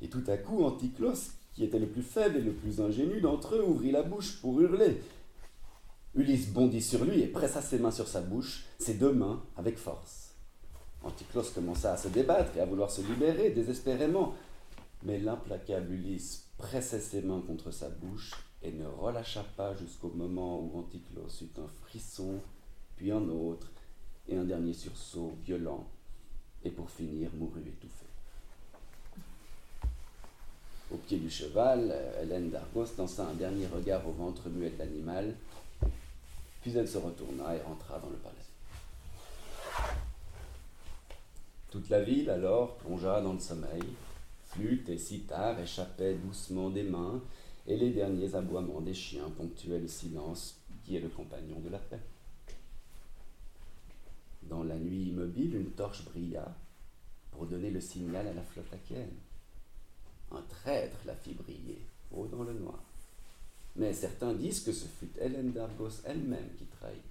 Et 0.00 0.08
tout 0.08 0.24
à 0.26 0.36
coup, 0.36 0.64
Anticlos, 0.64 1.32
qui 1.54 1.64
était 1.64 1.78
le 1.78 1.88
plus 1.88 2.02
faible 2.02 2.36
et 2.36 2.42
le 2.42 2.52
plus 2.52 2.80
ingénu 2.80 3.20
d'entre 3.20 3.56
eux, 3.56 3.64
ouvrit 3.64 3.92
la 3.92 4.02
bouche 4.02 4.40
pour 4.40 4.60
hurler. 4.60 5.00
Ulysse 6.14 6.50
bondit 6.50 6.82
sur 6.82 7.04
lui 7.04 7.20
et 7.20 7.26
pressa 7.26 7.60
ses 7.60 7.78
mains 7.78 7.90
sur 7.90 8.08
sa 8.08 8.20
bouche, 8.20 8.64
ses 8.78 8.94
deux 8.94 9.12
mains, 9.12 9.42
avec 9.56 9.76
force. 9.76 10.34
Anticlos 11.02 11.50
commença 11.54 11.92
à 11.92 11.96
se 11.96 12.08
débattre 12.08 12.56
et 12.56 12.60
à 12.60 12.66
vouloir 12.66 12.90
se 12.90 13.00
libérer 13.02 13.50
désespérément, 13.50 14.34
mais 15.02 15.18
l'implacable 15.18 15.92
Ulysse 15.92 16.48
pressait 16.58 17.00
ses 17.00 17.22
mains 17.22 17.42
contre 17.46 17.70
sa 17.70 17.88
bouche 17.88 18.32
et 18.62 18.72
ne 18.72 18.86
relâcha 18.86 19.44
pas 19.56 19.74
jusqu'au 19.76 20.08
moment 20.08 20.60
où 20.60 20.78
Anticlos 20.78 21.28
eut 21.42 21.60
un 21.60 21.68
frisson, 21.82 22.40
puis 22.96 23.10
un 23.12 23.28
autre, 23.28 23.68
et 24.28 24.36
un 24.36 24.44
dernier 24.44 24.72
sursaut 24.72 25.36
violent, 25.44 25.86
et 26.64 26.70
pour 26.70 26.90
finir 26.90 27.30
mourut 27.34 27.60
étouffée. 27.60 28.06
Au 30.90 30.96
pied 30.96 31.18
du 31.18 31.30
cheval, 31.30 31.94
Hélène 32.22 32.50
d'Argos 32.50 32.96
lança 32.96 33.26
un 33.26 33.34
dernier 33.34 33.66
regard 33.66 34.06
au 34.08 34.12
ventre 34.12 34.48
muet 34.48 34.70
de 34.70 34.78
l'animal, 34.78 35.34
puis 36.62 36.76
elle 36.76 36.88
se 36.88 36.98
retourna 36.98 37.54
et 37.54 37.60
rentra 37.62 37.98
dans 37.98 38.10
le 38.10 38.16
palais. 38.16 38.34
Toute 41.70 41.88
la 41.90 42.02
ville 42.02 42.30
alors 42.30 42.76
plongea 42.76 43.20
dans 43.20 43.34
le 43.34 43.40
sommeil. 43.40 43.82
Flûte 44.46 44.88
et 44.88 44.96
sitar 44.96 45.60
échappaient 45.60 46.14
doucement 46.14 46.70
des 46.70 46.84
mains, 46.84 47.20
et 47.66 47.76
les 47.76 47.90
derniers 47.90 48.34
aboiements 48.34 48.80
des 48.80 48.94
chiens 48.94 49.28
ponctuaient 49.36 49.80
le 49.80 49.88
silence 49.88 50.56
qui 50.84 50.96
est 50.96 51.00
le 51.00 51.08
compagnon 51.08 51.58
de 51.60 51.68
la 51.68 51.78
paix. 51.78 52.00
Dans 54.48 54.62
la 54.62 54.76
nuit 54.76 55.08
immobile, 55.08 55.56
une 55.56 55.70
torche 55.70 56.04
brilla 56.04 56.54
pour 57.32 57.46
donner 57.46 57.70
le 57.70 57.80
signal 57.80 58.26
à 58.26 58.32
la 58.32 58.42
flotte 58.42 58.72
achéenne. 58.72 59.16
Un 60.30 60.42
traître 60.42 60.98
la 61.04 61.14
fit 61.14 61.34
briller, 61.34 61.84
haut 62.12 62.26
dans 62.26 62.42
le 62.42 62.54
noir. 62.54 62.82
Mais 63.76 63.92
certains 63.92 64.32
disent 64.32 64.60
que 64.60 64.72
ce 64.72 64.86
fut 64.86 65.10
Hélène 65.20 65.52
d'Argos 65.52 66.02
elle-même 66.04 66.48
qui 66.56 66.64
trahit. 66.64 67.02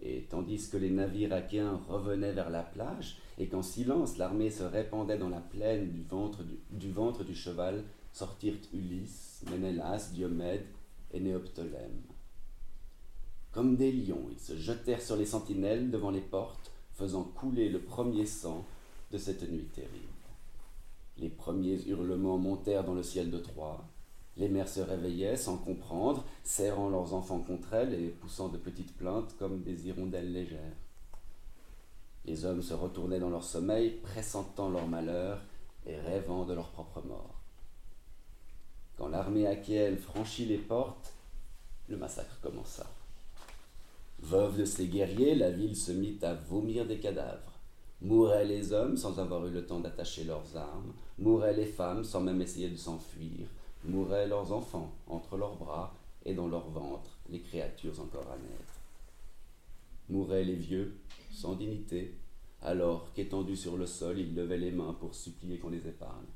Et 0.00 0.26
tandis 0.30 0.68
que 0.70 0.76
les 0.76 0.90
navires 0.90 1.32
achéens 1.32 1.80
revenaient 1.88 2.32
vers 2.32 2.50
la 2.50 2.62
plage, 2.62 3.18
et 3.38 3.48
qu'en 3.48 3.62
silence 3.62 4.16
l'armée 4.16 4.50
se 4.50 4.62
répandait 4.62 5.18
dans 5.18 5.28
la 5.28 5.40
plaine 5.40 5.90
du, 5.90 6.92
ventre 6.92 7.24
du 7.24 7.34
cheval, 7.34 7.82
sortirent 8.12 8.60
Ulysse, 8.72 9.44
Ménélas, 9.50 10.10
Diomède 10.12 10.66
et 11.12 11.20
Néoptolème. 11.20 12.02
Comme 13.58 13.74
des 13.74 13.90
lions, 13.90 14.28
ils 14.30 14.38
se 14.38 14.56
jetèrent 14.56 15.02
sur 15.02 15.16
les 15.16 15.26
sentinelles 15.26 15.90
devant 15.90 16.12
les 16.12 16.20
portes, 16.20 16.70
faisant 16.94 17.24
couler 17.24 17.68
le 17.68 17.80
premier 17.80 18.24
sang 18.24 18.64
de 19.10 19.18
cette 19.18 19.50
nuit 19.50 19.66
terrible. 19.74 20.06
Les 21.16 21.28
premiers 21.28 21.84
hurlements 21.88 22.38
montèrent 22.38 22.84
dans 22.84 22.94
le 22.94 23.02
ciel 23.02 23.32
de 23.32 23.38
Troie. 23.38 23.82
Les 24.36 24.48
mères 24.48 24.68
se 24.68 24.78
réveillaient 24.78 25.36
sans 25.36 25.56
comprendre, 25.56 26.24
serrant 26.44 26.88
leurs 26.88 27.14
enfants 27.14 27.40
contre 27.40 27.74
elles 27.74 27.94
et 27.94 28.10
poussant 28.10 28.48
de 28.48 28.58
petites 28.58 28.96
plaintes 28.96 29.34
comme 29.40 29.62
des 29.62 29.88
hirondelles 29.88 30.32
légères. 30.32 30.76
Les 32.26 32.44
hommes 32.44 32.62
se 32.62 32.74
retournaient 32.74 33.18
dans 33.18 33.30
leur 33.30 33.42
sommeil, 33.42 33.90
pressentant 34.04 34.70
leur 34.70 34.86
malheur 34.86 35.40
et 35.84 35.96
rêvant 35.96 36.44
de 36.44 36.54
leur 36.54 36.68
propre 36.68 37.02
mort. 37.04 37.34
Quand 38.96 39.08
l'armée 39.08 39.48
achéenne 39.48 39.98
franchit 39.98 40.46
les 40.46 40.58
portes, 40.58 41.12
le 41.88 41.96
massacre 41.96 42.38
commença. 42.40 42.86
Veuve 44.20 44.58
de 44.58 44.64
ses 44.64 44.88
guerriers, 44.88 45.34
la 45.34 45.50
ville 45.50 45.76
se 45.76 45.92
mit 45.92 46.18
à 46.22 46.34
vomir 46.34 46.86
des 46.86 46.98
cadavres. 46.98 47.60
Mouraient 48.00 48.44
les 48.44 48.72
hommes 48.72 48.96
sans 48.96 49.18
avoir 49.18 49.46
eu 49.46 49.50
le 49.50 49.64
temps 49.64 49.80
d'attacher 49.80 50.24
leurs 50.24 50.56
armes, 50.56 50.92
mouraient 51.18 51.56
les 51.56 51.66
femmes 51.66 52.04
sans 52.04 52.20
même 52.20 52.42
essayer 52.42 52.68
de 52.68 52.76
s'enfuir, 52.76 53.46
mouraient 53.84 54.28
leurs 54.28 54.52
enfants 54.52 54.92
entre 55.06 55.36
leurs 55.36 55.56
bras 55.56 55.94
et 56.24 56.34
dans 56.34 56.48
leur 56.48 56.68
ventre, 56.68 57.18
les 57.30 57.40
créatures 57.40 58.00
encore 58.00 58.30
à 58.30 58.36
naître. 58.36 58.80
Mouraient 60.10 60.44
les 60.44 60.56
vieux, 60.56 60.96
sans 61.30 61.54
dignité, 61.54 62.14
alors 62.62 63.12
qu'étendus 63.14 63.56
sur 63.56 63.76
le 63.76 63.86
sol, 63.86 64.18
ils 64.18 64.34
levaient 64.34 64.58
les 64.58 64.72
mains 64.72 64.96
pour 64.98 65.14
supplier 65.14 65.58
qu'on 65.58 65.70
les 65.70 65.86
épargne. 65.86 66.26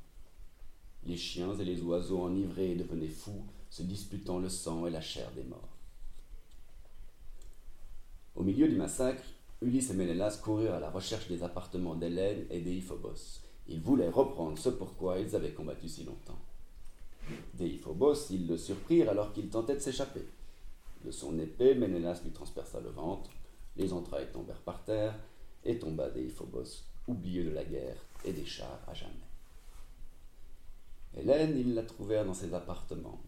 Les 1.05 1.17
chiens 1.17 1.57
et 1.59 1.65
les 1.65 1.81
oiseaux 1.81 2.21
enivrés 2.21 2.75
devenaient 2.75 3.07
fous, 3.07 3.45
se 3.69 3.83
disputant 3.83 4.39
le 4.39 4.49
sang 4.49 4.87
et 4.87 4.91
la 4.91 5.01
chair 5.01 5.29
des 5.35 5.43
morts. 5.43 5.72
Au 8.35 8.43
milieu 8.43 8.67
du 8.67 8.75
massacre, 8.75 9.23
Ulysse 9.61 9.91
et 9.91 9.93
Ménélas 9.93 10.39
coururent 10.43 10.73
à 10.73 10.79
la 10.79 10.89
recherche 10.89 11.27
des 11.27 11.43
appartements 11.43 11.95
d'Hélène 11.95 12.45
et 12.49 12.61
d'Eiphobos. 12.61 13.41
Ils 13.67 13.81
voulaient 13.81 14.09
reprendre 14.09 14.57
ce 14.57 14.69
pourquoi 14.69 15.19
ils 15.19 15.35
avaient 15.35 15.53
combattu 15.53 15.87
si 15.87 16.03
longtemps. 16.03 16.39
D'Eiphobos, 17.53 18.29
ils 18.31 18.47
le 18.47 18.57
surprirent 18.57 19.09
alors 19.09 19.31
qu'il 19.31 19.49
tentait 19.49 19.75
de 19.75 19.79
s'échapper. 19.79 20.27
De 21.05 21.11
son 21.11 21.37
épée, 21.39 21.75
Ménélas 21.75 22.21
lui 22.23 22.31
transperça 22.31 22.79
le 22.81 22.89
ventre, 22.89 23.29
les 23.77 23.93
entrailles 23.93 24.31
tombèrent 24.31 24.61
par 24.61 24.83
terre, 24.83 25.15
et 25.65 25.79
tomba 25.79 26.09
Deiphobos, 26.09 26.83
oublié 27.07 27.43
de 27.43 27.51
la 27.51 27.63
guerre 27.63 27.97
et 28.25 28.33
des 28.33 28.45
chars 28.45 28.81
à 28.87 28.93
jamais. 28.93 29.13
Hélène, 31.15 31.57
ils 31.57 31.73
la 31.73 31.83
trouvèrent 31.83 32.25
dans 32.25 32.33
ses 32.33 32.53
appartements. 32.53 33.21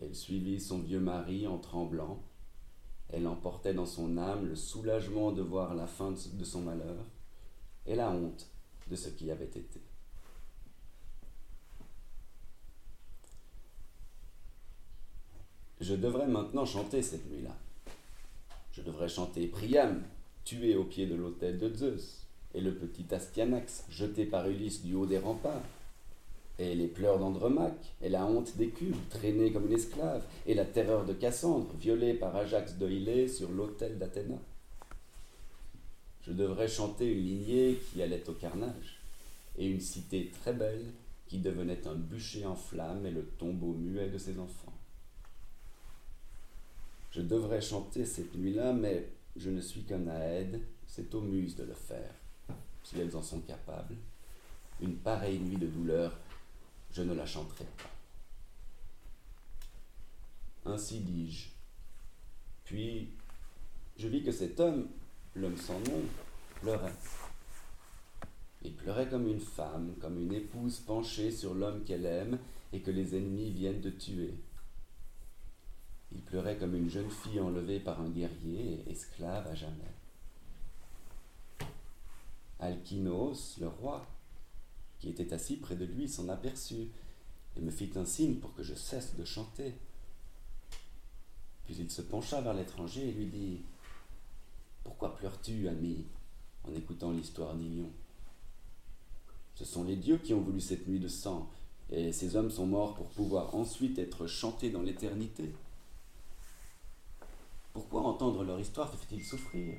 Elle 0.00 0.14
suivit 0.14 0.60
son 0.60 0.78
vieux 0.78 1.00
mari 1.00 1.46
en 1.46 1.58
tremblant. 1.58 2.22
Elle 3.10 3.26
emportait 3.26 3.74
dans 3.74 3.86
son 3.86 4.18
âme 4.18 4.46
le 4.46 4.56
soulagement 4.56 5.32
de 5.32 5.42
voir 5.42 5.74
la 5.74 5.86
fin 5.86 6.12
de 6.12 6.44
son 6.44 6.60
malheur 6.60 7.04
et 7.86 7.94
la 7.94 8.10
honte 8.10 8.46
de 8.90 8.96
ce 8.96 9.08
qui 9.08 9.30
avait 9.30 9.44
été. 9.44 9.80
Je 15.80 15.94
devrais 15.94 16.26
maintenant 16.26 16.66
chanter 16.66 17.02
cette 17.02 17.30
nuit-là. 17.30 17.56
Je 18.72 18.82
devrais 18.82 19.08
chanter 19.08 19.46
Priam, 19.46 20.02
tué 20.44 20.76
au 20.76 20.84
pied 20.84 21.06
de 21.06 21.14
l'autel 21.14 21.58
de 21.58 21.72
Zeus, 21.72 22.26
et 22.54 22.60
le 22.60 22.74
petit 22.74 23.12
Astyanax, 23.14 23.84
jeté 23.88 24.24
par 24.26 24.48
Ulysse 24.48 24.82
du 24.82 24.94
haut 24.94 25.06
des 25.06 25.18
remparts, 25.18 25.62
et 26.58 26.74
les 26.74 26.88
pleurs 26.88 27.18
d'Andromaque, 27.18 27.94
et 28.02 28.08
la 28.08 28.26
honte 28.26 28.56
d'Écube, 28.56 28.96
traînée 29.10 29.52
comme 29.52 29.66
une 29.66 29.76
esclave, 29.76 30.24
et 30.46 30.54
la 30.54 30.64
terreur 30.64 31.04
de 31.04 31.12
Cassandre, 31.12 31.72
violée 31.78 32.14
par 32.14 32.34
Ajax 32.34 32.76
de 32.76 32.88
Hylée 32.88 33.28
sur 33.28 33.50
l'autel 33.50 33.98
d'Athéna. 33.98 34.38
Je 36.22 36.32
devrais 36.32 36.68
chanter 36.68 37.12
une 37.12 37.24
lignée 37.24 37.78
qui 37.90 38.02
allait 38.02 38.28
au 38.28 38.32
carnage, 38.32 39.00
et 39.56 39.66
une 39.66 39.80
cité 39.80 40.30
très 40.40 40.52
belle 40.52 40.84
qui 41.26 41.38
devenait 41.38 41.86
un 41.86 41.94
bûcher 41.94 42.46
en 42.46 42.56
flammes 42.56 43.06
et 43.06 43.10
le 43.10 43.24
tombeau 43.24 43.74
muet 43.74 44.08
de 44.08 44.18
ses 44.18 44.38
enfants. 44.38 44.72
Je 47.10 47.22
devrais 47.22 47.60
chanter 47.60 48.04
cette 48.04 48.34
nuit-là, 48.34 48.72
mais 48.72 49.08
je 49.36 49.50
ne 49.50 49.60
suis 49.60 49.82
qu'un 49.82 50.06
aède, 50.08 50.60
c'est 50.86 51.14
aux 51.14 51.20
muses 51.20 51.56
de 51.56 51.64
le 51.64 51.74
faire, 51.74 52.14
si 52.82 52.98
elles 52.98 53.16
en 53.16 53.22
sont 53.22 53.40
capables. 53.40 53.94
Une 54.80 54.96
pareille 54.96 55.38
nuit 55.38 55.56
de 55.56 55.66
douleur, 55.66 56.16
je 56.92 57.02
ne 57.02 57.14
la 57.14 57.26
chanterai 57.26 57.64
pas. 57.64 57.90
Ainsi 60.72 61.00
dis-je. 61.00 61.48
Puis, 62.64 63.08
je 63.96 64.08
vis 64.08 64.22
que 64.22 64.32
cet 64.32 64.60
homme, 64.60 64.88
l'homme 65.34 65.56
sans 65.56 65.80
nom, 65.80 66.02
pleurait. 66.60 66.92
Il 68.62 68.74
pleurait 68.74 69.08
comme 69.08 69.28
une 69.28 69.40
femme, 69.40 69.94
comme 70.00 70.20
une 70.20 70.32
épouse 70.32 70.80
penchée 70.80 71.30
sur 71.30 71.54
l'homme 71.54 71.84
qu'elle 71.84 72.06
aime 72.06 72.38
et 72.72 72.80
que 72.80 72.90
les 72.90 73.16
ennemis 73.16 73.50
viennent 73.50 73.80
de 73.80 73.90
tuer. 73.90 74.34
Il 76.12 76.22
pleurait 76.22 76.56
comme 76.56 76.74
une 76.74 76.90
jeune 76.90 77.10
fille 77.10 77.40
enlevée 77.40 77.80
par 77.80 78.00
un 78.00 78.08
guerrier 78.08 78.82
et 78.86 78.90
esclave 78.90 79.46
à 79.46 79.54
jamais. 79.54 79.94
Alkinos, 82.60 83.56
le 83.60 83.68
roi, 83.68 84.06
qui 84.98 85.08
était 85.08 85.32
assis 85.32 85.56
près 85.56 85.76
de 85.76 85.84
lui, 85.84 86.08
s'en 86.08 86.28
aperçut 86.28 86.88
et 87.56 87.60
me 87.60 87.70
fit 87.70 87.90
un 87.96 88.04
signe 88.04 88.36
pour 88.36 88.54
que 88.54 88.62
je 88.62 88.74
cesse 88.74 89.16
de 89.16 89.24
chanter. 89.24 89.74
Puis 91.64 91.76
il 91.78 91.90
se 91.90 92.02
pencha 92.02 92.40
vers 92.40 92.54
l'étranger 92.54 93.08
et 93.08 93.12
lui 93.12 93.26
dit 93.26 93.60
Pourquoi 94.84 95.14
pleures-tu, 95.16 95.68
ami, 95.68 96.06
en 96.64 96.74
écoutant 96.74 97.12
l'histoire 97.12 97.54
d'Ilion 97.54 97.90
Ce 99.54 99.64
sont 99.64 99.84
les 99.84 99.96
dieux 99.96 100.18
qui 100.18 100.34
ont 100.34 100.40
voulu 100.40 100.60
cette 100.60 100.88
nuit 100.88 101.00
de 101.00 101.08
sang, 101.08 101.50
et 101.90 102.12
ces 102.12 102.36
hommes 102.36 102.50
sont 102.50 102.66
morts 102.66 102.94
pour 102.94 103.08
pouvoir 103.08 103.54
ensuite 103.54 103.98
être 103.98 104.26
chantés 104.26 104.70
dans 104.70 104.82
l'éternité. 104.82 105.52
Pourquoi 107.72 108.02
entendre 108.02 108.44
leur 108.44 108.58
histoire 108.58 108.90
te 108.90 108.96
fait-il 108.96 109.24
souffrir? 109.24 109.78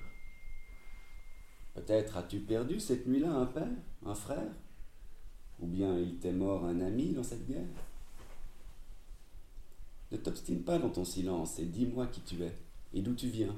Peut-être 1.73 2.17
as-tu 2.17 2.39
perdu 2.39 2.79
cette 2.79 3.07
nuit-là 3.07 3.31
un 3.31 3.45
père, 3.45 3.67
un 4.05 4.15
frère? 4.15 4.51
Ou 5.61 5.67
bien 5.67 5.97
il 5.97 6.17
t'est 6.17 6.31
mort 6.31 6.65
un 6.65 6.79
ami 6.81 7.13
dans 7.13 7.23
cette 7.23 7.45
guerre? 7.47 7.67
Ne 10.11 10.17
t'obstine 10.17 10.63
pas 10.63 10.79
dans 10.79 10.89
ton 10.89 11.05
silence 11.05 11.59
et 11.59 11.65
dis-moi 11.65 12.07
qui 12.07 12.21
tu 12.21 12.41
es, 12.43 12.55
et 12.93 13.01
d'où 13.01 13.13
tu 13.13 13.29
viens, 13.29 13.55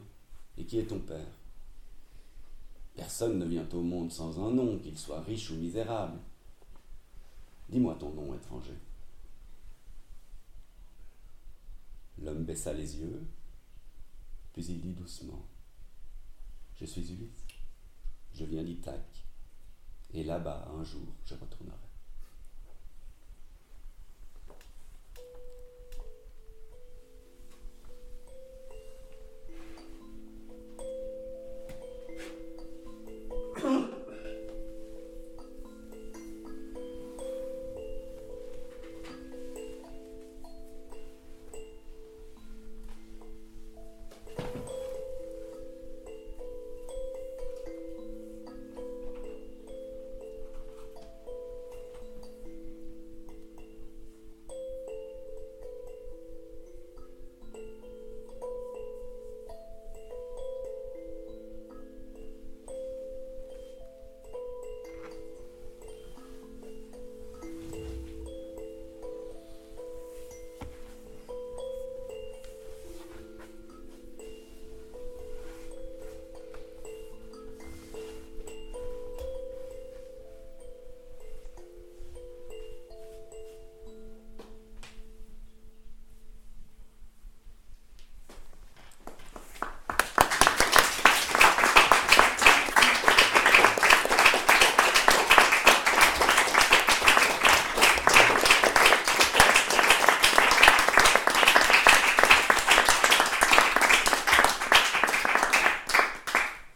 et 0.57 0.65
qui 0.65 0.80
est 0.80 0.88
ton 0.88 0.99
père. 0.99 1.31
Personne 2.95 3.39
ne 3.39 3.45
vient 3.45 3.67
au 3.73 3.81
monde 3.81 4.11
sans 4.11 4.39
un 4.39 4.51
nom, 4.51 4.77
qu'il 4.80 4.97
soit 4.97 5.21
riche 5.21 5.51
ou 5.51 5.55
misérable. 5.55 6.19
Dis-moi 7.69 7.95
ton 7.95 8.11
nom 8.11 8.33
étranger. 8.33 8.77
L'homme 12.21 12.43
baissa 12.43 12.73
les 12.73 12.97
yeux, 12.97 13.23
puis 14.53 14.65
il 14.65 14.81
dit 14.81 14.93
doucement 14.93 15.45
Je 16.75 16.85
suis 16.85 17.01
Ulysse, 17.13 17.47
je 18.33 18.43
viens 18.43 18.63
d'Ithaque, 18.63 19.25
et 20.13 20.23
là-bas, 20.23 20.67
un 20.77 20.83
jour, 20.83 21.07
je 21.25 21.33
retournerai. 21.33 21.80